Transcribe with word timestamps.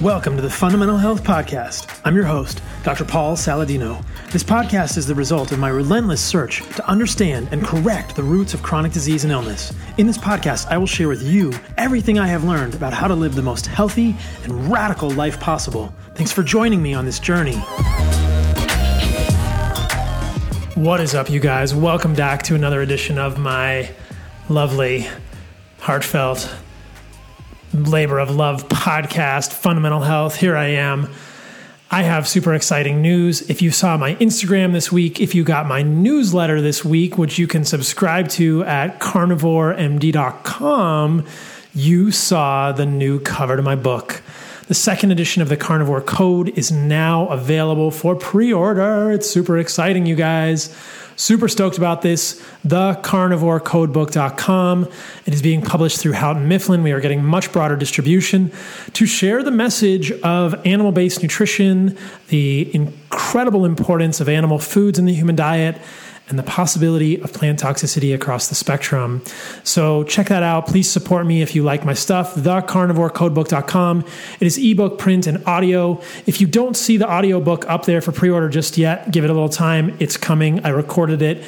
Welcome 0.00 0.36
to 0.36 0.42
the 0.42 0.50
Fundamental 0.50 0.96
Health 0.96 1.22
Podcast. 1.24 2.00
I'm 2.04 2.14
your 2.14 2.24
host, 2.24 2.62
Dr. 2.82 3.04
Paul 3.04 3.36
Saladino. 3.36 4.04
This 4.30 4.42
podcast 4.42 4.96
is 4.96 5.06
the 5.06 5.14
result 5.14 5.52
of 5.52 5.58
my 5.58 5.68
relentless 5.68 6.22
search 6.22 6.62
to 6.76 6.88
understand 6.88 7.48
and 7.52 7.64
correct 7.64 8.16
the 8.16 8.22
roots 8.22 8.54
of 8.54 8.62
chronic 8.62 8.92
disease 8.92 9.24
and 9.24 9.32
illness. 9.32 9.72
In 9.98 10.06
this 10.06 10.18
podcast, 10.18 10.68
I 10.68 10.78
will 10.78 10.86
share 10.86 11.08
with 11.08 11.22
you 11.22 11.52
everything 11.76 12.18
I 12.18 12.26
have 12.26 12.44
learned 12.44 12.74
about 12.74 12.92
how 12.92 13.08
to 13.08 13.14
live 13.14 13.34
the 13.34 13.42
most 13.42 13.66
healthy 13.66 14.16
and 14.42 14.70
radical 14.70 15.10
life 15.10 15.38
possible. 15.40 15.94
Thanks 16.14 16.32
for 16.32 16.42
joining 16.42 16.82
me 16.82 16.94
on 16.94 17.04
this 17.04 17.18
journey. 17.18 17.56
What 20.74 21.00
is 21.00 21.14
up, 21.14 21.30
you 21.30 21.40
guys? 21.40 21.74
Welcome 21.74 22.14
back 22.14 22.42
to 22.44 22.54
another 22.54 22.82
edition 22.82 23.16
of 23.18 23.38
my 23.38 23.90
lovely, 24.48 25.06
heartfelt, 25.80 26.54
labor 27.72 28.18
of 28.18 28.30
love 28.30 28.68
podcast, 28.68 29.52
Fundamental 29.52 30.00
Health. 30.00 30.36
Here 30.36 30.56
I 30.56 30.66
am. 30.66 31.10
I 31.90 32.02
have 32.02 32.26
super 32.26 32.54
exciting 32.54 33.02
news. 33.02 33.48
If 33.48 33.62
you 33.62 33.70
saw 33.70 33.96
my 33.96 34.16
Instagram 34.16 34.72
this 34.72 34.90
week, 34.90 35.20
if 35.20 35.32
you 35.34 35.44
got 35.44 35.66
my 35.66 35.82
newsletter 35.82 36.60
this 36.60 36.84
week, 36.84 37.16
which 37.16 37.38
you 37.38 37.46
can 37.46 37.64
subscribe 37.64 38.28
to 38.30 38.64
at 38.64 38.98
carnivoremd.com, 39.00 41.26
you 41.74 42.10
saw 42.10 42.72
the 42.72 42.86
new 42.86 43.20
cover 43.20 43.56
to 43.56 43.62
my 43.62 43.76
book. 43.76 44.22
The 44.66 44.74
second 44.74 45.12
edition 45.12 45.42
of 45.42 45.50
the 45.50 45.58
Carnivore 45.58 46.00
Code 46.00 46.48
is 46.58 46.72
now 46.72 47.28
available 47.28 47.90
for 47.90 48.16
pre 48.16 48.50
order. 48.52 49.12
It's 49.12 49.28
super 49.28 49.58
exciting, 49.58 50.06
you 50.06 50.16
guys. 50.16 50.74
Super 51.16 51.48
stoked 51.48 51.78
about 51.78 52.02
this. 52.02 52.40
TheCarnivoreCodebook.com. 52.66 54.88
It 55.26 55.34
is 55.34 55.42
being 55.42 55.62
published 55.62 56.00
through 56.00 56.12
Houghton 56.12 56.48
Mifflin. 56.48 56.82
We 56.82 56.92
are 56.92 57.00
getting 57.00 57.24
much 57.24 57.52
broader 57.52 57.76
distribution 57.76 58.52
to 58.94 59.06
share 59.06 59.42
the 59.42 59.50
message 59.50 60.12
of 60.22 60.54
animal 60.66 60.92
based 60.92 61.22
nutrition, 61.22 61.96
the 62.28 62.74
incredible 62.74 63.64
importance 63.64 64.20
of 64.20 64.28
animal 64.28 64.58
foods 64.58 64.98
in 64.98 65.04
the 65.04 65.14
human 65.14 65.36
diet 65.36 65.80
and 66.28 66.38
the 66.38 66.42
possibility 66.42 67.20
of 67.20 67.32
plant 67.32 67.60
toxicity 67.60 68.14
across 68.14 68.48
the 68.48 68.54
spectrum. 68.54 69.22
So 69.62 70.04
check 70.04 70.28
that 70.28 70.42
out. 70.42 70.66
Please 70.66 70.90
support 70.90 71.26
me 71.26 71.42
if 71.42 71.54
you 71.54 71.62
like 71.62 71.84
my 71.84 71.94
stuff. 71.94 72.34
TheCarnivoreCodebook.com. 72.34 74.04
It 74.40 74.46
is 74.46 74.56
ebook, 74.58 74.98
print, 74.98 75.26
and 75.26 75.46
audio. 75.46 76.00
If 76.26 76.40
you 76.40 76.46
don't 76.46 76.76
see 76.76 76.96
the 76.96 77.10
audiobook 77.10 77.68
up 77.68 77.84
there 77.84 78.00
for 78.00 78.12
pre-order 78.12 78.48
just 78.48 78.78
yet, 78.78 79.10
give 79.10 79.24
it 79.24 79.30
a 79.30 79.34
little 79.34 79.48
time. 79.48 79.96
It's 80.00 80.16
coming. 80.16 80.64
I 80.64 80.70
recorded 80.70 81.20
it. 81.20 81.44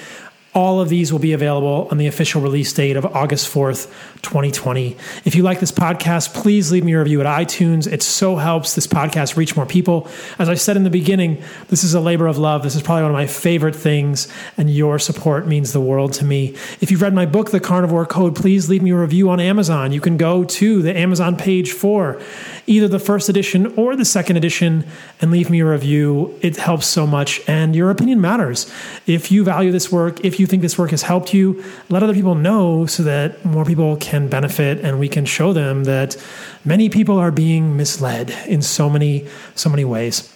All 0.57 0.81
of 0.81 0.89
these 0.89 1.13
will 1.13 1.19
be 1.19 1.35
available 1.35 1.87
on 1.91 1.99
the 1.99 2.07
official 2.07 2.41
release 2.41 2.73
date 2.73 2.97
of 2.97 3.05
August 3.05 3.53
4th, 3.53 3.93
2020. 4.23 4.97
If 5.27 5.35
you 5.35 5.43
like 5.43 5.61
this 5.61 5.71
podcast, 5.71 6.33
please 6.33 6.73
leave 6.73 6.83
me 6.83 6.95
a 6.95 6.99
review 6.99 7.21
at 7.21 7.27
iTunes. 7.27 7.87
It 7.87 8.03
so 8.03 8.37
helps 8.37 8.75
this 8.75 8.87
podcast 8.87 9.37
reach 9.37 9.55
more 9.55 9.67
people. 9.67 10.09
As 10.39 10.49
I 10.49 10.55
said 10.55 10.79
in 10.79 10.83
the 10.83 10.89
beginning, 10.89 11.43
this 11.69 11.85
is 11.85 11.93
a 11.93 12.01
labor 12.01 12.27
of 12.27 12.39
love. 12.39 12.63
This 12.63 12.75
is 12.75 12.81
probably 12.81 13.03
one 13.03 13.11
of 13.11 13.17
my 13.17 13.27
favorite 13.27 13.77
things, 13.77 14.33
and 14.57 14.71
your 14.71 14.99
support 14.99 15.47
means 15.47 15.75
the 15.75 15.81
world 15.81 16.15
to 16.15 16.25
me. 16.25 16.57
If 16.81 16.91
you've 16.91 17.03
read 17.03 17.13
my 17.13 17.27
book, 17.27 17.51
The 17.51 17.61
Carnivore 17.61 18.07
Code, 18.07 18.35
please 18.35 18.71
leave 18.71 18.83
me 18.83 18.93
a 18.93 18.97
review 18.97 19.29
on 19.29 19.41
Amazon. 19.41 19.93
You 19.93 20.01
can 20.01 20.17
go 20.17 20.43
to 20.43 20.81
the 20.81 20.97
Amazon 20.97 21.37
page 21.37 21.73
for 21.73 22.19
either 22.67 22.89
the 22.89 22.99
first 22.99 23.29
edition 23.29 23.67
or 23.77 23.95
the 23.95 24.07
second 24.07 24.39
edition 24.39 24.87
and 25.21 25.31
leave 25.31 25.51
me 25.51 25.61
a 25.61 25.67
review. 25.67 26.35
It 26.41 26.57
helps 26.57 26.87
so 26.87 27.07
much, 27.07 27.43
and 27.47 27.77
your 27.77 27.91
opinion 27.91 28.23
matters. 28.23 28.73
If 29.07 29.31
you 29.31 29.45
value 29.45 29.71
this 29.71 29.93
work, 29.93 30.25
if 30.25 30.41
you 30.41 30.46
you 30.47 30.49
think 30.49 30.63
this 30.63 30.79
work 30.79 30.93
has 30.93 31.03
helped 31.03 31.35
you, 31.35 31.63
let 31.89 32.05
other 32.05 32.15
people 32.15 32.37
know 32.37 32.87
so 32.87 33.03
that 33.03 33.45
more 33.45 33.65
people 33.65 33.97
can 33.97 34.29
benefit 34.29 34.79
and 34.79 35.01
we 35.01 35.09
can 35.09 35.25
show 35.25 35.53
them 35.53 35.85
that 35.85 36.17
many 36.65 36.89
people 36.89 37.19
are 37.19 37.33
being 37.33 37.77
misled 37.77 38.31
in 38.47 38.63
so 38.63 38.89
many, 38.89 39.27
so 39.57 39.69
many 39.69 39.85
ways. 39.85 40.33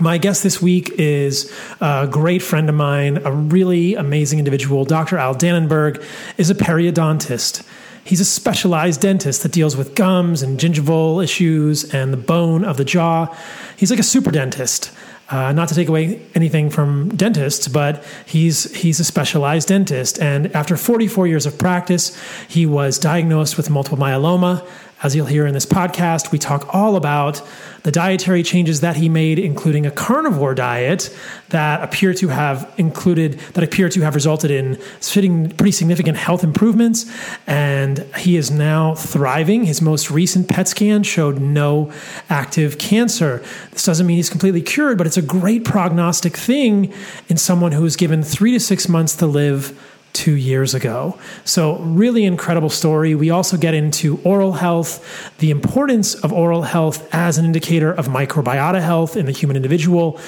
My 0.00 0.16
guest 0.16 0.42
this 0.42 0.60
week 0.62 0.90
is 0.98 1.52
a 1.80 2.08
great 2.10 2.42
friend 2.42 2.68
of 2.68 2.74
mine, 2.74 3.18
a 3.24 3.32
really 3.32 3.94
amazing 3.94 4.38
individual. 4.38 4.84
Dr. 4.84 5.18
Al 5.18 5.34
Dannenberg 5.34 6.02
is 6.38 6.48
a 6.48 6.54
periodontist. 6.54 7.66
He's 8.04 8.20
a 8.20 8.24
specialized 8.24 9.00
dentist 9.00 9.42
that 9.42 9.52
deals 9.52 9.76
with 9.76 9.94
gums 9.94 10.40
and 10.40 10.58
gingival 10.58 11.22
issues 11.22 11.92
and 11.92 12.12
the 12.12 12.18
bone 12.18 12.64
of 12.64 12.76
the 12.76 12.84
jaw. 12.84 13.34
He's 13.76 13.90
like 13.90 14.00
a 14.00 14.04
super 14.04 14.30
dentist. 14.30 14.92
Uh, 15.28 15.50
not 15.50 15.66
to 15.68 15.74
take 15.74 15.88
away 15.88 16.20
anything 16.36 16.70
from 16.70 17.08
dentists, 17.16 17.66
but 17.66 18.04
he's 18.26 18.72
he's 18.76 19.00
a 19.00 19.04
specialized 19.04 19.66
dentist. 19.68 20.20
And 20.20 20.54
after 20.54 20.76
44 20.76 21.26
years 21.26 21.46
of 21.46 21.58
practice, 21.58 22.16
he 22.48 22.64
was 22.64 22.96
diagnosed 22.96 23.56
with 23.56 23.68
multiple 23.68 23.98
myeloma. 23.98 24.64
As 25.02 25.14
you'll 25.14 25.26
hear 25.26 25.46
in 25.46 25.52
this 25.52 25.66
podcast, 25.66 26.32
we 26.32 26.38
talk 26.38 26.74
all 26.74 26.96
about 26.96 27.42
the 27.82 27.92
dietary 27.92 28.42
changes 28.42 28.80
that 28.80 28.96
he 28.96 29.10
made, 29.10 29.38
including 29.38 29.84
a 29.84 29.90
carnivore 29.90 30.54
diet 30.54 31.14
that 31.50 31.82
appear 31.82 32.14
to 32.14 32.28
have 32.28 32.72
included, 32.78 33.34
that 33.52 33.62
appear 33.62 33.90
to 33.90 34.00
have 34.00 34.14
resulted 34.14 34.50
in 34.50 34.76
pretty 35.02 35.70
significant 35.70 36.16
health 36.16 36.42
improvements. 36.42 37.04
And 37.46 37.98
he 38.16 38.38
is 38.38 38.50
now 38.50 38.94
thriving. 38.94 39.64
His 39.64 39.82
most 39.82 40.10
recent 40.10 40.48
PET 40.48 40.68
scan 40.68 41.02
showed 41.02 41.40
no 41.40 41.92
active 42.30 42.78
cancer. 42.78 43.44
This 43.72 43.84
doesn't 43.84 44.06
mean 44.06 44.16
he's 44.16 44.30
completely 44.30 44.62
cured, 44.62 44.96
but 44.96 45.06
it's 45.06 45.18
a 45.18 45.22
great 45.22 45.62
prognostic 45.62 46.34
thing 46.34 46.90
in 47.28 47.36
someone 47.36 47.72
who 47.72 47.84
is 47.84 47.96
given 47.96 48.22
three 48.22 48.52
to 48.52 48.60
six 48.60 48.88
months 48.88 49.14
to 49.16 49.26
live 49.26 49.78
two 50.16 50.34
years 50.34 50.74
ago. 50.74 51.18
So, 51.44 51.76
really 51.80 52.24
incredible 52.24 52.70
story. 52.70 53.14
We 53.14 53.28
also 53.28 53.58
get 53.58 53.74
into 53.74 54.18
oral 54.24 54.54
health, 54.54 55.04
the 55.38 55.50
importance 55.50 56.14
of 56.14 56.32
oral 56.32 56.62
health 56.62 57.06
as 57.12 57.36
an 57.36 57.44
indicator 57.44 57.92
of 57.92 58.08
microbiota 58.08 58.80
health 58.80 59.14
in 59.14 59.26
the 59.26 59.32
human 59.32 59.56
individual, 59.56 60.18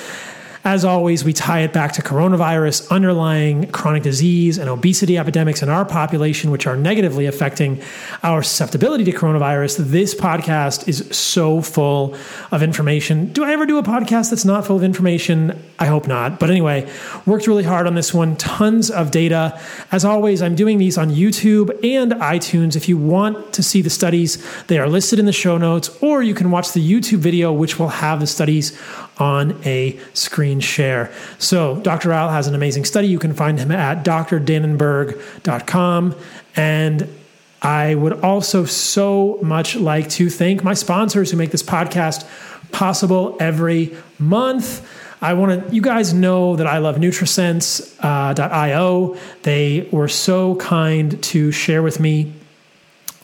as 0.69 0.85
always, 0.85 1.25
we 1.25 1.33
tie 1.33 1.61
it 1.61 1.73
back 1.73 1.93
to 1.93 2.03
coronavirus, 2.03 2.91
underlying 2.91 3.71
chronic 3.71 4.03
disease, 4.03 4.59
and 4.59 4.69
obesity 4.69 5.17
epidemics 5.17 5.63
in 5.63 5.71
our 5.71 5.87
population, 5.87 6.51
which 6.51 6.67
are 6.67 6.77
negatively 6.77 7.25
affecting 7.25 7.81
our 8.23 8.43
susceptibility 8.43 9.03
to 9.03 9.13
coronavirus. 9.13 9.79
This 9.89 10.15
podcast 10.15 10.87
is 10.87 11.09
so 11.17 11.63
full 11.63 12.15
of 12.51 12.63
information. 12.63 13.33
Do 13.33 13.45
I 13.45 13.53
ever 13.53 13.65
do 13.65 13.79
a 13.79 13.83
podcast 13.83 14.29
that's 14.29 14.45
not 14.45 14.67
full 14.67 14.77
of 14.77 14.85
information? 14.85 15.59
I 15.79 15.87
hope 15.87 16.07
not. 16.07 16.39
But 16.39 16.51
anyway, 16.51 16.87
worked 17.25 17.47
really 17.47 17.65
hard 17.65 17.87
on 17.87 17.95
this 17.95 18.13
one, 18.13 18.37
tons 18.37 18.91
of 18.91 19.11
data. 19.11 19.59
As 19.91 20.05
always, 20.05 20.43
I'm 20.43 20.55
doing 20.55 20.77
these 20.77 20.99
on 20.99 21.09
YouTube 21.09 21.71
and 21.83 22.13
iTunes. 22.13 22.77
If 22.77 22.91
you 22.91 22.99
want 22.99 23.55
to 23.55 23.63
see 23.63 23.81
the 23.81 23.89
studies, 23.89 24.37
they 24.67 24.79
are 24.79 24.87
listed 24.87 25.19
in 25.19 25.25
the 25.25 25.33
show 25.33 25.57
notes, 25.57 25.89
or 26.03 26.23
you 26.23 26.35
can 26.35 26.51
watch 26.51 26.73
the 26.73 26.87
YouTube 26.87 27.21
video, 27.21 27.55
which 27.55 27.79
will 27.79 27.89
have 27.89 28.21
the 28.21 28.27
studies 28.27 28.79
on 29.19 29.61
a 29.65 29.99
screen 30.15 30.61
share. 30.61 31.13
So, 31.39 31.81
Dr. 31.81 32.13
Al 32.13 32.31
has 32.31 32.47
an 32.47 32.55
amazing 32.55 32.85
study. 32.85 33.09
You 33.09 33.19
can 33.19 33.35
find 33.35 33.59
him 33.59 33.71
at 33.71 34.05
drdannenberg.com. 34.05 36.15
And 36.57 37.15
I 37.61 37.95
would 37.95 38.21
also 38.21 38.65
so 38.65 39.39
much 39.43 39.77
like 39.77 40.09
to 40.11 40.31
thank 40.31 40.63
my 40.63 40.75
sponsors 40.75 41.31
who 41.31 41.37
make 41.37 41.51
this 41.51 41.63
podcast 41.63 42.27
possible 42.71 43.37
every 43.41 43.97
month. 44.19 44.89
I 45.21 45.35
want 45.35 45.69
to, 45.69 45.75
you 45.75 45.83
guys 45.83 46.15
know 46.15 46.55
that 46.57 46.69
I 46.69 46.79
love 46.79 46.97
Nutrisense.io. 46.97 49.15
Uh, 49.15 49.19
they 49.43 49.89
were 49.91 50.07
so 50.07 50.55
kind 50.57 51.21
to 51.25 51.51
share 51.51 51.83
with 51.83 51.99
me 51.99 52.33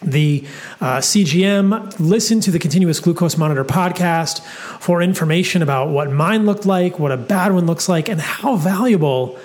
the 0.04 0.44
uh, 0.81 0.98
CGM, 0.98 1.98
listen 1.98 2.41
to 2.41 2.50
the 2.50 2.59
Continuous 2.59 3.00
Glucose 3.00 3.37
Monitor 3.37 3.65
podcast 3.65 4.41
for 4.81 5.03
information 5.03 5.62
about 5.62 5.88
what 5.88 6.10
mine 6.10 6.47
looked 6.47 6.66
like, 6.66 6.98
what 6.98 7.12
a 7.12 7.16
bad 7.16 7.53
one 7.53 7.66
looks 7.66 7.88
like, 7.88 8.09
and 8.09 8.20
how 8.20 8.56
valuable 8.56 9.38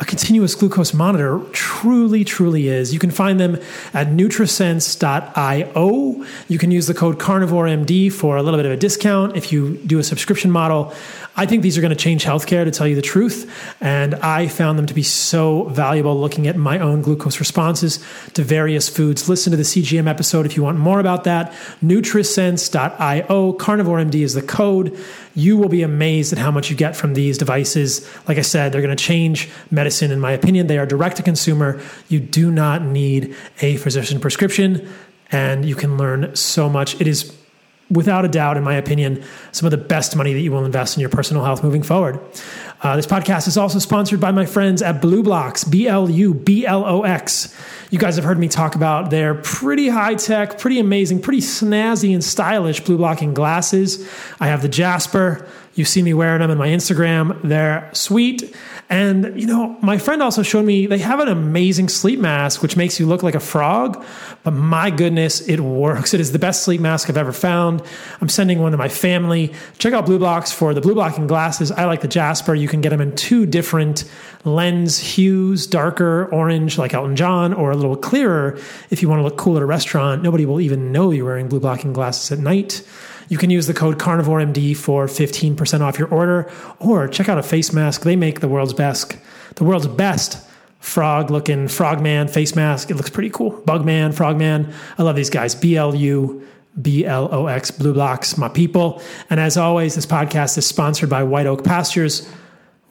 a 0.00 0.04
continuous 0.04 0.56
glucose 0.56 0.92
monitor 0.92 1.40
truly, 1.52 2.24
truly 2.24 2.66
is. 2.68 2.92
You 2.92 2.98
can 2.98 3.12
find 3.12 3.38
them 3.38 3.60
at 3.92 4.08
nutrisense.io. 4.08 6.24
You 6.48 6.58
can 6.58 6.72
use 6.72 6.88
the 6.88 6.94
code 6.94 7.18
CarnivoreMD 7.18 8.12
for 8.12 8.36
a 8.36 8.42
little 8.42 8.58
bit 8.58 8.66
of 8.66 8.72
a 8.72 8.76
discount 8.76 9.36
if 9.36 9.52
you 9.52 9.76
do 9.78 10.00
a 10.00 10.04
subscription 10.04 10.50
model. 10.50 10.92
I 11.36 11.46
think 11.46 11.62
these 11.62 11.76
are 11.76 11.80
going 11.80 11.90
to 11.90 11.96
change 11.96 12.24
healthcare, 12.24 12.64
to 12.64 12.70
tell 12.70 12.86
you 12.86 12.94
the 12.94 13.02
truth. 13.02 13.50
And 13.80 14.14
I 14.16 14.46
found 14.46 14.78
them 14.78 14.86
to 14.86 14.94
be 14.94 15.02
so 15.02 15.64
valuable 15.64 16.18
looking 16.18 16.46
at 16.46 16.56
my 16.56 16.78
own 16.78 17.02
glucose 17.02 17.40
responses 17.40 17.98
to 18.34 18.42
various 18.42 18.88
foods. 18.88 19.28
Listen 19.28 19.50
to 19.50 19.56
the 19.56 19.64
CGM 19.64 20.08
episode 20.08 20.46
if 20.46 20.56
you 20.56 20.62
want 20.62 20.78
more 20.78 21.00
about 21.00 21.24
that. 21.24 21.52
Nutrisense.io. 21.82 23.52
CarnivoreMD 23.54 24.14
is 24.14 24.34
the 24.34 24.42
code. 24.42 24.96
You 25.34 25.56
will 25.56 25.68
be 25.68 25.82
amazed 25.82 26.32
at 26.32 26.38
how 26.38 26.52
much 26.52 26.70
you 26.70 26.76
get 26.76 26.94
from 26.94 27.14
these 27.14 27.36
devices. 27.36 28.08
Like 28.28 28.38
I 28.38 28.42
said, 28.42 28.70
they're 28.70 28.82
going 28.82 28.96
to 28.96 29.04
change 29.04 29.50
medicine, 29.70 30.12
in 30.12 30.20
my 30.20 30.30
opinion. 30.30 30.68
They 30.68 30.78
are 30.78 30.86
direct 30.86 31.16
to 31.16 31.24
consumer. 31.24 31.80
You 32.08 32.20
do 32.20 32.52
not 32.52 32.82
need 32.82 33.34
a 33.60 33.76
physician 33.78 34.20
prescription, 34.20 34.88
and 35.32 35.64
you 35.64 35.74
can 35.74 35.96
learn 35.96 36.36
so 36.36 36.68
much. 36.68 37.00
It 37.00 37.08
is 37.08 37.36
without 37.90 38.24
a 38.24 38.28
doubt, 38.28 38.56
in 38.56 38.64
my 38.64 38.74
opinion, 38.74 39.22
some 39.52 39.66
of 39.66 39.70
the 39.70 39.76
best 39.76 40.16
money 40.16 40.32
that 40.32 40.40
you 40.40 40.50
will 40.50 40.64
invest 40.64 40.96
in 40.96 41.00
your 41.00 41.10
personal 41.10 41.44
health 41.44 41.62
moving 41.62 41.82
forward. 41.82 42.18
Uh, 42.82 42.96
this 42.96 43.06
podcast 43.06 43.48
is 43.48 43.56
also 43.56 43.78
sponsored 43.78 44.20
by 44.20 44.30
my 44.30 44.44
friends 44.44 44.82
at 44.82 45.00
BLUblox, 45.00 45.70
B 45.70 45.86
L 45.86 46.10
U 46.10 46.34
B 46.34 46.66
L 46.66 46.84
O 46.84 47.02
X. 47.02 47.54
You 47.90 47.98
guys 47.98 48.16
have 48.16 48.24
heard 48.24 48.38
me 48.38 48.48
talk 48.48 48.74
about 48.74 49.10
their 49.10 49.34
pretty 49.34 49.88
high 49.88 50.14
tech, 50.14 50.58
pretty 50.58 50.78
amazing, 50.80 51.22
pretty 51.22 51.40
snazzy 51.40 52.12
and 52.12 52.22
stylish 52.22 52.80
blue 52.80 52.96
blocking 52.96 53.32
glasses. 53.32 54.10
I 54.40 54.48
have 54.48 54.62
the 54.62 54.68
Jasper. 54.68 55.46
You 55.74 55.84
see 55.84 56.02
me 56.02 56.14
wearing 56.14 56.40
them 56.40 56.50
in 56.50 56.58
my 56.58 56.68
Instagram. 56.68 57.40
They're 57.42 57.90
sweet. 57.92 58.54
And, 58.90 59.40
you 59.40 59.46
know, 59.46 59.76
my 59.80 59.98
friend 59.98 60.22
also 60.22 60.42
showed 60.42 60.64
me 60.64 60.86
they 60.86 60.98
have 60.98 61.18
an 61.18 61.28
amazing 61.28 61.88
sleep 61.88 62.20
mask, 62.20 62.62
which 62.62 62.76
makes 62.76 63.00
you 63.00 63.06
look 63.06 63.22
like 63.22 63.34
a 63.34 63.40
frog. 63.40 64.04
But 64.44 64.52
my 64.52 64.90
goodness, 64.90 65.40
it 65.48 65.58
works. 65.60 66.14
It 66.14 66.20
is 66.20 66.32
the 66.32 66.38
best 66.38 66.64
sleep 66.64 66.80
mask 66.80 67.10
I've 67.10 67.16
ever 67.16 67.32
found. 67.32 67.82
I'm 68.20 68.28
sending 68.28 68.60
one 68.60 68.72
to 68.72 68.78
my 68.78 68.88
family. 68.88 69.52
Check 69.78 69.94
out 69.94 70.06
BLUblox 70.06 70.52
for 70.52 70.74
the 70.74 70.80
blue 70.80 70.94
blocking 70.94 71.26
glasses. 71.26 71.72
I 71.72 71.86
like 71.86 72.02
the 72.02 72.08
Jasper. 72.08 72.54
You 72.54 72.68
can 72.68 72.80
get 72.80 72.90
them 72.90 73.00
in 73.00 73.16
two 73.16 73.46
different 73.46 74.04
lens 74.44 74.98
hues, 74.98 75.66
darker 75.66 76.26
orange 76.26 76.78
like 76.78 76.94
Elton 76.94 77.16
John, 77.16 77.52
or 77.52 77.70
a 77.72 77.76
little 77.76 77.96
clearer 77.96 78.58
if 78.90 79.02
you 79.02 79.08
want 79.08 79.20
to 79.20 79.24
look 79.24 79.38
cool 79.38 79.56
at 79.56 79.62
a 79.62 79.66
restaurant. 79.66 80.22
Nobody 80.22 80.46
will 80.46 80.60
even 80.60 80.92
know 80.92 81.10
you're 81.10 81.24
wearing 81.24 81.48
blue 81.48 81.60
blocking 81.60 81.92
glasses 81.92 82.30
at 82.30 82.38
night. 82.38 82.86
You 83.28 83.38
can 83.38 83.50
use 83.50 83.66
the 83.66 83.74
code 83.74 83.98
CarnivoreMD 83.98 84.76
for 84.76 85.06
15% 85.06 85.80
off 85.80 85.98
your 85.98 86.08
order, 86.08 86.50
or 86.78 87.08
check 87.08 87.28
out 87.28 87.38
a 87.38 87.42
face 87.42 87.72
mask. 87.72 88.02
They 88.02 88.16
make 88.16 88.40
the 88.40 88.48
world's 88.48 88.74
best, 88.74 89.16
the 89.56 89.64
world's 89.64 89.86
best 89.86 90.38
frog 90.80 91.30
looking 91.30 91.68
frogman 91.68 92.28
face 92.28 92.54
mask. 92.54 92.90
It 92.90 92.96
looks 92.96 93.10
pretty 93.10 93.30
cool. 93.30 93.52
Bugman, 93.62 94.14
frogman. 94.14 94.72
I 94.98 95.02
love 95.02 95.16
these 95.16 95.30
guys. 95.30 95.54
BLU. 95.54 96.42
B 96.82 97.04
L 97.04 97.28
O 97.32 97.46
X 97.46 97.70
blocks, 97.70 98.36
my 98.36 98.48
people. 98.48 99.00
And 99.30 99.38
as 99.38 99.56
always, 99.56 99.94
this 99.94 100.06
podcast 100.06 100.58
is 100.58 100.66
sponsored 100.66 101.08
by 101.08 101.22
White 101.22 101.46
Oak 101.46 101.62
Pastures, 101.62 102.28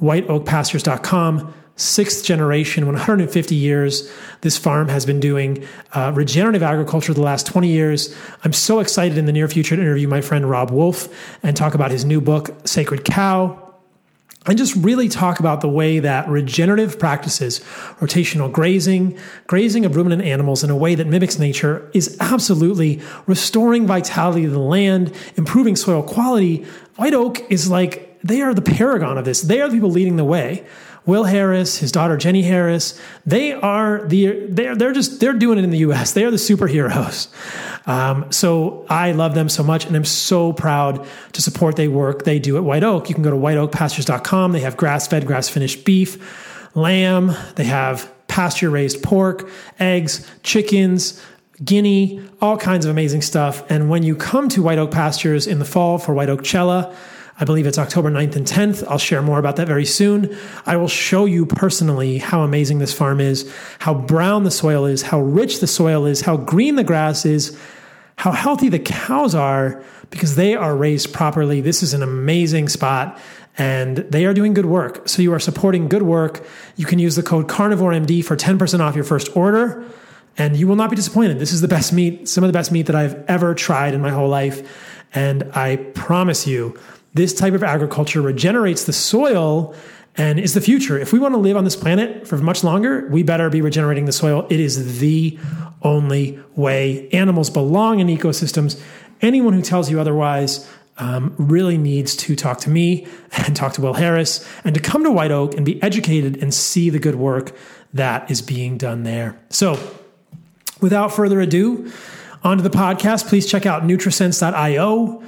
whiteoakpastures.com 0.01 1.53
sixth 1.75 2.23
generation, 2.23 2.85
150 2.85 3.55
years. 3.55 4.11
This 4.41 4.57
farm 4.57 4.89
has 4.89 5.05
been 5.05 5.19
doing 5.19 5.65
uh, 5.93 6.11
regenerative 6.13 6.61
agriculture 6.61 7.13
the 7.13 7.21
last 7.21 7.47
20 7.47 7.67
years. 7.67 8.15
I'm 8.43 8.53
so 8.53 8.79
excited 8.79 9.17
in 9.17 9.25
the 9.25 9.31
near 9.31 9.47
future 9.47 9.75
to 9.75 9.81
interview 9.81 10.07
my 10.07 10.21
friend 10.21 10.49
Robb 10.49 10.71
Wolf 10.71 11.09
and 11.41 11.57
talk 11.57 11.73
about 11.73 11.91
his 11.91 12.05
new 12.05 12.21
book, 12.21 12.55
Sacred 12.65 13.03
Cow. 13.03 13.59
And 14.45 14.57
just 14.57 14.75
really 14.75 15.07
talk 15.07 15.39
about 15.39 15.61
the 15.61 15.69
way 15.69 15.99
that 15.99 16.27
regenerative 16.27 16.99
practices, 16.99 17.61
rotational 18.01 18.51
grazing, 18.51 19.17
grazing 19.47 19.85
of 19.85 19.95
ruminant 19.95 20.21
animals 20.23 20.65
in 20.65 20.69
a 20.69 20.75
way 20.75 20.95
that 20.95 21.07
mimics 21.07 21.39
nature, 21.39 21.89
is 21.93 22.17
absolutely 22.19 23.01
restoring 23.25 23.87
vitality 23.87 24.43
to 24.43 24.49
the 24.49 24.59
land, 24.59 25.15
improving 25.37 25.77
soil 25.77 26.03
quality. 26.03 26.65
White 26.97 27.13
oak 27.13 27.49
is 27.49 27.69
like, 27.69 28.19
they 28.21 28.41
are 28.41 28.53
the 28.53 28.61
paragon 28.61 29.17
of 29.17 29.23
this. 29.23 29.41
They 29.41 29.61
are 29.61 29.69
the 29.69 29.75
people 29.75 29.91
leading 29.91 30.17
the 30.17 30.25
way. 30.25 30.65
Will 31.05 31.25
Harris, 31.25 31.77
his 31.77 31.91
daughter 31.91 32.15
Jenny 32.15 32.43
Harris, 32.43 32.99
they 33.25 33.51
are 33.53 34.05
the 34.07 34.47
they're 34.47 34.75
they're 34.75 34.93
just 34.93 35.19
they're 35.19 35.33
doing 35.33 35.57
it 35.57 35.63
in 35.63 35.69
the 35.69 35.79
U.S. 35.79 36.13
They 36.13 36.23
are 36.23 36.31
the 36.31 36.37
superheroes. 36.37 37.27
Um, 37.85 38.31
so 38.31 38.85
I 38.89 39.11
love 39.11 39.35
them 39.35 39.49
so 39.49 39.63
much, 39.63 39.85
and 39.85 39.95
I'm 39.95 40.05
so 40.05 40.53
proud 40.53 41.05
to 41.33 41.41
support 41.41 41.75
their 41.75 41.91
work 41.91 42.23
they 42.23 42.39
do 42.39 42.55
at 42.55 42.63
White 42.63 42.83
Oak. 42.83 43.09
You 43.09 43.15
can 43.15 43.23
go 43.23 43.31
to 43.31 43.35
whiteoakpastures.com. 43.35 44.53
They 44.53 44.61
have 44.61 44.77
grass-fed, 44.77 45.27
grass-finished 45.27 45.83
beef, 45.83 46.71
lamb. 46.75 47.35
They 47.55 47.65
have 47.65 48.09
pasture-raised 48.27 49.03
pork, 49.03 49.49
eggs, 49.79 50.25
chickens. 50.43 51.21
Guinea, 51.63 52.19
all 52.41 52.57
kinds 52.57 52.83
of 52.83 52.91
amazing 52.91 53.21
stuff. 53.21 53.69
And 53.69 53.89
when 53.89 54.03
you 54.03 54.15
come 54.15 54.49
to 54.49 54.63
White 54.63 54.79
Oak 54.79 54.91
Pastures 54.91 55.45
in 55.45 55.59
the 55.59 55.65
fall 55.65 55.97
for 55.97 56.13
White 56.13 56.27
Oakchella, 56.27 56.93
I 57.39 57.45
believe 57.45 57.65
it's 57.65 57.79
October 57.79 58.11
9th 58.11 58.35
and 58.35 58.45
10th. 58.45 58.87
I'll 58.87 58.99
share 58.99 59.21
more 59.21 59.39
about 59.39 59.55
that 59.55 59.67
very 59.67 59.85
soon. 59.85 60.37
I 60.65 60.77
will 60.77 60.87
show 60.87 61.25
you 61.25 61.45
personally 61.45 62.19
how 62.19 62.41
amazing 62.41 62.79
this 62.79 62.93
farm 62.93 63.19
is, 63.19 63.51
how 63.79 63.93
brown 63.93 64.43
the 64.43 64.51
soil 64.51 64.85
is, 64.85 65.01
how 65.01 65.19
rich 65.19 65.59
the 65.59 65.67
soil 65.67 66.05
is, 66.05 66.21
how 66.21 66.37
green 66.37 66.75
the 66.75 66.83
grass 66.83 67.25
is, 67.25 67.57
how 68.17 68.31
healthy 68.31 68.69
the 68.69 68.79
cows 68.79 69.33
are 69.33 69.83
because 70.11 70.35
they 70.35 70.55
are 70.55 70.75
raised 70.75 71.11
properly. 71.11 71.59
This 71.59 71.81
is 71.81 71.95
an 71.95 72.03
amazing 72.03 72.69
spot 72.69 73.19
and 73.57 73.97
they 73.97 74.25
are 74.25 74.33
doing 74.33 74.53
good 74.53 74.67
work. 74.67 75.09
So 75.09 75.21
you 75.21 75.33
are 75.33 75.39
supporting 75.39 75.87
good 75.87 76.03
work. 76.03 76.45
You 76.75 76.85
can 76.85 76.99
use 76.99 77.15
the 77.15 77.23
code 77.23 77.47
CarnivoreMD 77.47 78.23
for 78.23 78.35
10% 78.35 78.79
off 78.79 78.95
your 78.95 79.03
first 79.03 79.35
order 79.35 79.83
and 80.37 80.55
you 80.55 80.67
will 80.67 80.75
not 80.75 80.89
be 80.89 80.95
disappointed. 80.95 81.39
This 81.39 81.51
is 81.51 81.61
the 81.61 81.67
best 81.67 81.93
meat, 81.93 82.27
some 82.27 82.43
of 82.43 82.47
the 82.47 82.53
best 82.53 82.71
meat 82.71 82.87
that 82.87 82.95
I've 82.95 83.15
ever 83.27 83.53
tried 83.55 83.93
in 83.93 84.01
my 84.01 84.09
whole 84.09 84.29
life. 84.29 85.01
And 85.15 85.51
I 85.53 85.77
promise 85.77 86.47
you, 86.47 86.79
this 87.13 87.33
type 87.33 87.53
of 87.53 87.63
agriculture 87.63 88.21
regenerates 88.21 88.85
the 88.85 88.93
soil 88.93 89.75
and 90.15 90.39
is 90.39 90.53
the 90.53 90.61
future. 90.61 90.97
If 90.97 91.11
we 91.13 91.19
want 91.19 91.33
to 91.33 91.39
live 91.39 91.57
on 91.57 91.63
this 91.63 91.75
planet 91.75 92.27
for 92.27 92.37
much 92.37 92.63
longer, 92.63 93.07
we 93.09 93.23
better 93.23 93.49
be 93.49 93.61
regenerating 93.61 94.05
the 94.05 94.11
soil. 94.11 94.45
It 94.49 94.59
is 94.59 94.99
the 94.99 95.37
only 95.81 96.39
way. 96.55 97.09
Animals 97.09 97.49
belong 97.49 97.99
in 97.99 98.07
ecosystems. 98.07 98.81
Anyone 99.21 99.53
who 99.53 99.61
tells 99.61 99.89
you 99.89 99.99
otherwise 99.99 100.69
um, 100.97 101.33
really 101.37 101.77
needs 101.77 102.15
to 102.17 102.35
talk 102.35 102.59
to 102.61 102.69
me 102.69 103.07
and 103.31 103.55
talk 103.55 103.73
to 103.73 103.81
Will 103.81 103.93
Harris 103.93 104.47
and 104.63 104.75
to 104.75 104.81
come 104.81 105.03
to 105.03 105.11
White 105.11 105.31
Oak 105.31 105.55
and 105.55 105.65
be 105.65 105.81
educated 105.81 106.41
and 106.41 106.53
see 106.53 106.89
the 106.89 106.99
good 106.99 107.15
work 107.15 107.55
that 107.93 108.29
is 108.29 108.41
being 108.41 108.77
done 108.77 109.03
there. 109.03 109.39
So, 109.49 109.79
without 110.81 111.13
further 111.13 111.39
ado, 111.41 111.91
onto 112.43 112.63
the 112.63 112.69
podcast. 112.69 113.27
Please 113.27 113.49
check 113.49 113.65
out 113.65 113.83
nutrisense.io. 113.83 115.23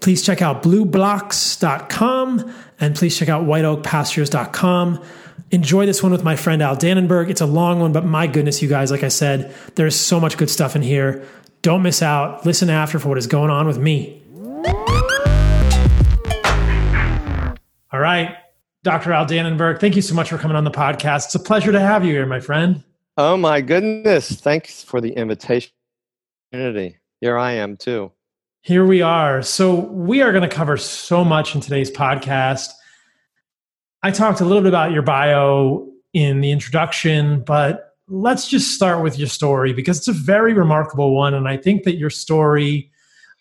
Please 0.00 0.22
check 0.22 0.42
out 0.42 0.62
blublox.com 0.62 2.54
and 2.80 2.94
please 2.96 3.16
check 3.16 3.28
out 3.28 3.44
whiteoakpastures.com. 3.44 5.04
Enjoy 5.50 5.86
this 5.86 6.02
one 6.02 6.12
with 6.12 6.24
my 6.24 6.34
friend 6.34 6.62
Al 6.62 6.76
Dannenberg. 6.76 7.30
It's 7.30 7.40
a 7.40 7.46
long 7.46 7.78
one, 7.80 7.92
but 7.92 8.04
my 8.04 8.26
goodness, 8.26 8.62
you 8.62 8.68
guys, 8.68 8.90
like 8.90 9.02
I 9.02 9.08
said, 9.08 9.54
there's 9.74 9.94
so 9.94 10.18
much 10.18 10.36
good 10.38 10.50
stuff 10.50 10.74
in 10.74 10.82
here. 10.82 11.24
Don't 11.60 11.82
miss 11.82 12.02
out. 12.02 12.44
Listen 12.46 12.70
after 12.70 12.98
for 12.98 13.08
what 13.10 13.18
is 13.18 13.26
going 13.26 13.50
on 13.50 13.66
with 13.66 13.78
me. 13.78 14.22
All 17.92 18.00
right, 18.00 18.34
Dr. 18.82 19.12
Al 19.12 19.26
Dannenberg, 19.26 19.78
thank 19.78 19.94
you 19.94 20.02
so 20.02 20.14
much 20.14 20.30
for 20.30 20.38
coming 20.38 20.56
on 20.56 20.64
the 20.64 20.70
podcast. 20.70 21.26
It's 21.26 21.34
a 21.34 21.38
pleasure 21.38 21.70
to 21.70 21.80
have 21.80 22.04
you 22.04 22.12
here, 22.12 22.24
my 22.24 22.40
friend. 22.40 22.82
Oh, 23.18 23.36
my 23.36 23.60
goodness. 23.60 24.30
Thanks 24.32 24.82
for 24.82 25.02
the 25.02 25.10
invitation. 25.12 25.70
Here 26.50 27.36
I 27.36 27.52
am, 27.52 27.76
too. 27.76 28.10
Here 28.64 28.86
we 28.86 29.02
are. 29.02 29.42
So, 29.42 29.74
we 29.74 30.22
are 30.22 30.30
going 30.30 30.48
to 30.48 30.54
cover 30.54 30.76
so 30.76 31.24
much 31.24 31.56
in 31.56 31.60
today's 31.60 31.90
podcast. 31.90 32.68
I 34.04 34.12
talked 34.12 34.40
a 34.40 34.44
little 34.44 34.62
bit 34.62 34.68
about 34.68 34.92
your 34.92 35.02
bio 35.02 35.88
in 36.12 36.40
the 36.42 36.52
introduction, 36.52 37.42
but 37.42 37.96
let's 38.06 38.46
just 38.46 38.72
start 38.72 39.02
with 39.02 39.18
your 39.18 39.26
story 39.26 39.72
because 39.72 39.98
it's 39.98 40.06
a 40.06 40.12
very 40.12 40.54
remarkable 40.54 41.12
one. 41.12 41.34
And 41.34 41.48
I 41.48 41.56
think 41.56 41.82
that 41.82 41.96
your 41.96 42.08
story 42.08 42.92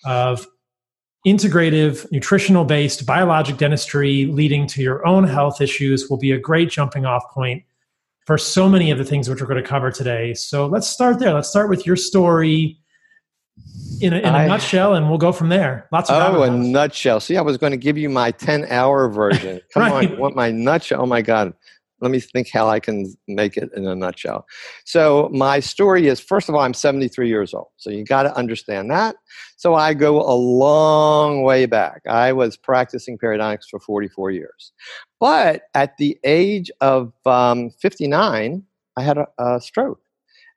of 0.06 0.48
integrative, 1.28 2.12
nutritional 2.12 2.66
based 2.66 3.06
biologic 3.06 3.58
dentistry 3.58 4.26
leading 4.26 4.66
to 4.68 4.82
your 4.82 5.06
own 5.06 5.26
health 5.26 5.62
issues 5.62 6.10
will 6.10 6.18
be 6.18 6.32
a 6.32 6.40
great 6.40 6.72
jumping 6.72 7.06
off 7.06 7.30
point 7.32 7.62
for 8.26 8.40
so 8.40 8.68
many 8.68 8.90
of 8.90 8.98
the 8.98 9.06
things 9.06 9.30
which 9.30 9.40
we're 9.40 9.48
going 9.48 9.62
to 9.62 9.70
cover 9.70 9.92
today. 9.92 10.34
So, 10.34 10.66
let's 10.66 10.88
start 10.88 11.20
there. 11.20 11.32
Let's 11.32 11.50
start 11.50 11.70
with 11.70 11.86
your 11.86 11.96
story 11.96 12.81
in 14.02 14.14
a, 14.14 14.18
in 14.18 14.26
a 14.26 14.38
I, 14.38 14.48
nutshell, 14.48 14.96
and 14.96 15.10
we'll 15.10 15.18
go 15.18 15.32
from 15.32 15.50
there. 15.50 15.88
Lots 15.92 16.10
of 16.10 16.36
oh, 16.36 16.44
a 16.44 16.50
nutshell. 16.50 17.20
See, 17.20 17.38
I 17.38 17.42
was 17.42 17.58
going 17.58 17.72
to 17.72 17.78
give 17.78 17.98
you 17.98 18.10
my 18.10 18.32
ten-hour 18.32 19.10
version. 19.10 19.62
Come 19.74 19.84
right. 19.84 20.12
on, 20.12 20.18
what 20.18 20.36
my 20.36 20.52
nutshell? 20.52 21.04
Oh 21.04 21.06
my 21.06 21.22
god, 21.22 21.54
let 22.02 22.12
me 22.12 22.20
think 22.20 22.50
how 22.50 22.68
I 22.68 22.80
can 22.80 23.14
make 23.28 23.58
it 23.58 23.70
in 23.76 23.86
a 23.86 23.96
nutshell. 23.96 24.46
So 24.86 25.30
my 25.32 25.60
story 25.60 26.08
is: 26.08 26.20
first 26.20 26.50
of 26.50 26.56
all, 26.56 26.62
I'm 26.62 26.74
73 26.74 27.28
years 27.28 27.54
old, 27.54 27.68
so 27.78 27.90
you 27.90 28.04
got 28.04 28.24
to 28.24 28.36
understand 28.36 28.90
that. 28.92 29.16
So 29.58 29.76
I 29.76 29.94
go 29.94 30.20
a 30.20 30.34
long 30.34 31.44
way 31.44 31.68
back. 31.68 32.02
I 32.10 32.34
was 32.34 32.58
practicing 32.58 33.18
periodontics 33.18 33.70
for 33.70 33.80
44 33.80 34.32
years, 34.32 34.72
but 35.20 35.64
at 35.76 35.98
the 35.98 36.18
age 36.24 36.72
of 36.82 37.14
um, 37.26 37.70
59, 37.80 38.64
I 38.98 39.02
had 39.02 39.18
a, 39.20 39.28
a 39.38 39.62
stroke. 39.62 40.02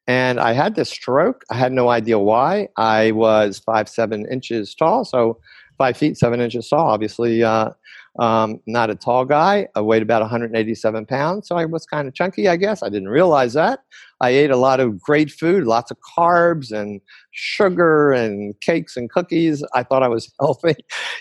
And 0.07 0.39
I 0.39 0.53
had 0.53 0.75
this 0.75 0.91
stroke. 0.91 1.45
I 1.51 1.55
had 1.55 1.73
no 1.73 1.89
idea 1.89 2.19
why. 2.19 2.69
I 2.77 3.13
was 3.13 3.59
five, 3.59 3.89
seven 3.89 4.27
inches 4.31 4.75
tall, 4.75 5.05
so 5.05 5.39
five 5.79 5.97
feet, 5.97 6.19
seven 6.19 6.41
inches 6.41 6.69
tall. 6.69 6.89
Obviously, 6.89 7.43
uh, 7.43 7.71
um, 8.19 8.61
not 8.67 8.91
a 8.91 8.95
tall 8.95 9.25
guy. 9.25 9.67
I 9.75 9.81
weighed 9.81 10.03
about 10.03 10.23
187 10.23 11.07
pounds, 11.07 11.49
so 11.49 11.57
I 11.57 11.65
was 11.65 11.85
kind 11.87 12.07
of 12.07 12.15
chunky, 12.15 12.49
I 12.49 12.57
guess. 12.57 12.83
I 12.83 12.89
didn't 12.89 13.09
realize 13.09 13.55
that. 13.55 13.81
I 14.21 14.31
ate 14.31 14.51
a 14.51 14.57
lot 14.57 14.79
of 14.79 15.01
great 15.01 15.31
food, 15.31 15.65
lots 15.65 15.91
of 15.91 15.97
carbs 16.17 16.71
and 16.71 17.01
sugar 17.33 18.13
and 18.13 18.59
cakes 18.61 18.97
and 18.97 19.11
cookies. 19.11 19.65
I 19.75 19.83
thought 19.83 20.03
I 20.03 20.09
was 20.09 20.33
healthy. 20.41 20.77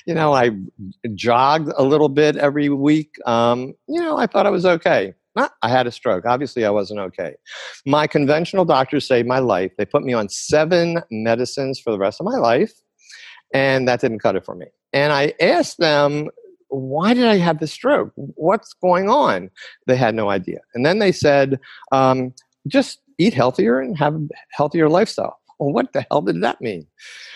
You 0.05 0.13
know, 0.13 0.33
I 0.33 0.51
jogged 1.15 1.71
a 1.77 1.83
little 1.83 2.09
bit 2.09 2.35
every 2.37 2.69
week. 2.69 3.15
Um, 3.25 3.73
you 3.87 3.99
know, 3.99 4.17
I 4.17 4.27
thought 4.27 4.45
I 4.45 4.51
was 4.51 4.65
okay. 4.65 5.13
I 5.35 5.69
had 5.69 5.87
a 5.87 5.91
stroke. 5.91 6.25
Obviously, 6.25 6.65
I 6.65 6.69
wasn't 6.69 6.99
okay. 6.99 7.35
My 7.85 8.07
conventional 8.07 8.65
doctors 8.65 9.07
saved 9.07 9.27
my 9.27 9.39
life. 9.39 9.71
They 9.77 9.85
put 9.85 10.03
me 10.03 10.13
on 10.13 10.29
seven 10.29 11.01
medicines 11.09 11.79
for 11.79 11.91
the 11.91 11.97
rest 11.97 12.19
of 12.19 12.25
my 12.25 12.37
life, 12.37 12.73
and 13.53 13.87
that 13.87 14.01
didn't 14.01 14.19
cut 14.19 14.35
it 14.35 14.45
for 14.45 14.55
me. 14.55 14.67
And 14.93 15.11
I 15.11 15.33
asked 15.41 15.79
them, 15.79 16.29
why 16.69 17.13
did 17.13 17.25
I 17.25 17.37
have 17.37 17.59
the 17.59 17.67
stroke? 17.67 18.11
What's 18.15 18.73
going 18.73 19.09
on? 19.09 19.49
They 19.87 19.95
had 19.95 20.15
no 20.15 20.29
idea. 20.29 20.59
And 20.73 20.85
then 20.85 20.99
they 20.99 21.11
said, 21.11 21.59
um, 21.91 22.33
just 22.67 22.99
eat 23.17 23.33
healthier 23.33 23.79
and 23.79 23.97
have 23.97 24.15
a 24.15 24.27
healthier 24.51 24.89
lifestyle. 24.89 25.39
Well, 25.59 25.71
what 25.71 25.93
the 25.93 26.05
hell 26.09 26.21
did 26.21 26.41
that 26.41 26.61
mean? 26.61 26.87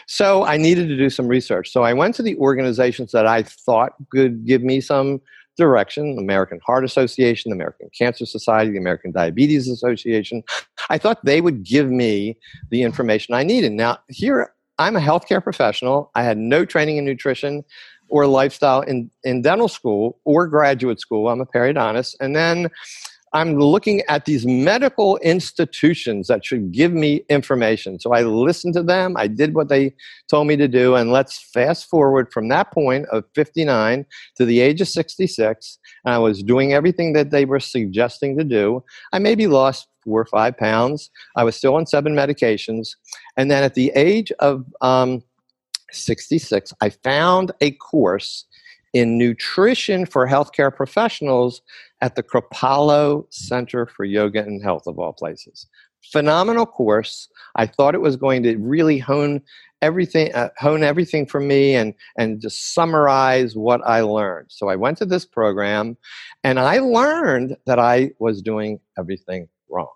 So 0.08 0.44
I 0.44 0.58
needed 0.58 0.88
to 0.90 0.98
do 0.98 1.10
some 1.10 1.28
research. 1.28 1.72
So 1.72 1.84
I 1.84 1.94
went 1.94 2.16
to 2.16 2.24
the 2.24 2.36
organizations 2.38 3.12
that 3.12 3.28
I 3.28 3.44
thought 3.44 3.94
could 4.12 4.46
give 4.46 4.64
me 4.64 4.82
some 4.82 5.22
direction 5.58 6.18
American 6.18 6.60
Heart 6.66 6.86
Association, 6.86 7.50
the 7.52 7.56
American 7.56 7.90
Cancer 7.98 8.26
Society, 8.26 8.72
the 8.72 8.78
American 8.78 9.12
Diabetes 9.12 9.68
Association. 9.68 10.44
I 10.90 10.98
thought 10.98 11.24
they 11.26 11.42
would 11.42 11.64
give 11.64 11.90
me 11.90 12.38
the 12.70 12.84
information 12.84 13.34
I 13.34 13.44
needed. 13.44 13.74
Now, 13.74 13.98
here, 14.08 14.54
I'm 14.78 14.96
a 14.96 15.02
healthcare 15.02 15.44
professional. 15.44 16.12
I 16.16 16.24
had 16.24 16.38
no 16.38 16.64
training 16.64 16.98
in 16.98 17.06
nutrition 17.06 17.64
or 18.10 18.26
lifestyle 18.28 18.82
in, 18.82 19.10
in 19.24 19.42
dental 19.42 19.68
school 19.68 20.20
or 20.24 20.48
graduate 20.48 21.00
school. 21.00 21.28
I'm 21.28 21.42
a 21.42 21.46
periodontist. 21.46 22.16
And 22.20 22.36
then 22.36 22.70
I'm 23.34 23.60
looking 23.60 24.02
at 24.08 24.26
these 24.26 24.46
medical 24.46 25.18
institutions 25.18 26.28
that 26.28 26.46
should 26.46 26.72
give 26.72 26.94
me 26.94 27.26
information. 27.30 28.00
So 28.00 28.14
I 28.14 28.22
listened 28.22 28.74
to 28.76 28.84
them. 28.84 29.16
I 29.18 29.28
did 29.28 29.54
what 29.54 29.70
they 29.70 29.94
told 30.30 30.48
me 30.48 30.56
to 30.56 30.68
do. 30.68 30.96
And 30.96 31.12
let's 31.12 31.38
fast 31.38 31.90
forward 31.90 32.32
from 32.32 32.48
that 32.50 32.72
point 32.72 33.06
of 33.08 33.26
59 33.36 34.06
to 34.38 34.46
the 34.46 34.60
age 34.62 34.82
of 34.82 34.88
66. 34.88 35.80
And 36.06 36.14
I 36.14 36.18
was 36.18 36.42
doing 36.42 36.74
everything 36.74 37.14
that 37.14 37.32
they 37.32 37.46
were 37.46 37.60
suggesting 37.60 38.38
to 38.38 38.44
do. 38.44 38.84
I 39.12 39.20
maybe 39.20 39.48
lost 39.48 39.88
four 40.04 40.22
or 40.22 40.26
five 40.26 40.58
pounds. 40.58 41.10
I 41.36 41.44
was 41.44 41.56
still 41.56 41.76
on 41.76 41.86
seven 41.86 42.16
medications. 42.16 42.96
And 43.36 43.52
then 43.52 43.64
at 43.64 43.74
the 43.74 43.92
age 43.94 44.32
of 44.40 44.66
um, 44.82 45.22
66, 45.92 46.74
I 46.82 46.90
found 46.90 47.52
a 47.62 47.72
course 47.72 48.46
in 48.94 49.18
nutrition 49.18 50.06
for 50.06 50.28
healthcare 50.28 50.74
professionals 50.76 51.62
at 52.02 52.16
the 52.16 52.24
Kripalu 52.24 53.26
Center 53.30 53.86
for 53.86 54.06
Yoga 54.06 54.42
and 54.42 54.64
Health, 54.64 54.88
of 54.88 55.00
all 55.00 55.14
places. 55.14 55.68
Phenomenal 56.12 56.66
course. 56.66 57.28
I 57.56 57.66
thought 57.66 57.96
it 57.96 58.02
was 58.02 58.16
going 58.16 58.44
to 58.44 58.56
really 58.58 58.98
hone 58.98 59.42
everything, 59.82 60.34
uh, 60.34 60.50
hone 60.58 60.84
everything 60.84 61.26
for 61.26 61.40
me, 61.40 61.76
and 61.76 61.94
and 62.18 62.40
just 62.40 62.74
summarize 62.74 63.56
what 63.56 63.82
I 63.86 64.02
learned. 64.02 64.48
So 64.50 64.70
I 64.70 64.76
went 64.76 64.98
to 65.00 65.06
this 65.06 65.26
program, 65.26 65.98
and 66.44 66.60
I 66.60 66.80
learned 66.80 67.58
that 67.66 67.80
I 67.80 68.12
was 68.20 68.42
doing 68.42 68.80
everything 68.98 69.50
wrong. 69.70 69.90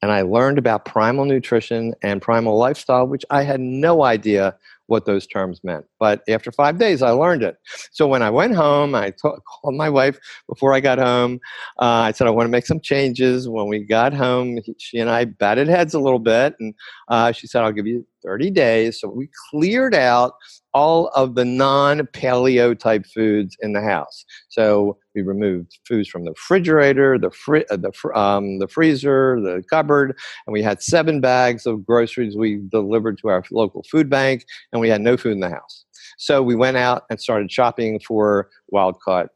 And 0.00 0.12
I 0.12 0.22
learned 0.22 0.58
about 0.58 0.84
primal 0.84 1.24
nutrition 1.24 1.94
and 2.02 2.22
primal 2.22 2.56
lifestyle, 2.56 3.06
which 3.06 3.24
I 3.30 3.42
had 3.42 3.60
no 3.60 4.04
idea 4.04 4.56
what 4.88 5.04
those 5.04 5.26
terms 5.26 5.62
meant. 5.62 5.84
But 5.98 6.22
after 6.28 6.50
five 6.50 6.78
days, 6.78 7.02
I 7.02 7.10
learned 7.10 7.42
it. 7.42 7.56
So 7.92 8.08
when 8.08 8.22
I 8.22 8.30
went 8.30 8.56
home, 8.56 8.94
I 8.94 9.10
t- 9.10 9.16
called 9.20 9.74
my 9.74 9.88
wife 9.88 10.18
before 10.48 10.74
I 10.74 10.80
got 10.80 10.98
home. 10.98 11.40
Uh, 11.78 12.08
I 12.08 12.12
said, 12.12 12.26
I 12.26 12.30
want 12.30 12.46
to 12.46 12.50
make 12.50 12.66
some 12.66 12.80
changes. 12.80 13.48
When 13.48 13.68
we 13.68 13.80
got 13.80 14.12
home, 14.12 14.58
she 14.78 14.98
and 14.98 15.10
I 15.10 15.26
batted 15.26 15.68
heads 15.68 15.94
a 15.94 16.00
little 16.00 16.18
bit. 16.18 16.56
And 16.58 16.74
uh, 17.08 17.32
she 17.32 17.46
said, 17.46 17.62
I'll 17.62 17.72
give 17.72 17.86
you 17.86 18.06
30 18.24 18.50
days. 18.50 19.00
So 19.00 19.08
we 19.08 19.28
cleared 19.50 19.94
out 19.94 20.34
all 20.74 21.08
of 21.08 21.34
the 21.34 21.44
non 21.44 22.00
paleo 22.08 22.78
type 22.78 23.06
foods 23.06 23.56
in 23.60 23.72
the 23.72 23.80
house. 23.80 24.24
So 24.48 24.98
we 25.14 25.22
removed 25.22 25.78
foods 25.86 26.08
from 26.08 26.24
the 26.24 26.30
refrigerator, 26.30 27.18
the, 27.18 27.30
fri- 27.30 27.66
uh, 27.70 27.76
the, 27.76 27.92
fr- 27.92 28.14
um, 28.14 28.58
the 28.58 28.68
freezer, 28.68 29.40
the 29.40 29.62
cupboard, 29.68 30.16
and 30.46 30.52
we 30.52 30.62
had 30.62 30.82
seven 30.82 31.20
bags 31.20 31.66
of 31.66 31.84
groceries 31.84 32.36
we 32.36 32.60
delivered 32.70 33.18
to 33.18 33.28
our 33.28 33.42
local 33.50 33.84
food 33.90 34.08
bank, 34.10 34.44
and 34.72 34.80
we 34.80 34.88
had 34.88 35.00
no 35.00 35.16
food 35.16 35.32
in 35.32 35.40
the 35.40 35.50
house. 35.50 35.84
So 36.18 36.42
we 36.42 36.54
went 36.54 36.76
out 36.76 37.04
and 37.10 37.20
started 37.20 37.50
shopping 37.50 38.00
for 38.00 38.50
wild 38.68 39.00
caught 39.00 39.28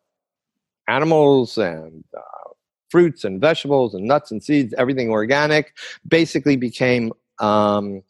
animals 0.88 1.58
and 1.58 2.04
uh, 2.16 2.50
fruits 2.90 3.24
and 3.24 3.40
vegetables 3.40 3.94
and 3.94 4.04
nuts 4.04 4.30
and 4.30 4.42
seeds, 4.42 4.74
everything 4.76 5.10
organic, 5.10 5.72
basically 6.06 6.56
became 6.56 7.12
um, 7.38 8.02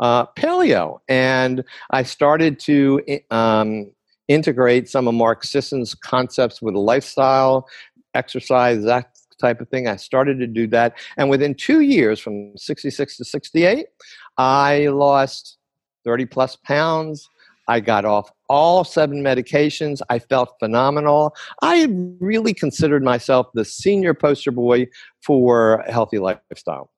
uh, 0.00 0.26
paleo. 0.26 1.00
And 1.08 1.64
I 1.90 2.02
started 2.02 2.58
to 2.60 3.00
um, 3.30 3.90
integrate 4.28 4.88
some 4.88 5.08
of 5.08 5.14
Mark 5.14 5.44
Sisson's 5.44 5.94
concepts 5.94 6.62
with 6.62 6.74
lifestyle, 6.74 7.68
exercise, 8.14 8.84
that 8.84 9.10
type 9.40 9.60
of 9.60 9.68
thing. 9.68 9.88
I 9.88 9.96
started 9.96 10.38
to 10.38 10.46
do 10.46 10.66
that. 10.68 10.96
And 11.16 11.28
within 11.28 11.54
two 11.54 11.80
years, 11.80 12.20
from 12.20 12.56
66 12.56 13.16
to 13.18 13.24
68, 13.24 13.86
I 14.38 14.88
lost 14.88 15.58
30 16.04 16.26
plus 16.26 16.56
pounds. 16.56 17.28
I 17.66 17.80
got 17.80 18.04
off 18.04 18.30
all 18.48 18.84
seven 18.84 19.22
medications. 19.22 20.00
I 20.10 20.18
felt 20.18 20.54
phenomenal. 20.58 21.34
I 21.62 21.88
really 22.20 22.52
considered 22.52 23.02
myself 23.02 23.46
the 23.54 23.64
senior 23.64 24.12
poster 24.12 24.50
boy 24.50 24.86
for 25.22 25.76
a 25.76 25.90
healthy 25.90 26.18
lifestyle. 26.18 26.90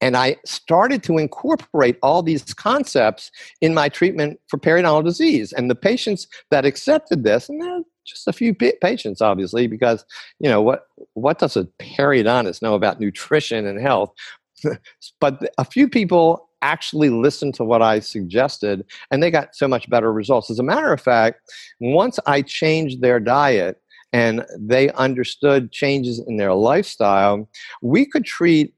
And 0.00 0.16
I 0.16 0.36
started 0.44 1.02
to 1.04 1.18
incorporate 1.18 1.98
all 2.02 2.22
these 2.22 2.54
concepts 2.54 3.30
in 3.60 3.74
my 3.74 3.88
treatment 3.88 4.40
for 4.48 4.58
periodontal 4.58 5.04
disease. 5.04 5.52
And 5.52 5.70
the 5.70 5.74
patients 5.74 6.26
that 6.50 6.64
accepted 6.64 7.24
this, 7.24 7.48
and 7.48 7.84
just 8.04 8.28
a 8.28 8.32
few 8.32 8.54
patients, 8.54 9.20
obviously, 9.20 9.66
because 9.66 10.04
you 10.38 10.48
know 10.48 10.60
what 10.60 10.86
what 11.14 11.38
does 11.38 11.56
a 11.56 11.64
periodontist 11.80 12.62
know 12.62 12.74
about 12.74 13.00
nutrition 13.00 13.66
and 13.66 13.80
health? 13.80 14.12
but 15.20 15.52
a 15.58 15.64
few 15.64 15.88
people 15.88 16.48
actually 16.62 17.10
listened 17.10 17.54
to 17.54 17.64
what 17.64 17.82
I 17.82 18.00
suggested, 18.00 18.84
and 19.10 19.22
they 19.22 19.30
got 19.30 19.54
so 19.54 19.68
much 19.68 19.88
better 19.88 20.12
results. 20.12 20.50
As 20.50 20.58
a 20.58 20.62
matter 20.62 20.92
of 20.92 21.00
fact, 21.00 21.40
once 21.80 22.18
I 22.26 22.42
changed 22.42 23.00
their 23.00 23.20
diet 23.20 23.80
and 24.12 24.44
they 24.58 24.90
understood 24.92 25.72
changes 25.72 26.20
in 26.26 26.36
their 26.36 26.54
lifestyle, 26.54 27.48
we 27.82 28.06
could 28.06 28.24
treat 28.24 28.72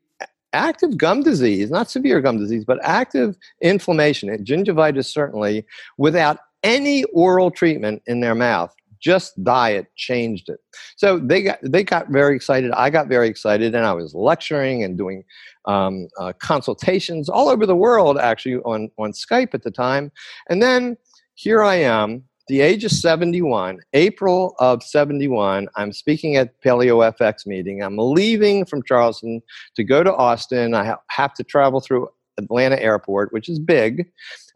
active 0.53 0.97
gum 0.97 1.23
disease, 1.23 1.71
not 1.71 1.91
severe 1.91 2.21
gum 2.21 2.39
disease, 2.39 2.65
but 2.65 2.79
active 2.83 3.37
inflammation, 3.61 4.29
gingivitis 4.45 5.07
certainly, 5.07 5.65
without 5.99 6.39
any 6.63 7.05
oral 7.05 7.51
treatment 7.51 8.03
in 8.07 8.21
their 8.21 8.35
mouth. 8.35 8.75
Just 8.99 9.43
diet 9.45 9.87
changed 9.95 10.49
it. 10.49 10.59
So 10.97 11.19
they 11.19 11.43
got 11.43 11.59
they 11.63 11.85
got 11.85 12.09
very 12.09 12.35
excited. 12.35 12.73
I 12.73 12.89
got 12.91 13.09
very 13.09 13.29
excited, 13.29 13.75
and 13.75 13.85
I 13.85 13.93
was 13.93 14.15
lecturing 14.15 14.83
and 14.83 14.97
doing 14.97 15.23
um, 15.67 16.09
uh, 16.19 16.33
consultations 16.39 17.29
all 17.29 17.49
over 17.49 17.67
the 17.67 17.77
world, 17.77 18.19
actually 18.19 18.57
on 18.57 18.91
on 18.99 19.13
Skype 19.13 19.53
at 19.53 19.63
the 19.63 19.71
time. 19.71 20.11
And 20.49 20.63
then 20.63 20.97
here 21.35 21.63
I 21.63 21.77
am 21.77 22.25
the 22.49 22.61
age 22.61 22.85
of 22.85 22.93
71, 22.93 23.81
April 23.93 24.55
of 24.59 24.83
71, 24.83 25.69
I'm 25.75 25.93
speaking 25.93 26.37
at 26.37 26.61
Paleo 26.63 27.13
FX 27.19 27.47
meeting. 27.47 27.83
I'm 27.83 27.99
leaving 27.99 28.65
from 28.65 28.83
Charleston 28.85 29.43
to 29.75 29.83
go 29.83 30.05
to 30.05 30.15
Austin. 30.15 30.75
I 30.75 30.85
ha- 30.85 31.01
have 31.09 31.35
to 31.35 31.45
travel 31.45 31.81
through 31.81 32.09
Atlanta 32.39 32.81
airport, 32.81 33.33
which 33.33 33.49
is 33.49 33.59
big. 33.59 34.07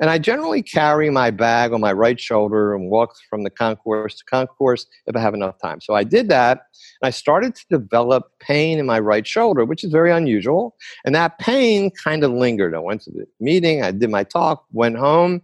And 0.00 0.10
I 0.10 0.18
generally 0.18 0.62
carry 0.62 1.10
my 1.10 1.30
bag 1.30 1.72
on 1.72 1.80
my 1.80 1.92
right 1.92 2.20
shoulder 2.20 2.74
and 2.74 2.90
walk 2.90 3.14
from 3.28 3.42
the 3.42 3.50
concourse 3.50 4.14
to 4.16 4.24
concourse 4.24 4.86
if 5.06 5.16
I 5.16 5.20
have 5.20 5.34
enough 5.34 5.58
time. 5.58 5.80
So 5.80 5.94
I 5.94 6.04
did 6.04 6.28
that. 6.28 6.66
And 7.02 7.08
I 7.08 7.10
started 7.10 7.54
to 7.56 7.64
develop 7.70 8.30
pain 8.38 8.78
in 8.78 8.86
my 8.86 9.00
right 9.00 9.26
shoulder, 9.26 9.64
which 9.64 9.82
is 9.82 9.90
very 9.90 10.12
unusual. 10.12 10.76
And 11.04 11.14
that 11.14 11.38
pain 11.38 11.90
kind 11.90 12.22
of 12.22 12.32
lingered. 12.32 12.74
I 12.74 12.78
went 12.78 13.02
to 13.02 13.10
the 13.10 13.26
meeting, 13.40 13.82
I 13.82 13.90
did 13.90 14.10
my 14.10 14.24
talk, 14.24 14.64
went 14.72 14.96
home 14.96 15.42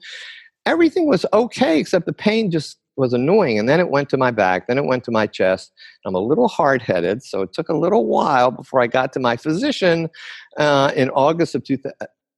everything 0.66 1.06
was 1.06 1.24
okay 1.32 1.78
except 1.78 2.04
the 2.06 2.12
pain 2.12 2.50
just 2.50 2.78
was 2.96 3.12
annoying. 3.12 3.58
And 3.58 3.68
then 3.68 3.78
it 3.78 3.90
went 3.90 4.08
to 4.10 4.16
my 4.16 4.30
back, 4.30 4.66
then 4.66 4.78
it 4.78 4.84
went 4.84 5.04
to 5.04 5.10
my 5.10 5.26
chest. 5.26 5.72
I'm 6.04 6.14
a 6.14 6.20
little 6.20 6.48
hard 6.48 6.82
headed, 6.82 7.22
so 7.22 7.42
it 7.42 7.52
took 7.52 7.68
a 7.68 7.76
little 7.76 8.06
while 8.06 8.50
before 8.50 8.80
I 8.80 8.86
got 8.86 9.12
to 9.14 9.20
my 9.20 9.36
physician 9.36 10.08
uh, 10.56 10.92
in 10.96 11.10
August 11.10 11.54
of 11.54 11.64
two, 11.64 11.78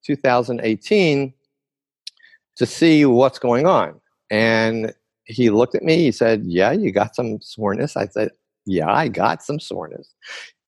2018 0.04 1.32
to 2.56 2.66
see 2.66 3.04
what's 3.04 3.38
going 3.38 3.66
on. 3.66 4.00
And 4.30 4.92
he 5.24 5.50
looked 5.50 5.74
at 5.74 5.82
me, 5.82 5.98
he 5.98 6.12
said, 6.12 6.42
Yeah, 6.44 6.72
you 6.72 6.90
got 6.90 7.14
some 7.14 7.40
soreness. 7.40 7.96
I 7.96 8.06
said, 8.06 8.30
Yeah, 8.66 8.90
I 8.90 9.08
got 9.08 9.42
some 9.42 9.60
soreness 9.60 10.12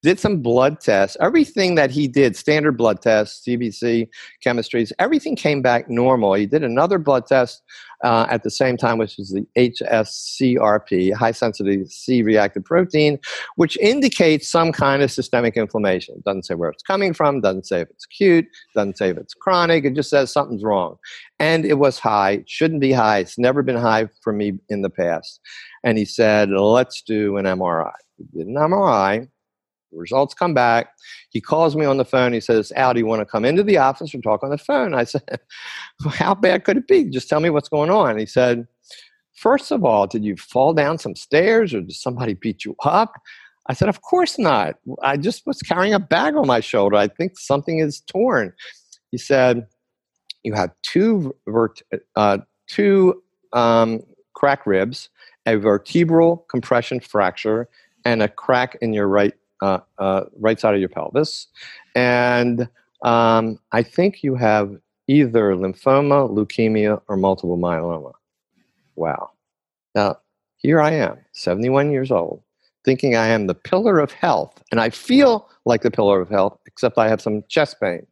did 0.02 0.18
some 0.18 0.40
blood 0.40 0.80
tests. 0.80 1.16
Everything 1.20 1.74
that 1.74 1.90
he 1.90 2.08
did, 2.08 2.36
standard 2.36 2.76
blood 2.76 3.02
tests, 3.02 3.46
CBC, 3.46 4.08
chemistries, 4.44 4.92
everything 4.98 5.36
came 5.36 5.62
back 5.62 5.88
normal. 5.90 6.34
He 6.34 6.46
did 6.46 6.64
another 6.64 6.98
blood 6.98 7.26
test 7.26 7.62
uh, 8.02 8.26
at 8.30 8.42
the 8.42 8.50
same 8.50 8.76
time, 8.76 8.96
which 8.98 9.18
is 9.18 9.30
the 9.30 9.46
HSCRP, 9.56 11.12
high 11.12 11.32
sensitivity 11.32 11.84
C 11.86 12.22
reactive 12.22 12.64
protein, 12.64 13.18
which 13.56 13.76
indicates 13.78 14.48
some 14.48 14.72
kind 14.72 15.02
of 15.02 15.10
systemic 15.10 15.56
inflammation. 15.56 16.16
It 16.16 16.24
doesn't 16.24 16.46
say 16.46 16.54
where 16.54 16.70
it's 16.70 16.82
coming 16.82 17.12
from, 17.12 17.40
doesn't 17.40 17.66
say 17.66 17.82
if 17.82 17.90
it's 17.90 18.06
acute, 18.06 18.46
doesn't 18.74 18.96
say 18.96 19.10
if 19.10 19.18
it's 19.18 19.34
chronic, 19.34 19.84
it 19.84 19.94
just 19.94 20.10
says 20.10 20.32
something's 20.32 20.62
wrong. 20.62 20.96
And 21.38 21.66
it 21.66 21.74
was 21.74 21.98
high, 21.98 22.32
it 22.32 22.48
shouldn't 22.48 22.80
be 22.80 22.92
high, 22.92 23.18
it's 23.18 23.38
never 23.38 23.62
been 23.62 23.76
high 23.76 24.08
for 24.22 24.32
me 24.32 24.58
in 24.70 24.82
the 24.82 24.90
past. 24.90 25.40
And 25.84 25.98
he 25.98 26.04
said, 26.04 26.50
let's 26.50 27.02
do 27.02 27.36
an 27.36 27.44
MRI. 27.44 27.92
Did 28.34 28.46
an 28.46 28.54
MRI 28.54 29.28
the 29.90 29.98
results 29.98 30.34
come 30.34 30.54
back. 30.54 30.92
He 31.30 31.40
calls 31.40 31.76
me 31.76 31.84
on 31.84 31.96
the 31.96 32.04
phone. 32.04 32.32
He 32.32 32.40
says, 32.40 32.72
Al, 32.76 32.94
do 32.94 33.00
you 33.00 33.06
want 33.06 33.20
to 33.20 33.26
come 33.26 33.44
into 33.44 33.62
the 33.62 33.78
office 33.78 34.14
or 34.14 34.20
talk 34.20 34.42
on 34.42 34.50
the 34.50 34.58
phone? 34.58 34.94
I 34.94 35.04
said, 35.04 35.40
How 36.12 36.34
bad 36.34 36.64
could 36.64 36.76
it 36.76 36.88
be? 36.88 37.04
Just 37.04 37.28
tell 37.28 37.40
me 37.40 37.50
what's 37.50 37.68
going 37.68 37.90
on. 37.90 38.18
He 38.18 38.26
said, 38.26 38.66
First 39.34 39.70
of 39.70 39.84
all, 39.84 40.06
did 40.06 40.24
you 40.24 40.36
fall 40.36 40.74
down 40.74 40.98
some 40.98 41.16
stairs 41.16 41.72
or 41.72 41.80
did 41.80 41.92
somebody 41.92 42.34
beat 42.34 42.64
you 42.64 42.76
up? 42.84 43.14
I 43.68 43.72
said, 43.72 43.88
Of 43.88 44.02
course 44.02 44.38
not. 44.38 44.76
I 45.02 45.16
just 45.16 45.46
was 45.46 45.60
carrying 45.60 45.94
a 45.94 46.00
bag 46.00 46.34
on 46.36 46.46
my 46.46 46.60
shoulder. 46.60 46.96
I 46.96 47.08
think 47.08 47.38
something 47.38 47.78
is 47.78 48.00
torn. 48.00 48.52
He 49.10 49.18
said, 49.18 49.66
You 50.42 50.54
have 50.54 50.70
two, 50.82 51.34
vert- 51.48 51.82
uh, 52.16 52.38
two 52.68 53.22
um, 53.52 54.02
crack 54.34 54.66
ribs, 54.66 55.08
a 55.46 55.56
vertebral 55.56 56.46
compression 56.48 57.00
fracture, 57.00 57.68
and 58.04 58.22
a 58.22 58.28
crack 58.28 58.78
in 58.80 58.92
your 58.92 59.06
right, 59.06 59.34
uh, 59.62 59.78
uh, 59.98 60.24
right 60.38 60.58
side 60.60 60.74
of 60.74 60.80
your 60.80 60.88
pelvis. 60.88 61.46
And 61.94 62.68
um, 63.02 63.58
I 63.72 63.82
think 63.82 64.22
you 64.22 64.34
have 64.34 64.76
either 65.08 65.54
lymphoma, 65.54 66.30
leukemia, 66.30 67.00
or 67.08 67.16
multiple 67.16 67.58
myeloma. 67.58 68.12
Wow. 68.96 69.30
Now, 69.94 70.18
here 70.56 70.80
I 70.80 70.92
am, 70.92 71.18
71 71.32 71.90
years 71.90 72.10
old, 72.10 72.42
thinking 72.84 73.16
I 73.16 73.28
am 73.28 73.46
the 73.46 73.54
pillar 73.54 73.98
of 73.98 74.12
health. 74.12 74.62
And 74.70 74.80
I 74.80 74.90
feel 74.90 75.48
like 75.64 75.82
the 75.82 75.90
pillar 75.90 76.20
of 76.20 76.28
health, 76.28 76.58
except 76.66 76.98
I 76.98 77.08
have 77.08 77.20
some 77.20 77.42
chest 77.48 77.80
pain. 77.80 78.06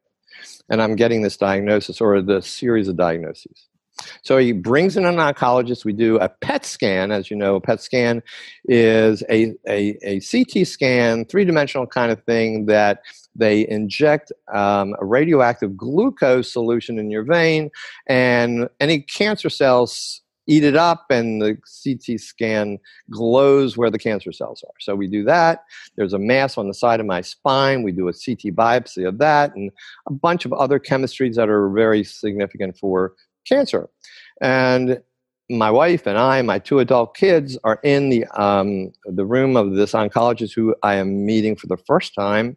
And 0.70 0.80
I'm 0.82 0.96
getting 0.96 1.22
this 1.22 1.36
diagnosis 1.36 2.00
or 2.00 2.20
the 2.22 2.40
series 2.42 2.88
of 2.88 2.96
diagnoses. 2.96 3.68
So 4.22 4.38
he 4.38 4.52
brings 4.52 4.96
in 4.96 5.04
an 5.04 5.16
oncologist. 5.16 5.84
We 5.84 5.92
do 5.92 6.16
a 6.18 6.28
PET 6.28 6.64
scan. 6.64 7.10
As 7.10 7.30
you 7.30 7.36
know, 7.36 7.56
a 7.56 7.60
PET 7.60 7.80
scan 7.80 8.22
is 8.66 9.22
a, 9.30 9.54
a, 9.68 9.98
a 10.02 10.20
CT 10.20 10.66
scan, 10.66 11.24
three 11.24 11.44
dimensional 11.44 11.86
kind 11.86 12.12
of 12.12 12.22
thing 12.24 12.66
that 12.66 13.02
they 13.34 13.68
inject 13.68 14.32
um, 14.52 14.94
a 15.00 15.04
radioactive 15.04 15.76
glucose 15.76 16.52
solution 16.52 16.98
in 16.98 17.10
your 17.10 17.22
vein, 17.22 17.70
and 18.06 18.68
any 18.80 19.00
cancer 19.00 19.48
cells 19.48 20.22
eat 20.48 20.64
it 20.64 20.74
up 20.74 21.04
and 21.10 21.40
the 21.40 21.56
CT 21.84 22.18
scan 22.18 22.78
glows 23.10 23.76
where 23.76 23.90
the 23.90 23.98
cancer 23.98 24.32
cells 24.32 24.64
are. 24.66 24.74
So 24.80 24.96
we 24.96 25.06
do 25.06 25.22
that. 25.24 25.64
There's 25.96 26.14
a 26.14 26.18
mass 26.18 26.56
on 26.56 26.68
the 26.68 26.74
side 26.74 27.00
of 27.00 27.06
my 27.06 27.20
spine. 27.20 27.82
We 27.82 27.92
do 27.92 28.08
a 28.08 28.12
CT 28.12 28.56
biopsy 28.56 29.06
of 29.06 29.18
that 29.18 29.54
and 29.54 29.70
a 30.06 30.12
bunch 30.12 30.46
of 30.46 30.52
other 30.54 30.80
chemistries 30.80 31.34
that 31.34 31.50
are 31.50 31.68
very 31.68 32.02
significant 32.02 32.78
for 32.78 33.12
cancer. 33.48 33.88
And 34.40 35.02
my 35.50 35.70
wife 35.70 36.06
and 36.06 36.18
I, 36.18 36.42
my 36.42 36.58
two 36.58 36.78
adult 36.78 37.16
kids, 37.16 37.58
are 37.64 37.80
in 37.82 38.10
the 38.10 38.26
um, 38.40 38.92
the 39.04 39.24
room 39.24 39.56
of 39.56 39.74
this 39.74 39.92
oncologist 39.92 40.54
who 40.54 40.74
I 40.82 40.94
am 40.94 41.24
meeting 41.24 41.56
for 41.56 41.66
the 41.66 41.78
first 41.86 42.14
time. 42.14 42.56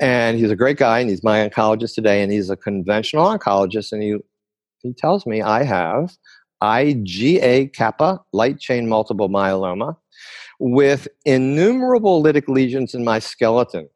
And 0.00 0.38
he's 0.38 0.50
a 0.50 0.56
great 0.56 0.78
guy, 0.78 1.00
and 1.00 1.10
he's 1.10 1.24
my 1.24 1.48
oncologist 1.48 1.94
today, 1.94 2.22
and 2.22 2.32
he's 2.32 2.50
a 2.50 2.56
conventional 2.56 3.26
oncologist, 3.26 3.92
and 3.92 4.02
he 4.02 4.16
he 4.82 4.92
tells 4.92 5.26
me 5.26 5.42
I 5.42 5.62
have 5.62 6.16
IgA 6.62 7.72
kappa 7.72 8.20
light 8.32 8.58
chain 8.58 8.88
multiple 8.88 9.28
myeloma 9.28 9.96
with 10.58 11.08
innumerable 11.24 12.22
lytic 12.22 12.48
lesions 12.48 12.94
in 12.94 13.02
my 13.02 13.18
skeleton. 13.18 13.88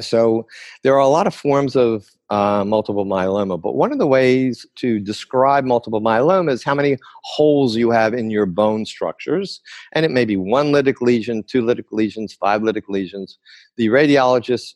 So 0.00 0.46
there 0.82 0.94
are 0.94 1.00
a 1.00 1.08
lot 1.08 1.26
of 1.26 1.34
forms 1.34 1.76
of 1.76 2.08
uh, 2.30 2.64
multiple 2.64 3.04
myeloma, 3.04 3.60
but 3.60 3.74
one 3.74 3.92
of 3.92 3.98
the 3.98 4.06
ways 4.06 4.66
to 4.76 4.98
describe 4.98 5.64
multiple 5.64 6.00
myeloma 6.00 6.50
is 6.50 6.64
how 6.64 6.74
many 6.74 6.96
holes 7.24 7.76
you 7.76 7.90
have 7.90 8.14
in 8.14 8.30
your 8.30 8.46
bone 8.46 8.86
structures. 8.86 9.60
And 9.92 10.06
it 10.06 10.10
may 10.10 10.24
be 10.24 10.36
one 10.36 10.72
lytic 10.72 11.02
lesion, 11.02 11.42
two 11.42 11.62
lytic 11.62 11.86
lesions, 11.92 12.32
five 12.32 12.62
lytic 12.62 12.84
lesions. 12.88 13.38
The 13.76 13.88
radiologist 13.88 14.74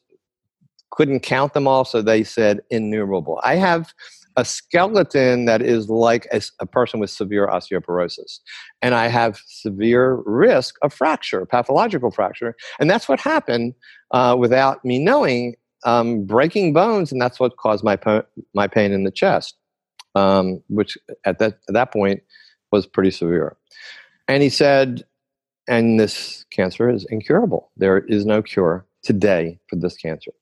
couldn't 0.90 1.20
count 1.20 1.54
them 1.54 1.66
all, 1.66 1.85
so 1.85 2.02
they 2.02 2.23
said 2.23 2.61
innumerable. 2.70 3.40
I 3.42 3.56
have 3.56 3.94
a 4.37 4.45
skeleton 4.45 5.47
that 5.47 5.62
is 5.62 5.88
like 5.88 6.26
a, 6.33 6.43
a, 6.61 6.66
person 6.66 7.00
with 7.00 7.11
severe 7.11 7.47
osteoporosis. 7.47 8.38
And 8.83 8.95
I 8.95 9.09
have 9.09 9.40
severe 9.47 10.23
risk 10.26 10.76
of 10.83 10.93
fracture, 10.93 11.47
pathological 11.47 12.11
fracture. 12.11 12.55
And 12.78 12.90
that's 12.90 13.09
what 13.09 13.19
happened 13.19 13.75
uh, 14.11 14.37
without 14.38 14.85
me 14.85 14.99
knowing, 14.99 15.57
um, 15.85 16.25
breaking 16.26 16.75
bones. 16.75 17.12
And 17.12 17.21
that's 17.21 17.40
what 17.40 17.57
caused 17.57 17.83
my, 17.83 17.97
po- 17.97 18.26
my 18.55 18.66
pain 18.66 18.93
in 18.93 19.05
the 19.05 19.11
chest, 19.11 19.57
um, 20.14 20.62
which 20.69 20.99
at 21.25 21.39
that, 21.39 21.54
at 21.69 21.73
that 21.73 21.93
point 21.93 22.23
was 22.73 22.87
pretty 22.87 23.10
severe. 23.10 23.56
And 24.28 24.43
he 24.43 24.50
said, 24.50 25.04
and 25.69 25.99
this 25.99 26.45
cancer 26.50 26.91
is 26.91 27.06
incurable. 27.10 27.71
There 27.76 27.99
is 27.99 28.26
no 28.26 28.43
cure 28.43 28.87
today 29.02 29.58
for 29.69 29.76
this 29.76 29.97
cancer. 29.97 30.32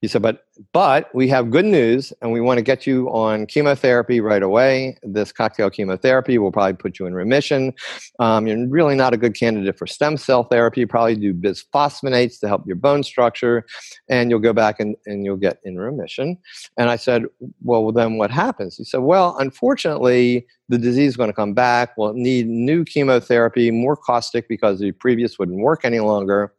He 0.00 0.08
said, 0.08 0.22
but 0.22 0.44
but 0.72 1.12
we 1.14 1.28
have 1.28 1.50
good 1.50 1.64
news, 1.64 2.12
and 2.20 2.30
we 2.32 2.40
want 2.40 2.58
to 2.58 2.62
get 2.62 2.86
you 2.86 3.08
on 3.08 3.46
chemotherapy 3.46 4.20
right 4.20 4.42
away. 4.42 4.98
This 5.02 5.32
cocktail 5.32 5.70
chemotherapy 5.70 6.38
will 6.38 6.52
probably 6.52 6.74
put 6.74 6.98
you 6.98 7.06
in 7.06 7.14
remission. 7.14 7.72
Um, 8.18 8.46
you're 8.46 8.68
really 8.68 8.94
not 8.94 9.14
a 9.14 9.16
good 9.16 9.34
candidate 9.34 9.78
for 9.78 9.86
stem 9.86 10.16
cell 10.16 10.44
therapy. 10.44 10.80
You 10.80 10.86
probably 10.86 11.16
do 11.16 11.32
bisphosphonates 11.32 12.40
to 12.40 12.48
help 12.48 12.66
your 12.66 12.76
bone 12.76 13.02
structure, 13.02 13.64
and 14.08 14.30
you'll 14.30 14.40
go 14.40 14.52
back 14.52 14.80
and, 14.80 14.96
and 15.06 15.24
you'll 15.24 15.36
get 15.36 15.58
in 15.64 15.78
remission. 15.78 16.36
And 16.76 16.90
I 16.90 16.96
said, 16.96 17.24
well, 17.62 17.90
then 17.92 18.18
what 18.18 18.30
happens? 18.30 18.76
He 18.76 18.84
said, 18.84 19.00
well, 19.00 19.36
unfortunately, 19.38 20.46
the 20.68 20.78
disease 20.78 21.10
is 21.10 21.16
going 21.16 21.30
to 21.30 21.34
come 21.34 21.54
back. 21.54 21.96
We'll 21.96 22.14
need 22.14 22.46
new 22.46 22.84
chemotherapy, 22.84 23.70
more 23.70 23.96
caustic 23.96 24.48
because 24.48 24.80
the 24.80 24.92
previous 24.92 25.38
wouldn't 25.38 25.60
work 25.60 25.84
any 25.84 26.00
longer. 26.00 26.52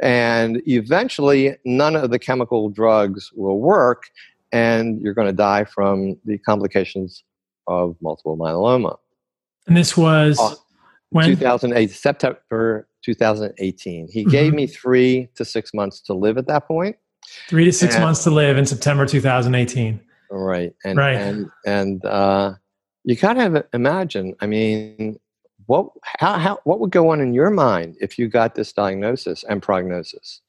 And 0.00 0.62
eventually, 0.68 1.56
none 1.64 1.96
of 1.96 2.10
the 2.10 2.20
chemical 2.38 2.70
drugs 2.70 3.32
will 3.34 3.58
work, 3.58 4.04
and 4.52 5.00
you're 5.00 5.14
going 5.14 5.26
to 5.26 5.32
die 5.32 5.64
from 5.64 6.16
the 6.24 6.38
complications 6.38 7.24
of 7.66 7.96
multiple 8.00 8.36
myeloma. 8.38 8.96
And 9.66 9.76
this 9.76 9.96
was 9.96 10.38
uh, 10.40 10.54
when? 11.10 11.26
2008, 11.26 11.90
September 11.90 12.88
2018. 13.04 14.08
He 14.08 14.20
mm-hmm. 14.20 14.30
gave 14.30 14.54
me 14.54 14.66
three 14.68 15.28
to 15.34 15.44
six 15.44 15.74
months 15.74 16.00
to 16.02 16.14
live 16.14 16.38
at 16.38 16.46
that 16.46 16.68
point. 16.68 16.96
Three 17.48 17.64
to 17.64 17.72
six 17.72 17.96
and, 17.96 18.04
months 18.04 18.22
to 18.24 18.30
live 18.30 18.56
in 18.56 18.66
September 18.66 19.04
2018. 19.04 20.00
Right. 20.30 20.72
And, 20.84 20.98
right. 20.98 21.16
And, 21.16 21.50
and 21.66 22.04
uh, 22.04 22.54
you 23.02 23.16
kind 23.16 23.40
of 23.40 23.66
imagine, 23.72 24.36
I 24.40 24.46
mean, 24.46 25.18
what 25.66 25.90
how, 26.02 26.38
how 26.38 26.60
what 26.64 26.80
would 26.80 26.90
go 26.90 27.10
on 27.10 27.20
in 27.20 27.34
your 27.34 27.50
mind 27.50 27.96
if 28.00 28.18
you 28.18 28.26
got 28.26 28.54
this 28.54 28.72
diagnosis 28.72 29.44
and 29.44 29.60
prognosis 29.62 30.40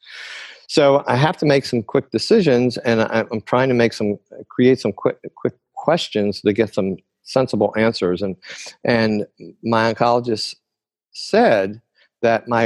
so 0.69 1.03
i 1.07 1.15
have 1.15 1.35
to 1.37 1.45
make 1.45 1.65
some 1.65 1.81
quick 1.83 2.09
decisions 2.11 2.77
and 2.79 3.01
I, 3.01 3.25
am 3.31 3.41
trying 3.41 3.69
to 3.69 3.75
make 3.75 3.93
some 3.93 4.17
create 4.47 4.79
some 4.79 4.93
quick 4.93 5.17
quick 5.35 5.55
questions 5.75 6.41
to 6.41 6.53
get 6.53 6.73
some 6.73 6.97
sensible 7.23 7.73
answers 7.77 8.21
and 8.21 8.35
and 8.83 9.25
my 9.63 9.93
oncologist 9.93 10.55
said 11.11 11.81
that 12.21 12.47
my 12.47 12.65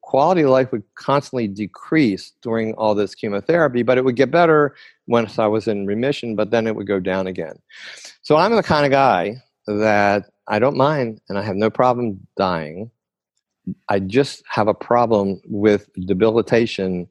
quality 0.00 0.42
of 0.42 0.50
life 0.50 0.72
would 0.72 0.82
constantly 0.94 1.46
decrease 1.46 2.32
during 2.42 2.74
all 2.74 2.94
this 2.94 3.14
chemotherapy 3.14 3.82
but 3.82 3.98
it 3.98 4.04
would 4.04 4.16
get 4.16 4.30
better 4.30 4.74
once 5.06 5.38
i 5.38 5.46
was 5.46 5.68
in 5.68 5.86
remission 5.86 6.34
but 6.34 6.50
then 6.50 6.66
it 6.66 6.74
would 6.74 6.86
go 6.86 7.00
down 7.00 7.26
again 7.26 7.56
so 8.22 8.36
i'm 8.36 8.54
the 8.54 8.62
kind 8.62 8.86
of 8.86 8.92
guy 8.92 9.36
that 9.66 10.30
I 10.50 10.58
don't 10.58 10.76
mind 10.76 11.20
and 11.28 11.38
I 11.38 11.42
have 11.42 11.56
no 11.56 11.70
problem 11.70 12.26
dying. 12.36 12.90
I 13.88 14.00
just 14.00 14.42
have 14.48 14.66
a 14.68 14.74
problem 14.74 15.40
with 15.46 15.88
debilitation 16.06 17.08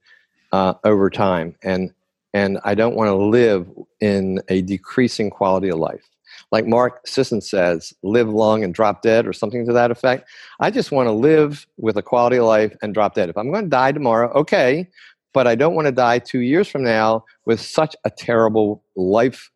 uh, 0.51 0.73
over 0.83 1.09
time, 1.09 1.55
and 1.63 1.93
and 2.33 2.59
I 2.63 2.75
don't 2.75 2.95
want 2.95 3.09
to 3.09 3.15
live 3.15 3.67
in 3.99 4.41
a 4.49 4.61
decreasing 4.61 5.29
quality 5.29 5.69
of 5.69 5.79
life. 5.79 6.07
Like 6.51 6.67
Mark 6.67 7.07
Sisson 7.07 7.41
says, 7.41 7.93
live 8.03 8.29
long 8.29 8.63
and 8.63 8.73
drop 8.73 9.01
dead, 9.01 9.27
or 9.27 9.33
something 9.33 9.65
to 9.65 9.73
that 9.73 9.91
effect. 9.91 10.29
I 10.59 10.71
just 10.71 10.91
want 10.91 11.07
to 11.07 11.11
live 11.11 11.65
with 11.77 11.97
a 11.97 12.01
quality 12.01 12.37
of 12.37 12.45
life 12.45 12.75
and 12.81 12.93
drop 12.93 13.15
dead. 13.15 13.29
If 13.29 13.37
I'm 13.37 13.51
going 13.51 13.63
to 13.63 13.69
die 13.69 13.91
tomorrow, 13.91 14.31
okay, 14.33 14.87
but 15.33 15.47
I 15.47 15.55
don't 15.55 15.75
want 15.75 15.87
to 15.87 15.91
die 15.91 16.19
two 16.19 16.39
years 16.39 16.67
from 16.67 16.83
now 16.83 17.25
with 17.45 17.59
such 17.59 17.95
a 18.03 18.09
terrible 18.09 18.83
life 18.95 19.51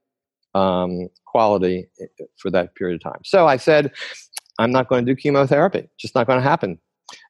um, 0.55 1.09
quality 1.25 1.87
eh, 1.99 2.05
for 2.37 2.51
that 2.51 2.75
period 2.75 2.95
of 2.95 3.01
time. 3.01 3.21
So 3.23 3.47
I 3.47 3.57
said, 3.57 3.91
I'm 4.59 4.71
not 4.71 4.87
going 4.87 5.05
to 5.05 5.11
do 5.11 5.15
chemotherapy, 5.15 5.89
just 5.97 6.15
not 6.15 6.27
going 6.27 6.39
to 6.39 6.47
happen. 6.47 6.79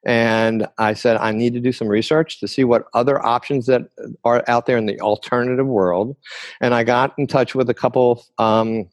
And 0.05 0.67
I 0.77 0.93
said, 0.93 1.17
I 1.17 1.31
need 1.31 1.53
to 1.53 1.59
do 1.59 1.71
some 1.71 1.87
research 1.87 2.39
to 2.39 2.47
see 2.47 2.63
what 2.63 2.87
other 2.93 3.23
options 3.25 3.65
that 3.67 3.83
are 4.23 4.43
out 4.47 4.65
there 4.65 4.77
in 4.77 4.85
the 4.85 4.99
alternative 4.99 5.67
world. 5.67 6.15
And 6.61 6.73
I 6.73 6.83
got 6.83 7.13
in 7.17 7.27
touch 7.27 7.55
with 7.55 7.69
a 7.69 7.73
couple 7.73 8.25
um, 8.37 8.89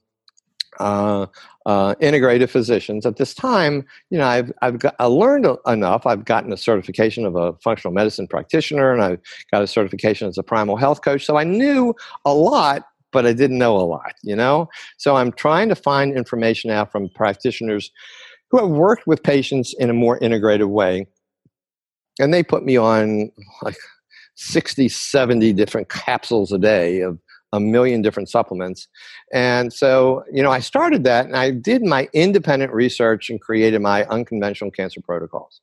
uh, 0.79 1.27
uh, 1.67 1.95
integrative 1.97 2.49
physicians. 2.49 3.05
At 3.05 3.17
this 3.17 3.35
time, 3.35 3.85
you 4.11 4.19
know, 4.19 4.27
I've, 4.27 4.53
I've 4.63 4.79
got, 4.79 4.95
I 4.99 5.05
learned 5.07 5.47
enough. 5.67 6.07
I've 6.07 6.25
gotten 6.25 6.53
a 6.53 6.57
certification 6.57 7.27
of 7.27 7.37
a 7.37 7.53
functional 7.55 7.93
medicine 7.93 8.27
practitioner, 8.27 8.93
and 8.93 9.03
I've 9.03 9.21
got 9.51 9.63
a 9.63 9.67
certification 9.67 10.29
as 10.29 10.39
a 10.39 10.43
primal 10.43 10.77
health 10.77 11.03
coach. 11.03 11.27
So 11.27 11.37
I 11.37 11.45
knew 11.45 11.95
a 12.25 12.35
lot 12.35 12.87
but 13.13 13.27
I 13.27 13.33
didn't 13.33 13.59
know 13.59 13.77
a 13.77 13.83
lot, 13.83 14.15
you 14.23 14.37
know? 14.37 14.69
So 14.97 15.17
I'm 15.17 15.33
trying 15.33 15.69
to 15.69 15.75
find 15.75 16.17
information 16.17 16.71
out 16.71 16.93
from 16.93 17.09
practitioners 17.09 17.91
who 18.51 18.59
have 18.59 18.71
worked 18.71 19.07
with 19.07 19.23
patients 19.23 19.75
in 19.79 19.91
a 19.91 19.95
more 19.95 20.19
integrated 20.19 20.69
way. 20.69 21.07
And 22.19 22.35
they 22.35 22.43
put 22.43 22.65
me 22.65 22.77
on 22.77 23.31
like 23.63 23.77
60, 24.37 24.89
70 24.89 25.53
different 25.53 25.89
capsules 25.89 26.53
a 26.53 26.59
day 26.59 27.01
of 27.01 27.19
a 27.53 27.61
million 27.61 28.01
different 28.01 28.29
supplements. 28.29 28.89
And 29.33 29.73
so, 29.73 30.25
you 30.33 30.43
know, 30.43 30.51
I 30.51 30.61
started 30.61 31.05
that 31.05 31.27
and 31.27 31.37
I 31.37 31.51
did 31.51 31.83
my 31.83 32.09
independent 32.13 32.73
research 32.73 33.29
and 33.29 33.41
created 33.41 33.81
my 33.81 34.05
unconventional 34.05 34.71
cancer 34.71 35.01
protocols. 35.01 35.61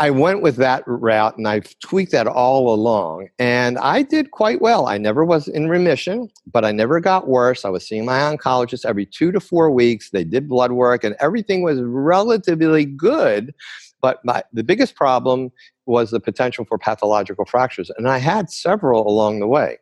I 0.00 0.10
went 0.10 0.42
with 0.42 0.56
that 0.56 0.82
route 0.86 1.36
and 1.36 1.46
I've 1.46 1.78
tweaked 1.78 2.10
that 2.12 2.26
all 2.26 2.74
along. 2.74 3.28
And 3.38 3.78
I 3.78 4.02
did 4.02 4.32
quite 4.32 4.60
well. 4.60 4.88
I 4.88 4.98
never 4.98 5.24
was 5.24 5.46
in 5.46 5.68
remission, 5.68 6.28
but 6.50 6.64
I 6.64 6.72
never 6.72 6.98
got 6.98 7.28
worse. 7.28 7.64
I 7.64 7.68
was 7.68 7.86
seeing 7.86 8.04
my 8.04 8.18
oncologist 8.18 8.84
every 8.84 9.06
two 9.06 9.30
to 9.30 9.38
four 9.38 9.70
weeks. 9.70 10.10
They 10.10 10.24
did 10.24 10.48
blood 10.48 10.72
work 10.72 11.04
and 11.04 11.14
everything 11.20 11.62
was 11.62 11.80
relatively 11.80 12.84
good. 12.84 13.54
But 14.00 14.18
my, 14.24 14.42
the 14.52 14.64
biggest 14.64 14.96
problem 14.96 15.52
was 15.86 16.10
the 16.10 16.20
potential 16.20 16.64
for 16.64 16.76
pathological 16.76 17.44
fractures. 17.44 17.90
And 17.96 18.08
I 18.08 18.18
had 18.18 18.50
several 18.50 19.08
along 19.08 19.40
the 19.40 19.46
way. 19.46 19.78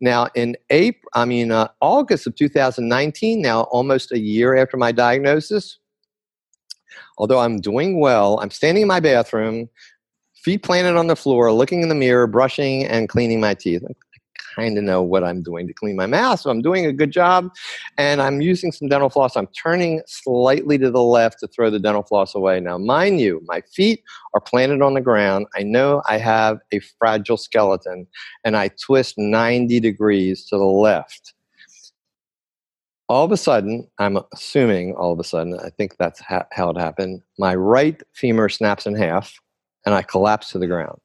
Now, 0.00 0.28
in 0.36 0.56
April, 0.70 1.10
I 1.14 1.24
mean, 1.24 1.50
uh, 1.50 1.68
August 1.80 2.28
of 2.28 2.36
2019, 2.36 3.42
now 3.42 3.62
almost 3.62 4.12
a 4.12 4.18
year 4.18 4.56
after 4.56 4.76
my 4.76 4.92
diagnosis, 4.92 5.78
although 7.18 7.40
I'm 7.40 7.60
doing 7.60 8.00
well, 8.00 8.38
I'm 8.40 8.50
standing 8.50 8.82
in 8.82 8.88
my 8.88 9.00
bathroom, 9.00 9.68
feet 10.34 10.62
planted 10.62 10.96
on 10.96 11.06
the 11.06 11.16
floor, 11.16 11.52
looking 11.52 11.82
in 11.82 11.88
the 11.88 11.94
mirror, 11.94 12.26
brushing 12.26 12.84
and 12.84 13.08
cleaning 13.08 13.40
my 13.40 13.54
teeth. 13.54 13.82
I 13.88 13.94
kind 14.54 14.78
of 14.78 14.84
know 14.84 15.02
what 15.02 15.22
I'm 15.22 15.42
doing 15.42 15.66
to 15.66 15.72
clean 15.72 15.96
my 15.96 16.06
mouth, 16.06 16.40
so 16.40 16.50
I'm 16.50 16.62
doing 16.62 16.86
a 16.86 16.92
good 16.92 17.10
job. 17.10 17.50
And 17.96 18.20
I'm 18.20 18.40
using 18.40 18.72
some 18.72 18.88
dental 18.88 19.08
floss. 19.08 19.36
I'm 19.36 19.46
turning 19.48 20.02
slightly 20.06 20.78
to 20.78 20.90
the 20.90 21.02
left 21.02 21.40
to 21.40 21.48
throw 21.48 21.70
the 21.70 21.78
dental 21.78 22.02
floss 22.02 22.34
away. 22.34 22.60
Now, 22.60 22.78
mind 22.78 23.20
you, 23.20 23.40
my 23.46 23.62
feet 23.72 24.02
are 24.34 24.40
planted 24.40 24.82
on 24.82 24.94
the 24.94 25.00
ground. 25.00 25.46
I 25.54 25.62
know 25.62 26.02
I 26.08 26.18
have 26.18 26.58
a 26.72 26.80
fragile 26.98 27.36
skeleton, 27.36 28.06
and 28.44 28.56
I 28.56 28.70
twist 28.84 29.14
90 29.16 29.80
degrees 29.80 30.46
to 30.46 30.56
the 30.56 30.64
left 30.64 31.34
all 33.08 33.24
of 33.24 33.32
a 33.32 33.36
sudden, 33.36 33.88
I'm 33.98 34.18
assuming 34.34 34.94
all 34.94 35.12
of 35.12 35.18
a 35.18 35.24
sudden, 35.24 35.58
I 35.58 35.70
think 35.70 35.96
that's 35.96 36.20
ha- 36.20 36.46
how 36.52 36.70
it 36.70 36.76
happened. 36.76 37.22
My 37.38 37.54
right 37.54 38.00
femur 38.14 38.48
snaps 38.48 38.86
in 38.86 38.94
half 38.94 39.34
and 39.86 39.94
I 39.94 40.02
collapse 40.02 40.50
to 40.52 40.58
the 40.58 40.66
ground. 40.66 40.98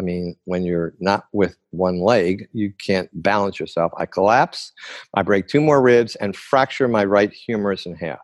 I 0.00 0.02
mean, 0.02 0.34
when 0.44 0.64
you're 0.64 0.94
not 0.98 1.26
with 1.32 1.56
one 1.70 2.00
leg, 2.00 2.48
you 2.52 2.72
can't 2.84 3.08
balance 3.22 3.60
yourself. 3.60 3.92
I 3.96 4.06
collapse, 4.06 4.72
I 5.14 5.22
break 5.22 5.46
two 5.46 5.60
more 5.60 5.80
ribs 5.80 6.16
and 6.16 6.34
fracture 6.34 6.88
my 6.88 7.04
right 7.04 7.32
humerus 7.32 7.86
in 7.86 7.94
half. 7.94 8.18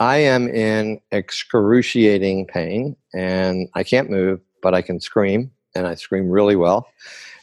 I 0.00 0.16
am 0.16 0.48
in 0.48 1.00
excruciating 1.12 2.46
pain 2.46 2.96
and 3.14 3.68
I 3.74 3.84
can't 3.84 4.10
move, 4.10 4.40
but 4.60 4.74
I 4.74 4.82
can 4.82 4.98
scream 4.98 5.52
and 5.76 5.86
I 5.86 5.94
scream 5.94 6.28
really 6.28 6.56
well. 6.56 6.88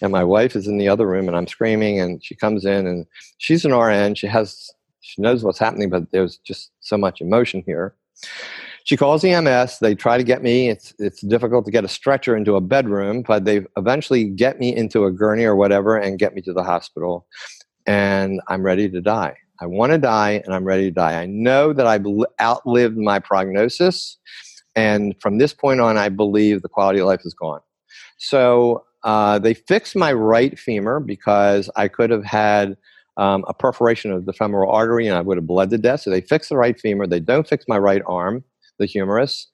And 0.01 0.11
my 0.11 0.25
wife 0.25 0.57
is 0.57 0.67
in 0.67 0.77
the 0.77 0.89
other 0.89 1.07
room 1.07 1.29
and 1.29 1.37
I'm 1.37 1.47
screaming 1.47 2.01
and 2.01 2.21
she 2.21 2.35
comes 2.35 2.65
in 2.65 2.87
and 2.87 3.05
she's 3.37 3.63
an 3.63 3.73
RN. 3.73 4.15
She 4.15 4.27
has 4.27 4.69
she 5.01 5.21
knows 5.21 5.43
what's 5.43 5.59
happening, 5.59 5.89
but 5.89 6.11
there's 6.11 6.37
just 6.37 6.71
so 6.79 6.97
much 6.97 7.21
emotion 7.21 7.63
here. 7.65 7.95
She 8.83 8.97
calls 8.97 9.23
EMS. 9.23 9.79
They 9.79 9.95
try 9.95 10.17
to 10.17 10.23
get 10.23 10.41
me. 10.41 10.69
It's 10.69 10.93
it's 10.97 11.21
difficult 11.21 11.65
to 11.65 11.71
get 11.71 11.83
a 11.83 11.87
stretcher 11.87 12.35
into 12.35 12.55
a 12.55 12.61
bedroom, 12.61 13.23
but 13.27 13.45
they 13.45 13.65
eventually 13.77 14.25
get 14.25 14.59
me 14.59 14.75
into 14.75 15.05
a 15.05 15.11
gurney 15.11 15.43
or 15.43 15.55
whatever 15.55 15.97
and 15.97 16.17
get 16.17 16.33
me 16.33 16.41
to 16.43 16.53
the 16.53 16.63
hospital. 16.63 17.27
And 17.85 18.41
I'm 18.47 18.63
ready 18.63 18.89
to 18.89 19.01
die. 19.01 19.35
I 19.59 19.67
want 19.67 19.91
to 19.91 19.99
die, 19.99 20.41
and 20.43 20.55
I'm 20.55 20.65
ready 20.65 20.85
to 20.85 20.91
die. 20.91 21.21
I 21.21 21.27
know 21.27 21.73
that 21.73 21.85
I've 21.85 22.05
outlived 22.39 22.97
my 22.97 23.19
prognosis, 23.19 24.17
and 24.75 25.15
from 25.19 25.37
this 25.37 25.53
point 25.53 25.81
on, 25.81 25.97
I 25.97 26.09
believe 26.09 26.61
the 26.61 26.69
quality 26.69 26.99
of 26.99 27.05
life 27.05 27.21
is 27.25 27.35
gone. 27.35 27.61
So 28.17 28.83
uh, 29.03 29.37
they 29.39 29.53
fixed 29.53 29.95
my 29.95 30.13
right 30.13 30.57
femur 30.57 30.99
because 30.99 31.69
I 31.75 31.87
could 31.87 32.09
have 32.09 32.23
had 32.23 32.77
um, 33.17 33.43
a 33.47 33.53
perforation 33.53 34.11
of 34.11 34.25
the 34.25 34.33
femoral 34.33 34.71
artery 34.71 35.07
and 35.07 35.17
I 35.17 35.21
would 35.21 35.37
have 35.37 35.47
bled 35.47 35.69
to 35.71 35.77
death. 35.77 36.01
So 36.01 36.09
they 36.09 36.21
fix 36.21 36.49
the 36.49 36.57
right 36.57 36.79
femur. 36.79 37.07
They 37.07 37.19
don't 37.19 37.47
fix 37.47 37.65
my 37.67 37.77
right 37.77 38.01
arm, 38.07 38.43
the 38.79 38.85
humerus. 38.85 39.47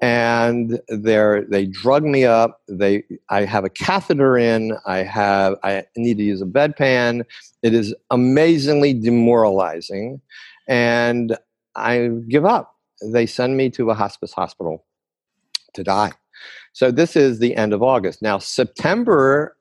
And 0.00 0.80
they 0.88 1.40
they 1.50 1.66
drug 1.66 2.04
me 2.04 2.24
up. 2.24 2.60
They 2.68 3.02
I 3.30 3.44
have 3.44 3.64
a 3.64 3.68
catheter 3.68 4.38
in. 4.38 4.76
I 4.86 4.98
have 4.98 5.56
I 5.64 5.84
need 5.96 6.18
to 6.18 6.22
use 6.22 6.40
a 6.40 6.46
bedpan. 6.46 7.24
It 7.64 7.74
is 7.74 7.92
amazingly 8.12 8.94
demoralizing, 8.94 10.20
and 10.68 11.36
I 11.74 12.10
give 12.28 12.44
up. 12.44 12.76
They 13.02 13.26
send 13.26 13.56
me 13.56 13.70
to 13.70 13.90
a 13.90 13.94
hospice 13.94 14.32
hospital 14.32 14.86
to 15.74 15.82
die. 15.82 16.12
So 16.74 16.92
this 16.92 17.16
is 17.16 17.40
the 17.40 17.56
end 17.56 17.72
of 17.72 17.82
August. 17.82 18.22
Now 18.22 18.38
September 18.38 19.56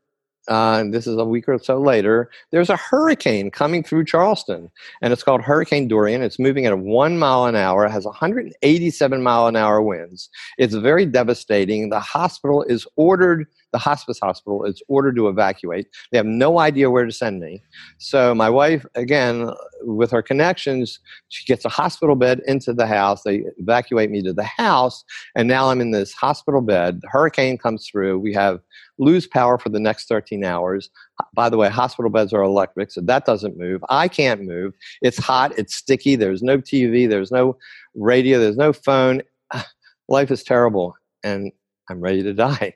uh, 0.47 0.83
this 0.89 1.07
is 1.07 1.17
a 1.17 1.25
week 1.25 1.47
or 1.47 1.57
so 1.59 1.79
later, 1.79 2.29
there's 2.51 2.69
a 2.69 2.77
hurricane 2.77 3.51
coming 3.51 3.83
through 3.83 4.05
Charleston, 4.05 4.69
and 5.01 5.11
it's 5.11 5.23
called 5.23 5.41
Hurricane 5.41 5.87
Dorian. 5.87 6.21
It's 6.21 6.39
moving 6.39 6.65
at 6.65 6.79
one 6.79 7.17
mile 7.17 7.45
an 7.45 7.55
hour, 7.55 7.87
has 7.87 8.05
187 8.05 9.23
mile 9.23 9.47
an 9.47 9.55
hour 9.55 9.81
winds. 9.81 10.29
It's 10.57 10.73
very 10.73 11.05
devastating. 11.05 11.89
The 11.89 11.99
hospital 11.99 12.63
is 12.63 12.87
ordered, 12.95 13.47
the 13.73 13.77
hospice 13.77 14.19
hospital 14.19 14.63
is 14.63 14.81
ordered 14.87 15.15
to 15.15 15.27
evacuate. 15.27 15.87
They 16.11 16.17
have 16.17 16.25
no 16.25 16.59
idea 16.59 16.89
where 16.89 17.05
to 17.05 17.11
send 17.11 17.39
me. 17.39 17.61
So 17.97 18.33
my 18.33 18.49
wife, 18.49 18.85
again, 18.95 19.51
with 19.81 20.11
her 20.11 20.21
connections, 20.21 20.99
she 21.29 21.45
gets 21.45 21.65
a 21.65 21.69
hospital 21.69 22.15
bed 22.15 22.41
into 22.47 22.73
the 22.73 22.87
house. 22.87 23.23
They 23.23 23.43
evacuate 23.57 24.09
me 24.09 24.21
to 24.23 24.33
the 24.33 24.43
house, 24.43 25.03
and 25.35 25.47
now 25.47 25.69
I'm 25.69 25.81
in 25.81 25.91
this 25.91 26.13
hospital 26.13 26.61
bed. 26.61 27.01
The 27.01 27.09
hurricane 27.09 27.57
comes 27.57 27.87
through. 27.87 28.19
We 28.19 28.33
have 28.33 28.59
lose 28.99 29.27
power 29.27 29.57
for 29.57 29.69
the 29.69 29.79
next 29.79 30.07
13 30.07 30.43
hours. 30.43 30.89
By 31.33 31.49
the 31.49 31.57
way, 31.57 31.69
hospital 31.69 32.09
beds 32.09 32.33
are 32.33 32.41
electric, 32.41 32.91
so 32.91 33.01
that 33.01 33.25
doesn't 33.25 33.57
move. 33.57 33.83
I 33.89 34.07
can't 34.07 34.43
move. 34.43 34.73
It's 35.01 35.17
hot, 35.17 35.57
it's 35.57 35.75
sticky, 35.75 36.15
there's 36.15 36.41
no 36.41 36.57
TV, 36.57 37.09
there's 37.09 37.31
no 37.31 37.57
radio, 37.95 38.39
there's 38.39 38.57
no 38.57 38.73
phone. 38.73 39.21
Life 40.09 40.31
is 40.31 40.43
terrible, 40.43 40.95
and 41.23 41.51
I'm 41.89 42.01
ready 42.01 42.23
to 42.23 42.33
die. 42.33 42.75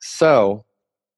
So, 0.00 0.64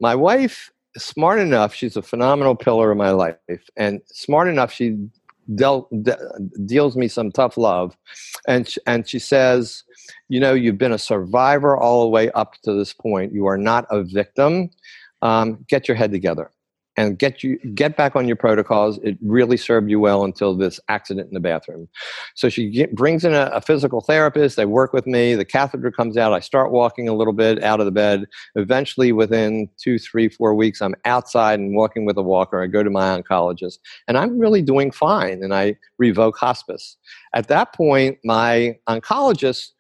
my 0.01 0.15
wife 0.15 0.71
smart 0.97 1.39
enough, 1.39 1.75
she's 1.75 1.97
a 1.97 2.03
phenomenal 2.03 2.55
pillar 2.55 2.91
of 2.91 2.97
my 2.97 3.11
life, 3.11 3.37
and 3.77 4.01
smart 4.07 4.49
enough, 4.49 4.73
she 4.73 4.97
dealt, 5.55 5.89
de- 6.03 6.19
deals 6.65 6.97
me 6.97 7.09
some 7.09 7.31
tough 7.31 7.57
love. 7.57 7.97
And, 8.49 8.73
and 8.87 9.09
she 9.09 9.19
says, 9.19 9.85
you 10.29 10.41
know, 10.41 10.55
you've 10.55 10.79
been 10.79 10.93
a 10.93 10.99
survivor 10.99 11.77
all 11.77 12.03
the 12.03 12.09
way 12.09 12.31
up 12.33 12.55
to 12.65 12.73
this 12.73 12.93
point. 12.93 13.33
You 13.33 13.47
are 13.47 13.59
not 13.59 13.87
a 13.91 14.03
victim. 14.03 14.71
Um, 15.23 15.65
get 15.69 15.89
your 15.89 15.97
head 15.97 16.11
together 16.11 16.51
and 16.97 17.19
get 17.19 17.43
you 17.43 17.59
get 17.75 17.97
back 17.97 18.17
on 18.17 18.27
your 18.27 18.37
protocols. 18.37 18.99
It 19.03 19.19
really 19.23 19.57
served 19.57 19.91
you 19.91 20.01
well 20.01 20.25
until 20.25 20.57
this 20.57 20.81
accident 20.89 21.29
in 21.29 21.35
the 21.35 21.41
bathroom. 21.41 21.89
So 22.35 22.49
she 22.49 22.71
get, 22.71 22.95
brings 22.95 23.25
in 23.25 23.35
a, 23.35 23.51
a, 23.53 23.61
physical 23.61 24.01
therapist. 24.01 24.57
They 24.57 24.65
work 24.65 24.93
with 24.93 25.07
me. 25.07 25.35
The 25.35 25.45
catheter 25.45 25.91
comes 25.91 26.17
out. 26.17 26.33
I 26.33 26.41
start 26.41 26.73
walking 26.73 27.09
a 27.09 27.15
little 27.15 27.33
bit 27.33 27.63
out 27.63 27.81
of 27.81 27.87
the 27.87 27.93
bed. 27.93 28.25
Eventually, 28.55 29.13
within 29.13 29.69
two, 29.79 29.99
three, 29.99 30.29
four 30.29 30.55
weeks, 30.55 30.81
I'm 30.81 30.95
outside 31.05 31.59
and 31.59 31.75
walking 31.75 32.07
with 32.07 32.17
a 32.17 32.23
walker. 32.23 32.63
I 32.63 32.67
go 32.67 32.83
to 32.83 32.91
my 32.91 33.21
oncologist, 33.21 33.79
and 34.09 34.17
I'm 34.17 34.39
really 34.39 34.63
doing 34.63 34.91
fine. 34.91 35.43
And 35.43 35.55
I 35.55 35.77
revoke 35.99 36.37
hospice. 36.39 36.97
At 37.35 37.49
that 37.49 37.75
point, 37.75 38.19
my 38.25 38.77
oncologist 38.89 39.71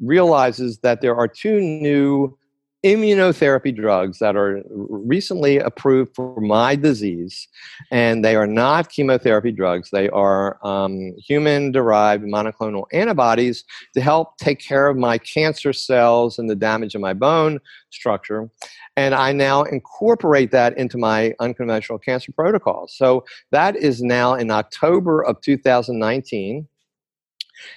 realizes 0.00 0.78
that 0.78 1.00
there 1.00 1.16
are 1.16 1.28
two 1.28 1.60
new 1.60 2.36
immunotherapy 2.86 3.74
drugs 3.74 4.20
that 4.20 4.36
are 4.36 4.62
recently 4.70 5.58
approved 5.58 6.14
for 6.14 6.40
my 6.40 6.76
disease, 6.76 7.48
and 7.90 8.24
they 8.24 8.36
are 8.36 8.46
not 8.46 8.90
chemotherapy 8.90 9.50
drugs. 9.50 9.90
They 9.90 10.08
are 10.10 10.58
um, 10.64 11.14
human 11.18 11.72
derived 11.72 12.24
monoclonal 12.24 12.84
antibodies 12.92 13.64
to 13.94 14.00
help 14.00 14.38
take 14.38 14.60
care 14.60 14.86
of 14.86 14.96
my 14.96 15.18
cancer 15.18 15.72
cells 15.72 16.38
and 16.38 16.48
the 16.48 16.54
damage 16.54 16.94
of 16.94 17.00
my 17.00 17.12
bone 17.12 17.58
structure. 17.90 18.48
And 18.96 19.14
I 19.14 19.32
now 19.32 19.64
incorporate 19.64 20.52
that 20.52 20.78
into 20.78 20.96
my 20.96 21.34
unconventional 21.40 21.98
cancer 21.98 22.30
protocol. 22.32 22.86
So 22.88 23.24
that 23.50 23.74
is 23.74 24.00
now 24.00 24.34
in 24.34 24.50
October 24.50 25.22
of 25.22 25.40
2019 25.40 26.68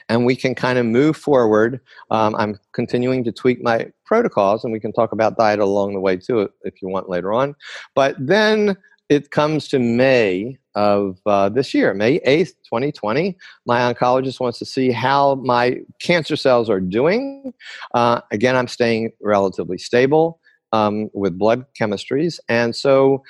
and 0.07 0.25
we 0.25 0.35
can 0.35 0.55
kind 0.55 0.77
of 0.79 0.85
move 0.85 1.17
forward. 1.17 1.79
Um, 2.11 2.35
I'm 2.35 2.59
continuing 2.73 3.23
to 3.25 3.31
tweak 3.31 3.61
my 3.63 3.91
protocols, 4.05 4.63
and 4.63 4.73
we 4.73 4.79
can 4.79 4.93
talk 4.93 5.11
about 5.11 5.37
diet 5.37 5.59
along 5.59 5.93
the 5.93 5.99
way 5.99 6.17
too 6.17 6.49
if 6.63 6.81
you 6.81 6.89
want 6.89 7.09
later 7.09 7.33
on. 7.33 7.55
But 7.95 8.15
then 8.19 8.77
it 9.09 9.31
comes 9.31 9.67
to 9.69 9.79
May 9.79 10.57
of 10.75 11.17
uh, 11.25 11.49
this 11.49 11.73
year, 11.73 11.93
May 11.93 12.19
8th, 12.19 12.53
2020. 12.65 13.35
My 13.65 13.91
oncologist 13.91 14.39
wants 14.39 14.59
to 14.59 14.65
see 14.65 14.91
how 14.91 15.35
my 15.35 15.79
cancer 15.99 16.35
cells 16.35 16.69
are 16.69 16.79
doing. 16.79 17.53
Uh, 17.93 18.21
again, 18.31 18.55
I'm 18.55 18.67
staying 18.67 19.11
relatively 19.19 19.79
stable 19.79 20.39
um, 20.71 21.09
with 21.13 21.37
blood 21.37 21.65
chemistries. 21.79 22.39
And 22.47 22.75
so 22.75 23.23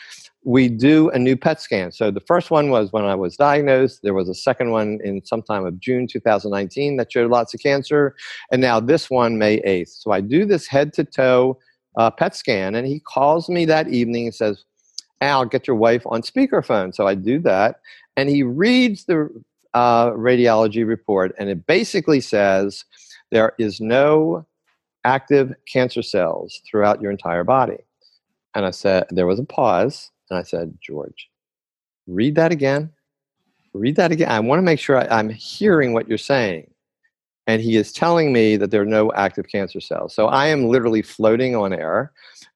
we 0.44 0.70
do 0.70 1.10
a 1.10 1.20
new 1.20 1.36
PET 1.36 1.62
scan. 1.62 1.92
So 1.92 2.12
the 2.12 2.22
first 2.22 2.50
one 2.50 2.70
was 2.70 2.94
when 2.94 3.04
I 3.04 3.16
was 3.16 3.36
diagnosed. 3.36 4.02
There 4.04 4.14
was 4.14 4.30
a 4.30 4.34
second 4.34 4.72
one 4.72 5.00
in 5.04 5.24
sometime 5.26 5.66
of 5.66 5.80
June 5.80 6.08
2019 6.08 6.98
that 6.98 7.12
showed 7.12 7.30
lots 7.30 7.54
of 7.54 7.60
cancer. 7.60 8.16
And 8.52 8.62
now 8.62 8.80
this 8.80 9.10
one, 9.10 9.38
May 9.38 9.60
8th. 9.62 9.90
So 9.90 10.12
I 10.12 10.22
do 10.22 10.46
this 10.46 10.68
head 10.68 10.94
to 10.94 11.04
toe 11.04 11.60
uh, 11.98 12.10
PET 12.10 12.36
scan. 12.36 12.76
And 12.76 12.88
he 12.88 13.00
calls 13.02 13.50
me 13.50 13.66
that 13.66 13.90
evening 13.90 14.28
and 14.28 14.36
says, 14.36 14.64
Al, 15.22 15.46
get 15.46 15.68
your 15.68 15.76
wife 15.76 16.04
on 16.06 16.22
speakerphone. 16.22 16.96
So 16.96 17.06
I 17.06 17.16
do 17.16 17.40
that. 17.40 17.82
And 18.16 18.30
he 18.30 18.44
reads 18.44 19.06
the 19.06 19.30
uh, 19.74 20.12
radiology 20.12 20.88
report. 20.88 21.36
And 21.38 21.50
it 21.50 21.68
basically 21.68 22.22
says 22.22 22.86
there 23.32 23.54
is 23.60 23.82
no 23.82 24.46
active 25.04 25.54
cancer 25.72 26.02
cells 26.02 26.62
throughout 26.70 27.02
your 27.02 27.12
entire 27.12 27.44
body. 27.44 27.78
And 28.56 28.66
I 28.66 28.72
said, 28.72 29.06
there 29.10 29.28
was 29.28 29.40
a 29.40 29.44
pause, 29.44 30.10
and 30.30 30.40
I 30.40 30.44
said, 30.44 30.78
George, 30.82 31.30
read 32.08 32.36
that 32.36 32.52
again. 32.52 32.92
Read 33.74 33.96
that 33.98 34.12
again. 34.12 34.30
I 34.30 34.40
want 34.40 34.60
to 34.60 34.64
make 34.64 34.80
sure 34.80 34.98
I, 34.98 35.20
I'm 35.20 35.30
hearing 35.30 35.94
what 35.94 36.08
you're 36.08 36.18
saying. 36.18 36.72
And 37.48 37.62
he 37.62 37.78
is 37.78 37.92
telling 37.92 38.32
me 38.32 38.58
that 38.58 38.70
there 38.70 38.82
are 38.82 38.86
no 38.86 39.12
active 39.14 39.48
cancer 39.48 39.80
cells. 39.80 40.14
So 40.14 40.28
I 40.28 40.48
am 40.48 40.68
literally 40.68 41.02
floating 41.02 41.56
on 41.56 41.74
air, 41.74 42.12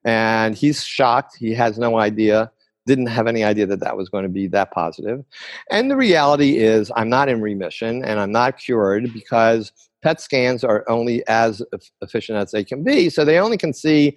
and 0.06 0.56
he's 0.56 0.84
shocked. 0.84 1.36
He 1.38 1.54
has 1.54 1.80
no 1.80 1.98
idea 1.98 2.52
didn't 2.86 3.08
have 3.08 3.28
any 3.28 3.44
idea 3.44 3.66
that 3.66 3.80
that 3.80 3.98
was 3.98 4.10
going 4.10 4.24
to 4.24 4.30
be 4.30 4.48
that 4.48 4.72
positive. 4.72 5.24
And 5.72 5.90
the 5.90 5.96
reality 5.96 6.58
is, 6.58 6.92
I'm 6.96 7.10
not 7.10 7.30
in 7.30 7.42
remission 7.42 8.04
and 8.04 8.20
I'm 8.20 8.32
not 8.32 8.58
cured 8.58 9.14
because 9.14 9.72
PET 10.02 10.20
scans 10.20 10.64
are 10.64 10.84
only 10.90 11.26
as 11.28 11.62
efficient 12.02 12.38
as 12.38 12.52
they 12.52 12.64
can 12.64 12.84
be. 12.84 13.10
So 13.10 13.24
they 13.24 13.40
only 13.40 13.58
can 13.58 13.74
see 13.74 14.16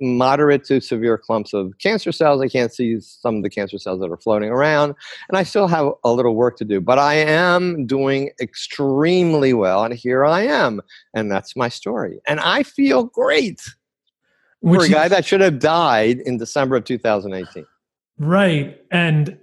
moderate 0.00 0.64
to 0.64 0.80
severe 0.80 1.16
clumps 1.16 1.52
of 1.52 1.72
cancer 1.78 2.12
cells. 2.12 2.42
I 2.42 2.48
can't 2.48 2.72
see 2.72 3.00
some 3.00 3.36
of 3.36 3.42
the 3.42 3.50
cancer 3.50 3.78
cells 3.78 4.00
that 4.00 4.10
are 4.10 4.16
floating 4.16 4.50
around. 4.50 4.94
And 5.28 5.38
I 5.38 5.42
still 5.42 5.68
have 5.68 5.92
a 6.04 6.12
little 6.12 6.34
work 6.34 6.56
to 6.58 6.64
do, 6.64 6.80
but 6.80 6.98
I 6.98 7.14
am 7.14 7.86
doing 7.86 8.30
extremely 8.40 9.52
well. 9.52 9.84
And 9.84 9.94
here 9.94 10.24
I 10.24 10.42
am. 10.42 10.80
And 11.14 11.30
that's 11.30 11.56
my 11.56 11.68
story. 11.68 12.20
And 12.26 12.40
I 12.40 12.62
feel 12.62 13.04
great 13.04 13.62
Which 14.60 14.80
for 14.80 14.86
a 14.86 14.88
guy 14.88 15.08
that 15.08 15.24
should 15.24 15.40
have 15.40 15.58
died 15.58 16.18
in 16.18 16.38
December 16.38 16.76
of 16.76 16.84
2018. 16.84 17.66
Right. 18.18 18.80
And 18.90 19.38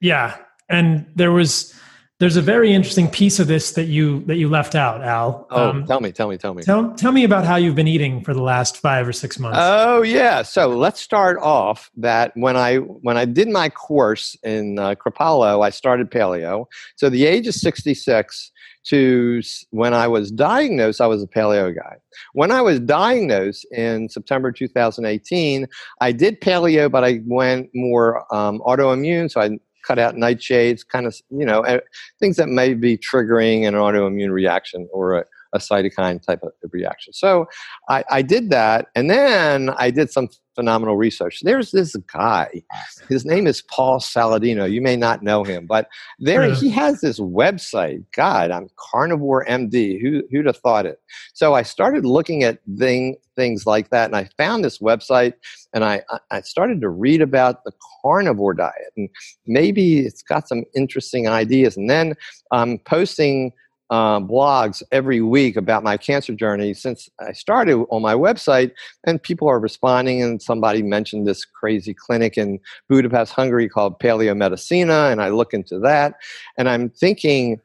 yeah. 0.00 0.36
And 0.68 1.06
there 1.16 1.32
was 1.32 1.74
there's 2.20 2.36
a 2.36 2.42
very 2.42 2.70
interesting 2.70 3.08
piece 3.08 3.40
of 3.40 3.46
this 3.46 3.72
that 3.72 3.86
you 3.86 4.22
that 4.26 4.36
you 4.36 4.50
left 4.50 4.74
out, 4.74 5.02
Al. 5.02 5.46
Oh, 5.50 5.70
um, 5.70 5.86
tell 5.86 6.00
me, 6.00 6.12
tell 6.12 6.28
me, 6.28 6.36
tell 6.36 6.52
me. 6.52 6.62
Tell 6.62 6.92
tell 6.92 7.12
me 7.12 7.24
about 7.24 7.46
how 7.46 7.56
you've 7.56 7.74
been 7.74 7.88
eating 7.88 8.22
for 8.22 8.34
the 8.34 8.42
last 8.42 8.76
five 8.76 9.08
or 9.08 9.12
six 9.12 9.38
months. 9.38 9.58
Oh 9.60 10.02
yeah. 10.02 10.42
So 10.42 10.68
let's 10.68 11.00
start 11.00 11.38
off 11.40 11.90
that 11.96 12.32
when 12.34 12.58
I 12.58 12.76
when 12.76 13.16
I 13.16 13.24
did 13.24 13.48
my 13.48 13.70
course 13.70 14.36
in 14.42 14.78
uh, 14.78 14.96
Kripalu, 14.96 15.64
I 15.64 15.70
started 15.70 16.10
paleo. 16.10 16.66
So 16.96 17.08
the 17.08 17.24
age 17.24 17.46
of 17.46 17.54
66 17.54 18.52
to 18.82 19.42
when 19.70 19.94
I 19.94 20.06
was 20.06 20.30
diagnosed, 20.30 21.00
I 21.00 21.06
was 21.06 21.22
a 21.22 21.26
paleo 21.26 21.74
guy. 21.74 21.96
When 22.34 22.50
I 22.50 22.60
was 22.60 22.80
diagnosed 22.80 23.66
in 23.72 24.10
September 24.10 24.52
2018, 24.52 25.66
I 26.02 26.12
did 26.12 26.40
paleo, 26.42 26.90
but 26.90 27.02
I 27.02 27.20
went 27.24 27.70
more 27.74 28.24
um, 28.34 28.60
autoimmune. 28.60 29.30
So 29.30 29.40
I 29.40 29.58
cut 29.86 29.98
out 29.98 30.14
nightshades, 30.14 30.86
kind 30.86 31.06
of, 31.06 31.16
you 31.30 31.44
know, 31.44 31.62
eh, 31.62 31.80
things 32.18 32.36
that 32.36 32.48
may 32.48 32.74
be 32.74 32.96
triggering 32.96 33.66
an 33.66 33.74
autoimmune 33.74 34.32
reaction 34.32 34.88
or 34.92 35.18
a, 35.18 35.24
a 35.52 35.58
cytokine 35.58 36.22
type 36.22 36.42
of 36.42 36.52
reaction. 36.72 37.12
So 37.12 37.46
I, 37.88 38.04
I, 38.10 38.22
did 38.22 38.50
that, 38.50 38.86
and 38.94 39.10
then 39.10 39.70
I 39.70 39.90
did 39.90 40.10
some 40.10 40.28
phenomenal 40.54 40.96
research. 40.96 41.40
There's 41.42 41.70
this 41.70 41.96
guy. 42.12 42.62
His 43.08 43.24
name 43.24 43.46
is 43.46 43.62
Paul 43.62 43.98
Saladino. 43.98 44.70
You 44.70 44.82
may 44.82 44.96
not 44.96 45.22
know 45.22 45.42
him, 45.42 45.66
but 45.66 45.88
there 46.18 46.42
uh-huh. 46.42 46.60
he 46.60 46.70
has 46.70 47.00
this 47.00 47.18
website. 47.18 48.04
God, 48.14 48.50
I'm 48.50 48.68
Carnivore 48.76 49.44
MD. 49.46 50.00
Who 50.00 50.22
who'd 50.30 50.46
have 50.46 50.58
thought 50.58 50.86
it? 50.86 51.00
So 51.34 51.54
I 51.54 51.62
started 51.62 52.04
looking 52.04 52.44
at 52.44 52.58
thing, 52.78 53.16
things 53.36 53.66
like 53.66 53.90
that, 53.90 54.06
and 54.06 54.16
I 54.16 54.28
found 54.36 54.64
this 54.64 54.78
website, 54.78 55.34
and 55.72 55.84
I 55.84 56.02
I 56.30 56.42
started 56.42 56.80
to 56.82 56.88
read 56.88 57.22
about 57.22 57.64
the 57.64 57.72
carnivore 58.02 58.54
diet, 58.54 58.92
and 58.96 59.08
maybe 59.46 60.00
it's 60.00 60.22
got 60.22 60.48
some 60.48 60.64
interesting 60.74 61.28
ideas. 61.28 61.76
And 61.76 61.88
then 61.88 62.14
I'm 62.52 62.78
posting 62.78 63.52
uh, 63.90 64.20
blogs 64.20 64.82
every 64.92 65.20
week 65.20 65.56
about 65.56 65.82
my 65.82 65.96
cancer 65.96 66.32
journey 66.32 66.72
since 66.72 67.08
I 67.18 67.32
started 67.32 67.84
on 67.90 68.02
my 68.02 68.14
website, 68.14 68.70
and 69.04 69.22
people 69.22 69.48
are 69.48 69.58
responding. 69.58 70.22
And 70.22 70.40
somebody 70.40 70.82
mentioned 70.82 71.26
this 71.26 71.44
crazy 71.44 71.92
clinic 71.92 72.38
in 72.38 72.60
Budapest, 72.88 73.32
Hungary 73.32 73.68
called 73.68 73.98
Paleo 73.98 74.36
Medicina, 74.36 75.08
and 75.10 75.20
I 75.20 75.28
look 75.28 75.52
into 75.52 75.78
that, 75.80 76.14
and 76.56 76.68
I'm 76.68 76.88
thinking, 76.90 77.60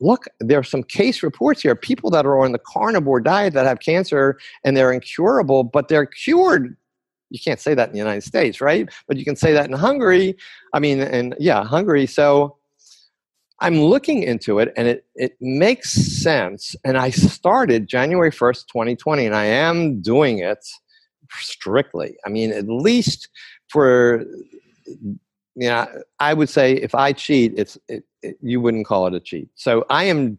look, 0.00 0.26
there 0.40 0.58
are 0.58 0.64
some 0.64 0.84
case 0.84 1.22
reports 1.22 1.62
here. 1.62 1.74
People 1.74 2.10
that 2.10 2.24
are 2.26 2.38
on 2.38 2.52
the 2.52 2.58
carnivore 2.58 3.20
diet 3.20 3.54
that 3.54 3.66
have 3.66 3.80
cancer 3.80 4.38
and 4.64 4.76
they're 4.76 4.92
incurable, 4.92 5.64
but 5.64 5.88
they're 5.88 6.06
cured 6.06 6.76
you 7.30 7.40
can't 7.40 7.58
say 7.58 7.74
that 7.74 7.88
in 7.88 7.92
the 7.92 7.98
United 7.98 8.22
States, 8.22 8.60
right? 8.60 8.88
But 9.08 9.16
you 9.16 9.24
can 9.24 9.34
say 9.34 9.52
that 9.54 9.66
in 9.66 9.72
Hungary. 9.72 10.36
I 10.72 10.78
mean, 10.78 11.00
and 11.00 11.34
yeah, 11.40 11.64
Hungary. 11.64 12.06
So 12.06 12.56
I'm 13.60 13.80
looking 13.80 14.22
into 14.22 14.58
it 14.58 14.72
and 14.76 14.88
it, 14.88 15.04
it 15.14 15.36
makes 15.40 15.92
sense. 15.92 16.74
And 16.84 16.96
I 16.96 17.10
started 17.10 17.86
January 17.86 18.30
1st, 18.30 18.66
2020, 18.66 19.26
and 19.26 19.34
I 19.34 19.44
am 19.44 20.00
doing 20.00 20.38
it 20.38 20.58
strictly. 21.30 22.16
I 22.26 22.30
mean, 22.30 22.52
at 22.52 22.68
least 22.68 23.28
for, 23.68 24.24
you 24.86 25.18
know, 25.68 25.86
I 26.18 26.34
would 26.34 26.48
say 26.48 26.74
if 26.74 26.94
I 26.94 27.12
cheat, 27.12 27.54
it's, 27.56 27.78
it, 27.88 28.04
it, 28.22 28.36
you 28.40 28.60
wouldn't 28.60 28.86
call 28.86 29.06
it 29.06 29.14
a 29.14 29.20
cheat. 29.20 29.48
So 29.54 29.84
I 29.88 30.04
am 30.04 30.38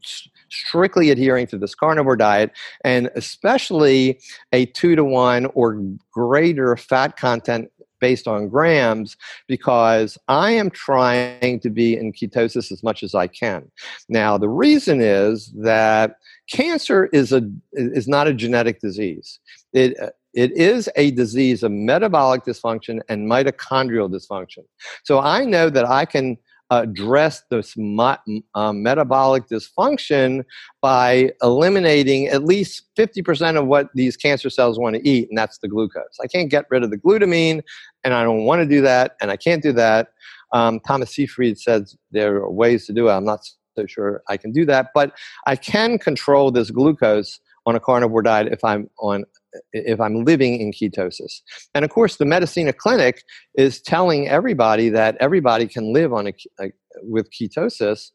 strictly 0.49 1.09
adhering 1.09 1.47
to 1.47 1.57
this 1.57 1.75
carnivore 1.75 2.15
diet 2.15 2.51
and 2.83 3.09
especially 3.15 4.19
a 4.51 4.65
two 4.67 4.95
to 4.95 5.03
one 5.03 5.45
or 5.47 5.81
greater 6.11 6.75
fat 6.75 7.17
content 7.17 7.69
based 8.05 8.27
on 8.27 8.47
grams 8.47 9.17
because 9.47 10.15
I 10.27 10.51
am 10.51 10.69
trying 10.69 11.59
to 11.61 11.69
be 11.71 11.97
in 11.97 12.13
ketosis 12.13 12.71
as 12.71 12.83
much 12.83 13.01
as 13.01 13.15
I 13.15 13.25
can. 13.25 13.61
Now, 14.09 14.37
the 14.37 14.53
reason 14.65 15.01
is 15.01 15.51
that 15.71 16.17
cancer 16.59 17.09
is 17.19 17.31
a 17.31 17.41
is 17.73 18.07
not 18.07 18.27
a 18.27 18.33
genetic 18.43 18.79
disease. 18.79 19.39
It 19.73 19.91
it 20.35 20.51
is 20.51 20.87
a 20.95 21.09
disease 21.21 21.63
of 21.63 21.71
metabolic 21.71 22.41
dysfunction 22.43 23.01
and 23.09 23.27
mitochondrial 23.33 24.09
dysfunction. 24.15 24.65
So 25.03 25.19
I 25.19 25.39
know 25.45 25.71
that 25.71 25.85
I 26.01 26.05
can 26.05 26.37
address 26.71 27.43
this 27.49 27.75
uh, 27.77 28.73
metabolic 28.73 29.47
dysfunction 29.47 30.43
by 30.81 31.31
eliminating 31.41 32.27
at 32.27 32.43
least 32.43 32.83
50% 32.97 33.59
of 33.59 33.67
what 33.67 33.89
these 33.93 34.17
cancer 34.17 34.49
cells 34.49 34.79
want 34.79 34.95
to 34.95 35.07
eat, 35.07 35.29
and 35.29 35.37
that's 35.37 35.59
the 35.59 35.67
glucose. 35.67 36.17
I 36.21 36.27
can't 36.27 36.49
get 36.49 36.65
rid 36.69 36.83
of 36.83 36.89
the 36.89 36.97
glutamine, 36.97 37.61
and 38.03 38.13
I 38.13 38.23
don't 38.23 38.45
want 38.45 38.61
to 38.61 38.67
do 38.67 38.81
that, 38.81 39.15
and 39.21 39.31
I 39.31 39.37
can't 39.37 39.61
do 39.61 39.73
that. 39.73 40.09
Um, 40.53 40.79
Thomas 40.79 41.13
Seyfried 41.13 41.59
says 41.59 41.95
there 42.11 42.37
are 42.37 42.51
ways 42.51 42.85
to 42.87 42.93
do 42.93 43.09
it. 43.09 43.11
I'm 43.11 43.25
not 43.25 43.41
so 43.77 43.85
sure 43.85 44.23
I 44.29 44.37
can 44.37 44.51
do 44.51 44.65
that, 44.65 44.91
but 44.93 45.13
I 45.45 45.55
can 45.55 45.97
control 45.97 46.51
this 46.51 46.71
glucose 46.71 47.39
on 47.65 47.75
a 47.75 47.79
carnivore 47.79 48.21
diet 48.21 48.47
if 48.51 48.63
I'm 48.63 48.89
on 48.99 49.25
if 49.73 49.99
I'm 49.99 50.23
living 50.23 50.59
in 50.59 50.71
ketosis. 50.71 51.41
And 51.73 51.85
of 51.85 51.91
course, 51.91 52.17
the 52.17 52.25
Medicina 52.25 52.73
Clinic 52.73 53.23
is 53.55 53.81
telling 53.81 54.27
everybody 54.27 54.89
that 54.89 55.17
everybody 55.19 55.67
can 55.67 55.93
live 55.93 56.13
on 56.13 56.27
a, 56.27 56.33
a 56.59 56.71
with 57.01 57.29
ketosis 57.31 58.11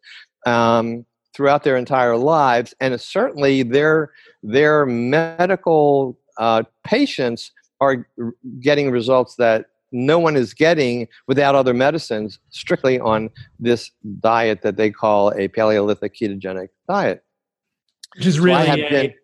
um, 0.47 1.05
throughout 1.35 1.65
their 1.65 1.77
entire 1.77 2.17
lives, 2.17 2.75
and 2.81 2.99
certainly 3.01 3.63
their 3.63 4.11
their 4.43 4.87
medical 4.87 6.19
uh, 6.39 6.63
patients 6.85 7.53
are 7.81 8.07
getting 8.61 8.91
results 8.91 9.37
that 9.37 9.67
no 9.93 10.19
one 10.19 10.37
is 10.37 10.55
getting 10.55 11.09
without 11.27 11.55
other 11.55 11.75
medicines 11.75 12.39
strictly 12.51 13.01
on 13.01 13.29
this 13.59 13.91
diet 14.21 14.63
that 14.63 14.77
they 14.77 14.91
call 14.91 15.33
a 15.37 15.49
paleolithic 15.49 16.15
ketogenic 16.15 16.69
diet 16.89 17.25
which 18.17 18.27
is 18.27 18.41
really 18.41 18.67
so 18.67 18.73
a, 18.73 18.91
been, 18.91 19.15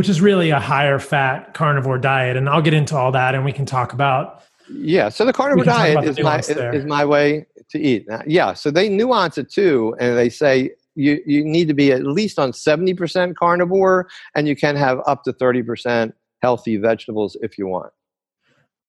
which 0.00 0.08
is 0.08 0.22
really 0.22 0.48
a 0.48 0.58
higher 0.58 0.98
fat 0.98 1.52
carnivore 1.52 1.98
diet. 1.98 2.34
And 2.34 2.48
I'll 2.48 2.62
get 2.62 2.72
into 2.72 2.96
all 2.96 3.12
that 3.12 3.34
and 3.34 3.44
we 3.44 3.52
can 3.52 3.66
talk 3.66 3.92
about. 3.92 4.42
Yeah. 4.70 5.10
So 5.10 5.26
the 5.26 5.32
carnivore 5.34 5.66
diet 5.66 6.02
is 6.04 6.18
my, 6.18 6.38
is 6.38 6.86
my 6.86 7.04
way 7.04 7.44
to 7.68 7.78
eat. 7.78 8.08
Yeah. 8.26 8.54
So 8.54 8.70
they 8.70 8.88
nuance 8.88 9.36
it 9.36 9.50
too. 9.50 9.94
And 10.00 10.16
they 10.16 10.30
say 10.30 10.70
you, 10.94 11.20
you 11.26 11.44
need 11.44 11.68
to 11.68 11.74
be 11.74 11.92
at 11.92 12.04
least 12.04 12.38
on 12.38 12.52
70% 12.52 13.34
carnivore 13.34 14.08
and 14.34 14.48
you 14.48 14.56
can 14.56 14.74
have 14.74 15.00
up 15.06 15.22
to 15.24 15.34
30% 15.34 16.14
healthy 16.40 16.78
vegetables 16.78 17.36
if 17.42 17.58
you 17.58 17.66
want. 17.66 17.92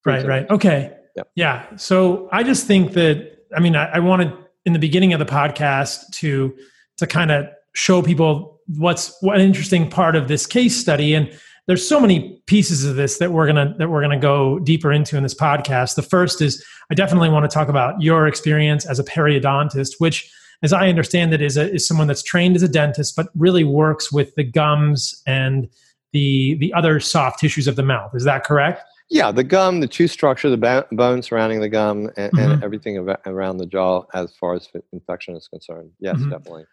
Right. 0.06 0.26
Right. 0.26 0.50
Okay. 0.50 0.96
Yep. 1.18 1.30
Yeah. 1.36 1.76
So 1.76 2.30
I 2.32 2.44
just 2.44 2.68
think 2.68 2.94
that, 2.94 3.38
I 3.54 3.60
mean, 3.60 3.76
I, 3.76 3.96
I 3.96 4.00
wanted 4.00 4.32
in 4.66 4.72
the 4.72 4.80
beginning 4.80 5.12
of 5.12 5.20
the 5.20 5.26
podcast 5.26 6.10
to, 6.14 6.56
to 7.00 7.06
kind 7.06 7.32
of 7.32 7.48
show 7.74 8.02
people 8.02 8.51
what's 8.78 9.16
what 9.22 9.36
an 9.36 9.42
interesting 9.42 9.90
part 9.90 10.16
of 10.16 10.28
this 10.28 10.46
case 10.46 10.76
study. 10.76 11.14
And 11.14 11.32
there's 11.68 11.88
so 11.88 12.00
many 12.00 12.42
pieces 12.48 12.84
of 12.84 12.96
this 12.96 13.18
that 13.20 13.32
we're 13.32 13.48
gonna 13.48 13.76
that 13.78 13.90
we're 13.90 14.02
gonna 14.02 14.20
go 14.20 14.60
deeper 14.60 14.92
into 14.92 15.18
in 15.18 15.24
this 15.24 15.36
podcast. 15.36 15.96
The 15.96 16.02
first 16.02 16.42
is 16.42 16.64
i 16.92 16.96
definitely 16.96 17.30
want 17.30 17.50
to 17.50 17.54
talk 17.54 17.70
about 17.70 18.02
your 18.02 18.28
experience 18.28 18.86
as 18.86 19.00
a 19.00 19.04
periodontist 19.04 19.94
which 20.00 20.32
as 20.64 20.74
i 20.74 20.90
understand 20.90 21.34
it 21.34 21.42
is, 21.42 21.58
a, 21.58 21.72
is 21.74 21.88
someone 21.88 22.08
that's 22.08 22.24
trained 22.24 22.56
as 22.56 22.64
a 22.64 22.68
dentist 22.68 23.16
but 23.16 23.28
really 23.36 23.64
works 23.64 24.12
with 24.12 24.36
the 24.36 24.44
gums 24.44 25.22
and 25.26 25.70
the 26.14 26.58
the 26.60 26.74
other 26.74 27.00
soft 27.00 27.40
tissues 27.40 27.68
of 27.68 27.76
the 27.76 27.84
mouth. 27.84 28.12
Is 28.14 28.26
that 28.26 28.44
correct? 28.44 28.84
Yeah 29.10 29.32
the 29.32 29.44
gum 29.44 29.80
the 29.82 29.88
tooth 29.88 30.12
structure 30.12 30.50
the 30.50 30.86
bone 30.92 31.22
surrounding 31.22 31.60
the 31.62 31.70
gum 31.70 32.10
and, 32.18 32.32
mm-hmm. 32.34 32.52
and 32.52 32.64
everything 32.64 32.98
around 33.26 33.58
the 33.58 33.66
jaw 33.66 34.04
as 34.14 34.34
far 34.36 34.56
as 34.56 34.68
infection 34.92 35.36
is 35.36 35.48
concerned. 35.48 35.92
Yes 36.00 36.18
mm-hmm. 36.18 36.32
definitely 36.32 36.66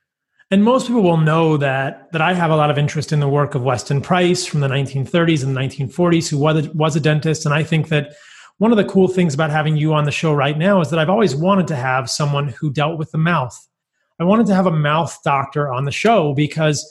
And 0.50 0.64
most 0.64 0.86
people 0.86 1.02
will 1.02 1.18
know 1.18 1.58
that 1.58 2.10
that 2.12 2.22
I 2.22 2.32
have 2.32 2.50
a 2.50 2.56
lot 2.56 2.70
of 2.70 2.78
interest 2.78 3.12
in 3.12 3.20
the 3.20 3.28
work 3.28 3.54
of 3.54 3.62
Weston 3.62 4.00
Price 4.00 4.46
from 4.46 4.60
the 4.60 4.68
1930s 4.68 5.44
and 5.44 5.54
1940s, 5.54 6.28
who 6.28 6.38
was 6.38 6.66
a, 6.66 6.72
was 6.72 6.96
a 6.96 7.00
dentist. 7.00 7.44
And 7.44 7.54
I 7.54 7.62
think 7.62 7.88
that 7.88 8.14
one 8.56 8.72
of 8.72 8.78
the 8.78 8.84
cool 8.84 9.08
things 9.08 9.34
about 9.34 9.50
having 9.50 9.76
you 9.76 9.92
on 9.92 10.04
the 10.04 10.10
show 10.10 10.32
right 10.32 10.56
now 10.56 10.80
is 10.80 10.90
that 10.90 10.98
I've 10.98 11.10
always 11.10 11.36
wanted 11.36 11.66
to 11.68 11.76
have 11.76 12.10
someone 12.10 12.48
who 12.48 12.72
dealt 12.72 12.98
with 12.98 13.12
the 13.12 13.18
mouth. 13.18 13.56
I 14.18 14.24
wanted 14.24 14.46
to 14.46 14.54
have 14.54 14.66
a 14.66 14.72
mouth 14.72 15.16
doctor 15.22 15.72
on 15.72 15.84
the 15.84 15.92
show 15.92 16.34
because 16.34 16.84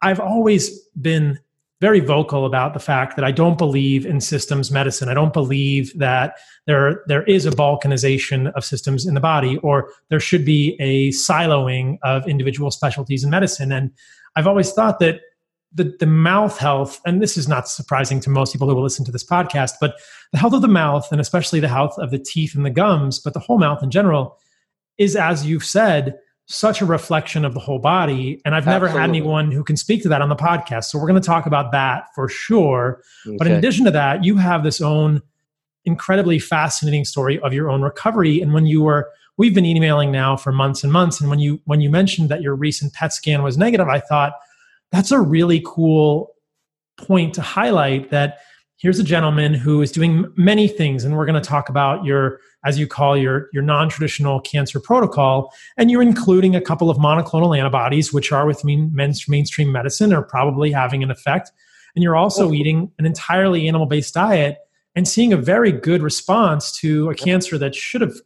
I've 0.00 0.20
always 0.20 0.80
been 1.00 1.38
very 1.82 1.98
vocal 1.98 2.46
about 2.46 2.74
the 2.74 2.78
fact 2.78 3.16
that 3.16 3.24
I 3.24 3.32
don't 3.32 3.58
believe 3.58 4.06
in 4.06 4.20
systems 4.20 4.70
medicine. 4.70 5.08
I 5.08 5.14
don't 5.14 5.32
believe 5.32 5.92
that 5.98 6.38
there 6.68 7.02
there 7.08 7.24
is 7.24 7.44
a 7.44 7.50
balkanization 7.50 8.52
of 8.52 8.64
systems 8.64 9.04
in 9.04 9.14
the 9.14 9.20
body, 9.20 9.58
or 9.64 9.90
there 10.08 10.20
should 10.20 10.44
be 10.44 10.76
a 10.78 11.10
siloing 11.10 11.98
of 12.04 12.28
individual 12.28 12.70
specialties 12.70 13.24
in 13.24 13.30
medicine. 13.30 13.72
And 13.72 13.90
I've 14.36 14.46
always 14.46 14.72
thought 14.72 15.00
that 15.00 15.22
the, 15.74 15.92
the 15.98 16.06
mouth 16.06 16.56
health, 16.56 17.00
and 17.04 17.20
this 17.20 17.36
is 17.36 17.48
not 17.48 17.66
surprising 17.66 18.20
to 18.20 18.30
most 18.30 18.52
people 18.52 18.68
who 18.68 18.76
will 18.76 18.84
listen 18.84 19.04
to 19.06 19.12
this 19.12 19.26
podcast, 19.26 19.72
but 19.80 19.96
the 20.30 20.38
health 20.38 20.52
of 20.52 20.62
the 20.62 20.68
mouth, 20.68 21.10
and 21.10 21.20
especially 21.20 21.58
the 21.58 21.66
health 21.66 21.98
of 21.98 22.12
the 22.12 22.18
teeth 22.18 22.54
and 22.54 22.64
the 22.64 22.70
gums, 22.70 23.18
but 23.18 23.34
the 23.34 23.40
whole 23.40 23.58
mouth 23.58 23.82
in 23.82 23.90
general, 23.90 24.38
is 24.98 25.16
as 25.16 25.44
you've 25.44 25.64
said, 25.64 26.14
such 26.52 26.82
a 26.82 26.86
reflection 26.86 27.44
of 27.44 27.54
the 27.54 27.60
whole 27.60 27.78
body. 27.78 28.40
And 28.44 28.54
I've 28.54 28.66
never 28.66 28.86
Absolutely. 28.86 29.00
had 29.00 29.08
anyone 29.08 29.50
who 29.50 29.64
can 29.64 29.76
speak 29.76 30.02
to 30.02 30.08
that 30.10 30.20
on 30.20 30.28
the 30.28 30.36
podcast. 30.36 30.84
So 30.84 30.98
we're 30.98 31.08
going 31.08 31.20
to 31.20 31.26
talk 31.26 31.46
about 31.46 31.72
that 31.72 32.14
for 32.14 32.28
sure. 32.28 33.02
Okay. 33.26 33.36
But 33.38 33.46
in 33.46 33.54
addition 33.54 33.86
to 33.86 33.90
that, 33.92 34.22
you 34.22 34.36
have 34.36 34.62
this 34.62 34.80
own 34.80 35.22
incredibly 35.84 36.38
fascinating 36.38 37.04
story 37.04 37.40
of 37.40 37.54
your 37.54 37.70
own 37.70 37.80
recovery. 37.80 38.40
And 38.40 38.52
when 38.52 38.66
you 38.66 38.82
were, 38.82 39.10
we've 39.38 39.54
been 39.54 39.64
emailing 39.64 40.12
now 40.12 40.36
for 40.36 40.52
months 40.52 40.84
and 40.84 40.92
months. 40.92 41.20
And 41.20 41.30
when 41.30 41.38
you 41.38 41.60
when 41.64 41.80
you 41.80 41.88
mentioned 41.88 42.28
that 42.28 42.42
your 42.42 42.54
recent 42.54 42.92
PET 42.92 43.14
scan 43.14 43.42
was 43.42 43.56
negative, 43.56 43.88
I 43.88 44.00
thought 44.00 44.34
that's 44.90 45.10
a 45.10 45.20
really 45.20 45.62
cool 45.64 46.34
point 46.98 47.34
to 47.34 47.40
highlight 47.40 48.10
that 48.10 48.40
here's 48.82 48.98
a 48.98 49.04
gentleman 49.04 49.54
who 49.54 49.80
is 49.80 49.92
doing 49.92 50.26
many 50.36 50.66
things 50.66 51.04
and 51.04 51.16
we're 51.16 51.24
going 51.24 51.40
to 51.40 51.48
talk 51.48 51.68
about 51.68 52.04
your 52.04 52.40
as 52.64 52.78
you 52.80 52.86
call 52.86 53.16
your 53.16 53.48
your 53.52 53.62
non-traditional 53.62 54.40
cancer 54.40 54.80
protocol 54.80 55.54
and 55.78 55.90
you're 55.90 56.02
including 56.02 56.56
a 56.56 56.60
couple 56.60 56.90
of 56.90 56.98
monoclonal 56.98 57.56
antibodies 57.56 58.12
which 58.12 58.32
are 58.32 58.44
with 58.44 58.64
mainstream 58.64 59.72
medicine 59.72 60.12
are 60.12 60.22
probably 60.22 60.72
having 60.72 61.02
an 61.02 61.10
effect. 61.10 61.52
And 61.94 62.02
you're 62.02 62.16
also 62.16 62.48
oh. 62.48 62.52
eating 62.52 62.90
an 62.98 63.06
entirely 63.06 63.68
animal-based 63.68 64.12
diet 64.14 64.58
and 64.96 65.06
seeing 65.06 65.32
a 65.32 65.36
very 65.36 65.70
good 65.70 66.02
response 66.02 66.72
to 66.80 67.08
a 67.08 67.14
cancer 67.14 67.56
that 67.58 67.74
should 67.74 68.00
have 68.00 68.16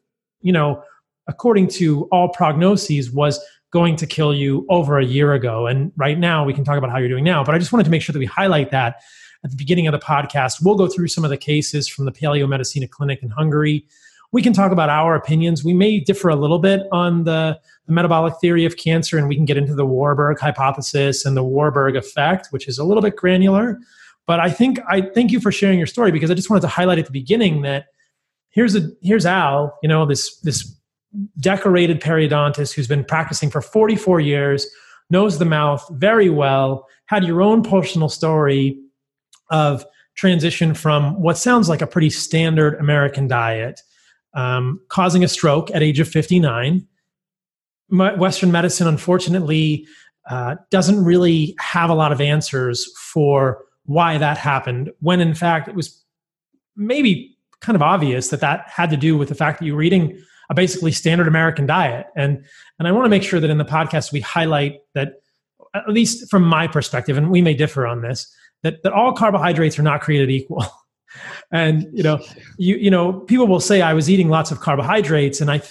you 0.41 0.53
know 0.53 0.83
according 1.29 1.69
to 1.69 2.05
all 2.11 2.33
prognoses 2.33 3.13
was 3.13 3.45
going 3.73 3.97
to 3.97 4.07
kill 4.07 4.33
you 4.33 4.65
over 4.71 4.99
a 4.99 5.05
year 5.05 5.35
ago. 5.35 5.67
And 5.67 5.93
right 5.97 6.19
now 6.19 6.45
we 6.45 6.55
can 6.55 6.65
talk 6.65 6.79
about 6.79 6.91
how 6.91 6.97
you're 6.97 7.09
doing 7.09 7.25
now 7.25 7.45
but 7.45 7.55
i 7.55 7.59
just 7.59 7.73
wanted 7.73 7.85
to 7.85 7.91
make 7.91 8.01
sure 8.01 8.15
that 8.15 8.19
we 8.19 8.27
highlight 8.27 8.71
that 8.71 9.03
at 9.47 9.51
the 9.51 9.57
beginning 9.57 9.87
of 9.87 9.93
the 9.93 10.05
podcast. 10.05 10.61
We'll 10.61 10.75
go 10.75 10.89
through 10.89 11.07
some 11.07 11.23
of 11.23 11.31
the 11.31 11.37
cases 11.37 11.87
from 11.87 12.05
the 12.05 12.11
Paleo 12.11 12.49
Medicina 12.49 12.89
Clinic 12.89 13.23
in 13.23 13.31
Hungary. 13.31 13.87
We 14.33 14.43
can 14.43 14.53
talk 14.53 14.73
about 14.73 14.89
our 14.89 15.15
opinions. 15.15 15.63
We 15.63 15.73
may 15.73 16.01
differ 16.01 16.29
a 16.29 16.35
little 16.35 16.59
bit 16.59 16.83
on 16.91 17.23
the, 17.23 17.57
the 17.87 17.93
metabolic 17.93 18.35
theory 18.41 18.65
of 18.65 18.77
cancer, 18.77 19.17
and 19.17 19.29
we 19.29 19.37
can 19.37 19.45
get 19.45 19.57
into 19.57 19.73
the 19.73 19.87
Warburg 19.87 20.41
hypothesis 20.41 21.25
and 21.25 21.37
the 21.37 21.45
Warburg 21.45 21.95
effect, 21.95 22.49
which 22.51 22.67
is 22.67 22.77
a 22.77 22.83
little 22.83 23.01
bit 23.01 23.15
granular. 23.15 23.79
But 24.27 24.41
I 24.41 24.51
think 24.51 24.81
I 24.91 25.03
thank 25.03 25.31
you 25.31 25.39
for 25.39 25.53
sharing 25.53 25.79
your 25.79 25.87
story 25.87 26.11
because 26.11 26.29
I 26.29 26.35
just 26.35 26.51
wanted 26.51 26.63
to 26.63 26.69
highlight 26.69 26.99
at 26.99 27.07
the 27.07 27.13
beginning 27.13 27.63
that 27.63 27.87
here's 28.51 28.75
a 28.75 28.91
here's 29.01 29.27
Al, 29.27 29.79
you 29.81 29.89
know, 29.89 30.07
this 30.07 30.41
this 30.41 30.77
decorated 31.39 32.01
periodontist 32.01 32.75
who's 32.75 32.89
been 32.89 33.05
practicing 33.05 33.49
for 33.49 33.63
44 33.63 34.19
years, 34.19 34.67
knows 35.09 35.39
the 35.39 35.45
mouth 35.45 35.89
very 35.93 36.31
well, 36.31 36.89
had 37.07 37.23
your 37.23 37.43
own 37.43 37.63
personal 37.63 38.09
story 38.09 38.81
of 39.51 39.85
transition 40.15 40.75
from 40.75 41.21
what 41.21 41.39
sounds 41.39 41.69
like 41.69 41.83
a 41.83 41.87
pretty 41.87 42.11
standard 42.11 42.75
American 42.81 43.29
diet, 43.29 43.83
um, 44.35 44.81
causing 44.89 45.23
a 45.23 45.29
stroke 45.29 45.71
at 45.73 45.83
age 45.83 46.01
of 46.01 46.09
59. 46.09 46.87
Western 47.91 48.51
medicine, 48.51 48.89
unfortunately, 48.89 49.87
uh, 50.29 50.57
doesn't 50.71 51.05
really 51.05 51.55
have 51.61 51.89
a 51.89 51.95
lot 51.95 52.11
of 52.11 52.21
answers 52.21 52.91
for 52.97 53.65
why 53.85 54.19
that 54.19 54.37
happened, 54.37 54.91
when 55.01 55.21
in 55.21 55.35
fact 55.35 55.69
it 55.69 55.75
was 55.75 56.03
maybe 56.75 57.37
kind 57.61 57.77
of 57.77 57.83
obvious 57.83 58.29
that 58.29 58.41
that 58.41 58.69
had 58.69 58.91
to 58.91 58.97
do 58.97 59.17
with 59.17 59.29
the 59.29 59.35
fact 59.35 59.61
that 59.61 59.67
you 59.67 59.75
were 59.75 59.83
eating 59.83 60.21
a 60.51 60.55
basically 60.55 60.93
standard 60.93 61.27
American 61.27 61.67
diet. 61.67 62.07
And, 62.17 62.45
and 62.79 62.87
I 62.87 62.93
want 62.93 63.05
to 63.05 63.11
make 63.11 63.23
sure 63.23 63.41
that 63.41 63.51
in 63.51 63.59
the 63.59 63.65
podcast 63.65 64.13
we 64.13 64.21
highlight 64.21 64.81
that, 64.95 65.21
at 65.75 65.89
least 65.89 66.31
from 66.31 66.43
my 66.43 66.67
perspective, 66.67 67.17
and 67.17 67.31
we 67.31 67.43
may 67.43 67.55
differ 67.55 67.87
on 67.87 68.03
this, 68.03 68.33
that, 68.67 68.83
that 68.83 68.93
all 68.93 69.13
carbohydrates 69.13 69.79
are 69.79 69.83
not 69.83 70.01
created 70.01 70.31
equal. 70.31 70.65
and 71.53 71.89
you 71.93 72.03
know, 72.03 72.21
you 72.59 72.77
you 72.77 72.91
know, 72.91 73.13
people 73.13 73.47
will 73.47 73.61
say 73.61 73.81
I 73.81 73.95
was 73.95 74.11
eating 74.11 74.29
lots 74.29 74.51
of 74.51 74.61
carbohydrates, 74.61 75.41
and 75.41 75.51
I 75.51 75.63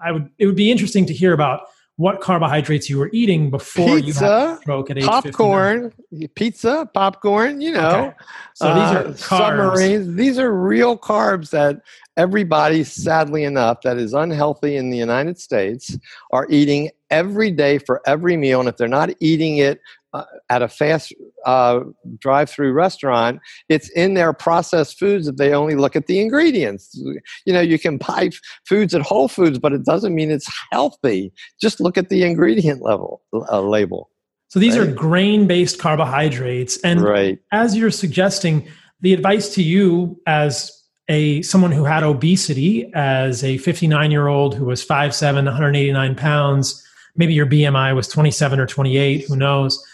I 0.00 0.12
would 0.12 0.28
it 0.38 0.46
would 0.46 0.56
be 0.56 0.70
interesting 0.70 1.06
to 1.06 1.14
hear 1.14 1.32
about 1.32 1.62
what 1.96 2.20
carbohydrates 2.20 2.90
you 2.90 2.98
were 2.98 3.08
eating 3.12 3.50
before 3.50 4.00
pizza, 4.00 4.24
you 4.24 4.26
had 4.26 4.58
stroke 4.58 4.90
at 4.90 4.98
age 4.98 5.04
popcorn, 5.04 5.92
59. 6.10 6.28
pizza, 6.34 6.90
popcorn. 6.92 7.60
You 7.60 7.72
know, 7.72 8.06
okay. 8.06 8.12
so 8.54 8.74
these 8.74 8.76
are 8.76 9.06
uh, 9.06 9.14
submarines. 9.14 10.16
These 10.16 10.38
are 10.38 10.52
real 10.52 10.98
carbs 10.98 11.50
that 11.50 11.82
everybody, 12.16 12.84
sadly 12.84 13.44
enough, 13.44 13.82
that 13.82 13.98
is 13.98 14.12
unhealthy 14.12 14.76
in 14.76 14.90
the 14.90 14.98
United 14.98 15.38
States 15.38 15.98
are 16.32 16.46
eating 16.50 16.90
every 17.10 17.50
day 17.50 17.78
for 17.78 18.00
every 18.06 18.36
meal, 18.36 18.60
and 18.60 18.68
if 18.68 18.76
they're 18.76 18.88
not 18.88 19.10
eating 19.20 19.58
it 19.58 19.80
uh, 20.12 20.24
at 20.48 20.62
a 20.62 20.68
fast 20.68 21.12
uh, 21.44 21.80
drive-through 22.18 22.72
restaurant, 22.72 23.40
it's 23.68 23.88
in 23.90 24.14
their 24.14 24.32
processed 24.32 24.98
foods 24.98 25.26
if 25.26 25.36
they 25.36 25.52
only 25.52 25.74
look 25.74 25.96
at 25.96 26.06
the 26.06 26.20
ingredients. 26.20 26.96
You 27.44 27.52
know, 27.52 27.60
you 27.60 27.78
can 27.78 27.98
buy 27.98 28.30
foods 28.64 28.94
at 28.94 29.02
Whole 29.02 29.28
Foods, 29.28 29.58
but 29.58 29.72
it 29.72 29.84
doesn't 29.84 30.14
mean 30.14 30.30
it's 30.30 30.50
healthy. 30.70 31.32
Just 31.60 31.80
look 31.80 31.98
at 31.98 32.10
the 32.10 32.22
ingredient 32.22 32.80
level 32.82 33.22
uh, 33.32 33.60
label. 33.60 34.10
So 34.48 34.60
these 34.60 34.78
right? 34.78 34.88
are 34.88 34.92
grain-based 34.92 35.80
carbohydrates, 35.80 36.78
and 36.82 37.00
right. 37.00 37.40
as 37.50 37.76
you're 37.76 37.90
suggesting, 37.90 38.68
the 39.00 39.12
advice 39.12 39.52
to 39.54 39.62
you 39.62 40.20
as 40.28 40.83
a 41.08 41.42
someone 41.42 41.72
who 41.72 41.84
had 41.84 42.02
obesity, 42.02 42.90
as 42.94 43.44
a 43.44 43.58
59 43.58 44.10
year 44.10 44.28
old 44.28 44.54
who 44.54 44.64
was 44.64 44.84
5'7", 44.84 45.44
189 45.44 46.14
pounds, 46.14 46.82
maybe 47.16 47.34
your 47.34 47.46
BMI 47.46 47.94
was 47.94 48.08
27 48.08 48.58
or 48.58 48.66
28, 48.66 49.26
who 49.26 49.36
knows 49.36 49.84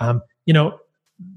um, 0.00 0.22
you 0.46 0.52
know, 0.52 0.78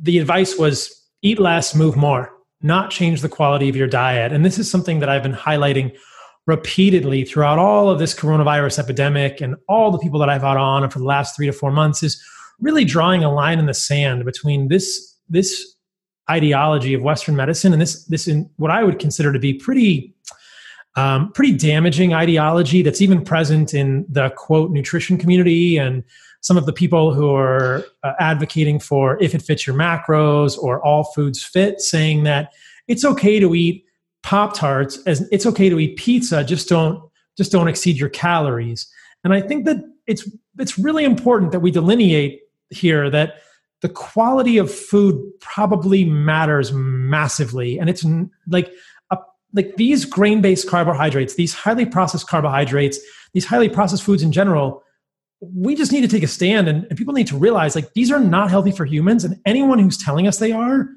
the 0.02 0.18
advice 0.18 0.58
was 0.58 1.08
eat 1.22 1.40
less, 1.40 1.76
move 1.76 1.96
more, 1.96 2.32
not 2.62 2.90
change 2.90 3.22
the 3.22 3.30
quality 3.30 3.70
of 3.70 3.76
your 3.76 3.88
diet. 3.88 4.32
And 4.32 4.44
this 4.44 4.58
is 4.58 4.72
something 4.72 5.00
that 5.00 5.10
I've 5.10 5.24
been 5.24 5.34
highlighting 5.34 5.96
repeatedly 6.48 7.24
throughout 7.24 7.60
all 7.60 7.90
of 7.90 8.00
this 8.00 8.14
coronavirus 8.14 8.80
epidemic 8.80 9.40
and 9.40 9.56
all 9.70 9.92
the 9.92 10.00
people 10.00 10.20
that 10.20 10.30
I've 10.30 10.42
had 10.42 10.58
on 10.58 10.90
for 10.90 11.00
the 11.00 11.06
last 11.06 11.36
three 11.36 11.46
to 11.46 11.54
four 11.54 11.72
months 11.72 12.04
is 12.04 12.22
really 12.60 12.84
drawing 12.84 13.24
a 13.24 13.34
line 13.34 13.60
in 13.60 13.66
the 13.66 13.74
sand 13.74 14.26
between 14.26 14.68
this 14.68 15.16
this 15.30 15.73
ideology 16.30 16.94
of 16.94 17.02
Western 17.02 17.36
medicine 17.36 17.74
and 17.74 17.82
this 17.82 18.06
this 18.06 18.28
in 18.28 18.50
what 18.58 18.72
I 18.72 18.84
would 18.84 19.00
consider 19.00 19.34
to 19.34 19.40
be 19.40 19.54
pretty 19.54 20.16
um, 20.96 21.32
pretty 21.32 21.58
damaging 21.58 22.14
ideology 22.14 22.82
that's 22.82 23.02
even 23.02 23.24
present 23.24 23.74
in 23.74 24.06
the 24.08 24.30
quote 24.32 24.72
nutrition 24.72 25.18
community 25.18 25.78
and 25.78 26.04
some 26.42 26.58
of 26.58 26.66
the 26.66 26.74
people 26.74 27.14
who 27.14 27.34
are 27.34 27.86
uh, 28.04 28.14
advocating 28.20 28.78
for 28.78 29.18
if 29.24 29.34
it 29.34 29.42
fits 29.42 29.66
your 29.66 29.76
macros 29.76 30.58
or 30.58 30.86
all 30.86 31.06
foods 31.06 31.42
fit, 31.42 31.80
saying 31.80 32.26
that 32.26 32.54
it's 32.88 33.06
okay 33.06 33.40
to 33.40 33.56
eat 33.56 33.86
Pop 34.24 34.54
Tarts 34.56 35.00
as 35.06 35.28
it's 35.32 35.46
okay 35.46 35.70
to 35.70 35.80
eat 35.80 35.98
pizza, 35.98 36.44
just 36.44 36.70
don't 36.70 37.02
just 37.38 37.52
don't 37.52 37.68
exceed 37.68 37.98
your 37.98 38.10
calories. 38.10 38.88
And 39.24 39.34
I 39.34 39.42
think 39.42 39.66
that 39.66 39.78
it's 40.06 40.30
it's 40.60 40.78
really 40.78 41.04
important 41.06 41.52
that 41.54 41.62
we 41.62 41.72
delineate 41.72 42.42
here 42.70 43.10
that 43.10 43.36
the 43.84 43.90
quality 43.90 44.58
of 44.58 44.74
food 44.74 45.22
probably 45.40 46.04
matters 46.04 46.72
massively, 46.74 47.78
and 47.78 47.88
it's 47.88 48.04
like 48.48 48.74
a, 49.12 49.18
like 49.54 49.76
these 49.76 50.06
grain-based 50.06 50.68
carbohydrates, 50.68 51.36
these 51.36 51.54
highly 51.54 51.86
processed 51.86 52.28
carbohydrates, 52.28 53.00
these 53.34 53.46
highly 53.46 53.70
processed 53.70 54.02
foods 54.04 54.24
in 54.24 54.32
general 54.32 54.82
we 55.54 55.76
just 55.76 55.92
need 55.92 56.02
to 56.02 56.08
take 56.08 56.24
a 56.24 56.28
stand 56.28 56.70
and, 56.70 56.86
and, 56.86 56.98
people 56.98 57.14
need 57.14 57.28
to 57.28 57.36
realize 57.36 57.76
like 57.76 57.92
these 57.96 58.10
are 58.10 58.20
not 58.20 58.50
healthy 58.50 58.72
for 58.72 58.86
humans. 58.86 59.26
And 59.26 59.38
anyone 59.46 59.78
who's 59.78 59.98
telling 59.98 60.26
us 60.26 60.38
they 60.38 60.54
are 60.54 60.88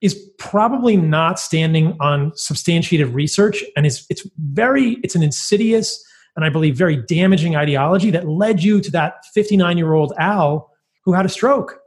is 0.00 0.14
probably 0.38 0.96
not 0.96 1.38
standing 1.38 1.96
on 2.00 2.32
substantiated 2.36 3.08
research 3.08 3.64
and 3.76 3.86
is 3.86 4.06
it's 4.08 4.26
very 4.38 4.98
it's 5.02 5.14
an 5.14 5.22
insidious 5.22 6.04
and 6.36 6.44
i 6.44 6.48
believe 6.48 6.76
very 6.76 6.96
damaging 6.96 7.56
ideology 7.56 8.10
that 8.10 8.28
led 8.28 8.62
you 8.62 8.80
to 8.80 8.90
that 8.92 9.24
59 9.34 9.76
year 9.76 9.92
old 9.94 10.12
al 10.18 10.70
who 11.04 11.12
had 11.12 11.26
a 11.26 11.28
stroke 11.28 11.80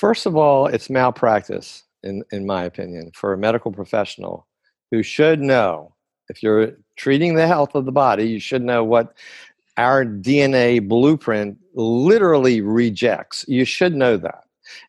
first 0.00 0.26
of 0.26 0.36
all 0.36 0.66
it's 0.66 0.90
malpractice 0.90 1.84
in, 2.02 2.24
in 2.32 2.46
my 2.46 2.64
opinion 2.64 3.10
for 3.14 3.32
a 3.32 3.38
medical 3.38 3.70
professional 3.70 4.46
who 4.90 5.02
should 5.02 5.40
know 5.40 5.94
if 6.28 6.42
you're 6.42 6.72
treating 6.96 7.34
the 7.34 7.46
health 7.46 7.74
of 7.74 7.84
the 7.84 7.92
body 7.92 8.24
you 8.24 8.40
should 8.40 8.62
know 8.62 8.82
what 8.82 9.14
our 9.80 10.04
DNA 10.04 10.86
blueprint 10.86 11.56
literally 11.74 12.60
rejects. 12.60 13.46
You 13.48 13.64
should 13.64 13.94
know 13.94 14.18
that. 14.18 14.44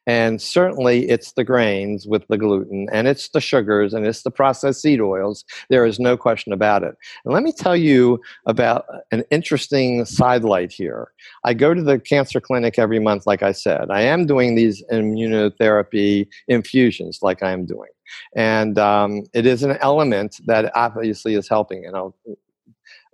And 0.07 0.41
certainly 0.41 1.09
it's 1.09 1.33
the 1.33 1.43
grains 1.43 2.07
with 2.07 2.27
the 2.27 2.37
gluten, 2.37 2.87
and 2.91 3.07
it's 3.07 3.29
the 3.29 3.41
sugars, 3.41 3.93
and 3.93 4.05
it's 4.05 4.23
the 4.23 4.31
processed 4.31 4.81
seed 4.81 5.01
oils. 5.01 5.45
There 5.69 5.85
is 5.85 5.99
no 5.99 6.17
question 6.17 6.53
about 6.53 6.83
it. 6.83 6.95
And 7.25 7.33
let 7.33 7.43
me 7.43 7.51
tell 7.51 7.75
you 7.75 8.21
about 8.45 8.85
an 9.11 9.23
interesting 9.31 10.05
sidelight 10.05 10.71
here. 10.71 11.11
I 11.43 11.53
go 11.53 11.73
to 11.73 11.81
the 11.81 11.99
cancer 11.99 12.41
clinic 12.41 12.79
every 12.79 12.99
month, 12.99 13.25
like 13.25 13.43
I 13.43 13.51
said. 13.51 13.91
I 13.91 14.01
am 14.01 14.25
doing 14.25 14.55
these 14.55 14.83
immunotherapy 14.91 16.27
infusions, 16.47 17.19
like 17.21 17.43
I 17.43 17.51
am 17.51 17.65
doing. 17.65 17.89
And 18.35 18.77
um, 18.77 19.23
it 19.33 19.45
is 19.45 19.63
an 19.63 19.77
element 19.77 20.41
that 20.45 20.71
obviously 20.75 21.35
is 21.35 21.47
helping, 21.47 21.85
and 21.85 21.95
I'll 21.95 22.15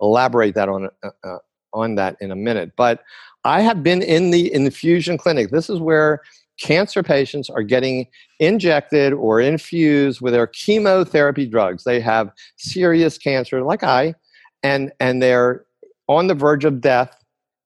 elaborate 0.00 0.54
that 0.54 0.68
on 0.68 0.88
uh, 1.02 1.10
uh, 1.24 1.38
on 1.72 1.94
that 1.96 2.16
in 2.20 2.30
a 2.30 2.36
minute. 2.36 2.72
But 2.76 3.02
I 3.44 3.60
have 3.60 3.82
been 3.82 4.02
in 4.02 4.30
the 4.30 4.52
infusion 4.52 5.18
clinic. 5.18 5.50
This 5.50 5.70
is 5.70 5.80
where 5.80 6.22
cancer 6.58 7.02
patients 7.02 7.48
are 7.48 7.62
getting 7.62 8.06
injected 8.40 9.12
or 9.12 9.40
infused 9.40 10.20
with 10.20 10.32
their 10.32 10.46
chemotherapy 10.46 11.46
drugs. 11.46 11.84
They 11.84 12.00
have 12.00 12.30
serious 12.56 13.18
cancer, 13.18 13.62
like 13.62 13.82
I, 13.82 14.14
and, 14.62 14.92
and 15.00 15.22
they're 15.22 15.64
on 16.08 16.26
the 16.26 16.34
verge 16.34 16.64
of 16.64 16.80
death. 16.80 17.16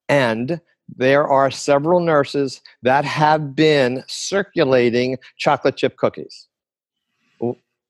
And 0.09 0.61
there 0.97 1.27
are 1.27 1.51
several 1.51 2.01
nurses 2.01 2.61
that 2.83 3.05
have 3.05 3.57
been 3.57 4.05
circulating 4.09 5.19
chocolate 5.39 5.77
chip 5.77 5.97
cookies. 5.97 6.49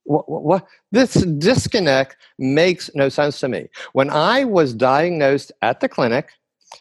What, 0.04 0.28
what, 0.28 0.66
this 0.90 1.14
disconnect 1.14 2.16
makes 2.38 2.90
no 2.94 3.08
sense 3.08 3.38
to 3.40 3.48
me. 3.48 3.68
When 3.92 4.10
I 4.10 4.44
was 4.44 4.74
diagnosed 4.74 5.52
at 5.62 5.80
the 5.80 5.88
clinic, 5.88 6.30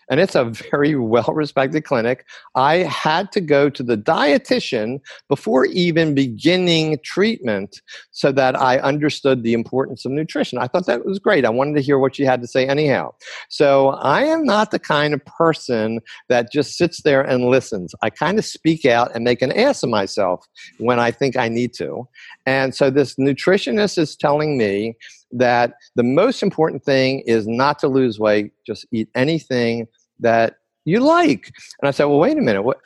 and 0.10 0.20
it's 0.20 0.36
a 0.36 0.46
very 0.46 0.96
well 1.12 1.34
respected 1.34 1.84
clinic. 1.84 2.26
I 2.56 2.78
had 2.78 3.32
to 3.34 3.42
go 3.42 3.70
to 3.70 3.84
the 3.84 3.98
dietitian 3.98 5.00
before 5.28 5.66
even 5.66 6.16
beginning 6.16 7.00
treatment 7.04 7.82
so 8.12 8.32
that 8.32 8.60
I 8.60 8.80
understood 8.80 9.44
the 9.44 9.54
importance 9.54 10.06
of 10.06 10.12
nutrition. 10.12 10.58
I 10.58 10.68
thought 10.68 10.86
that 10.86 11.06
was 11.06 11.20
great. 11.20 11.46
I 11.46 11.50
wanted 11.50 11.76
to 11.76 11.82
hear 11.82 12.00
what 12.00 12.16
she 12.16 12.24
had 12.24 12.42
to 12.42 12.48
say 12.48 12.68
anyhow. 12.68 13.14
So 13.50 13.90
I 13.90 14.24
am 14.24 14.46
not 14.46 14.72
the 14.72 14.80
kind 14.80 15.14
of 15.14 15.24
person 15.26 16.00
that 16.30 16.52
just 16.52 16.78
sits 16.78 17.02
there 17.02 17.22
and 17.22 17.46
listens. 17.46 17.94
I 18.02 18.10
kind 18.10 18.38
of 18.38 18.46
speak 18.46 18.86
out 18.86 19.14
and 19.14 19.24
make 19.24 19.42
an 19.42 19.52
ass 19.52 19.84
of 19.84 19.90
myself 19.90 20.46
when 20.78 21.00
I 21.00 21.12
think 21.12 21.38
I 21.38 21.48
need 21.48 21.74
to. 21.76 22.08
And 22.46 22.76
so 22.76 22.90
this 22.90 23.16
nutritionist 23.16 23.98
is 23.98 24.16
telling 24.16 24.58
me 24.58 24.96
that 25.34 25.74
the 25.96 26.04
most 26.04 26.44
important 26.44 26.84
thing 26.84 27.20
is 27.22 27.48
not 27.48 27.80
to 27.80 27.88
lose 27.88 28.20
weight, 28.20 28.52
just 28.66 28.86
eat 28.92 29.10
anything 29.16 29.88
that 30.20 30.58
you 30.86 31.00
like. 31.00 31.52
And 31.82 31.88
I 31.88 31.92
said, 31.92 32.06
well, 32.06 32.20
wait 32.20 32.38
a 32.38 32.42
minute. 32.42 32.64
What, 32.64 32.80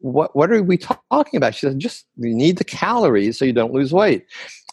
what, 0.00 0.34
what 0.36 0.50
are 0.50 0.62
we 0.62 0.76
talking 0.76 1.36
about? 1.36 1.54
She 1.54 1.66
said, 1.66 1.78
just 1.78 2.06
you 2.16 2.34
need 2.34 2.58
the 2.58 2.64
calories 2.64 3.38
so 3.38 3.44
you 3.44 3.52
don't 3.52 3.72
lose 3.72 3.92
weight. 3.92 4.26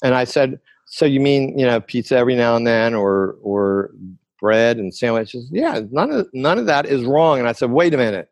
And 0.04 0.14
I 0.14 0.24
said, 0.24 0.60
so 0.86 1.06
you 1.06 1.20
mean, 1.20 1.58
you 1.58 1.66
know, 1.66 1.80
pizza 1.80 2.16
every 2.16 2.36
now 2.36 2.56
and 2.56 2.66
then 2.66 2.94
or, 2.94 3.38
or 3.42 3.92
bread 4.40 4.78
and 4.78 4.94
sandwiches? 4.94 5.50
Yeah, 5.52 5.82
none 5.92 6.12
of, 6.12 6.30
none 6.34 6.60
of 6.60 6.66
that 6.68 6.86
is 6.86 7.04
wrong. 7.04 7.40
And 7.40 7.48
I 7.48 7.54
said, 7.54 7.72
wait 7.72 7.94
a 7.94 7.98
minute. 7.98 8.30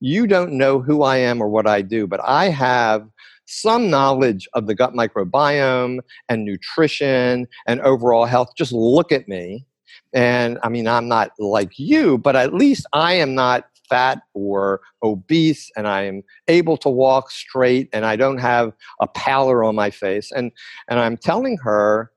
You 0.00 0.26
don't 0.26 0.54
know 0.54 0.80
who 0.80 1.02
I 1.02 1.18
am 1.18 1.40
or 1.40 1.48
what 1.48 1.68
I 1.68 1.80
do, 1.80 2.08
but 2.08 2.20
I 2.24 2.48
have 2.48 3.06
some 3.52 3.90
knowledge 3.90 4.48
of 4.54 4.66
the 4.66 4.74
gut 4.74 4.94
microbiome 4.94 5.98
and 6.28 6.44
nutrition 6.44 7.46
and 7.66 7.80
overall 7.82 8.24
health. 8.24 8.50
Just 8.56 8.72
look 8.72 9.12
at 9.12 9.28
me. 9.28 9.66
And 10.14 10.58
I 10.62 10.68
mean, 10.68 10.88
I'm 10.88 11.08
not 11.08 11.32
like 11.38 11.78
you, 11.78 12.18
but 12.18 12.34
at 12.34 12.54
least 12.54 12.86
I 12.92 13.14
am 13.14 13.34
not 13.34 13.66
fat 13.88 14.22
or 14.32 14.80
obese 15.02 15.70
and 15.76 15.86
I 15.86 16.04
am 16.04 16.22
able 16.48 16.78
to 16.78 16.88
walk 16.88 17.30
straight 17.30 17.90
and 17.92 18.06
I 18.06 18.16
don't 18.16 18.38
have 18.38 18.72
a 19.00 19.06
pallor 19.06 19.62
on 19.62 19.74
my 19.74 19.90
face. 19.90 20.32
And, 20.32 20.50
and 20.88 20.98
I'm 20.98 21.18
telling 21.18 21.58
her, 21.58 22.10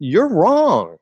you're 0.00 0.28
wrong. 0.28 0.96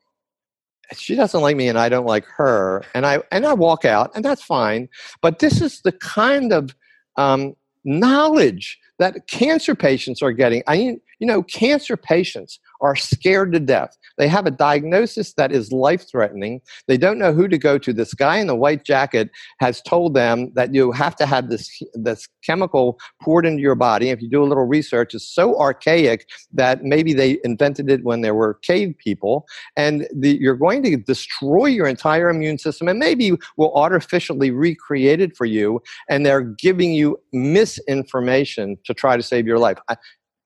She 0.92 1.14
doesn't 1.14 1.40
like 1.40 1.56
me 1.56 1.68
and 1.68 1.78
I 1.78 1.88
don't 1.88 2.06
like 2.06 2.26
her. 2.36 2.84
And 2.94 3.06
I, 3.06 3.22
and 3.32 3.46
I 3.46 3.54
walk 3.54 3.84
out 3.84 4.10
and 4.14 4.24
that's 4.24 4.42
fine. 4.42 4.88
But 5.22 5.38
this 5.38 5.62
is 5.62 5.80
the 5.80 5.92
kind 5.92 6.52
of 6.52 6.74
um, 7.16 7.54
knowledge 7.88 8.78
that 8.98 9.26
cancer 9.28 9.74
patients 9.74 10.22
are 10.22 10.32
getting. 10.32 10.62
I 10.66 10.76
mean, 10.76 11.00
you 11.18 11.26
know, 11.26 11.42
cancer 11.42 11.96
patients 11.96 12.60
are 12.80 12.96
scared 12.96 13.52
to 13.52 13.60
death. 13.60 13.96
They 14.16 14.28
have 14.28 14.46
a 14.46 14.50
diagnosis 14.50 15.34
that 15.34 15.52
is 15.52 15.72
life 15.72 16.08
threatening. 16.10 16.60
They 16.86 16.96
don't 16.96 17.18
know 17.18 17.32
who 17.32 17.48
to 17.48 17.58
go 17.58 17.78
to. 17.78 17.92
This 17.92 18.14
guy 18.14 18.38
in 18.38 18.46
the 18.46 18.54
white 18.56 18.84
jacket 18.84 19.30
has 19.60 19.80
told 19.82 20.14
them 20.14 20.52
that 20.54 20.74
you 20.74 20.92
have 20.92 21.16
to 21.16 21.26
have 21.26 21.50
this, 21.50 21.70
this 21.94 22.28
chemical 22.44 22.98
poured 23.22 23.46
into 23.46 23.62
your 23.62 23.74
body. 23.74 24.10
If 24.10 24.20
you 24.22 24.28
do 24.28 24.42
a 24.42 24.46
little 24.46 24.66
research, 24.66 25.14
it's 25.14 25.28
so 25.28 25.58
archaic 25.58 26.28
that 26.52 26.84
maybe 26.84 27.12
they 27.12 27.38
invented 27.44 27.90
it 27.90 28.04
when 28.04 28.20
there 28.20 28.34
were 28.34 28.54
cave 28.54 28.94
people. 28.98 29.46
And 29.76 30.06
the, 30.14 30.36
you're 30.40 30.56
going 30.56 30.82
to 30.84 30.96
destroy 30.96 31.66
your 31.66 31.86
entire 31.86 32.28
immune 32.30 32.58
system 32.58 32.88
and 32.88 32.98
maybe 32.98 33.32
will 33.56 33.74
artificially 33.74 34.50
recreate 34.50 35.20
it 35.20 35.36
for 35.36 35.44
you. 35.44 35.80
And 36.08 36.24
they're 36.24 36.42
giving 36.42 36.92
you 36.92 37.18
misinformation 37.32 38.78
to 38.84 38.94
try 38.94 39.16
to 39.16 39.22
save 39.22 39.46
your 39.46 39.58
life. 39.58 39.78
I, 39.88 39.96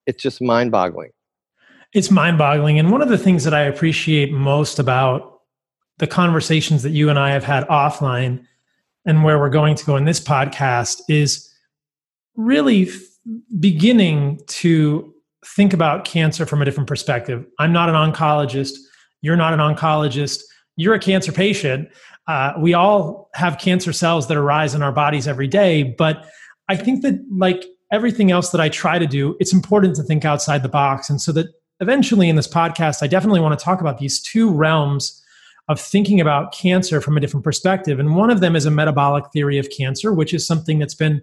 it's 0.07 0.23
just 0.23 0.43
mind 0.43 0.73
boggling. 0.73 1.11
It's 1.93 2.11
mind 2.11 2.39
boggling. 2.39 2.79
And 2.79 2.91
one 2.91 3.03
of 3.03 3.09
the 3.09 3.19
things 3.19 3.45
that 3.45 3.55
I 3.55 3.61
appreciate 3.61 4.33
most 4.33 4.79
about 4.79 5.41
the 5.99 6.07
conversations 6.07 6.83
that 6.83 6.91
you 6.91 7.11
and 7.11 7.19
I 7.19 7.31
have 7.31 7.45
had 7.45 7.67
offline 7.69 8.45
and 9.05 9.25
where 9.25 9.39
we're 9.39 9.51
going 9.51 9.75
to 9.75 9.85
go 9.85 9.97
in 9.97 10.05
this 10.05 10.21
podcast 10.21 11.03
is 11.09 11.53
really 12.35 12.89
f- 12.89 12.95
beginning 13.61 14.41
to 14.47 15.13
think 15.45 15.73
about 15.73 16.05
cancer 16.05 16.47
from 16.47 16.63
a 16.63 16.65
different 16.65 16.89
perspective. 16.89 17.45
I'm 17.59 17.73
not 17.73 17.89
an 17.89 17.95
oncologist. 17.95 18.73
You're 19.21 19.37
not 19.37 19.53
an 19.53 19.61
oncologist. 19.61 20.41
You're 20.77 20.95
a 20.95 21.01
cancer 21.01 21.33
patient. 21.33 21.89
Uh, 22.27 22.53
we 22.59 22.73
all 22.73 23.29
have 23.35 23.59
cancer 23.59 23.93
cells 23.93 24.29
that 24.29 24.37
arise 24.37 24.75
in 24.75 24.83
our 24.83 24.93
bodies 24.93 25.29
every 25.29 25.49
day. 25.49 25.83
But 25.83 26.25
I 26.69 26.77
think 26.77 27.03
that, 27.03 27.21
like 27.31 27.65
everything 27.91 28.31
else 28.31 28.51
that 28.51 28.61
I 28.61 28.69
try 28.69 28.99
to 28.99 29.07
do, 29.07 29.37
it's 29.41 29.53
important 29.53 29.97
to 29.97 30.03
think 30.03 30.25
outside 30.25 30.63
the 30.63 30.69
box. 30.69 31.11
And 31.11 31.21
so 31.21 31.33
that 31.33 31.49
eventually 31.83 32.29
in 32.29 32.37
this 32.37 32.49
podcast, 32.49 33.03
I 33.03 33.09
definitely 33.09 33.41
want 33.41 33.59
to 33.59 33.63
talk 33.63 33.81
about 33.81 33.99
these 33.99 34.23
two 34.23 34.51
realms 34.51 35.23
of 35.69 35.81
thinking 35.81 36.21
about 36.21 36.53
cancer 36.53 37.01
from 37.01 37.17
a 37.17 37.21
different 37.21 37.45
perspective. 37.45 37.99
And 37.99 38.17
one 38.17 38.31
of 38.31 38.41
them 38.41 38.57
is 38.57 38.67
a 38.67 38.71
metabolic 38.71 39.25
theory 39.33 39.59
of 39.59 39.69
cancer, 39.71 40.13
which 40.13 40.33
is 40.33 40.47
something 40.47 40.79
that's 40.79 40.95
been 40.95 41.21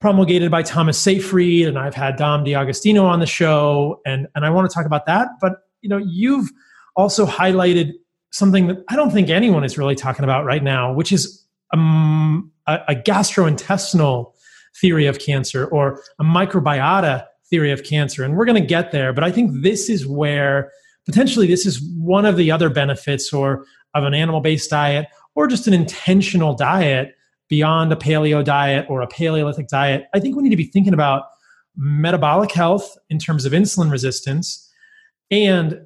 promulgated 0.00 0.50
by 0.50 0.62
Thomas 0.62 0.98
Seyfried, 0.98 1.66
and 1.66 1.78
I've 1.78 1.94
had 1.94 2.16
Dom 2.16 2.44
D'Agostino 2.44 3.04
on 3.06 3.20
the 3.20 3.26
show, 3.26 4.00
and, 4.06 4.28
and 4.34 4.44
I 4.44 4.50
want 4.50 4.70
to 4.70 4.74
talk 4.74 4.86
about 4.86 5.06
that. 5.06 5.28
But 5.40 5.54
you 5.80 5.88
know, 5.88 5.96
you've 5.98 6.50
also 6.96 7.26
highlighted 7.26 7.92
something 8.30 8.66
that 8.66 8.84
I 8.88 8.96
don't 8.96 9.10
think 9.10 9.30
anyone 9.30 9.64
is 9.64 9.78
really 9.78 9.94
talking 9.94 10.24
about 10.24 10.44
right 10.44 10.62
now, 10.62 10.92
which 10.92 11.12
is 11.12 11.44
um, 11.72 12.52
a, 12.66 12.80
a 12.88 12.94
gastrointestinal 12.94 14.32
theory 14.80 15.06
of 15.06 15.18
cancer 15.18 15.66
or 15.66 16.00
a 16.18 16.24
microbiota 16.24 17.24
theory 17.50 17.72
of 17.72 17.84
cancer. 17.84 18.24
And 18.24 18.36
we're 18.36 18.44
going 18.44 18.60
to 18.60 18.66
get 18.66 18.92
there. 18.92 19.12
But 19.12 19.24
I 19.24 19.30
think 19.30 19.62
this 19.62 19.88
is 19.88 20.06
where 20.06 20.70
potentially 21.06 21.46
this 21.46 21.66
is 21.66 21.80
one 21.96 22.26
of 22.26 22.36
the 22.36 22.50
other 22.50 22.68
benefits 22.68 23.32
or 23.32 23.64
of 23.94 24.04
an 24.04 24.14
animal 24.14 24.40
based 24.40 24.70
diet 24.70 25.06
or 25.34 25.46
just 25.46 25.66
an 25.66 25.74
intentional 25.74 26.54
diet 26.54 27.14
beyond 27.48 27.92
a 27.92 27.96
paleo 27.96 28.44
diet 28.44 28.86
or 28.88 29.00
a 29.00 29.06
paleolithic 29.06 29.68
diet. 29.68 30.04
I 30.14 30.20
think 30.20 30.36
we 30.36 30.42
need 30.42 30.50
to 30.50 30.56
be 30.56 30.64
thinking 30.64 30.92
about 30.92 31.24
metabolic 31.76 32.52
health 32.52 32.96
in 33.08 33.18
terms 33.18 33.44
of 33.44 33.52
insulin 33.52 33.90
resistance 33.90 34.68
and 35.30 35.80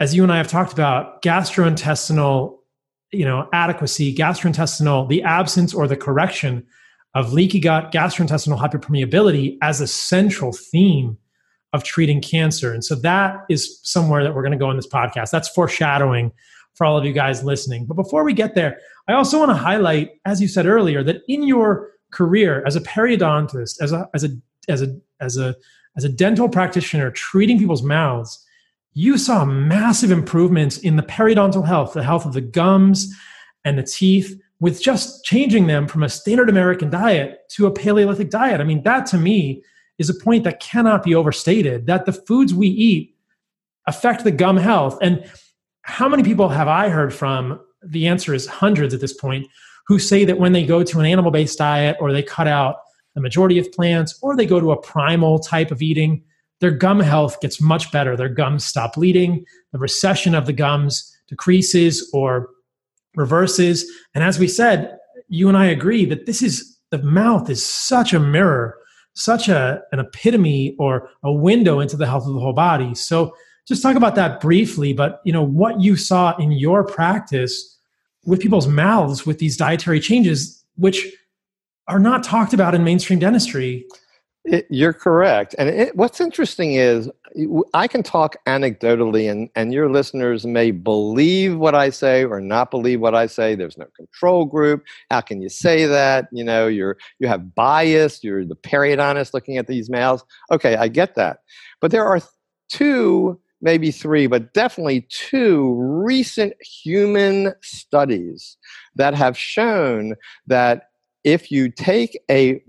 as 0.00 0.14
you 0.14 0.22
and 0.22 0.32
I 0.32 0.36
have 0.36 0.48
talked 0.48 0.72
about 0.72 1.22
gastrointestinal 1.22 2.56
you 3.12 3.24
know 3.24 3.46
adequacy 3.52 4.14
gastrointestinal 4.14 5.08
the 5.08 5.22
absence 5.22 5.74
or 5.74 5.86
the 5.86 5.96
correction 5.96 6.66
of 7.18 7.32
leaky 7.32 7.58
gut, 7.58 7.90
gastrointestinal 7.90 8.60
hyperpermeability 8.60 9.58
as 9.60 9.80
a 9.80 9.88
central 9.88 10.52
theme 10.52 11.18
of 11.72 11.82
treating 11.82 12.20
cancer. 12.20 12.72
And 12.72 12.84
so 12.84 12.94
that 12.94 13.44
is 13.50 13.80
somewhere 13.82 14.22
that 14.22 14.34
we're 14.34 14.42
going 14.42 14.52
to 14.52 14.58
go 14.58 14.70
in 14.70 14.76
this 14.76 14.86
podcast. 14.86 15.30
That's 15.30 15.48
foreshadowing 15.48 16.32
for 16.74 16.86
all 16.86 16.96
of 16.96 17.04
you 17.04 17.12
guys 17.12 17.42
listening. 17.42 17.86
But 17.86 17.94
before 17.94 18.22
we 18.22 18.32
get 18.32 18.54
there, 18.54 18.78
I 19.08 19.14
also 19.14 19.40
want 19.40 19.50
to 19.50 19.56
highlight, 19.56 20.12
as 20.24 20.40
you 20.40 20.46
said 20.46 20.64
earlier, 20.64 21.02
that 21.02 21.22
in 21.26 21.42
your 21.42 21.90
career 22.12 22.62
as 22.64 22.76
a 22.76 22.80
periodontist, 22.80 23.82
as 23.82 23.90
a 23.92 24.08
as 24.14 24.22
a 24.22 24.28
as 24.68 24.82
a 24.82 24.96
as 25.20 25.36
a 25.36 25.56
as 25.96 26.04
a 26.04 26.08
dental 26.08 26.48
practitioner 26.48 27.10
treating 27.10 27.58
people's 27.58 27.82
mouths, 27.82 28.46
you 28.94 29.18
saw 29.18 29.44
massive 29.44 30.12
improvements 30.12 30.78
in 30.78 30.94
the 30.94 31.02
periodontal 31.02 31.66
health, 31.66 31.94
the 31.94 32.04
health 32.04 32.24
of 32.24 32.32
the 32.32 32.40
gums 32.40 33.12
and 33.64 33.76
the 33.76 33.82
teeth, 33.82 34.40
with 34.60 34.82
just 34.82 35.24
changing 35.24 35.66
them 35.66 35.86
from 35.86 36.02
a 36.02 36.08
standard 36.08 36.48
American 36.48 36.90
diet 36.90 37.38
to 37.50 37.66
a 37.66 37.70
Paleolithic 37.70 38.30
diet. 38.30 38.60
I 38.60 38.64
mean, 38.64 38.82
that 38.82 39.06
to 39.06 39.18
me 39.18 39.62
is 39.98 40.10
a 40.10 40.14
point 40.14 40.44
that 40.44 40.60
cannot 40.60 41.02
be 41.02 41.14
overstated 41.14 41.86
that 41.86 42.06
the 42.06 42.12
foods 42.12 42.54
we 42.54 42.68
eat 42.68 43.14
affect 43.86 44.24
the 44.24 44.30
gum 44.30 44.56
health. 44.56 44.98
And 45.00 45.24
how 45.82 46.08
many 46.08 46.22
people 46.22 46.48
have 46.48 46.68
I 46.68 46.88
heard 46.88 47.14
from 47.14 47.60
the 47.82 48.06
answer 48.06 48.34
is 48.34 48.46
hundreds 48.46 48.92
at 48.94 49.00
this 49.00 49.12
point, 49.12 49.46
who 49.86 49.98
say 49.98 50.24
that 50.24 50.38
when 50.38 50.52
they 50.52 50.66
go 50.66 50.82
to 50.82 51.00
an 51.00 51.06
animal 51.06 51.30
based 51.30 51.58
diet 51.58 51.96
or 52.00 52.12
they 52.12 52.22
cut 52.22 52.46
out 52.46 52.76
the 53.14 53.20
majority 53.20 53.58
of 53.58 53.70
plants 53.72 54.18
or 54.22 54.36
they 54.36 54.46
go 54.46 54.60
to 54.60 54.72
a 54.72 54.80
primal 54.80 55.38
type 55.38 55.70
of 55.70 55.80
eating, 55.80 56.22
their 56.60 56.70
gum 56.70 57.00
health 57.00 57.40
gets 57.40 57.60
much 57.60 57.90
better. 57.92 58.16
Their 58.16 58.28
gums 58.28 58.64
stop 58.64 58.94
bleeding, 58.94 59.44
the 59.72 59.78
recession 59.78 60.34
of 60.34 60.46
the 60.46 60.52
gums 60.52 61.16
decreases 61.28 62.10
or 62.12 62.48
reverses. 63.18 63.90
And 64.14 64.24
as 64.24 64.38
we 64.38 64.48
said, 64.48 64.96
you 65.28 65.48
and 65.48 65.56
I 65.56 65.66
agree 65.66 66.04
that 66.06 66.26
this 66.26 66.42
is 66.42 66.78
the 66.90 67.02
mouth 67.02 67.50
is 67.50 67.64
such 67.64 68.12
a 68.12 68.20
mirror, 68.20 68.76
such 69.14 69.48
a, 69.48 69.82
an 69.92 69.98
epitome 69.98 70.74
or 70.78 71.10
a 71.22 71.32
window 71.32 71.80
into 71.80 71.96
the 71.96 72.06
health 72.06 72.26
of 72.26 72.34
the 72.34 72.40
whole 72.40 72.54
body. 72.54 72.94
So 72.94 73.34
just 73.66 73.82
talk 73.82 73.96
about 73.96 74.14
that 74.14 74.40
briefly, 74.40 74.94
but 74.94 75.20
you 75.24 75.32
know 75.32 75.42
what 75.42 75.80
you 75.80 75.96
saw 75.96 76.34
in 76.38 76.52
your 76.52 76.84
practice 76.84 77.78
with 78.24 78.40
people's 78.40 78.68
mouths 78.68 79.26
with 79.26 79.38
these 79.38 79.56
dietary 79.56 80.00
changes, 80.00 80.64
which 80.76 81.06
are 81.86 81.98
not 81.98 82.22
talked 82.22 82.52
about 82.52 82.74
in 82.74 82.84
mainstream 82.84 83.18
dentistry. 83.18 83.86
It, 84.44 84.66
you're 84.70 84.94
correct. 84.94 85.54
And 85.58 85.68
it, 85.68 85.96
what's 85.96 86.20
interesting 86.20 86.74
is 86.74 87.10
I 87.74 87.88
can 87.88 88.02
talk 88.02 88.36
anecdotally, 88.46 89.30
and, 89.30 89.48
and 89.54 89.72
your 89.72 89.90
listeners 89.90 90.46
may 90.46 90.70
believe 90.70 91.56
what 91.56 91.74
I 91.74 91.90
say 91.90 92.24
or 92.24 92.40
not 92.40 92.70
believe 92.70 93.00
what 93.00 93.14
I 93.14 93.26
say. 93.26 93.54
There's 93.54 93.78
no 93.78 93.86
control 93.96 94.44
group. 94.44 94.84
How 95.10 95.20
can 95.20 95.40
you 95.40 95.48
say 95.48 95.86
that? 95.86 96.28
You 96.32 96.44
know, 96.44 96.66
you're 96.66 96.96
you 97.18 97.28
have 97.28 97.54
bias. 97.54 98.22
You're 98.22 98.44
the 98.44 98.56
periodontist 98.56 99.34
looking 99.34 99.56
at 99.56 99.66
these 99.66 99.90
mouths. 99.90 100.24
Okay, 100.50 100.76
I 100.76 100.88
get 100.88 101.14
that. 101.16 101.38
But 101.80 101.90
there 101.90 102.04
are 102.04 102.20
two, 102.68 103.40
maybe 103.60 103.90
three, 103.90 104.26
but 104.26 104.52
definitely 104.54 105.06
two 105.08 105.74
recent 105.78 106.54
human 106.62 107.54
studies 107.62 108.56
that 108.96 109.14
have 109.14 109.36
shown 109.36 110.14
that 110.46 110.90
if 111.24 111.50
you 111.50 111.70
take 111.70 112.18
a 112.30 112.62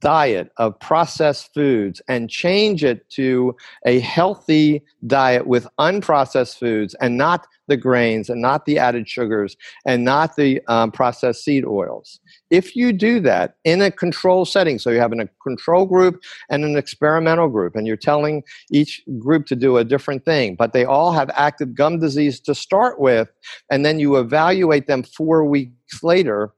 diet 0.00 0.50
of 0.56 0.78
processed 0.80 1.52
foods 1.54 2.00
and 2.08 2.28
change 2.28 2.84
it 2.84 3.08
to 3.10 3.54
a 3.86 4.00
healthy 4.00 4.82
diet 5.06 5.46
with 5.46 5.66
unprocessed 5.78 6.58
foods 6.58 6.94
and 7.00 7.16
not 7.16 7.46
the 7.68 7.76
grains 7.76 8.28
and 8.28 8.42
not 8.42 8.66
the 8.66 8.78
added 8.78 9.08
sugars 9.08 9.56
and 9.86 10.04
not 10.04 10.36
the 10.36 10.60
um, 10.66 10.90
processed 10.90 11.44
seed 11.44 11.64
oils. 11.64 12.18
If 12.50 12.74
you 12.74 12.92
do 12.92 13.20
that 13.20 13.54
in 13.64 13.80
a 13.80 13.90
control 13.90 14.44
setting, 14.44 14.78
so 14.78 14.90
you 14.90 14.98
have 14.98 15.12
a 15.12 15.28
control 15.42 15.86
group 15.86 16.20
and 16.50 16.64
an 16.64 16.76
experimental 16.76 17.48
group, 17.48 17.76
and 17.76 17.86
you're 17.86 17.96
telling 17.96 18.42
each 18.72 19.02
group 19.18 19.46
to 19.46 19.56
do 19.56 19.76
a 19.76 19.84
different 19.84 20.24
thing, 20.24 20.56
but 20.56 20.72
they 20.72 20.84
all 20.84 21.12
have 21.12 21.30
active 21.34 21.74
gum 21.74 22.00
disease 22.00 22.40
to 22.40 22.54
start 22.54 23.00
with, 23.00 23.30
and 23.70 23.86
then 23.86 24.00
you 24.00 24.16
evaluate 24.16 24.88
them 24.88 25.04
four 25.04 25.44
weeks 25.44 26.02
later, 26.02 26.52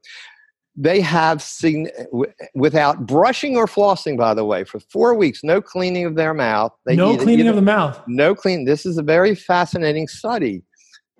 they 0.75 1.01
have 1.01 1.41
seen 1.41 1.89
without 2.55 3.05
brushing 3.05 3.55
or 3.55 3.67
flossing 3.67 4.17
by 4.17 4.33
the 4.33 4.43
way 4.43 4.63
for 4.63 4.79
four 4.79 5.13
weeks 5.13 5.43
no 5.43 5.61
cleaning 5.61 6.05
of 6.05 6.15
their 6.15 6.33
mouth. 6.33 6.71
They 6.85 6.95
no 6.95 7.15
cleaning 7.15 7.47
of 7.47 7.55
the 7.55 7.61
mouth. 7.61 8.01
No 8.07 8.33
clean 8.33 8.65
this 8.65 8.85
is 8.85 8.97
a 8.97 9.03
very 9.03 9.35
fascinating 9.35 10.07
study 10.07 10.63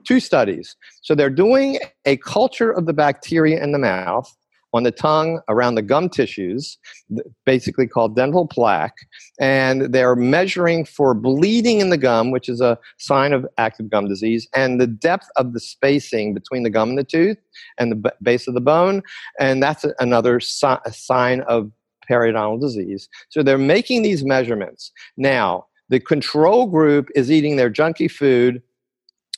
two 0.03 0.19
studies. 0.19 0.75
So 1.01 1.15
they're 1.15 1.29
doing 1.29 1.79
a 2.05 2.17
culture 2.17 2.71
of 2.71 2.85
the 2.85 2.93
bacteria 2.93 3.63
in 3.63 3.71
the 3.71 3.79
mouth 3.79 4.31
on 4.73 4.83
the 4.83 4.91
tongue 4.91 5.39
around 5.49 5.75
the 5.75 5.81
gum 5.81 6.09
tissues, 6.09 6.77
basically 7.45 7.87
called 7.87 8.15
dental 8.15 8.47
plaque. 8.47 8.97
And 9.39 9.93
they're 9.93 10.15
measuring 10.15 10.85
for 10.85 11.13
bleeding 11.13 11.79
in 11.79 11.89
the 11.89 11.97
gum, 11.97 12.31
which 12.31 12.49
is 12.49 12.59
a 12.59 12.77
sign 12.97 13.33
of 13.33 13.45
active 13.57 13.89
gum 13.89 14.07
disease, 14.07 14.47
and 14.55 14.81
the 14.81 14.87
depth 14.87 15.27
of 15.35 15.53
the 15.53 15.59
spacing 15.59 16.33
between 16.33 16.63
the 16.63 16.69
gum 16.69 16.89
and 16.89 16.97
the 16.97 17.03
tooth 17.03 17.37
and 17.77 17.91
the 17.91 18.11
base 18.21 18.47
of 18.47 18.53
the 18.53 18.61
bone. 18.61 19.03
And 19.39 19.61
that's 19.61 19.85
another 19.99 20.39
si- 20.39 20.67
sign 20.91 21.41
of 21.41 21.71
periodontal 22.09 22.59
disease. 22.59 23.07
So 23.29 23.43
they're 23.43 23.57
making 23.57 24.01
these 24.01 24.25
measurements. 24.25 24.91
Now, 25.17 25.67
the 25.89 25.99
control 25.99 26.67
group 26.67 27.09
is 27.15 27.31
eating 27.31 27.55
their 27.55 27.69
junky 27.69 28.09
food 28.09 28.61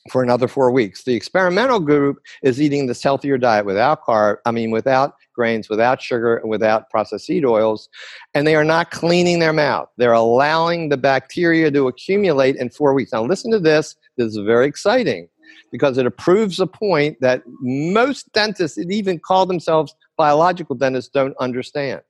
for 0.09 0.21
another 0.21 0.47
four 0.47 0.71
weeks. 0.71 1.03
The 1.03 1.15
experimental 1.15 1.79
group 1.79 2.17
is 2.43 2.61
eating 2.61 2.85
this 2.85 3.01
healthier 3.01 3.37
diet 3.37 3.65
without 3.65 4.03
carb, 4.03 4.37
I 4.45 4.51
mean, 4.51 4.71
without 4.71 5.15
grains, 5.33 5.69
without 5.69 6.01
sugar, 6.01 6.37
and 6.37 6.49
without 6.49 6.89
processed 6.89 7.25
seed 7.25 7.45
oils, 7.45 7.89
and 8.33 8.45
they 8.45 8.55
are 8.55 8.63
not 8.63 8.91
cleaning 8.91 9.39
their 9.39 9.53
mouth. 9.53 9.89
They're 9.97 10.13
allowing 10.13 10.89
the 10.89 10.97
bacteria 10.97 11.71
to 11.71 11.87
accumulate 11.87 12.55
in 12.55 12.69
four 12.69 12.93
weeks. 12.93 13.13
Now, 13.13 13.23
listen 13.23 13.51
to 13.51 13.59
this. 13.59 13.95
This 14.17 14.27
is 14.27 14.37
very 14.37 14.67
exciting 14.67 15.27
because 15.71 15.97
it 15.97 16.17
proves 16.17 16.59
a 16.59 16.67
point 16.67 17.19
that 17.21 17.43
most 17.61 18.31
dentists, 18.31 18.77
that 18.77 18.91
even 18.91 19.19
call 19.19 19.45
themselves 19.45 19.93
biological 20.17 20.75
dentists, 20.75 21.11
don't 21.11 21.35
understand. 21.39 22.01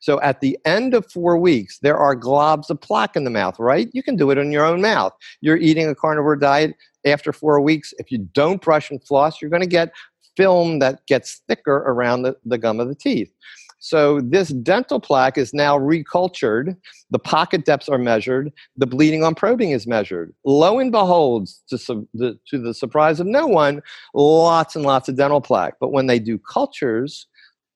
So 0.00 0.20
at 0.20 0.40
the 0.40 0.58
end 0.64 0.92
of 0.92 1.10
four 1.10 1.38
weeks, 1.38 1.78
there 1.78 1.96
are 1.96 2.16
globs 2.16 2.68
of 2.68 2.80
plaque 2.80 3.16
in 3.16 3.24
the 3.24 3.30
mouth, 3.30 3.58
right? 3.58 3.88
You 3.92 4.02
can 4.02 4.16
do 4.16 4.30
it 4.30 4.38
in 4.38 4.52
your 4.52 4.66
own 4.66 4.82
mouth. 4.82 5.12
You're 5.40 5.56
eating 5.56 5.88
a 5.88 5.94
carnivore 5.94 6.36
diet 6.36 6.74
after 7.04 7.32
four 7.32 7.60
weeks. 7.60 7.92
If 7.98 8.10
you 8.10 8.18
don't 8.18 8.60
brush 8.60 8.90
and 8.90 9.02
floss, 9.02 9.40
you're 9.40 9.50
going 9.50 9.62
to 9.62 9.68
get 9.68 9.92
film 10.36 10.78
that 10.78 11.06
gets 11.06 11.42
thicker 11.48 11.78
around 11.78 12.22
the, 12.22 12.36
the 12.44 12.58
gum 12.58 12.80
of 12.80 12.88
the 12.88 12.94
teeth. 12.94 13.32
So 13.78 14.20
this 14.20 14.50
dental 14.50 15.00
plaque 15.00 15.36
is 15.36 15.52
now 15.52 15.76
recultured. 15.76 16.76
The 17.10 17.18
pocket 17.18 17.64
depths 17.64 17.88
are 17.88 17.98
measured. 17.98 18.52
The 18.76 18.86
bleeding 18.86 19.24
on 19.24 19.34
probing 19.34 19.72
is 19.72 19.88
measured. 19.88 20.32
Lo 20.44 20.78
and 20.78 20.92
behold, 20.92 21.48
to, 21.68 21.76
su- 21.76 22.08
the, 22.14 22.38
to 22.46 22.58
the 22.58 22.74
surprise 22.74 23.18
of 23.18 23.26
no 23.26 23.48
one, 23.48 23.82
lots 24.14 24.76
and 24.76 24.84
lots 24.84 25.08
of 25.08 25.16
dental 25.16 25.40
plaque. 25.40 25.74
But 25.80 25.90
when 25.90 26.06
they 26.06 26.20
do 26.20 26.38
cultures, 26.38 27.26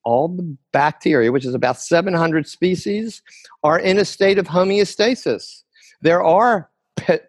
all 0.04 0.28
the 0.28 0.56
bacteria, 0.72 1.32
which 1.32 1.44
is 1.44 1.54
about 1.54 1.80
700 1.80 2.46
species, 2.46 3.20
are 3.64 3.80
in 3.80 3.98
a 3.98 4.04
state 4.04 4.38
of 4.38 4.46
homeostasis. 4.46 5.64
There 6.02 6.22
are 6.22 6.70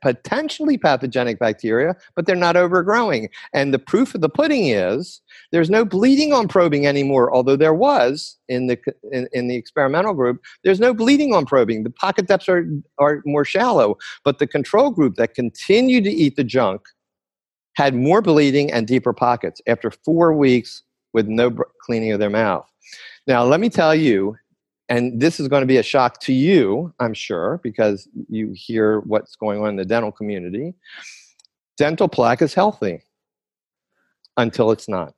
potentially 0.01 0.77
pathogenic 0.77 1.39
bacteria, 1.39 1.95
but 2.15 2.25
they're 2.25 2.35
not 2.35 2.55
overgrowing. 2.55 3.29
And 3.53 3.73
the 3.73 3.79
proof 3.79 4.15
of 4.15 4.21
the 4.21 4.29
pudding 4.29 4.69
is 4.69 5.21
there's 5.51 5.69
no 5.69 5.85
bleeding 5.85 6.33
on 6.33 6.47
probing 6.47 6.87
anymore, 6.87 7.33
although 7.33 7.55
there 7.55 7.73
was 7.73 8.37
in 8.47 8.67
the, 8.67 8.79
in, 9.11 9.27
in 9.33 9.47
the 9.47 9.55
experimental 9.55 10.13
group. 10.13 10.41
There's 10.63 10.79
no 10.79 10.93
bleeding 10.93 11.33
on 11.33 11.45
probing. 11.45 11.83
The 11.83 11.89
pocket 11.89 12.27
depths 12.27 12.49
are, 12.49 12.65
are 12.97 13.21
more 13.25 13.45
shallow, 13.45 13.97
but 14.23 14.39
the 14.39 14.47
control 14.47 14.91
group 14.91 15.15
that 15.15 15.35
continued 15.35 16.05
to 16.05 16.11
eat 16.11 16.35
the 16.35 16.43
junk 16.43 16.81
had 17.75 17.93
more 17.93 18.21
bleeding 18.21 18.71
and 18.71 18.87
deeper 18.87 19.13
pockets 19.13 19.61
after 19.67 19.91
four 19.91 20.33
weeks 20.33 20.83
with 21.13 21.27
no 21.27 21.55
cleaning 21.81 22.11
of 22.11 22.19
their 22.19 22.29
mouth. 22.29 22.67
Now, 23.27 23.43
let 23.43 23.59
me 23.59 23.69
tell 23.69 23.93
you, 23.93 24.35
and 24.89 25.19
this 25.19 25.39
is 25.39 25.47
going 25.47 25.61
to 25.61 25.67
be 25.67 25.77
a 25.77 25.83
shock 25.83 26.19
to 26.21 26.33
you, 26.33 26.93
I'm 26.99 27.13
sure, 27.13 27.59
because 27.63 28.07
you 28.29 28.51
hear 28.53 29.01
what's 29.01 29.35
going 29.35 29.61
on 29.61 29.69
in 29.69 29.75
the 29.75 29.85
dental 29.85 30.11
community. 30.11 30.73
Dental 31.77 32.07
plaque 32.07 32.41
is 32.41 32.53
healthy 32.53 33.01
until 34.37 34.71
it's 34.71 34.87
not. 34.87 35.13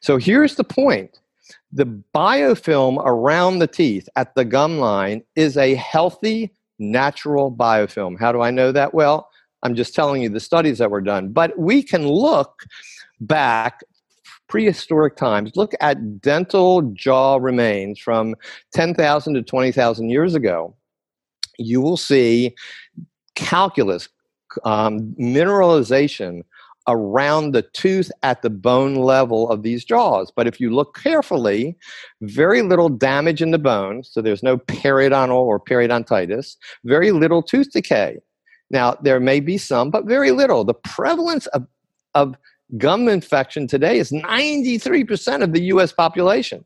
So 0.00 0.16
here's 0.16 0.56
the 0.56 0.64
point 0.64 1.20
the 1.72 1.86
biofilm 2.14 3.02
around 3.04 3.58
the 3.58 3.66
teeth 3.66 4.08
at 4.16 4.34
the 4.34 4.44
gum 4.44 4.78
line 4.78 5.22
is 5.36 5.56
a 5.56 5.74
healthy, 5.74 6.54
natural 6.78 7.50
biofilm. 7.50 8.18
How 8.18 8.32
do 8.32 8.42
I 8.42 8.50
know 8.50 8.72
that? 8.72 8.92
Well, 8.92 9.30
I'm 9.62 9.74
just 9.74 9.94
telling 9.94 10.22
you 10.22 10.28
the 10.28 10.40
studies 10.40 10.78
that 10.78 10.90
were 10.90 11.00
done. 11.00 11.32
But 11.32 11.58
we 11.58 11.82
can 11.82 12.06
look 12.06 12.64
back 13.20 13.82
prehistoric 14.52 15.16
times, 15.16 15.50
look 15.56 15.72
at 15.80 16.20
dental 16.20 16.82
jaw 16.92 17.36
remains 17.36 17.98
from 17.98 18.34
10,000 18.74 19.32
to 19.32 19.40
20,000 19.40 20.10
years 20.10 20.34
ago, 20.34 20.76
you 21.58 21.80
will 21.80 21.96
see 21.96 22.54
calculus, 23.34 24.10
um, 24.64 25.14
mineralization 25.18 26.42
around 26.86 27.52
the 27.52 27.62
tooth 27.62 28.12
at 28.22 28.42
the 28.42 28.50
bone 28.50 28.96
level 28.96 29.48
of 29.48 29.62
these 29.62 29.86
jaws. 29.86 30.30
But 30.36 30.46
if 30.46 30.60
you 30.60 30.68
look 30.68 31.00
carefully, 31.02 31.74
very 32.20 32.60
little 32.60 32.90
damage 32.90 33.40
in 33.40 33.52
the 33.52 33.58
bone, 33.58 34.04
so 34.04 34.20
there's 34.20 34.42
no 34.42 34.58
periodontal 34.58 35.30
or 35.30 35.58
periodontitis, 35.60 36.56
very 36.84 37.10
little 37.10 37.42
tooth 37.42 37.70
decay. 37.72 38.18
Now, 38.68 38.98
there 39.00 39.18
may 39.18 39.40
be 39.40 39.56
some, 39.56 39.90
but 39.90 40.04
very 40.04 40.30
little. 40.30 40.62
The 40.62 40.74
prevalence 40.74 41.46
of, 41.46 41.66
of 42.14 42.36
gum 42.76 43.08
infection 43.08 43.66
today 43.66 43.98
is 43.98 44.10
93% 44.10 45.42
of 45.42 45.52
the 45.52 45.62
US 45.64 45.92
population. 45.92 46.64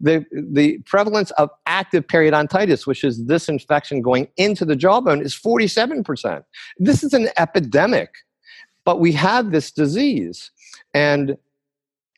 The, 0.00 0.24
the 0.32 0.78
prevalence 0.84 1.30
of 1.32 1.50
active 1.66 2.06
periodontitis, 2.06 2.86
which 2.86 3.04
is 3.04 3.24
this 3.24 3.48
infection 3.48 4.02
going 4.02 4.28
into 4.36 4.64
the 4.64 4.76
jawbone, 4.76 5.22
is 5.22 5.34
47%. 5.34 6.44
This 6.78 7.02
is 7.02 7.14
an 7.14 7.28
epidemic, 7.38 8.10
but 8.84 9.00
we 9.00 9.12
have 9.12 9.52
this 9.52 9.70
disease. 9.70 10.50
And, 10.92 11.36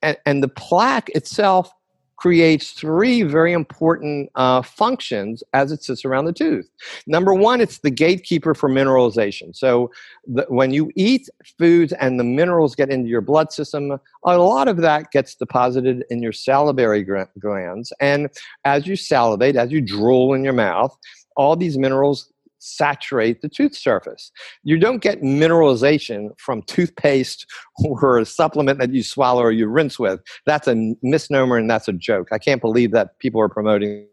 and, 0.02 0.16
and 0.26 0.42
the 0.42 0.48
plaque 0.48 1.08
itself 1.10 1.70
creates 2.16 2.72
three 2.72 3.22
very 3.22 3.52
important 3.52 4.30
uh, 4.34 4.62
functions 4.62 5.42
as 5.52 5.70
it 5.72 5.82
sits 5.82 6.04
around 6.04 6.24
the 6.24 6.32
tooth. 6.32 6.68
Number 7.06 7.34
one, 7.34 7.60
it's 7.60 7.78
the 7.78 7.90
gatekeeper 7.90 8.54
for 8.54 8.68
mineralization. 8.70 9.54
So 9.54 9.90
the, 10.26 10.44
when 10.48 10.72
you 10.72 10.90
eat 10.96 11.28
foods 11.58 11.92
and 11.92 12.18
the 12.18 12.24
minerals 12.24 12.74
get 12.74 12.90
into 12.90 13.08
your 13.08 13.20
blood 13.20 13.52
system, 13.52 13.98
a 14.24 14.38
lot 14.38 14.68
of 14.68 14.78
that 14.78 15.10
gets 15.10 15.34
deposited 15.34 16.04
in 16.10 16.22
your 16.22 16.32
salivary 16.32 17.06
glands. 17.38 17.92
And 18.00 18.30
as 18.64 18.86
you 18.86 18.96
salivate, 18.96 19.56
as 19.56 19.70
you 19.70 19.80
drool 19.80 20.34
in 20.34 20.42
your 20.42 20.54
mouth, 20.54 20.96
all 21.36 21.54
these 21.54 21.76
minerals 21.76 22.32
saturate 22.66 23.42
the 23.42 23.48
tooth 23.48 23.74
surface. 23.74 24.30
You 24.62 24.78
don't 24.78 25.02
get 25.02 25.22
mineralization 25.22 26.38
from 26.38 26.62
toothpaste 26.62 27.46
or 27.84 28.18
a 28.18 28.24
supplement 28.24 28.78
that 28.80 28.92
you 28.92 29.02
swallow 29.02 29.42
or 29.42 29.52
you 29.52 29.66
rinse 29.66 29.98
with. 29.98 30.20
That's 30.44 30.68
a 30.68 30.94
misnomer 31.02 31.56
and 31.56 31.70
that's 31.70 31.88
a 31.88 31.92
joke. 31.92 32.28
I 32.32 32.38
can't 32.38 32.60
believe 32.60 32.92
that 32.92 33.18
people 33.18 33.40
are 33.40 33.48
promoting 33.48 34.06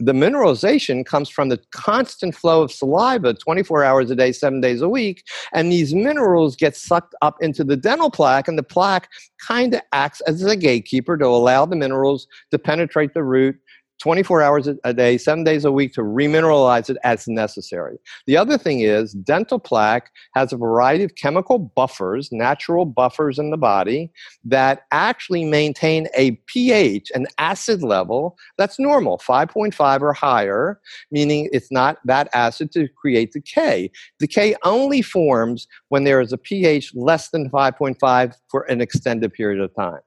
the 0.00 0.12
mineralization 0.12 1.04
comes 1.04 1.28
from 1.28 1.48
the 1.48 1.60
constant 1.72 2.34
flow 2.34 2.62
of 2.62 2.70
saliva 2.70 3.34
24 3.34 3.82
hours 3.82 4.10
a 4.10 4.16
day, 4.16 4.30
seven 4.30 4.60
days 4.60 4.80
a 4.80 4.88
week. 4.88 5.24
And 5.52 5.72
these 5.72 5.92
minerals 5.92 6.54
get 6.54 6.76
sucked 6.76 7.14
up 7.20 7.36
into 7.40 7.64
the 7.64 7.76
dental 7.76 8.10
plaque, 8.10 8.46
and 8.46 8.56
the 8.56 8.62
plaque 8.62 9.08
kind 9.44 9.74
of 9.74 9.80
acts 9.92 10.20
as 10.22 10.42
a 10.44 10.56
gatekeeper 10.56 11.16
to 11.16 11.26
allow 11.26 11.66
the 11.66 11.76
minerals 11.76 12.28
to 12.52 12.58
penetrate 12.58 13.14
the 13.14 13.24
root 13.24 13.56
24 13.98 14.42
hours 14.42 14.68
a 14.84 14.94
day, 14.94 15.18
seven 15.18 15.44
days 15.44 15.64
a 15.64 15.72
week 15.72 15.92
to 15.94 16.02
remineralize 16.02 16.88
it 16.88 16.96
as 17.04 17.26
necessary. 17.26 17.98
The 18.26 18.36
other 18.36 18.56
thing 18.56 18.80
is, 18.80 19.12
dental 19.12 19.58
plaque 19.58 20.10
has 20.34 20.52
a 20.52 20.56
variety 20.56 21.04
of 21.04 21.14
chemical 21.16 21.58
buffers, 21.58 22.30
natural 22.30 22.84
buffers 22.84 23.38
in 23.38 23.50
the 23.50 23.56
body, 23.56 24.10
that 24.44 24.82
actually 24.92 25.44
maintain 25.44 26.08
a 26.16 26.32
pH, 26.46 27.10
an 27.14 27.26
acid 27.38 27.82
level 27.82 28.38
that's 28.56 28.78
normal, 28.78 29.18
5.5 29.18 30.00
or 30.02 30.12
higher, 30.12 30.80
meaning 31.10 31.48
it's 31.52 31.72
not 31.72 31.98
that 32.04 32.28
acid 32.34 32.72
to 32.72 32.88
create 32.88 33.32
decay. 33.32 33.90
Decay 34.18 34.54
only 34.64 35.02
forms 35.02 35.66
when 35.88 36.04
there 36.04 36.20
is 36.20 36.32
a 36.32 36.38
pH 36.38 36.94
less 36.94 37.30
than 37.30 37.50
5.5 37.50 38.34
for 38.48 38.62
an 38.62 38.80
extended 38.80 39.32
period 39.32 39.60
of 39.60 39.74
time. 39.74 40.00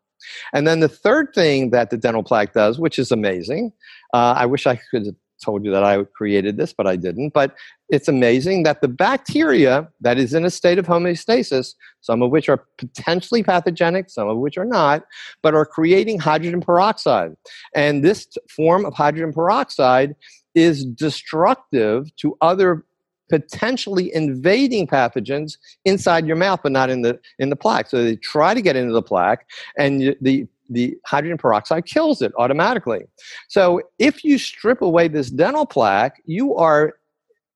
And 0.53 0.67
then 0.67 0.79
the 0.79 0.89
third 0.89 1.29
thing 1.33 1.71
that 1.71 1.89
the 1.89 1.97
dental 1.97 2.23
plaque 2.23 2.53
does, 2.53 2.79
which 2.79 2.99
is 2.99 3.11
amazing, 3.11 3.71
uh, 4.13 4.35
I 4.37 4.45
wish 4.45 4.67
I 4.67 4.79
could 4.91 5.05
have 5.05 5.15
told 5.43 5.65
you 5.65 5.71
that 5.71 5.83
I 5.83 6.03
created 6.03 6.57
this, 6.57 6.71
but 6.71 6.87
I 6.87 6.95
didn't. 6.95 7.33
But 7.33 7.55
it's 7.89 8.07
amazing 8.07 8.63
that 8.63 8.81
the 8.81 8.87
bacteria 8.87 9.89
that 9.99 10.17
is 10.17 10.33
in 10.33 10.45
a 10.45 10.49
state 10.49 10.77
of 10.77 10.85
homeostasis, 10.85 11.73
some 12.01 12.21
of 12.21 12.31
which 12.31 12.47
are 12.47 12.63
potentially 12.77 13.43
pathogenic, 13.43 14.09
some 14.09 14.29
of 14.29 14.37
which 14.37 14.57
are 14.57 14.65
not, 14.65 15.03
but 15.41 15.55
are 15.55 15.65
creating 15.65 16.19
hydrogen 16.19 16.61
peroxide. 16.61 17.33
And 17.75 18.03
this 18.03 18.27
form 18.55 18.85
of 18.85 18.93
hydrogen 18.93 19.33
peroxide 19.33 20.15
is 20.53 20.85
destructive 20.85 22.15
to 22.17 22.37
other 22.41 22.85
potentially 23.31 24.13
invading 24.13 24.85
pathogens 24.85 25.57
inside 25.85 26.27
your 26.27 26.35
mouth, 26.35 26.59
but 26.61 26.71
not 26.71 26.91
in 26.91 27.01
the 27.01 27.19
in 27.39 27.49
the 27.49 27.55
plaque. 27.55 27.89
So 27.89 28.03
they 28.03 28.17
try 28.17 28.53
to 28.53 28.61
get 28.61 28.75
into 28.75 28.93
the 28.93 29.01
plaque, 29.01 29.47
and 29.77 30.15
the 30.21 30.47
the 30.69 30.97
hydrogen 31.05 31.37
peroxide 31.37 31.85
kills 31.85 32.21
it 32.21 32.31
automatically. 32.37 33.01
So 33.49 33.81
if 33.99 34.23
you 34.23 34.37
strip 34.37 34.81
away 34.81 35.07
this 35.07 35.29
dental 35.29 35.65
plaque, 35.65 36.21
you 36.25 36.55
are 36.55 36.93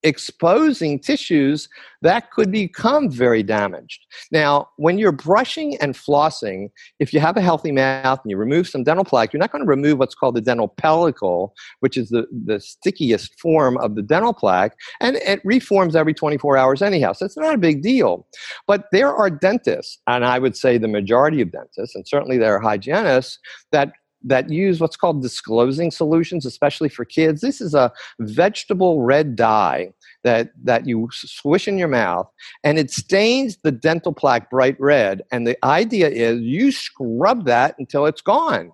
exposing 0.05 0.99
tissues 0.99 1.67
that 2.03 2.29
could 2.29 2.51
become 2.51 3.09
very 3.09 3.41
damaged. 3.41 4.05
Now, 4.31 4.69
when 4.77 4.99
you're 4.99 5.11
brushing 5.11 5.75
and 5.77 5.95
flossing, 5.95 6.69
if 6.99 7.11
you 7.11 7.19
have 7.19 7.35
a 7.35 7.41
healthy 7.41 7.71
mouth 7.71 8.19
and 8.23 8.29
you 8.29 8.37
remove 8.37 8.69
some 8.69 8.83
dental 8.83 9.03
plaque, 9.03 9.33
you're 9.33 9.39
not 9.39 9.51
going 9.51 9.63
to 9.63 9.67
remove 9.67 9.97
what's 9.97 10.13
called 10.13 10.35
the 10.35 10.41
dental 10.41 10.69
pellicle, 10.69 11.51
which 11.79 11.97
is 11.97 12.09
the, 12.09 12.27
the 12.45 12.59
stickiest 12.59 13.37
form 13.39 13.77
of 13.77 13.95
the 13.95 14.03
dental 14.03 14.33
plaque, 14.33 14.77
and 15.01 15.15
it 15.17 15.41
reforms 15.43 15.95
every 15.95 16.13
24 16.13 16.55
hours 16.55 16.83
anyhow. 16.83 17.11
So 17.11 17.25
it's 17.25 17.37
not 17.37 17.55
a 17.55 17.57
big 17.57 17.81
deal. 17.81 18.27
But 18.67 18.85
there 18.91 19.13
are 19.13 19.31
dentists, 19.31 19.97
and 20.05 20.23
I 20.23 20.37
would 20.37 20.55
say 20.55 20.77
the 20.77 20.87
majority 20.87 21.41
of 21.41 21.51
dentists, 21.51 21.95
and 21.95 22.07
certainly 22.07 22.37
there 22.37 22.55
are 22.55 22.59
hygienists, 22.59 23.39
that 23.71 23.93
that 24.25 24.49
use 24.49 24.81
what's 24.81 24.97
called 24.97 25.21
disclosing 25.21 25.91
solutions, 25.91 26.45
especially 26.45 26.89
for 26.89 27.05
kids. 27.05 27.41
This 27.41 27.61
is 27.61 27.73
a 27.73 27.91
vegetable 28.19 29.01
red 29.01 29.35
dye 29.35 29.93
that, 30.23 30.51
that 30.63 30.87
you 30.87 31.07
swish 31.11 31.67
in 31.67 31.77
your 31.77 31.87
mouth, 31.87 32.27
and 32.63 32.79
it 32.79 32.91
stains 32.91 33.57
the 33.63 33.71
dental 33.71 34.13
plaque 34.13 34.49
bright 34.49 34.75
red. 34.79 35.21
And 35.31 35.45
the 35.45 35.57
idea 35.63 36.09
is 36.09 36.41
you 36.41 36.71
scrub 36.71 37.45
that 37.45 37.75
until 37.77 38.05
it's 38.05 38.21
gone. 38.21 38.71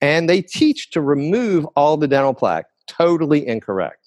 And 0.00 0.28
they 0.28 0.42
teach 0.42 0.90
to 0.90 1.00
remove 1.00 1.66
all 1.76 1.96
the 1.96 2.08
dental 2.08 2.34
plaque. 2.34 2.66
Totally 2.86 3.46
incorrect. 3.46 4.05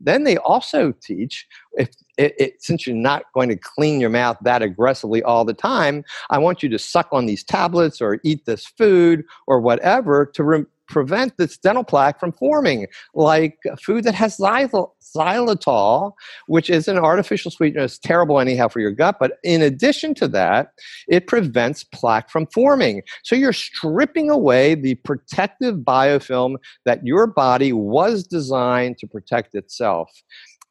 Then 0.00 0.24
they 0.24 0.36
also 0.38 0.92
teach 1.00 1.46
if 1.72 1.90
it, 2.16 2.34
it, 2.38 2.62
since 2.62 2.86
you're 2.86 2.96
not 2.96 3.24
going 3.32 3.48
to 3.48 3.56
clean 3.56 4.00
your 4.00 4.10
mouth 4.10 4.36
that 4.42 4.62
aggressively 4.62 5.22
all 5.22 5.44
the 5.44 5.54
time, 5.54 6.04
I 6.30 6.38
want 6.38 6.62
you 6.62 6.68
to 6.70 6.78
suck 6.78 7.08
on 7.12 7.26
these 7.26 7.44
tablets 7.44 8.00
or 8.00 8.20
eat 8.24 8.44
this 8.44 8.66
food 8.66 9.24
or 9.46 9.60
whatever 9.60 10.26
to 10.34 10.44
re- 10.44 10.64
prevent 10.88 11.36
this 11.36 11.58
dental 11.58 11.84
plaque 11.84 12.18
from 12.18 12.32
forming, 12.32 12.86
like 13.14 13.58
food 13.82 14.04
that 14.04 14.14
has 14.14 14.38
xylitol, 14.38 16.12
which 16.46 16.70
is 16.70 16.88
an 16.88 16.98
artificial 16.98 17.50
sweetener. 17.50 17.84
It's 17.84 17.98
terrible 17.98 18.40
anyhow 18.40 18.68
for 18.68 18.80
your 18.80 18.92
gut, 18.92 19.16
but 19.20 19.38
in 19.44 19.62
addition 19.62 20.14
to 20.14 20.28
that, 20.28 20.72
it 21.08 21.26
prevents 21.26 21.84
plaque 21.84 22.30
from 22.30 22.46
forming. 22.46 23.02
So 23.22 23.34
you're 23.34 23.52
stripping 23.52 24.30
away 24.30 24.74
the 24.74 24.94
protective 24.96 25.76
biofilm 25.76 26.56
that 26.84 27.06
your 27.06 27.26
body 27.26 27.72
was 27.72 28.24
designed 28.24 28.98
to 28.98 29.06
protect 29.06 29.54
itself. 29.54 30.10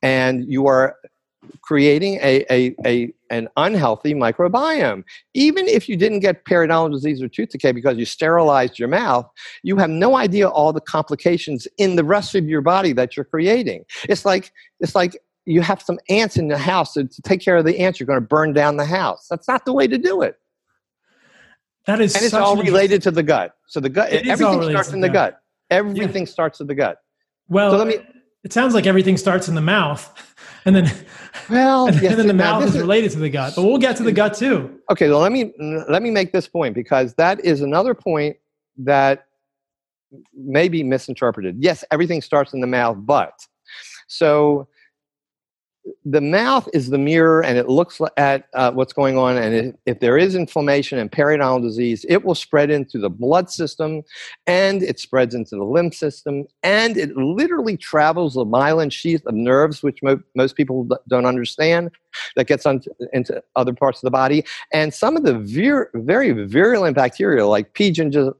And 0.01 0.45
you 0.47 0.68
are 0.68 0.95
creating 1.61 2.15
a, 2.15 2.45
a, 2.51 2.75
a, 2.85 3.13
an 3.29 3.47
unhealthy 3.57 4.13
microbiome. 4.13 5.03
Even 5.33 5.67
if 5.67 5.87
you 5.89 5.95
didn't 5.95 6.19
get 6.19 6.45
periodontal 6.45 6.91
disease 6.91 7.21
or 7.21 7.27
tooth 7.27 7.49
decay 7.49 7.71
because 7.71 7.97
you 7.97 8.05
sterilized 8.05 8.79
your 8.79 8.87
mouth, 8.87 9.29
you 9.63 9.77
have 9.77 9.89
no 9.89 10.15
idea 10.17 10.47
all 10.47 10.73
the 10.73 10.81
complications 10.81 11.67
in 11.77 11.95
the 11.95 12.03
rest 12.03 12.35
of 12.35 12.45
your 12.45 12.61
body 12.61 12.93
that 12.93 13.15
you're 13.15 13.25
creating. 13.25 13.85
It's 14.09 14.25
like, 14.25 14.51
it's 14.79 14.95
like 14.95 15.17
you 15.45 15.61
have 15.61 15.81
some 15.81 15.99
ants 16.09 16.37
in 16.37 16.47
the 16.47 16.57
house. 16.57 16.93
So 16.93 17.03
to 17.03 17.21
take 17.21 17.41
care 17.41 17.57
of 17.57 17.65
the 17.65 17.79
ants, 17.79 17.99
you're 17.99 18.07
going 18.07 18.19
to 18.19 18.25
burn 18.25 18.53
down 18.53 18.77
the 18.77 18.85
house. 18.85 19.27
That's 19.29 19.47
not 19.47 19.65
the 19.65 19.73
way 19.73 19.87
to 19.87 19.97
do 19.97 20.21
it. 20.21 20.37
That 21.85 22.01
is, 22.01 22.15
and 22.15 22.25
it's 22.25 22.33
all 22.33 22.57
related 22.57 23.01
to 23.03 23.11
the 23.11 23.23
gut. 23.23 23.53
So 23.67 23.79
the 23.79 23.89
gut, 23.89 24.11
everything 24.11 24.61
starts 24.69 24.91
in 24.91 24.99
the 24.99 25.07
gut. 25.07 25.39
Everything 25.69 26.23
yeah. 26.23 26.31
starts 26.31 26.59
in 26.59 26.67
the 26.67 26.75
gut. 26.75 26.97
Well, 27.47 27.71
so 27.71 27.77
let 27.77 27.87
me. 27.87 27.95
It 28.47 28.53
sounds 28.53 28.73
like 28.73 28.87
everything 28.87 29.17
starts 29.17 29.49
in 29.49 29.55
the 29.55 29.61
mouth. 29.61 30.25
and 30.65 30.73
then 30.73 30.89
well, 31.49 31.87
and, 31.87 32.01
yes, 32.01 32.15
then 32.15 32.27
the 32.27 32.33
mouth 32.33 32.63
is 32.63 32.77
related 32.77 33.11
to 33.11 33.19
the 33.19 33.29
gut. 33.29 33.51
But 33.57 33.63
we'll 33.63 33.77
get 33.77 33.97
to 33.97 34.03
the 34.03 34.11
gut 34.13 34.35
too. 34.35 34.79
Okay, 34.89 35.09
well 35.09 35.19
let 35.19 35.33
me 35.33 35.51
let 35.89 36.01
me 36.01 36.11
make 36.11 36.31
this 36.31 36.47
point 36.47 36.73
because 36.73 37.13
that 37.15 37.43
is 37.43 37.59
another 37.59 37.93
point 37.93 38.37
that 38.77 39.25
may 40.33 40.69
be 40.69 40.81
misinterpreted. 40.81 41.57
Yes, 41.59 41.83
everything 41.91 42.21
starts 42.21 42.53
in 42.53 42.61
the 42.61 42.67
mouth, 42.67 42.95
but 43.01 43.33
so 44.07 44.69
the 46.05 46.21
mouth 46.21 46.67
is 46.73 46.89
the 46.89 46.97
mirror 46.97 47.43
and 47.43 47.57
it 47.57 47.67
looks 47.67 47.99
at 48.17 48.47
uh, 48.53 48.71
what's 48.71 48.93
going 48.93 49.17
on 49.17 49.38
and 49.38 49.55
if, 49.55 49.75
if, 49.85 49.99
there 49.99 50.17
is 50.17 50.35
inflammation 50.35 50.97
and 50.99 51.11
periodontal 51.11 51.61
disease 51.61 52.05
it 52.09 52.23
will 52.23 52.35
spread 52.35 52.69
into 52.69 52.97
the 52.97 53.09
blood 53.09 53.49
system 53.49 54.01
and 54.45 54.83
it 54.83 54.99
spreads 54.99 55.33
into 55.33 55.55
the 55.55 55.63
lymph 55.63 55.93
system 55.93 56.45
and 56.63 56.97
it 56.97 57.15
literally 57.15 57.77
travels 57.77 58.33
the 58.33 58.45
myelin 58.45 58.91
sheath 58.91 59.25
of 59.25 59.33
nerves 59.33 59.83
which 59.83 60.01
mo- 60.03 60.21
most 60.35 60.55
people 60.55 60.88
don't 61.07 61.25
understand 61.25 61.91
that 62.35 62.47
gets 62.47 62.65
on, 62.65 62.81
into 63.13 63.41
other 63.55 63.73
parts 63.73 63.99
of 63.99 64.07
the 64.07 64.11
body. 64.11 64.43
And 64.73 64.93
some 64.93 65.17
of 65.17 65.23
the 65.23 65.39
vir- 65.39 65.91
very 65.93 66.31
virulent 66.31 66.95
bacteria 66.95 67.45
like 67.45 67.73
p, 67.73 67.91
gingi- 67.91 68.33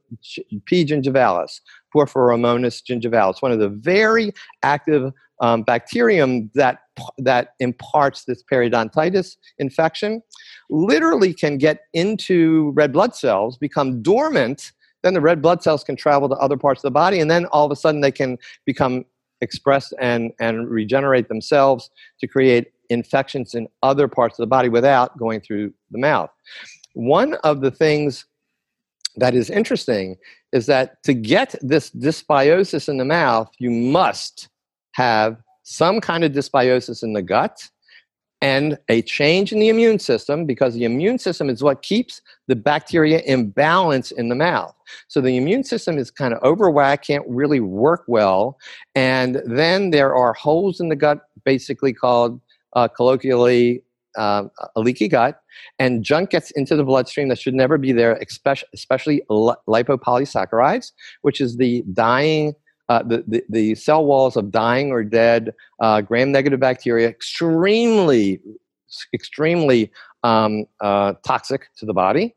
p. 0.64 0.84
gingivalis 0.84 1.60
porphyromonas 1.94 2.82
gingivalis 2.82 3.40
one 3.40 3.50
of 3.50 3.58
the 3.58 3.68
very 3.68 4.32
active 4.62 5.10
um, 5.40 5.62
bacterium 5.62 6.50
that 6.54 6.80
that 7.18 7.54
imparts 7.60 8.24
this 8.24 8.42
periodontitis 8.50 9.36
infection 9.58 10.22
literally 10.68 11.32
can 11.32 11.58
get 11.58 11.82
into 11.92 12.72
red 12.74 12.92
blood 12.92 13.14
cells, 13.14 13.56
become 13.56 14.02
dormant. 14.02 14.72
Then 15.02 15.14
the 15.14 15.20
red 15.20 15.40
blood 15.40 15.62
cells 15.62 15.84
can 15.84 15.94
travel 15.94 16.28
to 16.28 16.34
other 16.36 16.56
parts 16.56 16.80
of 16.80 16.88
the 16.88 16.90
body, 16.90 17.20
and 17.20 17.30
then 17.30 17.46
all 17.46 17.64
of 17.64 17.70
a 17.70 17.76
sudden 17.76 18.00
they 18.00 18.10
can 18.10 18.36
become 18.64 19.04
expressed 19.40 19.94
and, 20.00 20.32
and 20.40 20.68
regenerate 20.68 21.28
themselves 21.28 21.90
to 22.20 22.26
create 22.26 22.72
infections 22.90 23.54
in 23.54 23.68
other 23.82 24.08
parts 24.08 24.38
of 24.38 24.42
the 24.42 24.48
body 24.48 24.68
without 24.68 25.16
going 25.18 25.40
through 25.40 25.72
the 25.92 25.98
mouth. 25.98 26.30
One 26.94 27.34
of 27.44 27.60
the 27.60 27.70
things 27.70 28.24
that 29.16 29.34
is 29.34 29.50
interesting 29.50 30.16
is 30.52 30.66
that 30.66 31.02
to 31.04 31.14
get 31.14 31.54
this 31.60 31.90
dysbiosis 31.90 32.88
in 32.88 32.96
the 32.96 33.04
mouth, 33.04 33.50
you 33.58 33.70
must 33.70 34.48
have 34.98 35.36
some 35.62 36.00
kind 36.00 36.24
of 36.24 36.32
dysbiosis 36.32 37.04
in 37.04 37.12
the 37.12 37.22
gut 37.22 37.68
and 38.40 38.76
a 38.88 39.00
change 39.02 39.52
in 39.52 39.60
the 39.60 39.68
immune 39.68 40.00
system 40.00 40.44
because 40.44 40.74
the 40.74 40.82
immune 40.82 41.18
system 41.18 41.48
is 41.48 41.62
what 41.62 41.82
keeps 41.82 42.20
the 42.48 42.56
bacteria 42.56 43.20
in 43.20 43.50
balance 43.50 44.10
in 44.10 44.28
the 44.28 44.34
mouth. 44.34 44.74
So 45.06 45.20
the 45.20 45.36
immune 45.36 45.62
system 45.62 45.98
is 45.98 46.10
kind 46.10 46.34
of 46.34 46.40
overwhacked, 46.42 47.06
can't 47.06 47.24
really 47.28 47.60
work 47.60 48.02
well. 48.08 48.58
And 48.96 49.40
then 49.46 49.90
there 49.90 50.16
are 50.16 50.32
holes 50.32 50.80
in 50.80 50.88
the 50.88 50.96
gut, 50.96 51.20
basically 51.44 51.92
called 51.92 52.40
uh, 52.74 52.88
colloquially 52.88 53.82
um, 54.16 54.50
a 54.74 54.80
leaky 54.80 55.06
gut, 55.06 55.40
and 55.78 56.02
junk 56.02 56.30
gets 56.30 56.50
into 56.52 56.74
the 56.74 56.82
bloodstream 56.82 57.28
that 57.28 57.38
should 57.38 57.54
never 57.54 57.78
be 57.78 57.92
there, 57.92 58.20
especially 58.74 59.22
lipopolysaccharides, 59.30 60.90
which 61.22 61.40
is 61.40 61.56
the 61.56 61.84
dying 61.92 62.54
uh, 62.88 63.02
the, 63.02 63.24
the, 63.26 63.44
the, 63.48 63.74
cell 63.74 64.04
walls 64.04 64.36
of 64.36 64.50
dying 64.50 64.90
or 64.90 65.04
dead 65.04 65.52
uh, 65.80 66.00
gram 66.00 66.32
negative 66.32 66.58
bacteria, 66.58 67.08
extremely, 67.08 68.40
extremely 69.12 69.90
um, 70.24 70.64
uh, 70.80 71.12
toxic 71.24 71.68
to 71.76 71.84
the 71.84 71.92
body. 71.92 72.34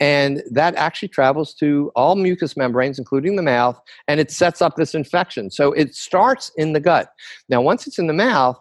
And 0.00 0.42
that 0.52 0.76
actually 0.76 1.08
travels 1.08 1.52
to 1.54 1.90
all 1.96 2.14
mucous 2.14 2.56
membranes, 2.56 2.98
including 2.98 3.34
the 3.34 3.42
mouth, 3.42 3.80
and 4.06 4.20
it 4.20 4.30
sets 4.30 4.62
up 4.62 4.76
this 4.76 4.94
infection. 4.94 5.50
So 5.50 5.72
it 5.72 5.94
starts 5.94 6.52
in 6.56 6.72
the 6.72 6.80
gut. 6.80 7.10
Now, 7.48 7.60
once 7.60 7.86
it's 7.86 7.98
in 7.98 8.06
the 8.06 8.12
mouth, 8.12 8.56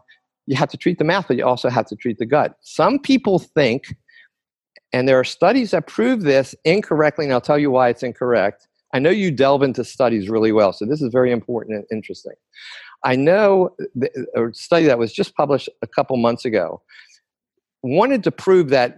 you 0.47 0.55
have 0.55 0.69
to 0.69 0.77
treat 0.77 0.97
the 0.97 1.03
mouth, 1.03 1.25
but 1.27 1.37
you 1.37 1.45
also 1.45 1.69
have 1.69 1.85
to 1.87 1.95
treat 1.95 2.17
the 2.17 2.25
gut. 2.25 2.55
Some 2.61 2.97
people 2.97 3.37
think, 3.37 3.95
and 4.93 5.07
there 5.07 5.19
are 5.19 5.23
studies 5.23 5.71
that 5.71 5.85
prove 5.85 6.21
this 6.21 6.55
incorrectly, 6.65 7.25
and 7.25 7.33
I'll 7.33 7.41
tell 7.41 7.59
you 7.59 7.69
why 7.69 7.89
it's 7.89 8.01
incorrect 8.01 8.67
I 8.93 8.99
know 8.99 9.09
you 9.09 9.31
delve 9.31 9.63
into 9.63 9.83
studies 9.83 10.29
really 10.29 10.51
well, 10.51 10.73
so 10.73 10.85
this 10.85 11.01
is 11.01 11.11
very 11.11 11.31
important 11.31 11.75
and 11.75 11.85
interesting. 11.91 12.33
I 13.03 13.15
know 13.15 13.75
a 14.35 14.53
study 14.53 14.85
that 14.85 14.97
was 14.97 15.13
just 15.13 15.35
published 15.35 15.69
a 15.81 15.87
couple 15.87 16.17
months 16.17 16.45
ago 16.45 16.81
wanted 17.83 18.23
to 18.23 18.31
prove 18.31 18.69
that 18.69 18.97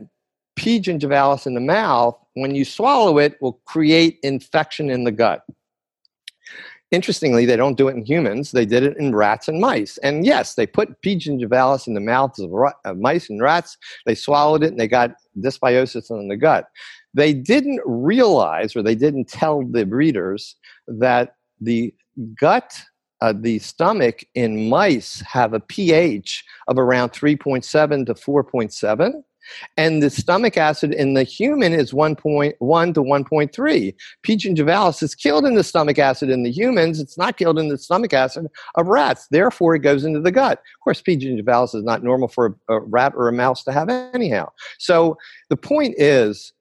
P. 0.56 0.80
gingivalis 0.80 1.46
in 1.46 1.54
the 1.54 1.62
mouth, 1.62 2.18
when 2.34 2.56
you 2.56 2.66
swallow 2.66 3.18
it, 3.18 3.38
will 3.42 3.62
create 3.66 4.20
infection 4.24 4.90
in 4.90 5.04
the 5.04 5.12
gut. 5.12 5.44
Interestingly, 6.92 7.46
they 7.46 7.56
don't 7.56 7.78
do 7.78 7.88
it 7.88 7.96
in 7.96 8.04
humans. 8.04 8.52
They 8.52 8.66
did 8.66 8.82
it 8.82 8.98
in 8.98 9.16
rats 9.16 9.48
and 9.48 9.60
mice. 9.62 9.98
And 10.00 10.26
yes, 10.26 10.56
they 10.56 10.66
put 10.66 11.02
P. 11.02 11.16
gingivalis 11.18 11.88
in 11.88 11.94
the 11.94 12.00
mouths 12.00 12.40
of, 12.40 12.52
of 12.84 12.98
mice 12.98 13.30
and 13.30 13.42
rats. 13.42 13.78
They 14.08 14.16
swallowed 14.16 14.64
it 14.64 14.72
and 14.72 14.80
they 14.80 14.88
got 14.88 15.12
dysbiosis 15.40 16.10
in 16.10 16.30
the 16.30 16.38
gut. 16.38 16.68
They 17.14 17.34
didn't 17.34 17.82
realize, 17.86 18.76
or 18.76 18.82
they 18.82 18.96
didn't 18.96 19.30
tell 19.30 19.64
the 19.64 19.86
breeders 19.86 20.56
that 20.88 21.36
the 21.62 21.94
gut, 22.40 22.80
uh, 23.22 23.34
the 23.36 23.60
stomach 23.60 24.24
in 24.34 24.70
mice 24.70 25.22
have 25.22 25.54
a 25.54 25.60
pH 25.60 26.44
of 26.68 26.80
around 26.80 27.12
3.7 27.12 28.06
to 28.08 28.14
4.7. 28.16 29.24
And 29.78 30.04
the 30.04 30.10
stomach 30.10 30.58
acid 30.58 30.94
in 30.94 31.14
the 31.14 31.24
human 31.24 31.74
is 31.74 31.92
1.1 31.92 32.54
to 32.94 33.02
1.3. 33.02 33.96
P. 34.24 34.38
gingivalis 34.38 35.02
is 35.02 35.16
killed 35.16 35.46
in 35.46 35.56
the 35.56 35.64
stomach 35.64 36.00
acid 36.00 36.30
in 36.30 36.44
the 36.44 36.52
humans. 36.52 37.00
It's 37.00 37.18
not 37.18 37.38
killed 37.38 37.60
in 37.60 37.70
the 37.70 37.78
stomach 37.78 38.14
acid 38.14 38.48
of 38.76 38.88
rats. 38.88 39.28
Therefore, 39.32 39.76
it 39.76 39.80
goes 39.80 40.04
into 40.04 40.20
the 40.20 40.32
gut. 40.32 40.60
Of 40.60 40.84
course, 40.84 41.02
P. 41.02 41.18
gingivalis 41.18 41.76
is 41.76 41.84
not 41.84 42.04
normal 42.04 42.28
for 42.28 42.58
a, 42.70 42.76
a 42.76 42.80
rat 42.82 43.14
or 43.16 43.28
a 43.28 43.34
mouse 43.34 43.64
to 43.64 43.72
have 43.72 43.90
anyhow. 43.90 44.50
So 44.78 45.18
the 45.50 45.58
point 45.58 45.96
is 45.98 46.54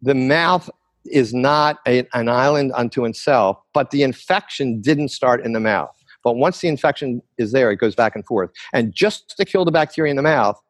the 0.00 0.14
mouth 0.14 0.68
is 1.06 1.32
not 1.34 1.78
a, 1.86 2.06
an 2.14 2.28
island 2.28 2.72
unto 2.74 3.04
itself, 3.04 3.58
but 3.74 3.90
the 3.90 4.02
infection 4.02 4.80
didn't 4.80 5.08
start 5.08 5.44
in 5.44 5.52
the 5.52 5.60
mouth. 5.60 5.96
But 6.22 6.34
once 6.34 6.60
the 6.60 6.68
infection 6.68 7.20
is 7.38 7.52
there, 7.52 7.70
it 7.72 7.76
goes 7.76 7.94
back 7.94 8.14
and 8.14 8.24
forth. 8.24 8.50
And 8.72 8.94
just 8.94 9.36
to 9.36 9.44
kill 9.44 9.64
the 9.64 9.72
bacteria 9.72 10.10
in 10.10 10.16
the 10.16 10.22
mouth, 10.22 10.60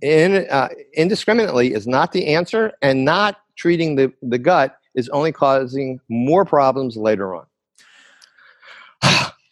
in, 0.00 0.46
uh, 0.50 0.68
indiscriminately 0.94 1.72
is 1.74 1.86
not 1.86 2.12
the 2.12 2.26
answer, 2.28 2.72
and 2.82 3.04
not 3.04 3.40
treating 3.56 3.96
the, 3.96 4.12
the 4.22 4.38
gut 4.38 4.78
is 4.94 5.08
only 5.10 5.32
causing 5.32 6.00
more 6.08 6.44
problems 6.44 6.96
later 6.96 7.34
on. 7.34 7.46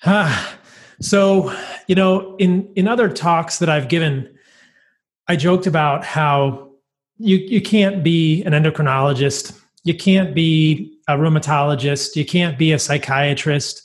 so, 1.01 1.53
you 1.87 1.95
know, 1.95 2.37
in, 2.37 2.73
in 2.77 2.89
other 2.89 3.09
talks 3.09 3.59
that 3.59 3.69
I've 3.69 3.89
given, 3.89 4.33
I 5.29 5.37
joked 5.37 5.67
about 5.67 6.05
how 6.05 6.67
you 7.19 7.37
you 7.37 7.61
can't 7.61 8.05
be 8.05 8.43
an 8.45 8.53
endocrinologist, 8.53 9.59
you 9.85 9.95
can't 9.95 10.35
be 10.35 10.99
a 11.09 11.15
rheumatologist, 11.15 12.17
you 12.17 12.25
can't 12.25 12.59
be 12.59 12.73
a 12.73 12.79
psychiatrist 12.79 13.83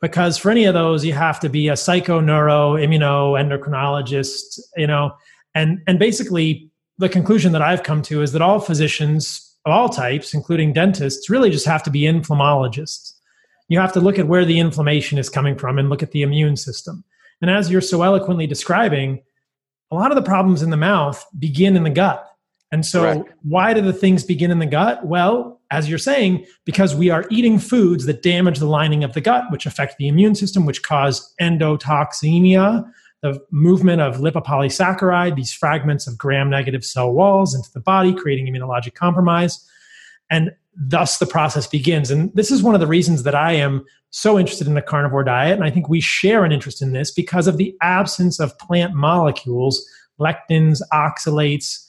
because 0.00 0.36
for 0.36 0.50
any 0.50 0.64
of 0.64 0.74
those 0.74 1.04
you 1.04 1.12
have 1.12 1.40
to 1.40 1.48
be 1.48 1.68
a 1.68 1.76
psycho 1.76 2.20
neuro 2.20 2.74
immuno 2.74 3.34
endocrinologist, 3.40 4.60
you 4.76 4.86
know. 4.86 5.12
And 5.54 5.82
and 5.86 5.98
basically 5.98 6.70
the 6.98 7.08
conclusion 7.08 7.52
that 7.52 7.62
I've 7.62 7.82
come 7.82 8.02
to 8.02 8.22
is 8.22 8.32
that 8.32 8.42
all 8.42 8.60
physicians 8.60 9.48
of 9.64 9.72
all 9.72 9.88
types, 9.88 10.34
including 10.34 10.72
dentists, 10.72 11.30
really 11.30 11.50
just 11.50 11.66
have 11.66 11.82
to 11.84 11.90
be 11.90 12.02
inflammologists. 12.02 13.12
You 13.68 13.78
have 13.78 13.92
to 13.92 14.00
look 14.00 14.18
at 14.18 14.26
where 14.26 14.44
the 14.44 14.58
inflammation 14.58 15.18
is 15.18 15.30
coming 15.30 15.56
from 15.56 15.78
and 15.78 15.88
look 15.88 16.02
at 16.02 16.10
the 16.10 16.22
immune 16.22 16.56
system. 16.56 17.04
And 17.40 17.50
as 17.50 17.70
you're 17.70 17.80
so 17.80 18.02
eloquently 18.02 18.46
describing, 18.46 19.22
a 19.90 19.94
lot 19.94 20.10
of 20.10 20.16
the 20.16 20.22
problems 20.22 20.62
in 20.62 20.70
the 20.70 20.76
mouth 20.76 21.24
begin 21.38 21.76
in 21.76 21.82
the 21.84 21.90
gut. 21.90 22.28
And 22.70 22.84
so, 22.86 23.02
Correct. 23.02 23.32
why 23.42 23.74
do 23.74 23.82
the 23.82 23.92
things 23.92 24.24
begin 24.24 24.50
in 24.50 24.58
the 24.58 24.66
gut? 24.66 25.04
Well, 25.06 25.60
as 25.70 25.88
you're 25.88 25.98
saying, 25.98 26.46
because 26.64 26.94
we 26.94 27.10
are 27.10 27.26
eating 27.30 27.58
foods 27.58 28.06
that 28.06 28.22
damage 28.22 28.58
the 28.58 28.66
lining 28.66 29.04
of 29.04 29.12
the 29.12 29.20
gut, 29.20 29.44
which 29.50 29.66
affect 29.66 29.98
the 29.98 30.08
immune 30.08 30.34
system, 30.34 30.64
which 30.64 30.82
cause 30.82 31.34
endotoxemia, 31.40 32.90
the 33.22 33.40
movement 33.50 34.00
of 34.00 34.16
lipopolysaccharide, 34.16 35.36
these 35.36 35.52
fragments 35.52 36.06
of 36.06 36.18
gram 36.18 36.50
negative 36.50 36.84
cell 36.84 37.12
walls 37.12 37.54
into 37.54 37.70
the 37.72 37.80
body, 37.80 38.14
creating 38.14 38.52
immunologic 38.52 38.94
compromise. 38.94 39.64
And 40.28 40.52
thus 40.76 41.18
the 41.18 41.26
process 41.26 41.66
begins. 41.66 42.10
And 42.10 42.34
this 42.34 42.50
is 42.50 42.62
one 42.62 42.74
of 42.74 42.80
the 42.80 42.86
reasons 42.86 43.22
that 43.22 43.34
I 43.34 43.52
am 43.52 43.84
so 44.10 44.38
interested 44.38 44.66
in 44.66 44.74
the 44.74 44.82
carnivore 44.82 45.24
diet. 45.24 45.54
And 45.54 45.64
I 45.64 45.70
think 45.70 45.88
we 45.88 46.00
share 46.00 46.44
an 46.44 46.52
interest 46.52 46.82
in 46.82 46.92
this 46.92 47.10
because 47.10 47.46
of 47.46 47.58
the 47.58 47.76
absence 47.80 48.40
of 48.40 48.58
plant 48.58 48.94
molecules, 48.94 49.86
lectins, 50.18 50.80
oxalates 50.92 51.86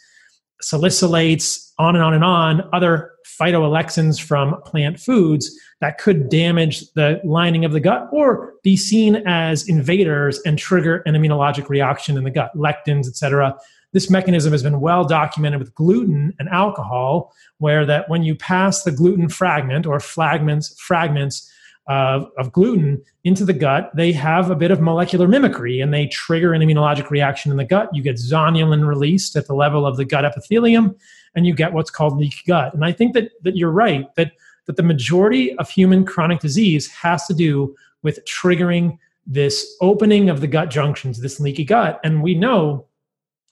salicylates, 0.64 1.72
on 1.78 1.96
and 1.96 2.04
on 2.04 2.14
and 2.14 2.24
on, 2.24 2.70
other 2.74 3.12
phytoalexins 3.40 4.22
from 4.22 4.62
plant 4.64 5.00
foods 5.00 5.58
that 5.82 5.98
could 5.98 6.30
damage 6.30 6.92
the 6.94 7.20
lining 7.24 7.66
of 7.66 7.72
the 7.72 7.80
gut 7.80 8.08
or 8.12 8.54
be 8.64 8.78
seen 8.78 9.18
as 9.28 9.68
invaders 9.68 10.40
and 10.46 10.58
trigger 10.58 10.98
an 11.06 11.16
immunologic 11.16 11.70
reaction 11.70 12.18
in 12.18 12.24
the 12.24 12.32
gut, 12.32 12.56
lectins, 12.56 13.08
etc. 13.08 13.58
This 13.92 14.10
mechanism 14.10 14.52
has 14.52 14.64
been 14.64 14.82
well 14.82 15.06
documented 15.06 15.60
with 15.60 15.74
gluten 15.76 16.34
and 16.40 16.50
alcohol, 16.50 17.34
where 17.60 17.86
that 17.86 18.10
when 18.10 18.24
you 18.24 18.36
pass 18.36 18.84
the 18.84 18.92
gluten 18.92 19.30
fragment 19.30 19.86
or 19.86 20.00
fragments, 20.00 20.80
fragments 20.80 21.52
of, 21.88 22.30
of 22.38 22.52
gluten 22.52 23.02
into 23.24 23.46
the 23.46 23.54
gut, 23.54 23.92
they 23.96 24.12
have 24.12 24.50
a 24.50 24.56
bit 24.56 24.72
of 24.72 24.82
molecular 24.82 25.28
mimicry 25.28 25.80
and 25.80 25.94
they 25.94 26.08
trigger 26.08 26.54
an 26.54 26.62
immunologic 26.62 27.10
reaction 27.10 27.52
in 27.52 27.58
the 27.58 27.66
gut. 27.66 27.90
You 27.94 28.02
get 28.02 28.16
zonulin 28.16 28.88
released 28.88 29.36
at 29.36 29.48
the 29.48 29.54
level 29.54 29.86
of 29.86 29.98
the 29.98 30.06
gut 30.06 30.26
epithelium, 30.26 30.96
and 31.36 31.46
you 31.46 31.54
get 31.54 31.74
what's 31.74 31.90
called 31.90 32.18
leaky 32.18 32.42
gut. 32.48 32.74
And 32.74 32.86
I 32.86 32.92
think 32.92 33.14
that, 33.14 33.32
that 33.44 33.56
you're 33.56 33.72
right, 33.72 34.14
that, 34.16 34.32
that 34.66 34.76
the 34.76 34.84
majority 34.84 35.56
of 35.58 35.70
human 35.70 36.06
chronic 36.06 36.40
disease 36.40 36.88
has 36.92 37.26
to 37.28 37.34
do 37.34 37.76
with 38.02 38.24
triggering 38.26 38.98
this 39.26 39.76
opening 39.82 40.30
of 40.30 40.42
the 40.42 40.48
gut 40.48 40.70
junctions, 40.70 41.22
this 41.22 41.40
leaky 41.40 41.64
gut. 41.64 42.00
And 42.04 42.22
we 42.22 42.36
know 42.36 42.86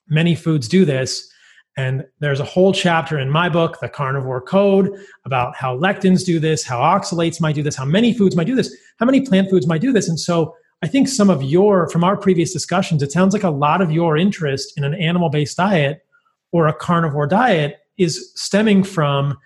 many 0.08 0.36
foods 0.36 0.68
do 0.68 0.86
this. 0.86 1.30
And 1.78 2.06
there's 2.20 2.42
a 2.42 2.46
whole 2.46 2.74
chapter 2.74 3.18
in 3.18 3.30
my 3.30 3.48
book, 3.48 3.80
The 3.80 3.88
Carnivore 3.88 4.42
Code, 4.42 4.92
about 5.24 5.56
how 5.56 5.78
lectins 5.78 6.26
do 6.26 6.38
this, 6.38 6.66
how 6.66 6.80
oxalates 6.80 7.40
might 7.40 7.56
do 7.56 7.64
this, 7.64 7.78
how 7.78 7.86
many 7.86 8.14
foods 8.14 8.36
might 8.36 8.48
do 8.48 8.56
this, 8.56 8.76
how 9.00 9.06
many 9.06 9.22
plant 9.22 9.50
foods 9.50 9.66
might 9.66 9.80
do 9.80 9.94
this. 9.94 10.10
And 10.10 10.20
so 10.20 10.54
I 10.84 10.88
think 10.88 11.08
some 11.08 11.30
of 11.30 11.44
your, 11.44 11.88
from 11.90 12.04
our 12.04 12.18
previous 12.18 12.52
discussions, 12.52 13.02
it 13.02 13.12
sounds 13.12 13.34
like 13.34 13.44
a 13.44 13.50
lot 13.50 13.82
of 13.82 13.92
your 13.92 14.18
interest 14.18 14.78
in 14.78 14.84
an 14.84 14.94
animal 14.96 15.30
based 15.30 15.56
diet 15.56 16.06
or 16.52 16.68
a 16.68 16.74
carnivore 16.74 17.28
diet 17.28 17.80
is 17.98 18.32
stemming 18.36 18.84
from 18.84 19.38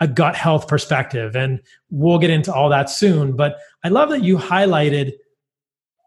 a 0.00 0.08
gut 0.08 0.36
health 0.36 0.68
perspective. 0.68 1.34
And 1.34 1.60
we'll 1.90 2.18
get 2.18 2.30
into 2.30 2.52
all 2.52 2.68
that 2.68 2.90
soon. 2.90 3.34
But 3.34 3.56
I 3.82 3.88
love 3.88 4.10
that 4.10 4.22
you 4.22 4.36
highlighted 4.36 5.12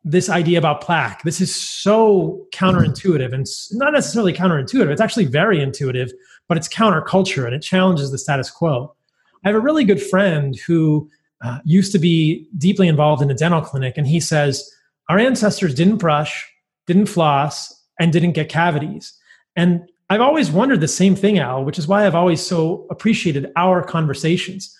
this 0.03 0.29
idea 0.29 0.57
about 0.57 0.81
plaque. 0.81 1.23
This 1.23 1.41
is 1.41 1.53
so 1.53 2.45
counterintuitive 2.53 3.33
and 3.33 3.45
not 3.71 3.93
necessarily 3.93 4.33
counterintuitive. 4.33 4.89
It's 4.89 5.01
actually 5.01 5.25
very 5.25 5.61
intuitive, 5.61 6.11
but 6.47 6.57
it's 6.57 6.67
counterculture 6.67 7.45
and 7.45 7.53
it 7.53 7.61
challenges 7.61 8.11
the 8.11 8.17
status 8.17 8.49
quo. 8.49 8.95
I 9.43 9.49
have 9.49 9.55
a 9.55 9.59
really 9.59 9.83
good 9.83 10.01
friend 10.01 10.55
who 10.67 11.09
uh, 11.41 11.59
used 11.63 11.91
to 11.93 11.99
be 11.99 12.47
deeply 12.57 12.87
involved 12.87 13.21
in 13.21 13.31
a 13.31 13.33
dental 13.33 13.61
clinic, 13.61 13.97
and 13.97 14.05
he 14.05 14.19
says, 14.19 14.69
Our 15.07 15.17
ancestors 15.17 15.73
didn't 15.73 15.97
brush, 15.97 16.45
didn't 16.85 17.05
floss, 17.05 17.73
and 17.99 18.11
didn't 18.11 18.33
get 18.33 18.49
cavities. 18.49 19.13
And 19.55 19.89
I've 20.09 20.21
always 20.21 20.49
wondered 20.49 20.81
the 20.81 20.87
same 20.87 21.15
thing, 21.15 21.37
Al, 21.37 21.63
which 21.63 21.77
is 21.77 21.87
why 21.87 22.05
I've 22.05 22.15
always 22.15 22.41
so 22.45 22.87
appreciated 22.89 23.51
our 23.55 23.83
conversations. 23.83 24.75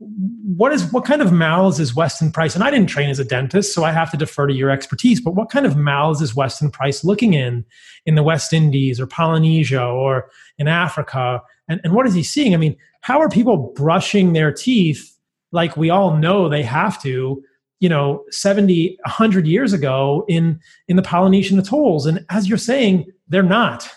what 0.00 0.72
is 0.72 0.92
what 0.92 1.04
kind 1.04 1.20
of 1.20 1.32
mouths 1.32 1.80
is 1.80 1.94
Weston 1.94 2.30
Price? 2.30 2.54
And 2.54 2.62
I 2.62 2.70
didn't 2.70 2.88
train 2.88 3.10
as 3.10 3.18
a 3.18 3.24
dentist, 3.24 3.74
so 3.74 3.82
I 3.84 3.90
have 3.90 4.10
to 4.12 4.16
defer 4.16 4.46
to 4.46 4.54
your 4.54 4.70
expertise. 4.70 5.20
But 5.20 5.34
what 5.34 5.50
kind 5.50 5.66
of 5.66 5.76
mouths 5.76 6.22
is 6.22 6.36
Weston 6.36 6.70
Price 6.70 7.04
looking 7.04 7.34
in 7.34 7.64
in 8.06 8.14
the 8.14 8.22
West 8.22 8.52
Indies 8.52 9.00
or 9.00 9.06
Polynesia 9.06 9.84
or 9.84 10.30
in 10.56 10.68
Africa? 10.68 11.42
And, 11.68 11.80
and 11.82 11.94
what 11.94 12.06
is 12.06 12.14
he 12.14 12.22
seeing? 12.22 12.54
I 12.54 12.58
mean, 12.58 12.76
how 13.00 13.20
are 13.20 13.28
people 13.28 13.72
brushing 13.74 14.32
their 14.34 14.52
teeth 14.52 15.16
like 15.50 15.76
we 15.76 15.90
all 15.90 16.16
know 16.16 16.48
they 16.48 16.62
have 16.62 17.02
to? 17.02 17.42
You 17.80 17.88
know, 17.88 18.24
70, 18.30 18.98
100 19.04 19.46
years 19.46 19.72
ago 19.72 20.24
in 20.28 20.60
in 20.88 20.96
the 20.96 21.02
Polynesian 21.02 21.58
atolls, 21.58 22.06
and 22.06 22.24
as 22.30 22.48
you're 22.48 22.58
saying, 22.58 23.06
they're 23.28 23.42
not. 23.42 23.88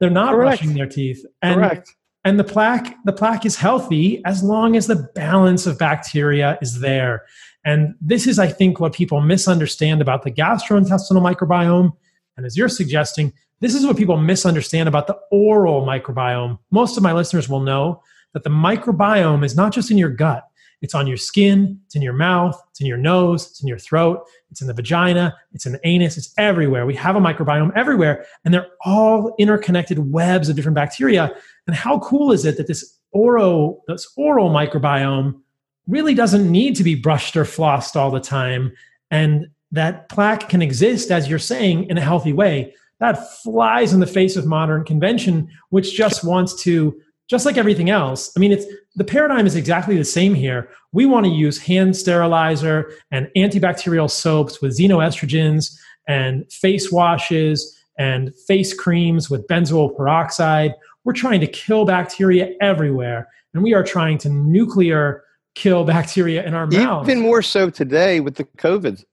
They're 0.00 0.10
not 0.10 0.32
Correct. 0.32 0.60
brushing 0.60 0.74
their 0.74 0.86
teeth. 0.86 1.24
And 1.42 1.56
Correct. 1.56 1.94
and 2.24 2.38
the 2.38 2.44
plaque 2.44 2.96
the 3.04 3.12
plaque 3.12 3.46
is 3.46 3.56
healthy 3.56 4.22
as 4.24 4.42
long 4.42 4.76
as 4.76 4.86
the 4.86 5.08
balance 5.14 5.66
of 5.66 5.78
bacteria 5.78 6.58
is 6.62 6.80
there. 6.80 7.24
And 7.64 7.94
this 8.00 8.26
is 8.26 8.38
i 8.38 8.48
think 8.48 8.80
what 8.80 8.92
people 8.92 9.20
misunderstand 9.20 10.00
about 10.00 10.22
the 10.22 10.30
gastrointestinal 10.30 11.22
microbiome. 11.22 11.92
And 12.36 12.44
as 12.46 12.56
you're 12.56 12.68
suggesting 12.68 13.32
this 13.60 13.74
is 13.74 13.86
what 13.86 13.96
people 13.96 14.16
misunderstand 14.16 14.88
about 14.88 15.06
the 15.06 15.18
oral 15.30 15.86
microbiome. 15.86 16.58
Most 16.70 16.96
of 16.96 17.02
my 17.02 17.12
listeners 17.12 17.48
will 17.48 17.60
know 17.60 18.02
that 18.34 18.42
the 18.42 18.50
microbiome 18.50 19.44
is 19.44 19.56
not 19.56 19.72
just 19.72 19.90
in 19.90 19.96
your 19.96 20.10
gut. 20.10 20.44
It's 20.82 20.94
on 20.94 21.06
your 21.06 21.16
skin, 21.16 21.80
it's 21.86 21.96
in 21.96 22.02
your 22.02 22.12
mouth, 22.12 22.60
it's 22.70 22.80
in 22.80 22.86
your 22.86 22.98
nose, 22.98 23.46
it's 23.48 23.62
in 23.62 23.68
your 23.68 23.78
throat, 23.78 24.26
it's 24.54 24.60
in 24.60 24.68
the 24.68 24.72
vagina, 24.72 25.34
it's 25.52 25.66
in 25.66 25.72
the 25.72 25.80
anus, 25.82 26.16
it's 26.16 26.32
everywhere. 26.38 26.86
We 26.86 26.94
have 26.94 27.16
a 27.16 27.20
microbiome 27.20 27.72
everywhere, 27.74 28.24
and 28.44 28.54
they're 28.54 28.68
all 28.84 29.34
interconnected 29.36 30.12
webs 30.12 30.48
of 30.48 30.54
different 30.54 30.76
bacteria. 30.76 31.34
And 31.66 31.74
how 31.74 31.98
cool 31.98 32.30
is 32.30 32.44
it 32.44 32.56
that 32.58 32.68
this 32.68 33.00
oral, 33.10 33.82
this 33.88 34.06
oral 34.16 34.50
microbiome 34.50 35.40
really 35.88 36.14
doesn't 36.14 36.48
need 36.48 36.76
to 36.76 36.84
be 36.84 36.94
brushed 36.94 37.36
or 37.36 37.42
flossed 37.42 37.96
all 37.96 38.12
the 38.12 38.20
time, 38.20 38.72
and 39.10 39.48
that 39.72 40.08
plaque 40.08 40.48
can 40.48 40.62
exist, 40.62 41.10
as 41.10 41.28
you're 41.28 41.40
saying, 41.40 41.90
in 41.90 41.98
a 41.98 42.00
healthy 42.00 42.32
way. 42.32 42.72
That 43.00 43.32
flies 43.42 43.92
in 43.92 43.98
the 43.98 44.06
face 44.06 44.36
of 44.36 44.46
modern 44.46 44.84
convention, 44.84 45.48
which 45.70 45.96
just 45.96 46.22
wants 46.22 46.62
to 46.62 46.96
just 47.28 47.46
like 47.46 47.56
everything 47.56 47.90
else, 47.90 48.32
I 48.36 48.40
mean, 48.40 48.52
it's 48.52 48.66
the 48.96 49.04
paradigm 49.04 49.46
is 49.46 49.56
exactly 49.56 49.96
the 49.96 50.04
same 50.04 50.34
here. 50.34 50.68
We 50.92 51.06
want 51.06 51.26
to 51.26 51.32
use 51.32 51.58
hand 51.58 51.96
sterilizer 51.96 52.92
and 53.10 53.28
antibacterial 53.36 54.10
soaps 54.10 54.60
with 54.60 54.78
xenoestrogens 54.78 55.76
and 56.06 56.50
face 56.52 56.92
washes 56.92 57.76
and 57.98 58.34
face 58.46 58.74
creams 58.74 59.30
with 59.30 59.46
benzoyl 59.46 59.96
peroxide. 59.96 60.74
We're 61.04 61.12
trying 61.12 61.40
to 61.40 61.46
kill 61.46 61.84
bacteria 61.84 62.50
everywhere, 62.60 63.28
and 63.52 63.62
we 63.62 63.74
are 63.74 63.84
trying 63.84 64.18
to 64.18 64.28
nuclear 64.28 65.24
kill 65.54 65.84
bacteria 65.84 66.44
in 66.44 66.54
our 66.54 66.66
mouth. 66.66 67.08
Even 67.08 67.22
more 67.22 67.40
so 67.40 67.70
today 67.70 68.20
with 68.20 68.34
the 68.34 68.44
COVID 68.44 69.04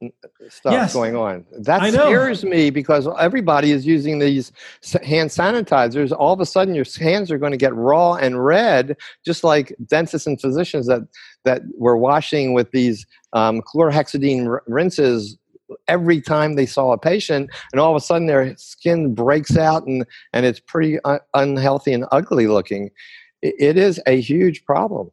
stuff 0.50 0.74
yes. 0.74 0.94
going 0.94 1.16
on. 1.16 1.46
That 1.52 1.94
scares 1.94 2.44
me 2.44 2.70
because 2.70 3.08
everybody 3.20 3.72
is 3.72 3.86
using 3.86 4.20
these 4.20 4.52
hand 5.04 5.30
sanitizers. 5.30 6.12
All 6.12 6.34
of 6.34 6.40
a 6.40 6.46
sudden, 6.46 6.74
your 6.74 6.86
hands 7.00 7.32
are 7.32 7.38
going 7.38 7.52
to 7.52 7.58
get 7.58 7.76
raw 7.76 8.16
and 8.16 8.44
red, 8.44 8.98
just 9.24 9.44
like 9.44 9.76
dentists 9.86 10.28
and 10.28 10.40
physicians 10.40 10.88
that 10.88 11.02
that 11.44 11.62
were 11.78 11.98
washing 11.98 12.54
with 12.54 12.72
these 12.72 13.06
um, 13.34 13.62
chlorhexidine 13.62 14.48
r- 14.48 14.64
rinses 14.68 15.38
every 15.88 16.22
time 16.22 16.56
they 16.56 16.66
saw 16.66 16.92
a 16.92 16.98
patient 16.98 17.50
and 17.72 17.80
all 17.80 17.92
of 17.92 17.96
a 17.96 18.06
sudden 18.06 18.28
their 18.28 18.56
skin 18.58 19.16
breaks 19.16 19.56
out 19.56 19.88
and, 19.88 20.06
and 20.34 20.46
it's 20.46 20.60
pretty 20.60 21.00
un- 21.06 21.22
unhealthy 21.34 21.94
and 21.94 22.06
ugly 22.12 22.46
looking 22.46 22.90
it, 23.42 23.56
it 23.58 23.78
is 23.78 23.98
a 24.06 24.20
huge 24.20 24.66
problem 24.66 25.10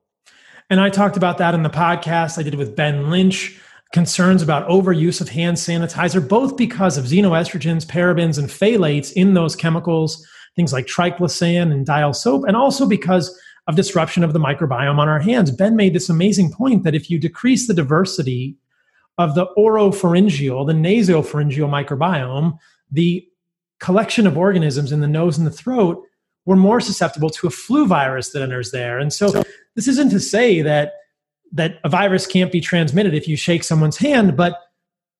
and 0.70 0.80
I 0.80 0.90
talked 0.90 1.16
about 1.16 1.38
that 1.38 1.54
in 1.54 1.62
the 1.62 1.70
podcast 1.70 2.38
I 2.38 2.42
did 2.42 2.54
with 2.54 2.76
Ben 2.76 3.10
Lynch. 3.10 3.60
Concerns 3.90 4.42
about 4.42 4.68
overuse 4.68 5.22
of 5.22 5.30
hand 5.30 5.56
sanitizer, 5.56 6.26
both 6.26 6.58
because 6.58 6.98
of 6.98 7.06
xenoestrogens, 7.06 7.86
parabens, 7.86 8.38
and 8.38 8.48
phthalates 8.48 9.10
in 9.14 9.32
those 9.32 9.56
chemicals, 9.56 10.26
things 10.56 10.74
like 10.74 10.84
triclosan 10.84 11.72
and 11.72 11.86
dial 11.86 12.12
soap, 12.12 12.44
and 12.46 12.54
also 12.54 12.86
because 12.86 13.34
of 13.66 13.76
disruption 13.76 14.22
of 14.22 14.34
the 14.34 14.38
microbiome 14.38 14.98
on 14.98 15.08
our 15.08 15.20
hands. 15.20 15.50
Ben 15.50 15.74
made 15.74 15.94
this 15.94 16.10
amazing 16.10 16.52
point 16.52 16.84
that 16.84 16.94
if 16.94 17.10
you 17.10 17.18
decrease 17.18 17.66
the 17.66 17.72
diversity 17.72 18.56
of 19.16 19.34
the 19.34 19.46
oropharyngeal, 19.56 20.66
the 20.66 20.72
nasopharyngeal 20.72 21.68
microbiome, 21.68 22.58
the 22.90 23.26
collection 23.78 24.26
of 24.26 24.36
organisms 24.36 24.92
in 24.92 25.00
the 25.00 25.08
nose 25.08 25.38
and 25.38 25.46
the 25.46 25.50
throat, 25.50 26.02
we're 26.48 26.56
more 26.56 26.80
susceptible 26.80 27.28
to 27.28 27.46
a 27.46 27.50
flu 27.50 27.86
virus 27.86 28.30
that 28.30 28.40
enters 28.40 28.70
there. 28.70 28.98
And 28.98 29.12
so 29.12 29.44
this 29.76 29.86
isn't 29.86 30.08
to 30.12 30.18
say 30.18 30.62
that 30.62 30.94
that 31.52 31.78
a 31.84 31.90
virus 31.90 32.26
can't 32.26 32.50
be 32.50 32.62
transmitted 32.62 33.12
if 33.12 33.28
you 33.28 33.36
shake 33.36 33.62
someone's 33.62 33.98
hand, 33.98 34.34
but 34.34 34.58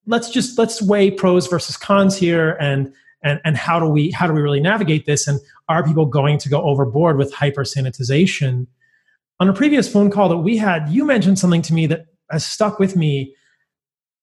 let's 0.07 0.31
just 0.31 0.57
let's 0.57 0.81
weigh 0.81 1.11
pros 1.11 1.45
versus 1.45 1.77
cons 1.77 2.17
here 2.17 2.57
and 2.59 2.91
and 3.21 3.39
and 3.45 3.57
how 3.57 3.79
do 3.79 3.85
we 3.85 4.09
how 4.09 4.25
do 4.25 4.33
we 4.33 4.41
really 4.41 4.59
navigate 4.59 5.05
this? 5.05 5.27
And 5.27 5.39
are 5.67 5.85
people 5.85 6.07
going 6.07 6.39
to 6.39 6.49
go 6.49 6.63
overboard 6.63 7.19
with 7.19 7.31
hyper 7.31 7.63
sanitization 7.63 8.65
on 9.39 9.47
a 9.47 9.53
previous 9.53 9.87
phone 9.87 10.09
call 10.09 10.29
that 10.29 10.37
we 10.37 10.57
had 10.57 10.89
you 10.89 11.05
mentioned 11.05 11.37
something 11.37 11.61
to 11.61 11.75
me 11.75 11.85
that 11.85 12.07
has 12.31 12.43
stuck 12.43 12.79
with 12.79 12.95
me. 12.95 13.35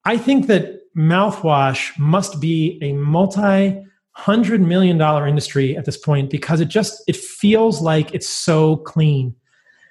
I 0.05 0.19
think 0.19 0.49
that 0.49 0.81
mouthwash 0.97 1.97
must 2.01 2.41
be 2.41 2.81
a 2.83 2.95
multi 2.95 3.81
hundred 4.17 4.61
million 4.63 4.97
dollar 4.97 5.27
industry 5.27 5.77
at 5.77 5.85
this 5.85 5.97
point 5.97 6.31
because 6.31 6.61
it 6.61 6.69
just 6.69 7.03
it 7.07 7.17
feels 7.17 7.83
like 7.83 8.15
it's 8.15 8.29
so 8.29 8.77
clean 8.79 9.35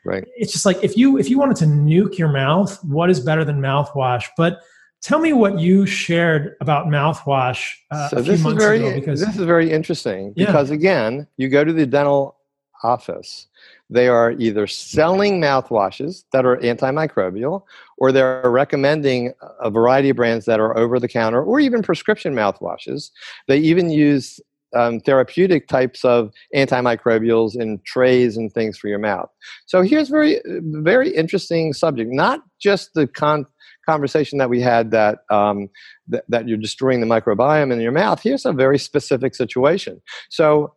Right. 0.05 0.23
It's 0.37 0.53
just 0.53 0.67
like 0.67 0.81
if 0.83 0.95
you 0.95 1.17
if 1.17 1.29
you 1.29 1.39
wanted 1.39 1.57
to 1.57 1.65
nuke 1.65 2.17
your 2.17 2.27
mouth, 2.29 2.81
what 2.83 3.09
is 3.09 3.19
better 3.19 3.43
than 3.43 3.59
mouthwash? 3.59 4.25
But 4.37 4.61
tell 5.01 5.19
me 5.19 5.33
what 5.33 5.59
you 5.59 5.87
shared 5.87 6.55
about 6.61 6.85
mouthwash 6.85 7.73
uh, 7.89 8.09
so 8.09 8.17
a 8.17 8.23
few 8.23 8.33
this 8.33 8.41
months 8.41 8.61
is 8.61 8.63
very, 8.63 8.87
ago. 8.87 8.93
Because 8.93 9.19
this 9.19 9.35
is 9.35 9.43
very 9.43 9.71
interesting 9.71 10.31
because 10.33 10.69
yeah. 10.69 10.75
again, 10.75 11.27
you 11.37 11.49
go 11.49 11.63
to 11.63 11.73
the 11.73 11.87
dental 11.87 12.37
office, 12.83 13.47
they 13.89 14.07
are 14.07 14.33
either 14.33 14.67
selling 14.67 15.41
mouthwashes 15.41 16.25
that 16.31 16.45
are 16.45 16.57
antimicrobial 16.57 17.63
or 17.97 18.11
they're 18.11 18.49
recommending 18.49 19.33
a 19.59 19.69
variety 19.69 20.09
of 20.09 20.15
brands 20.15 20.45
that 20.45 20.59
are 20.59 20.77
over 20.77 20.99
the 20.99 21.07
counter 21.07 21.43
or 21.43 21.59
even 21.59 21.81
prescription 21.81 22.33
mouthwashes. 22.33 23.09
They 23.47 23.57
even 23.57 23.89
use 23.89 24.39
um, 24.75 24.99
therapeutic 24.99 25.67
types 25.67 26.03
of 26.03 26.31
antimicrobials 26.53 27.55
in 27.55 27.79
trays 27.85 28.35
and 28.35 28.51
things 28.51 28.77
for 28.77 28.87
your 28.89 28.99
mouth. 28.99 29.29
So 29.65 29.81
here's 29.81 30.09
very 30.09 30.41
very 30.45 31.15
interesting 31.15 31.71
subject. 31.71 32.11
Not 32.11 32.41
just 32.59 32.93
the 32.93 33.07
con- 33.07 33.45
conversation 33.85 34.37
that 34.39 34.49
we 34.49 34.59
had 34.59 34.91
that, 34.91 35.19
um, 35.29 35.69
th- 36.11 36.23
that 36.27 36.47
you're 36.47 36.57
destroying 36.57 37.01
the 37.01 37.07
microbiome 37.07 37.71
in 37.71 37.79
your 37.79 37.91
mouth. 37.91 38.21
Here's 38.21 38.45
a 38.45 38.51
very 38.51 38.79
specific 38.79 39.35
situation. 39.35 40.01
So 40.29 40.73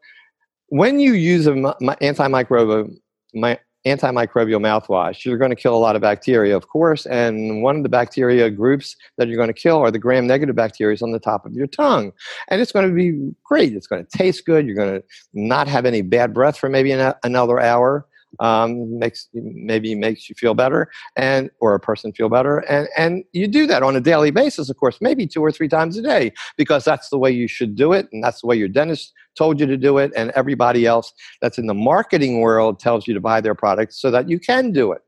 when 0.69 1.01
you 1.01 1.15
use 1.15 1.47
an 1.47 1.63
antimicrobial 1.63 2.95
my, 3.35 3.59
antimicrobial 3.89 4.61
mouthwash, 4.61 5.25
you're 5.25 5.39
going 5.39 5.51
to 5.51 5.57
kill 5.57 5.75
a 5.75 5.79
lot 5.79 5.97
of 5.97 6.03
bacteria, 6.03 6.57
of 6.57 6.69
course. 6.69 7.07
And 7.07 7.63
one 7.63 7.77
of 7.77 7.83
the 7.83 7.89
bacteria 7.89 8.51
groups 8.51 8.97
that 9.17 9.29
you're 9.29 9.37
going 9.37 9.49
to 9.49 9.53
kill 9.53 9.79
are 9.79 9.91
the 9.91 9.99
gram 9.99 10.27
negative 10.27 10.57
bacteria 10.57 10.97
on 11.03 11.13
the 11.13 11.19
top 11.19 11.45
of 11.45 11.53
your 11.53 11.67
tongue. 11.67 12.13
And 12.49 12.61
it's 12.61 12.73
going 12.73 12.89
to 12.89 12.95
be 12.95 13.35
great. 13.45 13.75
It's 13.75 13.87
going 13.87 14.05
to 14.05 14.19
taste 14.19 14.47
good. 14.47 14.67
You're 14.67 14.77
going 14.77 15.01
to 15.01 15.05
not 15.35 15.69
have 15.69 15.85
any 15.85 16.03
bad 16.03 16.33
breath 16.33 16.59
for 16.59 16.69
maybe 16.69 16.93
an, 16.93 17.15
another 17.23 17.61
hour 17.61 18.07
um, 18.41 18.99
makes 18.99 19.29
maybe 19.33 19.95
makes 19.95 20.29
you 20.29 20.35
feel 20.35 20.55
better 20.55 20.91
and 21.17 21.51
or 21.61 21.75
a 21.75 21.81
person 21.81 22.13
feel 22.13 22.29
better. 22.29 22.59
And 22.59 22.89
and 22.97 23.25
you 23.33 23.49
do 23.49 23.67
that 23.67 23.83
on 23.83 23.97
a 23.97 24.01
daily 24.01 24.31
basis 24.31 24.71
of 24.71 24.77
course 24.77 24.99
maybe 25.01 25.27
two 25.27 25.43
or 25.43 25.51
three 25.51 25.69
times 25.69 25.97
a 25.97 26.03
day 26.03 26.33
because 26.57 26.85
that's 26.85 27.09
the 27.09 27.19
way 27.19 27.31
you 27.31 27.49
should 27.49 27.75
do 27.75 27.93
it 27.93 28.09
and 28.13 28.23
that's 28.23 28.41
the 28.41 28.47
way 28.47 28.57
your 28.57 28.69
dentist 28.69 29.13
told 29.37 29.61
you 29.61 29.67
to 29.67 29.77
do 29.77 29.99
it 29.99 30.13
and 30.17 30.31
everybody 30.33 30.87
else 30.87 31.13
that's 31.41 31.59
in 31.59 31.67
the 31.67 31.75
marketing 31.75 32.41
world 32.41 32.79
tells 32.79 33.07
you 33.07 33.15
to 33.15 33.21
buy 33.21 33.41
their 33.41 33.55
products 33.55 34.01
so 34.01 34.11
that 34.11 34.29
you 34.29 34.39
can 34.39 34.73
do 34.73 34.93
it. 34.93 35.03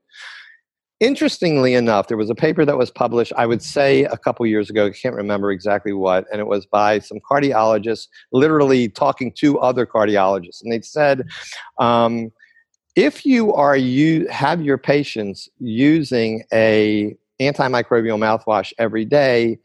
Interestingly 1.01 1.73
enough 1.75 2.09
there 2.09 2.19
was 2.19 2.29
a 2.29 2.35
paper 2.35 2.67
that 2.67 2.77
was 2.77 2.91
published 2.91 3.33
i 3.39 3.47
would 3.47 3.63
say 3.63 4.05
a 4.05 4.19
couple 4.19 4.45
years 4.45 4.69
ago 4.69 4.85
i 4.87 4.91
can't 4.91 5.15
remember 5.15 5.51
exactly 5.51 5.95
what 5.95 6.27
and 6.31 6.41
it 6.41 6.47
was 6.47 6.67
by 6.67 6.99
some 6.99 7.19
cardiologists 7.21 8.09
literally 8.33 8.87
talking 8.87 9.33
to 9.33 9.59
other 9.61 9.87
cardiologists 9.87 10.63
and 10.63 10.71
they 10.71 10.83
said 10.83 11.27
um, 11.79 12.31
if 13.01 13.25
you 13.25 13.55
are 13.55 13.79
you 13.79 14.29
have 14.29 14.61
your 14.61 14.77
patients 14.77 15.49
using 15.59 16.45
a 16.53 17.17
antimicrobial 17.41 18.19
mouthwash 18.19 18.75
every 18.79 19.07
day 19.07 19.59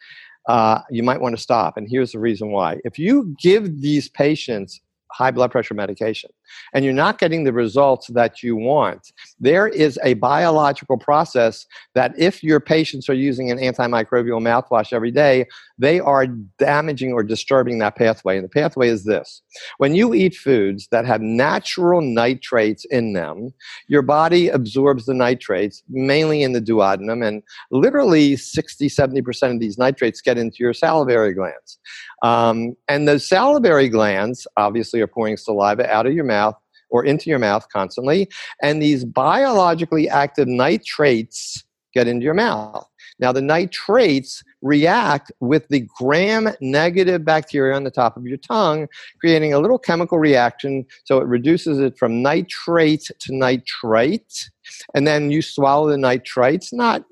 uh, 0.48 0.80
you 0.90 1.04
might 1.04 1.20
want 1.20 1.36
to 1.36 1.42
stop 1.42 1.76
and 1.76 1.90
here's 1.90 2.14
the 2.14 2.20
reason 2.20 2.52
why 2.52 2.78
if 2.86 2.98
you 2.98 3.36
give 3.42 3.82
these 3.82 4.08
patients 4.08 4.80
high 5.12 5.32
blood 5.32 5.52
pressure 5.52 5.74
medication 5.74 6.30
and 6.74 6.84
you're 6.84 6.94
not 6.94 7.20
getting 7.20 7.46
the 7.46 7.54
results 7.54 8.08
that 8.08 8.44
you 8.44 8.56
want. 8.56 9.14
There 9.40 9.68
is 9.68 9.98
a 10.04 10.16
biological 10.16 10.98
process 10.98 11.66
that 11.94 12.14
if 12.18 12.44
your 12.44 12.60
patients 12.60 13.08
are 13.10 13.14
using 13.14 13.50
an 13.50 13.58
antimicrobial 13.58 14.42
mouthwash 14.42 14.92
every 14.92 15.12
day, 15.12 15.46
they 15.78 16.00
are 16.00 16.28
damaging 16.58 17.14
or 17.14 17.24
disturbing 17.24 17.80
that 17.80 17.96
pathway. 17.96 18.38
And 18.38 18.46
the 18.46 18.50
pathway 18.50 18.88
is 18.88 19.04
this 19.04 19.42
when 19.78 19.96
you 19.96 20.14
eat 20.14 20.36
foods 20.36 20.88
that 20.92 21.06
have 21.06 21.22
natural 21.22 22.02
nitrates 22.02 22.86
in 22.86 23.14
them, 23.14 23.54
your 23.88 24.02
body 24.02 24.50
absorbs 24.50 25.06
the 25.06 25.14
nitrates 25.14 25.84
mainly 25.90 26.44
in 26.44 26.54
the 26.54 26.62
duodenum, 26.62 27.26
and 27.26 27.44
literally 27.72 28.36
60 28.36 28.88
70% 28.88 29.54
of 29.54 29.60
these 29.60 29.78
nitrates 29.78 30.22
get 30.22 30.38
into 30.38 30.58
your 30.60 30.74
salivary 30.74 31.34
glands. 31.34 31.80
Um, 32.22 32.76
and 32.88 33.08
those 33.08 33.28
salivary 33.28 33.90
glands 33.90 34.48
obviously 34.58 35.02
are 35.02 35.08
pouring 35.08 35.38
saliva 35.38 35.92
out 35.92 36.06
of 36.06 36.14
your 36.14 36.26
mouth 36.26 36.56
or 36.90 37.04
into 37.04 37.30
your 37.30 37.40
mouth 37.40 37.68
constantly, 37.74 38.30
and 38.62 38.82
these 38.82 39.04
biologically 39.04 40.08
active 40.08 40.48
nitrates 40.48 41.64
get 41.94 42.08
into 42.08 42.24
your 42.24 42.34
mouth. 42.34 42.88
Now, 43.20 43.32
the 43.32 43.42
nitrates 43.42 44.44
react 44.62 45.32
with 45.40 45.68
the 45.70 45.88
gram 45.98 46.50
negative 46.62 47.24
bacteria 47.24 47.76
on 47.76 47.84
the 47.84 47.92
top 47.92 48.18
of 48.18 48.26
your 48.26 48.38
tongue, 48.38 48.88
creating 49.20 49.54
a 49.54 49.60
little 49.60 49.80
chemical 49.80 50.18
reaction. 50.18 50.86
So 51.06 51.20
it 51.20 51.28
reduces 51.28 51.80
it 51.80 51.98
from 51.98 52.22
nitrate 52.22 53.10
to 53.20 53.36
nitrite. 53.36 54.50
And 54.94 55.08
then 55.08 55.32
you 55.32 55.42
swallow 55.42 55.88
the 55.88 55.98
nitrites, 55.98 56.74
not 56.74 57.04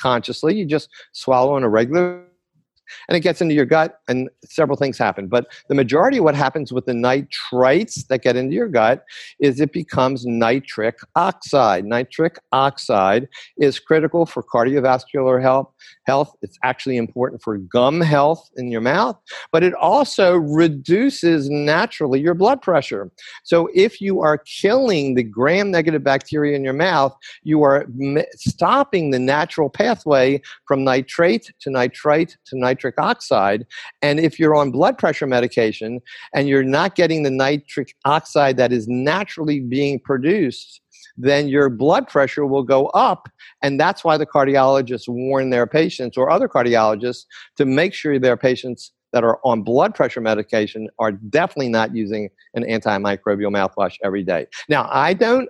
consciously, 0.00 0.56
you 0.56 0.64
just 0.64 0.88
swallow 1.12 1.54
on 1.54 1.62
a 1.62 1.68
regular 1.68 2.24
and 3.08 3.16
it 3.16 3.20
gets 3.20 3.40
into 3.40 3.54
your 3.54 3.64
gut 3.64 4.00
and 4.08 4.28
several 4.44 4.76
things 4.76 4.98
happen. 4.98 5.28
But 5.28 5.46
the 5.68 5.74
majority 5.74 6.18
of 6.18 6.24
what 6.24 6.34
happens 6.34 6.72
with 6.72 6.86
the 6.86 6.92
nitrites 6.92 8.06
that 8.08 8.22
get 8.22 8.36
into 8.36 8.54
your 8.54 8.68
gut 8.68 9.04
is 9.40 9.60
it 9.60 9.72
becomes 9.72 10.26
nitric 10.26 10.98
oxide. 11.16 11.84
Nitric 11.84 12.38
oxide 12.52 13.28
is 13.58 13.78
critical 13.78 14.26
for 14.26 14.42
cardiovascular 14.42 15.40
health 15.40 15.72
health. 16.06 16.34
It's 16.42 16.58
actually 16.64 16.96
important 16.96 17.42
for 17.42 17.58
gum 17.58 18.00
health 18.00 18.50
in 18.56 18.70
your 18.70 18.80
mouth 18.80 19.18
but 19.52 19.62
it 19.62 19.74
also 19.74 20.36
reduces 20.36 21.48
naturally 21.50 22.20
your 22.20 22.34
blood 22.34 22.62
pressure. 22.62 23.10
So 23.44 23.68
if 23.74 24.00
you 24.00 24.20
are 24.20 24.38
killing 24.38 25.14
the 25.14 25.22
gram 25.22 25.70
negative 25.70 26.02
bacteria 26.02 26.56
in 26.56 26.64
your 26.64 26.72
mouth 26.72 27.16
you 27.42 27.62
are 27.62 27.86
stopping 28.34 29.10
the 29.10 29.18
natural 29.18 29.70
pathway 29.70 30.40
from 30.66 30.84
nitrate 30.84 31.52
to 31.60 31.70
nitrite 31.70 32.36
to 32.46 32.58
nitrite 32.58 32.77
nitric 32.78 32.94
oxide. 32.98 33.66
And 34.02 34.20
if 34.20 34.38
you're 34.38 34.54
on 34.54 34.70
blood 34.70 34.98
pressure 34.98 35.26
medication 35.26 36.00
and 36.34 36.48
you're 36.48 36.62
not 36.62 36.94
getting 36.94 37.22
the 37.22 37.30
nitric 37.30 37.94
oxide 38.04 38.56
that 38.56 38.72
is 38.72 38.86
naturally 38.86 39.60
being 39.60 39.98
produced, 39.98 40.80
then 41.16 41.48
your 41.48 41.68
blood 41.68 42.06
pressure 42.06 42.46
will 42.46 42.62
go 42.62 42.86
up. 42.88 43.28
And 43.62 43.80
that's 43.80 44.04
why 44.04 44.16
the 44.16 44.26
cardiologists 44.26 45.08
warn 45.08 45.50
their 45.50 45.66
patients 45.66 46.16
or 46.16 46.30
other 46.30 46.48
cardiologists 46.48 47.24
to 47.56 47.64
make 47.64 47.92
sure 47.92 48.18
their 48.18 48.36
patients 48.36 48.92
that 49.12 49.24
are 49.24 49.40
on 49.42 49.62
blood 49.62 49.94
pressure 49.94 50.20
medication 50.20 50.88
are 50.98 51.12
definitely 51.12 51.70
not 51.70 51.96
using 51.96 52.28
an 52.54 52.62
antimicrobial 52.62 53.50
mouthwash 53.50 53.96
every 54.04 54.22
day. 54.22 54.46
Now, 54.68 54.88
I 54.92 55.14
don't 55.14 55.48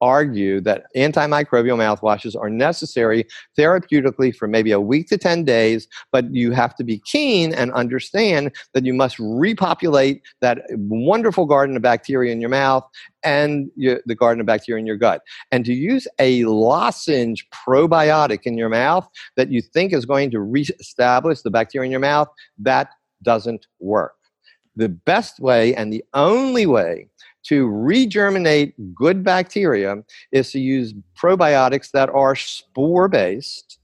argue 0.00 0.60
that 0.60 0.84
antimicrobial 0.96 1.76
mouthwashes 1.76 2.34
are 2.40 2.50
necessary 2.50 3.26
therapeutically 3.58 4.34
for 4.34 4.48
maybe 4.48 4.72
a 4.72 4.80
week 4.80 5.08
to 5.08 5.18
10 5.18 5.44
days, 5.44 5.86
but 6.12 6.32
you 6.34 6.52
have 6.52 6.74
to 6.76 6.84
be 6.84 7.02
keen 7.04 7.52
and 7.52 7.72
understand 7.72 8.54
that 8.74 8.84
you 8.84 8.94
must 8.94 9.16
repopulate 9.18 10.22
that 10.40 10.62
wonderful 10.70 11.46
garden 11.46 11.76
of 11.76 11.82
bacteria 11.82 12.32
in 12.32 12.40
your 12.40 12.50
mouth 12.50 12.84
and 13.22 13.70
your, 13.76 14.00
the 14.06 14.14
garden 14.14 14.40
of 14.40 14.46
bacteria 14.46 14.80
in 14.80 14.86
your 14.86 14.96
gut. 14.96 15.20
And 15.52 15.64
to 15.64 15.74
use 15.74 16.08
a 16.18 16.44
lozenge 16.44 17.46
probiotic 17.50 18.40
in 18.44 18.56
your 18.56 18.68
mouth 18.68 19.08
that 19.36 19.50
you 19.50 19.60
think 19.60 19.92
is 19.92 20.06
going 20.06 20.30
to 20.30 20.40
reestablish 20.40 21.42
the 21.42 21.50
bacteria 21.50 21.86
in 21.86 21.90
your 21.90 22.00
mouth, 22.00 22.28
that 22.58 22.90
doesn't 23.22 23.66
work. 23.80 24.14
The 24.76 24.88
best 24.88 25.40
way 25.40 25.74
and 25.74 25.92
the 25.92 26.04
only 26.14 26.64
way 26.64 27.09
to 27.44 27.66
regerminate 27.66 28.74
good 28.94 29.24
bacteria 29.24 29.96
is 30.32 30.52
to 30.52 30.60
use 30.60 30.94
probiotics 31.20 31.90
that 31.92 32.08
are 32.10 32.36
spore 32.36 33.08
based 33.08 33.78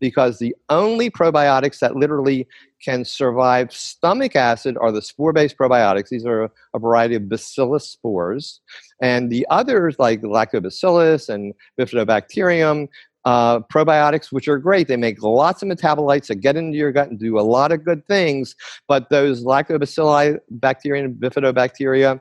because 0.00 0.38
the 0.38 0.54
only 0.68 1.08
probiotics 1.08 1.78
that 1.78 1.94
literally 1.94 2.46
can 2.82 3.04
survive 3.04 3.72
stomach 3.72 4.34
acid 4.34 4.76
are 4.80 4.90
the 4.90 5.00
spore 5.00 5.32
based 5.32 5.56
probiotics. 5.56 6.08
These 6.08 6.26
are 6.26 6.50
a 6.74 6.78
variety 6.78 7.14
of 7.14 7.28
bacillus 7.28 7.88
spores. 7.88 8.60
And 9.00 9.30
the 9.30 9.46
others, 9.48 9.96
like 10.00 10.22
lactobacillus 10.22 11.28
and 11.28 11.54
bifidobacterium, 11.78 12.88
uh, 13.24 13.60
probiotics, 13.60 14.32
which 14.32 14.48
are 14.48 14.58
great. 14.58 14.88
They 14.88 14.96
make 14.96 15.22
lots 15.22 15.62
of 15.62 15.68
metabolites 15.68 16.26
that 16.26 16.36
get 16.36 16.56
into 16.56 16.76
your 16.76 16.92
gut 16.92 17.08
and 17.08 17.18
do 17.18 17.38
a 17.38 17.42
lot 17.42 17.72
of 17.72 17.84
good 17.84 18.06
things. 18.06 18.54
But 18.88 19.10
those 19.10 19.44
lactobacilli 19.44 20.38
bacteria 20.50 21.04
and 21.04 21.14
bifidobacteria 21.14 22.20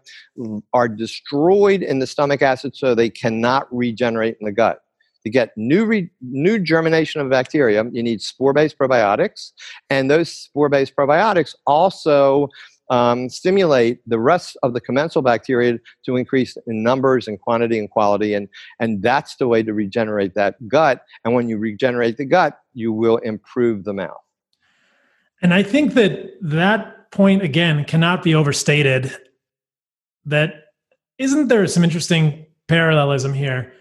are 0.74 0.88
destroyed 0.88 1.82
in 1.82 2.00
the 2.00 2.08
stomach 2.08 2.42
acid, 2.42 2.76
so 2.76 2.94
they 2.94 3.10
cannot 3.10 3.68
regenerate 3.76 4.38
in 4.40 4.46
the 4.46 4.52
gut. 4.52 4.82
To 5.24 5.30
get 5.30 5.52
new 5.56 5.86
re- 5.86 6.10
new 6.22 6.58
germination 6.58 7.22
of 7.22 7.30
bacteria, 7.30 7.86
you 7.92 8.02
need 8.02 8.24
spore-based 8.24 8.76
probiotics, 8.76 9.52
and 9.92 10.10
those 10.10 10.32
spore-based 10.32 10.96
probiotics 10.96 11.54
also 11.68 12.50
um, 12.92 13.30
stimulate 13.30 14.02
the 14.06 14.20
rest 14.20 14.58
of 14.64 14.74
the 14.74 14.82
commensal 14.82 15.22
bacteria 15.22 15.80
to 16.06 16.18
increase 16.18 16.58
in 16.68 16.84
numbers 16.84 17.26
and 17.28 17.40
quantity 17.40 17.80
and 17.80 17.90
quality. 17.90 18.34
And, 18.34 18.50
and 18.80 19.02
that's 19.02 19.38
the 19.38 19.48
way 19.48 19.64
to 19.64 19.74
regenerate 19.74 20.36
that 20.36 20.68
gut. 20.68 21.04
And 21.24 21.34
when 21.34 21.48
you 21.48 21.58
regenerate 21.58 22.18
the 22.18 22.26
gut, 22.26 22.60
you 22.74 22.92
will 22.92 23.18
improve 23.18 23.86
the 23.86 23.94
mouth. 23.94 24.22
And 25.42 25.54
I 25.54 25.64
think 25.64 25.94
that 25.94 26.34
that 26.42 27.10
point, 27.12 27.42
again, 27.44 27.86
cannot 27.86 28.24
be 28.24 28.36
overstated. 28.36 29.16
That 30.26 30.66
isn't 31.18 31.48
there 31.48 31.66
some 31.68 31.84
interesting 31.84 32.46
parallelism 32.68 33.34
here? 33.34 33.72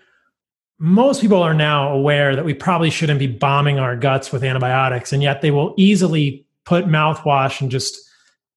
Most 0.78 1.20
people 1.20 1.42
are 1.42 1.52
now 1.52 1.92
aware 1.92 2.34
that 2.34 2.44
we 2.44 2.54
probably 2.54 2.90
shouldn't 2.90 3.18
be 3.18 3.26
bombing 3.26 3.78
our 3.78 3.96
guts 3.96 4.32
with 4.32 4.44
antibiotics, 4.44 5.12
and 5.12 5.22
yet 5.22 5.42
they 5.42 5.50
will 5.50 5.74
easily 5.76 6.46
put 6.64 6.86
mouthwash 6.86 7.60
and 7.60 7.70
just 7.70 8.09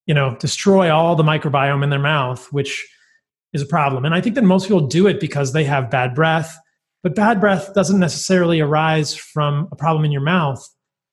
you 0.06 0.14
know, 0.14 0.36
destroy 0.38 0.93
all 0.93 1.16
the 1.16 1.24
microbiome 1.24 1.84
in 1.84 1.89
their 1.89 1.99
mouth, 1.99 2.51
which 2.51 2.86
is 3.54 3.62
a 3.62 3.66
problem. 3.66 4.06
And 4.06 4.14
I 4.14 4.22
think 4.22 4.36
that 4.36 4.43
most 4.43 4.68
people 4.68 4.88
do 4.88 5.08
it 5.08 5.20
because 5.20 5.54
they 5.54 5.64
have 5.64 5.89
bad 5.89 6.16
breath, 6.16 6.58
but 7.04 7.16
bad 7.16 7.39
breath 7.39 7.74
doesn't 7.74 7.99
necessarily 7.99 8.60
arise 8.60 9.16
from 9.16 9.68
a 9.72 9.76
problem 9.76 10.04
in 10.06 10.12
your 10.12 10.22
mouth. 10.22 10.68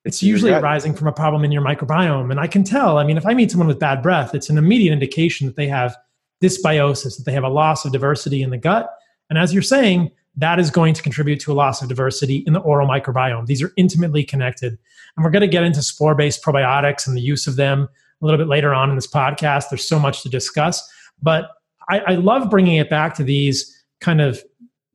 It's 0.05 0.23
usually 0.23 0.53
arising 0.53 0.95
from 0.95 1.09
a 1.09 1.13
problem 1.13 1.45
in 1.45 1.53
your 1.53 1.63
microbiome. 1.63 2.31
And 2.31 2.41
I 2.41 2.47
can 2.47 2.65
tell, 2.65 2.97
I 2.97 3.05
mean, 3.05 3.19
if 3.19 3.27
I 3.27 3.35
meet 3.35 3.51
someone 3.51 3.69
with 3.69 3.79
bad 3.79 4.03
breath, 4.03 4.35
it's 4.35 4.49
an 4.49 4.57
immediate 4.57 4.93
indication 4.93 5.47
that 5.47 5.57
they 5.57 5.69
have 5.69 5.95
dysbiosis, 6.43 7.19
that 7.19 7.25
they 7.27 7.33
have 7.33 7.45
a 7.45 7.51
loss 7.51 7.85
of 7.85 7.93
diversity 7.93 8.43
in 8.43 8.49
the 8.49 8.57
gut. 8.57 8.91
And 9.29 9.39
as 9.39 9.53
you're 9.53 9.63
saying, 9.63 10.11
that 10.37 10.59
is 10.59 10.71
going 10.71 10.95
to 10.95 11.03
contribute 11.03 11.39
to 11.41 11.53
a 11.53 11.55
loss 11.55 11.83
of 11.83 11.89
diversity 11.89 12.45
in 12.47 12.55
the 12.55 12.61
oral 12.61 12.89
microbiome. 12.89 13.47
These 13.47 13.63
are 13.63 13.73
intimately 13.77 14.25
connected. 14.25 14.79
And 15.17 15.25
we're 15.25 15.31
going 15.31 15.43
to 15.43 15.49
get 15.49 15.65
into 15.65 15.83
spore 15.83 16.15
based 16.15 16.43
probiotics 16.43 17.07
and 17.07 17.15
the 17.15 17.21
use 17.21 17.47
of 17.47 17.57
them 17.57 17.89
a 18.21 18.25
little 18.25 18.39
bit 18.39 18.49
later 18.49 18.75
on 18.75 18.91
in 18.91 18.97
this 18.97 19.07
podcast. 19.07 19.65
There's 19.71 19.87
so 19.87 19.99
much 19.99 20.23
to 20.23 20.29
discuss, 20.29 20.83
but 21.23 21.51
I, 21.89 21.99
I 22.01 22.15
love 22.15 22.51
bringing 22.51 22.77
it 22.77 22.91
back 22.91 23.15
to 23.17 23.25
these 23.25 23.77
kind 24.01 24.21
of 24.21 24.43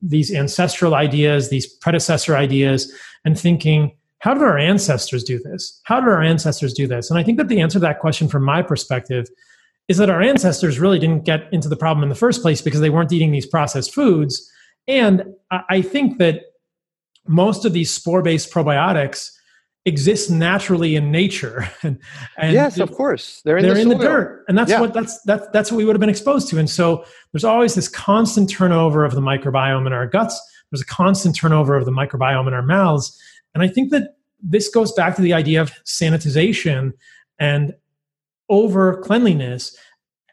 these 0.02 0.34
ancestral 0.34 0.94
ideas, 0.94 1.50
these 1.50 1.66
predecessor 1.66 2.36
ideas, 2.36 2.94
and 3.24 3.40
thinking, 3.40 3.96
how 4.20 4.34
did 4.34 4.44
our 4.44 4.58
ancestors 4.58 5.24
do 5.24 5.40
this? 5.40 5.80
How 5.84 6.00
did 6.00 6.10
our 6.10 6.22
ancestors 6.22 6.74
do 6.74 6.88
this? 6.88 7.10
And 7.10 7.20
I 7.20 7.24
think 7.24 7.38
that 7.38 7.48
the 7.48 7.62
answer 7.62 7.76
to 7.76 7.80
that 7.82 8.00
question, 8.00 8.28
from 8.28 8.44
my 8.44 8.62
perspective, 8.62 9.28
is 9.88 9.98
that 9.98 10.10
our 10.10 10.22
ancestors 10.22 10.80
really 10.80 11.00
didn't 11.00 11.26
get 11.26 11.52
into 11.52 11.70
the 11.70 11.76
problem 11.76 12.04
in 12.04 12.10
the 12.10 12.16
first 12.16 12.42
place 12.42 12.62
because 12.62 12.82
they 12.82 12.90
weren't 12.90 13.12
eating 13.12 13.32
these 13.32 13.46
processed 13.46 13.94
foods. 13.94 14.52
And 14.88 15.24
I 15.52 15.82
think 15.82 16.18
that 16.18 16.42
most 17.28 17.66
of 17.66 17.74
these 17.74 17.92
spore 17.92 18.22
based 18.22 18.52
probiotics 18.52 19.32
exist 19.86 20.32
naturally 20.32 20.96
in 20.96 21.12
nature. 21.12 21.70
and, 21.84 22.00
and 22.38 22.54
yes, 22.54 22.80
of 22.80 22.92
course, 22.92 23.42
they're 23.46 23.58
in, 23.58 23.64
they're 23.64 23.76
the, 23.76 23.82
in 23.82 23.90
the 23.90 23.98
dirt, 23.98 24.44
and 24.48 24.58
that's 24.58 24.72
yeah. 24.72 24.82
what 24.82 24.94
that's 24.94 25.22
that's 25.22 25.48
that's 25.54 25.72
what 25.72 25.78
we 25.78 25.86
would 25.86 25.96
have 25.96 26.02
been 26.02 26.10
exposed 26.10 26.50
to. 26.50 26.60
And 26.60 26.70
so 26.70 27.06
there's 27.32 27.44
always 27.44 27.76
this 27.76 27.88
constant 27.88 28.50
turnover 28.50 29.06
of 29.06 29.14
the 29.14 29.22
microbiome 29.22 29.88
in 29.88 29.94
our 29.94 30.08
guts. 30.08 30.40
There's 30.72 30.82
a 30.82 30.86
constant 30.86 31.36
turnover 31.36 31.76
of 31.76 31.86
the 31.86 31.92
microbiome 31.92 32.48
in 32.48 32.54
our 32.54 32.64
mouths, 32.64 33.18
and 33.54 33.64
I 33.64 33.68
think 33.68 33.92
that 33.92 34.16
this 34.42 34.70
goes 34.70 34.92
back 34.92 35.16
to 35.16 35.22
the 35.22 35.34
idea 35.34 35.62
of 35.62 35.72
sanitization 35.86 36.94
and 37.40 37.74
over 38.50 39.02
cleanliness. 39.02 39.76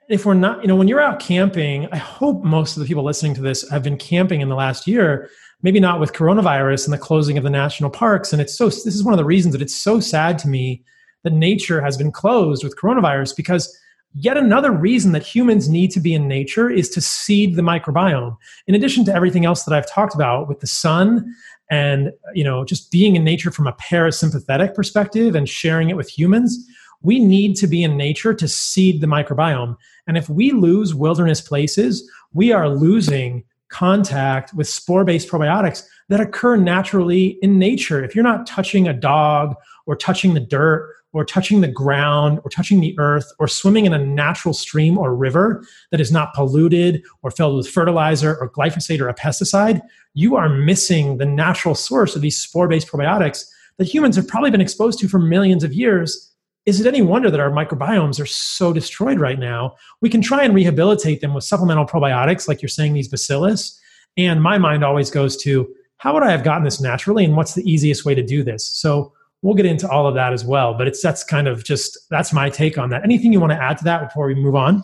If 0.08 0.26
we're 0.26 0.34
not, 0.34 0.60
you 0.60 0.68
know, 0.68 0.76
when 0.76 0.88
you're 0.88 1.00
out 1.00 1.20
camping, 1.20 1.88
I 1.92 1.96
hope 1.96 2.44
most 2.44 2.76
of 2.76 2.82
the 2.82 2.86
people 2.86 3.04
listening 3.04 3.34
to 3.34 3.40
this 3.40 3.68
have 3.70 3.82
been 3.82 3.96
camping 3.96 4.40
in 4.40 4.48
the 4.48 4.56
last 4.56 4.86
year 4.86 5.30
maybe 5.62 5.80
not 5.80 6.00
with 6.00 6.12
coronavirus 6.12 6.84
and 6.84 6.92
the 6.92 6.98
closing 6.98 7.38
of 7.38 7.44
the 7.44 7.50
national 7.50 7.90
parks. 7.90 8.32
And 8.32 8.42
it's 8.42 8.56
so, 8.56 8.66
this 8.66 8.86
is 8.86 9.04
one 9.04 9.14
of 9.14 9.18
the 9.18 9.24
reasons 9.24 9.52
that 9.52 9.62
it's 9.62 9.76
so 9.76 10.00
sad 10.00 10.38
to 10.40 10.48
me 10.48 10.82
that 11.22 11.32
nature 11.32 11.80
has 11.80 11.96
been 11.96 12.12
closed 12.12 12.64
with 12.64 12.76
coronavirus 12.76 13.36
because 13.36 13.76
yet 14.14 14.36
another 14.36 14.70
reason 14.70 15.12
that 15.12 15.22
humans 15.22 15.68
need 15.68 15.90
to 15.92 16.00
be 16.00 16.14
in 16.14 16.28
nature 16.28 16.68
is 16.68 16.90
to 16.90 17.00
seed 17.00 17.56
the 17.56 17.62
microbiome. 17.62 18.36
In 18.66 18.74
addition 18.74 19.04
to 19.06 19.14
everything 19.14 19.44
else 19.44 19.64
that 19.64 19.74
I've 19.74 19.88
talked 19.88 20.14
about 20.14 20.48
with 20.48 20.60
the 20.60 20.66
sun 20.66 21.34
and 21.70 22.12
you 22.34 22.44
know 22.44 22.64
just 22.64 22.90
being 22.90 23.16
in 23.16 23.24
nature 23.24 23.50
from 23.50 23.66
a 23.66 23.72
parasympathetic 23.74 24.74
perspective 24.74 25.34
and 25.34 25.48
sharing 25.48 25.90
it 25.90 25.96
with 25.96 26.08
humans, 26.08 26.58
we 27.02 27.18
need 27.18 27.56
to 27.56 27.66
be 27.66 27.82
in 27.82 27.96
nature 27.96 28.34
to 28.34 28.48
seed 28.48 29.00
the 29.00 29.06
microbiome. 29.06 29.76
And 30.06 30.16
if 30.16 30.28
we 30.28 30.50
lose 30.50 30.94
wilderness 30.94 31.40
places, 31.40 32.08
we 32.32 32.52
are 32.52 32.68
losing 32.68 33.44
contact 33.72 34.54
with 34.54 34.68
spore 34.68 35.04
based 35.04 35.28
probiotics 35.28 35.84
that 36.08 36.20
occur 36.20 36.56
naturally 36.56 37.38
in 37.42 37.58
nature. 37.58 38.04
If 38.04 38.14
you're 38.14 38.22
not 38.22 38.46
touching 38.46 38.86
a 38.86 38.92
dog 38.92 39.56
or 39.86 39.96
touching 39.96 40.34
the 40.34 40.40
dirt 40.40 40.94
or 41.12 41.24
touching 41.24 41.60
the 41.60 41.68
ground 41.68 42.40
or 42.44 42.50
touching 42.50 42.80
the 42.80 42.94
earth 42.98 43.30
or 43.38 43.48
swimming 43.48 43.86
in 43.86 43.92
a 43.92 43.98
natural 43.98 44.54
stream 44.54 44.96
or 44.96 45.14
river 45.14 45.64
that 45.90 46.00
is 46.00 46.12
not 46.12 46.34
polluted 46.34 47.02
or 47.22 47.30
filled 47.30 47.56
with 47.56 47.68
fertilizer 47.68 48.36
or 48.36 48.50
glyphosate 48.50 49.00
or 49.00 49.08
a 49.08 49.14
pesticide, 49.14 49.80
you 50.14 50.36
are 50.36 50.48
missing 50.48 51.18
the 51.18 51.26
natural 51.26 51.74
source 51.74 52.14
of 52.14 52.22
these 52.22 52.38
spore 52.38 52.68
based 52.68 52.88
probiotics 52.88 53.44
that 53.78 53.88
humans 53.88 54.16
have 54.16 54.28
probably 54.28 54.50
been 54.50 54.60
exposed 54.60 54.98
to 54.98 55.08
for 55.08 55.18
millions 55.18 55.64
of 55.64 55.72
years. 55.72 56.31
Is 56.64 56.80
it 56.80 56.86
any 56.86 57.02
wonder 57.02 57.30
that 57.30 57.40
our 57.40 57.50
microbiomes 57.50 58.20
are 58.20 58.26
so 58.26 58.72
destroyed 58.72 59.18
right 59.18 59.38
now? 59.38 59.74
We 60.00 60.08
can 60.08 60.22
try 60.22 60.44
and 60.44 60.54
rehabilitate 60.54 61.20
them 61.20 61.34
with 61.34 61.44
supplemental 61.44 61.86
probiotics, 61.86 62.46
like 62.46 62.62
you're 62.62 62.68
saying, 62.68 62.92
these 62.92 63.08
bacillus. 63.08 63.78
And 64.16 64.42
my 64.42 64.58
mind 64.58 64.84
always 64.84 65.10
goes 65.10 65.36
to 65.38 65.68
how 65.96 66.14
would 66.14 66.22
I 66.22 66.30
have 66.30 66.44
gotten 66.44 66.64
this 66.64 66.80
naturally 66.80 67.24
and 67.24 67.36
what's 67.36 67.54
the 67.54 67.68
easiest 67.68 68.04
way 68.04 68.14
to 68.14 68.22
do 68.22 68.42
this? 68.44 68.66
So 68.66 69.12
we'll 69.42 69.54
get 69.54 69.66
into 69.66 69.88
all 69.88 70.06
of 70.06 70.14
that 70.14 70.32
as 70.32 70.44
well. 70.44 70.74
But 70.74 70.86
it's 70.86 71.02
that's 71.02 71.24
kind 71.24 71.48
of 71.48 71.64
just 71.64 71.98
that's 72.10 72.32
my 72.32 72.48
take 72.48 72.78
on 72.78 72.90
that. 72.90 73.02
Anything 73.02 73.32
you 73.32 73.40
want 73.40 73.52
to 73.52 73.60
add 73.60 73.78
to 73.78 73.84
that 73.84 74.02
before 74.02 74.26
we 74.26 74.34
move 74.34 74.54
on? 74.54 74.82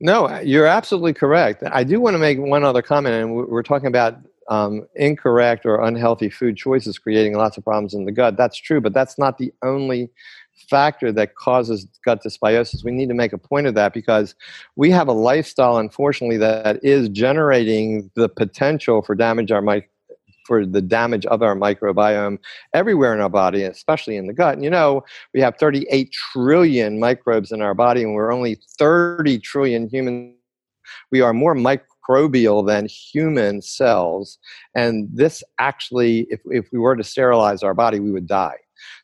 No, 0.00 0.40
you're 0.40 0.66
absolutely 0.66 1.12
correct. 1.12 1.62
I 1.70 1.84
do 1.84 2.00
want 2.00 2.14
to 2.14 2.18
make 2.18 2.38
one 2.38 2.64
other 2.64 2.82
comment, 2.82 3.14
and 3.14 3.34
we're 3.34 3.62
talking 3.62 3.86
about 3.86 4.16
um, 4.48 4.86
incorrect 4.96 5.66
or 5.66 5.80
unhealthy 5.82 6.30
food 6.30 6.56
choices 6.56 6.98
creating 6.98 7.36
lots 7.36 7.56
of 7.56 7.64
problems 7.64 7.94
in 7.94 8.04
the 8.04 8.12
gut. 8.12 8.36
That's 8.36 8.56
true, 8.56 8.80
but 8.80 8.94
that's 8.94 9.18
not 9.18 9.38
the 9.38 9.52
only 9.62 10.10
factor 10.68 11.12
that 11.12 11.34
causes 11.34 11.86
gut 12.04 12.22
dysbiosis. 12.22 12.84
We 12.84 12.90
need 12.90 13.08
to 13.08 13.14
make 13.14 13.32
a 13.32 13.38
point 13.38 13.66
of 13.66 13.74
that 13.74 13.92
because 13.92 14.34
we 14.76 14.90
have 14.90 15.08
a 15.08 15.12
lifestyle, 15.12 15.78
unfortunately, 15.78 16.38
that 16.38 16.84
is 16.84 17.08
generating 17.08 18.10
the 18.14 18.28
potential 18.28 19.02
for 19.02 19.14
damage 19.14 19.50
our 19.50 19.62
mic- 19.62 19.90
for 20.50 20.66
the 20.66 20.82
damage 20.82 21.24
of 21.26 21.42
our 21.42 21.54
microbiome 21.54 22.38
everywhere 22.74 23.14
in 23.14 23.20
our 23.20 23.28
body, 23.28 23.62
especially 23.62 24.16
in 24.16 24.26
the 24.26 24.32
gut. 24.32 24.54
And 24.54 24.64
you 24.64 24.70
know, 24.70 25.04
we 25.32 25.40
have 25.40 25.56
38 25.56 26.10
trillion 26.10 26.98
microbes 26.98 27.52
in 27.52 27.62
our 27.62 27.74
body, 27.74 28.02
and 28.02 28.14
we're 28.14 28.32
only 28.32 28.58
30 28.78 29.38
trillion 29.38 29.88
human. 29.88 30.34
We 31.12 31.20
are 31.20 31.32
more 31.32 31.54
microbial 31.54 32.66
than 32.66 32.86
human 32.86 33.62
cells. 33.62 34.38
And 34.74 35.08
this 35.12 35.44
actually, 35.58 36.26
if, 36.30 36.40
if 36.46 36.66
we 36.72 36.80
were 36.80 36.96
to 36.96 37.04
sterilize 37.04 37.62
our 37.62 37.74
body, 37.74 38.00
we 38.00 38.10
would 38.10 38.26
die. 38.26 38.56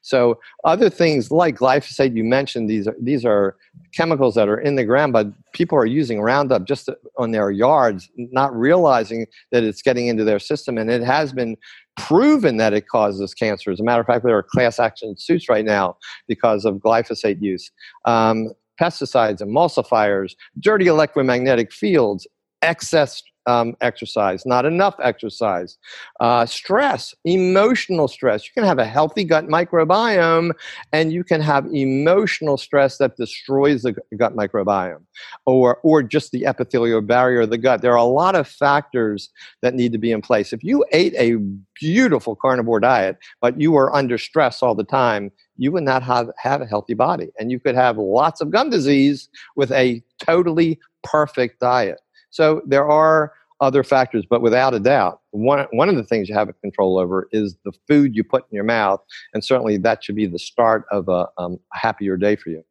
So 0.02 0.38
other 0.64 0.90
things 0.90 1.30
like 1.30 1.56
glyphosate, 1.56 2.16
you 2.16 2.24
mentioned 2.24 2.68
these 2.68 2.86
are 2.88 2.96
these 3.00 3.24
are 3.24 3.56
chemicals 3.92 4.34
that 4.34 4.48
are 4.48 4.58
in 4.60 4.76
the 4.76 4.84
ground, 4.84 5.12
but 5.12 5.28
people 5.52 5.78
are 5.78 5.86
using 5.86 6.20
Roundup 6.20 6.64
just 6.64 6.88
on 7.18 7.30
their 7.30 7.50
yards, 7.50 8.10
not 8.16 8.54
realizing 8.54 9.26
that 9.52 9.64
it's 9.64 9.82
getting 9.82 10.06
into 10.06 10.24
their 10.24 10.38
system, 10.38 10.78
and 10.78 10.90
it 10.90 11.02
has 11.02 11.32
been 11.32 11.56
proven 11.96 12.58
that 12.58 12.72
it 12.72 12.88
causes 12.88 13.34
cancer. 13.34 13.70
As 13.70 13.80
a 13.80 13.84
matter 13.84 14.00
of 14.00 14.06
fact, 14.06 14.24
there 14.24 14.36
are 14.36 14.42
class 14.42 14.78
action 14.78 15.16
suits 15.16 15.48
right 15.48 15.64
now 15.64 15.96
because 16.28 16.64
of 16.64 16.76
glyphosate 16.76 17.40
use. 17.40 17.70
Um, 18.04 18.52
pesticides, 18.80 19.40
emulsifiers, 19.40 20.34
dirty 20.60 20.86
electromagnetic 20.86 21.72
fields, 21.72 22.26
excess 22.62 23.22
um, 23.46 23.76
exercise, 23.80 24.44
not 24.44 24.64
enough 24.64 24.96
exercise, 25.02 25.78
uh, 26.20 26.44
stress, 26.46 27.14
emotional 27.24 28.08
stress. 28.08 28.44
You 28.44 28.50
can 28.54 28.64
have 28.64 28.78
a 28.78 28.84
healthy 28.84 29.24
gut 29.24 29.46
microbiome 29.46 30.52
and 30.92 31.12
you 31.12 31.24
can 31.24 31.40
have 31.40 31.66
emotional 31.72 32.56
stress 32.56 32.98
that 32.98 33.16
destroys 33.16 33.82
the 33.82 33.94
gut 34.16 34.36
microbiome 34.36 35.02
or, 35.46 35.78
or 35.82 36.02
just 36.02 36.32
the 36.32 36.46
epithelial 36.46 37.00
barrier 37.00 37.42
of 37.42 37.50
the 37.50 37.58
gut. 37.58 37.82
There 37.82 37.92
are 37.92 37.96
a 37.96 38.04
lot 38.04 38.34
of 38.34 38.48
factors 38.48 39.30
that 39.62 39.74
need 39.74 39.92
to 39.92 39.98
be 39.98 40.12
in 40.12 40.22
place. 40.22 40.52
If 40.52 40.64
you 40.64 40.84
ate 40.92 41.14
a 41.14 41.36
beautiful 41.74 42.34
carnivore 42.36 42.80
diet, 42.80 43.18
but 43.40 43.60
you 43.60 43.72
were 43.72 43.94
under 43.94 44.18
stress 44.18 44.62
all 44.62 44.74
the 44.74 44.84
time, 44.84 45.30
you 45.56 45.72
would 45.72 45.84
not 45.84 46.02
have, 46.02 46.28
have 46.38 46.60
a 46.60 46.66
healthy 46.66 46.94
body. 46.94 47.28
And 47.38 47.50
you 47.50 47.60
could 47.60 47.74
have 47.74 47.96
lots 47.96 48.40
of 48.40 48.50
gum 48.50 48.70
disease 48.70 49.28
with 49.54 49.72
a 49.72 50.02
totally 50.18 50.78
perfect 51.02 51.60
diet. 51.60 52.00
So 52.30 52.62
there 52.66 52.86
are 52.86 53.32
other 53.60 53.82
factors, 53.82 54.24
but 54.28 54.42
without 54.42 54.74
a 54.74 54.80
doubt, 54.80 55.20
one, 55.30 55.66
one 55.70 55.88
of 55.88 55.96
the 55.96 56.04
things 56.04 56.28
you 56.28 56.34
have 56.34 56.50
control 56.60 56.98
over 56.98 57.28
is 57.32 57.56
the 57.64 57.72
food 57.88 58.14
you 58.14 58.22
put 58.22 58.44
in 58.50 58.54
your 58.54 58.64
mouth. 58.64 59.00
And 59.32 59.42
certainly 59.42 59.78
that 59.78 60.04
should 60.04 60.16
be 60.16 60.26
the 60.26 60.38
start 60.38 60.84
of 60.90 61.08
a, 61.08 61.28
um, 61.38 61.58
happier 61.72 62.16
day 62.16 62.36
for 62.36 62.50
you. 62.50 62.62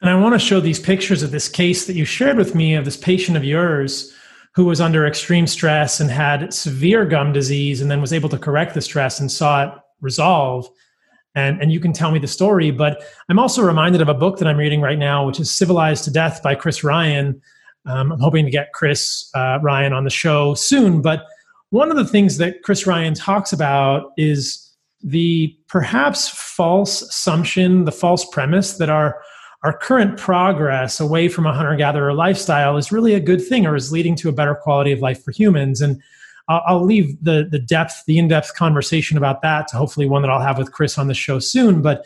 And 0.00 0.10
I 0.10 0.20
want 0.20 0.34
to 0.34 0.38
show 0.38 0.60
these 0.60 0.80
pictures 0.80 1.22
of 1.22 1.30
this 1.30 1.48
case 1.48 1.86
that 1.86 1.94
you 1.94 2.04
shared 2.04 2.36
with 2.36 2.54
me 2.54 2.74
of 2.74 2.84
this 2.84 2.96
patient 2.96 3.36
of 3.36 3.44
yours 3.44 4.12
who 4.54 4.64
was 4.64 4.80
under 4.80 5.06
extreme 5.06 5.46
stress 5.46 6.00
and 6.00 6.10
had 6.10 6.52
severe 6.52 7.04
gum 7.04 7.32
disease 7.32 7.80
and 7.80 7.90
then 7.90 8.00
was 8.00 8.12
able 8.12 8.28
to 8.30 8.38
correct 8.38 8.74
the 8.74 8.80
stress 8.80 9.20
and 9.20 9.30
saw 9.30 9.64
it 9.64 9.74
resolve. 10.00 10.68
And, 11.34 11.60
and 11.60 11.70
you 11.70 11.80
can 11.80 11.92
tell 11.92 12.10
me 12.10 12.18
the 12.18 12.26
story. 12.26 12.70
But 12.70 13.02
I'm 13.28 13.38
also 13.38 13.62
reminded 13.62 14.00
of 14.00 14.08
a 14.08 14.14
book 14.14 14.38
that 14.38 14.48
I'm 14.48 14.56
reading 14.56 14.80
right 14.80 14.98
now, 14.98 15.26
which 15.26 15.38
is 15.38 15.50
Civilized 15.50 16.04
to 16.04 16.10
Death 16.10 16.42
by 16.42 16.54
Chris 16.54 16.82
Ryan 16.82 17.40
um, 17.86 18.12
I'm 18.12 18.20
hoping 18.20 18.44
to 18.44 18.50
get 18.50 18.72
Chris 18.72 19.30
uh, 19.34 19.58
Ryan 19.62 19.92
on 19.92 20.04
the 20.04 20.10
show 20.10 20.54
soon. 20.54 21.02
But 21.02 21.24
one 21.70 21.90
of 21.90 21.96
the 21.96 22.06
things 22.06 22.38
that 22.38 22.62
Chris 22.62 22.86
Ryan 22.86 23.14
talks 23.14 23.52
about 23.52 24.12
is 24.16 24.62
the 25.02 25.56
perhaps 25.68 26.28
false 26.28 27.02
assumption, 27.02 27.84
the 27.84 27.92
false 27.92 28.24
premise 28.26 28.78
that 28.78 28.90
our 28.90 29.20
our 29.62 29.76
current 29.76 30.16
progress 30.16 31.00
away 31.00 31.28
from 31.28 31.46
a 31.46 31.52
hunter 31.52 31.74
gatherer 31.74 32.12
lifestyle 32.12 32.76
is 32.76 32.92
really 32.92 33.14
a 33.14 33.20
good 33.20 33.44
thing 33.44 33.66
or 33.66 33.74
is 33.74 33.90
leading 33.90 34.14
to 34.14 34.28
a 34.28 34.32
better 34.32 34.54
quality 34.54 34.92
of 34.92 35.00
life 35.00 35.24
for 35.24 35.32
humans. 35.32 35.80
And 35.80 36.00
I'll, 36.48 36.62
I'll 36.66 36.84
leave 36.84 37.16
the 37.22 37.48
the 37.50 37.58
depth, 37.58 38.04
the 38.06 38.18
in 38.18 38.28
depth 38.28 38.54
conversation 38.54 39.16
about 39.16 39.42
that 39.42 39.68
to 39.68 39.76
hopefully 39.76 40.06
one 40.06 40.22
that 40.22 40.30
I'll 40.30 40.40
have 40.40 40.58
with 40.58 40.72
Chris 40.72 40.98
on 40.98 41.08
the 41.08 41.14
show 41.14 41.38
soon. 41.38 41.82
But 41.82 42.04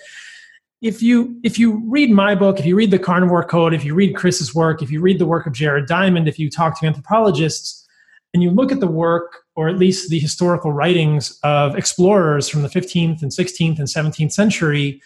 if 0.83 1.03
you 1.03 1.39
if 1.43 1.59
you 1.59 1.83
read 1.87 2.11
my 2.11 2.35
book, 2.35 2.59
if 2.59 2.67
you 2.67 2.75
read 2.75 2.91
the 2.91 2.99
Carnivore 2.99 3.45
Code, 3.45 3.75
if 3.75 3.85
you 3.85 3.95
read 3.95 4.17
Chris's 4.17 4.55
work, 4.55 4.83
if 4.83 4.91
you 4.91 5.01
read 5.01 5.19
the 5.19 5.27
work 5.27 5.47
of 5.47 5.53
Jared 5.53 5.87
Diamond, 5.87 6.27
if 6.27 6.39
you 6.39 6.51
talk 6.51 6.81
to 6.81 6.87
anthropologists, 6.87 7.87
and 8.33 8.43
you 8.43 8.51
look 8.51 8.73
at 8.73 8.81
the 8.81 8.87
work 8.87 9.45
or 9.57 9.69
at 9.69 9.77
least 9.77 10.09
the 10.09 10.19
historical 10.19 10.73
writings 10.73 11.39
of 11.43 11.77
explorers 11.77 12.49
from 12.49 12.63
the 12.63 12.69
15th 12.69 13.23
and 13.23 13.31
16th 13.31 13.79
and 13.79 13.89
17th 13.89 14.33
century, 14.33 15.03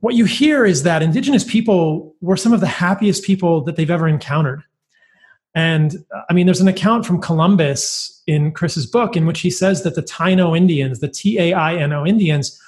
what 0.00 0.14
you 0.14 0.24
hear 0.24 0.64
is 0.64 0.82
that 0.84 1.02
indigenous 1.02 1.44
people 1.44 2.14
were 2.20 2.36
some 2.36 2.52
of 2.52 2.60
the 2.60 2.66
happiest 2.66 3.24
people 3.24 3.62
that 3.64 3.76
they've 3.76 3.90
ever 3.90 4.08
encountered. 4.08 4.62
And 5.54 5.96
uh, 6.14 6.22
I 6.30 6.32
mean, 6.32 6.46
there's 6.46 6.60
an 6.60 6.68
account 6.68 7.04
from 7.04 7.20
Columbus 7.20 8.22
in 8.26 8.52
Chris's 8.52 8.86
book 8.86 9.16
in 9.16 9.26
which 9.26 9.40
he 9.40 9.50
says 9.50 9.82
that 9.82 9.94
the 9.94 10.02
Taino 10.02 10.56
Indians, 10.56 11.00
the 11.00 11.08
T 11.08 11.38
A 11.38 11.52
I 11.52 11.74
N 11.74 11.92
O 11.92 12.06
Indians, 12.06 12.58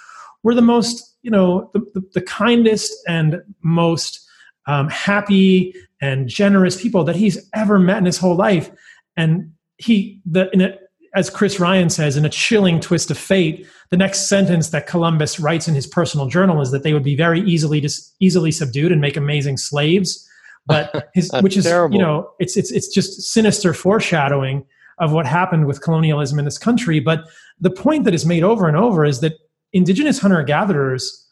were 0.42 0.55
the 0.55 0.61
most 0.61 1.14
you 1.25 1.31
know 1.31 1.70
the, 1.72 1.81
the, 1.95 2.03
the 2.14 2.20
kindest 2.20 2.93
and 3.09 3.43
most 3.62 4.20
um, 4.66 4.89
happy 4.89 5.75
and 6.01 6.29
generous 6.29 6.81
people 6.81 7.03
that 7.05 7.16
he's 7.16 7.49
ever 7.55 7.79
met 7.79 7.99
in 7.99 8.05
his 8.05 8.18
whole 8.18 8.37
life. 8.37 8.70
And 9.16 9.53
he 9.79 10.20
the 10.27 10.51
in 10.53 10.61
a, 10.61 10.79
as 11.16 11.31
chris 11.31 11.59
ryan 11.59 11.91
says 11.91 12.16
in 12.16 12.25
a 12.25 12.29
chilling 12.29 12.79
twist 12.79 13.11
of 13.11 13.18
fate 13.18 13.66
the 13.91 13.97
next 13.97 14.29
sentence 14.29 14.70
that 14.70 14.87
columbus 14.87 15.41
writes 15.41 15.66
in 15.66 15.75
his 15.75 15.87
personal 15.87 16.27
journal 16.27 16.61
is 16.61 16.70
that 16.70 16.85
they 16.85 16.93
would 16.93 17.03
be 17.03 17.16
very 17.16 17.41
easily 17.41 17.81
just 17.81 18.14
easily 18.20 18.53
subdued 18.53 18.93
and 18.93 19.01
make 19.01 19.16
amazing 19.16 19.57
slaves. 19.57 20.29
But 20.66 21.11
his 21.14 21.31
which 21.41 21.57
is 21.57 21.64
terrible. 21.64 21.97
you 21.97 22.03
know 22.03 22.31
it's 22.39 22.57
it's 22.57 22.70
it's 22.70 22.89
just 22.89 23.22
sinister 23.22 23.75
foreshadowing 23.75 24.64
of 24.99 25.12
what 25.12 25.27
happened 25.27 25.66
with 25.66 25.83
colonialism 25.83 26.39
in 26.39 26.45
this 26.45 26.59
country. 26.59 27.01
But 27.01 27.25
the 27.61 27.70
point 27.70 28.05
that 28.05 28.14
is 28.14 28.25
made 28.25 28.45
over 28.45 28.68
and 28.68 28.76
over 28.76 29.05
is 29.05 29.21
that 29.21 29.34
indigenous 29.75 30.18
hunter 30.18 30.42
gatherers 30.42 31.29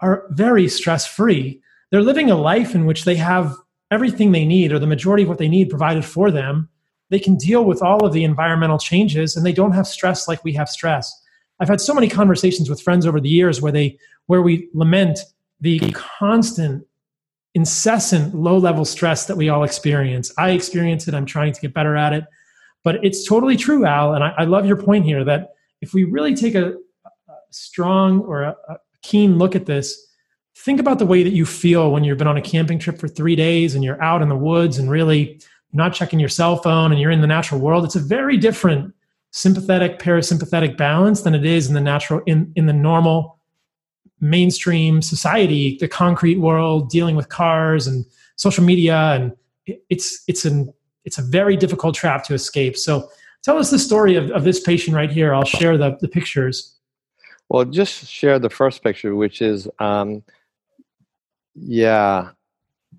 are 0.00 0.24
very 0.30 0.68
stress 0.68 1.06
free. 1.06 1.60
They're 1.90 2.02
living 2.02 2.30
a 2.30 2.36
life 2.36 2.74
in 2.74 2.86
which 2.86 3.04
they 3.04 3.16
have 3.16 3.54
everything 3.90 4.32
they 4.32 4.46
need 4.46 4.72
or 4.72 4.78
the 4.78 4.86
majority 4.86 5.24
of 5.24 5.28
what 5.28 5.38
they 5.38 5.48
need 5.48 5.68
provided 5.68 6.04
for 6.04 6.30
them. 6.30 6.68
They 7.10 7.18
can 7.18 7.36
deal 7.36 7.64
with 7.64 7.82
all 7.82 8.06
of 8.06 8.12
the 8.12 8.24
environmental 8.24 8.78
changes 8.78 9.36
and 9.36 9.44
they 9.44 9.52
don't 9.52 9.72
have 9.72 9.86
stress 9.86 10.28
like 10.28 10.44
we 10.44 10.52
have 10.54 10.68
stress. 10.68 11.12
I've 11.58 11.68
had 11.68 11.80
so 11.80 11.92
many 11.92 12.08
conversations 12.08 12.70
with 12.70 12.80
friends 12.80 13.04
over 13.04 13.20
the 13.20 13.28
years 13.28 13.60
where 13.60 13.72
they 13.72 13.98
where 14.26 14.40
we 14.40 14.68
lament 14.72 15.18
the 15.60 15.80
constant 15.90 16.86
incessant 17.54 18.34
low 18.34 18.56
level 18.56 18.84
stress 18.84 19.26
that 19.26 19.36
we 19.36 19.48
all 19.48 19.64
experience. 19.64 20.32
I 20.38 20.50
experience 20.50 21.08
it. 21.08 21.14
I'm 21.14 21.26
trying 21.26 21.52
to 21.52 21.60
get 21.60 21.74
better 21.74 21.96
at 21.96 22.12
it. 22.12 22.24
But 22.84 23.04
it's 23.04 23.28
totally 23.28 23.56
true, 23.56 23.84
Al. 23.84 24.14
And 24.14 24.22
I, 24.22 24.32
I 24.38 24.44
love 24.44 24.66
your 24.66 24.76
point 24.76 25.04
here 25.04 25.24
that 25.24 25.50
if 25.80 25.92
we 25.92 26.04
really 26.04 26.34
take 26.34 26.54
a, 26.54 26.74
strong 27.50 28.20
or 28.20 28.42
a, 28.42 28.56
a 28.68 28.78
keen 29.02 29.38
look 29.38 29.54
at 29.54 29.66
this, 29.66 30.06
think 30.54 30.80
about 30.80 30.98
the 30.98 31.06
way 31.06 31.22
that 31.22 31.32
you 31.32 31.46
feel 31.46 31.90
when 31.90 32.04
you've 32.04 32.18
been 32.18 32.26
on 32.26 32.36
a 32.36 32.42
camping 32.42 32.78
trip 32.78 32.98
for 32.98 33.08
three 33.08 33.36
days 33.36 33.74
and 33.74 33.82
you're 33.82 34.02
out 34.02 34.22
in 34.22 34.28
the 34.28 34.36
woods 34.36 34.78
and 34.78 34.90
really 34.90 35.40
not 35.72 35.94
checking 35.94 36.18
your 36.18 36.28
cell 36.28 36.56
phone 36.56 36.92
and 36.92 37.00
you're 37.00 37.10
in 37.10 37.20
the 37.20 37.26
natural 37.26 37.60
world. 37.60 37.84
It's 37.84 37.96
a 37.96 38.00
very 38.00 38.36
different 38.36 38.94
sympathetic 39.30 39.98
parasympathetic 39.98 40.76
balance 40.76 41.22
than 41.22 41.34
it 41.34 41.46
is 41.46 41.68
in 41.68 41.74
the 41.74 41.80
natural 41.80 42.20
in, 42.26 42.52
in 42.56 42.66
the 42.66 42.72
normal 42.72 43.38
mainstream 44.20 45.00
society, 45.00 45.78
the 45.80 45.88
concrete 45.88 46.38
world, 46.38 46.90
dealing 46.90 47.16
with 47.16 47.28
cars 47.28 47.86
and 47.86 48.04
social 48.36 48.64
media, 48.64 49.12
and 49.12 49.32
it's 49.88 50.22
it's 50.26 50.44
an 50.44 50.72
it's 51.04 51.18
a 51.18 51.22
very 51.22 51.56
difficult 51.56 51.94
trap 51.94 52.24
to 52.24 52.34
escape. 52.34 52.76
So 52.76 53.08
tell 53.42 53.56
us 53.58 53.70
the 53.70 53.78
story 53.78 54.16
of, 54.16 54.30
of 54.32 54.44
this 54.44 54.60
patient 54.60 54.96
right 54.96 55.10
here. 55.10 55.32
I'll 55.32 55.44
share 55.44 55.78
the, 55.78 55.96
the 56.00 56.08
pictures. 56.08 56.76
Well, 57.50 57.64
just 57.64 58.06
share 58.06 58.38
the 58.38 58.48
first 58.48 58.80
picture, 58.80 59.16
which 59.16 59.42
is 59.42 59.68
um, 59.80 60.22
yeah. 61.56 62.30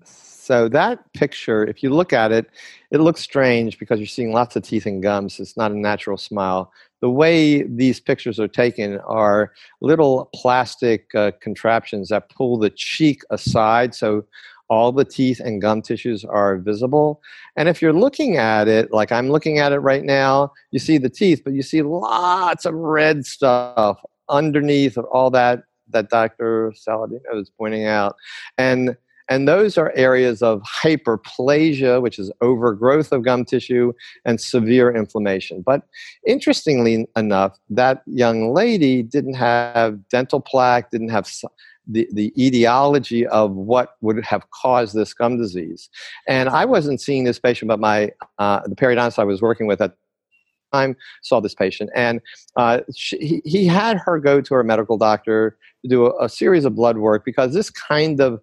So 0.04 0.68
that 0.68 1.10
picture, 1.14 1.64
if 1.64 1.82
you 1.82 1.88
look 1.88 2.12
at 2.12 2.32
it, 2.32 2.50
it 2.90 2.98
looks 2.98 3.22
strange 3.22 3.78
because 3.78 3.98
you're 3.98 4.06
seeing 4.06 4.32
lots 4.32 4.54
of 4.54 4.62
teeth 4.62 4.84
and 4.84 5.02
gums. 5.02 5.40
It's 5.40 5.56
not 5.56 5.72
a 5.72 5.78
natural 5.78 6.18
smile. 6.18 6.70
The 7.00 7.08
way 7.08 7.62
these 7.62 7.98
pictures 7.98 8.38
are 8.38 8.48
taken 8.48 8.98
are 9.00 9.52
little 9.80 10.28
plastic 10.34 11.14
uh, 11.14 11.30
contraptions 11.40 12.10
that 12.10 12.28
pull 12.28 12.58
the 12.58 12.70
cheek 12.70 13.22
aside 13.30 13.94
so 13.94 14.26
all 14.68 14.92
the 14.92 15.04
teeth 15.04 15.40
and 15.40 15.62
gum 15.62 15.80
tissues 15.80 16.24
are 16.24 16.58
visible. 16.58 17.22
And 17.56 17.68
if 17.68 17.80
you're 17.80 17.92
looking 17.92 18.36
at 18.36 18.68
it, 18.68 18.92
like 18.92 19.12
I'm 19.12 19.30
looking 19.30 19.58
at 19.58 19.72
it 19.72 19.78
right 19.78 20.04
now, 20.04 20.52
you 20.72 20.78
see 20.78 20.98
the 20.98 21.10
teeth, 21.10 21.42
but 21.44 21.54
you 21.54 21.62
see 21.62 21.82
lots 21.82 22.64
of 22.66 22.74
red 22.74 23.24
stuff 23.24 24.02
underneath 24.32 24.96
of 24.96 25.04
all 25.06 25.30
that 25.30 25.62
that 25.92 26.10
Dr. 26.10 26.72
Saladino 26.72 27.20
was 27.32 27.50
pointing 27.56 27.84
out. 27.84 28.16
And 28.58 28.96
and 29.28 29.46
those 29.48 29.78
are 29.78 29.92
areas 29.94 30.42
of 30.42 30.60
hyperplasia, 30.62 32.02
which 32.02 32.18
is 32.18 32.30
overgrowth 32.40 33.12
of 33.12 33.24
gum 33.24 33.44
tissue, 33.44 33.92
and 34.24 34.40
severe 34.40 34.94
inflammation. 34.94 35.62
But 35.64 35.82
interestingly 36.26 37.06
enough, 37.16 37.56
that 37.70 38.02
young 38.06 38.52
lady 38.52 39.02
didn't 39.02 39.34
have 39.34 40.06
dental 40.08 40.40
plaque, 40.40 40.90
didn't 40.90 41.10
have 41.10 41.30
the, 41.86 42.08
the 42.12 42.32
etiology 42.36 43.26
of 43.26 43.52
what 43.52 43.96
would 44.00 44.22
have 44.24 44.44
caused 44.50 44.94
this 44.94 45.14
gum 45.14 45.38
disease. 45.38 45.88
And 46.28 46.48
I 46.48 46.64
wasn't 46.64 47.00
seeing 47.00 47.24
this 47.24 47.38
patient, 47.38 47.68
but 47.68 47.80
my 47.80 48.10
uh, 48.38 48.60
the 48.66 48.76
periodontist 48.76 49.18
I 49.18 49.24
was 49.24 49.40
working 49.40 49.66
with 49.66 49.80
at 49.80 49.96
time 50.72 50.96
saw 51.22 51.40
this 51.40 51.54
patient 51.54 51.90
and 51.94 52.20
uh, 52.56 52.80
she, 52.94 53.42
he, 53.44 53.66
had 53.66 53.96
her 53.98 54.18
go 54.18 54.40
to 54.40 54.54
her 54.54 54.64
medical 54.64 54.98
doctor 54.98 55.56
to 55.82 55.88
do 55.88 56.06
a, 56.06 56.24
a 56.24 56.28
series 56.28 56.64
of 56.64 56.74
blood 56.74 56.98
work 56.98 57.24
because 57.24 57.54
this 57.54 57.70
kind 57.70 58.20
of 58.20 58.40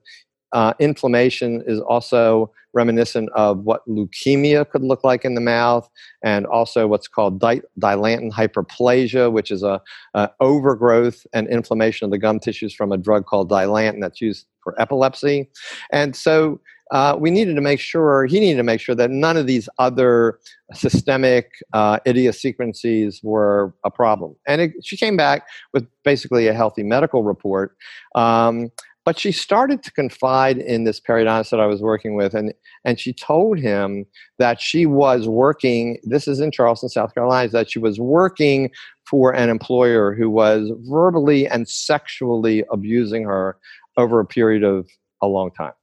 uh, 0.52 0.74
inflammation 0.80 1.64
is 1.68 1.80
also 1.82 2.52
reminiscent 2.74 3.30
of 3.34 3.60
what 3.60 3.88
leukemia 3.88 4.70
could 4.70 4.84
look 4.84 5.04
like 5.04 5.26
in 5.26 5.36
the 5.36 5.42
mouth, 5.42 5.90
and 6.24 6.46
also 6.46 6.88
what's 6.88 7.08
called 7.08 7.40
di- 7.40 7.62
dilantin 7.80 8.32
hyperplasia, 8.32 9.32
which 9.32 9.52
is 9.52 9.64
a, 9.64 9.82
a, 10.14 10.30
overgrowth 10.40 11.26
and 11.34 11.48
inflammation 11.48 12.06
of 12.06 12.12
the 12.12 12.18
gum 12.18 12.40
tissues 12.40 12.74
from 12.74 12.92
a 12.92 12.98
drug 12.98 13.26
called 13.26 13.50
dilantin 13.50 14.02
that's 14.02 14.22
used 14.22 14.46
for 14.64 14.80
epilepsy. 14.80 15.50
And 15.92 16.16
so 16.16 16.60
uh, 16.92 17.16
we 17.20 17.30
needed 17.30 17.56
to 17.56 17.62
make 17.62 17.80
sure 17.80 18.26
he 18.26 18.40
needed 18.40 18.58
to 18.58 18.64
make 18.64 18.82
sure 18.82 18.96
that 18.96 19.12
none 19.12 19.38
of 19.38 19.48
these 19.48 19.70
other 19.78 20.40
systemic 20.74 21.52
uh, 21.74 22.00
idiosyncrasies 22.08 23.22
were 23.24 23.74
a 23.86 23.92
problem. 23.92 24.36
And 24.48 24.62
it, 24.62 24.74
she 24.84 24.98
came 24.98 25.16
back 25.16 25.48
with 25.74 25.88
basically 26.04 26.48
a 26.48 26.54
healthy 26.54 26.84
medical 26.84 27.24
report. 27.24 27.76
Um, 28.16 28.72
but 29.06 29.18
she 29.18 29.32
started 29.32 29.82
to 29.84 29.92
confide 29.92 30.58
in 30.58 30.84
this 30.84 31.00
periodontist 31.00 31.50
that 31.50 31.60
I 31.60 31.66
was 31.66 31.82
working 31.82 32.16
with, 32.16 32.36
and, 32.36 32.54
and 32.86 33.00
she 33.00 33.12
told 33.12 33.58
him 33.58 34.06
that 34.38 34.62
she 34.62 34.86
was 34.86 35.28
working, 35.28 35.98
this 36.04 36.28
is 36.28 36.40
in 36.40 36.52
Charleston, 36.52 36.90
South 36.90 37.16
Carolina, 37.16 37.50
that 37.50 37.72
she 37.72 37.80
was 37.80 38.00
working 38.00 38.70
for 39.06 39.34
an 39.34 39.50
employer 39.50 40.14
who 40.14 40.30
was 40.30 40.70
verbally 40.82 41.48
and 41.48 41.68
sexually 41.68 42.64
abusing 42.72 43.24
her 43.24 43.58
over 43.98 44.20
a 44.20 44.26
period 44.26 44.64
of 44.64 44.88
a 45.24 45.28
long 45.28 45.50
time. 45.52 45.74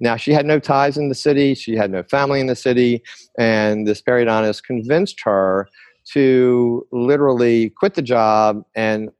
Now, 0.00 0.16
she 0.16 0.32
had 0.32 0.46
no 0.46 0.58
ties 0.58 0.96
in 0.96 1.08
the 1.08 1.14
city, 1.14 1.54
she 1.54 1.76
had 1.76 1.90
no 1.90 2.02
family 2.02 2.40
in 2.40 2.46
the 2.46 2.56
city, 2.56 3.02
and 3.38 3.86
this 3.86 4.02
periodontist 4.02 4.64
convinced 4.64 5.20
her 5.24 5.68
to 6.12 6.86
literally 6.92 7.70
quit 7.70 7.94
the 7.94 8.02
job 8.02 8.62
and 8.74 9.10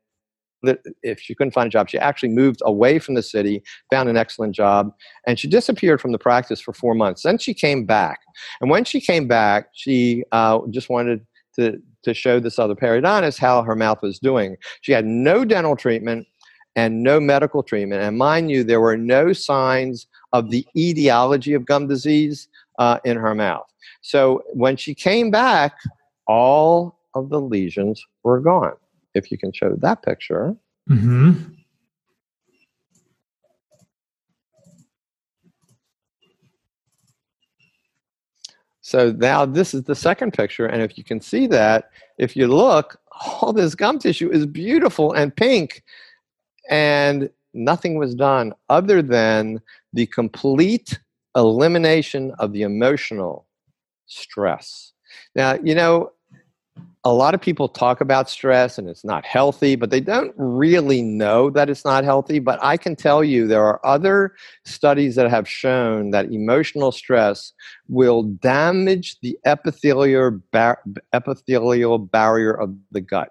if 1.02 1.20
she 1.20 1.34
couldn't 1.34 1.52
find 1.52 1.66
a 1.66 1.70
job, 1.70 1.88
she 1.88 1.98
actually 1.98 2.30
moved 2.30 2.60
away 2.64 2.98
from 2.98 3.14
the 3.14 3.22
city, 3.22 3.62
found 3.90 4.08
an 4.08 4.16
excellent 4.16 4.54
job, 4.54 4.92
and 5.26 5.38
she 5.38 5.48
disappeared 5.48 6.00
from 6.00 6.12
the 6.12 6.18
practice 6.18 6.60
for 6.60 6.72
four 6.72 6.94
months. 6.94 7.22
Then 7.22 7.38
she 7.38 7.54
came 7.54 7.84
back, 7.84 8.20
and 8.60 8.70
when 8.70 8.84
she 8.84 9.00
came 9.00 9.28
back, 9.28 9.68
she 9.74 10.24
uh, 10.32 10.60
just 10.70 10.88
wanted 10.88 11.26
to 11.56 11.78
to 12.04 12.12
show 12.12 12.38
this 12.38 12.58
other 12.58 12.74
periodontist 12.74 13.38
how 13.38 13.62
her 13.62 13.74
mouth 13.74 14.02
was 14.02 14.18
doing. 14.18 14.56
She 14.82 14.92
had 14.92 15.06
no 15.06 15.42
dental 15.42 15.74
treatment 15.74 16.26
and 16.76 17.02
no 17.02 17.18
medical 17.18 17.62
treatment, 17.62 18.02
and 18.02 18.18
mind 18.18 18.50
you, 18.50 18.64
there 18.64 18.80
were 18.80 18.96
no 18.96 19.32
signs 19.32 20.06
of 20.34 20.50
the 20.50 20.66
etiology 20.76 21.54
of 21.54 21.64
gum 21.64 21.86
disease 21.86 22.48
uh, 22.78 22.98
in 23.04 23.16
her 23.16 23.34
mouth. 23.34 23.66
So 24.02 24.42
when 24.52 24.76
she 24.76 24.94
came 24.94 25.30
back, 25.30 25.72
all 26.26 26.98
of 27.14 27.30
the 27.30 27.40
lesions 27.40 28.04
were 28.24 28.40
gone 28.40 28.74
if 29.14 29.30
you 29.30 29.38
can 29.38 29.52
show 29.52 29.76
that 29.78 30.02
picture. 30.02 30.56
Mm-hmm. 30.90 31.52
So 38.80 39.12
now 39.12 39.46
this 39.46 39.72
is 39.72 39.84
the 39.84 39.94
second 39.94 40.34
picture, 40.34 40.66
and 40.66 40.82
if 40.82 40.98
you 40.98 41.04
can 41.04 41.20
see 41.20 41.46
that, 41.46 41.90
if 42.18 42.36
you 42.36 42.48
look, 42.48 43.00
all 43.40 43.52
this 43.52 43.74
gum 43.74 43.98
tissue 43.98 44.30
is 44.30 44.44
beautiful 44.44 45.12
and 45.12 45.34
pink, 45.34 45.82
and 46.68 47.30
nothing 47.54 47.98
was 47.98 48.14
done 48.14 48.52
other 48.68 49.00
than 49.00 49.62
the 49.94 50.06
complete 50.06 50.98
elimination 51.36 52.32
of 52.38 52.52
the 52.52 52.62
emotional 52.62 53.46
stress. 54.06 54.92
Now, 55.34 55.56
you 55.62 55.74
know, 55.74 56.10
a 57.04 57.12
lot 57.12 57.34
of 57.34 57.40
people 57.40 57.68
talk 57.68 58.00
about 58.00 58.30
stress 58.30 58.78
and 58.78 58.88
it's 58.88 59.04
not 59.04 59.24
healthy, 59.26 59.76
but 59.76 59.90
they 59.90 60.00
don't 60.00 60.32
really 60.36 61.02
know 61.02 61.50
that 61.50 61.68
it's 61.68 61.84
not 61.84 62.02
healthy. 62.02 62.38
But 62.38 62.58
I 62.62 62.76
can 62.78 62.96
tell 62.96 63.22
you 63.22 63.46
there 63.46 63.64
are 63.64 63.84
other 63.84 64.34
studies 64.64 65.14
that 65.16 65.30
have 65.30 65.46
shown 65.46 66.10
that 66.10 66.32
emotional 66.32 66.90
stress 66.90 67.52
will 67.88 68.22
damage 68.22 69.18
the 69.20 69.38
epithelial, 69.44 70.40
bar- 70.50 70.82
epithelial 71.12 71.98
barrier 71.98 72.54
of 72.54 72.74
the 72.90 73.02
gut. 73.02 73.28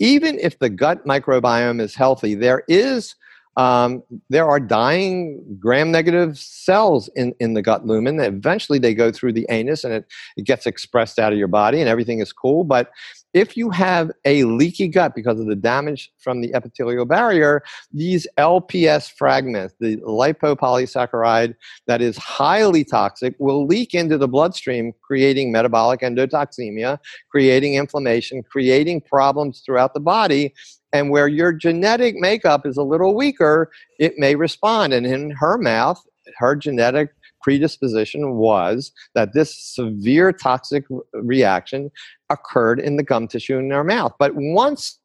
Even 0.00 0.38
if 0.40 0.58
the 0.58 0.68
gut 0.68 1.06
microbiome 1.06 1.80
is 1.80 1.94
healthy, 1.94 2.34
there 2.34 2.64
is 2.68 3.14
um, 3.56 4.02
there 4.30 4.48
are 4.48 4.58
dying 4.58 5.58
gram 5.60 5.90
negative 5.90 6.38
cells 6.38 7.08
in, 7.16 7.34
in 7.38 7.54
the 7.54 7.62
gut 7.62 7.86
lumen. 7.86 8.18
Eventually, 8.18 8.78
they 8.78 8.94
go 8.94 9.12
through 9.12 9.32
the 9.34 9.46
anus 9.50 9.84
and 9.84 9.92
it, 9.92 10.06
it 10.36 10.44
gets 10.44 10.66
expressed 10.66 11.18
out 11.18 11.32
of 11.32 11.38
your 11.38 11.48
body, 11.48 11.80
and 11.80 11.88
everything 11.88 12.20
is 12.20 12.32
cool. 12.32 12.64
But 12.64 12.90
if 13.34 13.56
you 13.56 13.70
have 13.70 14.10
a 14.24 14.44
leaky 14.44 14.88
gut 14.88 15.14
because 15.14 15.40
of 15.40 15.46
the 15.46 15.56
damage 15.56 16.12
from 16.18 16.40
the 16.40 16.52
epithelial 16.54 17.06
barrier, 17.06 17.62
these 17.92 18.26
LPS 18.38 19.10
fragments, 19.10 19.74
the 19.80 19.96
lipopolysaccharide 19.98 21.54
that 21.86 22.02
is 22.02 22.16
highly 22.18 22.84
toxic, 22.84 23.34
will 23.38 23.66
leak 23.66 23.94
into 23.94 24.18
the 24.18 24.28
bloodstream, 24.28 24.92
creating 25.02 25.50
metabolic 25.50 26.00
endotoxemia, 26.00 26.98
creating 27.30 27.74
inflammation, 27.74 28.42
creating 28.42 29.00
problems 29.00 29.62
throughout 29.64 29.94
the 29.94 30.00
body. 30.00 30.52
And 30.92 31.10
where 31.10 31.28
your 31.28 31.52
genetic 31.52 32.16
makeup 32.16 32.66
is 32.66 32.76
a 32.76 32.82
little 32.82 33.14
weaker, 33.14 33.70
it 33.98 34.14
may 34.18 34.34
respond. 34.34 34.92
And 34.92 35.06
in 35.06 35.30
her 35.30 35.58
mouth, 35.58 36.02
her 36.36 36.54
genetic 36.54 37.10
predisposition 37.42 38.34
was 38.34 38.92
that 39.14 39.32
this 39.32 39.56
severe 39.58 40.32
toxic 40.32 40.84
reaction 41.12 41.90
occurred 42.30 42.78
in 42.78 42.96
the 42.96 43.02
gum 43.02 43.26
tissue 43.26 43.58
in 43.58 43.70
her 43.70 43.84
mouth. 43.84 44.12
But 44.18 44.32
once 44.34 44.98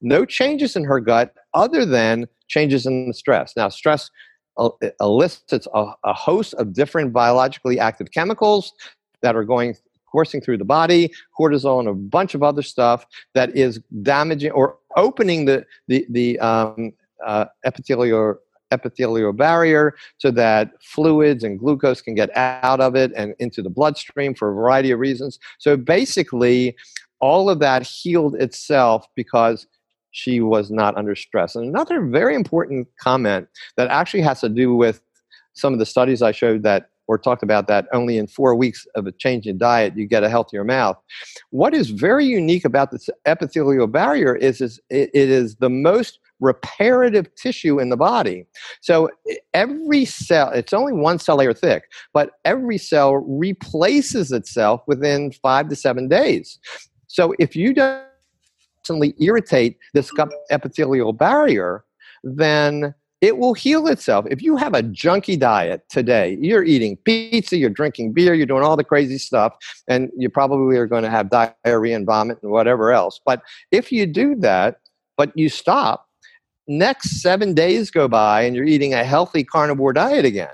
no 0.00 0.24
changes 0.24 0.76
in 0.76 0.84
her 0.84 1.00
gut 1.00 1.34
other 1.54 1.84
than 1.84 2.26
changes 2.48 2.86
in 2.86 3.08
the 3.08 3.14
stress. 3.14 3.54
Now, 3.56 3.68
stress 3.68 4.10
elicits 5.00 5.66
a, 5.74 5.92
a 6.04 6.12
host 6.12 6.54
of 6.54 6.72
different 6.72 7.12
biologically 7.12 7.78
active 7.78 8.10
chemicals 8.12 8.72
that 9.22 9.36
are 9.36 9.44
going 9.44 9.74
coursing 10.10 10.40
through 10.40 10.58
the 10.58 10.64
body, 10.64 11.12
cortisol, 11.38 11.78
and 11.78 11.88
a 11.88 11.94
bunch 11.94 12.34
of 12.34 12.42
other 12.42 12.62
stuff 12.62 13.06
that 13.34 13.54
is 13.56 13.80
damaging 14.02 14.50
or 14.50 14.76
opening 14.96 15.44
the 15.44 15.64
the 15.88 16.06
the 16.10 16.38
um, 16.40 16.92
uh, 17.24 17.46
epithelial 17.64 18.36
epithelial 18.72 19.32
barrier 19.32 19.94
so 20.18 20.30
that 20.30 20.72
fluids 20.80 21.42
and 21.42 21.58
glucose 21.58 22.00
can 22.00 22.14
get 22.14 22.30
out 22.36 22.80
of 22.80 22.94
it 22.94 23.12
and 23.16 23.34
into 23.38 23.62
the 23.62 23.70
bloodstream 23.70 24.34
for 24.34 24.50
a 24.50 24.54
variety 24.54 24.90
of 24.90 25.00
reasons. 25.00 25.38
So 25.58 25.76
basically, 25.76 26.76
all 27.20 27.50
of 27.50 27.58
that 27.58 27.82
healed 27.82 28.36
itself 28.36 29.06
because 29.14 29.66
she 30.12 30.40
was 30.40 30.70
not 30.70 30.96
under 30.96 31.14
stress. 31.14 31.54
And 31.54 31.68
another 31.68 32.02
very 32.02 32.34
important 32.34 32.88
comment 32.98 33.48
that 33.76 33.88
actually 33.88 34.22
has 34.22 34.40
to 34.40 34.48
do 34.48 34.74
with 34.74 35.02
some 35.54 35.72
of 35.72 35.78
the 35.78 35.86
studies 35.86 36.22
I 36.22 36.32
showed 36.32 36.62
that 36.62 36.89
or 37.10 37.18
talked 37.18 37.42
about 37.42 37.66
that 37.66 37.88
only 37.92 38.18
in 38.18 38.28
four 38.28 38.54
weeks 38.54 38.86
of 38.94 39.04
a 39.04 39.10
change 39.10 39.48
in 39.48 39.58
diet 39.58 39.96
you 39.96 40.06
get 40.06 40.22
a 40.22 40.28
healthier 40.28 40.62
mouth. 40.62 40.96
What 41.50 41.74
is 41.74 41.90
very 41.90 42.24
unique 42.24 42.64
about 42.64 42.92
this 42.92 43.10
epithelial 43.26 43.88
barrier 43.88 44.36
is, 44.36 44.60
is 44.60 44.78
it, 44.90 45.10
it 45.12 45.28
is 45.28 45.56
the 45.56 45.68
most 45.68 46.20
reparative 46.38 47.34
tissue 47.34 47.80
in 47.80 47.88
the 47.88 47.96
body. 47.96 48.46
So 48.80 49.10
every 49.54 50.04
cell, 50.04 50.50
it's 50.50 50.72
only 50.72 50.92
one 50.92 51.18
cell 51.18 51.38
layer 51.38 51.52
thick, 51.52 51.82
but 52.12 52.30
every 52.44 52.78
cell 52.78 53.16
replaces 53.16 54.30
itself 54.30 54.80
within 54.86 55.32
five 55.32 55.68
to 55.70 55.74
seven 55.74 56.06
days. 56.06 56.60
So 57.08 57.34
if 57.40 57.56
you 57.56 57.74
don't 57.74 58.04
irritate 59.18 59.78
this 59.94 60.12
epithelial 60.52 61.12
barrier, 61.12 61.84
then 62.22 62.94
it 63.20 63.36
will 63.36 63.54
heal 63.54 63.86
itself. 63.86 64.26
If 64.30 64.42
you 64.42 64.56
have 64.56 64.74
a 64.74 64.82
junky 64.82 65.38
diet 65.38 65.82
today, 65.90 66.38
you're 66.40 66.64
eating 66.64 66.96
pizza, 67.04 67.56
you're 67.56 67.68
drinking 67.70 68.12
beer, 68.12 68.34
you're 68.34 68.46
doing 68.46 68.62
all 68.62 68.76
the 68.76 68.84
crazy 68.84 69.18
stuff, 69.18 69.54
and 69.88 70.10
you 70.16 70.30
probably 70.30 70.76
are 70.76 70.86
going 70.86 71.02
to 71.02 71.10
have 71.10 71.30
diarrhea 71.30 71.96
and 71.96 72.06
vomit 72.06 72.38
and 72.42 72.50
whatever 72.50 72.92
else. 72.92 73.20
But 73.24 73.42
if 73.70 73.92
you 73.92 74.06
do 74.06 74.34
that, 74.36 74.80
but 75.16 75.32
you 75.34 75.50
stop, 75.50 76.08
next 76.66 77.20
seven 77.20 77.52
days 77.52 77.90
go 77.90 78.08
by 78.08 78.42
and 78.42 78.56
you're 78.56 78.64
eating 78.64 78.94
a 78.94 79.04
healthy 79.04 79.44
carnivore 79.44 79.92
diet 79.92 80.24
again, 80.24 80.48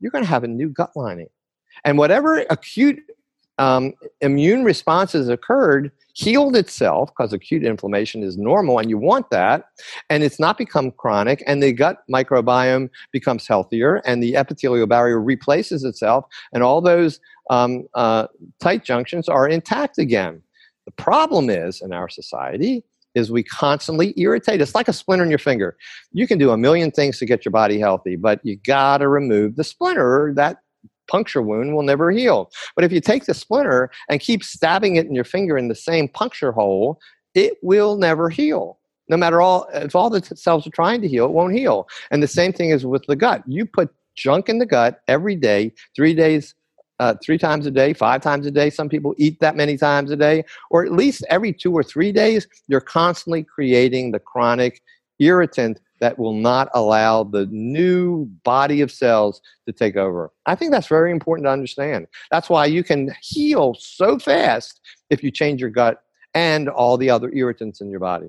you're 0.00 0.10
going 0.10 0.24
to 0.24 0.30
have 0.30 0.44
a 0.44 0.48
new 0.48 0.68
gut 0.68 0.90
lining. 0.94 1.28
And 1.84 1.96
whatever 1.96 2.44
acute 2.50 2.98
um, 3.58 3.94
immune 4.20 4.64
responses 4.64 5.28
occurred, 5.28 5.90
healed 6.14 6.56
itself 6.56 7.10
because 7.10 7.32
acute 7.32 7.62
inflammation 7.62 8.22
is 8.22 8.38
normal 8.38 8.78
and 8.78 8.88
you 8.88 8.96
want 8.96 9.28
that 9.28 9.66
and 10.08 10.22
it's 10.22 10.40
not 10.40 10.56
become 10.56 10.90
chronic 10.90 11.42
and 11.46 11.62
the 11.62 11.72
gut 11.72 11.98
microbiome 12.10 12.88
becomes 13.12 13.46
healthier 13.46 13.96
and 14.06 14.22
the 14.22 14.34
epithelial 14.34 14.86
barrier 14.86 15.20
replaces 15.20 15.84
itself 15.84 16.24
and 16.54 16.62
all 16.62 16.80
those 16.80 17.20
um, 17.50 17.86
uh, 17.94 18.26
tight 18.60 18.82
junctions 18.82 19.28
are 19.28 19.46
intact 19.46 19.98
again. 19.98 20.40
The 20.86 20.92
problem 20.92 21.50
is 21.50 21.82
in 21.82 21.92
our 21.92 22.08
society 22.08 22.82
is 23.14 23.30
we 23.30 23.42
constantly 23.42 24.14
irritate. 24.16 24.62
It's 24.62 24.74
like 24.74 24.88
a 24.88 24.94
splinter 24.94 25.24
in 25.24 25.30
your 25.30 25.38
finger. 25.38 25.76
You 26.12 26.26
can 26.26 26.38
do 26.38 26.50
a 26.50 26.56
million 26.56 26.90
things 26.90 27.18
to 27.18 27.26
get 27.26 27.44
your 27.44 27.52
body 27.52 27.78
healthy 27.78 28.16
but 28.16 28.40
you 28.42 28.56
got 28.56 28.98
to 28.98 29.08
remove 29.08 29.56
the 29.56 29.64
splinter 29.64 30.32
that 30.36 30.58
puncture 31.08 31.42
wound 31.42 31.74
will 31.74 31.82
never 31.82 32.10
heal. 32.10 32.50
But 32.74 32.84
if 32.84 32.92
you 32.92 33.00
take 33.00 33.24
the 33.26 33.34
splinter 33.34 33.90
and 34.08 34.20
keep 34.20 34.44
stabbing 34.44 34.96
it 34.96 35.06
in 35.06 35.14
your 35.14 35.24
finger 35.24 35.56
in 35.56 35.68
the 35.68 35.74
same 35.74 36.08
puncture 36.08 36.52
hole, 36.52 36.98
it 37.34 37.54
will 37.62 37.96
never 37.96 38.30
heal. 38.30 38.78
No 39.08 39.16
matter 39.16 39.40
all, 39.40 39.68
if 39.72 39.94
all 39.94 40.10
the 40.10 40.22
cells 40.34 40.66
are 40.66 40.70
trying 40.70 41.00
to 41.02 41.08
heal, 41.08 41.26
it 41.26 41.32
won't 41.32 41.54
heal. 41.54 41.86
And 42.10 42.22
the 42.22 42.28
same 42.28 42.52
thing 42.52 42.70
is 42.70 42.84
with 42.84 43.04
the 43.06 43.16
gut. 43.16 43.42
You 43.46 43.66
put 43.66 43.94
junk 44.16 44.48
in 44.48 44.58
the 44.58 44.66
gut 44.66 45.00
every 45.06 45.36
day, 45.36 45.72
three 45.94 46.14
days, 46.14 46.54
uh, 46.98 47.14
three 47.22 47.38
times 47.38 47.66
a 47.66 47.70
day, 47.70 47.92
five 47.92 48.22
times 48.22 48.46
a 48.46 48.50
day. 48.50 48.70
Some 48.70 48.88
people 48.88 49.14
eat 49.18 49.38
that 49.40 49.54
many 49.54 49.76
times 49.76 50.10
a 50.10 50.16
day, 50.16 50.44
or 50.70 50.84
at 50.84 50.92
least 50.92 51.24
every 51.28 51.52
two 51.52 51.72
or 51.72 51.82
three 51.82 52.10
days. 52.10 52.48
You're 52.68 52.80
constantly 52.80 53.44
creating 53.44 54.12
the 54.12 54.18
chronic 54.18 54.80
irritant 55.18 55.80
that 56.00 56.18
will 56.18 56.34
not 56.34 56.68
allow 56.74 57.24
the 57.24 57.46
new 57.46 58.26
body 58.44 58.80
of 58.80 58.90
cells 58.92 59.40
to 59.66 59.72
take 59.72 59.96
over. 59.96 60.30
I 60.46 60.54
think 60.54 60.72
that's 60.72 60.88
very 60.88 61.10
important 61.10 61.46
to 61.46 61.50
understand. 61.50 62.06
That's 62.30 62.48
why 62.48 62.66
you 62.66 62.84
can 62.84 63.14
heal 63.22 63.74
so 63.78 64.18
fast 64.18 64.80
if 65.10 65.22
you 65.22 65.30
change 65.30 65.60
your 65.60 65.70
gut 65.70 66.02
and 66.34 66.68
all 66.68 66.96
the 66.96 67.10
other 67.10 67.32
irritants 67.32 67.80
in 67.80 67.90
your 67.90 68.00
body. 68.00 68.28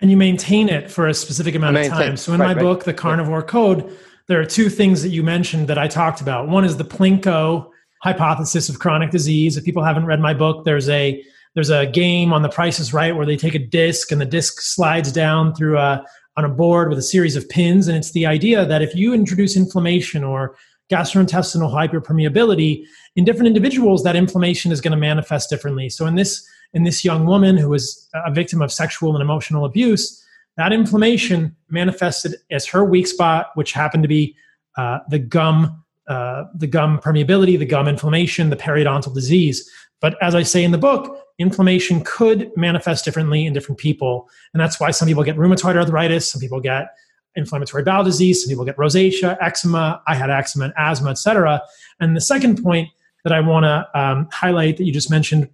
And 0.00 0.10
you 0.10 0.16
maintain 0.16 0.68
it 0.68 0.90
for 0.90 1.06
a 1.06 1.14
specific 1.14 1.54
amount 1.54 1.76
of 1.76 1.88
time. 1.88 2.16
So 2.16 2.32
in 2.32 2.40
right, 2.40 2.48
my 2.48 2.54
right. 2.54 2.62
book, 2.62 2.84
The 2.84 2.94
Carnivore 2.94 3.40
yeah. 3.40 3.46
Code, 3.46 3.96
there 4.26 4.40
are 4.40 4.46
two 4.46 4.68
things 4.68 5.02
that 5.02 5.10
you 5.10 5.22
mentioned 5.22 5.68
that 5.68 5.78
I 5.78 5.88
talked 5.88 6.20
about. 6.20 6.48
One 6.48 6.64
is 6.64 6.76
the 6.76 6.84
Plinko 6.84 7.70
hypothesis 8.02 8.68
of 8.68 8.78
chronic 8.78 9.10
disease. 9.10 9.56
If 9.56 9.64
people 9.64 9.82
haven't 9.82 10.06
read 10.06 10.20
my 10.20 10.34
book, 10.34 10.64
there's 10.64 10.88
a 10.88 11.24
there's 11.54 11.70
a 11.70 11.86
game 11.86 12.32
on 12.32 12.42
the 12.42 12.48
Price 12.48 12.80
is 12.80 12.92
Right 12.92 13.14
where 13.14 13.26
they 13.26 13.36
take 13.36 13.54
a 13.54 13.60
disc 13.60 14.10
and 14.10 14.20
the 14.20 14.26
disc 14.26 14.60
slides 14.60 15.12
down 15.12 15.54
through 15.54 15.78
a 15.78 16.04
on 16.36 16.44
a 16.44 16.48
board 16.48 16.88
with 16.88 16.98
a 16.98 17.02
series 17.02 17.36
of 17.36 17.48
pins. 17.48 17.88
And 17.88 17.96
it's 17.96 18.12
the 18.12 18.26
idea 18.26 18.64
that 18.66 18.82
if 18.82 18.94
you 18.94 19.14
introduce 19.14 19.56
inflammation 19.56 20.24
or 20.24 20.56
gastrointestinal 20.90 21.72
hyperpermeability 21.72 22.84
in 23.16 23.24
different 23.24 23.46
individuals, 23.46 24.02
that 24.02 24.16
inflammation 24.16 24.72
is 24.72 24.80
going 24.80 24.92
to 24.92 24.98
manifest 24.98 25.48
differently. 25.48 25.88
So 25.88 26.06
in 26.06 26.14
this 26.14 26.46
in 26.72 26.82
this 26.82 27.04
young 27.04 27.24
woman 27.24 27.56
who 27.56 27.68
was 27.68 28.08
a 28.14 28.32
victim 28.32 28.60
of 28.60 28.72
sexual 28.72 29.14
and 29.14 29.22
emotional 29.22 29.64
abuse, 29.64 30.24
that 30.56 30.72
inflammation 30.72 31.54
manifested 31.70 32.36
as 32.50 32.66
her 32.66 32.84
weak 32.84 33.06
spot, 33.06 33.50
which 33.54 33.72
happened 33.72 34.02
to 34.02 34.08
be 34.08 34.36
uh, 34.76 34.98
the 35.08 35.20
gum, 35.20 35.84
uh, 36.08 36.44
the 36.54 36.66
gum 36.66 36.98
permeability, 36.98 37.56
the 37.56 37.64
gum 37.64 37.86
inflammation, 37.86 38.50
the 38.50 38.56
periodontal 38.56 39.14
disease. 39.14 39.70
But 40.00 40.20
as 40.20 40.34
I 40.34 40.42
say 40.42 40.64
in 40.64 40.72
the 40.72 40.78
book, 40.78 41.23
inflammation 41.38 42.02
could 42.04 42.50
manifest 42.56 43.04
differently 43.04 43.46
in 43.46 43.52
different 43.52 43.78
people. 43.78 44.28
And 44.52 44.60
that's 44.60 44.78
why 44.78 44.90
some 44.90 45.08
people 45.08 45.24
get 45.24 45.36
rheumatoid 45.36 45.76
arthritis, 45.76 46.30
some 46.30 46.40
people 46.40 46.60
get 46.60 46.94
inflammatory 47.36 47.82
bowel 47.82 48.04
disease, 48.04 48.42
some 48.42 48.48
people 48.48 48.64
get 48.64 48.76
rosacea, 48.76 49.36
eczema. 49.40 50.02
I 50.06 50.14
had 50.14 50.30
eczema 50.30 50.66
and 50.66 50.74
asthma, 50.76 51.10
etc. 51.10 51.60
And 52.00 52.16
the 52.16 52.20
second 52.20 52.62
point 52.62 52.88
that 53.24 53.32
I 53.32 53.40
want 53.40 53.64
to 53.64 54.00
um, 54.00 54.28
highlight 54.32 54.76
that 54.76 54.84
you 54.84 54.92
just 54.92 55.10
mentioned 55.10 55.48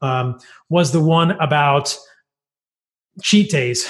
um, 0.00 0.38
was 0.68 0.92
the 0.92 1.00
one 1.00 1.32
about 1.32 1.96
cheat 3.22 3.50
days. 3.50 3.88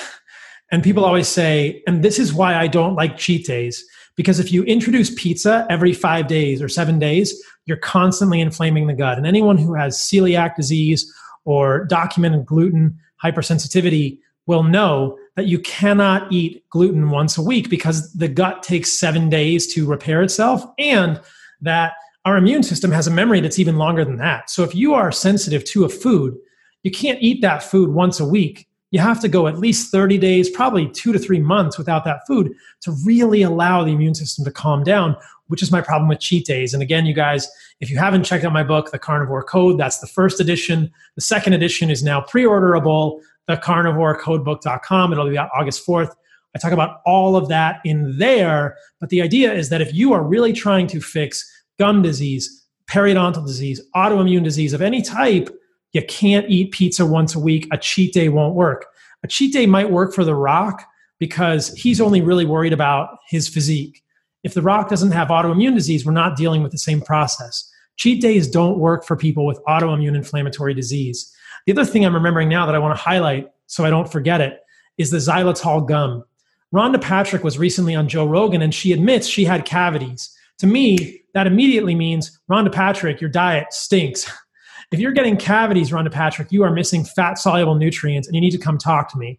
And 0.71 0.83
people 0.83 1.05
always 1.05 1.29
say, 1.29 1.83
and 1.87 2.03
this 2.03 2.19
is 2.19 2.33
why 2.33 2.55
I 2.55 2.67
don't 2.67 2.95
like 2.95 3.17
cheat 3.17 3.47
days, 3.47 3.85
because 4.19 4.41
if 4.41 4.53
you 4.53 4.65
introduce 4.65 5.15
pizza 5.15 5.65
every 5.71 5.93
five 5.93 6.27
days 6.27 6.61
or 6.61 6.69
seven 6.69 6.99
days, 6.99 7.41
you're 7.67 7.77
constantly 7.77 8.41
inflaming 8.41 8.89
the 8.89 8.93
gut. 8.93 9.17
And 9.17 9.29
anyone 9.29 9.57
who 9.57 9.75
has 9.75 9.97
celiac 9.97 10.57
disease 10.57 11.11
or 11.45 11.85
documented 11.85 12.45
gluten 12.45 12.99
hypersensitivity 13.23 14.19
will 14.47 14.65
know 14.65 15.17
that 15.37 15.47
you 15.47 15.61
cannot 15.61 16.33
eat 16.33 16.69
gluten 16.69 17.11
once 17.11 17.39
a 17.39 17.43
week 17.43 17.71
because 17.71 18.13
the 18.13 18.27
gut 18.27 18.65
takes 18.65 18.99
seven 18.99 19.29
days 19.29 19.73
to 19.75 19.87
repair 19.87 20.21
itself 20.21 20.65
and 20.79 21.21
that 21.61 21.93
our 22.25 22.37
immune 22.37 22.65
system 22.65 22.91
has 22.91 23.07
a 23.07 23.13
memory 23.13 23.41
that's 23.41 23.61
even 23.61 23.77
longer 23.77 24.05
than 24.05 24.17
that. 24.17 24.51
So 24.51 24.65
if 24.65 24.75
you 24.75 24.95
are 24.95 25.13
sensitive 25.13 25.65
to 25.67 25.85
a 25.85 25.89
food, 25.89 26.37
you 26.83 26.91
can't 26.91 27.23
eat 27.23 27.41
that 27.43 27.63
food 27.63 27.91
once 27.91 28.19
a 28.19 28.27
week 28.27 28.68
you 28.91 29.01
have 29.01 29.21
to 29.21 29.29
go 29.29 29.47
at 29.47 29.59
least 29.59 29.93
30 29.93 30.19
days, 30.19 30.49
probably 30.49 30.89
two 30.89 31.13
to 31.13 31.19
three 31.19 31.41
months 31.41 31.77
without 31.77 32.05
that 32.05 32.27
food 32.27 32.55
to 32.81 32.93
really 33.05 33.43
allow 33.43 33.85
the 33.85 33.93
immune 33.93 34.15
system 34.15 34.45
to 34.45 34.51
calm 34.51 34.83
down, 34.83 35.15
which 35.49 35.63
is 35.63 35.71
my 35.71 35.81
problem 35.81 36.09
with 36.09 36.21
cheat 36.21 36.47
days. 36.47 36.73
And 36.73 36.83
again, 36.83 37.05
you 37.05 37.15
guys, 37.15 37.49
if 37.81 37.91
you 37.91 37.99
haven't 37.99 38.25
checked 38.25 38.45
out 38.45 38.53
my 38.53 38.63
book, 38.63 38.91
The 38.91 38.99
Carnivore 38.99 39.43
Code, 39.43 39.79
that's 39.79 39.99
the 39.99 40.07
first 40.07 40.41
edition. 40.41 40.91
The 41.17 41.21
second 41.21 41.53
edition 41.53 41.91
is 41.91 42.03
now 42.03 42.23
pre 42.23 42.45
orderable, 42.45 43.21
thecarnivorecodebook.com. 43.49 45.13
It'll 45.13 45.29
be 45.29 45.39
out 45.39 45.51
August 45.55 45.87
4th. 45.87 46.15
I 46.55 46.59
talk 46.59 46.73
about 46.73 47.03
all 47.05 47.37
of 47.37 47.49
that 47.49 47.81
in 47.85 48.17
there. 48.19 48.77
But 49.01 49.11
the 49.11 49.21
idea 49.21 49.53
is 49.53 49.69
that 49.69 49.83
if 49.83 49.93
you 49.93 50.15
are 50.15 50.23
really 50.23 50.53
trying 50.55 50.87
to 50.89 51.01
fix 51.01 51.47
gum 51.79 52.01
disease, 52.01 52.67
periodontal 52.91 53.47
disease, 53.47 53.83
autoimmune 53.95 54.45
disease 54.45 54.73
of 54.73 54.81
any 54.81 55.03
type, 55.03 55.51
you 55.93 56.03
can't 56.03 56.49
eat 56.49 56.73
pizza 56.73 57.07
once 57.07 57.35
a 57.35 57.41
week. 57.41 57.67
A 57.73 57.79
cheat 57.79 58.13
day 58.13 58.29
won't 58.29 58.55
work. 58.55 58.87
A 59.23 59.29
cheat 59.29 59.53
day 59.53 59.67
might 59.67 59.91
work 59.91 60.15
for 60.15 60.25
The 60.25 60.35
Rock 60.35 60.85
because 61.19 61.73
he's 61.75 62.01
only 62.01 62.21
really 62.21 62.45
worried 62.45 62.73
about 62.73 63.19
his 63.29 63.49
physique. 63.49 64.03
If 64.45 64.55
The 64.55 64.63
Rock 64.63 64.89
doesn't 64.89 65.13
have 65.13 65.29
autoimmune 65.29 65.75
disease, 65.75 66.07
we're 66.07 66.13
not 66.13 66.37
dealing 66.37 66.63
with 66.63 66.73
the 66.73 66.79
same 66.79 67.01
process. 67.01 67.69
Cheat 67.97 68.21
days 68.21 68.49
don't 68.49 68.79
work 68.79 69.05
for 69.05 69.17
people 69.17 69.45
with 69.45 69.61
autoimmune 69.67 70.15
inflammatory 70.15 70.75
disease. 70.75 71.35
The 71.67 71.73
other 71.73 71.85
thing 71.85 72.07
I'm 72.07 72.15
remembering 72.15 72.49
now 72.49 72.65
that 72.67 72.75
I 72.75 72.79
want 72.79 72.97
to 72.97 73.03
highlight 73.03 73.49
so 73.67 73.85
I 73.85 73.91
don't 73.91 74.11
forget 74.11 74.41
it 74.41 74.61
is 74.97 75.11
the 75.11 75.19
xylitol 75.19 75.87
gum. 75.87 76.25
Rhonda 76.73 77.01
Patrick 77.01 77.43
was 77.43 77.59
recently 77.59 77.95
on 77.95 78.09
Joe 78.09 78.27
Rogan 78.27 78.63
and 78.63 78.75
she 78.75 78.93
admits 78.93 79.27
she 79.27 79.45
had 79.45 79.65
cavities. 79.65 80.35
To 80.59 80.67
me, 80.67 81.23
that 81.35 81.47
immediately 81.47 81.95
means 81.95 82.39
Rhonda 82.51 82.73
Patrick, 82.73 83.21
your 83.21 83.31
diet 83.31 83.73
stinks. 83.73 84.31
If 84.91 85.01
you're 85.01 85.13
getting 85.13 85.37
cavities, 85.37 85.91
Rhonda 85.91 86.11
Patrick, 86.11 86.51
you 86.51 86.63
are 86.63 86.71
missing 86.71 87.05
fat 87.05 87.39
soluble 87.39 87.75
nutrients 87.75 88.27
and 88.27 88.35
you 88.35 88.41
need 88.41 88.53
to 88.53 88.59
come 88.59 88.79
talk 88.79 89.11
to 89.13 89.19
me. 89.19 89.39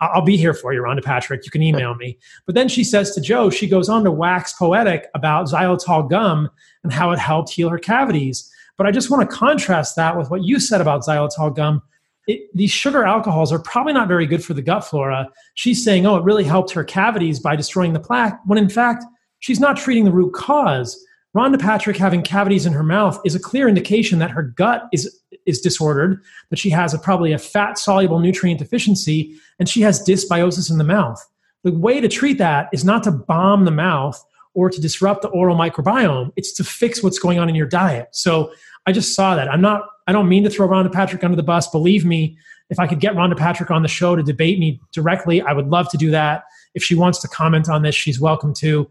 I'll 0.00 0.22
be 0.22 0.36
here 0.36 0.54
for 0.54 0.72
you, 0.72 0.80
Rhonda 0.80 1.04
Patrick. 1.04 1.44
You 1.44 1.50
can 1.50 1.62
email 1.62 1.94
me. 1.94 2.18
But 2.46 2.54
then 2.54 2.68
she 2.68 2.82
says 2.82 3.14
to 3.14 3.20
Joe, 3.20 3.50
she 3.50 3.68
goes 3.68 3.88
on 3.88 4.02
to 4.04 4.10
wax 4.10 4.54
poetic 4.54 5.08
about 5.14 5.46
xylitol 5.46 6.08
gum 6.08 6.48
and 6.82 6.92
how 6.92 7.10
it 7.10 7.18
helped 7.18 7.50
heal 7.50 7.68
her 7.68 7.78
cavities. 7.78 8.50
But 8.78 8.86
I 8.86 8.92
just 8.92 9.10
want 9.10 9.28
to 9.28 9.36
contrast 9.36 9.94
that 9.96 10.16
with 10.16 10.30
what 10.30 10.42
you 10.42 10.58
said 10.58 10.80
about 10.80 11.02
xylitol 11.02 11.54
gum. 11.54 11.82
It, 12.26 12.48
these 12.54 12.70
sugar 12.70 13.04
alcohols 13.04 13.52
are 13.52 13.58
probably 13.58 13.92
not 13.92 14.08
very 14.08 14.26
good 14.26 14.42
for 14.42 14.54
the 14.54 14.62
gut 14.62 14.84
flora. 14.84 15.28
She's 15.54 15.84
saying, 15.84 16.06
oh, 16.06 16.16
it 16.16 16.24
really 16.24 16.44
helped 16.44 16.70
her 16.72 16.84
cavities 16.84 17.38
by 17.38 17.54
destroying 17.54 17.92
the 17.92 18.00
plaque, 18.00 18.40
when 18.46 18.58
in 18.58 18.70
fact, 18.70 19.04
she's 19.40 19.60
not 19.60 19.76
treating 19.76 20.04
the 20.04 20.12
root 20.12 20.32
cause. 20.32 20.98
Rhonda 21.36 21.60
Patrick 21.60 21.96
having 21.96 22.22
cavities 22.22 22.66
in 22.66 22.72
her 22.72 22.82
mouth 22.82 23.20
is 23.24 23.34
a 23.34 23.40
clear 23.40 23.68
indication 23.68 24.18
that 24.18 24.30
her 24.30 24.42
gut 24.42 24.88
is 24.92 25.20
is 25.46 25.60
disordered, 25.60 26.22
that 26.50 26.58
she 26.58 26.70
has 26.70 26.92
a, 26.92 26.98
probably 26.98 27.32
a 27.32 27.38
fat 27.38 27.78
soluble 27.78 28.18
nutrient 28.18 28.58
deficiency, 28.58 29.36
and 29.58 29.68
she 29.68 29.80
has 29.80 30.04
dysbiosis 30.04 30.70
in 30.70 30.78
the 30.78 30.84
mouth. 30.84 31.24
The 31.64 31.72
way 31.72 32.00
to 32.00 32.08
treat 32.08 32.38
that 32.38 32.68
is 32.72 32.84
not 32.84 33.02
to 33.04 33.10
bomb 33.10 33.64
the 33.64 33.70
mouth 33.70 34.22
or 34.54 34.70
to 34.70 34.80
disrupt 34.80 35.22
the 35.22 35.28
oral 35.28 35.56
microbiome. 35.56 36.32
It's 36.36 36.52
to 36.54 36.64
fix 36.64 37.02
what's 37.02 37.18
going 37.18 37.38
on 37.38 37.48
in 37.48 37.54
your 37.54 37.66
diet. 37.66 38.08
So 38.12 38.52
I 38.86 38.92
just 38.92 39.14
saw 39.14 39.36
that. 39.36 39.48
I'm 39.48 39.60
not. 39.60 39.82
I 40.06 40.12
don't 40.12 40.28
mean 40.28 40.42
to 40.44 40.50
throw 40.50 40.66
Rhonda 40.66 40.92
Patrick 40.92 41.22
under 41.22 41.36
the 41.36 41.42
bus. 41.42 41.68
Believe 41.68 42.04
me, 42.04 42.36
if 42.70 42.78
I 42.78 42.86
could 42.86 43.00
get 43.00 43.14
Rhonda 43.14 43.36
Patrick 43.36 43.70
on 43.70 43.82
the 43.82 43.88
show 43.88 44.16
to 44.16 44.22
debate 44.22 44.58
me 44.58 44.80
directly, 44.92 45.40
I 45.42 45.52
would 45.52 45.68
love 45.68 45.88
to 45.90 45.96
do 45.96 46.10
that. 46.10 46.44
If 46.74 46.82
she 46.82 46.94
wants 46.94 47.20
to 47.20 47.28
comment 47.28 47.68
on 47.68 47.82
this, 47.82 47.94
she's 47.94 48.20
welcome 48.20 48.52
to. 48.54 48.88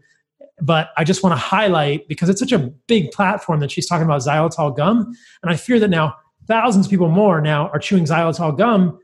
But 0.60 0.90
I 0.96 1.04
just 1.04 1.22
want 1.22 1.32
to 1.32 1.38
highlight 1.38 2.08
because 2.08 2.28
it's 2.28 2.40
such 2.40 2.52
a 2.52 2.58
big 2.58 3.10
platform 3.12 3.60
that 3.60 3.70
she's 3.70 3.86
talking 3.86 4.04
about 4.04 4.20
xylitol 4.20 4.76
gum. 4.76 5.14
And 5.42 5.50
I 5.50 5.56
fear 5.56 5.78
that 5.80 5.88
now 5.88 6.14
thousands 6.46 6.86
of 6.86 6.90
people 6.90 7.08
more 7.08 7.40
now 7.40 7.68
are 7.68 7.78
chewing 7.78 8.04
xylitol 8.04 8.56
gum 8.56 8.98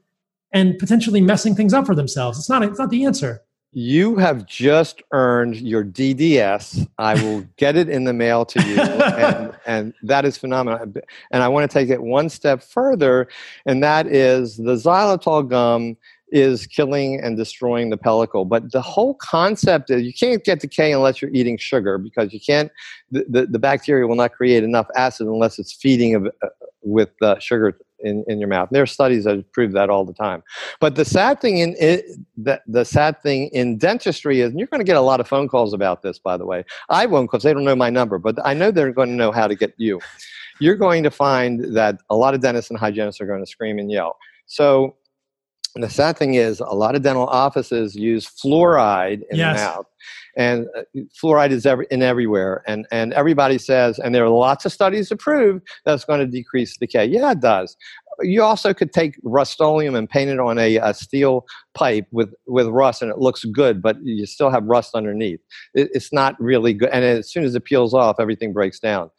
and 0.52 0.78
potentially 0.78 1.20
messing 1.20 1.54
things 1.54 1.72
up 1.72 1.86
for 1.86 1.94
themselves. 1.94 2.38
It's 2.38 2.48
not, 2.48 2.62
it's 2.62 2.78
not 2.78 2.90
the 2.90 3.04
answer. 3.04 3.42
You 3.72 4.16
have 4.16 4.46
just 4.46 5.02
earned 5.12 5.56
your 5.56 5.84
DDS. 5.84 6.88
I 6.98 7.22
will 7.22 7.44
get 7.58 7.76
it 7.76 7.90
in 7.90 8.04
the 8.04 8.14
mail 8.14 8.46
to 8.46 8.62
you. 8.66 8.80
and, 8.80 9.54
and 9.66 9.94
that 10.02 10.24
is 10.24 10.38
phenomenal. 10.38 10.94
And 11.30 11.42
I 11.42 11.48
want 11.48 11.70
to 11.70 11.74
take 11.74 11.90
it 11.90 12.02
one 12.02 12.30
step 12.30 12.62
further, 12.62 13.28
and 13.66 13.82
that 13.82 14.06
is 14.06 14.56
the 14.56 14.76
xylitol 14.76 15.46
gum 15.46 15.98
is 16.32 16.66
killing 16.66 17.20
and 17.20 17.36
destroying 17.36 17.90
the 17.90 17.98
pellicle. 17.98 18.48
But 18.48 18.72
the 18.72 18.80
whole 18.80 19.14
concept 19.14 19.90
is 19.90 20.02
you 20.02 20.12
can't 20.12 20.42
get 20.44 20.60
decay 20.60 20.92
unless 20.92 21.22
you're 21.22 21.30
eating 21.32 21.56
sugar 21.56 21.98
because 21.98 22.32
you 22.32 22.40
can't, 22.40 22.70
the, 23.10 23.24
the, 23.28 23.46
the 23.46 23.58
bacteria 23.58 24.06
will 24.06 24.16
not 24.16 24.32
create 24.32 24.64
enough 24.64 24.86
acid 24.96 25.26
unless 25.26 25.58
it's 25.58 25.72
feeding 25.72 26.14
of, 26.14 26.26
uh, 26.42 26.48
with 26.82 27.10
uh, 27.22 27.38
sugar 27.38 27.78
in, 28.00 28.24
in 28.28 28.38
your 28.38 28.48
mouth. 28.48 28.68
There 28.70 28.82
are 28.82 28.86
studies 28.86 29.24
that 29.24 29.52
prove 29.52 29.72
that 29.72 29.88
all 29.90 30.04
the 30.04 30.12
time. 30.12 30.42
But 30.80 30.96
the 30.96 31.04
sad 31.04 31.40
thing 31.40 31.58
in 31.58 31.74
it, 31.78 32.04
the, 32.36 32.60
the 32.66 32.84
sad 32.84 33.22
thing 33.22 33.48
in 33.52 33.78
dentistry 33.78 34.40
is, 34.40 34.50
and 34.50 34.58
you're 34.58 34.68
going 34.68 34.80
to 34.80 34.84
get 34.84 34.96
a 34.96 35.00
lot 35.00 35.20
of 35.20 35.28
phone 35.28 35.48
calls 35.48 35.72
about 35.72 36.02
this, 36.02 36.18
by 36.18 36.36
the 36.36 36.46
way. 36.46 36.64
I 36.88 37.06
won't 37.06 37.30
because 37.30 37.42
they 37.42 37.52
don't 37.52 37.64
know 37.64 37.76
my 37.76 37.90
number, 37.90 38.18
but 38.18 38.36
I 38.44 38.54
know 38.54 38.70
they're 38.70 38.92
going 38.92 39.08
to 39.10 39.14
know 39.14 39.32
how 39.32 39.46
to 39.46 39.54
get 39.54 39.74
you. 39.76 40.00
You're 40.58 40.76
going 40.76 41.02
to 41.02 41.10
find 41.10 41.76
that 41.76 42.00
a 42.10 42.16
lot 42.16 42.34
of 42.34 42.40
dentists 42.40 42.70
and 42.70 42.78
hygienists 42.78 43.20
are 43.20 43.26
going 43.26 43.44
to 43.44 43.50
scream 43.50 43.78
and 43.78 43.90
yell. 43.90 44.16
So 44.46 44.96
the 45.82 45.90
sad 45.90 46.16
thing 46.16 46.34
is, 46.34 46.60
a 46.60 46.74
lot 46.74 46.94
of 46.94 47.02
dental 47.02 47.26
offices 47.26 47.94
use 47.94 48.26
fluoride 48.26 49.22
in 49.30 49.36
yes. 49.36 49.58
the 49.58 49.66
mouth, 49.66 49.86
and 50.36 50.66
uh, 50.76 50.82
fluoride 51.22 51.50
is 51.50 51.66
every, 51.66 51.86
in 51.90 52.02
everywhere. 52.02 52.62
And 52.66 52.86
and 52.90 53.12
everybody 53.12 53.58
says, 53.58 53.98
and 53.98 54.14
there 54.14 54.24
are 54.24 54.30
lots 54.30 54.64
of 54.64 54.72
studies 54.72 55.08
to 55.08 55.16
prove 55.16 55.62
that 55.84 55.94
it's 55.94 56.04
going 56.04 56.20
to 56.20 56.26
decrease 56.26 56.76
decay. 56.76 57.06
Yeah, 57.06 57.32
it 57.32 57.40
does. 57.40 57.76
You 58.22 58.42
also 58.42 58.72
could 58.72 58.92
take 58.92 59.18
Rust-Oleum 59.24 59.94
and 59.94 60.08
paint 60.08 60.30
it 60.30 60.40
on 60.40 60.58
a, 60.58 60.76
a, 60.76 60.94
steel 60.94 61.44
pipe 61.74 62.06
with, 62.12 62.32
with 62.46 62.66
rust, 62.68 63.02
and 63.02 63.10
it 63.10 63.18
looks 63.18 63.44
good, 63.44 63.82
but 63.82 63.98
you 64.02 64.24
still 64.24 64.48
have 64.48 64.64
rust 64.64 64.94
underneath. 64.94 65.40
It, 65.74 65.90
it's 65.92 66.14
not 66.14 66.34
really 66.40 66.72
good. 66.72 66.88
And 66.94 67.04
as 67.04 67.30
soon 67.30 67.44
as 67.44 67.54
it 67.54 67.64
peels 67.66 67.92
off, 67.92 68.16
everything 68.18 68.54
breaks 68.54 68.80
down. 68.80 69.10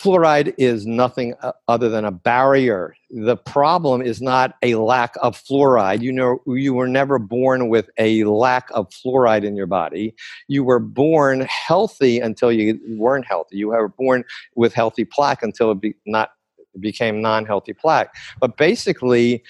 Fluoride 0.00 0.54
is 0.58 0.86
nothing 0.86 1.34
uh, 1.42 1.52
other 1.66 1.88
than 1.88 2.04
a 2.04 2.12
barrier. 2.12 2.94
The 3.10 3.36
problem 3.36 4.00
is 4.00 4.22
not 4.22 4.54
a 4.62 4.76
lack 4.76 5.16
of 5.20 5.36
fluoride. 5.36 6.02
You 6.02 6.12
know, 6.12 6.40
you 6.46 6.72
were 6.72 6.86
never 6.86 7.18
born 7.18 7.68
with 7.68 7.90
a 7.98 8.22
lack 8.24 8.68
of 8.72 8.88
fluoride 8.90 9.42
in 9.42 9.56
your 9.56 9.66
body. 9.66 10.14
You 10.46 10.62
were 10.62 10.78
born 10.78 11.40
healthy 11.48 12.20
until 12.20 12.52
you 12.52 12.78
weren't 12.90 13.26
healthy. 13.26 13.56
You 13.56 13.68
were 13.68 13.88
born 13.88 14.24
with 14.54 14.72
healthy 14.72 15.04
plaque 15.04 15.42
until 15.42 15.72
it 15.72 15.80
be 15.80 15.94
not 16.06 16.30
became 16.78 17.20
non-healthy 17.20 17.72
plaque. 17.72 18.14
But 18.40 18.56
basically, 18.56 19.42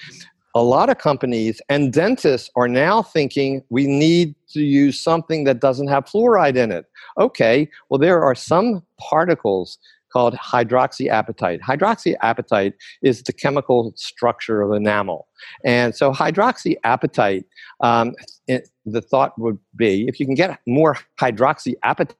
a 0.55 0.63
lot 0.63 0.89
of 0.89 0.97
companies 0.97 1.61
and 1.69 1.93
dentists 1.93 2.49
are 2.55 2.67
now 2.67 3.03
thinking 3.03 3.63
we 3.69 3.85
need 3.85 4.33
to 4.53 4.61
use 4.61 4.99
something 4.99 5.43
that 5.43 5.59
doesn't 5.59 5.89
have 5.89 6.05
fluoride 6.05 6.55
in 6.55 6.71
it. 6.71 6.85
Okay, 7.19 7.69
well, 7.89 7.99
there 7.99 8.23
are 8.23 8.33
some 8.33 8.83
particles 8.99 9.77
called 10.11 10.35
hydroxyapatite. 10.35 11.61
Hydroxyapatite 11.61 12.73
is 13.01 13.23
the 13.23 13.33
chemical 13.33 13.93
structure 13.95 14.61
of 14.61 14.71
enamel. 14.71 15.27
And 15.63 15.95
so, 15.95 16.11
hydroxyapatite, 16.11 17.45
um, 17.81 18.13
it, 18.47 18.69
the 18.85 19.01
thought 19.01 19.37
would 19.37 19.57
be 19.75 20.05
if 20.07 20.19
you 20.19 20.25
can 20.25 20.35
get 20.35 20.59
more 20.67 20.97
hydroxyapatite 21.19 22.15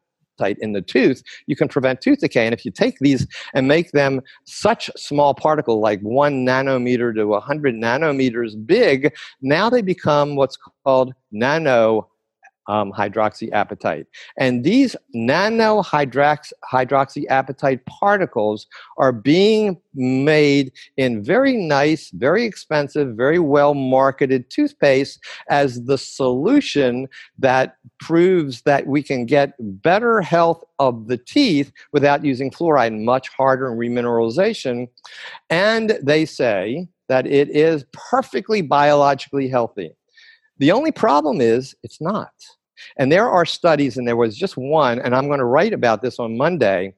in 0.60 0.72
the 0.72 0.82
tooth, 0.82 1.22
you 1.48 1.56
can 1.56 1.68
prevent 1.68 2.02
tooth 2.02 2.20
decay. 2.20 2.45
And 2.45 2.53
if 2.53 2.66
you 2.66 2.72
take 2.72 2.99
these 2.99 3.28
and 3.53 3.68
make 3.68 3.91
them 3.91 4.22
such 4.45 4.90
small 4.95 5.34
particle, 5.34 5.82
like 5.82 5.99
one 6.02 6.45
nanometer 6.45 7.14
to 7.16 7.26
100 7.26 7.76
nanometers 7.76 8.53
big, 8.66 9.14
now 9.41 9.70
they 9.70 9.82
become 9.82 10.36
what's 10.36 10.57
called 10.86 11.14
nano 11.32 12.10
um, 12.70 12.94
hydroxyapatite. 12.94 14.06
And 14.38 14.64
these 14.64 14.96
nano 15.14 15.82
hydroxyapatite 15.82 17.86
particles 17.86 18.68
are 18.98 19.12
being 19.12 19.82
made 19.96 20.72
in 20.96 21.24
very 21.24 21.58
nice, 21.58 22.12
very 22.12 22.46
expensive, 22.46 23.18
very 23.18 23.40
well 23.40 23.74
marketed 23.74 24.50
toothpaste 24.52 25.20
as 25.50 25.84
the 25.86 25.98
solution 25.98 27.08
that 27.40 27.78
proves 28.00 28.62
that 28.62 28.86
we 28.86 29.02
can 29.02 29.26
get 29.26 29.54
better 29.60 30.22
health 30.22 30.64
of 30.78 31.08
the 31.08 31.18
teeth 31.18 31.72
without 31.91 32.24
using 32.24 32.52
fluoride, 32.52 33.04
much 33.04 33.30
harder 33.30 33.72
in 33.72 33.78
remineralization. 33.78 34.88
And 35.50 35.98
they 36.04 36.26
say 36.26 36.88
that 37.08 37.26
it 37.26 37.50
is 37.50 37.84
perfectly 37.91 38.62
biologically 38.62 39.50
healthy. 39.50 39.91
The 40.60 40.72
only 40.72 40.91
problem 40.91 41.41
is 41.41 41.76
it's 41.84 42.00
not. 42.00 42.32
And 42.97 43.11
there 43.11 43.30
are 43.30 43.45
studies, 43.45 43.97
and 43.97 44.07
there 44.07 44.15
was 44.15 44.38
just 44.38 44.57
one, 44.57 44.99
and 44.99 45.15
I'm 45.15 45.27
going 45.27 45.39
to 45.39 45.45
write 45.45 45.73
about 45.73 46.01
this 46.01 46.19
on 46.19 46.38
Monday, 46.38 46.93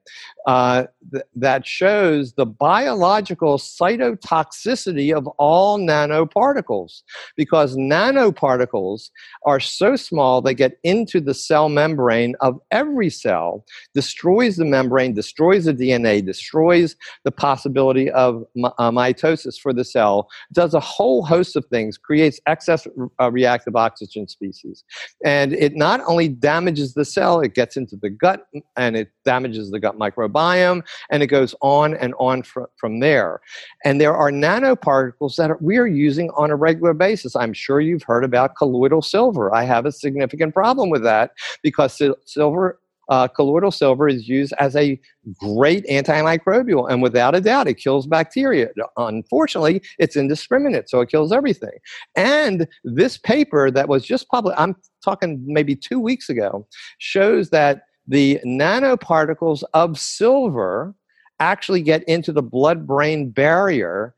uh, 0.47 0.85
th- 1.11 1.23
that 1.35 1.65
shows 1.65 2.34
the 2.34 2.45
biological 2.45 3.57
cytotoxicity 3.57 5.15
of 5.15 5.27
all 5.38 5.77
nanoparticles. 5.77 7.01
Because 7.35 7.76
nanoparticles 7.76 9.09
are 9.45 9.59
so 9.59 9.95
small, 9.95 10.41
they 10.41 10.53
get 10.53 10.77
into 10.84 11.22
the 11.22 11.34
cell 11.34 11.69
membrane 11.69 12.35
of 12.41 12.59
every 12.72 13.09
cell, 13.09 13.65
destroys 13.93 14.55
the 14.57 14.65
membrane, 14.65 15.13
destroys 15.13 15.65
the 15.65 15.73
DNA, 15.73 16.26
destroys 16.26 16.95
the 17.23 17.31
possibility 17.31 18.09
of 18.11 18.43
uh, 18.63 18.91
mitosis 18.91 19.59
for 19.59 19.73
the 19.73 19.85
cell, 19.85 20.27
does 20.53 20.73
a 20.73 20.80
whole 20.80 21.23
host 21.23 21.55
of 21.55 21.65
things, 21.65 21.97
creates 21.97 22.39
excess 22.47 22.88
uh, 23.19 23.31
reactive 23.31 23.76
oxygen 23.76 24.27
species. 24.27 24.84
And 25.23 25.53
it 25.53 25.76
not 25.76 26.01
only 26.07 26.27
damages 26.27 26.93
the 26.93 27.05
cell, 27.05 27.41
it 27.41 27.53
gets 27.53 27.77
into 27.77 27.95
the 27.95 28.09
gut 28.09 28.45
and 28.76 28.95
it 28.95 29.11
damages 29.23 29.72
the 29.72 29.80
gut 29.80 29.98
microbiome, 29.98 30.84
and 31.10 31.23
it 31.23 31.27
goes 31.27 31.56
on 31.61 31.95
and 31.95 32.14
on 32.19 32.43
fr- 32.43 32.64
from 32.77 32.99
there. 32.99 33.41
And 33.85 33.99
there 33.99 34.15
are 34.15 34.31
nanoparticles 34.31 35.35
that 35.35 35.61
we 35.61 35.77
are 35.77 35.88
using 35.88 36.30
on 36.31 36.52
a 36.52 36.56
regular 36.56 36.93
basis. 36.93 37.35
I'm 37.35 37.53
sure 37.53 37.81
you've 37.81 38.03
heard 38.03 38.23
about 38.23 38.56
colloidal 38.56 39.02
silver. 39.02 39.53
I 39.53 39.64
have 39.64 39.85
a 39.85 39.91
significant 39.91 40.53
problem 40.53 40.89
with 40.89 41.03
that 41.03 41.31
because 41.64 42.02
silver 42.26 42.80
uh, 43.11 43.27
colloidal 43.27 43.72
silver 43.72 44.07
is 44.07 44.30
used 44.30 44.53
as 44.57 44.76
a 44.76 44.99
great 45.38 45.85
antimicrobial, 45.88 46.89
and 46.89 47.02
without 47.02 47.35
a 47.35 47.41
doubt, 47.41 47.68
it 47.68 47.73
kills 47.73 48.07
bacteria. 48.07 48.69
Unfortunately, 48.95 49.81
it's 49.99 50.15
indiscriminate, 50.15 50.89
so 50.89 51.02
it 51.02 51.10
kills 51.10 51.34
everything. 51.34 51.77
And 52.15 52.68
this 52.85 53.18
paper 53.18 53.69
that 53.69 53.89
was 53.89 54.06
just 54.06 54.30
published, 54.30 54.57
I'm 54.57 54.77
talking 55.03 55.43
maybe 55.45 55.76
two 55.76 55.99
weeks 55.99 56.30
ago, 56.30 56.65
shows 56.99 57.49
that 57.49 57.84
the 58.07 58.39
nanoparticles 58.45 59.63
of 59.73 59.99
silver 59.99 60.93
actually 61.39 61.81
get 61.81 62.03
into 62.03 62.31
the 62.31 62.41
blood 62.41 62.85
brain 62.85 63.29
barrier 63.29 64.13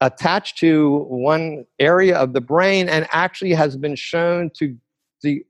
attached 0.00 0.58
to 0.58 1.06
one 1.08 1.64
area 1.78 2.16
of 2.16 2.32
the 2.32 2.40
brain 2.40 2.88
and 2.88 3.06
actually 3.12 3.52
has 3.52 3.76
been 3.76 3.94
shown 3.94 4.50
to, 4.50 4.76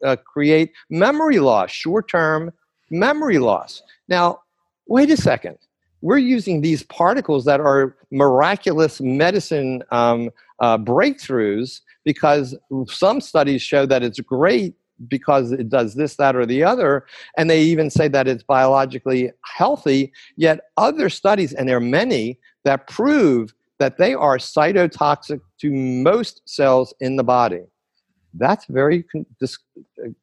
uh, 0.04 0.14
create 0.24 0.70
memory 0.88 1.40
loss, 1.40 1.70
short 1.70 2.08
term 2.08 2.52
memory 2.90 3.38
loss. 3.38 3.82
Now, 4.06 4.40
wait 4.86 5.10
a 5.10 5.16
second. 5.16 5.58
We're 6.00 6.18
using 6.18 6.60
these 6.60 6.82
particles 6.84 7.44
that 7.46 7.60
are 7.60 7.96
miraculous 8.12 9.00
medicine 9.00 9.82
um, 9.90 10.30
uh, 10.60 10.78
breakthroughs 10.78 11.80
because 12.04 12.54
some 12.86 13.20
studies 13.20 13.62
show 13.62 13.86
that 13.86 14.02
it's 14.02 14.20
great 14.20 14.74
because 15.08 15.52
it 15.52 15.68
does 15.68 15.94
this, 15.94 16.16
that, 16.16 16.36
or 16.36 16.46
the 16.46 16.62
other. 16.62 17.06
And 17.36 17.50
they 17.50 17.62
even 17.62 17.90
say 17.90 18.08
that 18.08 18.28
it's 18.28 18.42
biologically 18.42 19.32
healthy. 19.44 20.12
Yet 20.36 20.60
other 20.76 21.08
studies, 21.08 21.52
and 21.52 21.68
there 21.68 21.76
are 21.76 21.80
many, 21.80 22.38
that 22.64 22.86
prove 22.86 23.54
that 23.78 23.98
they 23.98 24.14
are 24.14 24.38
cytotoxic 24.38 25.40
to 25.60 25.70
most 25.72 26.42
cells 26.46 26.94
in 27.00 27.16
the 27.16 27.24
body. 27.24 27.62
That's 28.34 28.66
very 28.66 29.04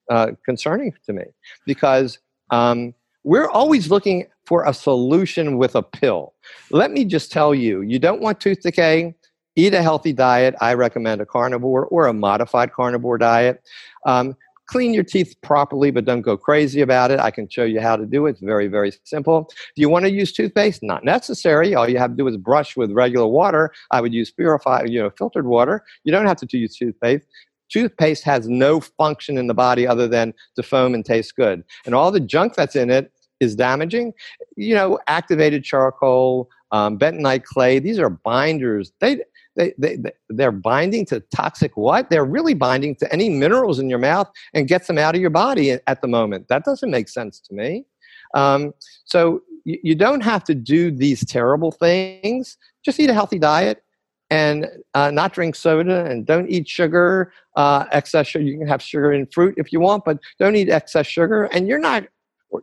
uh, 0.09 0.31
concerning 0.45 0.93
to 1.05 1.13
me 1.13 1.23
because 1.65 2.19
um, 2.49 2.93
we're 3.23 3.49
always 3.49 3.89
looking 3.89 4.27
for 4.45 4.65
a 4.65 4.73
solution 4.73 5.57
with 5.57 5.75
a 5.75 5.83
pill. 5.83 6.33
Let 6.71 6.91
me 6.91 7.05
just 7.05 7.31
tell 7.31 7.53
you, 7.53 7.81
you 7.81 7.99
don't 7.99 8.21
want 8.21 8.39
tooth 8.39 8.61
decay, 8.61 9.15
eat 9.55 9.73
a 9.73 9.81
healthy 9.81 10.13
diet. 10.13 10.55
I 10.59 10.73
recommend 10.73 11.21
a 11.21 11.25
carnivore 11.25 11.85
or 11.85 12.07
a 12.07 12.13
modified 12.13 12.73
carnivore 12.73 13.17
diet. 13.17 13.61
Um, 14.05 14.35
clean 14.71 14.93
your 14.93 15.03
teeth 15.03 15.35
properly, 15.41 15.91
but 15.91 16.05
don't 16.05 16.21
go 16.21 16.37
crazy 16.37 16.79
about 16.79 17.11
it. 17.11 17.19
I 17.19 17.29
can 17.29 17.49
show 17.49 17.65
you 17.65 17.81
how 17.81 17.97
to 17.97 18.05
do 18.05 18.25
it. 18.25 18.31
It's 18.31 18.39
very, 18.39 18.67
very 18.67 18.93
simple. 19.03 19.49
Do 19.75 19.81
you 19.81 19.89
want 19.89 20.05
to 20.05 20.11
use 20.11 20.31
toothpaste? 20.31 20.81
Not 20.81 21.03
necessary. 21.03 21.75
All 21.75 21.89
you 21.89 21.97
have 21.97 22.11
to 22.11 22.15
do 22.15 22.27
is 22.27 22.37
brush 22.37 22.77
with 22.77 22.91
regular 22.91 23.27
water. 23.27 23.73
I 23.91 23.99
would 23.99 24.13
use 24.13 24.31
purified, 24.31 24.89
you 24.89 25.01
know, 25.01 25.09
filtered 25.17 25.45
water. 25.45 25.83
You 26.05 26.13
don't 26.13 26.25
have 26.25 26.37
to 26.37 26.57
use 26.57 26.77
toothpaste. 26.77 27.27
Toothpaste 27.69 28.23
has 28.23 28.47
no 28.47 28.79
function 28.79 29.37
in 29.37 29.47
the 29.47 29.53
body 29.53 29.85
other 29.85 30.07
than 30.07 30.33
to 30.55 30.63
foam 30.63 30.93
and 30.93 31.05
taste 31.05 31.35
good. 31.35 31.63
And 31.85 31.93
all 31.93 32.11
the 32.11 32.19
junk 32.21 32.55
that's 32.55 32.75
in 32.75 32.89
it 32.89 33.11
is 33.41 33.55
damaging. 33.55 34.13
You 34.55 34.75
know, 34.75 34.99
activated 35.07 35.65
charcoal, 35.65 36.49
um, 36.71 36.97
bentonite 36.97 37.43
clay, 37.43 37.79
these 37.79 37.99
are 37.99 38.09
binders. 38.09 38.93
They, 39.01 39.21
they, 39.55 39.73
they, 39.77 39.97
they're 40.29 40.51
binding 40.51 41.05
to 41.07 41.19
toxic 41.35 41.75
what? 41.75 42.09
They're 42.09 42.25
really 42.25 42.53
binding 42.53 42.95
to 42.95 43.11
any 43.11 43.29
minerals 43.29 43.79
in 43.79 43.89
your 43.89 43.99
mouth 43.99 44.29
and 44.53 44.67
gets 44.67 44.87
them 44.87 44.97
out 44.97 45.15
of 45.15 45.21
your 45.21 45.29
body 45.29 45.71
at 45.71 46.01
the 46.01 46.07
moment. 46.07 46.47
That 46.47 46.63
doesn't 46.63 46.89
make 46.89 47.09
sense 47.09 47.39
to 47.41 47.53
me. 47.53 47.85
Um, 48.33 48.73
so 49.05 49.41
you, 49.65 49.79
you 49.83 49.95
don't 49.95 50.21
have 50.21 50.43
to 50.45 50.55
do 50.55 50.91
these 50.91 51.25
terrible 51.25 51.71
things. 51.71 52.57
Just 52.83 52.99
eat 52.99 53.09
a 53.09 53.13
healthy 53.13 53.39
diet 53.39 53.83
and 54.29 54.67
uh, 54.93 55.11
not 55.11 55.33
drink 55.33 55.55
soda 55.55 56.05
and 56.05 56.25
don't 56.25 56.49
eat 56.49 56.67
sugar, 56.67 57.33
uh, 57.57 57.85
excess 57.91 58.27
sugar. 58.27 58.45
You 58.45 58.57
can 58.57 58.67
have 58.67 58.81
sugar 58.81 59.11
in 59.11 59.27
fruit 59.27 59.55
if 59.57 59.73
you 59.73 59.81
want, 59.81 60.05
but 60.05 60.19
don't 60.39 60.55
eat 60.55 60.69
excess 60.69 61.05
sugar. 61.05 61.45
And 61.45 61.67
you're 61.67 61.79
not, 61.79 62.05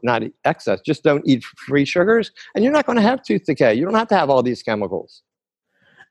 not 0.03 0.23
excess, 0.47 0.81
just 0.81 1.03
don't 1.03 1.27
eat 1.27 1.45
free 1.45 1.85
sugars. 1.85 2.33
And 2.55 2.65
you're 2.65 2.73
not 2.73 2.87
going 2.87 2.97
to 2.97 3.03
have 3.03 3.23
tooth 3.23 3.45
decay. 3.45 3.75
You 3.75 3.85
don't 3.85 3.95
have 3.95 4.09
to 4.09 4.17
have 4.17 4.31
all 4.31 4.43
these 4.43 4.63
chemicals. 4.63 5.23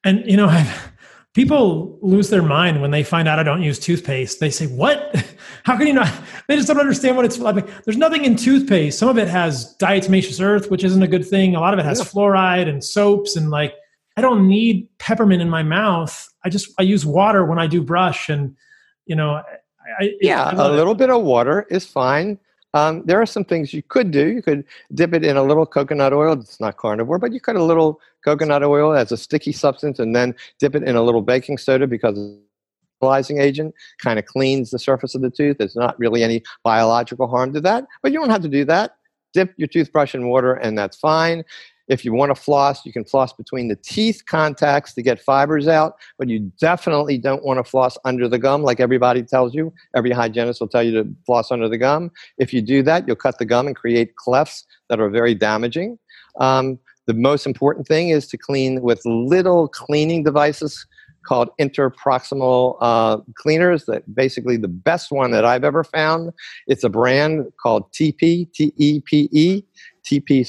And 0.04 0.24
you 0.30 0.38
know, 0.38 0.50
people 1.34 2.00
lose 2.02 2.30
their 2.30 2.42
mind 2.42 2.82
when 2.82 2.92
they 2.92 3.04
find 3.04 3.28
out 3.28 3.40
I 3.40 3.44
don't 3.44 3.62
use 3.62 3.80
toothpaste. 3.80 4.40
They 4.40 4.50
say, 4.50 4.68
"What? 4.68 5.16
How 5.64 5.78
can 5.78 5.88
you 5.88 5.94
not?" 5.94 6.12
They 6.48 6.56
just 6.56 6.68
don't 6.68 6.80
understand 6.80 7.16
what 7.16 7.26
it's 7.26 7.38
like. 7.38 7.68
There's 7.84 7.98
nothing 7.98 8.26
in 8.26 8.36
toothpaste. 8.36 8.98
Some 8.98 9.10
of 9.10 9.18
it 9.18 9.28
has 9.28 9.76
diatomaceous 9.80 10.44
earth, 10.44 10.72
which 10.72 10.84
isn't 10.84 11.04
a 11.04 11.08
good 11.08 11.28
thing. 11.28 11.56
A 11.56 11.60
lot 11.60 11.74
of 11.74 11.80
it 11.80 11.86
has 11.86 12.00
yeah. 12.00 12.06
fluoride 12.06 12.68
and 12.68 12.84
soaps, 12.84 13.36
and 13.36 13.50
like 13.50 13.74
I 14.18 14.22
don't 14.22 14.48
need 14.48 14.88
peppermint 14.98 15.42
in 15.42 15.50
my 15.50 15.64
mouth. 15.64 16.28
I 16.44 16.50
just 16.50 16.74
I 16.80 16.84
use 16.84 17.06
water 17.06 17.46
when 17.46 17.60
I 17.60 17.68
do 17.68 17.82
brush, 17.82 18.30
and 18.30 18.56
you 19.06 19.16
know, 19.16 19.42
I, 20.00 20.14
yeah, 20.22 20.46
I 20.46 20.52
a 20.52 20.70
little 20.70 20.96
bit 20.96 21.10
of 21.10 21.22
water 21.24 21.68
is 21.70 21.86
fine. 21.86 22.40
Um, 22.78 23.02
there 23.06 23.20
are 23.20 23.26
some 23.26 23.44
things 23.44 23.74
you 23.74 23.82
could 23.82 24.12
do. 24.12 24.28
You 24.28 24.44
could 24.44 24.64
dip 24.94 25.14
it 25.14 25.24
in 25.24 25.36
a 25.36 25.44
little 25.44 25.66
coconut 25.66 26.14
oil. 26.14 26.34
It's 26.34 26.60
not 26.60 26.78
carnivore, 26.78 27.18
but 27.18 27.34
you 27.34 27.40
cut 27.40 27.56
a 27.56 27.64
little 27.64 28.00
coconut 28.24 28.64
oil 28.64 28.94
as 28.94 29.12
a 29.12 29.18
sticky 29.18 29.52
substance 29.52 29.98
and 29.98 30.16
then 30.16 30.36
dip 30.60 30.76
it 30.76 30.84
in 30.84 30.96
a 30.96 31.02
little 31.02 31.24
baking 31.24 31.58
soda 31.58 31.88
because 31.88 32.18
stabilizing 32.98 33.40
agent 33.40 33.74
kind 34.00 34.20
of 34.20 34.26
cleans 34.26 34.70
the 34.70 34.78
surface 34.78 35.16
of 35.16 35.22
the 35.22 35.32
tooth. 35.32 35.58
There's 35.58 35.76
not 35.76 35.98
really 35.98 36.24
any 36.24 36.44
biological 36.64 37.28
harm 37.28 37.52
to 37.54 37.62
that, 37.62 37.86
but 38.04 38.12
you 38.12 38.20
don't 38.20 38.30
have 38.30 38.42
to 38.44 38.48
do 38.48 38.64
that. 38.66 38.98
Dip 39.34 39.54
your 39.58 39.68
toothbrush 39.68 40.14
in 40.14 40.28
water 40.28 40.54
and 40.54 40.78
that's 40.78 40.98
fine. 40.98 41.44
If 41.88 42.04
you 42.04 42.14
want 42.14 42.36
to 42.36 42.42
floss, 42.42 42.86
you 42.86 42.92
can 42.92 43.06
floss 43.06 43.34
between 43.34 43.68
the 43.68 43.76
teeth 43.76 44.24
contacts 44.26 44.94
to 44.96 45.02
get 45.02 45.22
fibers 45.22 45.68
out, 45.68 45.96
but 46.18 46.28
you 46.28 46.52
definitely 46.60 47.18
don't 47.18 47.44
want 47.44 47.58
to 47.58 47.64
floss 47.64 47.98
under 48.06 48.28
the 48.28 48.40
gum 48.40 48.64
like 48.64 48.80
everybody 48.80 49.24
tells 49.24 49.54
you. 49.54 49.74
Every 49.96 50.12
hygienist 50.12 50.60
will 50.60 50.68
tell 50.68 50.84
you 50.84 50.92
to 51.04 51.10
floss 51.26 51.52
under 51.52 51.70
the 51.70 51.78
gum. 51.78 52.12
If 52.38 52.54
you 52.54 52.62
do 52.62 52.84
that, 52.84 53.08
you'll 53.08 53.16
cut 53.16 53.38
the 53.38 53.46
gum 53.46 53.68
and 53.68 53.76
create 53.76 54.16
clefts 54.16 54.66
that 54.90 55.00
are 55.00 55.10
very 55.10 55.34
damaging. 55.34 55.98
Um, 56.40 56.80
the 57.06 57.14
most 57.14 57.46
important 57.46 57.88
thing 57.88 58.10
is 58.10 58.28
to 58.28 58.38
clean 58.38 58.82
with 58.82 59.02
little 59.06 59.70
cleaning 59.70 60.24
devices 60.24 60.86
called 61.26 61.50
interproximal 61.60 62.78
uh, 62.82 63.18
cleaners. 63.36 63.86
That 63.86 64.14
basically 64.14 64.58
the 64.58 64.68
best 64.68 65.12
one 65.12 65.32
that 65.32 65.46
I've 65.46 65.64
ever 65.64 65.84
found. 65.84 66.32
It's 66.68 66.84
a 66.84 66.90
brand 66.90 67.46
called 67.62 67.92
TP 67.94 68.52
T 68.52 68.74
E 68.78 69.02
P 69.02 69.30
E. 69.32 69.64
TP 70.06 70.46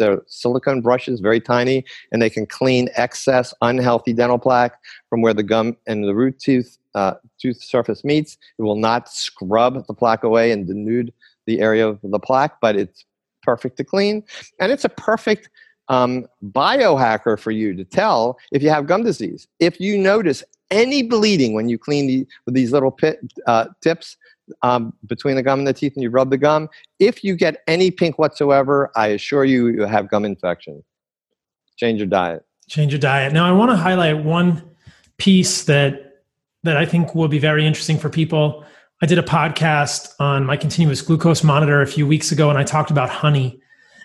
they're 0.00 0.22
silicone 0.26 0.80
brushes, 0.80 1.20
very 1.20 1.40
tiny, 1.40 1.84
and 2.10 2.20
they 2.20 2.30
can 2.30 2.46
clean 2.46 2.88
excess 2.96 3.54
unhealthy 3.62 4.12
dental 4.12 4.38
plaque 4.38 4.76
from 5.08 5.22
where 5.22 5.34
the 5.34 5.44
gum 5.44 5.76
and 5.86 6.02
the 6.04 6.14
root 6.14 6.40
tooth 6.40 6.78
uh, 6.96 7.14
tooth 7.40 7.62
surface 7.62 8.02
meets. 8.02 8.36
It 8.58 8.62
will 8.62 8.74
not 8.74 9.08
scrub 9.08 9.86
the 9.86 9.94
plaque 9.94 10.24
away 10.24 10.50
and 10.50 10.66
denude 10.66 11.12
the 11.46 11.60
area 11.60 11.86
of 11.86 12.00
the 12.02 12.18
plaque, 12.18 12.56
but 12.60 12.74
it's 12.74 13.04
perfect 13.42 13.76
to 13.76 13.84
clean, 13.84 14.24
and 14.58 14.72
it's 14.72 14.84
a 14.84 14.88
perfect 14.88 15.48
um, 15.88 16.26
biohacker 16.42 17.38
for 17.38 17.50
you 17.50 17.74
to 17.74 17.84
tell 17.84 18.38
if 18.52 18.62
you 18.62 18.70
have 18.70 18.86
gum 18.86 19.02
disease. 19.04 19.46
If 19.58 19.80
you 19.80 19.98
notice 19.98 20.42
any 20.70 21.02
bleeding 21.02 21.52
when 21.52 21.68
you 21.68 21.78
clean 21.78 22.06
the, 22.06 22.26
with 22.46 22.54
these 22.54 22.72
little 22.72 22.92
pit, 22.92 23.18
uh, 23.46 23.66
tips, 23.80 24.16
um, 24.62 24.92
between 25.06 25.36
the 25.36 25.42
gum 25.42 25.60
and 25.60 25.68
the 25.68 25.72
teeth 25.72 25.94
and 25.94 26.02
you 26.02 26.10
rub 26.10 26.30
the 26.30 26.38
gum. 26.38 26.68
If 26.98 27.24
you 27.24 27.36
get 27.36 27.62
any 27.66 27.90
pink 27.90 28.18
whatsoever, 28.18 28.90
I 28.96 29.08
assure 29.08 29.44
you, 29.44 29.68
you 29.68 29.82
have 29.82 30.08
gum 30.08 30.24
infection. 30.24 30.82
Change 31.76 31.98
your 31.98 32.06
diet. 32.08 32.44
Change 32.68 32.92
your 32.92 33.00
diet. 33.00 33.32
Now, 33.32 33.46
I 33.46 33.52
want 33.52 33.70
to 33.70 33.76
highlight 33.76 34.24
one 34.24 34.62
piece 35.18 35.64
that 35.64 36.06
that 36.62 36.76
I 36.76 36.84
think 36.84 37.14
will 37.14 37.28
be 37.28 37.38
very 37.38 37.66
interesting 37.66 37.98
for 37.98 38.10
people. 38.10 38.64
I 39.02 39.06
did 39.06 39.18
a 39.18 39.22
podcast 39.22 40.12
on 40.20 40.44
my 40.44 40.58
continuous 40.58 41.00
glucose 41.00 41.42
monitor 41.42 41.80
a 41.80 41.86
few 41.86 42.06
weeks 42.06 42.32
ago, 42.32 42.50
and 42.50 42.58
I 42.58 42.64
talked 42.64 42.90
about 42.90 43.08
honey. 43.08 43.60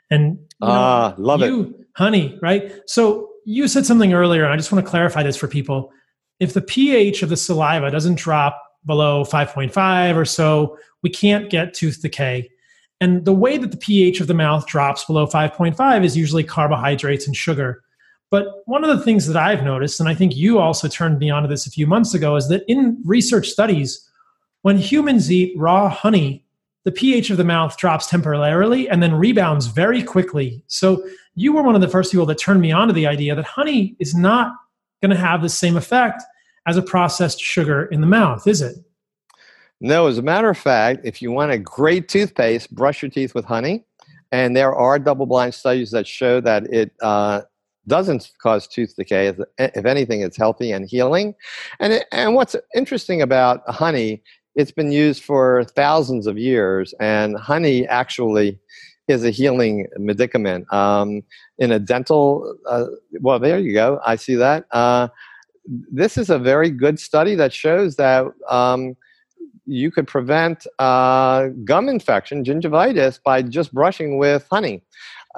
And 0.10 0.40
ah, 0.62 1.12
uh, 1.12 1.16
love 1.18 1.42
you, 1.42 1.62
it, 1.62 1.88
honey. 1.98 2.40
Right. 2.42 2.72
So 2.88 3.30
you 3.46 3.68
said 3.68 3.86
something 3.86 4.14
earlier, 4.14 4.46
and 4.46 4.54
I 4.54 4.56
just 4.56 4.72
want 4.72 4.86
to 4.86 4.90
clarify 4.90 5.22
this 5.22 5.36
for 5.36 5.48
people. 5.48 5.92
If 6.40 6.54
the 6.54 6.62
pH 6.62 7.24
of 7.24 7.30
the 7.30 7.38
saliva 7.38 7.92
doesn't 7.92 8.16
drop 8.16 8.62
below 8.86 9.24
5.5 9.24 10.16
or 10.16 10.26
so, 10.26 10.78
we 11.02 11.10
can't 11.10 11.50
get 11.50 11.74
tooth 11.74 12.02
decay. 12.02 12.50
And 13.02 13.26
the 13.26 13.34
way 13.34 13.58
that 13.58 13.72
the 13.72 13.78
pH 13.78 14.22
of 14.22 14.28
the 14.28 14.34
mouth 14.34 14.66
drops 14.68 15.06
below 15.06 15.28
5.5 15.28 16.04
is 16.04 16.16
usually 16.16 16.44
carbohydrates 16.44 17.28
and 17.28 17.36
sugar. 17.36 17.84
But 18.32 18.48
one 18.66 18.84
of 18.84 18.98
the 18.98 19.04
things 19.04 19.28
that 19.28 19.38
I've 19.38 19.64
noticed, 19.64 20.00
and 20.00 20.10
I 20.10 20.16
think 20.16 20.36
you 20.36 20.60
also 20.60 20.88
turned 20.88 21.20
me 21.20 21.30
onto 21.30 21.48
this 21.48 21.68
a 21.68 21.72
few 21.72 21.88
months 21.88 22.14
ago, 22.14 22.36
is 22.36 22.48
that 22.50 22.64
in 22.68 23.02
research 23.06 23.50
studies, 23.50 24.10
when 24.62 24.78
humans 24.78 25.32
eat 25.32 25.54
raw 25.58 25.90
honey, 25.90 26.44
the 26.86 26.92
pH 26.92 27.30
of 27.30 27.38
the 27.38 27.44
mouth 27.44 27.78
drops 27.78 28.08
temporarily 28.08 28.90
and 28.90 29.04
then 29.04 29.14
rebounds 29.14 29.68
very 29.68 30.02
quickly. 30.02 30.64
So 30.68 31.06
you 31.36 31.54
were 31.54 31.64
one 31.64 31.76
of 31.76 31.82
the 31.82 31.88
first 31.88 32.12
people 32.12 32.26
that 32.28 32.40
turned 32.40 32.62
me 32.62 32.72
on 32.72 32.88
to 32.88 32.94
the 32.94 33.08
idea 33.08 33.36
that 33.36 33.46
honey 33.46 33.96
is 34.00 34.16
not 34.16 34.54
going 35.02 35.12
to 35.12 35.18
have 35.18 35.42
the 35.42 35.50
same 35.50 35.78
effect 35.78 36.24
as 36.68 36.78
a 36.78 36.82
processed 36.82 37.40
sugar 37.40 37.86
in 37.86 38.02
the 38.02 38.08
mouth, 38.08 38.48
is 38.48 38.62
it? 38.62 38.76
No, 39.82 40.08
as 40.08 40.18
a 40.18 40.22
matter 40.22 40.50
of 40.50 40.58
fact, 40.58 41.02
if 41.04 41.22
you 41.22 41.32
want 41.32 41.52
a 41.52 41.58
great 41.58 42.08
toothpaste, 42.08 42.74
brush 42.74 43.02
your 43.02 43.12
teeth 43.12 43.36
with 43.36 43.46
honey. 43.46 43.86
And 44.32 44.56
there 44.56 44.74
are 44.74 44.98
double 44.98 45.26
blind 45.26 45.54
studies 45.54 45.92
that 45.92 46.08
show 46.08 46.42
that 46.42 46.64
it 46.74 46.92
uh, 47.02 47.42
doesn't 47.88 48.32
cause 48.42 48.68
tooth 48.68 48.96
decay. 48.96 49.34
If 49.58 49.86
anything, 49.86 50.22
it's 50.22 50.38
healthy 50.38 50.72
and 50.72 50.90
healing. 50.90 51.36
And, 51.80 51.94
it, 51.94 52.06
and 52.12 52.36
what's 52.36 52.56
interesting 52.76 53.22
about 53.22 53.62
honey, 53.70 54.24
it's 54.56 54.72
been 54.72 54.92
used 54.92 55.24
for 55.24 55.66
thousands 55.76 56.28
of 56.28 56.38
years, 56.38 56.94
and 57.00 57.38
honey 57.38 57.86
actually 57.88 58.60
is 59.08 59.24
a 59.24 59.30
healing 59.30 59.88
medicament. 59.98 60.72
Um, 60.74 61.22
in 61.60 61.72
a 61.72 61.80
dental, 61.80 62.58
uh, 62.68 62.86
well, 63.22 63.40
there 63.40 63.60
you 63.60 63.74
go. 63.74 64.00
I 64.06 64.16
see 64.16 64.36
that. 64.36 64.66
Uh, 64.72 65.10
this 65.68 66.18
is 66.18 66.30
a 66.30 66.40
very 66.40 66.70
good 66.70 67.00
study 67.00 67.36
that 67.36 67.54
shows 67.54 67.96
that 67.96 68.26
um, 68.50 68.96
you 69.66 69.92
could 69.92 70.08
prevent 70.08 70.68
uh, 70.80 71.48
gum 71.64 71.90
infection, 71.90 72.44
gingivitis, 72.44 73.20
by 73.24 73.42
just 73.42 73.74
brushing 73.74 74.18
with 74.18 74.48
honey. 74.52 74.84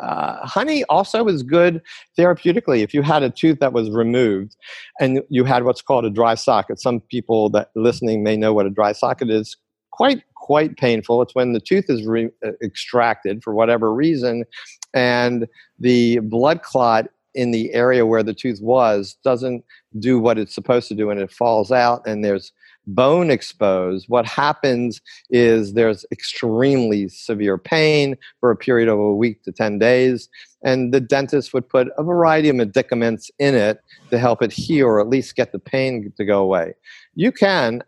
Uh, 0.01 0.45
honey 0.45 0.83
also 0.85 1.27
is 1.27 1.41
good 1.41 1.81
therapeutically. 2.17 2.83
If 2.83 2.93
you 2.93 3.01
had 3.01 3.23
a 3.23 3.29
tooth 3.29 3.59
that 3.59 3.73
was 3.73 3.89
removed 3.89 4.55
and 4.99 5.21
you 5.29 5.43
had 5.43 5.63
what's 5.63 5.81
called 5.81 6.05
a 6.05 6.09
dry 6.09 6.35
socket, 6.35 6.79
some 6.79 6.99
people 6.99 7.49
that 7.51 7.71
listening 7.75 8.23
may 8.23 8.37
know 8.37 8.53
what 8.53 8.65
a 8.65 8.69
dry 8.69 8.91
socket 8.91 9.29
is. 9.29 9.57
Quite 9.91 10.21
quite 10.35 10.77
painful. 10.77 11.23
It's 11.23 11.33
when 11.33 11.53
the 11.53 11.59
tooth 11.59 11.85
is 11.89 12.05
re- 12.05 12.29
uh, 12.45 12.51
extracted 12.61 13.43
for 13.43 13.55
whatever 13.55 13.91
reason, 13.91 14.45
and 14.93 15.47
the 15.79 16.19
blood 16.19 16.61
clot 16.61 17.07
in 17.37 17.51
the 17.51 17.73
area 17.73 18.05
where 18.05 18.23
the 18.23 18.33
tooth 18.33 18.59
was 18.61 19.15
doesn't 19.23 19.63
do 19.99 20.19
what 20.19 20.37
it's 20.37 20.53
supposed 20.53 20.87
to 20.89 20.95
do 20.95 21.09
and 21.09 21.19
it 21.19 21.31
falls 21.31 21.71
out 21.71 22.05
and 22.05 22.25
there's 22.25 22.51
bone 22.87 23.29
exposed, 23.29 24.05
what 24.07 24.25
happens 24.25 25.01
is 25.29 25.73
there's 25.73 26.05
extremely 26.11 27.07
severe 27.09 27.57
pain 27.57 28.15
for 28.39 28.49
a 28.49 28.55
period 28.55 28.89
of 28.89 28.97
a 28.97 29.13
week 29.13 29.43
to 29.43 29.51
10 29.51 29.77
days. 29.77 30.29
And 30.63 30.93
the 30.93 31.01
dentist 31.01 31.53
would 31.53 31.69
put 31.69 31.89
a 31.97 32.03
variety 32.03 32.49
of 32.49 32.55
medicaments 32.55 33.29
in 33.37 33.55
it 33.55 33.79
to 34.09 34.17
help 34.17 34.41
it 34.41 34.51
heal 34.51 34.87
or 34.87 34.99
at 34.99 35.09
least 35.09 35.35
get 35.35 35.51
the 35.51 35.59
pain 35.59 36.11
to 36.17 36.25
go 36.25 36.41
away. 36.41 36.73
You 37.13 37.31
can 37.31 37.83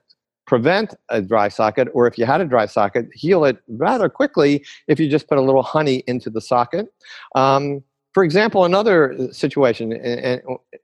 prevent 0.46 0.96
a 1.10 1.22
dry 1.22 1.48
socket, 1.48 1.88
or 1.94 2.08
if 2.08 2.18
you 2.18 2.26
had 2.26 2.42
a 2.42 2.46
dry 2.46 2.66
socket, 2.66 3.08
heal 3.14 3.46
it 3.46 3.58
rather 3.68 4.10
quickly 4.10 4.66
if 4.88 5.00
you 5.00 5.08
just 5.08 5.28
put 5.28 5.38
a 5.38 5.42
little 5.42 5.62
honey 5.62 6.04
into 6.08 6.28
the 6.30 6.42
socket. 6.42 6.88
Um, 7.36 7.84
for 8.14 8.24
example, 8.24 8.66
another 8.66 9.16
situation, 9.32 9.94
and, 9.94 10.42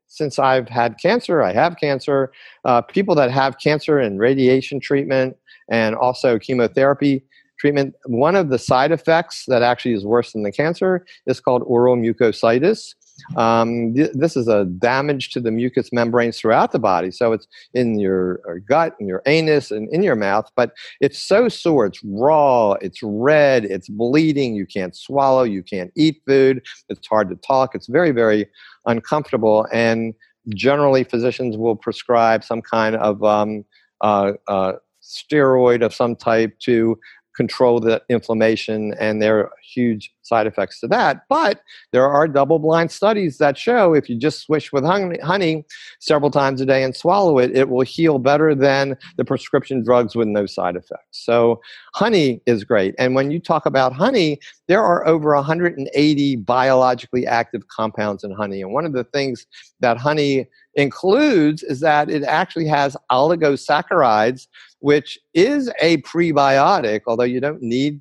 since 0.07 0.39
I've 0.39 0.69
had 0.69 0.97
cancer, 1.01 1.41
I 1.41 1.53
have 1.53 1.75
cancer, 1.77 2.31
uh, 2.63 2.81
people 2.81 3.15
that 3.15 3.31
have 3.31 3.59
cancer 3.59 3.99
and 3.99 4.19
radiation 4.19 4.79
treatment 4.79 5.35
and 5.69 5.95
also 5.95 6.37
chemotherapy 6.39 7.23
treatment, 7.59 7.95
one 8.05 8.35
of 8.35 8.49
the 8.49 8.59
side 8.59 8.91
effects 8.91 9.45
that 9.47 9.63
actually 9.63 9.93
is 9.93 10.05
worse 10.05 10.33
than 10.33 10.43
the 10.43 10.51
cancer 10.51 11.05
is 11.25 11.39
called 11.39 11.63
oral 11.65 11.97
mucositis. 11.97 12.93
Um, 13.37 13.93
th- 13.93 14.11
this 14.13 14.35
is 14.35 14.47
a 14.47 14.65
damage 14.65 15.31
to 15.31 15.39
the 15.39 15.51
mucous 15.51 15.91
membranes 15.91 16.39
throughout 16.39 16.71
the 16.71 16.79
body. 16.79 17.11
So 17.11 17.31
it's 17.33 17.47
in 17.73 17.99
your 17.99 18.59
gut, 18.67 18.95
in 18.99 19.07
your 19.07 19.21
anus, 19.25 19.71
and 19.71 19.89
in 19.93 20.03
your 20.03 20.15
mouth. 20.15 20.49
But 20.55 20.73
it's 21.01 21.19
so 21.19 21.49
sore. 21.49 21.85
It's 21.85 22.01
raw. 22.03 22.73
It's 22.81 22.99
red. 23.01 23.65
It's 23.65 23.89
bleeding. 23.89 24.55
You 24.55 24.65
can't 24.65 24.95
swallow. 24.95 25.43
You 25.43 25.63
can't 25.63 25.91
eat 25.95 26.21
food. 26.27 26.61
It's 26.89 27.07
hard 27.07 27.29
to 27.29 27.35
talk. 27.35 27.75
It's 27.75 27.87
very, 27.87 28.11
very 28.11 28.47
uncomfortable. 28.85 29.67
And 29.71 30.13
generally, 30.49 31.03
physicians 31.03 31.57
will 31.57 31.75
prescribe 31.75 32.43
some 32.43 32.61
kind 32.61 32.95
of 32.95 33.23
um, 33.23 33.65
uh, 34.01 34.33
uh, 34.47 34.73
steroid 35.01 35.83
of 35.83 35.93
some 35.93 36.15
type 36.15 36.57
to 36.59 36.99
control 37.35 37.79
the 37.79 38.01
inflammation, 38.09 38.93
and 38.99 39.21
there 39.21 39.39
are 39.39 39.51
huge 39.63 40.11
side 40.21 40.47
effects 40.47 40.79
to 40.79 40.87
that. 40.87 41.21
But 41.29 41.61
there 41.91 42.07
are 42.09 42.27
double 42.27 42.59
blind 42.59 42.91
studies 42.91 43.37
that 43.37 43.57
show 43.57 43.93
if 43.93 44.09
you 44.09 44.17
just 44.17 44.41
swish 44.41 44.71
with 44.71 44.83
honey 44.83 45.65
several 45.99 46.31
times 46.31 46.61
a 46.61 46.65
day 46.65 46.83
and 46.83 46.95
swallow 46.95 47.37
it, 47.37 47.55
it 47.55 47.69
will 47.69 47.81
heal 47.81 48.19
better 48.19 48.55
than 48.55 48.97
the 49.17 49.25
prescription 49.25 49.83
drugs 49.83 50.15
with 50.15 50.27
no 50.27 50.45
side 50.45 50.75
effects. 50.75 51.01
So, 51.11 51.61
honey 51.93 52.41
is 52.45 52.63
great. 52.63 52.95
And 52.97 53.15
when 53.15 53.31
you 53.31 53.39
talk 53.39 53.65
about 53.65 53.93
honey, 53.93 54.39
there 54.67 54.83
are 54.83 55.05
over 55.05 55.35
180 55.35 56.35
biologically 56.37 57.27
active 57.27 57.67
compounds 57.67 58.23
in 58.23 58.31
honey. 58.31 58.61
And 58.61 58.73
one 58.73 58.85
of 58.85 58.93
the 58.93 59.03
things 59.03 59.45
that 59.79 59.97
honey 59.97 60.47
includes 60.75 61.63
is 61.63 61.79
that 61.79 62.09
it 62.09 62.23
actually 62.23 62.67
has 62.67 62.97
oligosaccharides 63.11 64.47
which 64.85 65.17
is 65.33 65.71
a 65.81 65.97
prebiotic, 66.03 67.01
although 67.07 67.23
you 67.23 67.39
don't 67.39 67.59
need 67.59 67.99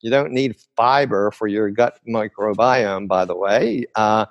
you 0.00 0.10
don't 0.10 0.32
need 0.32 0.56
fiber 0.76 1.30
for 1.30 1.46
your 1.46 1.70
gut 1.70 2.00
microbiome, 2.08 3.06
by 3.06 3.24
the 3.24 3.36
way. 3.36 3.84
Uh, 3.94 4.26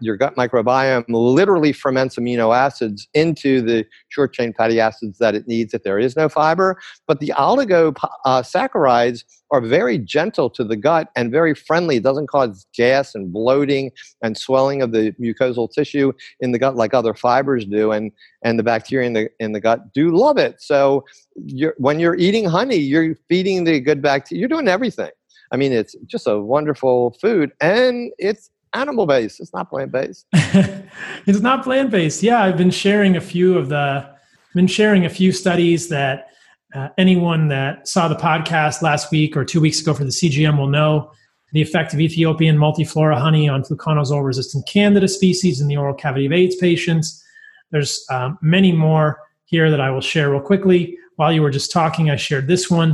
your 0.00 0.16
gut 0.16 0.36
microbiome 0.36 1.04
literally 1.08 1.72
ferments 1.72 2.16
amino 2.16 2.56
acids 2.56 3.08
into 3.14 3.60
the 3.60 3.84
short 4.08 4.32
chain 4.32 4.52
fatty 4.52 4.80
acids 4.80 5.18
that 5.18 5.34
it 5.34 5.46
needs 5.48 5.74
if 5.74 5.82
there 5.82 5.98
is 5.98 6.16
no 6.16 6.28
fiber. 6.28 6.78
But 7.06 7.20
the 7.20 7.32
oligosaccharides 7.36 9.24
uh, 9.24 9.54
are 9.54 9.60
very 9.60 9.98
gentle 9.98 10.50
to 10.50 10.64
the 10.64 10.76
gut 10.76 11.08
and 11.16 11.30
very 11.30 11.54
friendly. 11.54 11.96
It 11.96 12.02
doesn't 12.02 12.28
cause 12.28 12.66
gas 12.74 13.14
and 13.14 13.32
bloating 13.32 13.90
and 14.22 14.36
swelling 14.36 14.82
of 14.82 14.92
the 14.92 15.12
mucosal 15.12 15.70
tissue 15.70 16.12
in 16.40 16.52
the 16.52 16.58
gut 16.58 16.76
like 16.76 16.94
other 16.94 17.14
fibers 17.14 17.64
do. 17.64 17.92
And, 17.92 18.12
and 18.42 18.58
the 18.58 18.64
bacteria 18.64 19.06
in 19.06 19.12
the, 19.12 19.30
in 19.38 19.52
the 19.52 19.60
gut 19.60 19.92
do 19.92 20.16
love 20.16 20.38
it. 20.38 20.60
So 20.60 21.04
you're, 21.36 21.74
when 21.78 22.00
you're 22.00 22.16
eating 22.16 22.44
honey, 22.44 22.76
you're 22.76 23.14
feeding 23.28 23.64
the 23.64 23.80
good 23.80 24.02
bacteria. 24.02 24.40
You're 24.40 24.48
doing 24.48 24.68
everything. 24.68 25.10
I 25.52 25.56
mean, 25.56 25.72
it's 25.72 25.94
just 26.06 26.26
a 26.26 26.40
wonderful 26.40 27.16
food 27.20 27.52
and 27.60 28.10
it's 28.18 28.50
animal 28.74 29.06
based. 29.06 29.40
It's 29.40 29.52
not 29.52 29.70
plant 29.70 29.92
based. 29.92 30.26
it's 30.32 31.40
not 31.40 31.64
plant 31.64 31.90
based. 31.90 32.22
Yeah, 32.22 32.42
I've 32.42 32.56
been 32.56 32.70
sharing 32.70 33.16
a 33.16 33.20
few 33.20 33.56
of 33.56 33.68
the 33.68 34.12
been 34.54 34.66
sharing 34.68 35.04
a 35.04 35.10
few 35.10 35.32
studies 35.32 35.88
that 35.88 36.28
uh, 36.74 36.88
anyone 36.96 37.48
that 37.48 37.88
saw 37.88 38.06
the 38.06 38.14
podcast 38.14 38.82
last 38.82 39.10
week 39.10 39.36
or 39.36 39.44
two 39.44 39.60
weeks 39.60 39.80
ago 39.80 39.92
for 39.94 40.04
the 40.04 40.10
CGM 40.10 40.58
will 40.58 40.68
know 40.68 41.10
the 41.52 41.60
effect 41.60 41.92
of 41.92 42.00
Ethiopian 42.00 42.56
multiflora 42.56 43.18
honey 43.18 43.48
on 43.48 43.62
fluconazole 43.62 44.24
resistant 44.24 44.66
candida 44.68 45.08
species 45.08 45.60
in 45.60 45.68
the 45.68 45.76
oral 45.76 45.94
cavity 45.94 46.26
of 46.26 46.32
AIDS 46.32 46.56
patients. 46.56 47.22
There's 47.70 48.04
um, 48.10 48.38
many 48.42 48.72
more 48.72 49.20
here 49.44 49.70
that 49.70 49.80
I 49.80 49.90
will 49.90 50.00
share 50.00 50.30
real 50.30 50.40
quickly. 50.40 50.96
While 51.16 51.32
you 51.32 51.42
were 51.42 51.50
just 51.50 51.70
talking, 51.70 52.10
I 52.10 52.16
shared 52.16 52.48
this 52.48 52.70
one 52.70 52.92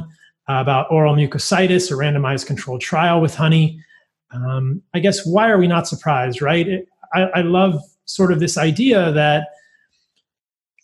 uh, 0.49 0.61
about 0.61 0.91
oral 0.91 1.15
mucositis, 1.15 1.91
a 1.91 1.95
randomized 1.95 2.47
controlled 2.47 2.81
trial 2.81 3.21
with 3.21 3.35
honey 3.35 3.83
um, 4.33 4.83
I 4.95 5.01
guess 5.01 5.27
why 5.27 5.51
are 5.51 5.59
we 5.59 5.67
not 5.67 5.89
surprised, 5.89 6.41
right? 6.41 6.67
It, 6.67 6.89
I, 7.13 7.23
I, 7.23 7.41
love 7.41 7.81
sort 8.05 8.33
of 8.33 8.39
this 8.39 8.57
idea 8.57 9.13
that, 9.13 9.49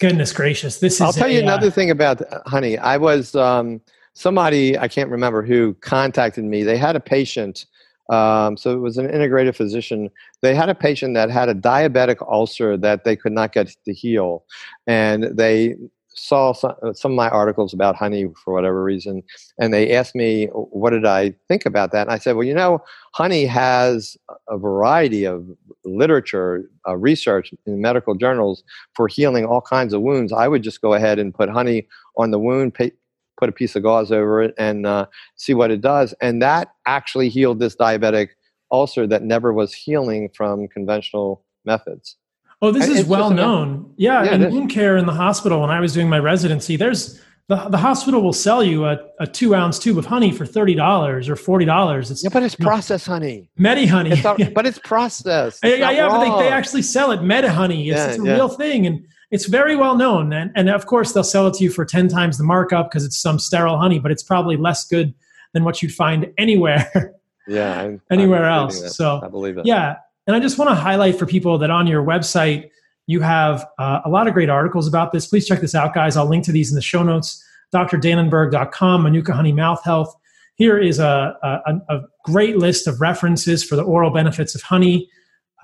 goodness 0.00 0.32
gracious, 0.32 0.80
this 0.80 0.94
is. 0.94 1.00
I'll 1.00 1.12
tell 1.12 1.30
you 1.30 1.40
another 1.40 1.68
uh, 1.68 1.70
thing 1.70 1.90
about 1.90 2.20
uh, 2.20 2.40
honey. 2.46 2.76
I 2.78 2.96
was 2.96 3.34
um, 3.36 3.80
somebody 4.14 4.76
I 4.78 4.88
can't 4.88 5.10
remember 5.10 5.42
who 5.42 5.74
contacted 5.74 6.44
me. 6.44 6.64
They 6.64 6.76
had 6.76 6.96
a 6.96 7.00
patient. 7.00 7.66
Um, 8.08 8.56
so 8.56 8.72
it 8.72 8.78
was 8.78 8.98
an 8.98 9.08
integrative 9.08 9.56
physician. 9.56 10.10
They 10.40 10.54
had 10.54 10.68
a 10.68 10.76
patient 10.76 11.14
that 11.14 11.28
had 11.28 11.48
a 11.48 11.54
diabetic 11.54 12.24
ulcer 12.28 12.76
that 12.76 13.02
they 13.02 13.16
could 13.16 13.32
not 13.32 13.52
get 13.52 13.74
to 13.84 13.92
heal, 13.92 14.44
and 14.86 15.24
they 15.36 15.76
saw 16.16 16.52
some, 16.52 16.74
uh, 16.82 16.92
some 16.92 17.12
of 17.12 17.16
my 17.16 17.28
articles 17.28 17.72
about 17.72 17.94
honey 17.94 18.26
for 18.42 18.52
whatever 18.54 18.82
reason, 18.82 19.22
and 19.58 19.72
they 19.72 19.94
asked 19.94 20.14
me 20.14 20.46
what 20.52 20.90
did 20.90 21.04
I 21.04 21.34
think 21.48 21.66
about 21.66 21.92
that. 21.92 22.02
And 22.02 22.10
I 22.10 22.18
said, 22.18 22.36
well, 22.36 22.46
you 22.46 22.54
know, 22.54 22.82
honey 23.12 23.46
has 23.46 24.16
a 24.48 24.58
variety 24.58 25.24
of 25.24 25.46
literature, 25.84 26.68
uh, 26.88 26.96
research 26.96 27.52
in 27.66 27.80
medical 27.80 28.14
journals 28.14 28.64
for 28.94 29.08
healing 29.08 29.44
all 29.44 29.60
kinds 29.60 29.92
of 29.92 30.02
wounds. 30.02 30.32
I 30.32 30.48
would 30.48 30.62
just 30.62 30.80
go 30.80 30.94
ahead 30.94 31.18
and 31.18 31.34
put 31.34 31.48
honey 31.48 31.86
on 32.16 32.30
the 32.30 32.38
wound, 32.38 32.74
pay, 32.74 32.92
put 33.38 33.48
a 33.48 33.52
piece 33.52 33.76
of 33.76 33.82
gauze 33.82 34.10
over 34.10 34.42
it, 34.42 34.54
and 34.58 34.86
uh, 34.86 35.06
see 35.36 35.54
what 35.54 35.70
it 35.70 35.80
does. 35.80 36.14
And 36.20 36.42
that 36.42 36.68
actually 36.86 37.28
healed 37.28 37.60
this 37.60 37.76
diabetic 37.76 38.28
ulcer 38.72 39.06
that 39.06 39.22
never 39.22 39.52
was 39.52 39.72
healing 39.74 40.30
from 40.34 40.68
conventional 40.68 41.44
methods. 41.64 42.16
Oh, 42.62 42.70
this 42.70 42.88
is 42.88 43.04
well 43.04 43.30
known. 43.30 43.92
Yeah, 43.96 44.24
yeah 44.24 44.34
in 44.34 44.50
wound 44.50 44.70
care 44.70 44.96
in 44.96 45.06
the 45.06 45.12
hospital 45.12 45.60
when 45.60 45.70
I 45.70 45.80
was 45.80 45.92
doing 45.92 46.08
my 46.08 46.18
residency, 46.18 46.76
there's 46.76 47.20
the, 47.48 47.56
the 47.68 47.78
hospital 47.78 48.22
will 48.22 48.32
sell 48.32 48.64
you 48.64 48.86
a, 48.86 48.98
a 49.20 49.26
two 49.26 49.54
ounce 49.54 49.78
tube 49.78 49.98
of 49.98 50.06
honey 50.06 50.32
for 50.32 50.46
thirty 50.46 50.74
dollars 50.74 51.28
or 51.28 51.36
forty 51.36 51.64
dollars. 51.64 52.10
It's 52.10 52.24
yeah, 52.24 52.30
but 52.32 52.42
it's 52.42 52.56
processed 52.56 53.06
honey. 53.06 53.50
Medihoney, 53.58 54.12
it's 54.12 54.24
all, 54.24 54.36
but 54.54 54.66
it's 54.66 54.78
processed. 54.78 55.60
It's 55.62 55.78
yeah, 55.78 55.90
yeah, 55.90 56.08
but 56.08 56.24
they, 56.24 56.44
they 56.44 56.48
actually 56.48 56.82
sell 56.82 57.12
it 57.12 57.20
Medihoney. 57.20 57.88
It's, 57.88 57.96
yeah, 57.98 58.06
it's 58.06 58.18
a 58.18 58.24
yeah. 58.24 58.34
real 58.34 58.48
thing, 58.48 58.86
and 58.86 59.06
it's 59.30 59.46
very 59.46 59.76
well 59.76 59.96
known. 59.96 60.32
And 60.32 60.50
and 60.56 60.68
of 60.70 60.86
course 60.86 61.12
they'll 61.12 61.24
sell 61.24 61.46
it 61.46 61.54
to 61.54 61.64
you 61.64 61.70
for 61.70 61.84
ten 61.84 62.08
times 62.08 62.38
the 62.38 62.44
markup 62.44 62.90
because 62.90 63.04
it's 63.04 63.18
some 63.18 63.38
sterile 63.38 63.78
honey, 63.78 64.00
but 64.00 64.10
it's 64.10 64.22
probably 64.22 64.56
less 64.56 64.84
good 64.84 65.14
than 65.52 65.62
what 65.62 65.82
you'd 65.82 65.94
find 65.94 66.32
anywhere. 66.38 67.14
Yeah, 67.48 67.80
I'm, 67.80 68.02
anywhere 68.10 68.44
I'm 68.44 68.62
else. 68.62 68.96
So 68.96 69.20
I 69.22 69.28
believe 69.28 69.56
it. 69.56 69.66
Yeah, 69.66 69.98
and 70.26 70.34
I 70.34 70.40
just 70.40 70.58
want 70.58 70.70
to 70.70 70.74
highlight 70.74 71.18
for 71.18 71.26
people 71.26 71.58
that 71.58 71.70
on 71.70 71.86
your 71.86 72.02
website, 72.02 72.70
you 73.06 73.20
have 73.20 73.66
uh, 73.78 74.00
a 74.04 74.10
lot 74.10 74.26
of 74.26 74.34
great 74.34 74.50
articles 74.50 74.88
about 74.88 75.12
this. 75.12 75.26
Please 75.26 75.46
check 75.46 75.60
this 75.60 75.74
out, 75.74 75.94
guys. 75.94 76.16
I'll 76.16 76.28
link 76.28 76.44
to 76.44 76.52
these 76.52 76.70
in 76.70 76.74
the 76.74 76.82
show 76.82 77.02
notes. 77.02 77.42
drdannenberg.com, 77.72 79.02
Manuka 79.02 79.32
Honey 79.32 79.52
Mouth 79.52 79.84
Health. 79.84 80.14
Here 80.56 80.78
is 80.78 80.98
a, 80.98 81.36
a, 81.42 81.94
a, 81.94 82.00
great 82.24 82.56
list 82.56 82.86
of 82.86 83.00
references 83.00 83.62
for 83.62 83.76
the 83.76 83.82
oral 83.82 84.10
benefits 84.10 84.54
of 84.54 84.62
honey. 84.62 85.08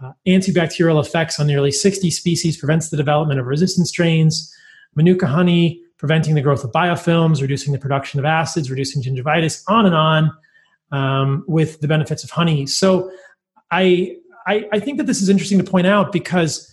Uh, 0.03 0.13
antibacterial 0.29 1.05
effects 1.05 1.41
on 1.41 1.47
nearly 1.47 1.73
60 1.73 2.11
species 2.11 2.57
prevents 2.57 2.91
the 2.91 2.97
development 2.97 3.41
of 3.41 3.47
resistant 3.47 3.89
strains. 3.89 4.55
Manuka 4.95 5.27
honey 5.27 5.83
preventing 5.97 6.35
the 6.35 6.43
growth 6.43 6.65
of 6.65 6.73
biofilms, 6.73 7.41
reducing 7.41 7.73
the 7.73 7.79
production 7.79 8.19
of 8.19 8.27
acids, 8.27 8.71
reducing 8.71 9.03
gingivitis, 9.03 9.63
on 9.69 9.87
and 9.87 9.95
on 9.95 10.33
um, 10.91 11.45
with 11.47 11.81
the 11.81 11.89
benefits 11.89 12.23
of 12.25 12.31
honey. 12.31 12.67
So 12.67 13.11
I 13.71 14.17
I, 14.47 14.67
I 14.73 14.81
think 14.81 14.99
that 14.99 15.07
this 15.07 15.23
is 15.23 15.29
interesting 15.29 15.59
to 15.59 15.65
point 15.65 15.87
out 15.87 16.13
because 16.13 16.69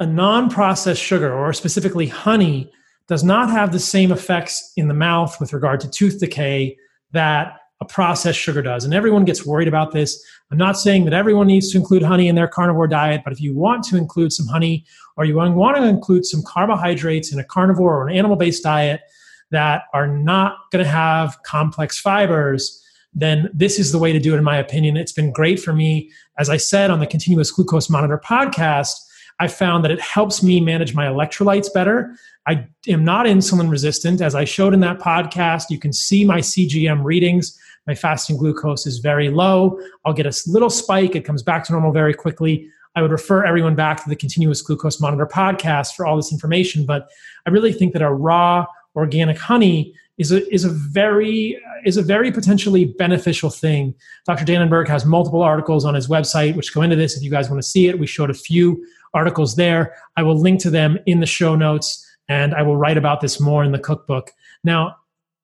a 0.00 0.06
non 0.06 0.48
processed 0.48 1.02
sugar, 1.02 1.32
or 1.32 1.52
specifically 1.52 2.06
honey, 2.06 2.70
does 3.08 3.24
not 3.24 3.50
have 3.50 3.72
the 3.72 3.80
same 3.80 4.12
effects 4.12 4.72
in 4.76 4.88
the 4.88 4.94
mouth 4.94 5.40
with 5.40 5.52
regard 5.52 5.80
to 5.80 5.90
tooth 5.90 6.20
decay 6.20 6.76
that 7.12 7.58
a 7.80 7.84
processed 7.84 8.38
sugar 8.38 8.60
does. 8.60 8.84
And 8.84 8.92
everyone 8.92 9.24
gets 9.24 9.46
worried 9.46 9.68
about 9.68 9.92
this. 9.92 10.22
I'm 10.50 10.58
not 10.58 10.78
saying 10.78 11.04
that 11.04 11.14
everyone 11.14 11.46
needs 11.46 11.70
to 11.72 11.78
include 11.78 12.02
honey 12.02 12.28
in 12.28 12.34
their 12.34 12.48
carnivore 12.48 12.88
diet, 12.88 13.22
but 13.24 13.32
if 13.32 13.40
you 13.40 13.54
want 13.54 13.84
to 13.84 13.96
include 13.96 14.32
some 14.32 14.46
honey 14.46 14.84
or 15.16 15.24
you 15.24 15.36
want 15.36 15.76
to 15.76 15.84
include 15.84 16.26
some 16.26 16.42
carbohydrates 16.42 17.32
in 17.32 17.38
a 17.38 17.44
carnivore 17.44 17.96
or 17.96 18.08
an 18.08 18.16
animal 18.16 18.36
based 18.36 18.62
diet 18.62 19.00
that 19.50 19.82
are 19.94 20.08
not 20.08 20.56
going 20.70 20.84
to 20.84 20.90
have 20.90 21.40
complex 21.44 21.98
fibers, 21.98 22.84
then 23.14 23.50
this 23.52 23.78
is 23.78 23.92
the 23.92 23.98
way 23.98 24.12
to 24.12 24.18
do 24.18 24.34
it, 24.34 24.38
in 24.38 24.44
my 24.44 24.56
opinion. 24.56 24.96
It's 24.96 25.12
been 25.12 25.32
great 25.32 25.60
for 25.60 25.72
me. 25.72 26.10
As 26.38 26.48
I 26.48 26.56
said 26.56 26.90
on 26.90 27.00
the 27.00 27.06
Continuous 27.06 27.50
Glucose 27.50 27.90
Monitor 27.90 28.20
podcast, 28.24 28.94
I 29.40 29.48
found 29.48 29.84
that 29.84 29.90
it 29.90 30.00
helps 30.00 30.42
me 30.42 30.60
manage 30.60 30.94
my 30.94 31.06
electrolytes 31.06 31.72
better. 31.72 32.14
I 32.46 32.66
am 32.88 33.04
not 33.04 33.26
insulin 33.26 33.70
resistant. 33.70 34.20
As 34.20 34.34
I 34.34 34.44
showed 34.44 34.74
in 34.74 34.80
that 34.80 34.98
podcast, 34.98 35.70
you 35.70 35.78
can 35.78 35.92
see 35.92 36.24
my 36.24 36.38
CGM 36.40 37.04
readings. 37.04 37.58
My 37.86 37.94
fasting 37.94 38.36
glucose 38.36 38.86
is 38.86 38.98
very 38.98 39.30
low. 39.30 39.78
I'll 40.04 40.12
get 40.12 40.26
a 40.26 40.42
little 40.46 40.70
spike, 40.70 41.14
it 41.14 41.24
comes 41.24 41.42
back 41.42 41.64
to 41.64 41.72
normal 41.72 41.92
very 41.92 42.14
quickly. 42.14 42.68
I 42.96 43.02
would 43.02 43.12
refer 43.12 43.44
everyone 43.44 43.76
back 43.76 44.02
to 44.02 44.08
the 44.08 44.16
Continuous 44.16 44.60
Glucose 44.60 45.00
Monitor 45.00 45.26
podcast 45.26 45.94
for 45.94 46.04
all 46.04 46.16
this 46.16 46.32
information. 46.32 46.84
But 46.84 47.08
I 47.46 47.50
really 47.50 47.72
think 47.72 47.92
that 47.92 48.02
a 48.02 48.10
raw 48.10 48.66
organic 48.96 49.38
honey 49.38 49.94
is 50.18 50.32
a 50.32 50.52
is 50.52 50.64
a 50.64 50.68
very 50.68 51.60
is 51.84 51.96
a 51.96 52.02
very 52.02 52.30
potentially 52.30 52.84
beneficial 52.84 53.50
thing. 53.50 53.94
Dr. 54.26 54.44
Dannenberg 54.44 54.88
has 54.88 55.04
multiple 55.04 55.42
articles 55.42 55.84
on 55.84 55.94
his 55.94 56.08
website 56.08 56.56
which 56.56 56.74
go 56.74 56.82
into 56.82 56.96
this. 56.96 57.16
If 57.16 57.22
you 57.22 57.30
guys 57.30 57.48
want 57.48 57.62
to 57.62 57.68
see 57.68 57.86
it, 57.86 57.98
we 57.98 58.06
showed 58.06 58.30
a 58.30 58.34
few 58.34 58.84
articles 59.14 59.56
there. 59.56 59.94
I 60.16 60.22
will 60.24 60.38
link 60.38 60.60
to 60.62 60.70
them 60.70 60.98
in 61.06 61.20
the 61.20 61.26
show 61.26 61.54
notes, 61.54 62.04
and 62.28 62.54
I 62.54 62.62
will 62.62 62.76
write 62.76 62.98
about 62.98 63.20
this 63.20 63.40
more 63.40 63.64
in 63.64 63.72
the 63.72 63.78
cookbook. 63.78 64.32
Now, 64.64 64.96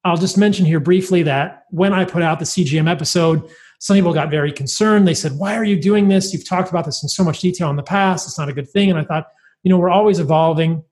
I'll 0.05 0.17
just 0.17 0.37
mention 0.37 0.67
here 0.67 0.81
briefly 0.81 1.23
that 1.23 1.65
when 1.71 1.93
I 1.93 2.05
put 2.05 2.23
out 2.23 2.39
the 2.41 2.45
CGM 2.45 2.91
episode, 2.91 3.49
some 3.79 3.97
people 3.97 4.13
got 4.13 4.31
very 4.31 4.53
concerned. 4.53 5.07
They 5.07 5.15
said, 5.15 5.39
"Why 5.39 5.55
are 5.57 5.65
you 5.65 5.81
doing 5.81 6.09
this? 6.09 6.33
You've 6.33 6.49
talked 6.49 6.71
about 6.71 6.85
this 6.85 7.03
in 7.03 7.09
so 7.09 7.23
much 7.23 7.41
detail 7.41 7.71
in 7.71 7.77
the 7.77 7.83
past. 7.83 8.27
It's 8.27 8.39
not 8.39 8.49
a 8.49 8.53
good 8.53 8.69
thing." 8.69 8.91
And 8.91 8.99
I 8.99 9.05
thought, 9.05 9.29
you 9.63 9.71
know, 9.71 9.79
we're 9.79 9.91
always 9.91 10.19
evolving 10.19 10.83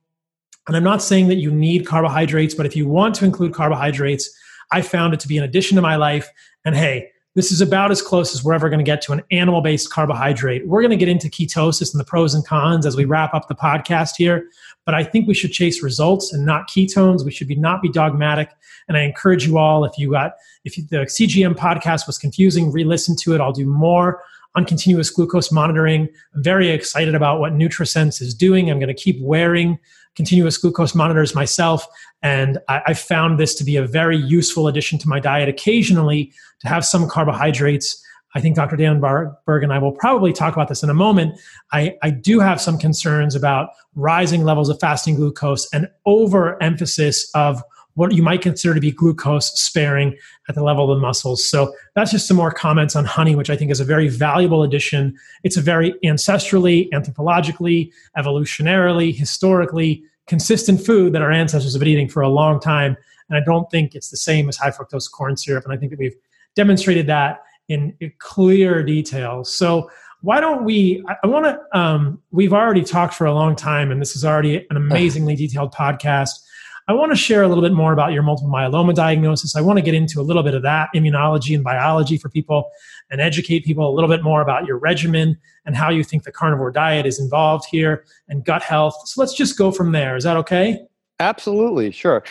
and 0.66 0.76
I'm 0.76 0.84
not 0.84 1.02
saying 1.02 1.28
that 1.28 1.36
you 1.36 1.51
need 1.51 1.86
carbohydrates, 1.86 2.55
but 2.55 2.66
if 2.66 2.76
you 2.76 2.86
want 2.86 3.14
to 3.16 3.24
include 3.24 3.52
carbohydrates, 3.52 4.30
I 4.70 4.82
found 4.82 5.12
it 5.12 5.20
to 5.20 5.28
be 5.28 5.36
an 5.36 5.44
addition 5.44 5.76
to 5.76 5.82
my 5.82 5.97
life. 5.97 6.30
And 6.64 6.76
hey, 6.76 7.10
this 7.34 7.51
is 7.51 7.60
about 7.60 7.90
as 7.90 8.02
close 8.02 8.34
as 8.34 8.44
we're 8.44 8.52
ever 8.52 8.68
going 8.68 8.78
to 8.78 8.84
get 8.84 9.01
to 9.02 9.12
an 9.12 9.22
animal 9.30 9.62
based 9.62 9.90
carbohydrate. 9.90 10.66
We're 10.66 10.82
going 10.82 10.90
to 10.90 10.97
get 10.97 11.09
into 11.09 11.28
ketosis 11.28 11.93
and 11.93 11.98
the 11.98 12.05
pros 12.05 12.34
and 12.34 12.47
cons 12.47 12.84
as 12.84 12.97
we 12.97 13.05
wrap 13.05 13.32
up 13.32 13.48
the 13.48 13.55
podcast 13.55 14.16
here. 14.16 14.47
But 14.84 14.94
I 14.94 15.02
think 15.02 15.26
we 15.26 15.34
should 15.34 15.52
chase 15.52 15.82
results 15.82 16.32
and 16.32 16.44
not 16.44 16.68
ketones. 16.68 17.24
We 17.24 17.30
should 17.30 17.48
be 17.48 17.55
not 17.55 17.80
be 17.80 17.89
dogmatic. 17.89 18.51
And 18.89 18.97
I 18.97 19.02
encourage 19.02 19.47
you 19.47 19.59
all, 19.59 19.84
if 19.84 19.97
you 19.97 20.10
got, 20.10 20.32
if 20.64 20.74
the 20.74 20.98
CGM 20.98 21.55
podcast 21.55 22.06
was 22.06 22.18
confusing, 22.18 22.70
re 22.70 22.84
listen 22.84 23.16
to 23.22 23.34
it. 23.34 23.40
I'll 23.40 23.52
do 23.52 23.66
more 23.66 24.22
on 24.55 24.66
continuous 24.66 25.09
glucose 25.09 25.51
monitoring. 25.51 26.09
I'm 26.34 26.43
very 26.43 26.68
excited 26.68 27.14
about 27.14 27.40
what 27.40 27.55
NutriSense 27.55 28.20
is 28.20 28.34
doing. 28.34 28.70
I'm 28.70 28.78
going 28.78 28.94
to 28.94 29.02
keep 29.02 29.20
wearing 29.22 29.78
continuous 30.16 30.59
glucose 30.59 30.94
monitors 30.94 31.34
myself, 31.34 31.86
and 32.22 32.59
I, 32.68 32.82
I 32.89 32.94
found 32.94 33.39
this 33.39 33.55
to 33.56 33.64
be 33.64 33.76
a 33.76 33.86
very 33.86 34.16
useful 34.16 34.68
addition 34.68 34.98
to 35.01 35.09
my 35.09 35.20
diet 35.20 35.48
occasionally 35.48 36.32
to 36.60 36.68
have 36.68 36.84
some 36.84 37.09
carbohydrates. 37.09 38.02
I 38.34 38.40
think 38.40 38.56
Dr. 38.56 38.76
Dannenberg 38.76 39.62
and 39.62 39.72
I 39.72 39.78
will 39.78 39.93
probably 39.93 40.32
talk 40.32 40.55
about 40.55 40.68
this 40.68 40.82
in 40.82 40.89
a 40.89 40.94
moment. 40.94 41.39
I, 41.72 41.97
I 42.02 42.10
do 42.10 42.40
have 42.40 42.60
some 42.60 42.78
concerns 42.78 43.34
about 43.34 43.70
rising 43.94 44.44
levels 44.44 44.70
of 44.70 44.80
fasting 44.80 45.16
glucose 45.16 45.68
and 45.72 45.89
overemphasis 46.06 47.30
of 47.34 47.62
what 47.94 48.12
you 48.12 48.23
might 48.23 48.40
consider 48.40 48.74
to 48.74 48.81
be 48.81 48.90
glucose 48.90 49.52
sparing 49.60 50.16
at 50.48 50.55
the 50.55 50.62
level 50.62 50.90
of 50.90 50.97
the 50.97 51.01
muscles. 51.01 51.44
So 51.44 51.74
that's 51.94 52.10
just 52.10 52.27
some 52.27 52.36
more 52.36 52.51
comments 52.51 52.97
on 52.97 53.05
honey, 53.05 53.35
which 53.35 53.51
I 53.51 53.56
think 53.56 53.70
is 53.70 53.81
a 53.81 53.85
very 53.85 54.09
valuable 54.09 54.62
addition. 54.62 55.16
It's 55.44 55.56
a 55.56 55.60
very 55.60 55.94
ancestrally, 56.05 56.89
anthropologically, 56.90 57.90
evolutionarily, 58.16 59.14
historically 59.14 60.05
consistent 60.27 60.85
food 60.85 61.12
that 61.12 61.23
our 61.23 61.32
ancestors 61.32 61.74
have 61.74 61.81
been 61.81 61.89
eating 61.89 62.09
for 62.09 62.23
a 62.23 62.28
long 62.28 62.60
time. 62.60 62.97
And 63.28 63.39
I 63.39 63.44
don't 63.44 63.70
think 63.70 63.94
it's 63.94 64.10
the 64.10 64.16
same 64.16 64.48
as 64.48 64.56
high 64.56 64.70
fructose 64.70 65.10
corn 65.10 65.36
syrup. 65.36 65.64
And 65.64 65.73
I 65.73 65.77
think 65.77 65.90
that 65.90 65.98
we've 65.98 66.16
demonstrated 66.55 67.06
that 67.09 67.43
in 67.69 67.97
clear 68.19 68.82
detail. 68.82 69.44
So 69.44 69.90
why 70.23 70.40
don't 70.40 70.64
we 70.64 71.05
i, 71.09 71.27
want 71.27 71.44
to 71.44 71.78
um, 71.78 72.20
we've 72.31 72.52
already 72.52 72.82
talked 72.82 73.14
for 73.14 73.27
a 73.27 73.35
long 73.35 73.55
time 73.55 73.90
and 73.90 74.01
this 74.01 74.16
is 74.16 74.24
already 74.24 74.66
an 74.70 74.77
amazingly 74.77 75.36
detailed 75.36 75.74
podcast 75.74 76.40
I 76.88 76.94
want 76.94 77.12
to 77.12 77.16
share 77.16 77.42
a 77.42 77.48
little 77.48 77.62
bit 77.62 77.72
more 77.72 77.92
about 77.92 78.12
your 78.12 78.22
multiple 78.22 78.50
myeloma 78.50 78.94
diagnosis. 78.94 79.54
I 79.54 79.60
want 79.60 79.78
to 79.78 79.82
get 79.82 79.94
into 79.94 80.20
a 80.20 80.22
little 80.22 80.42
bit 80.42 80.54
of 80.54 80.62
that 80.62 80.88
immunology 80.94 81.54
and 81.54 81.62
biology 81.62 82.18
for 82.18 82.28
people 82.28 82.70
and 83.10 83.20
educate 83.20 83.64
people 83.64 83.88
a 83.88 83.94
little 83.94 84.09
bit 84.10 84.22
more 84.22 84.42
about 84.42 84.66
your 84.66 84.78
regimen 84.78 85.38
and 85.64 85.76
how 85.76 85.90
you 85.90 86.02
think 86.02 86.24
the 86.24 86.32
carnivore 86.32 86.72
diet 86.72 87.06
is 87.06 87.20
involved 87.20 87.66
here 87.70 88.04
and 88.28 88.44
gut 88.44 88.62
health. 88.62 88.96
So 89.04 89.20
let's 89.20 89.34
just 89.34 89.56
go 89.56 89.70
from 89.70 89.92
there. 89.92 90.16
Is 90.16 90.24
that 90.24 90.36
okay? 90.38 90.80
Absolutely, 91.20 91.92
sure. 91.92 92.24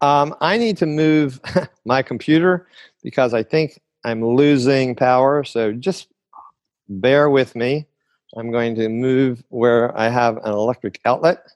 Um, 0.00 0.34
I 0.40 0.56
need 0.56 0.76
to 0.78 0.86
move 0.86 1.40
my 1.84 2.02
computer 2.02 2.66
because 3.02 3.34
I 3.34 3.42
think 3.42 3.78
I'm 4.04 4.24
losing 4.24 4.94
power. 4.94 5.44
So 5.44 5.72
just 5.72 6.08
bear 6.88 7.28
with 7.28 7.54
me. 7.54 7.86
I'm 8.36 8.50
going 8.50 8.74
to 8.76 8.88
move 8.88 9.42
where 9.50 9.96
I 9.98 10.08
have 10.08 10.38
an 10.38 10.52
electric 10.52 11.00
outlet. 11.04 11.46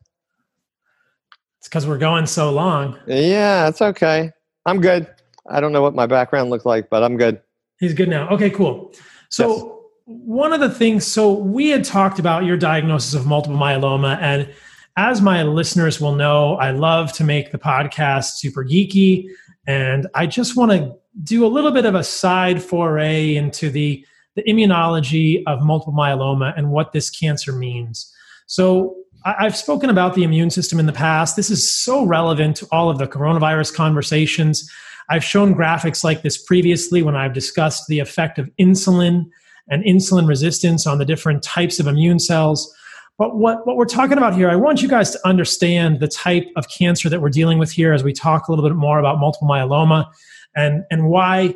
It's 1.66 1.68
because 1.68 1.88
we're 1.88 1.98
going 1.98 2.26
so 2.26 2.52
long. 2.52 2.96
Yeah, 3.08 3.66
it's 3.66 3.82
okay. 3.82 4.30
I'm 4.66 4.80
good. 4.80 5.12
I 5.50 5.58
don't 5.58 5.72
know 5.72 5.82
what 5.82 5.96
my 5.96 6.06
background 6.06 6.48
looks 6.48 6.64
like, 6.64 6.88
but 6.88 7.02
I'm 7.02 7.16
good. 7.16 7.40
He's 7.80 7.92
good 7.92 8.08
now. 8.08 8.28
Okay, 8.28 8.50
cool. 8.50 8.94
So, 9.30 9.50
yes. 9.50 9.64
one 10.04 10.52
of 10.52 10.60
the 10.60 10.70
things, 10.70 11.04
so 11.04 11.32
we 11.32 11.70
had 11.70 11.82
talked 11.82 12.20
about 12.20 12.44
your 12.44 12.56
diagnosis 12.56 13.14
of 13.14 13.26
multiple 13.26 13.58
myeloma. 13.58 14.16
And 14.20 14.48
as 14.96 15.20
my 15.20 15.42
listeners 15.42 16.00
will 16.00 16.14
know, 16.14 16.54
I 16.54 16.70
love 16.70 17.12
to 17.14 17.24
make 17.24 17.50
the 17.50 17.58
podcast 17.58 18.36
super 18.36 18.64
geeky. 18.64 19.28
And 19.66 20.06
I 20.14 20.26
just 20.28 20.56
want 20.56 20.70
to 20.70 20.94
do 21.24 21.44
a 21.44 21.48
little 21.48 21.72
bit 21.72 21.84
of 21.84 21.96
a 21.96 22.04
side 22.04 22.62
foray 22.62 23.34
into 23.34 23.70
the, 23.70 24.06
the 24.36 24.44
immunology 24.44 25.42
of 25.48 25.62
multiple 25.62 25.94
myeloma 25.94 26.56
and 26.56 26.70
what 26.70 26.92
this 26.92 27.10
cancer 27.10 27.50
means. 27.50 28.14
So, 28.46 28.94
I've 29.26 29.56
spoken 29.56 29.90
about 29.90 30.14
the 30.14 30.22
immune 30.22 30.50
system 30.50 30.78
in 30.78 30.86
the 30.86 30.92
past. 30.92 31.34
This 31.34 31.50
is 31.50 31.68
so 31.68 32.04
relevant 32.04 32.56
to 32.58 32.68
all 32.70 32.88
of 32.88 32.98
the 32.98 33.08
coronavirus 33.08 33.74
conversations. 33.74 34.70
I've 35.08 35.24
shown 35.24 35.52
graphics 35.52 36.04
like 36.04 36.22
this 36.22 36.38
previously 36.38 37.02
when 37.02 37.16
I've 37.16 37.32
discussed 37.32 37.88
the 37.88 37.98
effect 37.98 38.38
of 38.38 38.48
insulin 38.60 39.24
and 39.68 39.82
insulin 39.82 40.28
resistance 40.28 40.86
on 40.86 40.98
the 40.98 41.04
different 41.04 41.42
types 41.42 41.80
of 41.80 41.88
immune 41.88 42.20
cells. 42.20 42.72
But 43.18 43.36
what, 43.36 43.66
what 43.66 43.76
we're 43.76 43.86
talking 43.86 44.16
about 44.16 44.36
here, 44.36 44.48
I 44.48 44.54
want 44.54 44.80
you 44.80 44.88
guys 44.88 45.10
to 45.10 45.26
understand 45.26 45.98
the 45.98 46.08
type 46.08 46.46
of 46.54 46.68
cancer 46.68 47.08
that 47.08 47.20
we're 47.20 47.30
dealing 47.30 47.58
with 47.58 47.72
here 47.72 47.92
as 47.92 48.04
we 48.04 48.12
talk 48.12 48.46
a 48.46 48.52
little 48.52 48.68
bit 48.68 48.76
more 48.76 49.00
about 49.00 49.18
multiple 49.18 49.48
myeloma 49.48 50.06
and, 50.54 50.84
and 50.92 51.08
why 51.08 51.52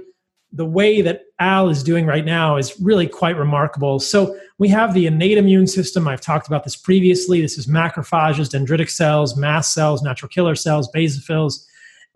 the 0.53 0.67
way 0.67 1.01
that 1.01 1.23
Al 1.39 1.69
is 1.69 1.83
doing 1.83 2.07
right 2.07 2.25
now 2.25 2.57
is 2.57 2.79
really 2.81 3.07
quite 3.07 3.37
remarkable. 3.37 4.01
So 4.01 4.37
we 4.59 4.69
have 4.69 4.95
the 4.95 5.07
innate 5.07 5.39
immune 5.39 5.67
system. 5.67 6.09
I've 6.09 6.21
talked 6.21 6.49
about 6.49 6.65
this 6.65 6.77
previously. 6.77 7.41
This 7.41 7.57
is 7.57 7.67
macrophages, 7.67 8.51
dendritic 8.51 8.91
cells, 8.91 9.37
mast 9.37 9.73
cells, 9.73 10.03
natural 10.03 10.29
killer 10.29 10.57
cells, 10.57 10.91
basophils, 10.93 11.65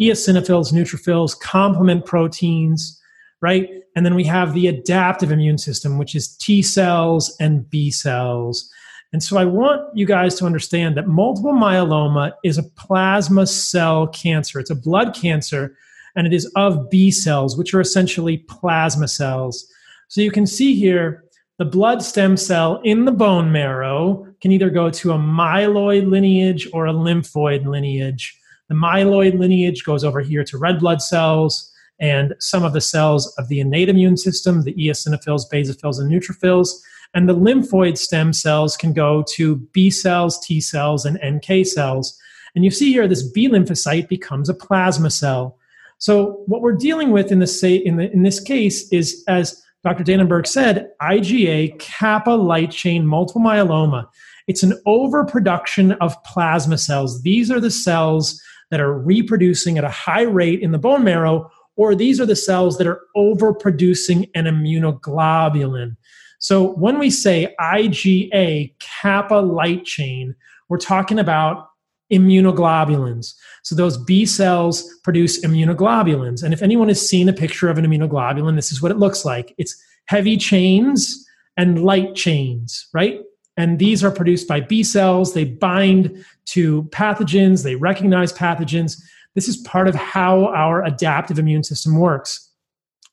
eosinophils, 0.01 0.73
neutrophils, 0.73 1.39
complement 1.39 2.05
proteins, 2.05 3.01
right? 3.41 3.69
And 3.95 4.05
then 4.05 4.17
we 4.17 4.25
have 4.25 4.53
the 4.53 4.67
adaptive 4.67 5.31
immune 5.31 5.59
system, 5.59 5.97
which 5.99 6.17
is 6.17 6.37
T 6.37 6.61
cells 6.61 7.37
and 7.39 7.69
B 7.71 7.91
cells. 7.93 8.69
And 9.13 9.23
so 9.23 9.37
I 9.37 9.45
want 9.45 9.97
you 9.97 10.07
guys 10.07 10.35
to 10.37 10.45
understand 10.45 10.97
that 10.97 11.07
multiple 11.07 11.53
myeloma 11.53 12.33
is 12.43 12.59
a 12.59 12.65
plasma 12.65 13.47
cell 13.47 14.09
cancer. 14.09 14.59
It's 14.59 14.71
a 14.71 14.75
blood 14.75 15.15
cancer 15.15 15.77
and 16.17 16.27
it 16.27 16.33
is 16.33 16.47
of 16.57 16.91
B 16.91 17.11
cells, 17.11 17.57
which 17.57 17.75
are 17.75 17.81
essentially 17.81 18.39
plasma 18.39 19.09
cells. 19.09 19.67
So 20.09 20.21
you 20.21 20.31
can 20.31 20.47
see 20.47 20.75
here 20.75 21.25
the 21.59 21.65
blood 21.65 22.03
stem 22.03 22.37
cell 22.37 22.81
in 22.85 23.05
the 23.05 23.13
bone 23.13 23.53
marrow 23.53 24.27
can 24.41 24.51
either 24.51 24.71
go 24.71 24.91
to 24.91 25.13
a 25.13 25.19
myeloid 25.19 26.09
lineage 26.09 26.69
or 26.73 26.87
a 26.87 26.93
lymphoid 26.93 27.65
lineage. 27.65 28.39
The 28.69 28.75
myeloid 28.75 29.39
lineage 29.39 29.85
goes 29.85 30.05
over 30.05 30.21
here 30.21 30.43
to 30.45 30.59
red 30.59 30.81
blood 30.81 31.01
cells 31.01 31.71
and 32.01 32.35
some 32.41 32.65
of 32.65 32.73
the 32.73 32.81
cells 32.81 33.33
of 33.39 33.49
the 33.49 33.61
innate 33.61 33.89
immune 33.89 34.17
system, 34.17 34.63
the 34.63 34.75
eosinophils, 34.75 35.43
basophils, 35.53 36.01
and 36.01 36.11
neutrophils. 36.11 36.71
And 37.15 37.29
the 37.29 37.37
lymphoid 37.37 37.97
stem 37.97 38.33
cells 38.33 38.77
can 38.77 38.93
go 38.93 39.25
to 39.35 39.57
B 39.73 39.91
cells, 39.91 40.45
T 40.45 40.61
cells, 40.61 41.05
and 41.05 41.21
NK 41.25 41.65
cells. 41.67 42.19
And 42.55 42.65
you 42.65 42.71
see 42.71 42.93
here 42.93 43.07
this 43.07 43.23
B 43.23 43.49
lymphocyte 43.49 44.09
becomes 44.09 44.49
a 44.49 44.55
plasma 44.55 45.11
cell. 45.11 45.57
So 46.05 46.43
what 46.45 46.61
we're 46.61 46.77
dealing 46.77 47.13
with 47.13 47.33
in 47.33 47.39
this 47.39 47.59
say 47.59 47.77
in, 47.77 47.97
the, 47.97 48.13
in 48.13 48.25
this 48.25 48.39
case 48.39 48.93
is, 48.93 49.25
as 49.27 49.63
Dr. 49.85 50.05
Dannenberg 50.05 50.47
said, 50.47 50.91
IgA 51.01 51.79
kappa 51.79 52.33
light 52.33 52.73
chain 52.73 53.07
multiple 53.07 53.41
myeloma. 53.41 54.07
It's 54.47 54.63
an 54.63 54.79
overproduction 54.85 55.93
of 56.03 56.23
plasma 56.23 56.77
cells. 56.77 57.23
These 57.23 57.51
are 57.51 57.59
the 57.59 57.71
cells 57.71 58.39
that 58.71 58.83
are 58.83 58.93
reproducing 58.93 59.79
at 59.79 59.85
a 59.85 59.89
high 59.89 60.25
rate 60.25 60.61
in 60.61 60.73
the 60.73 60.79
bone 60.79 61.05
marrow, 61.05 61.51
or 61.77 61.95
these 61.95 62.21
are 62.21 62.27
the 62.27 62.37
cells 62.37 62.77
that 62.77 62.87
are 62.87 63.01
overproducing 63.17 64.29
an 64.35 64.45
immunoglobulin. 64.45 65.97
So 66.39 66.75
when 66.75 66.99
we 66.99 67.09
say 67.09 67.55
IgA 67.59 68.75
kappa 68.79 69.37
light 69.37 69.87
chain, 69.87 70.35
we're 70.69 70.77
talking 70.77 71.19
about 71.19 71.71
immunoglobulins. 72.13 73.35
So 73.63 73.75
those 73.75 73.97
B 73.97 74.27
cells 74.27 74.85
produce 75.03 75.45
immunoglobulins. 75.45 76.43
And 76.43 76.53
if 76.53 76.63
anyone 76.63 76.89
has 76.89 77.07
seen 77.07 77.29
a 77.29 77.33
picture 77.33 77.69
of 77.69 77.79
an 77.79 77.85
immunoglobulin, 77.85 78.57
this 78.57 78.73
is 78.73 78.83
what 78.83 78.91
it 78.91 78.99
looks 78.99 79.25
like. 79.25 79.55
It's 79.59 79.81
heavy 80.07 80.37
chains 80.37 81.27
and 81.57 81.85
light 81.85 82.15
chains, 82.15 82.89
right? 82.93 83.21
And 83.57 83.79
these 83.79 84.03
are 84.03 84.11
produced 84.11 84.49
by 84.49 84.61
B 84.61 84.83
cells. 84.83 85.33
They 85.33 85.45
bind 85.45 86.25
to 86.47 86.83
pathogens, 86.85 87.63
they 87.63 87.77
recognize 87.77 88.33
pathogens. 88.33 89.01
This 89.35 89.49
is 89.49 89.57
part 89.59 89.89
of 89.89 89.95
how 89.95 90.47
our 90.49 90.85
adaptive 90.85 91.39
immune 91.39 91.65
system 91.65 91.99
works. 91.99 92.51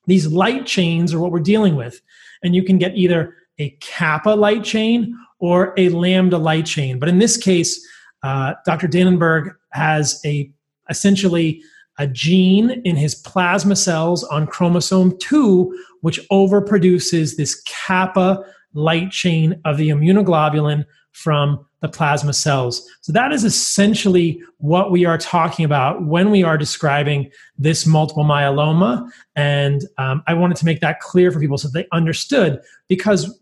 These 0.07 0.27
light 0.27 0.65
chains 0.65 1.13
are 1.13 1.19
what 1.19 1.31
we're 1.31 1.39
dealing 1.39 1.75
with. 1.75 2.01
And 2.43 2.55
you 2.55 2.63
can 2.63 2.77
get 2.77 2.95
either 2.97 3.35
a 3.59 3.69
kappa 3.81 4.29
light 4.29 4.63
chain 4.63 5.15
or 5.39 5.73
a 5.77 5.89
lambda 5.89 6.37
light 6.37 6.65
chain. 6.65 6.99
But 6.99 7.09
in 7.09 7.19
this 7.19 7.37
case, 7.37 7.87
uh, 8.23 8.53
Dr. 8.65 8.87
Dannenberg 8.87 9.55
has 9.71 10.21
a 10.25 10.51
essentially 10.89 11.61
a 11.97 12.07
gene 12.07 12.81
in 12.83 12.95
his 12.95 13.15
plasma 13.15 13.75
cells 13.75 14.23
on 14.25 14.47
chromosome 14.47 15.17
2, 15.19 15.77
which 16.01 16.19
overproduces 16.29 17.37
this 17.37 17.61
kappa 17.63 18.43
light 18.73 19.11
chain 19.11 19.59
of 19.65 19.77
the 19.77 19.89
immunoglobulin 19.89 20.85
from 21.11 21.65
the 21.81 21.89
plasma 21.89 22.31
cells. 22.31 22.87
So 23.01 23.11
that 23.11 23.31
is 23.31 23.43
essentially 23.43 24.41
what 24.57 24.91
we 24.91 25.03
are 25.03 25.17
talking 25.17 25.65
about 25.65 26.03
when 26.05 26.29
we 26.31 26.43
are 26.43 26.57
describing 26.57 27.29
this 27.57 27.85
multiple 27.85 28.23
myeloma. 28.23 29.09
And 29.35 29.81
um, 29.97 30.23
I 30.27 30.33
wanted 30.35 30.57
to 30.57 30.65
make 30.65 30.79
that 30.81 30.99
clear 30.99 31.31
for 31.31 31.39
people 31.39 31.57
so 31.57 31.67
they 31.67 31.87
understood 31.91 32.61
because 32.87 33.37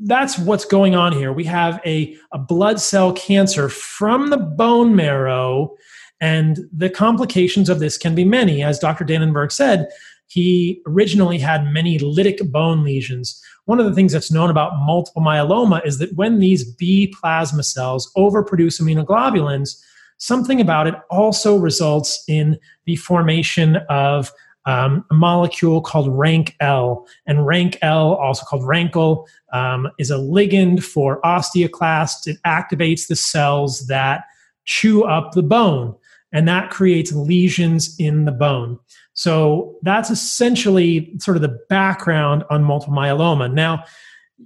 that's 0.00 0.38
what's 0.38 0.64
going 0.64 0.94
on 0.94 1.12
here. 1.12 1.32
We 1.32 1.44
have 1.44 1.80
a, 1.84 2.16
a 2.32 2.38
blood 2.38 2.80
cell 2.80 3.12
cancer 3.12 3.68
from 3.68 4.30
the 4.30 4.36
bone 4.36 4.94
marrow, 4.94 5.76
and 6.20 6.58
the 6.72 6.90
complications 6.90 7.68
of 7.68 7.80
this 7.80 7.98
can 7.98 8.14
be 8.14 8.24
many. 8.24 8.62
As 8.62 8.78
Dr. 8.78 9.04
Dannenberg 9.04 9.52
said, 9.52 9.88
he 10.26 10.82
originally 10.86 11.38
had 11.38 11.72
many 11.72 11.98
lytic 11.98 12.50
bone 12.52 12.84
lesions. 12.84 13.42
One 13.64 13.80
of 13.80 13.86
the 13.86 13.94
things 13.94 14.12
that's 14.12 14.32
known 14.32 14.50
about 14.50 14.72
multiple 14.84 15.22
myeloma 15.22 15.84
is 15.86 15.98
that 15.98 16.14
when 16.14 16.38
these 16.38 16.64
B 16.64 17.12
plasma 17.18 17.62
cells 17.62 18.10
overproduce 18.16 18.80
immunoglobulins, 18.80 19.80
something 20.18 20.60
about 20.60 20.86
it 20.86 20.94
also 21.10 21.56
results 21.56 22.22
in 22.28 22.58
the 22.84 22.96
formation 22.96 23.76
of 23.88 24.30
um, 24.68 25.02
a 25.10 25.14
molecule 25.14 25.80
called 25.80 26.08
RANKL. 26.08 27.06
And 27.26 27.38
RANKL, 27.38 28.18
also 28.20 28.44
called 28.44 28.66
rankle, 28.66 29.26
um, 29.54 29.88
is 29.98 30.10
a 30.10 30.16
ligand 30.16 30.84
for 30.84 31.22
osteoclasts. 31.22 32.26
It 32.26 32.36
activates 32.46 33.08
the 33.08 33.16
cells 33.16 33.86
that 33.86 34.24
chew 34.66 35.04
up 35.04 35.32
the 35.32 35.42
bone, 35.42 35.94
and 36.32 36.46
that 36.46 36.68
creates 36.68 37.12
lesions 37.12 37.96
in 37.98 38.26
the 38.26 38.32
bone. 38.32 38.78
So 39.14 39.78
that's 39.82 40.10
essentially 40.10 41.14
sort 41.18 41.38
of 41.38 41.42
the 41.42 41.58
background 41.70 42.44
on 42.50 42.62
multiple 42.62 42.94
myeloma. 42.94 43.50
Now, 43.50 43.84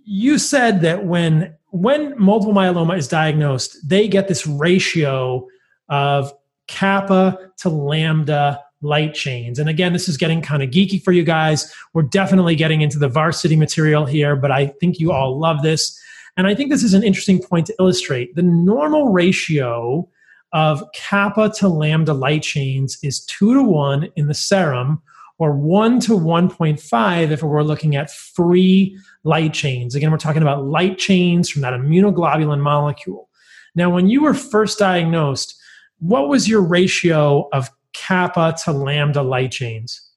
you 0.05 0.39
said 0.39 0.83
that 0.83 1.05
when 1.05 1.57
when 1.71 2.17
multiple 2.17 2.55
myeloma 2.55 2.97
is 2.97 3.09
diagnosed, 3.09 3.77
they 3.85 4.07
get 4.07 4.29
this 4.29 4.47
ratio 4.47 5.49
of 5.89 6.33
kappa 6.69 7.51
to 7.59 7.69
lambda 7.69 8.61
light 8.83 9.15
chains. 9.15 9.59
And 9.59 9.69
again, 9.69 9.93
this 9.93 10.09
is 10.09 10.17
getting 10.17 10.43
kind 10.43 10.63
of 10.63 10.71
geeky 10.71 11.03
for 11.03 11.13
you 11.13 11.23
guys. 11.23 11.73
We're 11.95 12.03
definitely 12.03 12.57
getting 12.57 12.83
into 12.83 12.99
the 12.99 13.09
varsity 13.09 13.57
material 13.57 14.05
here, 14.05 14.37
but 14.37 14.51
I 14.51 14.67
think 14.67 14.99
you 14.99 15.13
all 15.13 15.39
love 15.39 15.63
this. 15.63 15.99
And 16.37 16.47
I 16.47 16.55
think 16.55 16.71
this 16.71 16.83
is 16.83 16.95
an 16.95 17.03
interesting 17.03 17.41
point 17.41 17.67
to 17.67 17.75
illustrate. 17.79 18.35
The 18.35 18.43
normal 18.43 19.13
ratio 19.13 20.09
of 20.53 20.83
kappa 20.95 21.51
to 21.57 21.69
lambda 21.69 22.13
light 22.13 22.43
chains 22.43 22.99
is 23.03 23.25
2 23.27 23.55
to 23.55 23.63
1 23.63 24.09
in 24.17 24.29
the 24.29 24.35
serum 24.35 25.01
or 25.39 25.53
1 25.53 26.01
to 26.01 26.13
1.5 26.13 27.31
if 27.31 27.43
we're 27.43 27.63
looking 27.63 27.97
at 27.97 28.11
free 28.11 28.99
light 29.25 29.55
chains. 29.55 29.95
Again, 29.95 30.11
we're 30.11 30.19
talking 30.19 30.43
about 30.43 30.65
light 30.65 30.99
chains 30.99 31.49
from 31.49 31.63
that 31.63 31.73
immunoglobulin 31.73 32.61
molecule. 32.61 33.29
Now, 33.75 33.91
when 33.91 34.09
you 34.09 34.23
were 34.23 34.35
first 34.35 34.79
diagnosed, 34.79 35.59
what 35.99 36.29
was 36.29 36.49
your 36.49 36.61
ratio 36.61 37.49
of 37.53 37.71
kappa 37.93 38.55
to 38.65 38.73
lambda 38.73 39.23
light 39.23 39.53
chains? 39.53 40.09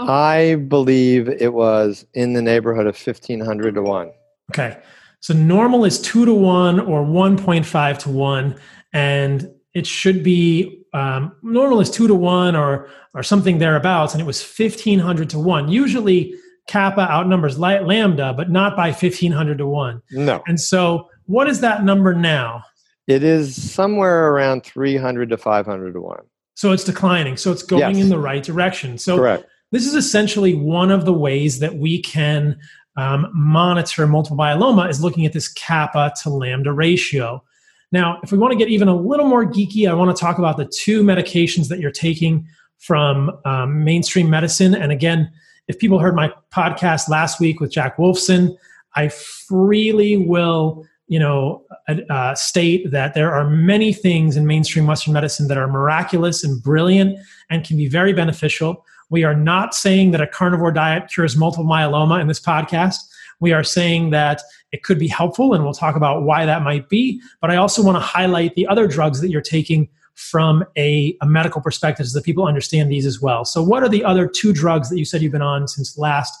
I 0.00 0.56
believe 0.68 1.28
it 1.28 1.54
was 1.54 2.06
in 2.12 2.34
the 2.34 2.42
neighborhood 2.42 2.86
of 2.86 2.96
1500 2.96 3.74
to 3.74 3.82
1. 3.82 4.10
Okay. 4.50 4.78
So 5.20 5.32
normal 5.32 5.84
is 5.84 6.00
2 6.00 6.26
to 6.26 6.34
1 6.34 6.80
or 6.80 7.04
1.5 7.04 7.98
to 7.98 8.10
1 8.10 8.60
and 8.92 9.50
it 9.74 9.86
should 9.86 10.22
be 10.22 10.84
um, 10.92 11.32
normal 11.42 11.80
is 11.80 11.90
two 11.90 12.08
to 12.08 12.14
one 12.14 12.56
or 12.56 12.88
or 13.14 13.22
something 13.22 13.58
thereabouts, 13.58 14.12
and 14.12 14.20
it 14.20 14.26
was 14.26 14.42
fifteen 14.42 14.98
hundred 14.98 15.30
to 15.30 15.38
one. 15.38 15.68
Usually, 15.68 16.34
kappa 16.66 17.02
outnumbers 17.02 17.58
lambda, 17.58 18.34
but 18.36 18.50
not 18.50 18.76
by 18.76 18.92
fifteen 18.92 19.32
hundred 19.32 19.58
to 19.58 19.66
one. 19.66 20.02
No. 20.10 20.42
And 20.46 20.60
so, 20.60 21.08
what 21.26 21.48
is 21.48 21.60
that 21.60 21.84
number 21.84 22.14
now? 22.14 22.64
It 23.06 23.22
is 23.22 23.60
somewhere 23.72 24.32
around 24.32 24.64
three 24.64 24.96
hundred 24.96 25.30
to 25.30 25.36
five 25.36 25.66
hundred 25.66 25.92
to 25.92 26.00
one. 26.00 26.24
So 26.54 26.72
it's 26.72 26.84
declining. 26.84 27.36
So 27.36 27.52
it's 27.52 27.62
going 27.62 27.96
yes. 27.96 28.04
in 28.04 28.08
the 28.08 28.18
right 28.18 28.42
direction. 28.42 28.98
So 28.98 29.16
Correct. 29.16 29.46
this 29.70 29.86
is 29.86 29.94
essentially 29.94 30.54
one 30.54 30.90
of 30.90 31.04
the 31.04 31.12
ways 31.12 31.58
that 31.60 31.76
we 31.76 32.02
can 32.02 32.58
um, 32.96 33.30
monitor 33.32 34.06
multiple 34.06 34.36
myeloma 34.36 34.90
is 34.90 35.02
looking 35.02 35.24
at 35.24 35.32
this 35.32 35.48
kappa 35.52 36.12
to 36.22 36.30
lambda 36.30 36.72
ratio. 36.72 37.42
Now, 37.92 38.20
if 38.22 38.30
we 38.30 38.38
want 38.38 38.52
to 38.52 38.58
get 38.58 38.68
even 38.68 38.88
a 38.88 38.94
little 38.94 39.26
more 39.26 39.44
geeky, 39.44 39.88
I 39.88 39.94
want 39.94 40.14
to 40.14 40.20
talk 40.20 40.38
about 40.38 40.56
the 40.56 40.66
two 40.66 41.02
medications 41.02 41.68
that 41.68 41.80
you're 41.80 41.90
taking 41.90 42.46
from 42.78 43.30
um, 43.44 43.84
mainstream 43.84 44.30
medicine. 44.30 44.74
And 44.74 44.92
again, 44.92 45.30
if 45.68 45.78
people 45.78 45.98
heard 45.98 46.14
my 46.14 46.32
podcast 46.52 47.08
last 47.08 47.40
week 47.40 47.60
with 47.60 47.70
Jack 47.70 47.96
Wolfson, 47.96 48.56
I 48.94 49.08
freely 49.08 50.16
will, 50.16 50.86
you 51.10 51.18
know, 51.18 51.60
state 52.36 52.88
that 52.92 53.14
there 53.14 53.34
are 53.34 53.50
many 53.50 53.92
things 53.92 54.36
in 54.36 54.46
mainstream 54.46 54.86
Western 54.86 55.12
medicine 55.12 55.48
that 55.48 55.58
are 55.58 55.66
miraculous 55.66 56.44
and 56.44 56.62
brilliant 56.62 57.18
and 57.50 57.64
can 57.64 57.76
be 57.76 57.88
very 57.88 58.12
beneficial. 58.12 58.86
We 59.10 59.24
are 59.24 59.34
not 59.34 59.74
saying 59.74 60.12
that 60.12 60.20
a 60.20 60.26
carnivore 60.28 60.70
diet 60.70 61.10
cures 61.12 61.36
multiple 61.36 61.64
myeloma 61.64 62.20
in 62.20 62.28
this 62.28 62.38
podcast. 62.38 62.98
We 63.40 63.52
are 63.52 63.64
saying 63.64 64.10
that 64.10 64.40
it 64.70 64.84
could 64.84 65.00
be 65.00 65.08
helpful, 65.08 65.52
and 65.52 65.64
we'll 65.64 65.74
talk 65.74 65.96
about 65.96 66.22
why 66.22 66.46
that 66.46 66.62
might 66.62 66.88
be. 66.88 67.20
But 67.40 67.50
I 67.50 67.56
also 67.56 67.82
want 67.82 67.96
to 67.96 68.00
highlight 68.00 68.54
the 68.54 68.68
other 68.68 68.86
drugs 68.86 69.20
that 69.20 69.30
you're 69.30 69.40
taking 69.40 69.88
from 70.14 70.64
a, 70.76 71.16
a, 71.22 71.26
medical 71.26 71.60
perspective 71.60 72.06
so 72.06 72.16
that 72.16 72.24
people 72.24 72.46
understand 72.46 72.88
these 72.88 73.06
as 73.06 73.20
well. 73.20 73.44
So, 73.44 73.64
what 73.64 73.82
are 73.82 73.88
the 73.88 74.04
other 74.04 74.28
two 74.28 74.52
drugs 74.52 74.90
that 74.90 74.98
you 74.98 75.04
said 75.04 75.22
you've 75.22 75.32
been 75.32 75.42
on 75.42 75.66
since 75.66 75.98
last 75.98 76.32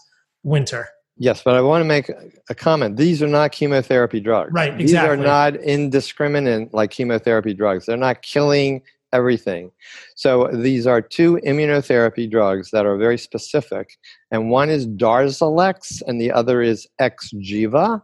winter? 0.44 0.86
Yes, 1.22 1.42
but 1.42 1.54
I 1.54 1.60
want 1.60 1.82
to 1.82 1.86
make 1.86 2.10
a 2.48 2.54
comment. 2.54 2.96
These 2.96 3.22
are 3.22 3.28
not 3.28 3.52
chemotherapy 3.52 4.20
drugs. 4.20 4.52
Right, 4.54 4.74
These 4.78 4.92
exactly. 4.92 5.10
are 5.10 5.16
not 5.18 5.54
indiscriminate 5.56 6.72
like 6.72 6.90
chemotherapy 6.90 7.52
drugs. 7.52 7.84
They're 7.84 7.98
not 7.98 8.22
killing 8.22 8.80
everything. 9.12 9.70
So 10.14 10.48
these 10.50 10.86
are 10.86 11.02
two 11.02 11.38
immunotherapy 11.46 12.30
drugs 12.30 12.70
that 12.70 12.86
are 12.86 12.96
very 12.96 13.18
specific, 13.18 13.98
and 14.30 14.48
one 14.48 14.70
is 14.70 14.86
Darzalex 14.86 16.00
and 16.06 16.18
the 16.18 16.32
other 16.32 16.62
is 16.62 16.88
Xgeva. 16.98 18.00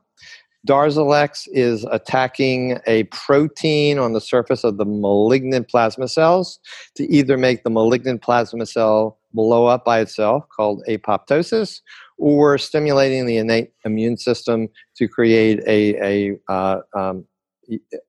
Darzalex 0.69 1.49
is 1.53 1.87
attacking 1.91 2.81
a 2.87 3.05
protein 3.05 3.99
on 3.99 4.13
the 4.13 4.21
surface 4.21 4.63
of 4.63 4.77
the 4.77 4.85
malignant 4.85 5.69
plasma 5.69 6.09
cells 6.09 6.59
to 6.97 7.11
either 7.11 7.39
make 7.39 7.63
the 7.63 7.71
malignant 7.71 8.21
plasma 8.21 8.67
cell 8.67 9.19
blow 9.33 9.67
up 9.67 9.87
by 9.87 10.01
itself, 10.01 10.45
called 10.55 10.83
apoptosis, 10.87 11.81
or 12.19 12.59
stimulating 12.59 13.27
the 13.27 13.37
innate 13.37 13.73
immune 13.85 14.17
system 14.17 14.69
to 14.97 15.09
create 15.09 15.61
a, 15.67 15.97
a 16.03 16.39
uh, 16.49 16.81
um, 16.97 17.25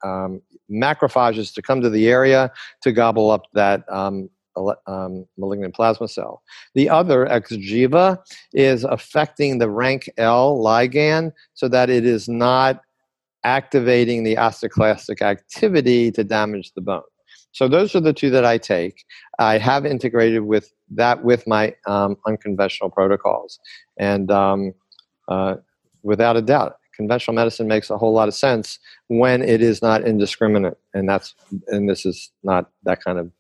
um, 0.03 0.41
macrophages 0.71 1.53
to 1.53 1.61
come 1.61 1.81
to 1.81 1.89
the 1.89 2.07
area 2.07 2.51
to 2.81 2.91
gobble 2.91 3.31
up 3.31 3.43
that 3.53 3.83
um, 3.91 4.29
um, 4.87 5.25
malignant 5.37 5.75
plasma 5.75 6.07
cell. 6.07 6.41
The 6.73 6.89
other, 6.89 7.25
Xgeva, 7.27 8.19
is 8.53 8.83
affecting 8.83 9.57
the 9.57 9.67
RANKL 9.67 10.09
ligand 10.17 11.31
so 11.53 11.67
that 11.67 11.89
it 11.89 12.05
is 12.05 12.27
not 12.27 12.81
activating 13.43 14.23
the 14.23 14.35
osteoclastic 14.35 15.21
activity 15.21 16.11
to 16.11 16.23
damage 16.23 16.73
the 16.73 16.81
bone. 16.81 17.01
So 17.57 17.67
those 17.67 17.95
are 17.95 17.99
the 17.99 18.13
two 18.13 18.29
that 18.29 18.45
I 18.45 18.59
take. 18.59 19.03
I 19.39 19.57
have 19.57 19.83
integrated 19.83 20.43
with 20.43 20.71
that 20.91 21.23
with 21.23 21.47
my 21.47 21.73
um, 21.87 22.15
unconventional 22.27 22.91
protocols, 22.91 23.57
and 23.97 24.29
um, 24.29 24.73
uh, 25.27 25.55
without 26.03 26.37
a 26.37 26.43
doubt, 26.43 26.75
conventional 26.95 27.33
medicine 27.33 27.67
makes 27.67 27.89
a 27.89 27.97
whole 27.97 28.13
lot 28.13 28.27
of 28.27 28.35
sense 28.35 28.77
when 29.07 29.41
it 29.41 29.63
is 29.63 29.81
not 29.81 30.03
indiscriminate, 30.07 30.77
and 30.93 31.09
that's 31.09 31.33
and 31.69 31.89
this 31.89 32.05
is 32.05 32.31
not 32.43 32.69
that 32.83 33.03
kind 33.03 33.17
of 33.17 33.31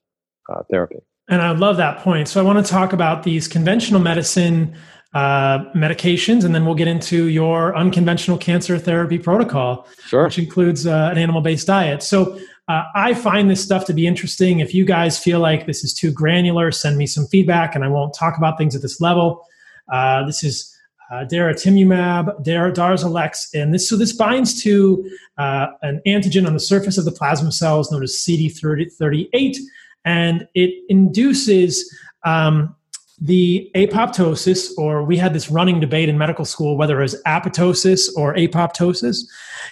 uh, 0.51 0.63
therapy. 0.71 0.97
And 1.29 1.43
I 1.43 1.51
love 1.51 1.77
that 1.77 1.99
point. 1.99 2.27
So 2.27 2.41
I 2.41 2.43
want 2.43 2.65
to 2.65 2.71
talk 2.71 2.93
about 2.93 3.21
these 3.21 3.47
conventional 3.47 4.01
medicine 4.01 4.75
uh, 5.13 5.59
medications, 5.75 6.43
and 6.43 6.55
then 6.55 6.65
we'll 6.65 6.73
get 6.73 6.87
into 6.87 7.25
your 7.25 7.77
unconventional 7.77 8.39
cancer 8.39 8.79
therapy 8.79 9.19
protocol, 9.19 9.87
sure. 10.07 10.23
which 10.23 10.39
includes 10.39 10.87
uh, 10.87 11.09
an 11.11 11.19
animal-based 11.19 11.67
diet. 11.67 12.01
So 12.01 12.39
uh, 12.67 12.83
I 12.95 13.13
find 13.13 13.49
this 13.49 13.63
stuff 13.63 13.85
to 13.85 13.93
be 13.93 14.05
interesting. 14.05 14.59
If 14.59 14.73
you 14.73 14.83
guys 14.83 15.17
feel 15.17 15.39
like 15.39 15.65
this 15.65 15.83
is 15.83 15.93
too 15.93 16.11
granular, 16.11 16.71
send 16.71 16.97
me 16.97 17.07
some 17.07 17.25
feedback, 17.27 17.75
and 17.75 17.83
I 17.83 17.87
won't 17.87 18.13
talk 18.13 18.37
about 18.37 18.57
things 18.57 18.75
at 18.75 18.81
this 18.81 18.99
level. 18.99 19.45
Uh, 19.91 20.25
this 20.25 20.43
is 20.43 20.75
uh, 21.09 21.23
daratumumab, 21.31 22.43
dar- 22.43 22.71
Darzalex, 22.71 23.53
and 23.53 23.73
this 23.73 23.87
so 23.87 23.95
this 23.95 24.11
binds 24.11 24.61
to 24.63 25.09
uh, 25.37 25.67
an 25.81 26.01
antigen 26.05 26.45
on 26.45 26.53
the 26.53 26.59
surface 26.59 26.97
of 26.97 27.05
the 27.05 27.11
plasma 27.11 27.53
cells 27.53 27.89
known 27.89 28.03
as 28.03 28.11
CD38, 28.15 29.55
and 30.03 30.45
it 30.53 30.83
induces 30.89 31.89
um, 32.25 32.75
the 33.19 33.69
apoptosis, 33.75 34.69
or 34.77 35.03
we 35.03 35.17
had 35.17 35.33
this 35.33 35.49
running 35.49 35.79
debate 35.79 36.07
in 36.07 36.17
medical 36.17 36.45
school 36.45 36.77
whether 36.77 36.99
it 36.99 37.03
was 37.03 37.21
apoptosis 37.25 38.09
or 38.15 38.35
apoptosis. 38.35 39.17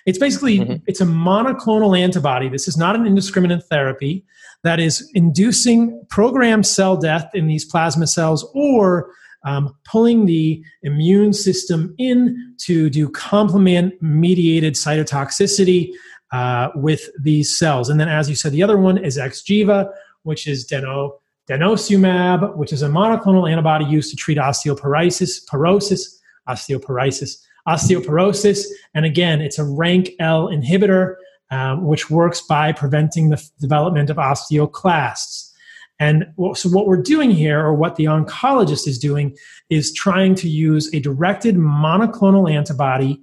It's 0.06 0.18
basically 0.18 0.60
mm-hmm. 0.60 0.76
it's 0.88 1.02
a 1.02 1.06
monoclonal 1.06 1.98
antibody. 1.98 2.50
This 2.50 2.68
is 2.68 2.78
not 2.78 2.96
an 2.96 3.06
indiscriminate 3.06 3.64
therapy 3.66 4.26
that 4.64 4.80
is 4.80 5.10
inducing 5.14 6.04
programmed 6.10 6.66
cell 6.66 6.98
death 6.98 7.30
in 7.36 7.48
these 7.48 7.64
plasma 7.64 8.08
cells 8.08 8.50
or 8.56 9.12
um, 9.44 9.76
pulling 9.86 10.26
the 10.26 10.64
immune 10.82 11.32
system 11.32 11.94
in 12.00 12.56
to 12.62 12.90
do 12.90 13.08
complement 13.10 13.94
mediated 14.02 14.74
cytotoxicity 14.74 15.92
uh, 16.32 16.70
with 16.74 17.10
these 17.22 17.56
cells. 17.56 17.90
And 17.90 18.00
then, 18.00 18.10
as 18.10 18.28
you 18.28 18.36
said, 18.36 18.52
the 18.54 18.64
other 18.64 18.78
one 18.78 18.98
is 18.98 19.20
Xgeva, 19.20 19.92
which 20.24 20.48
is 20.48 20.68
deno, 20.68 21.12
denosumab, 21.50 22.56
which 22.56 22.74
is 22.74 22.82
a 22.82 22.88
monoclonal 22.88 23.50
antibody 23.50 23.86
used 23.86 24.10
to 24.12 24.16
treat 24.16 24.38
osteoporosis, 24.38 25.46
porosis, 25.46 26.02
osteoporosis, 26.50 27.38
osteoporosis. 27.68 28.66
And 28.94 29.06
again, 29.06 29.42
it's 29.42 29.60
a 29.60 29.64
RANKL 29.64 30.18
inhibitor, 30.20 31.16
um, 31.52 31.86
which 31.86 32.10
works 32.10 32.42
by 32.42 32.72
preventing 32.72 33.30
the 33.30 33.38
f- 33.38 33.50
development 33.60 34.10
of 34.10 34.18
osteoclasts. 34.18 35.52
And 36.00 36.26
so, 36.56 36.70
what 36.70 36.88
we're 36.88 37.02
doing 37.02 37.32
here, 37.32 37.62
or 37.62 37.74
what 37.74 37.96
the 37.96 38.06
oncologist 38.06 38.86
is 38.86 39.00
doing, 39.00 39.36
is 39.70 39.94
trying 39.94 40.36
to 40.36 40.50
use 40.50 40.94
a 40.94 41.00
directed 41.00 41.56
monoclonal 41.56 42.52
antibody 42.52 43.22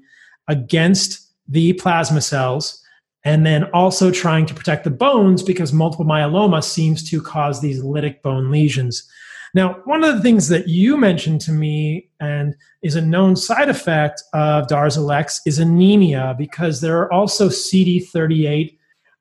against 0.48 1.20
the 1.48 1.74
plasma 1.74 2.22
cells 2.22 2.81
and 3.24 3.46
then 3.46 3.64
also 3.72 4.10
trying 4.10 4.46
to 4.46 4.54
protect 4.54 4.84
the 4.84 4.90
bones 4.90 5.42
because 5.42 5.72
multiple 5.72 6.04
myeloma 6.04 6.62
seems 6.62 7.08
to 7.10 7.22
cause 7.22 7.60
these 7.60 7.82
lytic 7.82 8.22
bone 8.22 8.50
lesions. 8.50 9.08
Now, 9.54 9.74
one 9.84 10.02
of 10.02 10.16
the 10.16 10.22
things 10.22 10.48
that 10.48 10.68
you 10.68 10.96
mentioned 10.96 11.40
to 11.42 11.52
me 11.52 12.08
and 12.20 12.56
is 12.82 12.96
a 12.96 13.02
known 13.02 13.36
side 13.36 13.68
effect 13.68 14.22
of 14.32 14.66
Darzalex 14.66 15.40
is 15.44 15.58
anemia 15.58 16.34
because 16.38 16.80
there 16.80 16.98
are 16.98 17.12
also 17.12 17.48
CD38 17.48 18.78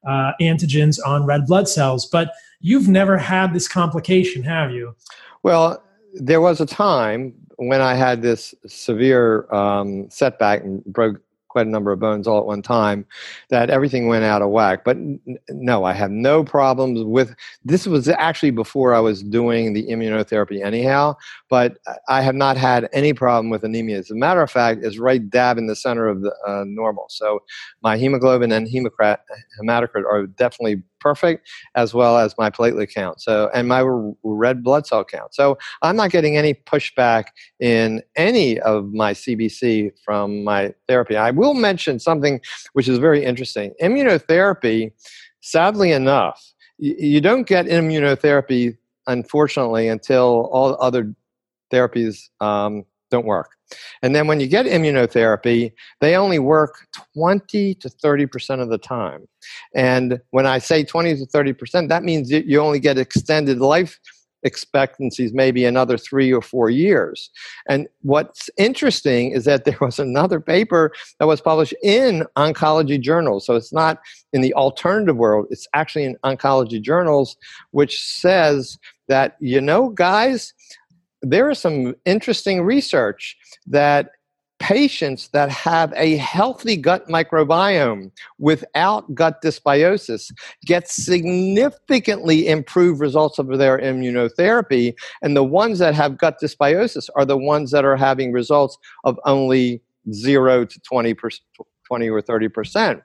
uh, 0.08 0.32
antigens 0.42 0.98
on 1.06 1.26
red 1.26 1.46
blood 1.46 1.68
cells. 1.68 2.06
But 2.06 2.32
you've 2.62 2.88
never 2.88 3.18
had 3.18 3.54
this 3.54 3.68
complication, 3.68 4.42
have 4.44 4.72
you? 4.72 4.96
Well, 5.44 5.84
there 6.14 6.42
was 6.42 6.62
a 6.62 6.66
time 6.66 7.34
when 7.58 7.82
I 7.82 7.96
had 7.96 8.22
this 8.22 8.56
severe 8.68 9.52
um, 9.54 10.10
setback 10.10 10.64
and 10.64 10.84
broke 10.86 11.22
quite 11.52 11.68
a 11.68 11.70
number 11.70 11.92
of 11.92 12.00
bones 12.00 12.28
all 12.28 12.40
at 12.40 12.46
one 12.46 12.62
time 12.62 13.06
that 13.50 13.70
everything 13.70 14.08
went 14.08 14.24
out 14.24 14.42
of 14.42 14.50
whack. 14.50 14.84
But 14.84 14.98
n- 14.98 15.20
no 15.50 15.84
i 15.84 15.94
have 15.94 16.12
no 16.12 16.44
problems 16.44 17.04
with 17.04 17.36
this 17.66 17.86
was 17.86 18.08
actually 18.08 18.52
before 18.52 18.94
i 18.94 19.00
was 19.00 19.22
doing 19.24 19.74
the 19.74 19.86
immunotherapy 19.88 20.64
anyhow 20.64 21.16
but 21.50 21.78
i 22.08 22.22
have 22.22 22.36
not 22.36 22.58
had 22.58 22.90
any 22.94 23.14
problem 23.14 23.50
with 23.50 23.64
anemia. 23.64 23.98
As 23.98 24.12
a 24.12 24.16
matter 24.16 24.42
of 24.42 24.50
fact 24.50 24.84
it's 24.84 24.98
right 24.98 25.30
dab 25.30 25.58
in 25.58 25.68
the 25.68 25.76
center 25.76 26.08
of 26.08 26.22
the 26.22 26.34
uh, 26.48 26.64
normal. 26.66 27.06
So 27.10 27.40
my 27.82 27.98
hemoglobin 27.98 28.52
and 28.52 28.68
hematocrit 28.68 30.06
are 30.06 30.28
definitely 30.28 30.84
perfect, 31.02 31.50
as 31.76 31.94
well 31.94 32.18
as 32.18 32.34
my 32.38 32.50
platelet 32.50 32.94
count. 32.94 33.20
So, 33.20 33.50
and 33.54 33.68
my 33.68 33.84
red 34.24 34.64
blood 34.64 34.88
cell 34.88 35.04
count. 35.04 35.34
So, 35.34 35.58
I'm 35.82 35.98
not 35.98 36.12
getting 36.12 36.38
any 36.38 36.54
pushback 36.54 37.26
in 37.60 38.02
any 38.16 38.60
of 38.62 38.94
my 38.94 39.14
CBC 39.14 39.92
from 40.06 40.44
my 40.44 40.74
therapy. 40.88 41.18
I 41.18 41.32
will 41.32 41.54
mention 41.54 42.00
something 42.00 42.40
which 42.74 42.88
is 42.88 43.00
very 43.00 43.26
interesting. 43.26 43.74
Immunotherapy, 43.82 44.92
sadly 45.42 45.92
enough, 45.92 46.54
you 46.78 47.22
don't 47.22 47.46
get 47.46 47.66
immunotherapy, 47.66 48.78
unfortunately, 49.08 49.88
until 49.88 50.50
all 50.52 50.78
other 50.82 51.14
therapies 51.72 52.30
um, 52.40 52.86
don't 53.12 53.26
work. 53.26 53.52
And 54.02 54.16
then 54.16 54.28
when 54.28 54.40
you 54.40 54.48
get 54.48 54.66
immunotherapy, 54.66 55.74
they 56.00 56.16
only 56.16 56.40
work 56.40 56.88
20 57.14 57.76
to 57.76 57.90
30% 57.90 58.62
of 58.62 58.70
the 58.70 58.78
time. 58.78 59.28
And 59.76 60.20
when 60.32 60.46
I 60.46 60.58
say 60.58 60.84
20 60.84 61.18
to 61.18 61.26
30%, 61.26 61.90
that 61.90 62.04
means 62.04 62.32
you 62.32 62.60
only 62.60 62.80
get 62.80 62.98
extended 62.98 63.60
life 63.60 64.00
expectancies 64.44 65.34
maybe 65.34 65.66
another 65.66 65.98
three 65.98 66.34
or 66.34 66.42
four 66.42 66.70
years. 66.70 67.30
And 67.70 67.88
what's 68.02 68.50
interesting 68.58 69.32
is 69.32 69.46
that 69.46 69.66
there 69.66 69.78
was 69.82 70.00
another 70.00 70.40
paper 70.40 70.92
that 71.20 71.28
was 71.28 71.42
published 71.42 71.74
in 71.84 72.26
oncology 72.38 73.00
journals. 73.00 73.46
So 73.46 73.56
it's 73.56 73.74
not 73.74 74.00
in 74.34 74.42
the 74.42 74.54
alternative 74.54 75.18
world, 75.18 75.48
it's 75.50 75.68
actually 75.74 76.06
in 76.06 76.18
oncology 76.24 76.82
journals, 76.82 77.38
which 77.72 78.02
says 78.02 78.78
that, 79.08 79.36
you 79.40 79.60
know, 79.60 79.90
guys, 79.90 80.54
there 81.22 81.50
is 81.50 81.60
some 81.60 81.96
interesting 82.06 82.62
research 82.64 83.38
that 83.68 84.12
patients 84.60 85.30
that 85.30 85.50
have 85.50 85.92
a 85.96 86.18
healthy 86.18 86.78
gut 86.78 87.08
microbiome 87.08 88.12
without 88.38 89.14
gut 89.16 89.42
dysbiosis 89.42 90.32
get 90.66 90.88
significantly 90.88 92.48
improved 92.48 93.02
results 93.02 93.40
of 93.40 93.48
their 93.58 93.80
immunotherapy 93.80 94.94
and 95.24 95.36
the 95.36 95.44
ones 95.44 95.80
that 95.80 95.96
have 95.96 96.16
gut 96.16 96.38
dysbiosis 96.42 97.10
are 97.16 97.26
the 97.26 97.38
ones 97.38 97.72
that 97.72 97.84
are 97.84 97.96
having 97.98 98.32
results 98.32 98.78
of 99.04 99.20
only 99.26 99.82
0 100.14 100.66
to 100.66 100.80
20 100.82 101.14
percent 101.16 101.44
20 101.92 102.10
or 102.10 102.22
30 102.22 102.48
percent. 102.48 103.04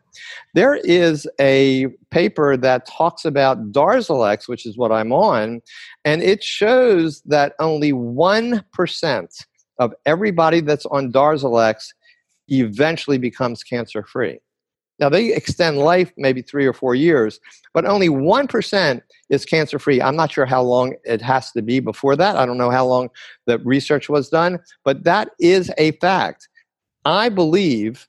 There 0.54 0.76
is 0.76 1.26
a 1.40 1.88
paper 2.12 2.56
that 2.56 2.86
talks 2.86 3.24
about 3.24 3.72
Darzalex, 3.72 4.46
which 4.46 4.64
is 4.64 4.78
what 4.78 4.92
I'm 4.92 5.12
on, 5.12 5.60
and 6.04 6.22
it 6.22 6.44
shows 6.44 7.20
that 7.22 7.54
only 7.58 7.92
1% 7.92 9.44
of 9.80 9.92
everybody 10.06 10.60
that's 10.60 10.86
on 10.86 11.10
Darzalex 11.10 11.88
eventually 12.46 13.18
becomes 13.18 13.64
cancer 13.64 14.04
free. 14.04 14.38
Now, 15.00 15.08
they 15.08 15.34
extend 15.34 15.78
life 15.78 16.12
maybe 16.16 16.40
three 16.40 16.64
or 16.64 16.72
four 16.72 16.94
years, 16.94 17.40
but 17.74 17.84
only 17.86 18.08
1% 18.08 19.02
is 19.30 19.44
cancer 19.44 19.80
free. 19.80 20.00
I'm 20.00 20.16
not 20.16 20.30
sure 20.30 20.46
how 20.46 20.62
long 20.62 20.94
it 21.04 21.20
has 21.22 21.50
to 21.52 21.60
be 21.60 21.80
before 21.80 22.14
that. 22.14 22.36
I 22.36 22.46
don't 22.46 22.56
know 22.56 22.70
how 22.70 22.86
long 22.86 23.10
the 23.46 23.58
research 23.58 24.08
was 24.08 24.28
done, 24.28 24.60
but 24.84 25.02
that 25.02 25.32
is 25.40 25.72
a 25.76 25.90
fact. 25.92 26.48
I 27.04 27.28
believe 27.28 28.08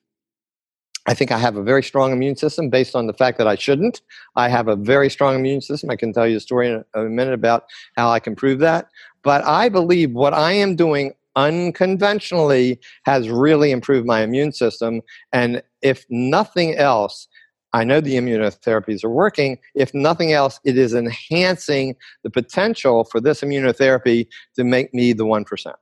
I 1.08 1.14
think 1.14 1.32
I 1.32 1.38
have 1.38 1.56
a 1.56 1.64
very 1.64 1.82
strong 1.82 2.12
immune 2.12 2.36
system 2.36 2.70
based 2.70 2.94
on 2.94 3.08
the 3.08 3.14
fact 3.14 3.38
that 3.38 3.48
I 3.48 3.56
shouldn't. 3.56 4.02
I 4.36 4.50
have 4.50 4.68
a 4.68 4.76
very 4.76 5.10
strong 5.10 5.36
immune 5.36 5.62
system. 5.62 5.90
I 5.90 5.96
can 5.96 6.12
tell 6.12 6.28
you 6.28 6.38
a 6.38 6.42
story 6.42 6.68
in 6.68 6.84
a, 6.94 7.04
minute 7.04 7.34
about 7.34 7.64
how 7.96 8.10
I 8.10 8.20
can 8.20 8.36
prove 8.36 8.60
that. 8.60 8.90
But 9.24 9.44
I 9.46 9.70
believe 9.70 10.12
what 10.12 10.34
I 10.34 10.52
am 10.52 10.76
doing 10.76 11.14
unconventionally 11.38 12.80
has 13.06 13.30
really 13.30 13.72
improved 13.72 14.06
my 14.06 14.22
immune 14.22 14.52
system. 14.52 15.02
And 15.32 15.64
if 15.82 16.06
nothing 16.10 16.76
else, 16.76 17.28
I 17.72 17.86
know 17.86 18.02
the 18.02 18.16
immunotherapies 18.16 19.04
are 19.04 19.10
working. 19.10 19.60
If 19.76 19.94
nothing 19.94 20.34
else, 20.34 20.60
it 20.66 20.78
is 20.78 20.94
enhancing 20.94 21.96
the 22.24 22.30
potential 22.30 23.06
for 23.06 23.22
this 23.22 23.42
immunotherapy 23.42 24.28
to 24.56 24.64
make 24.64 24.94
me 24.94 25.14
the 25.14 25.26
1%. 25.26 25.74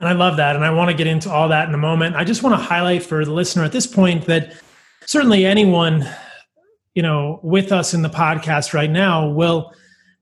And 0.00 0.08
I 0.08 0.12
love 0.12 0.36
that. 0.36 0.56
And 0.56 0.64
I 0.64 0.70
want 0.70 0.90
to 0.90 0.96
get 0.96 1.06
into 1.06 1.30
all 1.30 1.48
that 1.48 1.68
in 1.68 1.74
a 1.74 1.78
moment. 1.78 2.16
I 2.16 2.24
just 2.24 2.42
want 2.42 2.54
to 2.54 2.62
highlight 2.62 3.02
for 3.02 3.24
the 3.24 3.32
listener 3.32 3.64
at 3.64 3.72
this 3.72 3.86
point 3.86 4.26
that 4.26 4.54
certainly 5.06 5.46
anyone, 5.46 6.06
you 6.94 7.02
know, 7.02 7.40
with 7.42 7.72
us 7.72 7.94
in 7.94 8.02
the 8.02 8.10
podcast 8.10 8.74
right 8.74 8.90
now 8.90 9.28
will 9.28 9.72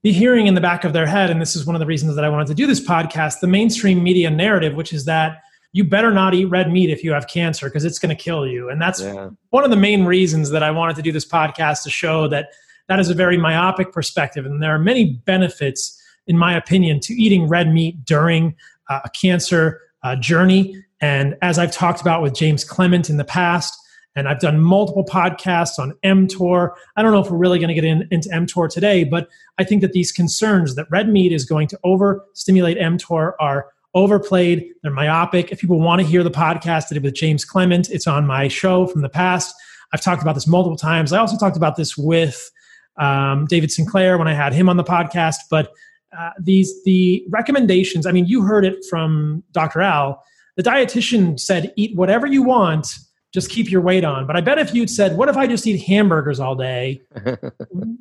be 0.03 0.13
hearing 0.13 0.47
in 0.47 0.55
the 0.55 0.61
back 0.61 0.85
of 0.85 0.93
their 0.93 1.07
head, 1.07 1.31
and 1.31 1.41
this 1.41 1.57
is 1.57 1.65
one 1.65 1.75
of 1.75 1.81
the 1.81 1.87
reasons 1.87 2.15
that 2.15 2.25
I 2.25 2.29
wanted 2.29 2.47
to 2.49 2.55
do 2.55 2.67
this 2.67 2.87
podcast, 2.87 3.41
the 3.41 3.47
mainstream 3.47 4.03
media 4.03 4.31
narrative, 4.31 4.75
which 4.75 4.93
is 4.93 5.07
that 5.07 5.43
you 5.73 5.83
better 5.83 6.13
not 6.13 6.35
eat 6.35 6.45
red 6.45 6.71
meat 6.71 6.91
if 6.91 7.03
you 7.03 7.13
have 7.13 7.27
cancer 7.27 7.67
because 7.67 7.85
it's 7.85 7.99
going 7.99 8.15
to 8.15 8.23
kill 8.23 8.47
you. 8.47 8.69
And 8.69 8.81
that's 8.81 9.01
yeah. 9.01 9.31
one 9.51 9.65
of 9.65 9.71
the 9.71 9.77
main 9.77 10.05
reasons 10.05 10.51
that 10.51 10.63
I 10.63 10.71
wanted 10.71 10.95
to 10.97 11.03
do 11.03 11.11
this 11.11 11.27
podcast 11.27 11.83
to 11.83 11.91
show 11.91 12.29
that 12.29 12.51
that 12.89 13.01
is 13.01 13.09
a 13.09 13.15
very 13.15 13.37
myopic 13.39 13.93
perspective. 13.93 14.47
And 14.47 14.63
there 14.63 14.73
are 14.75 14.79
many 14.79 15.15
benefits, 15.25 16.01
in 16.27 16.37
my 16.37 16.55
opinion, 16.55 17.01
to 17.01 17.15
eating 17.15 17.49
red 17.49 17.73
meat 17.73 18.05
during 18.05 18.55
uh, 18.89 19.01
a 19.05 19.11
cancer 19.11 19.81
uh, 20.03 20.17
journey. 20.17 20.83
And 21.01 21.37
as 21.43 21.59
I've 21.59 21.73
talked 21.73 22.01
about 22.01 22.23
with 22.23 22.35
James 22.35 22.65
Clement 22.65 23.11
in 23.11 23.17
the 23.17 23.25
past, 23.25 23.79
and 24.17 24.29
I've 24.29 24.39
done 24.39 24.61
multiple 24.61 25.05
podcasts 25.05 25.79
on 25.79 25.93
mTOR. 26.05 26.71
I 26.97 27.03
don't 27.03 27.13
know 27.13 27.21
if 27.21 27.31
we're 27.31 27.39
really 27.39 27.59
going 27.59 27.69
to 27.69 27.75
get 27.75 27.85
in, 27.85 28.07
into 28.11 28.29
mTOR 28.29 28.71
today, 28.71 29.05
but 29.05 29.29
I 29.59 29.65
think 29.65 29.83
that 29.83 29.93
these 29.93 30.13
concerns 30.13 30.77
that 30.77 30.87
red 30.91 31.09
meat 31.09 31.33
is 31.33 31.45
going 31.45 31.67
to 31.69 31.81
overstimulate 31.85 32.79
mTOR 32.79 33.33
are 33.41 33.67
overplayed. 33.95 34.67
They're 34.83 34.93
myopic. 34.93 35.51
If 35.51 35.61
people 35.61 35.81
want 35.81 36.01
to 36.01 36.07
hear 36.07 36.23
the 36.23 36.31
podcast 36.31 36.87
I 36.91 36.95
did 36.95 37.03
with 37.03 37.15
James 37.15 37.45
Clement, 37.45 37.91
it's 37.91 38.07
on 38.07 38.27
my 38.27 38.49
show 38.49 38.87
from 38.87 39.03
the 39.03 39.09
past. 39.09 39.55
I've 39.93 40.01
talked 40.01 40.23
about 40.23 40.35
this 40.35 40.47
multiple 40.47 40.77
times. 40.77 41.13
I 41.13 41.19
also 41.19 41.37
talked 41.37 41.57
about 41.57 41.77
this 41.77 41.97
with 41.97 42.51
um, 42.97 43.47
David 43.47 43.71
Sinclair 43.71 44.19
when 44.19 44.29
I 44.29 44.35
had 44.35 44.53
him 44.53 44.69
on 44.69 44.77
the 44.77 44.85
podcast. 44.85 45.37
But 45.51 45.73
uh, 46.19 46.31
these 46.39 46.83
the 46.85 47.25
recommendations. 47.31 48.07
I 48.07 48.13
mean, 48.13 48.27
you 48.27 48.43
heard 48.43 48.65
it 48.65 48.85
from 48.89 49.43
Dr. 49.53 49.81
Al. 49.81 50.23
The 50.57 50.63
dietitian 50.63 51.39
said, 51.39 51.73
"Eat 51.77 51.97
whatever 51.97 52.27
you 52.27 52.43
want, 52.43 52.87
just 53.33 53.51
keep 53.51 53.71
your 53.71 53.81
weight 53.81 54.05
on." 54.05 54.27
But 54.27 54.37
I 54.37 54.41
bet 54.41 54.59
if 54.59 54.75
you'd 54.75 54.91
said, 54.91 55.17
"What 55.17 55.29
if 55.29 55.37
I 55.37 55.47
just 55.47 55.67
eat 55.67 55.83
hamburgers 55.83 56.41
all 56.41 56.55
day?" 56.55 57.03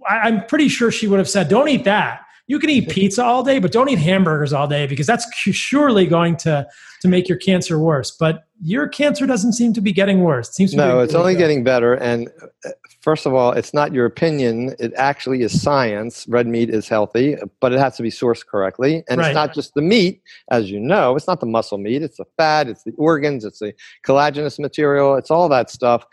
I, 0.10 0.18
I'm 0.20 0.46
pretty 0.46 0.70
sure 0.70 0.92
she 0.92 1.08
would 1.08 1.20
have 1.20 1.30
said, 1.30 1.50
"Don't 1.50 1.70
eat 1.70 1.84
that." 1.86 2.22
you 2.48 2.60
can 2.60 2.70
eat 2.70 2.90
pizza 2.90 3.24
all 3.24 3.44
day, 3.44 3.60
but 3.60 3.72
don't 3.72 3.90
eat 3.90 4.00
hamburgers 4.00 4.52
all 4.52 4.68
day 4.68 4.86
because 4.86 5.08
that's 5.08 5.26
surely 5.36 6.06
going 6.06 6.36
to 6.38 6.68
to 7.02 7.08
make 7.08 7.30
your 7.30 7.38
cancer 7.38 7.80
worse. 7.80 8.12
But 8.12 8.44
your 8.62 8.88
cancer 8.88 9.26
doesn't 9.26 9.54
seem 9.54 9.74
to 9.74 9.82
be 9.82 9.94
getting 9.94 10.22
worse. 10.22 10.50
It 10.50 10.56
seems 10.56 10.72
to 10.72 10.78
no, 10.78 11.00
it's 11.00 11.16
only 11.16 11.36
getting 11.36 11.64
better. 11.64 11.94
And 11.94 12.30
uh, 12.66 12.70
first 13.04 13.26
of 13.26 13.34
all, 13.34 13.52
it's 13.52 13.74
not 13.74 13.94
your 13.94 14.06
opinion. 14.06 14.76
It 14.80 14.94
actually 14.96 15.42
is 15.42 15.62
science. 15.62 16.26
Red 16.28 16.48
meat 16.48 16.70
is 16.70 16.88
healthy, 16.88 17.36
but 17.60 17.74
it 17.74 17.80
has 17.80 17.98
to 17.98 18.04
be 18.04 18.10
sourced 18.10 18.46
correctly. 18.46 19.04
And 19.10 19.20
right. 19.20 19.28
it's 19.28 19.36
not 19.36 19.54
just 19.54 19.74
the 19.76 19.82
meat, 19.82 20.22
as 20.50 20.72
you 20.72 20.80
know. 20.80 21.16
It's 21.16 21.28
not 21.28 21.42
the 21.42 21.46
muscle 21.46 21.78
meat. 21.78 22.02
It's 22.02 22.18
the 22.18 22.26
fat. 22.38 22.70
It's 22.70 22.84
the 22.84 22.94
organs. 22.98 23.44
It's 23.44 23.60
the 23.60 23.74
collagenous 24.08 24.58
material. 24.58 25.16
It's 25.16 25.30
all 25.30 25.50
that 25.50 25.70
stuff. 25.70 26.06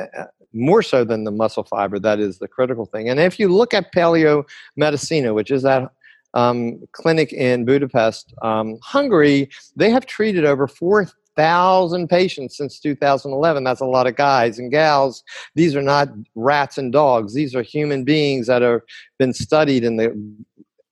Uh, 0.00 0.24
more 0.52 0.82
so 0.82 1.04
than 1.04 1.24
the 1.24 1.30
muscle 1.30 1.64
fiber. 1.64 1.98
That 1.98 2.20
is 2.20 2.38
the 2.38 2.48
critical 2.48 2.86
thing. 2.86 3.08
And 3.08 3.20
if 3.20 3.38
you 3.38 3.48
look 3.48 3.74
at 3.74 3.92
Paleo 3.92 4.44
Medicina, 4.76 5.34
which 5.34 5.50
is 5.50 5.62
that 5.64 5.90
um, 6.34 6.80
clinic 6.92 7.32
in 7.32 7.64
Budapest, 7.64 8.32
um, 8.42 8.78
Hungary, 8.82 9.50
they 9.74 9.90
have 9.90 10.06
treated 10.06 10.44
over 10.44 10.66
4,000 10.68 11.14
patients 11.36 12.56
since 12.56 12.80
2011. 12.80 13.64
That's 13.64 13.80
a 13.80 13.86
lot 13.86 14.06
of 14.06 14.16
guys 14.16 14.58
and 14.58 14.70
gals. 14.70 15.22
These 15.54 15.76
are 15.76 15.82
not 15.82 16.08
rats 16.34 16.78
and 16.78 16.92
dogs. 16.92 17.34
These 17.34 17.54
are 17.54 17.62
human 17.62 18.04
beings 18.04 18.46
that 18.46 18.62
have 18.62 18.80
been 19.18 19.32
studied 19.32 19.84
in 19.84 19.96
the 19.96 20.14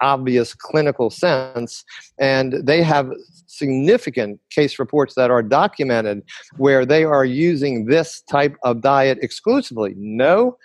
obvious 0.01 0.55
clinical 0.55 1.11
sense. 1.11 1.85
And 2.19 2.55
they 2.63 2.83
have 2.83 3.11
significant 3.47 4.41
case 4.51 4.79
reports 4.79 5.15
that 5.15 5.31
are 5.31 5.43
documented 5.43 6.23
where 6.57 6.85
they 6.85 7.05
are 7.05 7.25
using 7.25 7.87
this 7.87 8.23
type 8.23 8.57
of 8.65 8.81
diet 8.81 9.19
exclusively. 9.23 9.95
No 9.97 10.59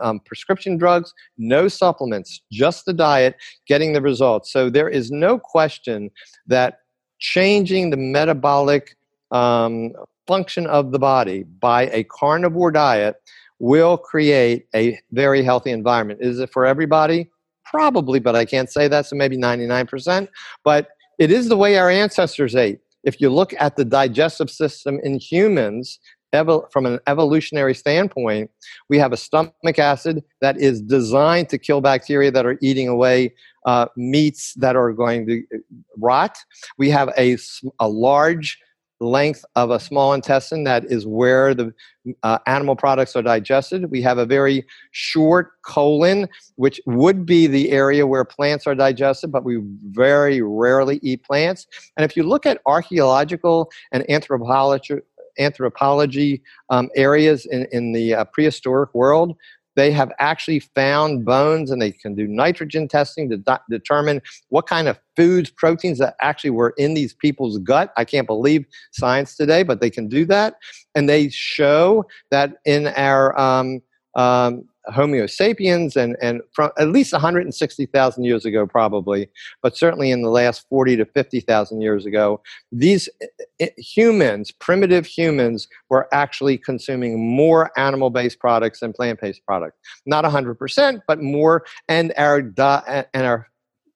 um, 0.00 0.20
prescription 0.20 0.76
drugs, 0.76 1.12
no 1.36 1.68
supplements, 1.68 2.40
just 2.52 2.86
the 2.86 2.92
diet, 2.92 3.36
getting 3.66 3.92
the 3.92 4.00
results. 4.00 4.52
So 4.52 4.70
there 4.70 4.88
is 4.88 5.10
no 5.10 5.38
question 5.38 6.10
that 6.46 6.80
changing 7.18 7.90
the 7.90 7.96
metabolic 7.96 8.96
um, 9.30 9.92
function 10.26 10.66
of 10.66 10.92
the 10.92 10.98
body 10.98 11.42
by 11.42 11.86
a 11.88 12.04
carnivore 12.04 12.70
diet 12.70 13.16
will 13.58 13.96
create 13.96 14.66
a 14.74 14.98
very 15.12 15.42
healthy 15.42 15.70
environment. 15.70 16.20
Is 16.22 16.38
it 16.38 16.50
for 16.52 16.64
everybody? 16.64 17.28
Probably, 17.64 18.18
but 18.20 18.36
I 18.36 18.44
can't 18.44 18.70
say 18.70 18.88
that, 18.88 19.06
so 19.06 19.16
maybe 19.16 19.36
99%. 19.36 20.28
But 20.64 20.88
it 21.18 21.30
is 21.30 21.48
the 21.48 21.56
way 21.56 21.76
our 21.76 21.90
ancestors 21.90 22.54
ate. 22.54 22.80
If 23.04 23.20
you 23.20 23.30
look 23.30 23.52
at 23.58 23.76
the 23.76 23.84
digestive 23.84 24.50
system 24.50 25.00
in 25.02 25.18
humans, 25.18 25.98
from 26.30 26.86
an 26.86 26.98
evolutionary 27.06 27.74
standpoint, 27.74 28.50
we 28.88 28.98
have 28.98 29.12
a 29.12 29.16
stomach 29.16 29.78
acid 29.78 30.22
that 30.40 30.58
is 30.58 30.82
designed 30.82 31.48
to 31.48 31.58
kill 31.58 31.80
bacteria 31.80 32.30
that 32.30 32.44
are 32.44 32.58
eating 32.60 32.86
away 32.86 33.32
uh, 33.64 33.86
meats 33.96 34.54
that 34.54 34.76
are 34.76 34.92
going 34.92 35.26
to 35.26 35.42
uh, 35.54 35.58
rot. 35.96 36.36
We 36.76 36.90
have 36.90 37.10
a, 37.16 37.38
a 37.80 37.88
large 37.88 38.58
length 39.00 39.44
of 39.54 39.70
a 39.70 39.78
small 39.78 40.12
intestine 40.12 40.64
that 40.64 40.84
is 40.86 41.06
where 41.06 41.54
the 41.54 41.72
uh, 42.22 42.38
animal 42.46 42.74
products 42.74 43.14
are 43.14 43.22
digested. 43.22 43.90
We 43.90 44.02
have 44.02 44.18
a 44.18 44.26
very 44.26 44.66
short 44.90 45.52
colon, 45.62 46.28
which 46.56 46.80
would 46.86 47.26
be 47.26 47.46
the 47.46 47.70
area 47.70 48.06
where 48.06 48.24
plants 48.24 48.66
are 48.66 48.74
digested, 48.74 49.30
but 49.30 49.44
we 49.44 49.60
very 49.90 50.42
rarely 50.42 50.98
eat 51.02 51.22
plants. 51.22 51.66
And 51.96 52.04
if 52.04 52.16
you 52.16 52.22
look 52.22 52.46
at 52.46 52.60
archaeological 52.66 53.70
and 53.92 54.08
anthropology, 54.10 54.96
anthropology 55.38 56.42
um, 56.70 56.90
areas 56.96 57.46
in, 57.46 57.66
in 57.70 57.92
the 57.92 58.14
uh, 58.14 58.24
prehistoric 58.24 58.92
world, 58.94 59.36
they 59.78 59.92
have 59.92 60.10
actually 60.18 60.58
found 60.58 61.24
bones 61.24 61.70
and 61.70 61.80
they 61.80 61.92
can 61.92 62.16
do 62.16 62.26
nitrogen 62.26 62.88
testing 62.88 63.30
to 63.30 63.60
determine 63.70 64.20
what 64.48 64.66
kind 64.66 64.88
of 64.88 64.98
foods, 65.14 65.50
proteins 65.50 65.98
that 65.98 66.16
actually 66.20 66.50
were 66.50 66.74
in 66.78 66.94
these 66.94 67.14
people's 67.14 67.58
gut. 67.58 67.92
I 67.96 68.04
can't 68.04 68.26
believe 68.26 68.66
science 68.90 69.36
today, 69.36 69.62
but 69.62 69.80
they 69.80 69.88
can 69.88 70.08
do 70.08 70.24
that. 70.26 70.56
And 70.96 71.08
they 71.08 71.28
show 71.28 72.06
that 72.32 72.54
in 72.64 72.88
our 72.88 73.38
um, 73.38 73.80
um, 74.16 74.64
Homo 74.88 75.26
sapiens 75.26 75.96
and, 75.96 76.16
and 76.20 76.40
from 76.52 76.70
at 76.78 76.88
least 76.88 77.12
160,000 77.12 78.24
years 78.24 78.44
ago, 78.44 78.66
probably, 78.66 79.28
but 79.62 79.76
certainly 79.76 80.10
in 80.10 80.22
the 80.22 80.30
last 80.30 80.66
40 80.68 80.96
to 80.96 81.04
50,000 81.04 81.80
years 81.80 82.06
ago, 82.06 82.40
these 82.72 83.08
eh, 83.20 83.26
eh, 83.60 83.68
humans, 83.76 84.50
primitive 84.50 85.06
humans, 85.06 85.68
were 85.90 86.08
actually 86.12 86.58
consuming 86.58 87.34
more 87.34 87.70
animal 87.78 88.10
based 88.10 88.38
products 88.38 88.80
than 88.80 88.92
plant 88.92 89.20
based 89.20 89.44
products. 89.46 89.78
Not 90.06 90.24
100%, 90.24 91.02
but 91.06 91.22
more. 91.22 91.64
And 91.88 92.12
our, 92.16 92.38
and 92.38 93.26
our 93.26 93.48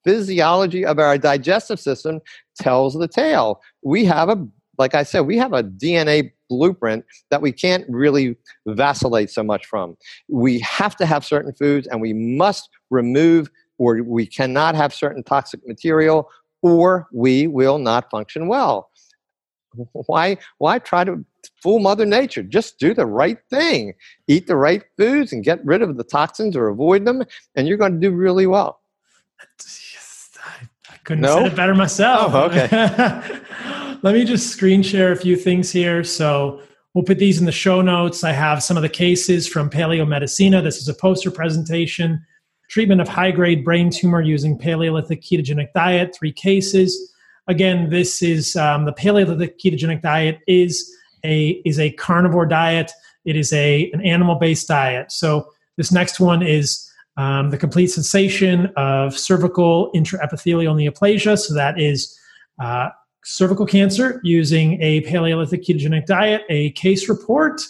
physiology 0.04 0.84
of 0.84 0.98
our 0.98 1.18
digestive 1.18 1.80
system 1.80 2.20
tells 2.60 2.94
the 2.94 3.08
tale. 3.08 3.60
We 3.82 4.04
have 4.04 4.28
a 4.28 4.46
like 4.78 4.94
I 4.94 5.02
said, 5.02 5.20
we 5.20 5.36
have 5.38 5.52
a 5.52 5.62
DNA 5.62 6.32
blueprint 6.52 7.04
that 7.30 7.42
we 7.42 7.52
can't 7.52 7.84
really 7.88 8.36
vacillate 8.66 9.30
so 9.30 9.42
much 9.42 9.66
from. 9.66 9.96
We 10.28 10.58
have 10.60 10.96
to 10.96 11.06
have 11.06 11.24
certain 11.24 11.52
foods 11.54 11.86
and 11.86 12.00
we 12.00 12.12
must 12.12 12.68
remove 12.90 13.50
or 13.78 14.02
we 14.02 14.26
cannot 14.26 14.74
have 14.74 14.92
certain 14.94 15.22
toxic 15.22 15.66
material 15.66 16.28
or 16.62 17.08
we 17.12 17.46
will 17.46 17.78
not 17.78 18.10
function 18.10 18.46
well. 18.48 18.90
Why, 20.06 20.36
why 20.58 20.78
try 20.78 21.04
to 21.04 21.24
fool 21.62 21.78
Mother 21.78 22.04
Nature? 22.04 22.42
Just 22.42 22.78
do 22.78 22.92
the 22.92 23.06
right 23.06 23.38
thing. 23.48 23.94
Eat 24.28 24.46
the 24.46 24.56
right 24.56 24.82
foods 24.98 25.32
and 25.32 25.42
get 25.42 25.64
rid 25.64 25.80
of 25.80 25.96
the 25.96 26.04
toxins 26.04 26.56
or 26.56 26.68
avoid 26.68 27.06
them, 27.06 27.22
and 27.56 27.66
you're 27.66 27.78
going 27.78 27.94
to 27.94 27.98
do 27.98 28.14
really 28.14 28.46
well. 28.46 28.82
Yes, 29.58 30.30
I 30.44 30.68
couldn't 31.04 31.22
no? 31.22 31.28
have 31.28 31.38
said 31.38 31.52
it 31.52 31.56
better 31.56 31.74
myself. 31.74 32.32
Oh, 32.34 32.44
okay. 32.44 32.68
Let 34.02 34.14
me 34.14 34.24
just 34.24 34.48
screen 34.48 34.82
share 34.82 35.12
a 35.12 35.16
few 35.16 35.36
things 35.36 35.70
here. 35.70 36.02
So 36.04 36.60
we'll 36.94 37.04
put 37.04 37.18
these 37.18 37.38
in 37.38 37.46
the 37.46 37.52
show 37.52 37.82
notes. 37.82 38.24
I 38.24 38.32
have 38.32 38.62
some 38.62 38.76
of 38.76 38.82
the 38.82 38.88
cases 38.88 39.46
from 39.46 39.70
Paleo 39.70 40.06
Medicina. 40.06 40.62
This 40.62 40.78
is 40.78 40.88
a 40.88 40.94
poster 40.94 41.30
presentation. 41.30 42.24
Treatment 42.68 43.00
of 43.00 43.08
high 43.08 43.30
grade 43.30 43.64
brain 43.64 43.90
tumor 43.90 44.20
using 44.20 44.58
Paleolithic 44.58 45.22
ketogenic 45.22 45.72
diet, 45.74 46.14
three 46.18 46.32
cases. 46.32 47.12
Again, 47.48 47.90
this 47.90 48.22
is 48.22 48.56
um, 48.56 48.84
the 48.86 48.92
Paleolithic 48.92 49.58
ketogenic 49.58 50.02
diet 50.02 50.40
is 50.46 50.90
a 51.24 51.60
is 51.64 51.78
a 51.78 51.92
carnivore 51.92 52.46
diet. 52.46 52.90
It 53.24 53.36
is 53.36 53.52
a 53.52 53.90
an 53.92 54.00
animal 54.00 54.36
based 54.36 54.68
diet. 54.68 55.12
So 55.12 55.48
this 55.76 55.92
next 55.92 56.18
one 56.18 56.42
is 56.42 56.91
um, 57.16 57.50
the 57.50 57.58
complete 57.58 57.88
cessation 57.88 58.72
of 58.76 59.18
cervical 59.18 59.90
intraepithelial 59.94 60.74
neoplasia. 60.74 61.38
So 61.38 61.54
that 61.54 61.78
is 61.80 62.18
uh, 62.60 62.88
cervical 63.24 63.66
cancer 63.66 64.20
using 64.24 64.80
a 64.82 65.02
Paleolithic 65.02 65.62
ketogenic 65.62 66.06
diet, 66.06 66.42
a 66.48 66.70
case 66.72 67.08
report. 67.08 67.60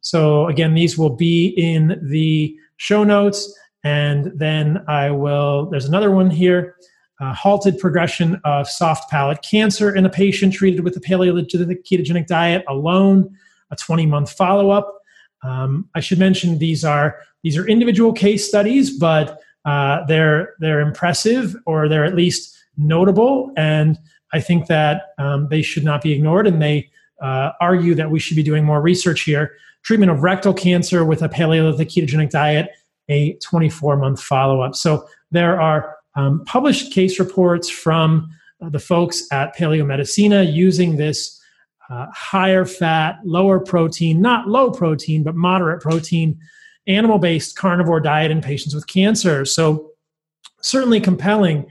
So, 0.00 0.46
again, 0.46 0.74
these 0.74 0.96
will 0.96 1.14
be 1.14 1.48
in 1.56 2.00
the 2.10 2.56
show 2.76 3.04
notes. 3.04 3.52
And 3.84 4.32
then 4.34 4.84
I 4.88 5.10
will, 5.10 5.68
there's 5.70 5.86
another 5.86 6.10
one 6.10 6.30
here 6.30 6.76
uh, 7.20 7.32
halted 7.32 7.78
progression 7.78 8.40
of 8.44 8.68
soft 8.68 9.10
palate 9.10 9.42
cancer 9.42 9.94
in 9.94 10.04
a 10.04 10.10
patient 10.10 10.52
treated 10.52 10.80
with 10.84 10.94
the 10.94 11.00
Paleolithic 11.00 11.84
ketogenic 11.84 12.26
diet 12.26 12.64
alone, 12.68 13.34
a 13.70 13.76
20 13.76 14.06
month 14.06 14.32
follow 14.32 14.70
up. 14.70 15.00
Um, 15.42 15.88
I 15.94 16.00
should 16.00 16.18
mention 16.18 16.58
these 16.58 16.84
are 16.84 17.18
these 17.46 17.56
are 17.56 17.66
individual 17.68 18.12
case 18.12 18.48
studies, 18.48 18.98
but 18.98 19.38
uh, 19.64 20.04
they're 20.06 20.54
they're 20.58 20.80
impressive 20.80 21.54
or 21.64 21.88
they're 21.88 22.04
at 22.04 22.16
least 22.16 22.56
notable 22.76 23.52
and 23.56 23.96
I 24.32 24.40
think 24.40 24.66
that 24.66 25.14
um, 25.18 25.48
they 25.48 25.62
should 25.62 25.84
not 25.84 26.02
be 26.02 26.12
ignored, 26.12 26.46
and 26.46 26.60
they 26.60 26.90
uh, 27.22 27.52
argue 27.60 27.94
that 27.94 28.10
we 28.10 28.18
should 28.18 28.36
be 28.36 28.42
doing 28.42 28.64
more 28.64 28.80
research 28.80 29.22
here. 29.22 29.52
Treatment 29.82 30.10
of 30.10 30.22
rectal 30.22 30.52
cancer 30.52 31.04
with 31.04 31.22
a 31.22 31.28
Paleolithic 31.28 31.88
ketogenic 31.88 32.30
diet, 32.30 32.70
a 33.08 33.34
24 33.34 33.96
month 33.96 34.20
follow 34.20 34.60
up. 34.60 34.74
So 34.74 35.08
there 35.30 35.60
are 35.60 35.96
um, 36.16 36.44
published 36.44 36.92
case 36.92 37.18
reports 37.20 37.70
from 37.70 38.28
uh, 38.60 38.68
the 38.68 38.78
folks 38.78 39.26
at 39.30 39.56
Paleo 39.56 39.86
Medicina 39.86 40.42
using 40.42 40.96
this 40.96 41.40
uh, 41.88 42.06
higher 42.12 42.64
fat, 42.64 43.18
lower 43.24 43.60
protein, 43.60 44.20
not 44.20 44.48
low 44.48 44.72
protein, 44.72 45.22
but 45.22 45.36
moderate 45.36 45.80
protein, 45.80 46.38
animal 46.86 47.18
based 47.18 47.56
carnivore 47.56 48.00
diet 48.00 48.30
in 48.30 48.40
patients 48.40 48.74
with 48.74 48.86
cancer. 48.86 49.44
So 49.44 49.90
certainly 50.60 51.00
compelling 51.00 51.66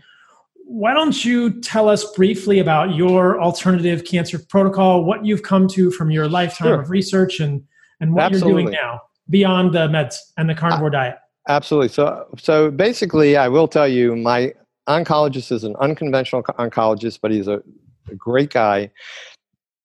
why 0.65 0.93
don't 0.93 1.23
you 1.23 1.61
tell 1.61 1.87
us 1.87 2.03
briefly 2.15 2.59
about 2.59 2.95
your 2.95 3.39
alternative 3.39 4.03
cancer 4.03 4.39
protocol, 4.39 5.03
what 5.03 5.23
you've 5.23 5.43
come 5.43 5.67
to 5.69 5.91
from 5.91 6.09
your 6.09 6.27
lifetime 6.27 6.67
sure. 6.67 6.81
of 6.81 6.89
research, 6.89 7.39
and 7.39 7.63
and 7.99 8.13
what 8.13 8.25
Absolutely. 8.25 8.63
you're 8.63 8.71
doing 8.71 8.73
now 8.73 9.01
beyond 9.29 9.73
the 9.73 9.87
meds 9.87 10.15
and 10.37 10.49
the 10.49 10.55
carnivore 10.55 10.87
uh, 10.87 10.91
diet? 10.91 11.17
Absolutely. 11.47 11.89
So 11.89 12.25
so 12.37 12.71
basically, 12.71 13.37
I 13.37 13.47
will 13.47 13.67
tell 13.67 13.87
you, 13.87 14.15
my 14.15 14.53
oncologist 14.89 15.51
is 15.51 15.63
an 15.63 15.75
unconventional 15.79 16.41
oncologist, 16.43 17.19
but 17.21 17.31
he's 17.31 17.47
a, 17.47 17.61
a 18.09 18.15
great 18.15 18.49
guy. 18.49 18.91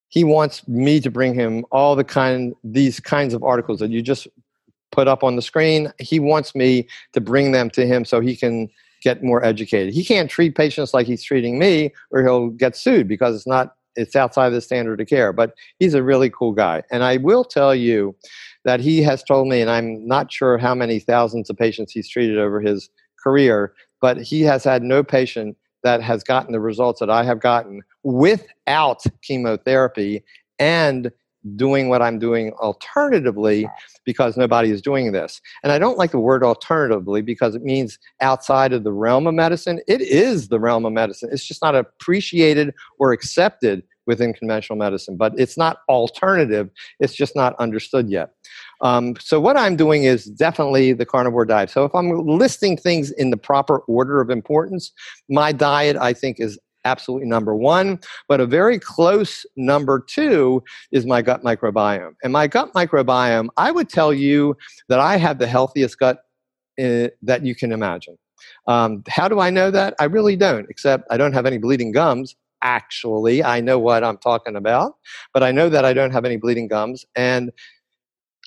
He 0.09 0.25
wants 0.25 0.67
me 0.67 0.99
to 1.01 1.11
bring 1.11 1.35
him 1.35 1.65
all 1.71 1.95
the 1.95 2.05
kind 2.05 2.55
these 2.65 3.01
kinds 3.01 3.35
of 3.35 3.45
articles 3.45 3.81
that 3.81 3.91
you 3.91 4.01
just 4.01 4.27
put 4.93 5.09
up 5.09 5.23
on 5.23 5.37
the 5.37 5.43
screen. 5.43 5.93
He 5.99 6.19
wants 6.19 6.55
me 6.55 6.89
to 7.13 7.21
bring 7.21 7.53
them 7.53 7.71
to 7.71 7.87
him 7.87 8.05
so 8.05 8.21
he 8.21 8.37
can 8.37 8.69
get 9.03 9.23
more 9.23 9.45
educated. 9.45 9.95
He 9.95 10.05
can't 10.05 10.31
treat 10.31 10.55
patients 10.55 10.93
like 10.93 11.07
he's 11.07 11.23
treating 11.23 11.59
me, 11.59 11.93
or 12.11 12.23
he'll 12.23 12.49
get 12.49 12.77
sued 12.77 13.09
because 13.09 13.35
it's 13.35 13.47
not 13.47 13.75
it's 13.97 14.15
outside 14.15 14.51
the 14.51 14.61
standard 14.61 15.01
of 15.01 15.09
care. 15.09 15.33
But 15.33 15.55
he's 15.79 15.95
a 15.95 16.03
really 16.03 16.31
cool 16.31 16.53
guy, 16.53 16.83
and 16.91 17.03
I 17.03 17.17
will 17.17 17.45
tell 17.45 17.75
you 17.75 18.15
that 18.65 18.81
he 18.81 19.03
has 19.03 19.23
told 19.23 19.49
me, 19.49 19.61
and 19.61 19.71
I'm 19.71 20.07
not 20.07 20.31
sure 20.31 20.59
how 20.59 20.75
many 20.75 21.01
thousands 21.01 21.49
of 21.49 21.57
patients 21.57 21.93
he's 21.93 22.09
treated 22.09 22.39
over 22.39 22.61
his 22.61 22.91
career, 23.23 23.73
but 24.01 24.19
he 24.19 24.43
has 24.43 24.65
had 24.65 24.83
no 24.83 25.03
patient 25.03 25.57
that 25.83 26.03
has 26.03 26.23
gotten 26.23 26.53
the 26.53 26.61
results 26.61 27.01
that 27.01 27.11
I 27.11 27.25
have 27.25 27.41
gotten 27.41 27.83
without 28.03 29.03
chemotherapy 29.23 30.23
and 30.59 31.11
doing 31.57 31.89
what 31.89 32.03
I'm 32.03 32.19
doing 32.19 32.53
alternatively 32.61 33.67
because 34.11 34.37
nobody 34.37 34.71
is 34.71 34.83
doing 34.83 35.13
this. 35.13 35.41
And 35.63 35.71
I 35.71 35.79
don't 35.79 35.99
like 35.99 36.11
the 36.11 36.19
word 36.19 36.43
alternatively 36.43 37.23
because 37.23 37.55
it 37.55 37.63
means 37.63 37.97
outside 38.21 38.73
of 38.73 38.83
the 38.83 38.93
realm 38.93 39.29
of 39.29 39.35
medicine. 39.35 39.81
It 39.87 40.01
is 40.01 40.49
the 40.49 40.59
realm 40.59 40.85
of 40.85 40.93
medicine. 40.93 41.29
It's 41.33 41.47
just 41.47 41.63
not 41.63 41.77
appreciated 41.77 42.75
or 42.99 43.13
accepted 43.13 43.85
within 44.07 44.33
conventional 44.33 44.77
medicine, 44.77 45.17
but 45.17 45.33
it's 45.39 45.57
not 45.57 45.79
alternative. 45.89 46.69
It's 46.99 47.15
just 47.15 47.37
not 47.37 47.55
understood 47.61 48.11
yet. 48.11 48.31
Um, 48.83 49.15
so 49.21 49.41
what 49.41 49.57
I'm 49.57 49.77
doing 49.77 50.03
is 50.05 50.25
definitely 50.25 50.93
the 50.93 51.07
carnivore 51.07 51.45
diet. 51.45 51.71
So 51.71 51.85
if 51.85 51.95
I'm 51.95 52.11
listing 52.27 52.77
things 52.77 53.13
in 53.13 53.31
the 53.31 53.37
proper 53.37 53.79
order 53.81 54.21
of 54.21 54.29
importance, 54.29 54.91
my 55.29 55.53
diet 55.53 55.97
I 55.97 56.13
think 56.13 56.41
is 56.41 56.59
absolutely 56.85 57.29
number 57.29 57.55
one. 57.55 57.99
But 58.29 58.41
a 58.41 58.47
very 58.47 58.79
close 58.79 59.45
number 59.57 60.01
two 60.01 60.63
is 60.93 61.07
my 61.07 61.23
gut 61.23 61.43
microbiome. 61.43 62.15
And 62.23 62.33
my 62.33 62.47
gut 62.47 62.73
microbiome, 62.75 63.49
I 63.57 63.71
would 63.71 63.89
tell 63.89 64.13
you 64.13 64.57
that 64.89 65.01
I 65.01 65.17
have 65.17 65.39
the 65.39 65.47
healthiest 65.47 65.99
gut 65.99 66.19
uh, 66.81 67.09
that 67.23 67.45
you 67.45 67.55
can 67.55 67.73
imagine. 67.73 68.17
Um, 68.67 69.03
how 69.09 69.29
do 69.29 69.41
I 69.41 69.51
know 69.51 69.71
that? 69.71 69.95
I 70.01 70.05
really 70.05 70.37
don't, 70.37 70.67
except 70.71 71.05
I 71.11 71.17
don't 71.17 71.33
have 71.33 71.47
any 71.47 71.59
bleeding 71.59 71.93
gums. 71.93 72.37
Actually, 72.63 73.43
I 73.43 73.61
know 73.61 73.79
what 73.79 74.05
I'm 74.05 74.19
talking 74.19 74.57
about, 74.57 74.95
but 75.33 75.43
I 75.43 75.51
know 75.51 75.69
that 75.71 75.85
I 75.85 75.93
don't 75.93 76.11
have 76.11 76.25
any 76.25 76.37
bleeding 76.37 76.69
gums. 76.69 77.05
And 77.17 77.53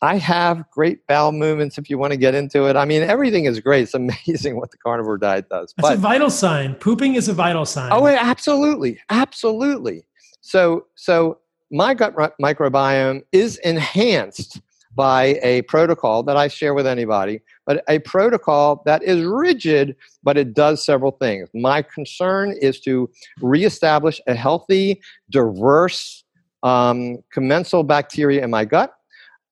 I 0.03 0.17
have 0.17 0.69
great 0.69 1.07
bowel 1.07 1.31
movements 1.31 1.77
if 1.77 1.89
you 1.89 1.97
want 1.97 2.11
to 2.11 2.17
get 2.17 2.35
into 2.35 2.65
it. 2.65 2.75
I 2.75 2.83
mean, 2.83 3.03
everything 3.03 3.45
is 3.45 3.61
great. 3.61 3.83
It's 3.83 3.93
amazing 4.27 4.57
what 4.57 4.69
the 4.71 4.77
carnivore 4.77 5.17
diet 5.17 5.47
does. 5.47 5.73
It's 5.77 5.89
a 5.89 5.95
vital 5.95 6.29
sign. 6.29 6.75
Pooping 6.75 7.15
is 7.15 7.29
a 7.29 7.33
vital 7.33 7.65
sign. 7.65 7.89
Oh, 7.93 8.05
absolutely. 8.05 8.99
Absolutely. 9.09 10.05
So, 10.41 10.87
so 10.95 11.39
my 11.71 11.93
gut 11.93 12.15
microbiome 12.41 13.21
is 13.31 13.57
enhanced 13.59 14.59
by 14.93 15.39
a 15.41 15.61
protocol 15.63 16.21
that 16.23 16.35
I 16.35 16.49
share 16.49 16.73
with 16.73 16.85
anybody, 16.85 17.39
but 17.65 17.81
a 17.87 17.99
protocol 17.99 18.83
that 18.85 19.03
is 19.03 19.23
rigid, 19.23 19.95
but 20.21 20.37
it 20.37 20.53
does 20.53 20.85
several 20.85 21.11
things. 21.11 21.49
My 21.53 21.81
concern 21.81 22.53
is 22.61 22.81
to 22.81 23.09
reestablish 23.39 24.19
a 24.27 24.35
healthy, 24.35 25.01
diverse, 25.29 26.25
um, 26.61 27.19
commensal 27.31 27.83
bacteria 27.83 28.43
in 28.43 28.51
my 28.51 28.65
gut 28.65 28.93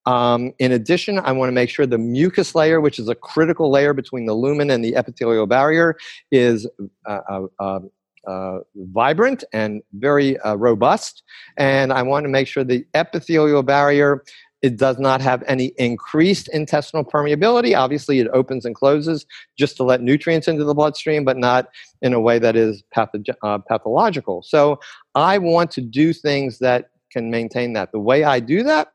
um, 0.05 0.53
in 0.59 0.71
addition, 0.71 1.19
I 1.19 1.31
want 1.31 1.49
to 1.49 1.53
make 1.53 1.69
sure 1.69 1.85
the 1.85 1.97
mucus 1.97 2.55
layer, 2.55 2.81
which 2.81 2.99
is 2.99 3.07
a 3.07 3.15
critical 3.15 3.69
layer 3.69 3.93
between 3.93 4.25
the 4.25 4.33
lumen 4.33 4.69
and 4.69 4.83
the 4.83 4.95
epithelial 4.95 5.47
barrier, 5.47 5.95
is 6.31 6.67
uh, 7.05 7.19
uh, 7.29 7.41
um, 7.59 7.91
uh, 8.27 8.59
vibrant 8.75 9.43
and 9.53 9.81
very 9.93 10.39
uh, 10.39 10.55
robust. 10.55 11.23
And 11.57 11.91
I 11.93 12.01
want 12.01 12.23
to 12.23 12.29
make 12.29 12.47
sure 12.47 12.63
the 12.63 12.85
epithelial 12.93 13.63
barrier 13.63 14.23
it 14.61 14.77
does 14.77 14.99
not 14.99 15.21
have 15.21 15.43
any 15.47 15.71
increased 15.77 16.47
intestinal 16.49 17.03
permeability. 17.03 17.75
Obviously, 17.75 18.19
it 18.19 18.27
opens 18.31 18.63
and 18.63 18.75
closes 18.75 19.25
just 19.57 19.75
to 19.77 19.83
let 19.83 20.01
nutrients 20.01 20.47
into 20.47 20.63
the 20.63 20.75
bloodstream, 20.75 21.25
but 21.25 21.35
not 21.35 21.69
in 22.03 22.13
a 22.13 22.19
way 22.19 22.37
that 22.37 22.55
is 22.55 22.83
patho- 22.95 23.35
uh, 23.41 23.57
pathological. 23.57 24.43
So, 24.43 24.79
I 25.15 25.39
want 25.39 25.71
to 25.71 25.81
do 25.81 26.13
things 26.13 26.59
that 26.59 26.91
can 27.11 27.31
maintain 27.31 27.73
that. 27.73 27.91
The 27.91 27.99
way 27.99 28.23
I 28.23 28.39
do 28.39 28.61
that 28.63 28.93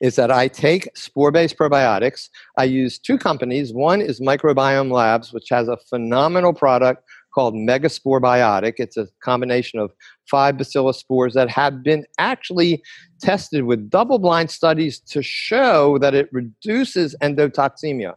is 0.00 0.16
that 0.16 0.30
I 0.30 0.48
take 0.48 0.88
spore 0.96 1.30
based 1.30 1.56
probiotics. 1.56 2.28
I 2.58 2.64
use 2.64 2.98
two 2.98 3.18
companies. 3.18 3.72
One 3.72 4.00
is 4.00 4.20
Microbiome 4.20 4.90
Labs, 4.90 5.32
which 5.32 5.48
has 5.50 5.68
a 5.68 5.76
phenomenal 5.88 6.52
product 6.52 7.04
called 7.34 7.54
Megaspore 7.54 8.20
Biotic. 8.20 8.74
It's 8.78 8.96
a 8.96 9.08
combination 9.22 9.78
of 9.78 9.92
five 10.28 10.58
bacillus 10.58 10.98
spores 10.98 11.34
that 11.34 11.48
have 11.50 11.82
been 11.82 12.04
actually 12.18 12.82
tested 13.20 13.64
with 13.64 13.90
double 13.90 14.18
blind 14.18 14.50
studies 14.50 14.98
to 15.00 15.22
show 15.22 15.98
that 15.98 16.14
it 16.14 16.28
reduces 16.32 17.14
endotoxemia 17.22 18.14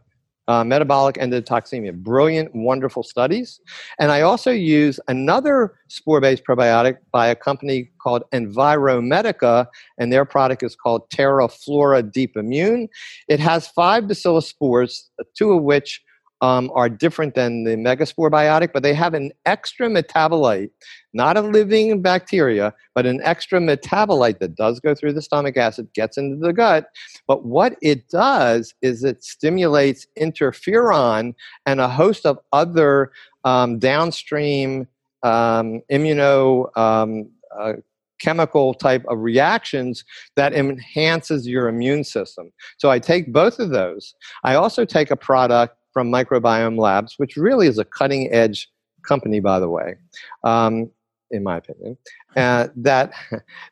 uh, 0.48 0.64
metabolic 0.64 1.16
endotoxemia. 1.16 1.94
Brilliant, 1.94 2.54
wonderful 2.54 3.04
studies. 3.04 3.60
And 4.00 4.12
I 4.12 4.22
also 4.22 4.52
use 4.52 5.00
another 5.08 5.76
spore 5.88 6.22
based 6.22 6.44
probiotic 6.46 6.98
by 7.12 7.28
a 7.28 7.36
company 7.36 7.90
called 8.02 8.24
Enviromedica, 8.32 9.68
and 9.98 10.12
their 10.12 10.26
product 10.26 10.64
is 10.64 10.76
called 10.76 11.10
TerraFlora 11.10 12.12
Deep 12.12 12.36
Immune. 12.36 12.90
It 13.28 13.40
has 13.40 13.68
five 13.68 14.08
bacillus 14.08 14.48
spores, 14.48 15.10
two 15.36 15.52
of 15.52 15.64
which 15.64 16.02
um, 16.44 16.70
are 16.76 16.90
different 16.90 17.36
than 17.36 17.64
the 17.64 17.78
megaspore 17.78 18.30
biotic, 18.30 18.74
but 18.74 18.84
they 18.84 18.94
have 18.94 19.14
an 19.14 19.32
extra 19.46 19.88
metabolite, 19.88 20.72
not 21.14 21.38
a 21.38 21.42
living 21.42 22.02
bacteria, 22.02 22.74
but 22.94 23.06
an 23.06 23.22
extra 23.24 23.62
metabolite 23.62 24.40
that 24.40 24.54
does 24.56 24.82
go 24.82 24.94
through 24.94 25.14
the 25.14 25.22
stomach 25.22 25.56
acid, 25.56 25.88
gets 25.94 26.18
into 26.18 26.36
the 26.36 26.52
gut. 26.52 26.88
But 27.28 27.46
what 27.46 27.78
it 27.82 28.10
does 28.10 28.74
is 28.82 29.06
it 29.06 29.24
stimulates 29.24 30.06
interferon 30.20 31.34
and 31.66 31.80
a 31.80 31.88
host 31.88 32.26
of 32.26 32.40
other 32.52 33.14
um, 33.46 33.80
downstream 33.80 34.86
um, 35.24 35.82
immuno 35.90 36.78
um, 36.78 37.30
uh, 37.58 37.74
chemical 38.20 38.74
type 38.74 39.06
of 39.08 39.20
reactions 39.20 40.04
that 40.36 40.54
enhances 40.54 41.48
your 41.48 41.70
immune 41.70 42.04
system. 42.04 42.52
So 42.78 42.90
I 42.90 43.00
take 43.00 43.32
both 43.32 43.60
of 43.60 43.70
those. 43.70 44.14
I 44.44 44.56
also 44.56 44.84
take 44.84 45.10
a 45.10 45.16
product 45.16 45.78
from 45.94 46.12
Microbiome 46.12 46.80
Labs, 46.80 47.16
which 47.18 47.38
really 47.38 47.68
is 47.68 47.78
a 47.78 47.86
cutting 47.86 48.32
edge 48.34 48.70
company, 49.04 49.40
by 49.40 49.60
the 49.60 49.70
way, 49.70 49.96
um, 50.44 50.90
in 51.32 51.44
my 51.44 51.58
opinion, 51.58 51.98
uh, 52.36 52.68
that, 52.76 53.14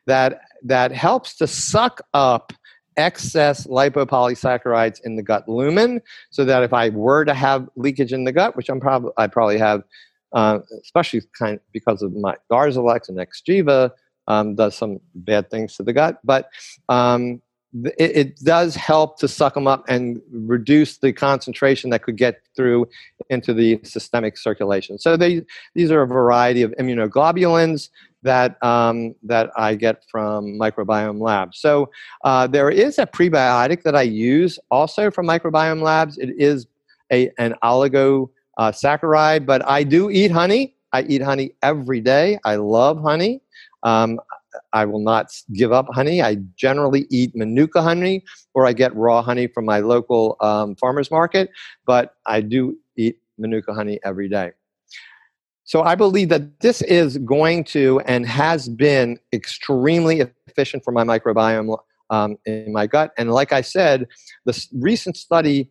that, 0.05 0.41
that 0.63 0.91
helps 0.91 1.35
to 1.37 1.47
suck 1.47 2.01
up 2.13 2.53
excess 2.97 3.65
lipopolysaccharides 3.67 4.99
in 5.03 5.15
the 5.15 5.23
gut 5.23 5.47
lumen 5.47 6.01
so 6.29 6.43
that 6.45 6.63
if 6.63 6.73
I 6.73 6.89
were 6.89 7.25
to 7.25 7.33
have 7.33 7.69
leakage 7.75 8.13
in 8.13 8.25
the 8.25 8.31
gut, 8.31 8.55
which 8.55 8.69
I'm 8.69 8.79
probably, 8.79 9.11
I 9.17 9.27
probably 9.27 9.57
have, 9.57 9.83
uh, 10.33 10.59
especially 10.83 11.21
kind 11.37 11.55
of 11.55 11.61
because 11.71 12.01
of 12.01 12.13
my 12.13 12.35
Darzalex 12.51 13.09
and 13.09 13.17
Xgeva, 13.17 13.91
um, 14.27 14.55
does 14.55 14.75
some 14.75 14.99
bad 15.15 15.49
things 15.49 15.75
to 15.77 15.83
the 15.83 15.93
gut. 15.93 16.19
But 16.23 16.49
um, 16.89 17.41
it, 17.73 18.17
it, 18.17 18.39
does 18.39 18.75
help 18.75 19.17
to 19.19 19.27
suck 19.27 19.53
them 19.53 19.67
up 19.67 19.85
and 19.87 20.21
reduce 20.31 20.97
the 20.97 21.13
concentration 21.13 21.89
that 21.89 22.03
could 22.03 22.17
get 22.17 22.41
through 22.55 22.87
into 23.29 23.53
the 23.53 23.79
systemic 23.83 24.37
circulation. 24.37 24.97
So 24.97 25.15
they, 25.15 25.43
these 25.73 25.91
are 25.91 26.01
a 26.01 26.07
variety 26.07 26.63
of 26.63 26.71
immunoglobulins 26.71 27.89
that 28.23 28.61
um, 28.63 29.15
that 29.23 29.49
I 29.57 29.75
get 29.75 30.03
from 30.09 30.59
Microbiome 30.59 31.19
Labs. 31.19 31.59
So 31.59 31.89
uh, 32.23 32.47
there 32.47 32.69
is 32.69 32.99
a 32.99 33.05
prebiotic 33.05 33.83
that 33.83 33.95
I 33.95 34.03
use 34.03 34.59
also 34.69 35.09
from 35.09 35.25
Microbiome 35.25 35.81
Labs. 35.81 36.17
It 36.17 36.31
is 36.37 36.67
a 37.11 37.31
an 37.37 37.55
oligo 37.63 38.29
uh, 38.57 38.71
but 39.39 39.67
I 39.67 39.83
do 39.83 40.09
eat 40.09 40.31
honey. 40.31 40.75
I 40.93 41.03
eat 41.03 41.21
honey 41.21 41.53
every 41.63 42.01
day. 42.01 42.37
I 42.43 42.55
love 42.55 43.01
honey. 43.01 43.41
Um, 43.83 44.19
I 44.73 44.85
will 44.85 44.99
not 44.99 45.31
give 45.53 45.71
up 45.71 45.87
honey. 45.91 46.21
I 46.21 46.37
generally 46.55 47.07
eat 47.09 47.35
manuka 47.35 47.81
honey 47.81 48.23
or 48.53 48.65
I 48.65 48.73
get 48.73 48.95
raw 48.95 49.21
honey 49.21 49.47
from 49.47 49.65
my 49.65 49.79
local 49.79 50.37
um, 50.41 50.75
farmer's 50.75 51.11
market, 51.11 51.49
but 51.85 52.15
I 52.25 52.41
do 52.41 52.77
eat 52.97 53.17
manuka 53.37 53.73
honey 53.73 53.99
every 54.03 54.29
day. 54.29 54.51
So 55.63 55.83
I 55.83 55.95
believe 55.95 56.29
that 56.29 56.59
this 56.59 56.81
is 56.81 57.17
going 57.19 57.63
to 57.65 58.01
and 58.01 58.25
has 58.25 58.67
been 58.67 59.17
extremely 59.31 60.21
efficient 60.47 60.83
for 60.83 60.91
my 60.91 61.03
microbiome 61.03 61.77
um, 62.09 62.37
in 62.45 62.73
my 62.73 62.87
gut. 62.87 63.11
And 63.17 63.31
like 63.31 63.53
I 63.53 63.61
said, 63.61 64.07
the 64.45 64.67
recent 64.73 65.15
study 65.15 65.69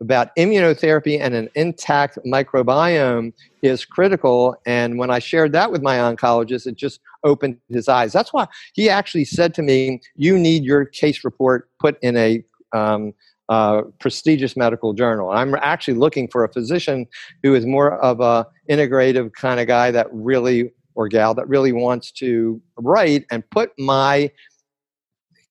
about 0.00 0.34
immunotherapy 0.36 1.20
and 1.20 1.34
an 1.34 1.48
intact 1.54 2.18
microbiome 2.24 3.32
is 3.62 3.84
critical. 3.84 4.56
And 4.64 4.98
when 4.98 5.10
I 5.10 5.18
shared 5.18 5.52
that 5.52 5.72
with 5.72 5.82
my 5.82 5.96
oncologist, 5.96 6.66
it 6.66 6.76
just 6.76 7.00
opened 7.24 7.58
his 7.68 7.88
eyes. 7.88 8.12
That's 8.12 8.32
why 8.32 8.46
he 8.74 8.88
actually 8.88 9.24
said 9.24 9.54
to 9.54 9.62
me, 9.62 10.00
You 10.14 10.38
need 10.38 10.64
your 10.64 10.84
case 10.84 11.24
report 11.24 11.68
put 11.80 11.98
in 12.02 12.16
a 12.16 12.44
um, 12.72 13.12
uh, 13.48 13.82
prestigious 13.98 14.56
medical 14.56 14.92
journal. 14.92 15.30
I'm 15.30 15.54
actually 15.56 15.94
looking 15.94 16.28
for 16.28 16.44
a 16.44 16.52
physician 16.52 17.06
who 17.42 17.54
is 17.54 17.66
more 17.66 17.94
of 17.98 18.20
a 18.20 18.46
integrative 18.70 19.32
kind 19.32 19.58
of 19.58 19.66
guy 19.66 19.90
that 19.90 20.06
really 20.12 20.70
or 20.94 21.08
gal 21.08 21.32
that 21.32 21.48
really 21.48 21.72
wants 21.72 22.10
to 22.10 22.60
write 22.76 23.24
and 23.30 23.48
put 23.50 23.70
my 23.78 24.30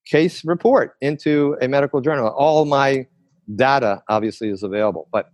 case 0.05 0.43
report 0.43 0.95
into 1.01 1.57
a 1.61 1.67
medical 1.67 2.01
journal. 2.01 2.27
All 2.29 2.65
my 2.65 3.07
data 3.55 4.01
obviously 4.09 4.49
is 4.49 4.63
available. 4.63 5.07
But 5.11 5.29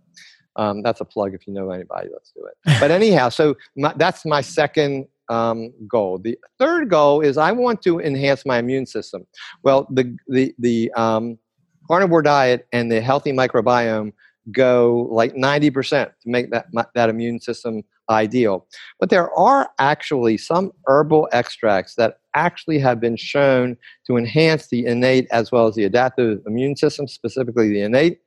Um, 0.56 0.82
that's 0.82 1.00
a 1.00 1.04
plug 1.04 1.34
if 1.34 1.48
you 1.48 1.52
know 1.52 1.70
anybody. 1.70 2.08
Let's 2.12 2.30
do 2.30 2.46
it. 2.46 2.78
But 2.78 2.92
anyhow, 2.92 3.28
so 3.28 3.56
my, 3.76 3.92
that's 3.96 4.24
my 4.24 4.40
second 4.40 5.06
um, 5.28 5.72
goal. 5.88 6.18
The 6.18 6.38
third 6.60 6.88
goal 6.90 7.22
is 7.22 7.36
I 7.36 7.50
want 7.50 7.82
to 7.82 7.98
enhance 7.98 8.46
my 8.46 8.58
immune 8.58 8.86
system. 8.86 9.26
Well, 9.64 9.88
the 9.90 10.16
the 10.28 10.54
the 10.60 10.92
um, 10.92 11.38
carnivore 11.88 12.22
diet 12.22 12.68
and 12.72 12.90
the 12.90 13.00
healthy 13.00 13.32
microbiome 13.32 14.12
go 14.52 15.08
like 15.10 15.34
90% 15.34 15.72
to 16.04 16.12
make 16.26 16.50
that 16.50 16.66
that 16.94 17.08
immune 17.08 17.40
system 17.40 17.82
ideal. 18.10 18.66
But 19.00 19.10
there 19.10 19.32
are 19.32 19.70
actually 19.78 20.38
some 20.38 20.72
herbal 20.86 21.28
extracts 21.32 21.94
that 21.96 22.18
actually 22.34 22.78
have 22.80 23.00
been 23.00 23.16
shown 23.16 23.76
to 24.06 24.16
enhance 24.16 24.68
the 24.68 24.86
innate 24.86 25.26
as 25.30 25.52
well 25.52 25.66
as 25.66 25.74
the 25.74 25.84
adaptive 25.84 26.40
immune 26.46 26.76
system, 26.76 27.06
specifically 27.08 27.68
the 27.68 27.82
innate. 27.82 28.20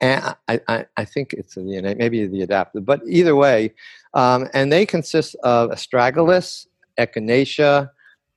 And 0.00 0.22
I, 0.48 0.60
I, 0.68 0.86
I 0.96 1.04
think 1.04 1.32
it's 1.32 1.54
the 1.54 1.76
innate, 1.76 1.98
maybe 1.98 2.26
the 2.26 2.42
adaptive, 2.42 2.84
but 2.84 3.00
either 3.08 3.34
way, 3.34 3.74
um, 4.14 4.48
and 4.54 4.72
they 4.72 4.86
consist 4.86 5.34
of 5.42 5.70
astragalus, 5.70 6.66
echinacea, 6.98 7.90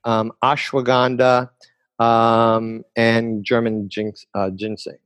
um, 0.06 0.31
ashwagandha, 0.44 1.49
um, 1.99 2.84
and 2.95 3.44
German 3.44 3.90
jinx, 3.90 4.26
uh, 4.34 4.49
ginseng. 4.52 4.98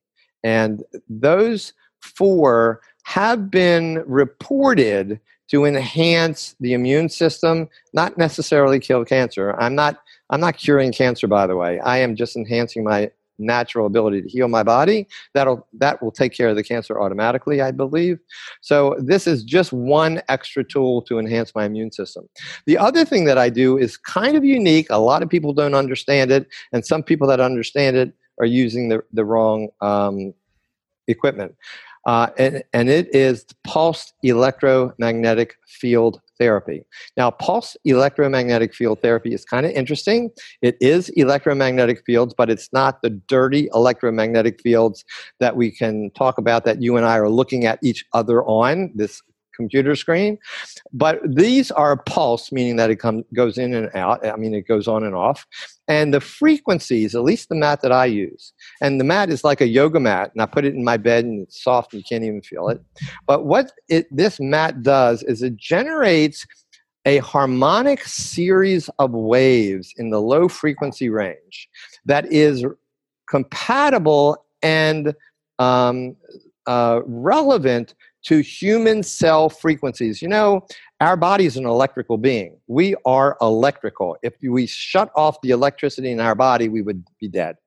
And 0.43 0.83
those 1.09 1.73
four 2.01 2.81
have 3.03 3.51
been 3.51 4.03
reported 4.05 5.19
to 5.49 5.65
enhance 5.65 6.55
the 6.59 6.73
immune 6.73 7.09
system, 7.09 7.69
not 7.93 8.17
necessarily 8.17 8.79
kill 8.79 9.05
cancer. 9.05 9.55
I'm 9.59 9.75
not 9.75 10.01
I'm 10.29 10.39
not 10.39 10.57
curing 10.57 10.91
cancer 10.91 11.27
by 11.27 11.47
the 11.47 11.55
way. 11.55 11.79
I 11.79 11.97
am 11.97 12.15
just 12.15 12.35
enhancing 12.35 12.83
my 12.83 13.11
natural 13.39 13.85
ability 13.85 14.21
to 14.21 14.29
heal 14.29 14.47
my 14.47 14.63
body. 14.63 15.07
That'll 15.33 15.67
that 15.73 16.01
will 16.01 16.11
take 16.11 16.33
care 16.33 16.49
of 16.49 16.55
the 16.55 16.63
cancer 16.63 16.99
automatically, 16.99 17.61
I 17.61 17.71
believe. 17.71 18.19
So 18.61 18.95
this 18.99 19.27
is 19.27 19.43
just 19.43 19.73
one 19.73 20.21
extra 20.29 20.63
tool 20.63 21.01
to 21.03 21.19
enhance 21.19 21.53
my 21.53 21.65
immune 21.65 21.91
system. 21.91 22.29
The 22.65 22.77
other 22.77 23.05
thing 23.05 23.25
that 23.25 23.37
I 23.37 23.49
do 23.49 23.77
is 23.77 23.97
kind 23.97 24.37
of 24.37 24.45
unique. 24.45 24.87
A 24.89 24.99
lot 24.99 25.23
of 25.23 25.29
people 25.29 25.53
don't 25.53 25.75
understand 25.75 26.31
it, 26.31 26.47
and 26.71 26.85
some 26.85 27.03
people 27.03 27.27
that 27.27 27.39
understand 27.39 27.97
it 27.97 28.13
are 28.39 28.45
using 28.45 28.89
the, 28.89 29.03
the 29.11 29.25
wrong 29.25 29.69
um, 29.81 30.33
equipment. 31.07 31.55
Uh, 32.05 32.27
and, 32.37 32.63
and 32.73 32.89
it 32.89 33.13
is 33.13 33.45
pulsed 33.63 34.13
electromagnetic 34.23 35.55
field 35.67 36.19
therapy. 36.37 36.83
Now, 37.15 37.31
pulse 37.31 37.77
electromagnetic 37.85 38.73
field 38.73 39.01
therapy 39.01 39.33
is 39.33 39.45
kind 39.45 39.65
of 39.65 39.71
interesting. 39.71 40.31
It 40.61 40.75
is 40.81 41.09
electromagnetic 41.09 42.03
fields, 42.05 42.33
but 42.35 42.49
it's 42.49 42.69
not 42.73 43.01
the 43.01 43.09
dirty 43.09 43.69
electromagnetic 43.73 44.61
fields 44.61 45.05
that 45.39 45.55
we 45.55 45.71
can 45.71 46.11
talk 46.11 46.37
about 46.37 46.65
that 46.65 46.81
you 46.81 46.97
and 46.97 47.05
I 47.05 47.17
are 47.17 47.29
looking 47.29 47.65
at 47.65 47.79
each 47.83 48.03
other 48.13 48.43
on 48.43 48.91
this 48.95 49.21
computer 49.55 49.95
screen. 49.95 50.37
But 50.91 51.19
these 51.25 51.71
are 51.71 51.97
pulse, 51.97 52.51
meaning 52.51 52.75
that 52.77 52.89
it 52.89 52.97
comes 52.97 53.23
goes 53.33 53.57
in 53.57 53.73
and 53.73 53.89
out. 53.95 54.25
I 54.25 54.35
mean, 54.35 54.53
it 54.53 54.67
goes 54.67 54.87
on 54.87 55.03
and 55.03 55.15
off. 55.15 55.45
And 55.87 56.13
the 56.13 56.21
frequencies, 56.21 57.13
at 57.13 57.23
least 57.23 57.49
the 57.49 57.55
mat 57.55 57.81
that 57.81 57.91
I 57.91 58.05
use, 58.05 58.53
and 58.81 58.99
the 58.99 59.03
mat 59.03 59.29
is 59.29 59.43
like 59.43 59.61
a 59.61 59.67
yoga 59.67 59.99
mat, 59.99 60.31
and 60.33 60.41
I 60.41 60.45
put 60.45 60.65
it 60.65 60.75
in 60.75 60.83
my 60.83 60.97
bed 60.97 61.25
and 61.25 61.43
it's 61.43 61.61
soft 61.61 61.93
and 61.93 61.99
you 61.99 62.05
can't 62.07 62.23
even 62.23 62.41
feel 62.41 62.69
it. 62.69 62.81
But 63.27 63.45
what 63.45 63.71
it, 63.89 64.07
this 64.09 64.39
mat 64.39 64.81
does 64.81 65.23
is 65.23 65.43
it 65.43 65.57
generates 65.57 66.45
a 67.05 67.17
harmonic 67.17 68.03
series 68.05 68.89
of 68.99 69.11
waves 69.11 69.93
in 69.97 70.09
the 70.09 70.21
low 70.21 70.47
frequency 70.47 71.09
range 71.09 71.69
that 72.05 72.31
is 72.31 72.65
compatible 73.29 74.45
and 74.61 75.13
um, 75.59 76.15
uh, 76.65 77.01
relevant 77.05 77.93
to 78.23 78.39
human 78.39 79.03
cell 79.03 79.49
frequencies. 79.49 80.21
You 80.21 80.27
know, 80.27 80.65
our 81.01 81.17
body 81.17 81.45
is 81.45 81.57
an 81.57 81.65
electrical 81.65 82.17
being. 82.17 82.57
We 82.67 82.95
are 83.05 83.37
electrical. 83.41 84.17
If 84.23 84.33
we 84.41 84.65
shut 84.65 85.11
off 85.15 85.41
the 85.41 85.51
electricity 85.51 86.11
in 86.11 86.19
our 86.19 86.35
body, 86.35 86.69
we 86.69 86.81
would 86.81 87.05
be 87.19 87.27
dead. 87.27 87.57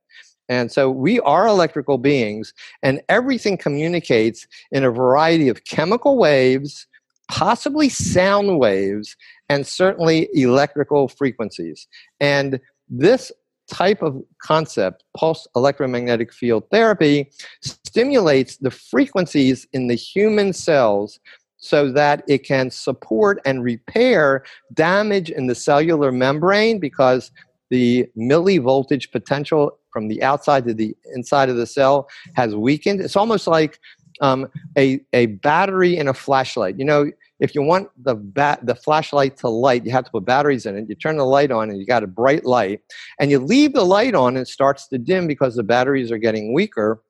And 0.49 0.71
so 0.71 0.91
we 0.91 1.19
are 1.21 1.47
electrical 1.47 1.99
beings, 1.99 2.55
and 2.83 3.03
everything 3.09 3.57
communicates 3.57 4.47
in 4.71 4.85
a 4.85 4.91
variety 4.91 5.49
of 5.49 5.65
chemical 5.65 6.19
waves, 6.19 6.87
possibly 7.29 7.89
sound 7.89 8.61
waves, 8.61 9.17
and 9.49 9.67
certainly 9.67 10.29
electrical 10.33 11.09
frequencies. 11.09 11.89
And 12.21 12.61
this 12.89 13.33
type 13.71 14.03
of 14.03 14.23
concept, 14.43 15.05
pulse 15.17 15.47
electromagnetic 15.57 16.33
field 16.33 16.65
therapy, 16.71 17.31
stimulates 17.63 18.57
the 18.59 18.71
frequencies 18.71 19.67
in 19.73 19.89
the 19.89 19.95
human 19.95 20.53
cells 20.53 21.19
so 21.59 21.91
that 21.91 22.23
it 22.29 22.45
can 22.45 22.71
support 22.71 23.41
and 23.45 23.65
repair 23.65 24.45
damage 24.75 25.31
in 25.31 25.47
the 25.47 25.55
cellular 25.55 26.13
membrane 26.13 26.79
because 26.79 27.31
the 27.71 28.07
millivoltage 28.17 29.11
potential 29.11 29.79
from 29.93 30.09
the 30.09 30.23
outside 30.23 30.65
to 30.67 30.75
the 30.75 30.95
inside 31.15 31.49
of 31.49 31.57
the 31.57 31.67
cell 31.67 32.09
has 32.35 32.55
weakened. 32.55 33.01
It's 33.01 33.17
almost 33.17 33.47
like 33.47 33.81
um, 34.21 34.49
a, 34.77 35.01
a 35.13 35.27
battery 35.27 35.97
in 35.97 36.09
a 36.09 36.15
flashlight. 36.15 36.79
You 36.79 36.85
know, 36.85 37.11
if 37.41 37.55
you 37.55 37.63
want 37.63 37.89
the 38.03 38.15
bat 38.15 38.65
the 38.65 38.75
flashlight 38.75 39.37
to 39.39 39.49
light, 39.49 39.85
you 39.85 39.93
have 39.93 40.05
to 40.05 40.11
put 40.11 40.25
batteries 40.25 40.67
in 40.67 40.77
it. 40.77 40.89
You 40.89 40.95
turn 40.95 41.17
the 41.17 41.25
light 41.25 41.51
on 41.51 41.71
and 41.71 41.79
you 41.79 41.87
got 41.87 42.03
a 42.03 42.07
bright 42.07 42.45
light, 42.45 42.81
and 43.21 43.31
you 43.31 43.39
leave 43.39 43.73
the 43.73 43.85
light 43.85 44.15
on 44.15 44.37
and 44.37 44.47
it 44.47 44.49
starts 44.49 44.89
to 44.89 44.99
dim 44.99 45.27
because 45.27 45.57
the 45.57 45.63
batteries 45.63 46.11
are 46.11 46.19
getting 46.19 46.55
weaker. 46.55 47.03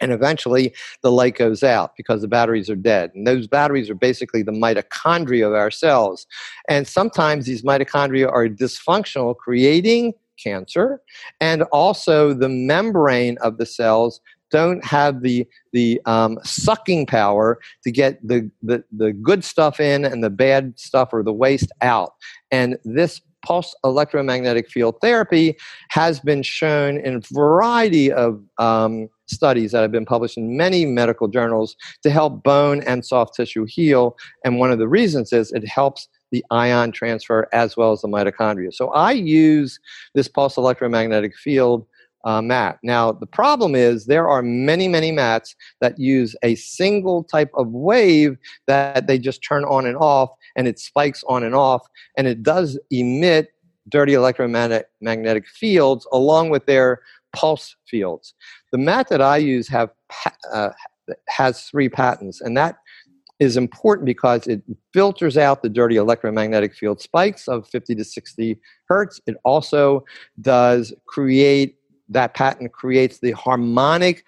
And 0.00 0.12
eventually 0.12 0.74
the 1.02 1.10
light 1.10 1.36
goes 1.36 1.64
out 1.64 1.96
because 1.96 2.22
the 2.22 2.28
batteries 2.28 2.70
are 2.70 2.76
dead. 2.76 3.10
And 3.14 3.26
those 3.26 3.48
batteries 3.48 3.90
are 3.90 3.96
basically 3.96 4.42
the 4.42 4.52
mitochondria 4.52 5.46
of 5.48 5.54
our 5.54 5.72
cells. 5.72 6.26
And 6.68 6.86
sometimes 6.86 7.46
these 7.46 7.62
mitochondria 7.62 8.30
are 8.30 8.46
dysfunctional, 8.46 9.36
creating 9.36 10.14
cancer. 10.40 11.02
And 11.40 11.62
also 11.72 12.32
the 12.32 12.48
membrane 12.48 13.38
of 13.38 13.58
the 13.58 13.66
cells 13.66 14.20
don't 14.50 14.84
have 14.84 15.22
the 15.22 15.46
the 15.72 16.00
um, 16.06 16.38
sucking 16.44 17.06
power 17.06 17.58
to 17.84 17.90
get 17.90 18.26
the, 18.26 18.50
the 18.62 18.82
the 18.92 19.12
good 19.12 19.44
stuff 19.44 19.80
in 19.80 20.04
and 20.04 20.22
the 20.22 20.30
bad 20.30 20.78
stuff 20.78 21.10
or 21.12 21.22
the 21.22 21.32
waste 21.32 21.72
out. 21.80 22.14
And 22.50 22.78
this 22.84 23.20
pulse 23.42 23.74
electromagnetic 23.84 24.68
field 24.68 24.96
therapy 25.00 25.56
has 25.90 26.20
been 26.20 26.42
shown 26.42 26.98
in 26.98 27.16
a 27.16 27.20
variety 27.32 28.10
of 28.12 28.42
um, 28.58 29.08
studies 29.26 29.72
that 29.72 29.82
have 29.82 29.92
been 29.92 30.04
published 30.04 30.36
in 30.36 30.56
many 30.56 30.84
medical 30.84 31.28
journals 31.28 31.76
to 32.02 32.10
help 32.10 32.42
bone 32.42 32.82
and 32.82 33.04
soft 33.04 33.34
tissue 33.34 33.64
heal. 33.64 34.16
And 34.44 34.58
one 34.58 34.72
of 34.72 34.78
the 34.78 34.88
reasons 34.88 35.32
is 35.32 35.52
it 35.52 35.66
helps 35.66 36.08
the 36.30 36.44
ion 36.50 36.92
transfer 36.92 37.48
as 37.52 37.76
well 37.76 37.92
as 37.92 38.02
the 38.02 38.08
mitochondria. 38.08 38.72
So 38.72 38.88
I 38.90 39.12
use 39.12 39.78
this 40.14 40.28
pulse 40.28 40.56
electromagnetic 40.56 41.36
field 41.36 41.86
uh, 42.24 42.42
mat. 42.42 42.78
Now, 42.82 43.12
the 43.12 43.26
problem 43.26 43.74
is 43.74 44.06
there 44.06 44.28
are 44.28 44.42
many, 44.42 44.88
many 44.88 45.12
mats 45.12 45.54
that 45.80 45.98
use 45.98 46.34
a 46.42 46.54
single 46.56 47.24
type 47.24 47.50
of 47.54 47.68
wave 47.68 48.36
that 48.66 49.06
they 49.06 49.18
just 49.18 49.42
turn 49.42 49.64
on 49.64 49.86
and 49.86 49.96
off, 49.96 50.30
and 50.56 50.66
it 50.66 50.78
spikes 50.78 51.22
on 51.28 51.44
and 51.44 51.54
off, 51.54 51.86
and 52.16 52.26
it 52.26 52.42
does 52.42 52.78
emit 52.90 53.52
dirty 53.88 54.14
electromagnetic 54.14 55.46
fields 55.46 56.06
along 56.12 56.50
with 56.50 56.66
their 56.66 57.00
pulse 57.34 57.76
fields. 57.86 58.34
The 58.72 58.78
mat 58.78 59.08
that 59.08 59.22
I 59.22 59.38
use 59.38 59.68
have 59.68 59.90
uh, 60.52 60.70
has 61.28 61.64
three 61.64 61.88
patents, 61.88 62.40
and 62.40 62.56
that 62.56 62.76
is 63.38 63.56
important 63.56 64.04
because 64.04 64.46
it 64.46 64.62
filters 64.92 65.36
out 65.36 65.62
the 65.62 65.68
dirty 65.68 65.96
electromagnetic 65.96 66.74
field 66.74 67.00
spikes 67.00 67.46
of 67.46 67.68
50 67.68 67.94
to 67.94 68.04
60 68.04 68.60
hertz. 68.88 69.20
It 69.26 69.36
also 69.44 70.04
does 70.40 70.92
create 71.06 71.77
that 72.08 72.34
patent 72.34 72.72
creates 72.72 73.18
the 73.18 73.32
harmonic 73.32 74.24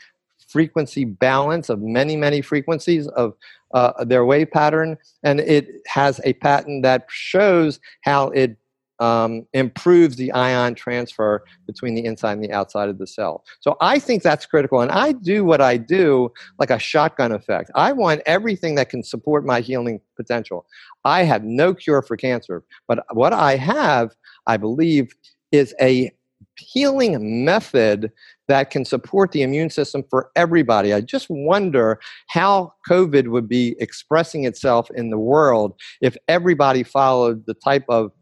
frequency 0.48 1.04
balance 1.04 1.68
of 1.68 1.80
many, 1.80 2.16
many 2.16 2.40
frequencies 2.40 3.06
of 3.08 3.34
uh, 3.72 4.04
their 4.04 4.24
wave 4.24 4.50
pattern. 4.50 4.96
And 5.22 5.40
it 5.40 5.68
has 5.86 6.20
a 6.24 6.32
patent 6.34 6.82
that 6.82 7.06
shows 7.08 7.78
how 8.02 8.28
it 8.30 8.56
um, 8.98 9.46
improves 9.54 10.16
the 10.16 10.30
ion 10.32 10.74
transfer 10.74 11.42
between 11.66 11.94
the 11.94 12.04
inside 12.04 12.32
and 12.32 12.44
the 12.44 12.52
outside 12.52 12.90
of 12.90 12.98
the 12.98 13.06
cell. 13.06 13.44
So 13.60 13.76
I 13.80 13.98
think 13.98 14.22
that's 14.22 14.44
critical. 14.44 14.82
And 14.82 14.90
I 14.90 15.12
do 15.12 15.42
what 15.44 15.62
I 15.62 15.78
do 15.78 16.30
like 16.58 16.70
a 16.70 16.78
shotgun 16.78 17.32
effect. 17.32 17.70
I 17.74 17.92
want 17.92 18.20
everything 18.26 18.74
that 18.74 18.90
can 18.90 19.02
support 19.02 19.46
my 19.46 19.60
healing 19.60 20.00
potential. 20.16 20.66
I 21.04 21.22
have 21.22 21.44
no 21.44 21.72
cure 21.72 22.02
for 22.02 22.16
cancer, 22.16 22.62
but 22.86 23.04
what 23.12 23.32
I 23.32 23.56
have, 23.56 24.14
I 24.46 24.58
believe, 24.58 25.14
is 25.50 25.74
a 25.80 26.12
healing 26.60 27.44
method 27.44 28.12
that 28.48 28.70
can 28.70 28.84
support 28.84 29.32
the 29.32 29.42
immune 29.42 29.70
system 29.70 30.04
for 30.10 30.30
everybody. 30.36 30.92
I 30.92 31.00
just 31.00 31.26
wonder 31.30 32.00
how 32.28 32.74
COVID 32.88 33.28
would 33.28 33.48
be 33.48 33.76
expressing 33.78 34.44
itself 34.44 34.90
in 34.92 35.10
the 35.10 35.18
world 35.18 35.74
if 36.00 36.16
everybody 36.28 36.82
followed 36.82 37.46
the 37.46 37.54
type 37.54 37.84
of 37.88 38.12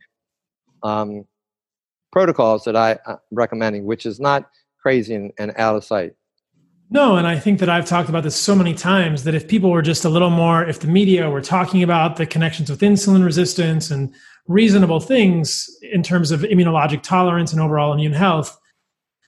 um, 0.83 1.25
protocols 2.13 2.65
that 2.65 2.77
I, 2.77 2.93
am 2.93 2.99
uh, 3.07 3.17
recommending, 3.31 3.85
which 3.85 4.07
is 4.07 4.21
not 4.21 4.49
crazy 4.81 5.15
and, 5.15 5.33
and 5.39 5.53
out 5.57 5.77
of 5.77 5.85
sight. 5.85 6.15
No, 6.91 7.17
and 7.17 7.27
I 7.27 7.39
think 7.39 7.59
that 7.61 7.69
I've 7.69 7.85
talked 7.85 8.09
about 8.09 8.23
this 8.23 8.35
so 8.35 8.55
many 8.55 8.75
times 8.75 9.25
that 9.25 9.35
if 9.35 9.47
people 9.47 9.71
were 9.71 9.83
just 9.83 10.07
a 10.07 10.09
little 10.09 10.31
more, 10.31 10.65
if 10.65 10.81
the 10.81 10.87
media 10.87 11.29
were 11.29 11.43
talking 11.43 11.83
about 11.83 12.17
the 12.17 12.25
connections 12.25 12.71
with 12.71 12.81
insulin 12.81 13.25
resistance 13.25 13.91
and 13.91 14.15
reasonable 14.49 14.99
things 14.99 15.69
in 15.83 16.03
terms 16.03 16.31
of 16.31 16.41
immunologic 16.41 17.03
tolerance 17.03 17.53
and 17.53 17.61
overall 17.61 17.93
immune 17.93 18.15
health, 18.15 18.59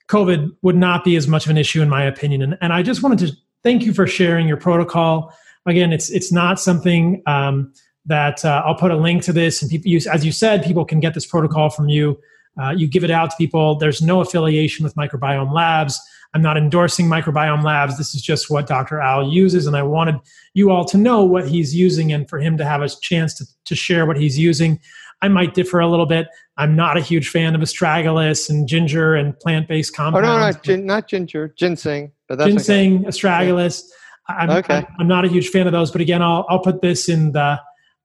COVID 0.09 0.49
would 0.61 0.75
not 0.75 1.05
be 1.05 1.15
as 1.15 1.27
much 1.27 1.45
of 1.45 1.51
an 1.51 1.57
issue, 1.57 1.81
in 1.81 1.87
my 1.87 2.03
opinion. 2.03 2.41
And, 2.41 2.57
and 2.59 2.73
I 2.73 2.83
just 2.83 3.01
wanted 3.01 3.19
to 3.19 3.37
thank 3.63 3.83
you 3.83 3.93
for 3.93 4.05
sharing 4.07 4.47
your 4.47 4.57
protocol. 4.57 5.33
Again, 5.65 5.93
it's 5.93 6.09
it's 6.09 6.31
not 6.31 6.59
something 6.59 7.21
um, 7.27 7.71
that 8.05 8.43
uh, 8.43 8.63
I'll 8.65 8.75
put 8.75 8.91
a 8.91 8.97
link 8.97 9.23
to 9.23 9.33
this, 9.33 9.61
and 9.61 9.69
people, 9.69 9.89
use, 9.89 10.07
as 10.07 10.25
you 10.25 10.31
said, 10.31 10.63
people 10.63 10.83
can 10.83 10.99
get 10.99 11.13
this 11.13 11.25
protocol 11.25 11.69
from 11.69 11.87
you. 11.87 12.19
Uh, 12.61 12.71
you 12.71 12.87
give 12.87 13.03
it 13.03 13.11
out 13.11 13.29
to 13.29 13.37
people. 13.37 13.75
There's 13.75 14.01
no 14.01 14.19
affiliation 14.19 14.83
with 14.83 14.95
Microbiome 14.95 15.53
Labs. 15.53 16.01
I'm 16.33 16.41
not 16.41 16.57
endorsing 16.57 17.07
Microbiome 17.07 17.63
Labs. 17.63 17.97
This 17.97 18.15
is 18.15 18.21
just 18.21 18.49
what 18.49 18.67
Dr. 18.67 18.99
Al 18.99 19.29
uses, 19.29 19.67
and 19.67 19.77
I 19.77 19.83
wanted 19.83 20.15
you 20.53 20.71
all 20.71 20.83
to 20.85 20.97
know 20.97 21.23
what 21.23 21.47
he's 21.47 21.75
using 21.75 22.11
and 22.11 22.27
for 22.27 22.39
him 22.39 22.57
to 22.57 22.65
have 22.65 22.81
a 22.81 22.89
chance 22.89 23.33
to, 23.35 23.45
to 23.65 23.75
share 23.75 24.05
what 24.05 24.17
he's 24.17 24.37
using. 24.37 24.79
I 25.21 25.27
might 25.27 25.53
differ 25.53 25.79
a 25.79 25.87
little 25.87 26.05
bit. 26.05 26.27
I'm 26.57 26.75
not 26.75 26.97
a 26.97 27.01
huge 27.01 27.29
fan 27.29 27.55
of 27.55 27.61
astragalus 27.61 28.49
and 28.49 28.67
ginger 28.67 29.15
and 29.15 29.39
plant-based 29.39 29.95
compounds. 29.95 30.27
Oh 30.27 30.37
no, 30.37 30.39
no, 30.39 30.51
gin, 30.51 30.85
not 30.85 31.07
ginger, 31.07 31.53
ginseng. 31.57 32.11
But 32.27 32.39
that's 32.39 32.49
ginseng, 32.49 32.99
okay. 32.99 33.07
astragalus. 33.07 33.83
I'm, 34.27 34.49
okay. 34.49 34.77
I'm, 34.77 34.87
I'm, 34.99 35.07
not 35.07 35.25
a 35.25 35.27
huge 35.27 35.49
fan 35.49 35.67
of 35.67 35.73
those, 35.73 35.91
but 35.91 36.01
again, 36.01 36.21
I'll 36.21 36.45
I'll 36.49 36.59
put 36.59 36.81
this 36.81 37.09
in 37.09 37.31
the 37.31 37.59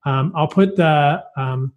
um, 0.05 0.33
I'll 0.35 0.49
put 0.49 0.77
the 0.77 1.23
um, 1.37 1.73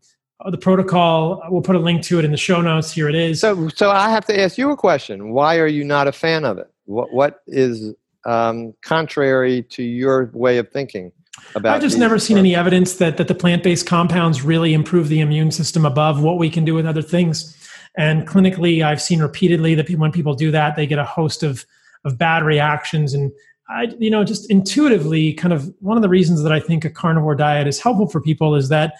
the 0.50 0.58
protocol. 0.58 1.42
We'll 1.50 1.62
put 1.62 1.76
a 1.76 1.80
link 1.80 2.04
to 2.04 2.20
it 2.20 2.26
in 2.26 2.32
the 2.32 2.38
show 2.38 2.62
notes. 2.62 2.92
Here 2.92 3.10
it 3.10 3.16
is. 3.16 3.42
So 3.42 3.70
so 3.70 3.92
I 3.92 4.10
have 4.10 4.26
to 4.26 4.40
ask 4.40 4.58
you 4.58 4.72
a 4.72 4.78
question. 4.78 5.32
Why 5.32 5.58
are 5.58 5.68
you 5.68 5.84
not 5.84 6.08
a 6.08 6.12
fan 6.12 6.46
of 6.46 6.58
it? 6.58 6.72
What 6.86 7.14
what 7.14 7.42
is 7.48 7.94
um, 8.26 8.74
contrary 8.82 9.64
to 9.64 9.84
your 9.84 10.32
way 10.34 10.58
of 10.58 10.70
thinking? 10.70 11.12
About 11.56 11.76
I've 11.76 11.82
just 11.82 11.98
never 11.98 12.20
seen 12.20 12.38
any 12.38 12.56
evidence 12.56 12.96
that 12.96 13.18
that 13.18 13.28
the 13.28 13.36
plant-based 13.36 13.86
compounds 13.86 14.42
really 14.42 14.74
improve 14.74 15.10
the 15.10 15.20
immune 15.20 15.52
system 15.52 15.86
above 15.86 16.22
what 16.22 16.38
we 16.38 16.50
can 16.50 16.66
do 16.66 16.74
with 16.74 16.86
other 16.86 17.02
things. 17.02 17.56
And 17.98 18.28
clinically, 18.28 18.84
I've 18.84 19.02
seen 19.02 19.20
repeatedly 19.22 19.76
that 19.76 19.90
when 19.90 20.12
people 20.12 20.34
do 20.34 20.52
that, 20.52 20.76
they 20.76 20.88
get 20.88 21.00
a 21.00 21.06
host 21.06 21.44
of 21.44 21.66
of 22.06 22.18
bad 22.18 22.44
reactions. 22.44 23.14
And 23.14 23.32
I, 23.70 23.94
you 24.00 24.10
know, 24.10 24.24
just 24.24 24.50
intuitively, 24.50 25.34
kind 25.34 25.54
of 25.54 25.74
one 25.80 25.98
of 25.98 26.02
the 26.02 26.10
reasons 26.10 26.44
that 26.44 26.52
I 26.52 26.60
think 26.60 26.86
a 26.86 26.90
carnivore 26.90 27.36
diet 27.36 27.68
is 27.68 27.80
helpful 27.80 28.08
for 28.08 28.22
people 28.22 28.56
is 28.56 28.70
that 28.70 28.96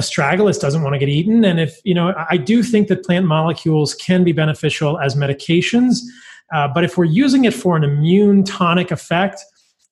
astragalus 0.00 0.60
doesn't 0.60 0.82
want 0.82 0.94
to 0.94 0.98
get 0.98 1.08
eaten. 1.08 1.44
And 1.44 1.60
if 1.60 1.78
you 1.84 1.94
know, 1.94 2.14
I 2.30 2.36
do 2.36 2.62
think 2.62 2.88
that 2.88 3.04
plant 3.04 3.26
molecules 3.26 3.94
can 3.94 4.24
be 4.24 4.32
beneficial 4.32 4.98
as 4.98 5.14
medications. 5.14 5.98
Uh, 6.52 6.68
but 6.68 6.84
if 6.84 6.96
we're 6.96 7.04
using 7.04 7.44
it 7.44 7.54
for 7.54 7.76
an 7.76 7.84
immune 7.84 8.44
tonic 8.44 8.90
effect, 8.90 9.44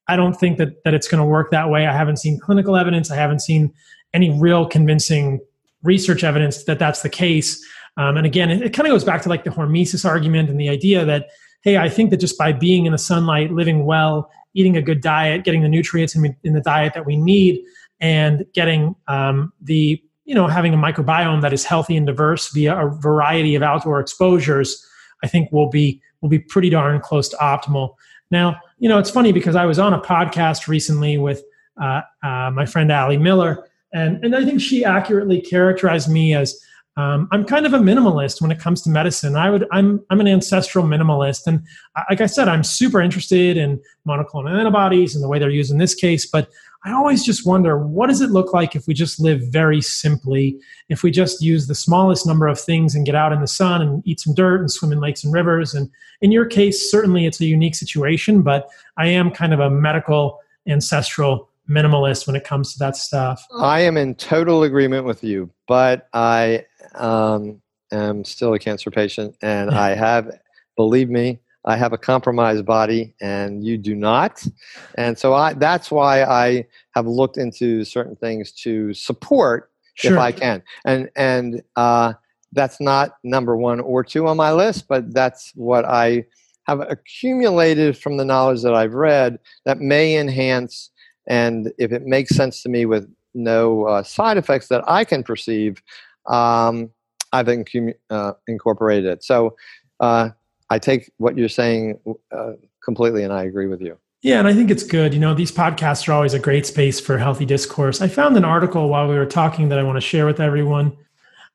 I 0.08 0.16
don't 0.16 0.34
think 0.34 0.58
that 0.58 0.82
that 0.84 0.94
it's 0.94 1.08
going 1.08 1.22
to 1.22 1.28
work 1.28 1.50
that 1.50 1.70
way. 1.70 1.86
I 1.86 1.92
haven't 1.92 2.16
seen 2.16 2.40
clinical 2.40 2.76
evidence. 2.76 3.10
I 3.10 3.16
haven't 3.16 3.40
seen 3.40 3.72
any 4.14 4.30
real 4.30 4.66
convincing 4.66 5.40
research 5.82 6.24
evidence 6.24 6.64
that 6.64 6.78
that's 6.78 7.02
the 7.02 7.08
case. 7.08 7.64
Um, 7.96 8.16
and 8.16 8.26
again, 8.26 8.50
it, 8.50 8.62
it 8.62 8.72
kind 8.72 8.86
of 8.86 8.92
goes 8.92 9.04
back 9.04 9.22
to 9.22 9.28
like 9.28 9.44
the 9.44 9.50
hormesis 9.50 10.04
argument 10.04 10.48
and 10.48 10.58
the 10.58 10.68
idea 10.68 11.04
that 11.04 11.28
hey, 11.62 11.76
I 11.76 11.88
think 11.88 12.10
that 12.10 12.18
just 12.18 12.38
by 12.38 12.52
being 12.52 12.86
in 12.86 12.92
the 12.92 12.98
sunlight, 12.98 13.50
living 13.50 13.84
well, 13.84 14.30
eating 14.54 14.76
a 14.76 14.82
good 14.82 15.00
diet, 15.00 15.44
getting 15.44 15.62
the 15.62 15.68
nutrients 15.68 16.14
in, 16.14 16.36
in 16.44 16.52
the 16.52 16.60
diet 16.60 16.94
that 16.94 17.04
we 17.04 17.16
need, 17.16 17.60
and 18.00 18.44
getting 18.54 18.94
um, 19.08 19.52
the 19.60 20.00
you 20.24 20.34
know 20.34 20.46
having 20.46 20.72
a 20.72 20.76
microbiome 20.76 21.42
that 21.42 21.52
is 21.52 21.64
healthy 21.64 21.96
and 21.96 22.06
diverse 22.06 22.50
via 22.52 22.86
a 22.86 22.88
variety 22.88 23.54
of 23.54 23.62
outdoor 23.62 24.00
exposures, 24.00 24.84
I 25.22 25.28
think 25.28 25.50
will 25.52 25.68
be 25.68 26.00
will 26.20 26.28
be 26.28 26.38
pretty 26.38 26.70
darn 26.70 27.00
close 27.00 27.28
to 27.30 27.36
optimal. 27.36 27.94
Now, 28.30 28.60
you 28.78 28.88
know, 28.88 28.98
it's 28.98 29.10
funny 29.10 29.32
because 29.32 29.56
I 29.56 29.66
was 29.66 29.78
on 29.78 29.92
a 29.92 30.00
podcast 30.00 30.68
recently 30.68 31.18
with 31.18 31.42
uh, 31.80 32.02
uh, 32.22 32.50
my 32.52 32.66
friend 32.66 32.90
Ali 32.90 33.16
Miller, 33.16 33.68
and 33.92 34.24
and 34.24 34.34
I 34.34 34.44
think 34.44 34.60
she 34.60 34.84
accurately 34.84 35.40
characterized 35.40 36.08
me 36.08 36.34
as 36.34 36.60
um, 36.96 37.28
I'm 37.30 37.44
kind 37.44 37.64
of 37.64 37.74
a 37.74 37.78
minimalist 37.78 38.42
when 38.42 38.50
it 38.50 38.58
comes 38.58 38.82
to 38.82 38.90
medicine. 38.90 39.36
I 39.36 39.50
would 39.50 39.66
I'm 39.70 40.04
I'm 40.10 40.20
an 40.20 40.28
ancestral 40.28 40.84
minimalist, 40.84 41.46
and 41.46 41.62
like 42.10 42.20
I 42.20 42.26
said, 42.26 42.48
I'm 42.48 42.64
super 42.64 43.00
interested 43.00 43.56
in 43.56 43.80
monoclonal 44.06 44.58
antibodies 44.58 45.14
and 45.14 45.22
the 45.22 45.28
way 45.28 45.38
they're 45.38 45.50
used 45.50 45.70
in 45.70 45.78
this 45.78 45.94
case. 45.94 46.26
But 46.26 46.50
I 46.88 46.94
always 46.94 47.22
just 47.22 47.44
wonder 47.44 47.76
what 47.78 48.06
does 48.06 48.22
it 48.22 48.30
look 48.30 48.54
like 48.54 48.74
if 48.74 48.86
we 48.86 48.94
just 48.94 49.20
live 49.20 49.42
very 49.50 49.82
simply, 49.82 50.58
if 50.88 51.02
we 51.02 51.10
just 51.10 51.42
use 51.42 51.66
the 51.66 51.74
smallest 51.74 52.26
number 52.26 52.46
of 52.46 52.58
things 52.58 52.94
and 52.94 53.04
get 53.04 53.14
out 53.14 53.30
in 53.30 53.42
the 53.42 53.46
sun 53.46 53.82
and 53.82 54.02
eat 54.06 54.20
some 54.20 54.34
dirt 54.34 54.60
and 54.60 54.70
swim 54.70 54.92
in 54.92 54.98
lakes 54.98 55.22
and 55.22 55.32
rivers. 55.32 55.74
And 55.74 55.90
in 56.22 56.32
your 56.32 56.46
case, 56.46 56.90
certainly 56.90 57.26
it's 57.26 57.40
a 57.40 57.44
unique 57.44 57.74
situation, 57.74 58.40
but 58.40 58.68
I 58.96 59.08
am 59.08 59.30
kind 59.30 59.52
of 59.52 59.60
a 59.60 59.68
medical 59.68 60.38
ancestral 60.66 61.50
minimalist 61.68 62.26
when 62.26 62.36
it 62.36 62.44
comes 62.44 62.72
to 62.72 62.78
that 62.78 62.96
stuff. 62.96 63.46
I 63.58 63.80
am 63.80 63.98
in 63.98 64.14
total 64.14 64.62
agreement 64.62 65.04
with 65.04 65.22
you, 65.22 65.50
but 65.66 66.08
I 66.14 66.64
um, 66.94 67.60
am 67.92 68.24
still 68.24 68.54
a 68.54 68.58
cancer 68.58 68.90
patient 68.90 69.36
and 69.42 69.70
I 69.74 69.94
have, 69.94 70.38
believe 70.74 71.10
me, 71.10 71.40
I 71.64 71.76
have 71.76 71.92
a 71.92 71.98
compromised 71.98 72.64
body 72.64 73.14
and 73.20 73.64
you 73.64 73.76
do 73.76 73.94
not. 73.94 74.46
And 74.96 75.18
so 75.18 75.34
I, 75.34 75.54
that's 75.54 75.90
why 75.90 76.22
I 76.22 76.66
have 76.94 77.06
looked 77.06 77.36
into 77.36 77.84
certain 77.84 78.16
things 78.16 78.52
to 78.62 78.94
support 78.94 79.70
sure. 79.94 80.12
if 80.12 80.18
I 80.18 80.32
can. 80.32 80.62
And, 80.84 81.10
and, 81.16 81.62
uh, 81.76 82.14
that's 82.52 82.80
not 82.80 83.16
number 83.24 83.56
one 83.56 83.78
or 83.80 84.02
two 84.02 84.26
on 84.26 84.38
my 84.38 84.52
list, 84.52 84.88
but 84.88 85.12
that's 85.12 85.52
what 85.54 85.84
I 85.84 86.24
have 86.66 86.80
accumulated 86.80 87.98
from 87.98 88.16
the 88.16 88.24
knowledge 88.24 88.62
that 88.62 88.74
I've 88.74 88.94
read 88.94 89.38
that 89.66 89.80
may 89.80 90.16
enhance 90.16 90.90
and 91.28 91.72
if 91.78 91.92
it 91.92 92.06
makes 92.06 92.34
sense 92.34 92.62
to 92.62 92.68
me 92.68 92.86
with 92.86 93.08
no 93.34 93.84
uh, 93.84 94.02
side 94.02 94.38
effects 94.38 94.68
that 94.68 94.82
I 94.88 95.04
can 95.04 95.22
perceive, 95.22 95.82
um, 96.26 96.90
I've 97.32 97.48
uh, 97.48 98.32
incorporated 98.48 99.04
it. 99.04 99.22
So 99.22 99.54
uh, 100.00 100.30
I 100.70 100.78
take 100.78 101.10
what 101.16 101.36
you're 101.36 101.48
saying 101.48 101.98
uh, 102.30 102.52
completely, 102.82 103.22
and 103.22 103.32
I 103.32 103.44
agree 103.44 103.66
with 103.66 103.80
you. 103.80 103.98
Yeah, 104.20 104.40
and 104.40 104.48
I 104.48 104.52
think 104.52 104.70
it's 104.70 104.82
good. 104.82 105.14
You 105.14 105.20
know, 105.20 105.32
these 105.32 105.52
podcasts 105.52 106.08
are 106.08 106.12
always 106.12 106.34
a 106.34 106.40
great 106.40 106.66
space 106.66 106.98
for 106.98 107.18
healthy 107.18 107.44
discourse. 107.44 108.00
I 108.00 108.08
found 108.08 108.36
an 108.36 108.44
article 108.44 108.88
while 108.88 109.08
we 109.08 109.14
were 109.14 109.26
talking 109.26 109.68
that 109.68 109.78
I 109.78 109.84
want 109.84 109.96
to 109.96 110.00
share 110.00 110.26
with 110.26 110.40
everyone. 110.40 110.96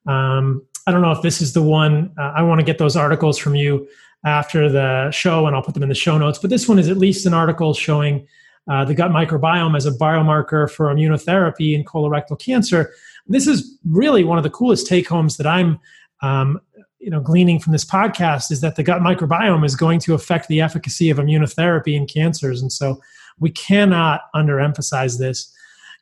Um, 0.07 0.65
I 0.87 0.91
don't 0.91 1.01
know 1.01 1.11
if 1.11 1.21
this 1.21 1.41
is 1.41 1.53
the 1.53 1.61
one. 1.61 2.13
Uh, 2.17 2.33
I 2.35 2.41
want 2.43 2.59
to 2.59 2.65
get 2.65 2.77
those 2.77 2.95
articles 2.95 3.37
from 3.37 3.55
you 3.55 3.87
after 4.25 4.69
the 4.69 5.11
show, 5.11 5.45
and 5.45 5.55
I'll 5.55 5.61
put 5.61 5.73
them 5.73 5.83
in 5.83 5.89
the 5.89 5.95
show 5.95 6.17
notes. 6.17 6.39
But 6.39 6.49
this 6.49 6.67
one 6.67 6.79
is 6.79 6.89
at 6.89 6.97
least 6.97 7.25
an 7.25 7.33
article 7.33 7.73
showing 7.73 8.27
uh, 8.69 8.85
the 8.85 8.95
gut 8.95 9.11
microbiome 9.11 9.75
as 9.75 9.85
a 9.85 9.91
biomarker 9.91 10.71
for 10.71 10.87
immunotherapy 10.87 11.73
in 11.75 11.83
colorectal 11.83 12.39
cancer. 12.39 12.93
This 13.27 13.45
is 13.45 13.77
really 13.85 14.23
one 14.23 14.37
of 14.37 14.43
the 14.43 14.49
coolest 14.49 14.87
take 14.87 15.07
homes 15.07 15.35
that 15.35 15.47
I'm 15.47 15.79
um, 16.21 16.61
you 17.03 17.09
know 17.09 17.19
gleaning 17.19 17.59
from 17.59 17.73
this 17.73 17.85
podcast 17.85 18.51
is 18.51 18.61
that 18.61 18.75
the 18.75 18.83
gut 18.83 19.01
microbiome 19.01 19.65
is 19.65 19.75
going 19.75 19.99
to 19.99 20.13
affect 20.13 20.47
the 20.47 20.61
efficacy 20.61 21.09
of 21.09 21.17
immunotherapy 21.17 21.95
in 21.95 22.07
cancers. 22.07 22.61
And 22.61 22.71
so 22.71 23.01
we 23.39 23.51
cannot 23.51 24.21
underemphasize 24.35 25.19
this. 25.19 25.53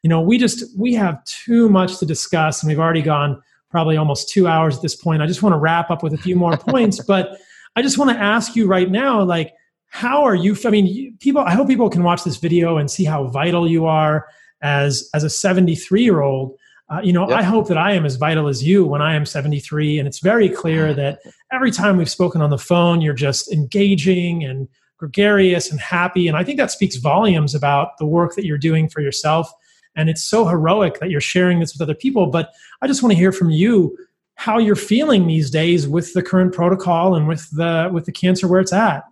You 0.04 0.10
know 0.10 0.22
we 0.22 0.38
just 0.38 0.78
we 0.78 0.94
have 0.94 1.24
too 1.26 1.70
much 1.70 1.98
to 1.98 2.06
discuss 2.06 2.62
and 2.62 2.70
we've 2.70 2.80
already 2.80 3.02
gone 3.02 3.42
probably 3.70 3.98
almost 3.98 4.30
two 4.30 4.48
hours 4.48 4.76
at 4.76 4.82
this 4.82 4.96
point. 4.96 5.22
I 5.22 5.28
just 5.28 5.42
want 5.42 5.54
to 5.54 5.58
wrap 5.58 5.90
up 5.90 6.04
with 6.04 6.14
a 6.14 6.18
few 6.18 6.36
more 6.36 6.58
points 6.70 7.04
but 7.04 7.38
i 7.76 7.82
just 7.82 7.98
want 7.98 8.10
to 8.10 8.18
ask 8.18 8.56
you 8.56 8.68
right 8.68 8.92
now 8.92 9.22
like 9.22 9.54
how 9.88 10.24
are 10.24 10.36
you 10.36 10.56
i 10.66 10.70
mean 10.70 11.16
people 11.20 11.42
i 11.42 11.52
hope 11.54 11.68
people 11.68 11.90
can 11.90 12.04
watch 12.04 12.24
this 12.24 12.38
video 12.38 12.78
and 12.78 12.90
see 12.90 13.04
how 13.04 13.28
vital 13.28 13.68
you 13.68 13.86
are 13.86 14.28
as 14.62 15.10
as 15.14 15.24
a 15.24 15.30
73 15.30 16.04
year 16.04 16.22
old 16.22 16.56
uh, 16.92 17.00
you 17.02 17.14
know, 17.14 17.28
yep. 17.30 17.40
I 17.40 17.44
hope 17.44 17.68
that 17.70 17.78
I 17.78 17.94
am 17.94 18.06
as 18.06 18.18
vital 18.18 18.48
as 18.48 18.64
you 18.64 18.86
when 18.86 19.02
I 19.02 19.16
am 19.16 19.26
73. 19.26 19.98
And 19.98 20.08
it's 20.08 20.20
very 20.20 20.50
clear 20.50 20.94
that 20.96 21.20
every 21.52 21.72
time 21.72 21.98
we've 21.98 22.10
spoken 22.10 22.42
on 22.42 22.50
the 22.50 22.58
phone, 22.58 23.02
you're 23.02 23.14
just 23.14 23.52
engaging 23.52 24.44
and 24.44 24.68
gregarious 24.98 25.72
and 25.72 25.80
happy. 25.80 26.28
And 26.28 26.38
I 26.38 26.44
think 26.44 26.58
that 26.58 26.70
speaks 26.70 26.98
volumes 26.98 27.56
about 27.56 27.98
the 27.98 28.06
work 28.06 28.36
that 28.36 28.46
you're 28.46 28.58
doing 28.58 28.90
for 28.90 29.02
yourself. 29.02 29.52
And 29.96 30.10
it's 30.10 30.24
so 30.24 30.46
heroic 30.46 31.00
that 31.00 31.10
you're 31.10 31.22
sharing 31.22 31.60
this 31.60 31.74
with 31.74 31.82
other 31.82 31.96
people. 31.96 32.28
But 32.28 32.52
I 32.82 32.88
just 32.88 33.02
want 33.02 33.12
to 33.12 33.18
hear 33.18 33.32
from 33.32 33.50
you 33.50 33.98
how 34.36 34.58
you're 34.58 34.76
feeling 34.76 35.28
these 35.28 35.50
days 35.50 35.88
with 35.88 36.14
the 36.14 36.22
current 36.22 36.54
protocol 36.54 37.16
and 37.16 37.28
with 37.28 37.50
the 37.52 37.90
with 37.94 38.06
the 38.06 38.12
cancer 38.12 38.48
where 38.48 38.62
it's 38.62 38.74
at. 38.74 39.04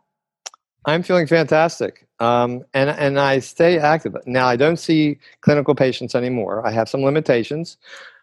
I'm 0.86 1.04
feeling 1.04 1.28
fantastic. 1.28 2.08
Um, 2.20 2.64
and, 2.74 2.90
and 2.90 3.20
I 3.20 3.40
stay 3.40 3.78
active. 3.78 4.16
Now, 4.26 4.48
I 4.48 4.56
don't 4.56 4.78
see 4.78 5.20
clinical 5.42 5.76
patients 5.76 6.16
anymore. 6.16 6.66
I 6.66 6.72
have 6.72 6.90
some 6.90 7.04
limitations. 7.04 7.78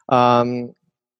Um, 0.09 0.75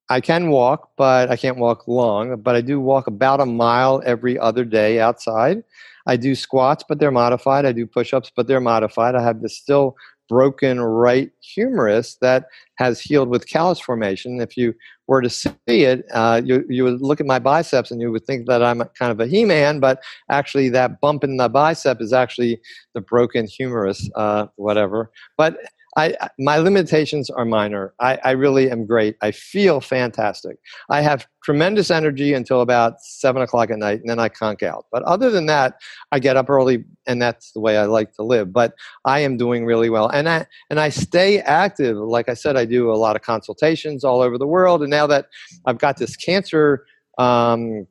I 0.09 0.21
can 0.21 0.51
walk, 0.51 0.91
but 0.97 1.31
I 1.31 1.37
can't 1.37 1.59
walk 1.59 1.89
long. 1.89 2.41
But 2.41 2.55
I 2.55 2.61
do 2.61 2.81
walk 2.81 3.07
about 3.07 3.41
a 3.41 3.47
mile 3.47 4.03
every 4.05 4.39
other 4.39 4.65
day 4.65 5.01
outside. 5.01 5.63
I 6.07 6.17
do 6.17 6.35
squats, 6.35 6.85
but 6.89 7.01
they're 7.01 7.11
modified. 7.11 7.67
I 7.67 7.73
do 7.73 7.87
push 7.87 8.15
ups, 8.15 8.31
but 8.35 8.47
they're 8.47 8.61
modified. 8.61 9.15
I 9.15 9.23
have 9.23 9.43
this 9.43 9.57
still 9.57 9.97
broken 10.29 10.81
right 10.81 11.31
humerus 11.41 12.17
that 12.21 12.47
has 12.77 13.01
healed 13.01 13.29
with 13.29 13.49
callus 13.49 13.81
formation. 13.81 14.41
If 14.41 14.57
you 14.57 14.75
were 15.07 15.23
to 15.23 15.31
see 15.31 15.51
it, 15.67 16.05
uh, 16.13 16.41
you, 16.45 16.65
you 16.69 16.85
would 16.85 17.01
look 17.01 17.21
at 17.21 17.27
my 17.27 17.39
biceps 17.39 17.91
and 17.91 18.01
you 18.01 18.11
would 18.11 18.25
think 18.25 18.47
that 18.47 18.63
I'm 18.63 18.83
kind 18.99 19.13
of 19.13 19.21
a 19.21 19.27
He 19.27 19.45
Man, 19.45 19.81
but 19.81 20.03
actually, 20.31 20.69
that 20.71 21.01
bump 21.01 21.25
in 21.25 21.37
the 21.37 21.49
bicep 21.49 22.01
is 22.01 22.13
actually 22.13 22.61
the 22.95 23.01
broken 23.01 23.47
humerus, 23.47 24.11
uh, 24.17 24.47
whatever. 24.57 25.11
But 25.37 25.59
I, 25.97 26.15
my 26.39 26.59
limitations 26.59 27.31
are 27.31 27.47
minor. 27.47 27.95
I, 28.01 28.19
I, 28.23 28.31
really 28.33 28.71
am 28.71 28.85
great. 28.85 29.17
I 29.23 29.31
feel 29.31 29.81
fantastic. 29.81 30.59
I 30.91 31.01
have 31.01 31.27
tremendous 31.43 31.91
energy 31.91 32.35
until 32.35 32.61
about 32.61 33.01
seven 33.01 33.41
o'clock 33.41 33.71
at 33.71 33.79
night, 33.79 34.01
and 34.01 34.11
then 34.11 34.19
I 34.19 34.29
conk 34.29 34.63
out. 34.63 34.85
But 34.93 35.03
other 35.05 35.31
than 35.31 35.47
that, 35.47 35.81
I 36.13 36.19
get 36.19 36.37
up 36.37 36.51
early, 36.51 36.85
and 37.07 37.21
that's 37.21 37.53
the 37.53 37.61
way 37.61 37.79
I 37.79 37.87
like 37.87 38.13
to 38.17 38.23
live. 38.23 38.53
But 38.53 38.75
I 39.07 39.21
am 39.21 39.39
doing 39.39 39.65
really 39.65 39.89
well, 39.89 40.09
and 40.09 40.29
I 40.29 40.47
and 40.69 40.79
I 40.79 40.91
stay 40.91 41.39
active. 41.41 41.97
Like 41.97 42.29
I 42.29 42.35
said, 42.35 42.57
I 42.57 42.67
do 42.67 42.93
a 42.93 42.95
lot 42.95 43.17
of 43.17 43.23
consultations 43.23 44.05
all 44.05 44.21
over 44.21 44.37
the 44.37 44.47
world, 44.47 44.83
and 44.83 44.91
now 44.91 45.07
that 45.07 45.29
I've 45.65 45.79
got 45.79 45.97
this 45.97 46.15
cancer. 46.15 46.85
Um, 47.19 47.87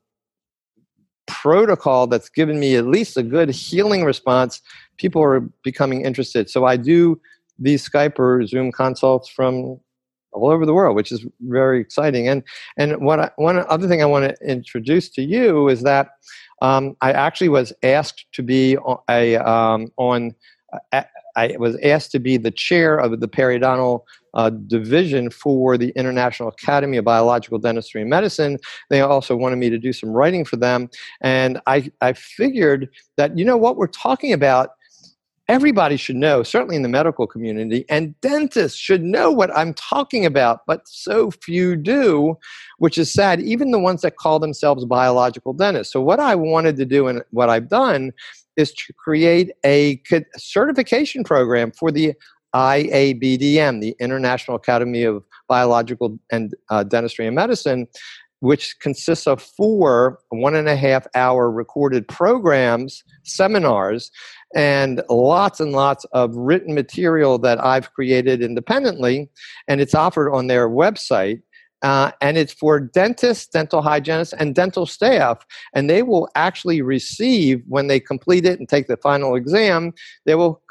protocol 1.28 2.06
that's 2.06 2.30
given 2.30 2.60
me 2.60 2.76
at 2.76 2.86
least 2.86 3.18
a 3.18 3.24
good 3.24 3.50
healing 3.50 4.04
response 4.04 4.62
people 4.98 5.24
are 5.24 5.40
becoming 5.64 6.06
interested 6.06 6.52
so 6.52 6.66
i 6.66 6.78
do 6.78 7.20
these 7.58 7.88
Skype 7.88 8.20
or 8.20 8.46
Zoom 8.46 8.72
consults 8.72 9.30
from 9.30 9.80
all 10.36 10.52
over 10.52 10.66
the 10.66 10.74
world, 10.74 10.96
which 10.96 11.12
is 11.12 11.26
very 11.42 11.80
exciting. 11.80 12.28
And 12.28 12.44
and 12.78 13.04
what 13.06 13.20
I, 13.20 13.32
one 13.38 13.64
other 13.70 13.88
thing 13.88 14.02
I 14.02 14.06
want 14.06 14.30
to 14.30 14.48
introduce 14.48 15.10
to 15.12 15.24
you 15.24 15.70
is 15.70 15.82
that 15.84 16.10
um, 16.62 16.96
I 17.02 17.12
actually 17.12 17.50
was 17.50 17.74
asked 17.84 18.26
to 18.34 18.44
be 18.44 18.78
a 19.10 19.38
um, 19.38 19.92
on. 19.98 20.36
I 21.38 21.56
was 21.58 21.78
asked 21.84 22.12
to 22.12 22.20
be 22.20 22.38
the 22.38 22.52
chair 22.52 22.98
of 22.98 23.20
the 23.20 23.28
periodontal 23.28 24.04
uh, 24.36 24.50
division 24.50 25.30
for 25.30 25.78
the 25.78 25.90
International 25.90 26.50
Academy 26.50 26.96
of 26.98 27.04
Biological 27.04 27.60
Dentistry 27.60 28.02
and 28.02 28.10
Medicine. 28.10 28.58
They 28.90 29.02
also 29.02 29.36
wanted 29.36 29.58
me 29.58 29.70
to 29.70 29.78
do 29.78 29.92
some 29.92 30.12
writing 30.12 30.46
for 30.46 30.56
them, 30.56 30.90
and 31.22 31.60
I 31.68 31.92
I 32.02 32.14
figured 32.14 32.90
that 33.18 33.38
you 33.38 33.46
know 33.46 33.58
what 33.58 33.78
we're 33.78 33.88
talking 33.88 34.34
about 34.34 34.72
everybody 35.48 35.98
should 35.98 36.16
know, 36.16 36.44
certainly 36.44 36.76
in 36.76 36.82
the 36.82 36.90
medical 36.90 37.28
community, 37.28 37.86
and 37.90 38.20
dentists 38.22 38.78
should 38.78 39.04
know 39.04 39.32
what 39.32 39.56
I'm 39.56 39.74
talking 39.74 40.26
about, 40.26 40.62
but 40.66 40.88
so 40.88 41.32
few 41.32 41.76
do, 41.76 42.38
which 42.78 42.98
is 42.98 43.12
sad, 43.12 43.42
even 43.42 43.72
the 43.72 43.80
ones 43.80 44.02
that 44.02 44.18
call 44.18 44.40
themselves 44.40 44.86
biological 44.86 45.54
dentists. 45.54 45.94
So, 45.94 46.02
what 46.02 46.20
I 46.20 46.36
wanted 46.36 46.78
to 46.78 46.86
do 46.86 47.08
and 47.08 47.24
what 47.32 47.50
I've 47.50 47.70
done 47.70 48.12
is 48.58 48.72
to 48.74 48.94
create 48.94 49.52
a 49.66 50.02
certification 50.38 51.24
program 51.24 51.72
for 51.72 51.92
the 51.92 52.14
IABDM, 52.56 53.82
the 53.82 53.96
International 54.00 54.56
Academy 54.56 55.04
of 55.04 55.24
Biological 55.50 56.18
and 56.32 56.54
uh, 56.70 56.84
Dentistry 56.84 57.28
and 57.28 57.36
Medicine, 57.36 57.88
which 58.40 58.80
consists 58.80 59.28
of 59.28 59.42
four 59.42 60.20
one 60.30 60.56
and 60.56 60.70
a 60.70 60.76
half 60.76 61.06
hour 61.16 61.52
recorded 61.52 62.08
programs, 62.08 63.04
seminars, 63.24 64.12
and 64.56 65.04
lots 65.10 65.60
and 65.60 65.74
lots 65.74 66.06
of 66.14 66.36
written 66.36 66.74
material 66.74 67.38
that 67.40 67.64
I've 67.64 67.94
created 67.94 68.42
independently. 68.42 69.30
And 69.68 69.82
it's 69.82 69.94
offered 69.94 70.34
on 70.34 70.48
their 70.48 70.70
website. 70.70 71.42
Uh, 71.82 72.10
and 72.22 72.38
it's 72.38 72.54
for 72.54 72.80
dentists, 72.80 73.46
dental 73.46 73.82
hygienists, 73.82 74.34
and 74.34 74.56
dental 74.56 74.86
staff. 74.88 75.46
And 75.74 75.88
they 75.90 76.02
will 76.02 76.28
actually 76.34 76.82
receive, 76.82 77.62
when 77.68 77.88
they 77.88 78.00
complete 78.00 78.46
it 78.46 78.58
and 78.58 78.68
take 78.68 78.88
the 78.88 78.98
final 78.98 79.36
exam, 79.36 79.94
they 80.26 80.34
will 80.34 80.64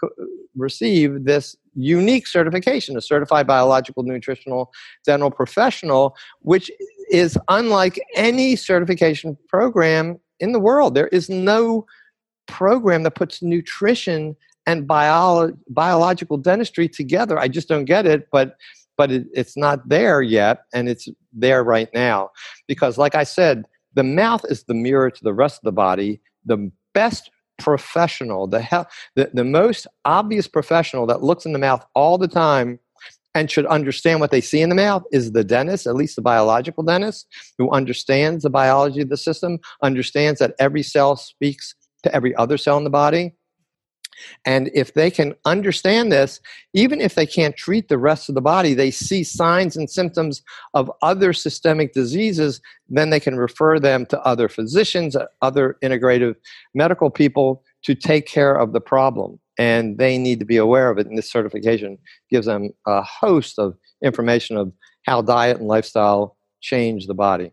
receive 0.56 1.24
this 1.24 1.54
unique 1.74 2.26
certification, 2.26 2.96
a 2.96 3.00
certified 3.00 3.46
biological 3.46 4.02
nutritional 4.02 4.72
dental 5.04 5.30
professional, 5.30 6.16
which 6.40 6.70
is 7.10 7.38
unlike 7.48 8.00
any 8.16 8.56
certification 8.56 9.36
program 9.48 10.18
in 10.40 10.52
the 10.52 10.60
world. 10.60 10.94
There 10.94 11.08
is 11.08 11.28
no 11.28 11.86
program 12.46 13.02
that 13.04 13.14
puts 13.14 13.42
nutrition 13.42 14.36
and 14.66 14.86
bio- 14.86 15.52
biological 15.68 16.38
dentistry 16.38 16.88
together. 16.88 17.38
I 17.38 17.48
just 17.48 17.68
don't 17.68 17.84
get 17.84 18.06
it, 18.06 18.28
but 18.32 18.56
but 18.96 19.10
it, 19.10 19.26
it's 19.34 19.56
not 19.56 19.88
there 19.88 20.22
yet, 20.22 20.60
and 20.72 20.88
it's 20.88 21.08
there 21.32 21.64
right 21.64 21.88
now 21.92 22.30
because, 22.68 22.96
like 22.96 23.16
I 23.16 23.24
said, 23.24 23.64
the 23.94 24.04
mouth 24.04 24.44
is 24.48 24.64
the 24.64 24.74
mirror 24.74 25.10
to 25.10 25.24
the 25.24 25.34
rest 25.34 25.56
of 25.58 25.64
the 25.64 25.72
body. 25.72 26.20
The 26.44 26.70
best 26.92 27.30
professional, 27.58 28.46
the, 28.46 28.62
he- 28.62 28.88
the 29.16 29.30
the 29.34 29.44
most 29.44 29.86
obvious 30.04 30.46
professional 30.46 31.06
that 31.06 31.22
looks 31.22 31.44
in 31.44 31.52
the 31.52 31.58
mouth 31.58 31.84
all 31.94 32.18
the 32.18 32.28
time 32.28 32.78
and 33.34 33.50
should 33.50 33.66
understand 33.66 34.20
what 34.20 34.30
they 34.30 34.40
see 34.40 34.62
in 34.62 34.68
the 34.68 34.74
mouth 34.76 35.02
is 35.10 35.32
the 35.32 35.42
dentist, 35.42 35.86
at 35.88 35.96
least 35.96 36.14
the 36.16 36.22
biological 36.22 36.84
dentist, 36.84 37.26
who 37.58 37.68
understands 37.72 38.44
the 38.44 38.50
biology 38.50 39.00
of 39.02 39.08
the 39.08 39.16
system, 39.16 39.58
understands 39.82 40.38
that 40.38 40.54
every 40.60 40.84
cell 40.84 41.16
speaks 41.16 41.74
to 42.04 42.14
every 42.14 42.34
other 42.36 42.56
cell 42.56 42.78
in 42.78 42.84
the 42.84 42.90
body. 42.90 43.34
And 44.44 44.70
if 44.74 44.94
they 44.94 45.10
can 45.10 45.34
understand 45.44 46.12
this, 46.12 46.40
even 46.72 47.00
if 47.00 47.14
they 47.14 47.26
can't 47.26 47.56
treat 47.56 47.88
the 47.88 47.98
rest 47.98 48.28
of 48.28 48.34
the 48.34 48.40
body, 48.40 48.74
they 48.74 48.90
see 48.90 49.24
signs 49.24 49.76
and 49.76 49.90
symptoms 49.90 50.42
of 50.72 50.90
other 51.02 51.32
systemic 51.32 51.92
diseases, 51.92 52.60
then 52.88 53.10
they 53.10 53.20
can 53.20 53.36
refer 53.36 53.80
them 53.80 54.06
to 54.06 54.20
other 54.20 54.48
physicians, 54.48 55.16
other 55.42 55.76
integrative 55.82 56.36
medical 56.74 57.10
people 57.10 57.64
to 57.82 57.94
take 57.94 58.26
care 58.26 58.54
of 58.54 58.72
the 58.72 58.80
problem. 58.80 59.40
And 59.58 59.98
they 59.98 60.18
need 60.18 60.38
to 60.40 60.46
be 60.46 60.56
aware 60.56 60.90
of 60.90 60.98
it. 60.98 61.06
And 61.06 61.18
this 61.18 61.30
certification 61.30 61.98
gives 62.30 62.46
them 62.46 62.70
a 62.86 63.02
host 63.02 63.58
of 63.58 63.76
information 64.02 64.56
of 64.56 64.72
how 65.06 65.22
diet 65.22 65.58
and 65.58 65.68
lifestyle 65.68 66.36
change 66.60 67.06
the 67.06 67.14
body. 67.14 67.52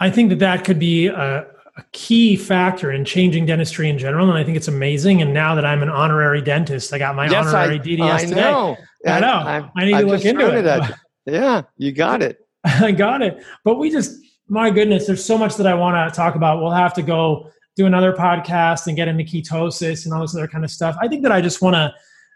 I 0.00 0.10
think 0.10 0.30
that 0.30 0.38
that 0.40 0.64
could 0.64 0.78
be 0.78 1.06
a, 1.06 1.46
a 1.76 1.84
key 1.92 2.36
factor 2.36 2.92
in 2.92 3.04
changing 3.04 3.46
dentistry 3.46 3.88
in 3.88 3.98
general, 3.98 4.28
and 4.28 4.38
I 4.38 4.44
think 4.44 4.56
it's 4.56 4.68
amazing. 4.68 5.22
And 5.22 5.32
now 5.32 5.54
that 5.54 5.64
I'm 5.64 5.82
an 5.82 5.88
honorary 5.88 6.42
dentist, 6.42 6.92
I 6.92 6.98
got 6.98 7.16
my 7.16 7.28
yes, 7.28 7.46
honorary 7.46 7.80
I, 7.80 7.82
DDS 7.82 8.10
I 8.10 8.24
today. 8.24 8.40
Know. 8.40 8.76
I 9.06 9.20
know. 9.20 9.26
I, 9.28 9.70
I 9.76 9.84
need 9.84 9.98
to 9.98 10.06
look 10.06 10.24
into 10.24 10.56
it. 10.56 10.66
it 10.66 10.94
yeah, 11.26 11.62
you 11.78 11.92
got 11.92 12.22
it. 12.22 12.38
I 12.64 12.92
got 12.92 13.22
it. 13.22 13.42
But 13.64 13.78
we 13.78 13.90
just, 13.90 14.20
my 14.48 14.70
goodness, 14.70 15.06
there's 15.06 15.24
so 15.24 15.38
much 15.38 15.56
that 15.56 15.66
I 15.66 15.74
want 15.74 16.12
to 16.12 16.16
talk 16.16 16.34
about. 16.34 16.60
We'll 16.60 16.70
have 16.70 16.94
to 16.94 17.02
go 17.02 17.50
do 17.74 17.86
another 17.86 18.12
podcast 18.12 18.86
and 18.86 18.96
get 18.96 19.08
into 19.08 19.24
ketosis 19.24 20.04
and 20.04 20.12
all 20.12 20.20
this 20.20 20.34
other 20.34 20.46
kind 20.46 20.64
of 20.64 20.70
stuff. 20.70 20.96
I 21.00 21.08
think 21.08 21.22
that 21.22 21.32
I 21.32 21.40
just 21.40 21.62
want 21.62 21.74
to 21.74 21.92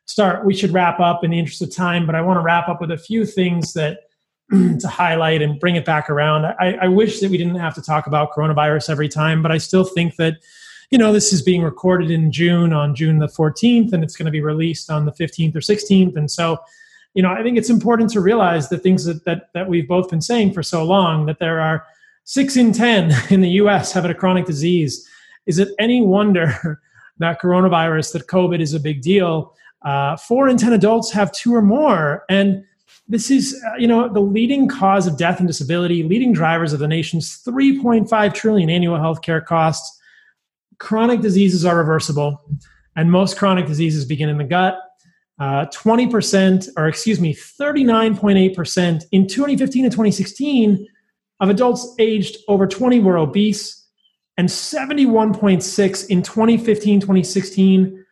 start. 0.07 0.47
We 0.47 0.55
should 0.55 0.73
wrap 0.73 0.99
up 0.99 1.25
in 1.25 1.31
the 1.31 1.39
interest 1.39 1.61
of 1.63 1.75
time, 1.75 2.07
but 2.07 2.15
I 2.15 2.23
want 2.23 2.39
to 2.39 2.43
wrap 2.43 2.69
up 2.69 2.81
with 2.81 2.91
a 2.91 2.99
few 2.99 3.27
things 3.27 3.75
that 3.75 4.01
to 4.81 4.89
highlight 4.89 5.43
and 5.43 5.59
bring 5.59 5.75
it 5.75 5.85
back 5.85 6.09
around. 6.09 6.45
I, 6.45 6.79
I, 6.83 6.89
wish 6.89 7.19
that 7.19 7.31
we 7.31 7.37
didn't 7.37 7.57
have 7.57 7.75
to 7.75 7.83
talk 7.83 8.07
about 8.07 8.33
coronavirus 8.33 8.91
every 8.91 9.09
time, 9.09 9.43
but 9.43 9.51
I 9.51 9.59
still 9.59 9.83
think 9.83 10.15
that, 10.17 10.37
you 10.91 10.99
know, 10.99 11.13
this 11.13 11.33
is 11.33 11.43
being 11.43 11.63
recorded 11.63 12.13
in 12.13 12.31
June 12.31 12.73
on 12.73 12.95
June 12.95 13.19
the 13.19 13.27
14th, 13.27 13.93
and 13.93 14.05
it's 14.05 14.15
going 14.15 14.27
to 14.27 14.31
be 14.31 14.41
released 14.41 14.89
on 14.89 15.05
the 15.05 15.11
15th 15.11 15.57
or 15.57 15.59
16th. 15.59 16.17
And 16.17 16.31
so, 16.31 16.59
you 17.15 17.23
know, 17.23 17.33
I 17.33 17.43
think 17.43 17.59
it's 17.59 17.71
important 17.71 18.11
to 18.11 18.21
realize 18.21 18.69
the 18.69 18.79
things 18.79 19.05
that, 19.07 19.25
that, 19.25 19.49
that 19.53 19.69
we've 19.69 19.89
both 19.89 20.11
been 20.11 20.21
saying 20.21 20.53
for 20.53 20.63
so 20.63 20.85
long 20.85 21.27
that 21.27 21.41
there 21.41 21.61
are 21.61 21.85
six 22.23 22.57
in 22.57 22.73
10 22.73 23.13
in 23.31 23.41
the 23.41 23.51
US 23.51 23.91
have 23.93 24.05
a 24.05 24.15
chronic 24.15 24.47
disease. 24.47 25.09
Is 25.47 25.59
it 25.59 25.71
any 25.81 26.03
wonder 26.03 26.81
that 27.19 27.41
coronavirus, 27.41 28.13
that 28.13 28.29
COVID 28.29 28.61
is 28.61 28.75
a 28.75 28.81
big 28.81 29.03
deal? 29.03 29.57
Uh, 29.83 30.17
four 30.17 30.49
in 30.49 30.57
10 30.57 30.73
adults 30.73 31.11
have 31.11 31.33
two 31.33 31.53
or 31.53 31.63
more. 31.63 32.25
And 32.29 32.65
this 33.09 33.31
is, 33.31 33.63
uh, 33.67 33.77
you 33.77 33.87
know, 33.87 34.13
the 34.13 34.21
leading 34.21 34.69
cause 34.69 35.07
of 35.07 35.17
death 35.17 35.39
and 35.39 35.47
disability, 35.47 36.03
leading 36.03 36.33
drivers 36.33 36.73
of 36.73 36.81
the 36.81 36.89
nation's 36.89 37.43
3.5 37.43 38.35
trillion 38.35 38.69
annual 38.69 38.99
healthcare 38.99 39.45
costs. 39.45 40.01
Chronic 40.79 41.21
diseases 41.21 41.65
are 41.65 41.77
reversible, 41.77 42.43
and 42.97 43.11
most 43.11 43.39
chronic 43.39 43.67
diseases 43.67 44.05
begin 44.05 44.29
in 44.29 44.39
the 44.39 44.45
gut. 44.45 44.79
Uh, 45.39 45.67
20%, 45.67 46.69
or 46.77 46.89
excuse 46.89 47.21
me, 47.21 47.35
39.8% 47.35 49.05
in 49.13 49.27
2015 49.27 49.85
and 49.85 49.93
2016 49.93 50.87
of 51.41 51.51
adults 51.51 51.95
aged 51.99 52.39
over 52.49 52.67
20 52.67 53.01
were 53.01 53.19
obese, 53.19 53.87
and 54.39 54.49
71.6 54.49 56.09
in 56.09 56.23
2015 56.23 57.01
2016 57.01 58.06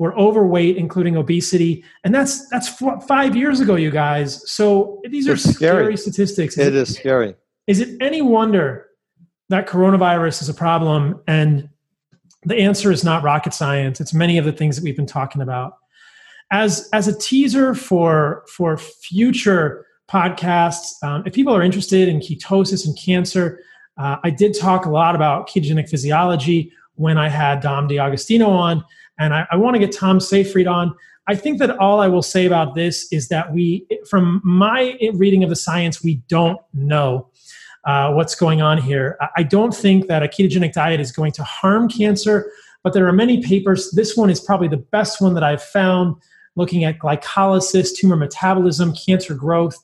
were 0.00 0.18
overweight, 0.18 0.78
including 0.78 1.14
obesity, 1.14 1.84
and 2.04 2.14
that's 2.14 2.48
that's 2.48 2.70
five 3.06 3.36
years 3.36 3.60
ago, 3.60 3.76
you 3.76 3.90
guys. 3.90 4.50
So 4.50 5.02
these 5.04 5.28
are 5.28 5.36
scary. 5.36 5.54
scary. 5.54 5.96
statistics. 5.98 6.56
Is 6.56 6.66
it, 6.66 6.74
it 6.74 6.74
is 6.74 6.96
scary. 6.96 7.34
Is 7.66 7.80
it 7.80 8.00
any 8.00 8.22
wonder 8.22 8.86
that 9.50 9.68
coronavirus 9.68 10.40
is 10.40 10.48
a 10.48 10.54
problem? 10.54 11.20
And 11.28 11.68
the 12.44 12.56
answer 12.56 12.90
is 12.90 13.04
not 13.04 13.22
rocket 13.22 13.52
science. 13.52 14.00
It's 14.00 14.14
many 14.14 14.38
of 14.38 14.46
the 14.46 14.52
things 14.52 14.74
that 14.76 14.82
we've 14.82 14.96
been 14.96 15.04
talking 15.04 15.42
about. 15.42 15.74
As 16.50 16.88
as 16.94 17.06
a 17.06 17.16
teaser 17.16 17.74
for 17.74 18.46
for 18.48 18.78
future 18.78 19.84
podcasts, 20.10 20.94
um, 21.02 21.24
if 21.26 21.34
people 21.34 21.54
are 21.54 21.62
interested 21.62 22.08
in 22.08 22.20
ketosis 22.20 22.86
and 22.86 22.98
cancer, 22.98 23.60
uh, 23.98 24.16
I 24.24 24.30
did 24.30 24.58
talk 24.58 24.86
a 24.86 24.90
lot 24.90 25.14
about 25.14 25.46
ketogenic 25.46 25.90
physiology 25.90 26.72
when 26.94 27.18
I 27.18 27.28
had 27.28 27.60
Dom 27.60 27.86
D'Agostino 27.86 28.48
on. 28.48 28.82
And 29.20 29.32
I, 29.34 29.46
I 29.52 29.56
want 29.56 29.74
to 29.74 29.78
get 29.78 29.92
Tom 29.92 30.18
Seyfried 30.18 30.66
on. 30.66 30.94
I 31.28 31.36
think 31.36 31.58
that 31.60 31.78
all 31.78 32.00
I 32.00 32.08
will 32.08 32.22
say 32.22 32.46
about 32.46 32.74
this 32.74 33.06
is 33.12 33.28
that 33.28 33.52
we, 33.52 33.86
from 34.08 34.40
my 34.42 34.98
reading 35.14 35.44
of 35.44 35.50
the 35.50 35.56
science, 35.56 36.02
we 36.02 36.16
don't 36.28 36.58
know 36.72 37.28
uh, 37.84 38.12
what's 38.12 38.34
going 38.34 38.62
on 38.62 38.78
here. 38.78 39.16
I 39.36 39.42
don't 39.42 39.74
think 39.74 40.08
that 40.08 40.22
a 40.22 40.26
ketogenic 40.26 40.72
diet 40.72 40.98
is 40.98 41.12
going 41.12 41.32
to 41.32 41.44
harm 41.44 41.88
cancer, 41.88 42.50
but 42.82 42.94
there 42.94 43.06
are 43.06 43.12
many 43.12 43.42
papers. 43.42 43.92
This 43.92 44.16
one 44.16 44.30
is 44.30 44.40
probably 44.40 44.68
the 44.68 44.78
best 44.78 45.20
one 45.20 45.34
that 45.34 45.44
I've 45.44 45.62
found 45.62 46.16
looking 46.56 46.84
at 46.84 46.98
glycolysis, 46.98 47.94
tumor 47.94 48.16
metabolism, 48.16 48.94
cancer 48.94 49.34
growth, 49.34 49.76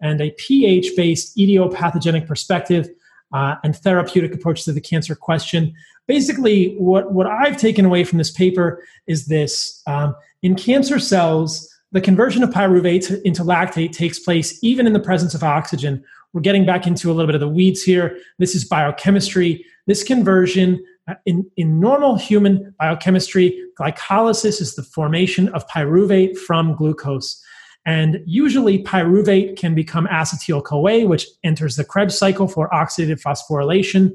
and 0.00 0.20
a 0.20 0.30
pH 0.38 0.96
based 0.96 1.36
etiopathogenic 1.36 2.26
perspective 2.26 2.88
uh, 3.32 3.56
and 3.62 3.76
therapeutic 3.76 4.34
approach 4.34 4.64
to 4.64 4.72
the 4.72 4.80
cancer 4.80 5.14
question. 5.14 5.74
Basically, 6.06 6.74
what, 6.76 7.12
what 7.12 7.26
I've 7.26 7.56
taken 7.56 7.84
away 7.84 8.04
from 8.04 8.18
this 8.18 8.30
paper 8.30 8.84
is 9.06 9.26
this 9.26 9.82
um, 9.86 10.14
in 10.42 10.54
cancer 10.54 10.98
cells, 10.98 11.68
the 11.92 12.00
conversion 12.00 12.42
of 12.42 12.50
pyruvate 12.50 13.22
into 13.22 13.42
lactate 13.42 13.92
takes 13.92 14.18
place 14.18 14.58
even 14.62 14.86
in 14.86 14.92
the 14.92 15.00
presence 15.00 15.34
of 15.34 15.42
oxygen. 15.42 16.04
We're 16.32 16.40
getting 16.40 16.66
back 16.66 16.86
into 16.86 17.10
a 17.10 17.14
little 17.14 17.26
bit 17.26 17.36
of 17.36 17.40
the 17.40 17.48
weeds 17.48 17.82
here. 17.82 18.18
This 18.38 18.54
is 18.54 18.64
biochemistry. 18.64 19.64
This 19.86 20.02
conversion 20.02 20.84
uh, 21.06 21.14
in, 21.24 21.48
in 21.56 21.80
normal 21.80 22.16
human 22.16 22.74
biochemistry, 22.78 23.58
glycolysis 23.78 24.60
is 24.60 24.74
the 24.74 24.82
formation 24.82 25.48
of 25.50 25.66
pyruvate 25.68 26.36
from 26.36 26.74
glucose. 26.74 27.42
And 27.86 28.20
usually, 28.26 28.82
pyruvate 28.82 29.56
can 29.58 29.74
become 29.74 30.06
acetyl 30.06 30.64
CoA, 30.64 31.06
which 31.06 31.26
enters 31.44 31.76
the 31.76 31.84
Krebs 31.84 32.16
cycle 32.16 32.48
for 32.48 32.68
oxidative 32.70 33.22
phosphorylation. 33.22 34.14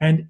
And 0.00 0.28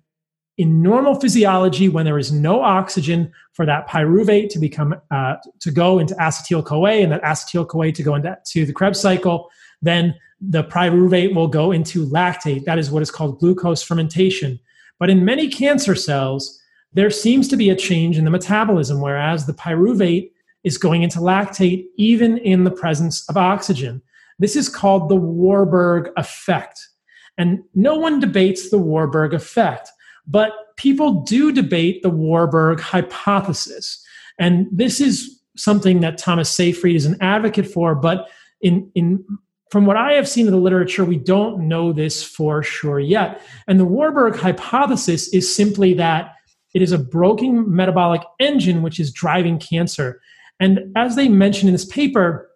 in 0.58 0.82
normal 0.82 1.14
physiology, 1.14 1.88
when 1.88 2.04
there 2.04 2.18
is 2.18 2.32
no 2.32 2.60
oxygen 2.60 3.32
for 3.52 3.64
that 3.64 3.88
pyruvate 3.88 4.50
to 4.50 4.58
become 4.58 4.94
uh, 5.12 5.36
to 5.60 5.70
go 5.70 6.00
into 6.00 6.14
acetyl 6.16 6.64
CoA 6.64 6.94
and 6.94 7.12
that 7.12 7.22
acetyl 7.22 7.66
CoA 7.66 7.92
to 7.92 8.02
go 8.02 8.16
into 8.16 8.36
to 8.44 8.66
the 8.66 8.72
Krebs 8.72 9.00
cycle, 9.00 9.48
then 9.80 10.14
the 10.40 10.64
pyruvate 10.64 11.34
will 11.34 11.48
go 11.48 11.70
into 11.70 12.04
lactate. 12.06 12.64
That 12.64 12.78
is 12.78 12.90
what 12.90 13.02
is 13.02 13.10
called 13.10 13.38
glucose 13.38 13.82
fermentation. 13.82 14.58
But 14.98 15.10
in 15.10 15.24
many 15.24 15.48
cancer 15.48 15.94
cells, 15.94 16.60
there 16.92 17.10
seems 17.10 17.46
to 17.48 17.56
be 17.56 17.70
a 17.70 17.76
change 17.76 18.18
in 18.18 18.24
the 18.24 18.30
metabolism, 18.30 19.00
whereas 19.00 19.46
the 19.46 19.52
pyruvate 19.52 20.32
is 20.64 20.76
going 20.76 21.02
into 21.02 21.20
lactate 21.20 21.86
even 21.96 22.38
in 22.38 22.64
the 22.64 22.70
presence 22.70 23.28
of 23.28 23.36
oxygen. 23.36 24.02
This 24.40 24.56
is 24.56 24.68
called 24.68 25.08
the 25.08 25.16
Warburg 25.16 26.10
effect. 26.16 26.88
And 27.36 27.62
no 27.74 27.94
one 27.94 28.18
debates 28.18 28.70
the 28.70 28.78
Warburg 28.78 29.32
effect, 29.34 29.90
but 30.28 30.52
people 30.76 31.22
do 31.22 31.50
debate 31.50 32.02
the 32.02 32.10
Warburg 32.10 32.80
hypothesis. 32.80 34.04
And 34.38 34.66
this 34.70 35.00
is 35.00 35.40
something 35.56 36.00
that 36.00 36.18
Thomas 36.18 36.50
Seyfried 36.50 36.94
is 36.94 37.06
an 37.06 37.16
advocate 37.20 37.66
for, 37.66 37.94
but 37.94 38.28
in, 38.60 38.90
in 38.94 39.24
from 39.70 39.86
what 39.86 39.96
I 39.96 40.12
have 40.12 40.28
seen 40.28 40.46
in 40.46 40.52
the 40.52 40.58
literature, 40.58 41.04
we 41.04 41.18
don't 41.18 41.68
know 41.68 41.92
this 41.92 42.22
for 42.22 42.62
sure 42.62 43.00
yet. 43.00 43.42
And 43.66 43.78
the 43.78 43.84
Warburg 43.84 44.36
hypothesis 44.36 45.28
is 45.34 45.54
simply 45.54 45.94
that 45.94 46.34
it 46.74 46.82
is 46.82 46.92
a 46.92 46.98
broken 46.98 47.74
metabolic 47.74 48.22
engine 48.38 48.82
which 48.82 49.00
is 49.00 49.12
driving 49.12 49.58
cancer. 49.58 50.20
And 50.60 50.92
as 50.96 51.16
they 51.16 51.28
mention 51.28 51.68
in 51.68 51.74
this 51.74 51.84
paper, 51.84 52.50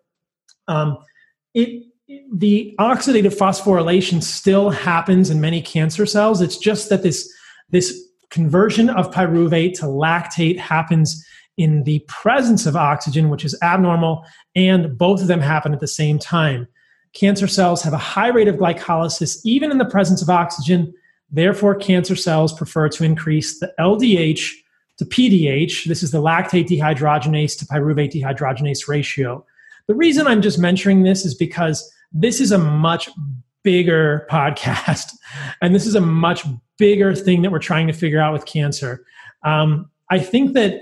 um, 0.69 0.99
it 1.55 1.85
the 2.35 2.75
oxidative 2.79 3.37
phosphorylation 3.37 4.23
still 4.23 4.69
happens 4.71 5.31
in 5.31 5.41
many 5.41 5.63
cancer 5.63 6.05
cells. 6.05 6.41
It's 6.43 6.59
just 6.59 6.91
that 6.91 7.03
this 7.03 7.33
this 7.73 8.01
conversion 8.31 8.89
of 8.89 9.11
pyruvate 9.11 9.75
to 9.75 9.87
lactate 9.87 10.59
happens 10.59 11.25
in 11.57 11.83
the 11.85 11.99
presence 12.09 12.65
of 12.65 12.77
oxygen, 12.77 13.29
which 13.29 13.45
is 13.45 13.59
abnormal, 13.63 14.25
and 14.55 14.97
both 14.97 15.21
of 15.21 15.27
them 15.27 15.41
happen 15.41 15.73
at 15.73 15.81
the 15.81 15.87
same 15.87 16.19
time. 16.19 16.67
Cancer 17.13 17.47
cells 17.47 17.83
have 17.83 17.93
a 17.93 17.99
high 17.99 18.29
rate 18.29 18.49
of 18.49 18.57
glycolysis 18.57 19.39
even 19.45 19.71
in 19.71 19.79
the 19.79 19.85
presence 19.85 20.23
of 20.23 20.31
oxygen. 20.31 20.95
Therefore, 21.31 21.75
cancer 21.75 22.17
cells 22.17 22.55
prefer 22.55 22.89
to 22.91 23.05
increase 23.05 23.59
the 23.61 23.73
LDH 23.79 24.51
to 24.97 25.05
PDH. 25.05 25.85
This 25.85 26.03
is 26.03 26.11
the 26.11 26.23
lactate 26.23 26.69
dehydrogenase 26.69 27.59
to 27.59 27.67
pyruvate 27.67 28.13
dehydrogenase 28.13 28.89
ratio. 28.89 29.45
The 29.89 29.95
reason 29.95 30.27
I'm 30.27 30.43
just 30.43 30.59
mentioning 30.59 31.03
this 31.03 31.27
is 31.27 31.35
because 31.35 31.91
this 32.13 32.41
is 32.41 32.51
a 32.51 32.59
much 32.59 33.11
bigger 33.63 34.27
podcast, 34.31 35.13
and 35.61 35.75
this 35.75 35.87
is 35.87 35.95
a 35.95 36.01
much 36.01 36.45
bigger 36.83 37.15
thing 37.15 37.43
that 37.43 37.53
we're 37.53 37.67
trying 37.71 37.87
to 37.87 37.93
figure 37.93 38.21
out 38.25 38.33
with 38.33 38.45
cancer. 38.45 39.05
Um, 39.45 39.91
I 40.11 40.19
think 40.19 40.55
that 40.55 40.73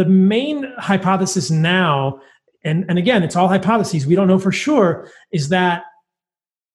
the 0.00 0.04
main 0.04 0.56
hypothesis 0.78 1.50
now 1.50 2.20
and, 2.64 2.84
and 2.88 2.98
again, 2.98 3.22
it's 3.22 3.36
all 3.36 3.48
hypotheses, 3.48 4.06
we 4.06 4.14
don't 4.14 4.28
know 4.28 4.38
for 4.38 4.52
sure, 4.52 5.10
is 5.32 5.48
that 5.48 5.84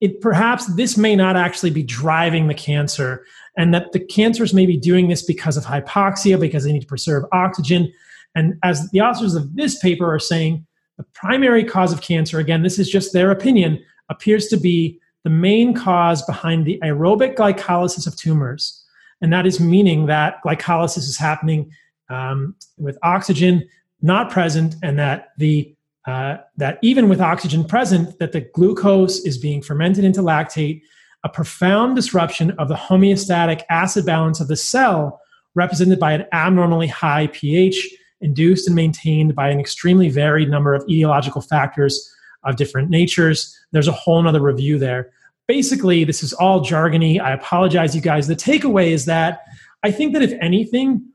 it 0.02 0.22
perhaps 0.22 0.66
this 0.76 0.98
may 0.98 1.16
not 1.16 1.36
actually 1.36 1.70
be 1.70 1.84
driving 1.84 2.48
the 2.48 2.54
cancer, 2.54 3.26
and 3.58 3.74
that 3.74 3.92
the 3.92 4.00
cancers 4.00 4.54
may 4.54 4.66
be 4.66 4.78
doing 4.78 5.08
this 5.08 5.24
because 5.24 5.56
of 5.56 5.66
hypoxia, 5.66 6.40
because 6.40 6.64
they 6.64 6.74
need 6.74 6.82
to 6.82 6.88
preserve 6.88 7.24
oxygen. 7.32 7.92
And 8.36 8.56
as 8.64 8.90
the 8.92 9.02
authors 9.02 9.36
of 9.36 9.56
this 9.56 9.78
paper 9.80 10.12
are 10.14 10.20
saying, 10.20 10.66
the 10.98 11.06
primary 11.14 11.64
cause 11.64 11.94
of 11.94 12.02
cancer, 12.02 12.40
again, 12.40 12.64
this 12.64 12.80
is 12.80 12.90
just 12.90 13.14
their 13.14 13.32
opinion, 13.32 13.80
appears 14.10 14.48
to 14.48 14.58
be 14.58 15.00
the 15.24 15.30
main 15.30 15.74
cause 15.74 16.22
behind 16.24 16.66
the 16.66 16.80
aerobic 16.84 17.36
glycolysis 17.36 18.06
of 18.08 18.16
tumors. 18.16 18.84
And 19.22 19.32
that 19.32 19.46
is 19.46 19.60
meaning 19.60 20.06
that 20.08 20.44
glycolysis 20.44 21.00
is 21.00 21.18
happening 21.18 21.72
um, 22.10 22.56
with 22.78 22.98
oxygen 23.04 23.68
not 24.02 24.30
present, 24.30 24.76
and 24.84 25.00
that 25.00 25.30
the 25.38 25.74
uh, 26.06 26.36
that 26.58 26.78
even 26.84 27.08
with 27.08 27.22
oxygen 27.22 27.64
present, 27.64 28.20
that 28.20 28.34
the 28.34 28.42
glucose 28.42 29.20
is 29.22 29.38
being 29.38 29.62
fermented 29.62 30.04
into 30.04 30.22
lactate, 30.22 30.82
a 31.24 31.30
profound 31.30 31.96
disruption 31.96 32.52
of 32.60 32.68
the 32.68 32.76
homeostatic 32.76 33.62
acid 33.70 34.06
balance 34.06 34.42
of 34.42 34.50
the 34.50 34.58
cell, 34.58 35.22
represented 35.56 35.98
by 35.98 36.12
an 36.12 36.26
abnormally 36.34 36.88
high 36.88 37.28
pH, 37.28 37.90
induced 38.20 38.68
and 38.68 38.76
maintained 38.76 39.34
by 39.34 39.50
an 39.50 39.62
extremely 39.62 40.10
varied 40.10 40.50
number 40.50 40.74
of 40.74 40.86
etiological 40.88 41.48
factors 41.48 42.14
of 42.46 42.56
different 42.56 42.90
natures. 42.90 43.58
There's 43.72 43.88
a 43.88 43.94
whole 43.94 44.26
other 44.28 44.42
review 44.42 44.78
there. 44.80 45.12
Basically, 45.48 46.04
this 46.04 46.24
is 46.24 46.34
all 46.34 46.62
jargony. 46.62 47.20
I 47.20 47.32
apologize, 47.32 47.96
you 47.96 48.02
guys. 48.02 48.28
The 48.28 48.36
takeaway 48.36 48.92
is 48.92 49.06
that 49.06 49.42
I 49.84 49.92
think 49.92 50.14
that 50.14 50.22
if 50.22 50.34
anything, 50.42 51.06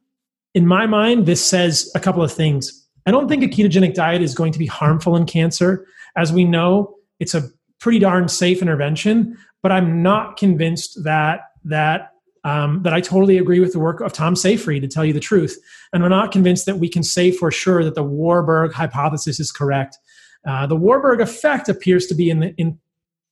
in 0.54 0.66
my 0.66 0.86
mind, 0.86 1.26
this 1.26 1.44
says 1.44 1.90
a 1.94 2.00
couple 2.00 2.22
of 2.22 2.32
things. 2.32 2.86
I 3.06 3.10
don't 3.10 3.28
think 3.28 3.42
a 3.42 3.48
ketogenic 3.48 3.94
diet 3.94 4.20
is 4.20 4.34
going 4.34 4.52
to 4.52 4.58
be 4.58 4.66
harmful 4.66 5.16
in 5.16 5.24
cancer. 5.24 5.86
As 6.16 6.32
we 6.32 6.44
know, 6.44 6.94
it's 7.20 7.34
a 7.34 7.48
pretty 7.80 7.98
darn 7.98 8.28
safe 8.28 8.60
intervention, 8.60 9.38
but 9.62 9.72
I'm 9.72 10.02
not 10.02 10.36
convinced 10.36 11.02
that 11.04 11.40
that 11.64 12.12
um, 12.44 12.82
that 12.82 12.92
I 12.92 13.00
totally 13.00 13.38
agree 13.38 13.60
with 13.60 13.72
the 13.72 13.78
work 13.78 14.00
of 14.00 14.12
Tom 14.12 14.36
Seyfried, 14.36 14.82
to 14.82 14.88
tell 14.88 15.04
you 15.04 15.12
the 15.12 15.20
truth. 15.20 15.58
And 15.92 16.02
I'm 16.04 16.10
not 16.10 16.32
convinced 16.32 16.66
that 16.66 16.78
we 16.78 16.88
can 16.88 17.02
say 17.02 17.30
for 17.32 17.50
sure 17.50 17.84
that 17.84 17.94
the 17.94 18.02
Warburg 18.02 18.72
hypothesis 18.72 19.40
is 19.40 19.50
correct. 19.50 19.98
Uh, 20.46 20.66
the 20.66 20.76
Warburg 20.76 21.20
effect 21.20 21.68
appears 21.68 22.06
to 22.06 22.14
be 22.14 22.30
in 22.30 22.40
the 22.40 22.54
in 22.56 22.78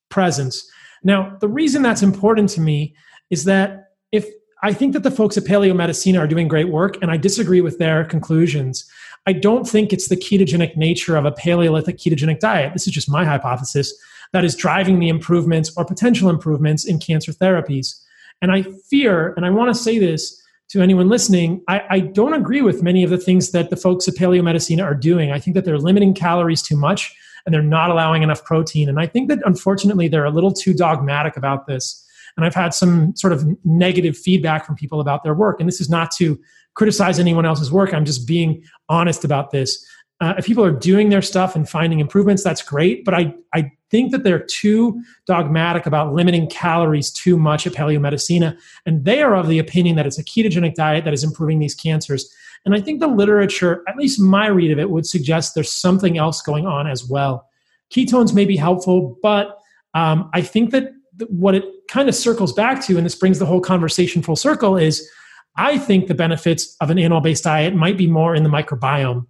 presence. 0.08 0.68
Now, 1.02 1.36
the 1.40 1.48
reason 1.48 1.82
that's 1.82 2.02
important 2.02 2.48
to 2.50 2.60
me 2.60 2.94
is 3.30 3.44
that 3.44 3.92
if 4.12 4.26
I 4.62 4.72
think 4.72 4.94
that 4.94 5.02
the 5.02 5.10
folks 5.10 5.36
at 5.36 5.44
Paleo 5.44 5.72
Paleomedicina 5.72 6.18
are 6.18 6.26
doing 6.26 6.48
great 6.48 6.68
work, 6.68 6.96
and 7.02 7.10
I 7.10 7.16
disagree 7.16 7.60
with 7.60 7.78
their 7.78 8.04
conclusions. 8.04 8.90
I 9.26 9.32
don't 9.32 9.68
think 9.68 9.92
it's 9.92 10.08
the 10.08 10.16
ketogenic 10.16 10.76
nature 10.76 11.16
of 11.16 11.24
a 11.24 11.32
Paleolithic 11.32 11.98
ketogenic 11.98 12.38
diet. 12.38 12.72
This 12.72 12.86
is 12.86 12.92
just 12.92 13.10
my 13.10 13.24
hypothesis 13.24 13.92
that 14.32 14.44
is 14.44 14.54
driving 14.54 14.98
the 14.98 15.08
improvements 15.08 15.72
or 15.76 15.84
potential 15.84 16.30
improvements 16.30 16.84
in 16.84 16.98
cancer 16.98 17.32
therapies. 17.32 18.02
And 18.40 18.52
I 18.52 18.62
fear, 18.62 19.34
and 19.36 19.44
I 19.44 19.50
want 19.50 19.74
to 19.74 19.80
say 19.80 19.98
this 19.98 20.42
to 20.70 20.82
anyone 20.82 21.08
listening, 21.08 21.62
I, 21.68 21.82
I 21.90 22.00
don't 22.00 22.34
agree 22.34 22.60
with 22.60 22.82
many 22.82 23.04
of 23.04 23.10
the 23.10 23.18
things 23.18 23.52
that 23.52 23.70
the 23.70 23.76
folks 23.76 24.08
at 24.08 24.14
Paleomedicina 24.14 24.82
are 24.82 24.94
doing. 24.94 25.30
I 25.30 25.38
think 25.38 25.54
that 25.54 25.64
they're 25.64 25.78
limiting 25.78 26.12
calories 26.12 26.62
too 26.62 26.76
much 26.76 27.14
and 27.44 27.54
they're 27.54 27.62
not 27.62 27.90
allowing 27.90 28.22
enough 28.22 28.44
protein. 28.44 28.88
And 28.88 28.98
I 28.98 29.06
think 29.06 29.28
that 29.28 29.38
unfortunately 29.44 30.08
they're 30.08 30.24
a 30.24 30.30
little 30.30 30.52
too 30.52 30.74
dogmatic 30.74 31.36
about 31.36 31.66
this. 31.66 32.04
And 32.36 32.44
I've 32.44 32.54
had 32.54 32.74
some 32.74 33.14
sort 33.16 33.32
of 33.32 33.46
negative 33.64 34.18
feedback 34.18 34.66
from 34.66 34.74
people 34.74 35.00
about 35.00 35.22
their 35.22 35.34
work. 35.34 35.60
And 35.60 35.68
this 35.68 35.80
is 35.80 35.88
not 35.88 36.10
to 36.16 36.38
criticize 36.74 37.18
anyone 37.18 37.46
else's 37.46 37.72
work. 37.72 37.94
I'm 37.94 38.04
just 38.04 38.26
being 38.26 38.62
honest 38.88 39.24
about 39.24 39.50
this. 39.52 39.84
Uh, 40.20 40.34
if 40.38 40.46
people 40.46 40.64
are 40.64 40.72
doing 40.72 41.10
their 41.10 41.20
stuff 41.20 41.54
and 41.54 41.68
finding 41.68 42.00
improvements, 42.00 42.42
that's 42.42 42.62
great. 42.62 43.04
But 43.04 43.14
I, 43.14 43.34
I 43.54 43.70
think 43.90 44.12
that 44.12 44.24
they're 44.24 44.44
too 44.44 45.02
dogmatic 45.26 45.84
about 45.86 46.14
limiting 46.14 46.48
calories 46.48 47.10
too 47.10 47.36
much 47.36 47.66
at 47.66 47.74
paleo 47.74 47.98
Paleomedicina. 47.98 48.56
And 48.86 49.04
they 49.04 49.22
are 49.22 49.34
of 49.34 49.48
the 49.48 49.58
opinion 49.58 49.96
that 49.96 50.06
it's 50.06 50.18
a 50.18 50.24
ketogenic 50.24 50.74
diet 50.74 51.04
that 51.04 51.12
is 51.12 51.22
improving 51.22 51.58
these 51.58 51.74
cancers. 51.74 52.32
And 52.64 52.74
I 52.74 52.80
think 52.80 53.00
the 53.00 53.06
literature, 53.06 53.84
at 53.86 53.96
least 53.96 54.18
my 54.18 54.46
read 54.46 54.72
of 54.72 54.78
it, 54.78 54.90
would 54.90 55.06
suggest 55.06 55.54
there's 55.54 55.70
something 55.70 56.18
else 56.18 56.40
going 56.42 56.66
on 56.66 56.86
as 56.86 57.04
well. 57.04 57.48
Ketones 57.92 58.34
may 58.34 58.44
be 58.44 58.56
helpful, 58.56 59.18
but 59.22 59.58
um, 59.94 60.30
I 60.34 60.40
think 60.40 60.70
that 60.72 60.92
what 61.28 61.54
it 61.54 61.64
kind 61.88 62.08
of 62.08 62.14
circles 62.14 62.52
back 62.52 62.84
to, 62.86 62.96
and 62.96 63.06
this 63.06 63.14
brings 63.14 63.38
the 63.38 63.46
whole 63.46 63.60
conversation 63.60 64.22
full 64.22 64.36
circle, 64.36 64.76
is 64.76 65.08
I 65.56 65.78
think 65.78 66.08
the 66.08 66.14
benefits 66.14 66.76
of 66.80 66.90
an 66.90 66.98
animal 66.98 67.20
based 67.20 67.44
diet 67.44 67.74
might 67.74 67.96
be 67.96 68.06
more 68.06 68.34
in 68.34 68.42
the 68.42 68.50
microbiome. 68.50 69.26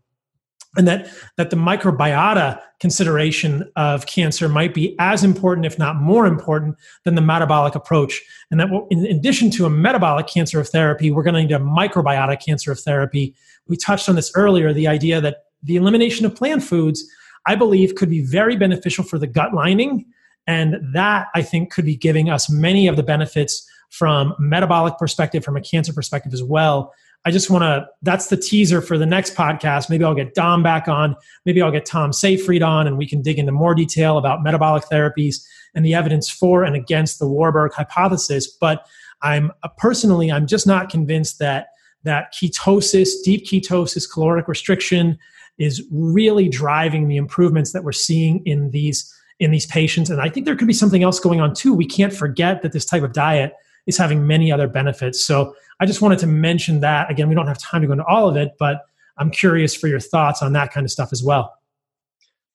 And 0.76 0.86
that 0.86 1.08
that 1.36 1.50
the 1.50 1.56
microbiota 1.56 2.60
consideration 2.80 3.70
of 3.76 4.06
cancer 4.06 4.48
might 4.48 4.74
be 4.74 4.94
as 4.98 5.24
important 5.24 5.66
if 5.66 5.78
not 5.78 5.96
more 5.96 6.26
important 6.26 6.76
than 7.04 7.14
the 7.14 7.22
metabolic 7.22 7.74
approach. 7.74 8.22
And 8.50 8.60
that 8.60 8.68
in 8.90 9.06
addition 9.06 9.50
to 9.52 9.66
a 9.66 9.70
metabolic 9.70 10.26
cancer 10.26 10.60
of 10.60 10.68
therapy 10.68 11.10
we're 11.10 11.22
going 11.22 11.34
to 11.34 11.42
need 11.42 11.52
a 11.52 11.58
microbiota 11.58 12.40
cancer 12.44 12.70
of 12.70 12.80
therapy. 12.80 13.34
We 13.66 13.76
touched 13.76 14.08
on 14.08 14.14
this 14.14 14.30
earlier 14.34 14.72
the 14.72 14.86
idea 14.86 15.20
that 15.20 15.46
the 15.62 15.76
elimination 15.76 16.24
of 16.24 16.34
plant 16.34 16.62
foods 16.62 17.04
i 17.46 17.54
believe 17.54 17.94
could 17.94 18.10
be 18.10 18.24
very 18.24 18.56
beneficial 18.56 19.04
for 19.04 19.18
the 19.18 19.26
gut 19.26 19.52
lining 19.52 20.04
and 20.46 20.76
that 20.94 21.28
i 21.34 21.42
think 21.42 21.72
could 21.72 21.84
be 21.84 21.96
giving 21.96 22.30
us 22.30 22.50
many 22.50 22.86
of 22.86 22.96
the 22.96 23.02
benefits 23.02 23.68
from 23.90 24.34
metabolic 24.38 24.96
perspective 24.98 25.44
from 25.44 25.56
a 25.56 25.60
cancer 25.60 25.92
perspective 25.92 26.32
as 26.32 26.42
well 26.42 26.92
I 27.26 27.32
just 27.32 27.50
want 27.50 27.62
to, 27.62 27.88
that's 28.02 28.28
the 28.28 28.36
teaser 28.36 28.80
for 28.80 28.96
the 28.96 29.04
next 29.04 29.34
podcast. 29.34 29.90
Maybe 29.90 30.04
I'll 30.04 30.14
get 30.14 30.34
Dom 30.34 30.62
back 30.62 30.86
on. 30.86 31.16
Maybe 31.44 31.60
I'll 31.60 31.72
get 31.72 31.84
Tom 31.84 32.12
Seyfried 32.12 32.62
on 32.62 32.86
and 32.86 32.96
we 32.96 33.08
can 33.08 33.20
dig 33.20 33.40
into 33.40 33.50
more 33.50 33.74
detail 33.74 34.16
about 34.16 34.44
metabolic 34.44 34.84
therapies 34.84 35.44
and 35.74 35.84
the 35.84 35.92
evidence 35.92 36.30
for 36.30 36.62
and 36.62 36.76
against 36.76 37.18
the 37.18 37.26
Warburg 37.26 37.72
hypothesis. 37.72 38.46
But 38.46 38.86
I'm 39.22 39.50
uh, 39.64 39.68
personally, 39.76 40.30
I'm 40.30 40.46
just 40.46 40.68
not 40.68 40.88
convinced 40.88 41.40
that 41.40 41.66
that 42.04 42.32
ketosis, 42.32 43.10
deep 43.24 43.44
ketosis, 43.44 44.08
caloric 44.08 44.46
restriction 44.46 45.18
is 45.58 45.84
really 45.90 46.48
driving 46.48 47.08
the 47.08 47.16
improvements 47.16 47.72
that 47.72 47.82
we're 47.82 47.90
seeing 47.90 48.40
in 48.46 48.70
these 48.70 49.12
in 49.40 49.50
these 49.50 49.66
patients. 49.66 50.10
And 50.10 50.20
I 50.20 50.28
think 50.28 50.46
there 50.46 50.54
could 50.54 50.68
be 50.68 50.72
something 50.72 51.02
else 51.02 51.18
going 51.18 51.40
on 51.40 51.54
too. 51.54 51.74
We 51.74 51.86
can't 51.86 52.12
forget 52.12 52.62
that 52.62 52.70
this 52.70 52.84
type 52.84 53.02
of 53.02 53.12
diet 53.12 53.52
is 53.86 53.96
having 53.96 54.28
many 54.28 54.52
other 54.52 54.68
benefits. 54.68 55.24
So 55.24 55.54
I 55.80 55.86
just 55.86 56.00
wanted 56.00 56.18
to 56.20 56.26
mention 56.26 56.80
that. 56.80 57.10
Again, 57.10 57.28
we 57.28 57.34
don't 57.34 57.46
have 57.46 57.58
time 57.58 57.82
to 57.82 57.86
go 57.86 57.92
into 57.92 58.04
all 58.06 58.28
of 58.28 58.36
it, 58.36 58.52
but 58.58 58.82
I'm 59.18 59.30
curious 59.30 59.74
for 59.74 59.88
your 59.88 60.00
thoughts 60.00 60.42
on 60.42 60.52
that 60.52 60.72
kind 60.72 60.84
of 60.84 60.90
stuff 60.90 61.10
as 61.12 61.22
well. 61.22 61.54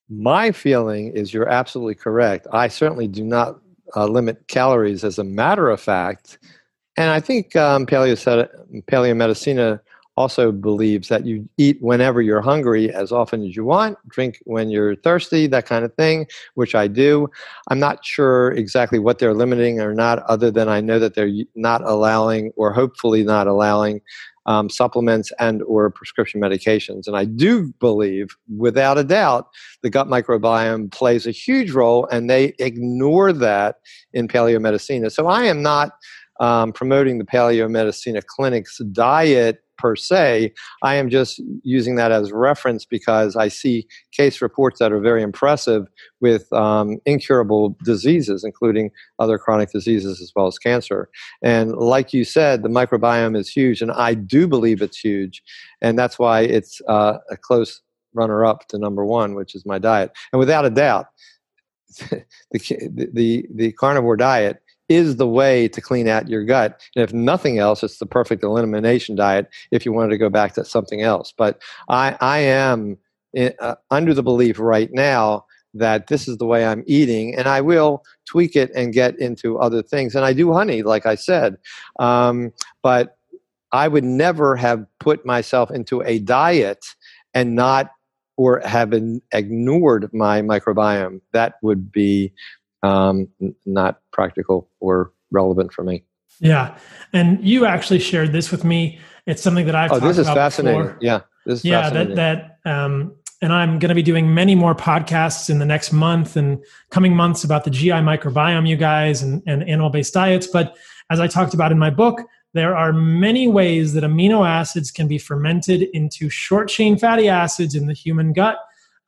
My 0.08 0.52
feeling 0.52 1.12
is 1.12 1.32
you're 1.32 1.48
absolutely 1.48 1.94
correct. 1.94 2.46
I 2.52 2.68
certainly 2.68 3.08
do 3.08 3.24
not 3.24 3.58
uh, 3.96 4.06
limit 4.06 4.46
calories 4.48 5.04
as 5.04 5.18
a 5.18 5.24
matter 5.24 5.70
of 5.70 5.80
fact. 5.80 6.38
And 6.96 7.10
I 7.10 7.20
think 7.20 7.56
um, 7.56 7.86
paleo, 7.86 8.16
paleo 8.90 9.16
medicina 9.16 9.80
also 10.16 10.52
believes 10.52 11.08
that 11.08 11.24
you 11.24 11.48
eat 11.56 11.78
whenever 11.80 12.20
you're 12.20 12.42
hungry 12.42 12.92
as 12.92 13.12
often 13.12 13.44
as 13.44 13.56
you 13.56 13.64
want, 13.64 13.96
drink 14.08 14.38
when 14.44 14.70
you're 14.70 14.96
thirsty, 14.96 15.46
that 15.46 15.66
kind 15.66 15.84
of 15.84 15.94
thing, 15.94 16.26
which 16.54 16.74
I 16.74 16.86
do. 16.86 17.28
I'm 17.68 17.78
not 17.78 18.04
sure 18.04 18.52
exactly 18.52 18.98
what 18.98 19.18
they're 19.18 19.34
limiting 19.34 19.80
or 19.80 19.94
not, 19.94 20.18
other 20.24 20.50
than 20.50 20.68
I 20.68 20.80
know 20.80 20.98
that 20.98 21.14
they're 21.14 21.32
not 21.54 21.82
allowing, 21.82 22.52
or 22.56 22.72
hopefully 22.72 23.24
not 23.24 23.46
allowing, 23.46 24.00
um, 24.46 24.68
supplements 24.68 25.32
and 25.38 25.62
or 25.62 25.88
prescription 25.90 26.40
medications 26.40 27.06
and 27.06 27.16
i 27.16 27.24
do 27.24 27.72
believe 27.78 28.36
without 28.56 28.98
a 28.98 29.04
doubt 29.04 29.46
the 29.82 29.90
gut 29.90 30.08
microbiome 30.08 30.90
plays 30.90 31.26
a 31.26 31.30
huge 31.30 31.70
role 31.70 32.06
and 32.06 32.28
they 32.28 32.52
ignore 32.58 33.32
that 33.32 33.76
in 34.12 34.26
paleomedicina 34.26 35.12
so 35.12 35.28
i 35.28 35.44
am 35.44 35.62
not 35.62 35.92
um, 36.40 36.72
promoting 36.72 37.18
the 37.18 37.24
paleomedicina 37.24 38.24
clinic's 38.26 38.78
diet 38.90 39.62
per 39.82 39.96
se. 39.96 40.54
I 40.84 40.94
am 40.94 41.10
just 41.10 41.42
using 41.64 41.96
that 41.96 42.12
as 42.12 42.30
reference 42.30 42.84
because 42.84 43.34
I 43.34 43.48
see 43.48 43.88
case 44.12 44.40
reports 44.40 44.78
that 44.78 44.92
are 44.92 45.00
very 45.00 45.22
impressive 45.22 45.88
with 46.20 46.50
um, 46.52 46.98
incurable 47.04 47.76
diseases, 47.84 48.44
including 48.44 48.92
other 49.18 49.38
chronic 49.38 49.72
diseases 49.72 50.20
as 50.20 50.32
well 50.36 50.46
as 50.46 50.56
cancer. 50.56 51.10
And 51.42 51.72
like 51.72 52.12
you 52.12 52.24
said, 52.24 52.62
the 52.62 52.68
microbiome 52.68 53.36
is 53.36 53.50
huge, 53.50 53.82
and 53.82 53.90
I 53.90 54.14
do 54.14 54.46
believe 54.46 54.80
it's 54.80 54.98
huge, 54.98 55.42
and 55.82 55.98
that's 55.98 56.18
why 56.18 56.42
it's 56.42 56.80
uh, 56.88 57.18
a 57.28 57.36
close 57.36 57.82
runner 58.14 58.44
up 58.44 58.68
to 58.68 58.78
number 58.78 59.04
one, 59.04 59.34
which 59.34 59.54
is 59.56 59.66
my 59.66 59.78
diet. 59.78 60.12
And 60.32 60.38
without 60.38 60.64
a 60.64 60.70
doubt, 60.70 61.06
the, 62.52 63.10
the, 63.12 63.46
the 63.52 63.72
carnivore 63.72 64.16
diet 64.16 64.62
is 64.92 65.16
the 65.16 65.26
way 65.26 65.68
to 65.68 65.80
clean 65.80 66.08
out 66.08 66.28
your 66.28 66.44
gut. 66.44 66.80
And 66.94 67.02
if 67.02 67.12
nothing 67.12 67.58
else, 67.58 67.82
it's 67.82 67.98
the 67.98 68.06
perfect 68.06 68.42
elimination 68.42 69.16
diet 69.16 69.48
if 69.70 69.84
you 69.84 69.92
wanted 69.92 70.10
to 70.10 70.18
go 70.18 70.30
back 70.30 70.54
to 70.54 70.64
something 70.64 71.02
else. 71.02 71.32
But 71.36 71.60
I, 71.88 72.16
I 72.20 72.38
am 72.38 72.98
in, 73.32 73.52
uh, 73.60 73.76
under 73.90 74.14
the 74.14 74.22
belief 74.22 74.58
right 74.58 74.90
now 74.92 75.46
that 75.74 76.08
this 76.08 76.28
is 76.28 76.36
the 76.36 76.46
way 76.46 76.66
I'm 76.66 76.84
eating, 76.86 77.34
and 77.34 77.48
I 77.48 77.62
will 77.62 78.04
tweak 78.26 78.56
it 78.56 78.70
and 78.74 78.92
get 78.92 79.18
into 79.18 79.58
other 79.58 79.82
things. 79.82 80.14
And 80.14 80.24
I 80.24 80.32
do 80.34 80.52
honey, 80.52 80.82
like 80.82 81.06
I 81.06 81.14
said. 81.14 81.56
Um, 81.98 82.52
but 82.82 83.16
I 83.72 83.88
would 83.88 84.04
never 84.04 84.54
have 84.56 84.84
put 85.00 85.24
myself 85.24 85.70
into 85.70 86.02
a 86.02 86.18
diet 86.18 86.84
and 87.32 87.54
not 87.54 87.90
or 88.36 88.60
have 88.64 88.92
ignored 89.32 90.10
my 90.12 90.42
microbiome. 90.42 91.20
That 91.32 91.54
would 91.62 91.92
be 91.92 92.32
um, 92.82 93.28
not 93.66 94.00
practical 94.12 94.68
or 94.80 95.12
relevant 95.30 95.72
for 95.72 95.84
me. 95.84 96.04
Yeah, 96.40 96.76
and 97.12 97.44
you 97.46 97.66
actually 97.66 98.00
shared 98.00 98.32
this 98.32 98.50
with 98.50 98.64
me. 98.64 98.98
It's 99.26 99.42
something 99.42 99.66
that 99.66 99.74
I've. 99.74 99.92
Oh, 99.92 100.00
this 100.00 100.18
is 100.18 100.26
fascinating. 100.26 100.82
Before. 100.82 100.98
Yeah, 101.00 101.20
this 101.46 101.60
is 101.60 101.64
yeah. 101.64 101.90
That 101.90 102.16
that 102.16 102.58
um, 102.64 103.14
and 103.42 103.52
I'm 103.52 103.78
going 103.78 103.88
to 103.88 103.94
be 103.94 104.02
doing 104.02 104.34
many 104.34 104.54
more 104.54 104.74
podcasts 104.74 105.50
in 105.50 105.58
the 105.58 105.66
next 105.66 105.92
month 105.92 106.36
and 106.36 106.64
coming 106.90 107.14
months 107.14 107.42
about 107.42 107.64
the 107.64 107.70
GI 107.70 107.90
microbiome, 107.90 108.68
you 108.68 108.76
guys, 108.76 109.20
and, 109.20 109.42
and 109.46 109.68
animal 109.68 109.90
based 109.90 110.14
diets. 110.14 110.46
But 110.46 110.76
as 111.10 111.18
I 111.20 111.26
talked 111.26 111.52
about 111.52 111.72
in 111.72 111.78
my 111.78 111.90
book, 111.90 112.20
there 112.54 112.76
are 112.76 112.92
many 112.92 113.48
ways 113.48 113.94
that 113.94 114.04
amino 114.04 114.46
acids 114.46 114.90
can 114.90 115.08
be 115.08 115.18
fermented 115.18 115.82
into 115.92 116.30
short 116.30 116.68
chain 116.68 116.96
fatty 116.96 117.28
acids 117.28 117.74
in 117.74 117.86
the 117.86 117.94
human 117.94 118.32
gut 118.32 118.58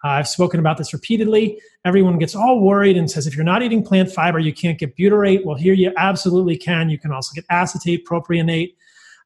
uh, 0.05 0.08
I've 0.08 0.28
spoken 0.28 0.60
about 0.60 0.76
this 0.76 0.92
repeatedly. 0.92 1.58
Everyone 1.86 2.18
gets 2.18 2.34
all 2.34 2.60
worried 2.60 2.99
and 2.99 3.10
says, 3.10 3.26
if 3.26 3.34
you're 3.34 3.44
not 3.44 3.62
eating 3.62 3.83
plant 3.83 4.12
fiber, 4.12 4.39
you 4.39 4.52
can't 4.52 4.78
get 4.78 4.94
butyrate. 4.97 5.44
Well, 5.44 5.57
here 5.57 5.73
you 5.73 5.92
absolutely 5.97 6.58
can. 6.58 6.91
You 6.91 6.99
can 6.99 7.10
also 7.10 7.33
get 7.34 7.47
acetate, 7.49 8.07
propionate, 8.07 8.74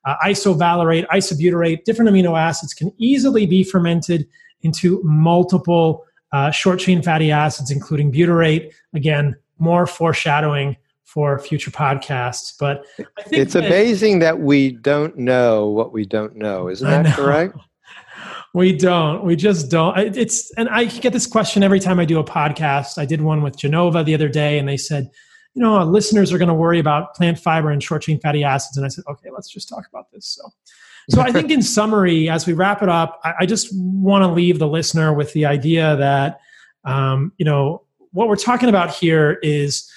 uh, 0.05 0.15
isovalerate, 0.25 1.05
isobutyrate. 1.09 1.83
Different 1.85 2.11
amino 2.11 2.39
acids 2.39 2.73
can 2.73 2.93
easily 2.97 3.45
be 3.45 3.65
fermented 3.65 4.29
into 4.63 5.03
multiple 5.03 6.05
uh, 6.31 6.53
short 6.53 6.79
chain 6.79 7.03
fatty 7.03 7.33
acids, 7.33 7.73
including 7.73 8.13
butyrate. 8.13 8.73
Again, 8.95 9.35
more 9.59 9.85
foreshadowing 9.85 10.77
for 11.03 11.41
future 11.41 11.73
podcasts. 11.73 12.55
But 12.57 12.85
I 13.19 13.23
think 13.23 13.43
it's 13.43 13.55
that, 13.55 13.65
amazing 13.65 14.21
that 14.21 14.39
we 14.39 14.71
don't 14.71 15.17
know 15.17 15.67
what 15.69 15.93
we 15.93 16.05
don't 16.05 16.37
know. 16.37 16.69
Isn't 16.69 16.89
that 16.89 17.17
correct? 17.17 17.57
We 18.55 18.77
don't. 18.77 19.25
We 19.25 19.37
just 19.37 19.71
don't. 19.71 19.97
It's 20.17 20.51
and 20.53 20.69
I 20.69 20.85
get 20.87 21.13
this 21.13 21.27
question 21.27 21.63
every 21.63 21.81
time 21.81 22.01
I 22.01 22.05
do 22.05 22.19
a 22.19 22.25
podcast. 22.25 22.99
I 22.99 23.05
did 23.05 23.21
one 23.21 23.43
with 23.43 23.57
Genova 23.57 24.03
the 24.03 24.15
other 24.15 24.29
day, 24.29 24.59
and 24.59 24.69
they 24.69 24.77
said, 24.77 25.11
you 25.55 25.63
know, 25.63 25.83
listeners 25.85 26.33
are 26.33 26.39
going 26.39 26.49
to 26.49 26.55
worry 26.55 26.79
about 26.79 27.15
plant 27.15 27.39
fiber 27.39 27.71
and 27.71 27.83
short 27.83 28.03
chain 28.03 28.21
fatty 28.21 28.45
acids. 28.45 28.77
And 28.77 28.87
I 28.87 28.89
said, 28.89 29.05
okay, 29.09 29.29
let's 29.33 29.51
just 29.51 29.69
talk 29.69 29.87
about 29.89 30.11
this. 30.13 30.27
So, 30.27 30.49
so 31.11 31.21
I 31.21 31.33
think 31.33 31.51
in 31.51 31.63
summary, 31.75 32.31
as 32.31 32.47
we 32.47 32.53
wrap 32.53 32.83
it 32.83 32.89
up, 32.89 33.21
I, 33.25 33.35
I 33.41 33.47
just 33.47 33.69
want 33.73 34.23
to 34.23 34.29
leave 34.29 34.59
the 34.59 34.69
listener 34.69 35.13
with 35.13 35.33
the 35.33 35.47
idea 35.47 35.97
that, 35.97 36.41
um, 36.85 37.33
you 37.39 37.45
know, 37.45 37.83
what 38.13 38.29
we're 38.29 38.37
talking 38.37 38.69
about 38.69 38.95
here 38.95 39.39
is 39.43 39.91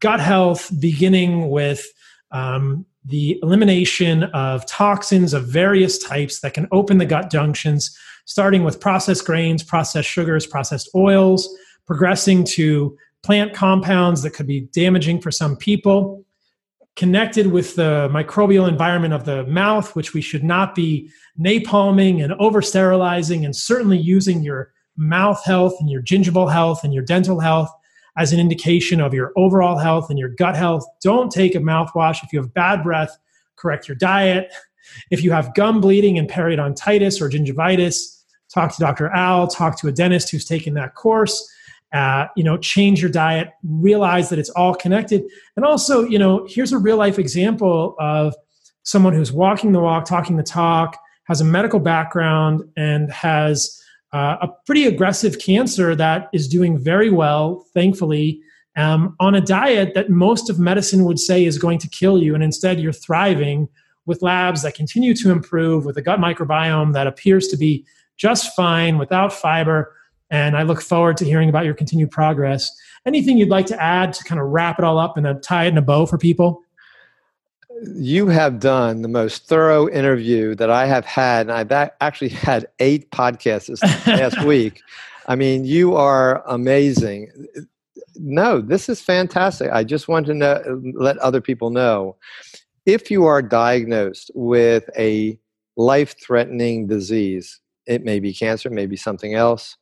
gut 0.00 0.20
health, 0.20 0.70
beginning 0.80 1.48
with 1.48 1.86
um, 2.32 2.84
the 3.04 3.38
elimination 3.42 4.24
of 4.24 4.64
toxins 4.66 5.34
of 5.34 5.46
various 5.48 5.98
types 5.98 6.40
that 6.40 6.54
can 6.54 6.68
open 6.70 6.98
the 6.98 7.06
gut 7.06 7.30
junctions, 7.30 7.96
starting 8.26 8.62
with 8.62 8.80
processed 8.80 9.24
grains, 9.24 9.62
processed 9.62 10.08
sugars, 10.08 10.46
processed 10.46 10.88
oils, 10.94 11.48
progressing 11.86 12.44
to 12.44 12.96
plant 13.22 13.54
compounds 13.54 14.22
that 14.22 14.30
could 14.30 14.46
be 14.46 14.62
damaging 14.72 15.20
for 15.20 15.30
some 15.30 15.56
people, 15.56 16.24
connected 16.94 17.48
with 17.48 17.74
the 17.74 18.08
microbial 18.12 18.68
environment 18.68 19.14
of 19.14 19.24
the 19.24 19.44
mouth, 19.46 19.94
which 19.96 20.14
we 20.14 20.20
should 20.20 20.44
not 20.44 20.74
be 20.74 21.10
napalming 21.40 22.22
and 22.22 22.32
over 22.34 22.62
sterilizing, 22.62 23.44
and 23.44 23.56
certainly 23.56 23.98
using 23.98 24.42
your 24.42 24.72
mouth 24.96 25.42
health 25.44 25.74
and 25.80 25.90
your 25.90 26.02
gingival 26.02 26.52
health 26.52 26.84
and 26.84 26.92
your 26.92 27.02
dental 27.02 27.40
health 27.40 27.70
as 28.16 28.32
an 28.32 28.40
indication 28.40 29.00
of 29.00 29.14
your 29.14 29.32
overall 29.36 29.78
health 29.78 30.10
and 30.10 30.18
your 30.18 30.28
gut 30.28 30.56
health. 30.56 30.84
Don't 31.02 31.30
take 31.30 31.54
a 31.54 31.58
mouthwash. 31.58 32.22
If 32.22 32.32
you 32.32 32.40
have 32.40 32.52
bad 32.52 32.82
breath, 32.82 33.16
correct 33.56 33.88
your 33.88 33.96
diet. 33.96 34.52
If 35.10 35.22
you 35.22 35.32
have 35.32 35.54
gum 35.54 35.80
bleeding 35.80 36.18
and 36.18 36.28
periodontitis 36.28 37.20
or 37.20 37.30
gingivitis, 37.30 38.22
talk 38.52 38.74
to 38.74 38.80
Dr. 38.80 39.08
Al, 39.08 39.46
talk 39.46 39.78
to 39.80 39.88
a 39.88 39.92
dentist 39.92 40.30
who's 40.30 40.44
taken 40.44 40.74
that 40.74 40.94
course. 40.94 41.50
Uh, 41.92 42.26
you 42.36 42.42
know, 42.42 42.56
change 42.56 43.02
your 43.02 43.10
diet, 43.10 43.50
realize 43.62 44.30
that 44.30 44.38
it's 44.38 44.48
all 44.50 44.74
connected. 44.74 45.22
And 45.56 45.64
also, 45.64 46.04
you 46.04 46.18
know, 46.18 46.46
here's 46.48 46.72
a 46.72 46.78
real 46.78 46.96
life 46.96 47.18
example 47.18 47.94
of 47.98 48.34
someone 48.82 49.12
who's 49.12 49.30
walking 49.30 49.72
the 49.72 49.80
walk, 49.80 50.06
talking 50.06 50.36
the 50.36 50.42
talk, 50.42 50.96
has 51.24 51.40
a 51.42 51.44
medical 51.44 51.78
background, 51.78 52.62
and 52.76 53.12
has 53.12 53.81
uh, 54.12 54.36
a 54.42 54.48
pretty 54.66 54.86
aggressive 54.86 55.38
cancer 55.38 55.94
that 55.96 56.28
is 56.32 56.46
doing 56.48 56.78
very 56.78 57.10
well, 57.10 57.66
thankfully, 57.72 58.40
um, 58.76 59.16
on 59.20 59.34
a 59.34 59.40
diet 59.40 59.94
that 59.94 60.10
most 60.10 60.50
of 60.50 60.58
medicine 60.58 61.04
would 61.04 61.18
say 61.18 61.44
is 61.44 61.58
going 61.58 61.78
to 61.78 61.88
kill 61.88 62.22
you. 62.22 62.34
And 62.34 62.42
instead, 62.42 62.80
you're 62.80 62.92
thriving 62.92 63.68
with 64.06 64.22
labs 64.22 64.62
that 64.62 64.74
continue 64.74 65.14
to 65.14 65.30
improve, 65.30 65.84
with 65.84 65.96
a 65.96 66.02
gut 66.02 66.18
microbiome 66.18 66.92
that 66.92 67.06
appears 67.06 67.48
to 67.48 67.56
be 67.56 67.86
just 68.16 68.54
fine 68.54 68.98
without 68.98 69.32
fiber. 69.32 69.94
And 70.30 70.56
I 70.56 70.62
look 70.62 70.80
forward 70.80 71.16
to 71.18 71.24
hearing 71.24 71.48
about 71.48 71.64
your 71.64 71.74
continued 71.74 72.10
progress. 72.10 72.70
Anything 73.06 73.36
you'd 73.38 73.48
like 73.48 73.66
to 73.66 73.82
add 73.82 74.12
to 74.14 74.24
kind 74.24 74.40
of 74.40 74.48
wrap 74.48 74.78
it 74.78 74.84
all 74.84 74.98
up 74.98 75.16
and 75.16 75.42
tie 75.42 75.64
it 75.64 75.68
in 75.68 75.78
a 75.78 75.82
bow 75.82 76.06
for 76.06 76.18
people? 76.18 76.62
You 77.94 78.28
have 78.28 78.60
done 78.60 79.02
the 79.02 79.08
most 79.08 79.46
thorough 79.46 79.88
interview 79.88 80.54
that 80.56 80.70
I 80.70 80.86
have 80.86 81.04
had, 81.04 81.48
and 81.48 81.52
I've 81.52 81.90
actually 82.00 82.28
had 82.48 82.66
eight 82.78 83.10
podcasts 83.10 83.66
this 83.66 83.82
last 84.06 84.42
week. 84.44 84.82
I 85.26 85.36
mean, 85.36 85.64
you 85.64 85.94
are 85.96 86.42
amazing. 86.46 87.30
No, 88.16 88.60
this 88.60 88.88
is 88.88 89.00
fantastic. 89.00 89.70
I 89.72 89.84
just 89.84 90.08
want 90.08 90.26
to 90.26 90.34
know, 90.34 90.82
let 90.94 91.16
other 91.18 91.40
people 91.40 91.70
know 91.70 92.16
if 92.86 93.10
you 93.10 93.24
are 93.24 93.42
diagnosed 93.42 94.30
with 94.34 94.88
a 94.98 95.38
life 95.76 96.14
threatening 96.20 96.86
disease, 96.86 97.60
it 97.86 98.04
may 98.04 98.20
be 98.20 98.32
cancer, 98.32 98.70
maybe 98.70 98.96
something 98.96 99.34
else. 99.34 99.76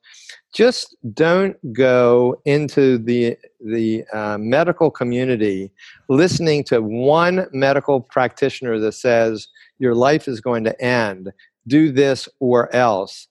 Just 0.53 0.97
don't 1.15 1.57
go 1.73 2.41
into 2.45 2.99
the 2.99 3.37
the 3.65 4.05
uh, 4.12 4.37
medical 4.39 4.91
community 4.91 5.70
listening 6.09 6.65
to 6.65 6.81
one 6.81 7.47
medical 7.53 8.01
practitioner 8.01 8.79
that 8.79 8.93
says 8.93 9.49
your 9.79 9.95
life 9.95 10.27
is 10.27 10.41
going 10.41 10.65
to 10.65 10.81
end. 10.83 11.31
Do 11.69 11.93
this 11.93 12.29
or 12.41 12.75
else 12.75 13.29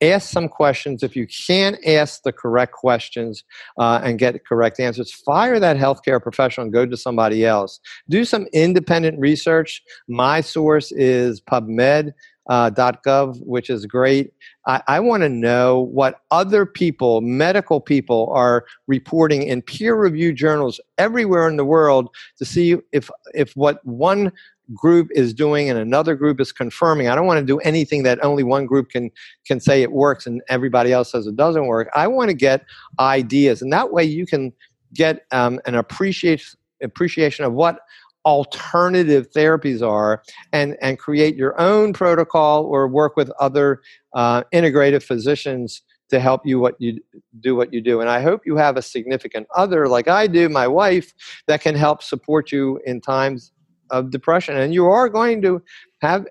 ask 0.00 0.30
some 0.30 0.48
questions. 0.48 1.02
If 1.02 1.16
you 1.16 1.26
can't 1.26 1.76
ask 1.86 2.22
the 2.22 2.32
correct 2.32 2.72
questions 2.72 3.44
uh, 3.78 4.00
and 4.02 4.18
get 4.18 4.44
correct 4.46 4.80
answers, 4.80 5.12
fire 5.12 5.58
that 5.60 5.76
healthcare 5.76 6.22
professional 6.22 6.64
and 6.64 6.72
go 6.72 6.86
to 6.86 6.96
somebody 6.96 7.44
else. 7.44 7.80
Do 8.08 8.24
some 8.24 8.46
independent 8.52 9.18
research. 9.18 9.82
My 10.08 10.40
source 10.40 10.92
is 10.92 11.40
PubMed. 11.40 12.12
Uh, 12.48 12.70
.gov, 12.70 13.38
which 13.44 13.68
is 13.68 13.84
great. 13.84 14.32
I, 14.66 14.82
I 14.88 15.00
want 15.00 15.22
to 15.22 15.28
know 15.28 15.80
what 15.92 16.20
other 16.30 16.64
people, 16.64 17.20
medical 17.20 17.78
people, 17.78 18.32
are 18.32 18.64
reporting 18.86 19.42
in 19.42 19.60
peer-reviewed 19.60 20.36
journals 20.36 20.80
everywhere 20.96 21.46
in 21.46 21.56
the 21.58 21.64
world 21.66 22.08
to 22.38 22.46
see 22.46 22.76
if 22.92 23.10
if 23.34 23.52
what 23.54 23.84
one 23.84 24.32
group 24.74 25.08
is 25.12 25.34
doing 25.34 25.68
and 25.68 25.78
another 25.78 26.14
group 26.14 26.40
is 26.40 26.52
confirming. 26.52 27.08
I 27.08 27.14
don't 27.14 27.26
want 27.26 27.40
to 27.40 27.44
do 27.44 27.58
anything 27.58 28.02
that 28.04 28.22
only 28.24 28.44
one 28.44 28.66
group 28.66 28.88
can 28.90 29.10
can 29.46 29.60
say 29.60 29.82
it 29.82 29.92
works 29.92 30.26
and 30.26 30.40
everybody 30.48 30.92
else 30.92 31.12
says 31.12 31.26
it 31.26 31.36
doesn't 31.36 31.66
work. 31.66 31.88
I 31.94 32.06
want 32.06 32.30
to 32.30 32.34
get 32.34 32.64
ideas, 32.98 33.60
and 33.60 33.72
that 33.72 33.92
way 33.92 34.04
you 34.04 34.26
can 34.26 34.52
get 34.94 35.26
um, 35.32 35.60
an 35.66 35.74
appreciation 35.74 36.58
appreciation 36.82 37.44
of 37.44 37.52
what 37.52 37.80
alternative 38.28 39.30
therapies 39.32 39.80
are 39.80 40.22
and 40.52 40.76
and 40.82 40.98
create 40.98 41.34
your 41.36 41.58
own 41.58 41.92
protocol 41.92 42.64
or 42.64 42.86
work 42.86 43.16
with 43.16 43.30
other 43.40 43.80
uh, 44.14 44.42
integrative 44.52 45.02
physicians 45.02 45.82
to 46.10 46.20
help 46.20 46.42
you 46.44 46.58
what 46.58 46.74
you 46.78 47.00
do 47.40 47.54
what 47.54 47.72
you 47.72 47.80
do 47.80 48.00
and 48.00 48.08
i 48.08 48.20
hope 48.20 48.40
you 48.46 48.56
have 48.56 48.76
a 48.76 48.82
significant 48.82 49.46
other 49.54 49.86
like 49.86 50.08
i 50.08 50.26
do 50.26 50.48
my 50.48 50.66
wife 50.66 51.12
that 51.46 51.60
can 51.60 51.74
help 51.74 52.02
support 52.02 52.50
you 52.50 52.80
in 52.86 53.00
times 53.00 53.52
of 53.90 54.10
depression. 54.10 54.56
And 54.56 54.74
you 54.74 54.86
are 54.86 55.08
going 55.08 55.42
to 55.42 55.62
have 56.00 56.26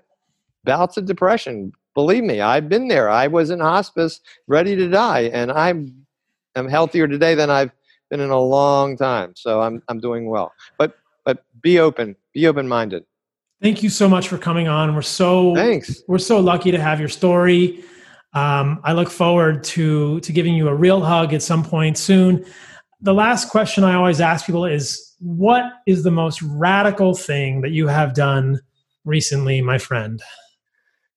bouts 0.64 0.96
of 0.96 1.06
depression. 1.06 1.72
Believe 1.94 2.24
me, 2.24 2.40
I've 2.40 2.68
been 2.68 2.88
there. 2.88 3.08
I 3.08 3.26
was 3.26 3.50
in 3.50 3.60
hospice 3.60 4.20
ready 4.46 4.76
to 4.76 4.88
die, 4.88 5.30
and 5.32 5.50
I'm 5.50 6.06
I'm 6.54 6.68
healthier 6.68 7.08
today 7.08 7.34
than 7.34 7.50
I've 7.50 7.72
been 8.10 8.20
in 8.20 8.30
a 8.30 8.40
long 8.40 8.96
time. 8.96 9.32
So 9.36 9.60
I'm 9.62 9.82
I'm 9.88 9.98
doing 9.98 10.28
well. 10.28 10.52
But 10.78 10.97
but 11.28 11.44
be 11.60 11.78
open, 11.78 12.16
be 12.32 12.46
open 12.46 12.66
minded. 12.66 13.04
Thank 13.60 13.82
you 13.82 13.90
so 13.90 14.08
much 14.08 14.28
for 14.28 14.38
coming 14.38 14.66
on. 14.66 14.94
We're 14.94 15.02
so 15.02 15.54
thanks. 15.54 16.02
We're 16.08 16.16
so 16.16 16.40
lucky 16.40 16.70
to 16.70 16.80
have 16.80 16.98
your 17.00 17.10
story. 17.10 17.84
Um, 18.32 18.80
I 18.82 18.94
look 18.94 19.10
forward 19.10 19.62
to 19.64 20.20
to 20.20 20.32
giving 20.32 20.54
you 20.54 20.68
a 20.68 20.74
real 20.74 21.02
hug 21.02 21.34
at 21.34 21.42
some 21.42 21.62
point 21.62 21.98
soon. 21.98 22.46
The 23.02 23.12
last 23.12 23.50
question 23.50 23.84
I 23.84 23.92
always 23.92 24.22
ask 24.22 24.46
people 24.46 24.64
is 24.64 25.16
what 25.18 25.64
is 25.86 26.02
the 26.02 26.10
most 26.10 26.40
radical 26.40 27.12
thing 27.12 27.60
that 27.60 27.72
you 27.72 27.88
have 27.88 28.14
done 28.14 28.60
recently, 29.04 29.60
my 29.60 29.76
friend? 29.76 30.22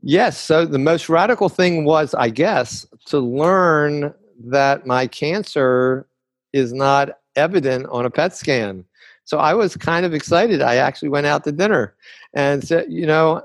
Yes. 0.02 0.38
So 0.38 0.66
the 0.66 0.80
most 0.80 1.08
radical 1.08 1.48
thing 1.48 1.86
was, 1.86 2.14
I 2.16 2.32
guess, 2.32 2.86
to 3.06 3.20
learn 3.20 4.14
that 4.44 4.86
my 4.86 5.08
cancer 5.08 6.06
is 6.52 6.74
not 6.74 7.12
evident 7.38 7.86
on 7.90 8.06
a 8.06 8.10
PET 8.10 8.36
scan. 8.36 8.84
So 9.32 9.38
I 9.38 9.54
was 9.54 9.78
kind 9.78 10.06
of 10.06 10.14
excited. 10.14 10.62
I 10.62 10.76
actually 10.76 11.08
went 11.08 11.26
out 11.26 11.46
to 11.46 11.54
dinner 11.54 11.96
and 12.34 12.68
said, 12.68 12.88
you 12.90 13.08
know, 13.08 13.42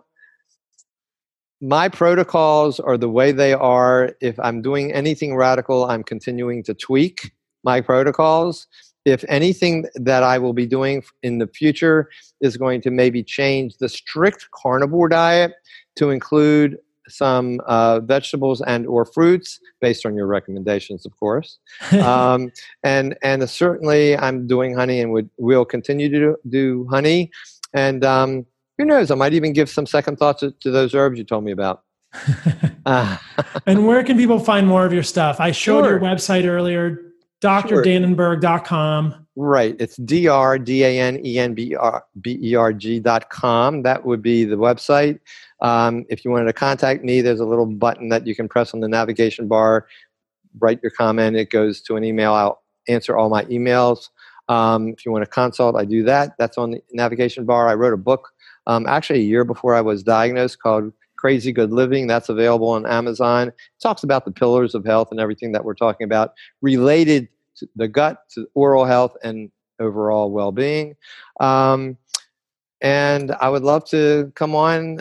my 1.61 1.89
protocols 1.89 2.81
are 2.81 2.99
the 2.99 3.09
way 3.09 3.31
they 3.31 3.53
are. 3.53 4.11
If 4.21 4.37
I'm 4.41 4.63
doing 4.63 4.93
anything 4.93 5.37
radical, 5.37 5.85
I'm 5.85 6.03
continuing 6.03 6.65
to 6.65 6.75
tweak 6.75 7.31
my 7.63 7.81
protocols 7.81 8.67
if 9.05 9.25
anything 9.29 9.87
that 9.95 10.25
I 10.25 10.39
will 10.39 10.53
be 10.53 10.67
doing 10.67 11.05
in 11.23 11.39
the 11.39 11.47
future 11.47 12.11
is 12.41 12.57
going 12.57 12.81
to 12.81 12.91
maybe 12.91 13.23
change 13.23 13.77
the 13.77 13.89
strict 13.89 14.49
carnivore 14.51 15.09
diet 15.09 15.53
to 15.95 16.11
include 16.11 16.79
some 17.09 17.61
uh, 17.67 18.01
vegetables 18.01 18.61
and 18.63 18.87
or 18.87 19.05
fruits 19.05 19.61
based 19.81 20.07
on 20.07 20.15
your 20.15 20.27
recommendations 20.27 21.07
of 21.07 21.17
course 21.19 21.59
um, 22.03 22.51
and 22.83 23.17
and 23.23 23.49
certainly 23.49 24.17
i'm 24.19 24.47
doing 24.47 24.75
honey 24.75 25.01
and 25.01 25.13
would 25.13 25.29
will 25.39 25.65
continue 25.65 26.09
to 26.09 26.19
do, 26.19 26.37
do 26.49 26.87
honey 26.91 27.31
and 27.75 28.05
um, 28.05 28.47
who 28.79 28.85
knows 28.85 29.11
i 29.11 29.15
might 29.15 29.35
even 29.35 29.53
give 29.53 29.69
some 29.69 29.87
second 29.87 30.17
thoughts 30.17 30.41
to, 30.41 30.51
to 30.61 30.71
those 30.71 30.95
herbs 30.95 31.19
you 31.19 31.25
told 31.25 31.45
me 31.45 31.53
about 31.53 31.83
uh. 32.87 33.17
and 33.67 33.87
where 33.87 34.03
can 34.03 34.17
people 34.17 34.39
find 34.39 34.67
more 34.67 34.87
of 34.87 34.93
your 34.93 35.03
stuff 35.03 35.41
i 35.41 35.51
showed 35.51 35.83
sure. 35.83 35.91
your 35.91 36.01
website 36.01 36.47
earlier 36.47 37.07
drdanenberg.com. 37.43 39.26
Right. 39.39 39.77
It's 39.79 39.97
dr, 39.97 40.59
D-A-N-E-N-B-E-R-G 40.65 41.21
dot 43.01 43.29
com. 43.29 43.83
That 43.83 44.07
would 44.07 44.23
be 44.23 44.47
the 44.47 44.57
website. 44.57 45.21
Um, 45.61 46.07
if 46.09 46.25
you 46.25 46.31
wanted 46.31 46.47
to 46.47 46.55
contact 46.55 47.05
me, 47.05 47.21
there's 47.21 47.41
a 47.41 47.45
little 47.45 47.67
button 47.67 48.09
that 48.09 48.27
you 48.27 48.35
can 48.35 48.49
press 48.49 48.73
on 48.73 48.81
the 48.81 48.89
navigation 48.89 49.47
bar, 49.47 49.87
write 50.59 50.81
your 50.83 50.91
comment. 50.91 51.37
It 51.37 51.51
goes 51.51 51.83
to 51.83 51.97
an 51.97 52.05
email. 52.05 52.33
I'll 52.33 52.63
answer 52.89 53.15
all 53.15 53.29
my 53.29 53.45
emails. 53.45 54.09
Um, 54.49 54.89
if 54.89 55.05
you 55.05 55.13
want 55.13 55.25
to 55.25 55.31
consult, 55.31 55.77
I 55.77 55.85
do 55.85 56.03
that. 56.05 56.33
That's 56.39 56.57
on 56.57 56.71
the 56.71 56.81
navigation 56.93 57.45
bar. 57.45 57.69
I 57.69 57.75
wrote 57.75 57.93
a 57.93 57.99
book 57.99 58.31
um, 58.67 58.87
actually 58.87 59.19
a 59.21 59.25
year 59.25 59.45
before 59.45 59.75
I 59.75 59.83
was 59.83 60.03
diagnosed 60.03 60.63
called 60.63 60.93
Crazy 61.17 61.53
Good 61.53 61.73
Living. 61.73 62.07
That's 62.07 62.31
available 62.31 62.69
on 62.69 62.87
Amazon. 62.87 63.49
It 63.49 63.55
talks 63.83 64.03
about 64.03 64.25
the 64.25 64.31
pillars 64.31 64.75
of 64.75 64.87
health 64.87 65.09
and 65.11 65.21
everything 65.21 65.53
that 65.53 65.65
we're 65.65 65.75
talking 65.75 66.07
about 66.07 66.33
related 66.63 67.29
to 67.57 67.69
the 67.77 67.89
gut, 67.89 68.23
to 68.31 68.47
oral 68.55 68.85
health, 68.85 69.17
and 69.23 69.51
overall 69.81 70.31
well 70.31 70.53
being. 70.53 70.97
Um, 71.41 71.97
and 72.81 73.33
I 73.41 73.49
would 73.49 73.63
love 73.63 73.85
to 73.91 74.33
come 74.35 74.55
on 74.55 75.01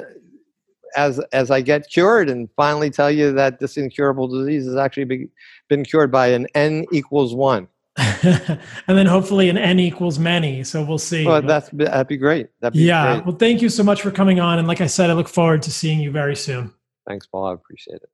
as 0.96 1.20
as 1.34 1.52
I 1.52 1.62
get 1.62 1.90
cured 1.90 2.30
and 2.30 2.50
finally 2.56 2.90
tell 2.90 3.12
you 3.12 3.32
that 3.34 3.60
this 3.60 3.78
incurable 3.78 4.28
disease 4.28 4.66
has 4.66 4.78
actually 4.78 5.06
be, 5.06 5.30
been 5.68 5.84
cured 5.84 6.12
by 6.12 6.28
an 6.28 6.48
n 6.56 6.86
equals 6.92 7.36
one. 7.36 7.68
and 7.98 8.60
then 8.88 9.06
hopefully 9.06 9.50
an 9.50 9.58
n 9.58 9.80
equals 9.80 10.20
many. 10.20 10.64
So 10.64 10.84
we'll 10.84 10.98
see. 10.98 11.26
Well, 11.26 11.42
that's 11.42 11.70
that'd 11.70 12.08
be 12.08 12.18
great. 12.18 12.50
That'd 12.62 12.74
be 12.74 12.80
yeah. 12.80 13.16
Great. 13.16 13.26
Well, 13.26 13.36
thank 13.38 13.62
you 13.62 13.70
so 13.70 13.84
much 13.84 14.02
for 14.02 14.12
coming 14.12 14.40
on. 14.40 14.60
And 14.60 14.68
like 14.68 14.82
I 14.82 14.88
said, 14.88 15.10
I 15.10 15.14
look 15.14 15.30
forward 15.30 15.62
to 15.64 15.72
seeing 15.72 16.00
you 16.00 16.12
very 16.12 16.36
soon. 16.36 16.74
Thanks, 17.08 17.28
Paul. 17.28 17.46
I 17.46 17.54
appreciate 17.54 18.02
it. 18.02 18.10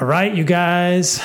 All 0.00 0.06
right, 0.06 0.34
you 0.34 0.44
guys. 0.44 1.20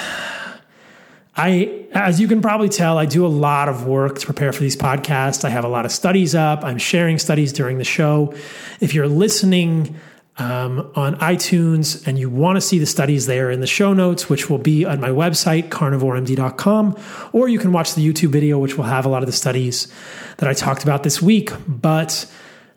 I, 1.37 1.85
as 1.91 2.19
you 2.19 2.27
can 2.27 2.41
probably 2.41 2.67
tell, 2.67 2.97
I 2.97 3.05
do 3.05 3.25
a 3.25 3.29
lot 3.29 3.69
of 3.69 3.85
work 3.85 4.17
to 4.19 4.25
prepare 4.25 4.51
for 4.51 4.61
these 4.61 4.75
podcasts. 4.75 5.45
I 5.45 5.49
have 5.49 5.63
a 5.63 5.67
lot 5.67 5.85
of 5.85 5.91
studies 5.91 6.33
up. 6.33 6.63
I'm 6.63 6.79
sharing 6.79 7.19
studies 7.19 7.53
during 7.53 7.77
the 7.77 7.83
show. 7.83 8.33
If 8.79 8.95
you're 8.95 9.07
listening 9.07 9.95
um, 10.39 10.91
on 10.95 11.15
iTunes 11.17 12.05
and 12.07 12.17
you 12.17 12.29
want 12.29 12.57
to 12.57 12.61
see 12.61 12.79
the 12.79 12.85
studies 12.87 13.27
there 13.27 13.51
in 13.51 13.59
the 13.59 13.67
show 13.67 13.93
notes, 13.93 14.29
which 14.29 14.49
will 14.49 14.57
be 14.57 14.83
on 14.83 14.99
my 14.99 15.09
website, 15.09 15.69
carnivoremd.com, 15.69 16.97
or 17.33 17.47
you 17.47 17.59
can 17.59 17.71
watch 17.71 17.93
the 17.93 18.07
YouTube 18.07 18.29
video, 18.29 18.57
which 18.57 18.75
will 18.75 18.85
have 18.85 19.05
a 19.05 19.09
lot 19.09 19.21
of 19.21 19.27
the 19.27 19.31
studies 19.31 19.91
that 20.37 20.49
I 20.49 20.53
talked 20.53 20.83
about 20.83 21.03
this 21.03 21.21
week. 21.21 21.51
But 21.67 22.31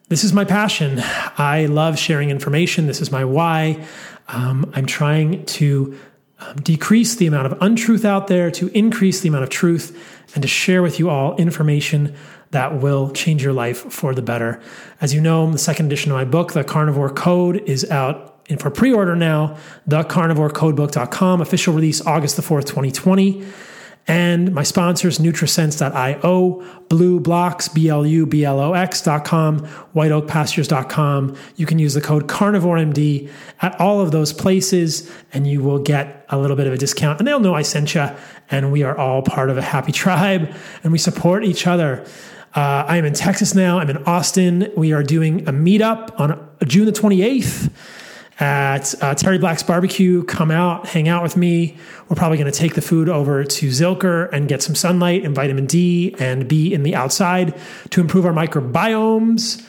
this 0.09 0.23
is 0.23 0.35
my 0.35 0.45
passion. 0.45 1.01
I 1.39 1.67
love 1.67 1.99
sharing 1.99 2.31
information. 2.31 2.87
This 2.87 3.01
is 3.01 3.11
my 3.11 3.25
why. 3.25 3.85
Um, 4.29 4.71
I'm 4.75 4.87
trying 4.87 5.45
to 5.47 5.99
um, 6.41 6.57
decrease 6.57 7.17
the 7.17 7.27
amount 7.27 7.47
of 7.47 7.59
untruth 7.61 8.05
out 8.05 8.27
there, 8.27 8.51
to 8.53 8.69
increase 8.69 9.21
the 9.21 9.29
amount 9.29 9.45
of 9.45 9.51
truth, 9.51 9.97
and 10.35 10.43
to 10.43 10.49
share 10.49 10.83
with 10.83 10.99
you 10.99 11.11
all 11.11 11.37
information 11.37 12.15
that 12.51 12.81
will 12.81 13.11
change 13.11 13.43
your 13.43 13.53
life 13.53 13.79
for 13.93 14.15
the 14.15 14.23
better. 14.23 14.61
As 15.01 15.15
you 15.15 15.21
know, 15.21 15.51
the 15.51 15.59
second 15.59 15.87
edition 15.87 16.11
of 16.11 16.17
my 16.17 16.25
book, 16.25 16.53
The 16.53 16.65
Carnivore 16.65 17.11
Code, 17.11 17.57
is 17.69 17.89
out 17.91 18.31
and 18.49 18.61
for 18.61 18.71
pre 18.71 18.93
order 18.93 19.15
now. 19.15 19.57
TheCarnivoreCodebook.com, 19.89 21.41
official 21.41 21.75
release 21.75 22.05
August 22.05 22.37
the 22.37 22.43
4th, 22.43 22.67
2020. 22.67 23.45
And 24.07 24.53
my 24.53 24.63
sponsors, 24.63 25.19
Nutrisense.io, 25.19 26.65
BLUblox, 26.89 27.73
B-L-U-B-L-O-X.com, 27.73 29.61
WhiteOakPastures.com. 29.95 31.37
You 31.57 31.67
can 31.67 31.79
use 31.79 31.95
the 31.95 32.01
code 32.01 32.27
CarnivoreMD 32.27 33.31
at 33.63 33.81
all 33.81 34.01
of 34.01 34.11
those 34.11 34.33
places, 34.33 35.11
and 35.33 35.47
you 35.47 35.63
will 35.63 35.79
get 35.79 36.27
a 36.31 36.39
little 36.39 36.57
bit 36.57 36.67
of 36.67 36.73
a 36.73 36.77
discount. 36.79 37.21
And 37.21 37.29
they'll 37.29 37.41
know 37.41 37.55
I 37.55 37.63
sent 37.63 37.95
you, 37.95 38.09
and 38.51 38.73
we 38.73 38.83
are 38.83 38.97
all 38.97 39.23
part 39.23 39.51
of 39.51 39.59
a 39.59 39.63
happy 39.63 39.93
tribe, 39.93 40.53
and 40.83 40.91
we 40.93 40.99
support 40.99 41.45
each 41.45 41.67
other. 41.67 42.05
Uh, 42.55 42.85
I 42.87 42.97
am 42.97 43.05
in 43.05 43.15
Texas 43.15 43.55
now. 43.55 43.79
I'm 43.79 43.91
in 43.91 43.99
Austin. 44.05 44.73
We 44.77 44.93
are 44.93 45.05
doing 45.05 45.47
a 45.49 45.53
meetup 45.53 46.19
on 46.19 46.49
June 46.67 46.87
the 46.87 46.93
28th 46.93 47.71
at 48.41 48.95
uh, 49.03 49.15
Terry 49.15 49.39
Black's 49.39 49.63
Barbecue. 49.63 50.25
Come 50.25 50.51
out, 50.51 50.89
hang 50.89 51.09
out 51.09 51.23
with 51.23 51.37
me. 51.37 51.77
We're 52.09 52.17
probably 52.17 52.39
going 52.39 52.51
to 52.51 52.59
take 52.59 52.75
the 52.75 52.81
food 52.81 53.09
over 53.09 53.45
to 53.45 53.69
Zilker 53.69 54.33
and 54.33 54.49
get 54.49 54.63
some 54.63 54.75
sunlight 54.75 55.25
and 55.25 55.35
vitamin 55.35 55.67
D 55.67 56.17
and 56.19 56.49
be 56.49 56.73
in 56.73 56.83
the 56.83 56.95
outside 56.95 57.55
to 57.91 58.01
improve 58.01 58.25
our 58.25 58.33
microbiomes. 58.33 59.65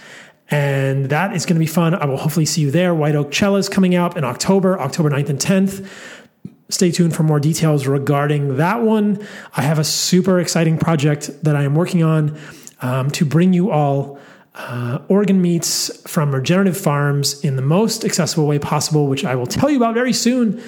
And 0.49 1.09
that 1.09 1.35
is 1.35 1.45
going 1.45 1.55
to 1.55 1.59
be 1.59 1.65
fun. 1.65 1.93
I 1.93 2.05
will 2.05 2.17
hopefully 2.17 2.45
see 2.45 2.61
you 2.61 2.71
there. 2.71 2.95
White 2.95 3.15
Oak 3.15 3.33
Cella 3.33 3.59
is 3.59 3.69
coming 3.69 3.93
out 3.93 4.17
in 4.17 4.23
October, 4.23 4.79
October 4.79 5.09
9th 5.09 5.29
and 5.29 5.39
10th. 5.39 5.87
Stay 6.69 6.91
tuned 6.91 7.13
for 7.13 7.23
more 7.23 7.39
details 7.39 7.85
regarding 7.85 8.57
that 8.57 8.81
one. 8.81 9.25
I 9.55 9.61
have 9.61 9.79
a 9.79 9.83
super 9.83 10.39
exciting 10.39 10.77
project 10.77 11.43
that 11.43 11.55
I 11.55 11.63
am 11.63 11.75
working 11.75 12.03
on 12.03 12.37
um, 12.81 13.11
to 13.11 13.25
bring 13.25 13.53
you 13.53 13.71
all 13.71 14.19
uh, 14.67 14.99
organ 15.07 15.41
meats 15.41 15.91
from 16.09 16.33
regenerative 16.33 16.77
farms 16.77 17.43
in 17.43 17.55
the 17.55 17.61
most 17.61 18.05
accessible 18.05 18.47
way 18.47 18.59
possible, 18.59 19.07
which 19.07 19.25
I 19.25 19.35
will 19.35 19.47
tell 19.47 19.69
you 19.69 19.77
about 19.77 19.93
very 19.93 20.13
soon. 20.13 20.61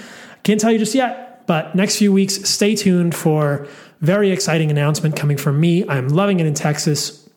Can't 0.43 0.59
tell 0.59 0.71
you 0.71 0.79
just 0.79 0.95
yet, 0.95 1.45
but 1.47 1.75
next 1.75 1.97
few 1.97 2.11
weeks, 2.11 2.35
stay 2.49 2.75
tuned 2.75 3.15
for 3.15 3.67
very 4.01 4.31
exciting 4.31 4.69
announcement 4.69 5.15
coming 5.15 5.37
from 5.37 5.59
me. 5.59 5.87
I'm 5.87 6.09
loving 6.09 6.39
it 6.39 6.45
in 6.45 6.53
Texas. 6.53 7.27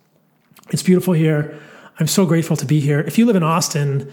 It's 0.70 0.83
beautiful 0.83 1.15
here. 1.15 1.59
I'm 2.01 2.07
so 2.09 2.26
grateful 2.26 2.57
to 2.57 2.67
be 2.67 2.81
here. 2.81 3.01
If 3.01 3.18
you 3.18 3.26
live 3.26 3.36
in 3.36 3.43
Austin, 3.43 4.12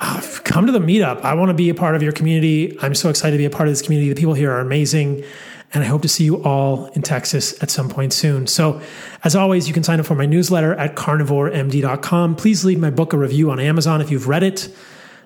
uh, 0.00 0.22
come 0.44 0.66
to 0.66 0.72
the 0.72 0.78
meetup. 0.78 1.20
I 1.22 1.34
want 1.34 1.50
to 1.50 1.54
be 1.54 1.68
a 1.68 1.74
part 1.74 1.94
of 1.94 2.02
your 2.02 2.12
community. 2.12 2.78
I'm 2.80 2.94
so 2.94 3.10
excited 3.10 3.32
to 3.32 3.38
be 3.38 3.44
a 3.44 3.50
part 3.50 3.68
of 3.68 3.72
this 3.72 3.82
community. 3.82 4.08
The 4.08 4.18
people 4.18 4.34
here 4.34 4.52
are 4.52 4.60
amazing. 4.60 5.24
And 5.72 5.84
I 5.84 5.86
hope 5.86 6.02
to 6.02 6.08
see 6.08 6.24
you 6.24 6.42
all 6.42 6.86
in 6.86 7.02
Texas 7.02 7.62
at 7.62 7.70
some 7.70 7.88
point 7.88 8.12
soon. 8.12 8.48
So, 8.48 8.80
as 9.22 9.36
always, 9.36 9.68
you 9.68 9.74
can 9.74 9.84
sign 9.84 10.00
up 10.00 10.06
for 10.06 10.16
my 10.16 10.26
newsletter 10.26 10.74
at 10.74 10.96
carnivoremd.com. 10.96 12.36
Please 12.36 12.64
leave 12.64 12.80
my 12.80 12.90
book 12.90 13.12
a 13.12 13.18
review 13.18 13.50
on 13.50 13.60
Amazon 13.60 14.00
if 14.00 14.10
you've 14.10 14.26
read 14.26 14.42
it, 14.42 14.68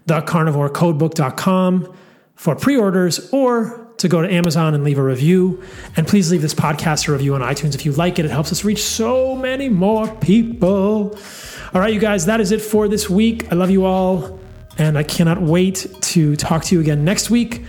thecarnivorecodebook.com 0.06 1.96
for 2.34 2.56
pre 2.56 2.76
orders 2.76 3.30
or 3.32 3.84
to 3.98 4.08
go 4.08 4.20
to 4.20 4.30
Amazon 4.30 4.74
and 4.74 4.84
leave 4.84 4.98
a 4.98 5.02
review. 5.02 5.62
And 5.96 6.06
please 6.06 6.30
leave 6.30 6.42
this 6.42 6.54
podcast 6.54 7.08
a 7.08 7.12
review 7.12 7.34
on 7.34 7.40
iTunes 7.40 7.74
if 7.74 7.86
you 7.86 7.92
like 7.92 8.18
it. 8.18 8.24
It 8.24 8.30
helps 8.30 8.52
us 8.52 8.64
reach 8.64 8.82
so 8.82 9.36
many 9.36 9.68
more 9.68 10.08
people. 10.16 11.18
All 11.72 11.80
right, 11.80 11.92
you 11.92 12.00
guys, 12.00 12.26
that 12.26 12.40
is 12.40 12.52
it 12.52 12.60
for 12.60 12.88
this 12.88 13.08
week. 13.08 13.50
I 13.52 13.54
love 13.54 13.70
you 13.70 13.84
all. 13.84 14.38
And 14.76 14.98
I 14.98 15.04
cannot 15.04 15.40
wait 15.40 15.86
to 16.00 16.34
talk 16.36 16.64
to 16.64 16.74
you 16.74 16.80
again 16.80 17.04
next 17.04 17.30
week. 17.30 17.64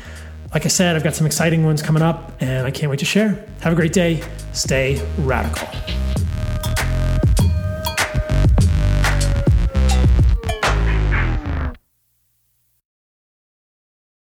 Like 0.55 0.63
I 0.63 0.69
said, 0.69 0.95
I've 0.95 1.03
got 1.03 1.13
some 1.13 1.27
exciting 1.27 1.65
ones 1.65 1.81
coming 1.81 2.01
up 2.01 2.31
and 2.39 2.65
I 2.65 2.71
can't 2.71 2.89
wait 2.89 2.99
to 2.99 3.05
share. 3.05 3.45
Have 3.59 3.73
a 3.73 3.75
great 3.75 3.91
day. 3.91 4.23
Stay 4.53 5.05
radical. 5.17 5.67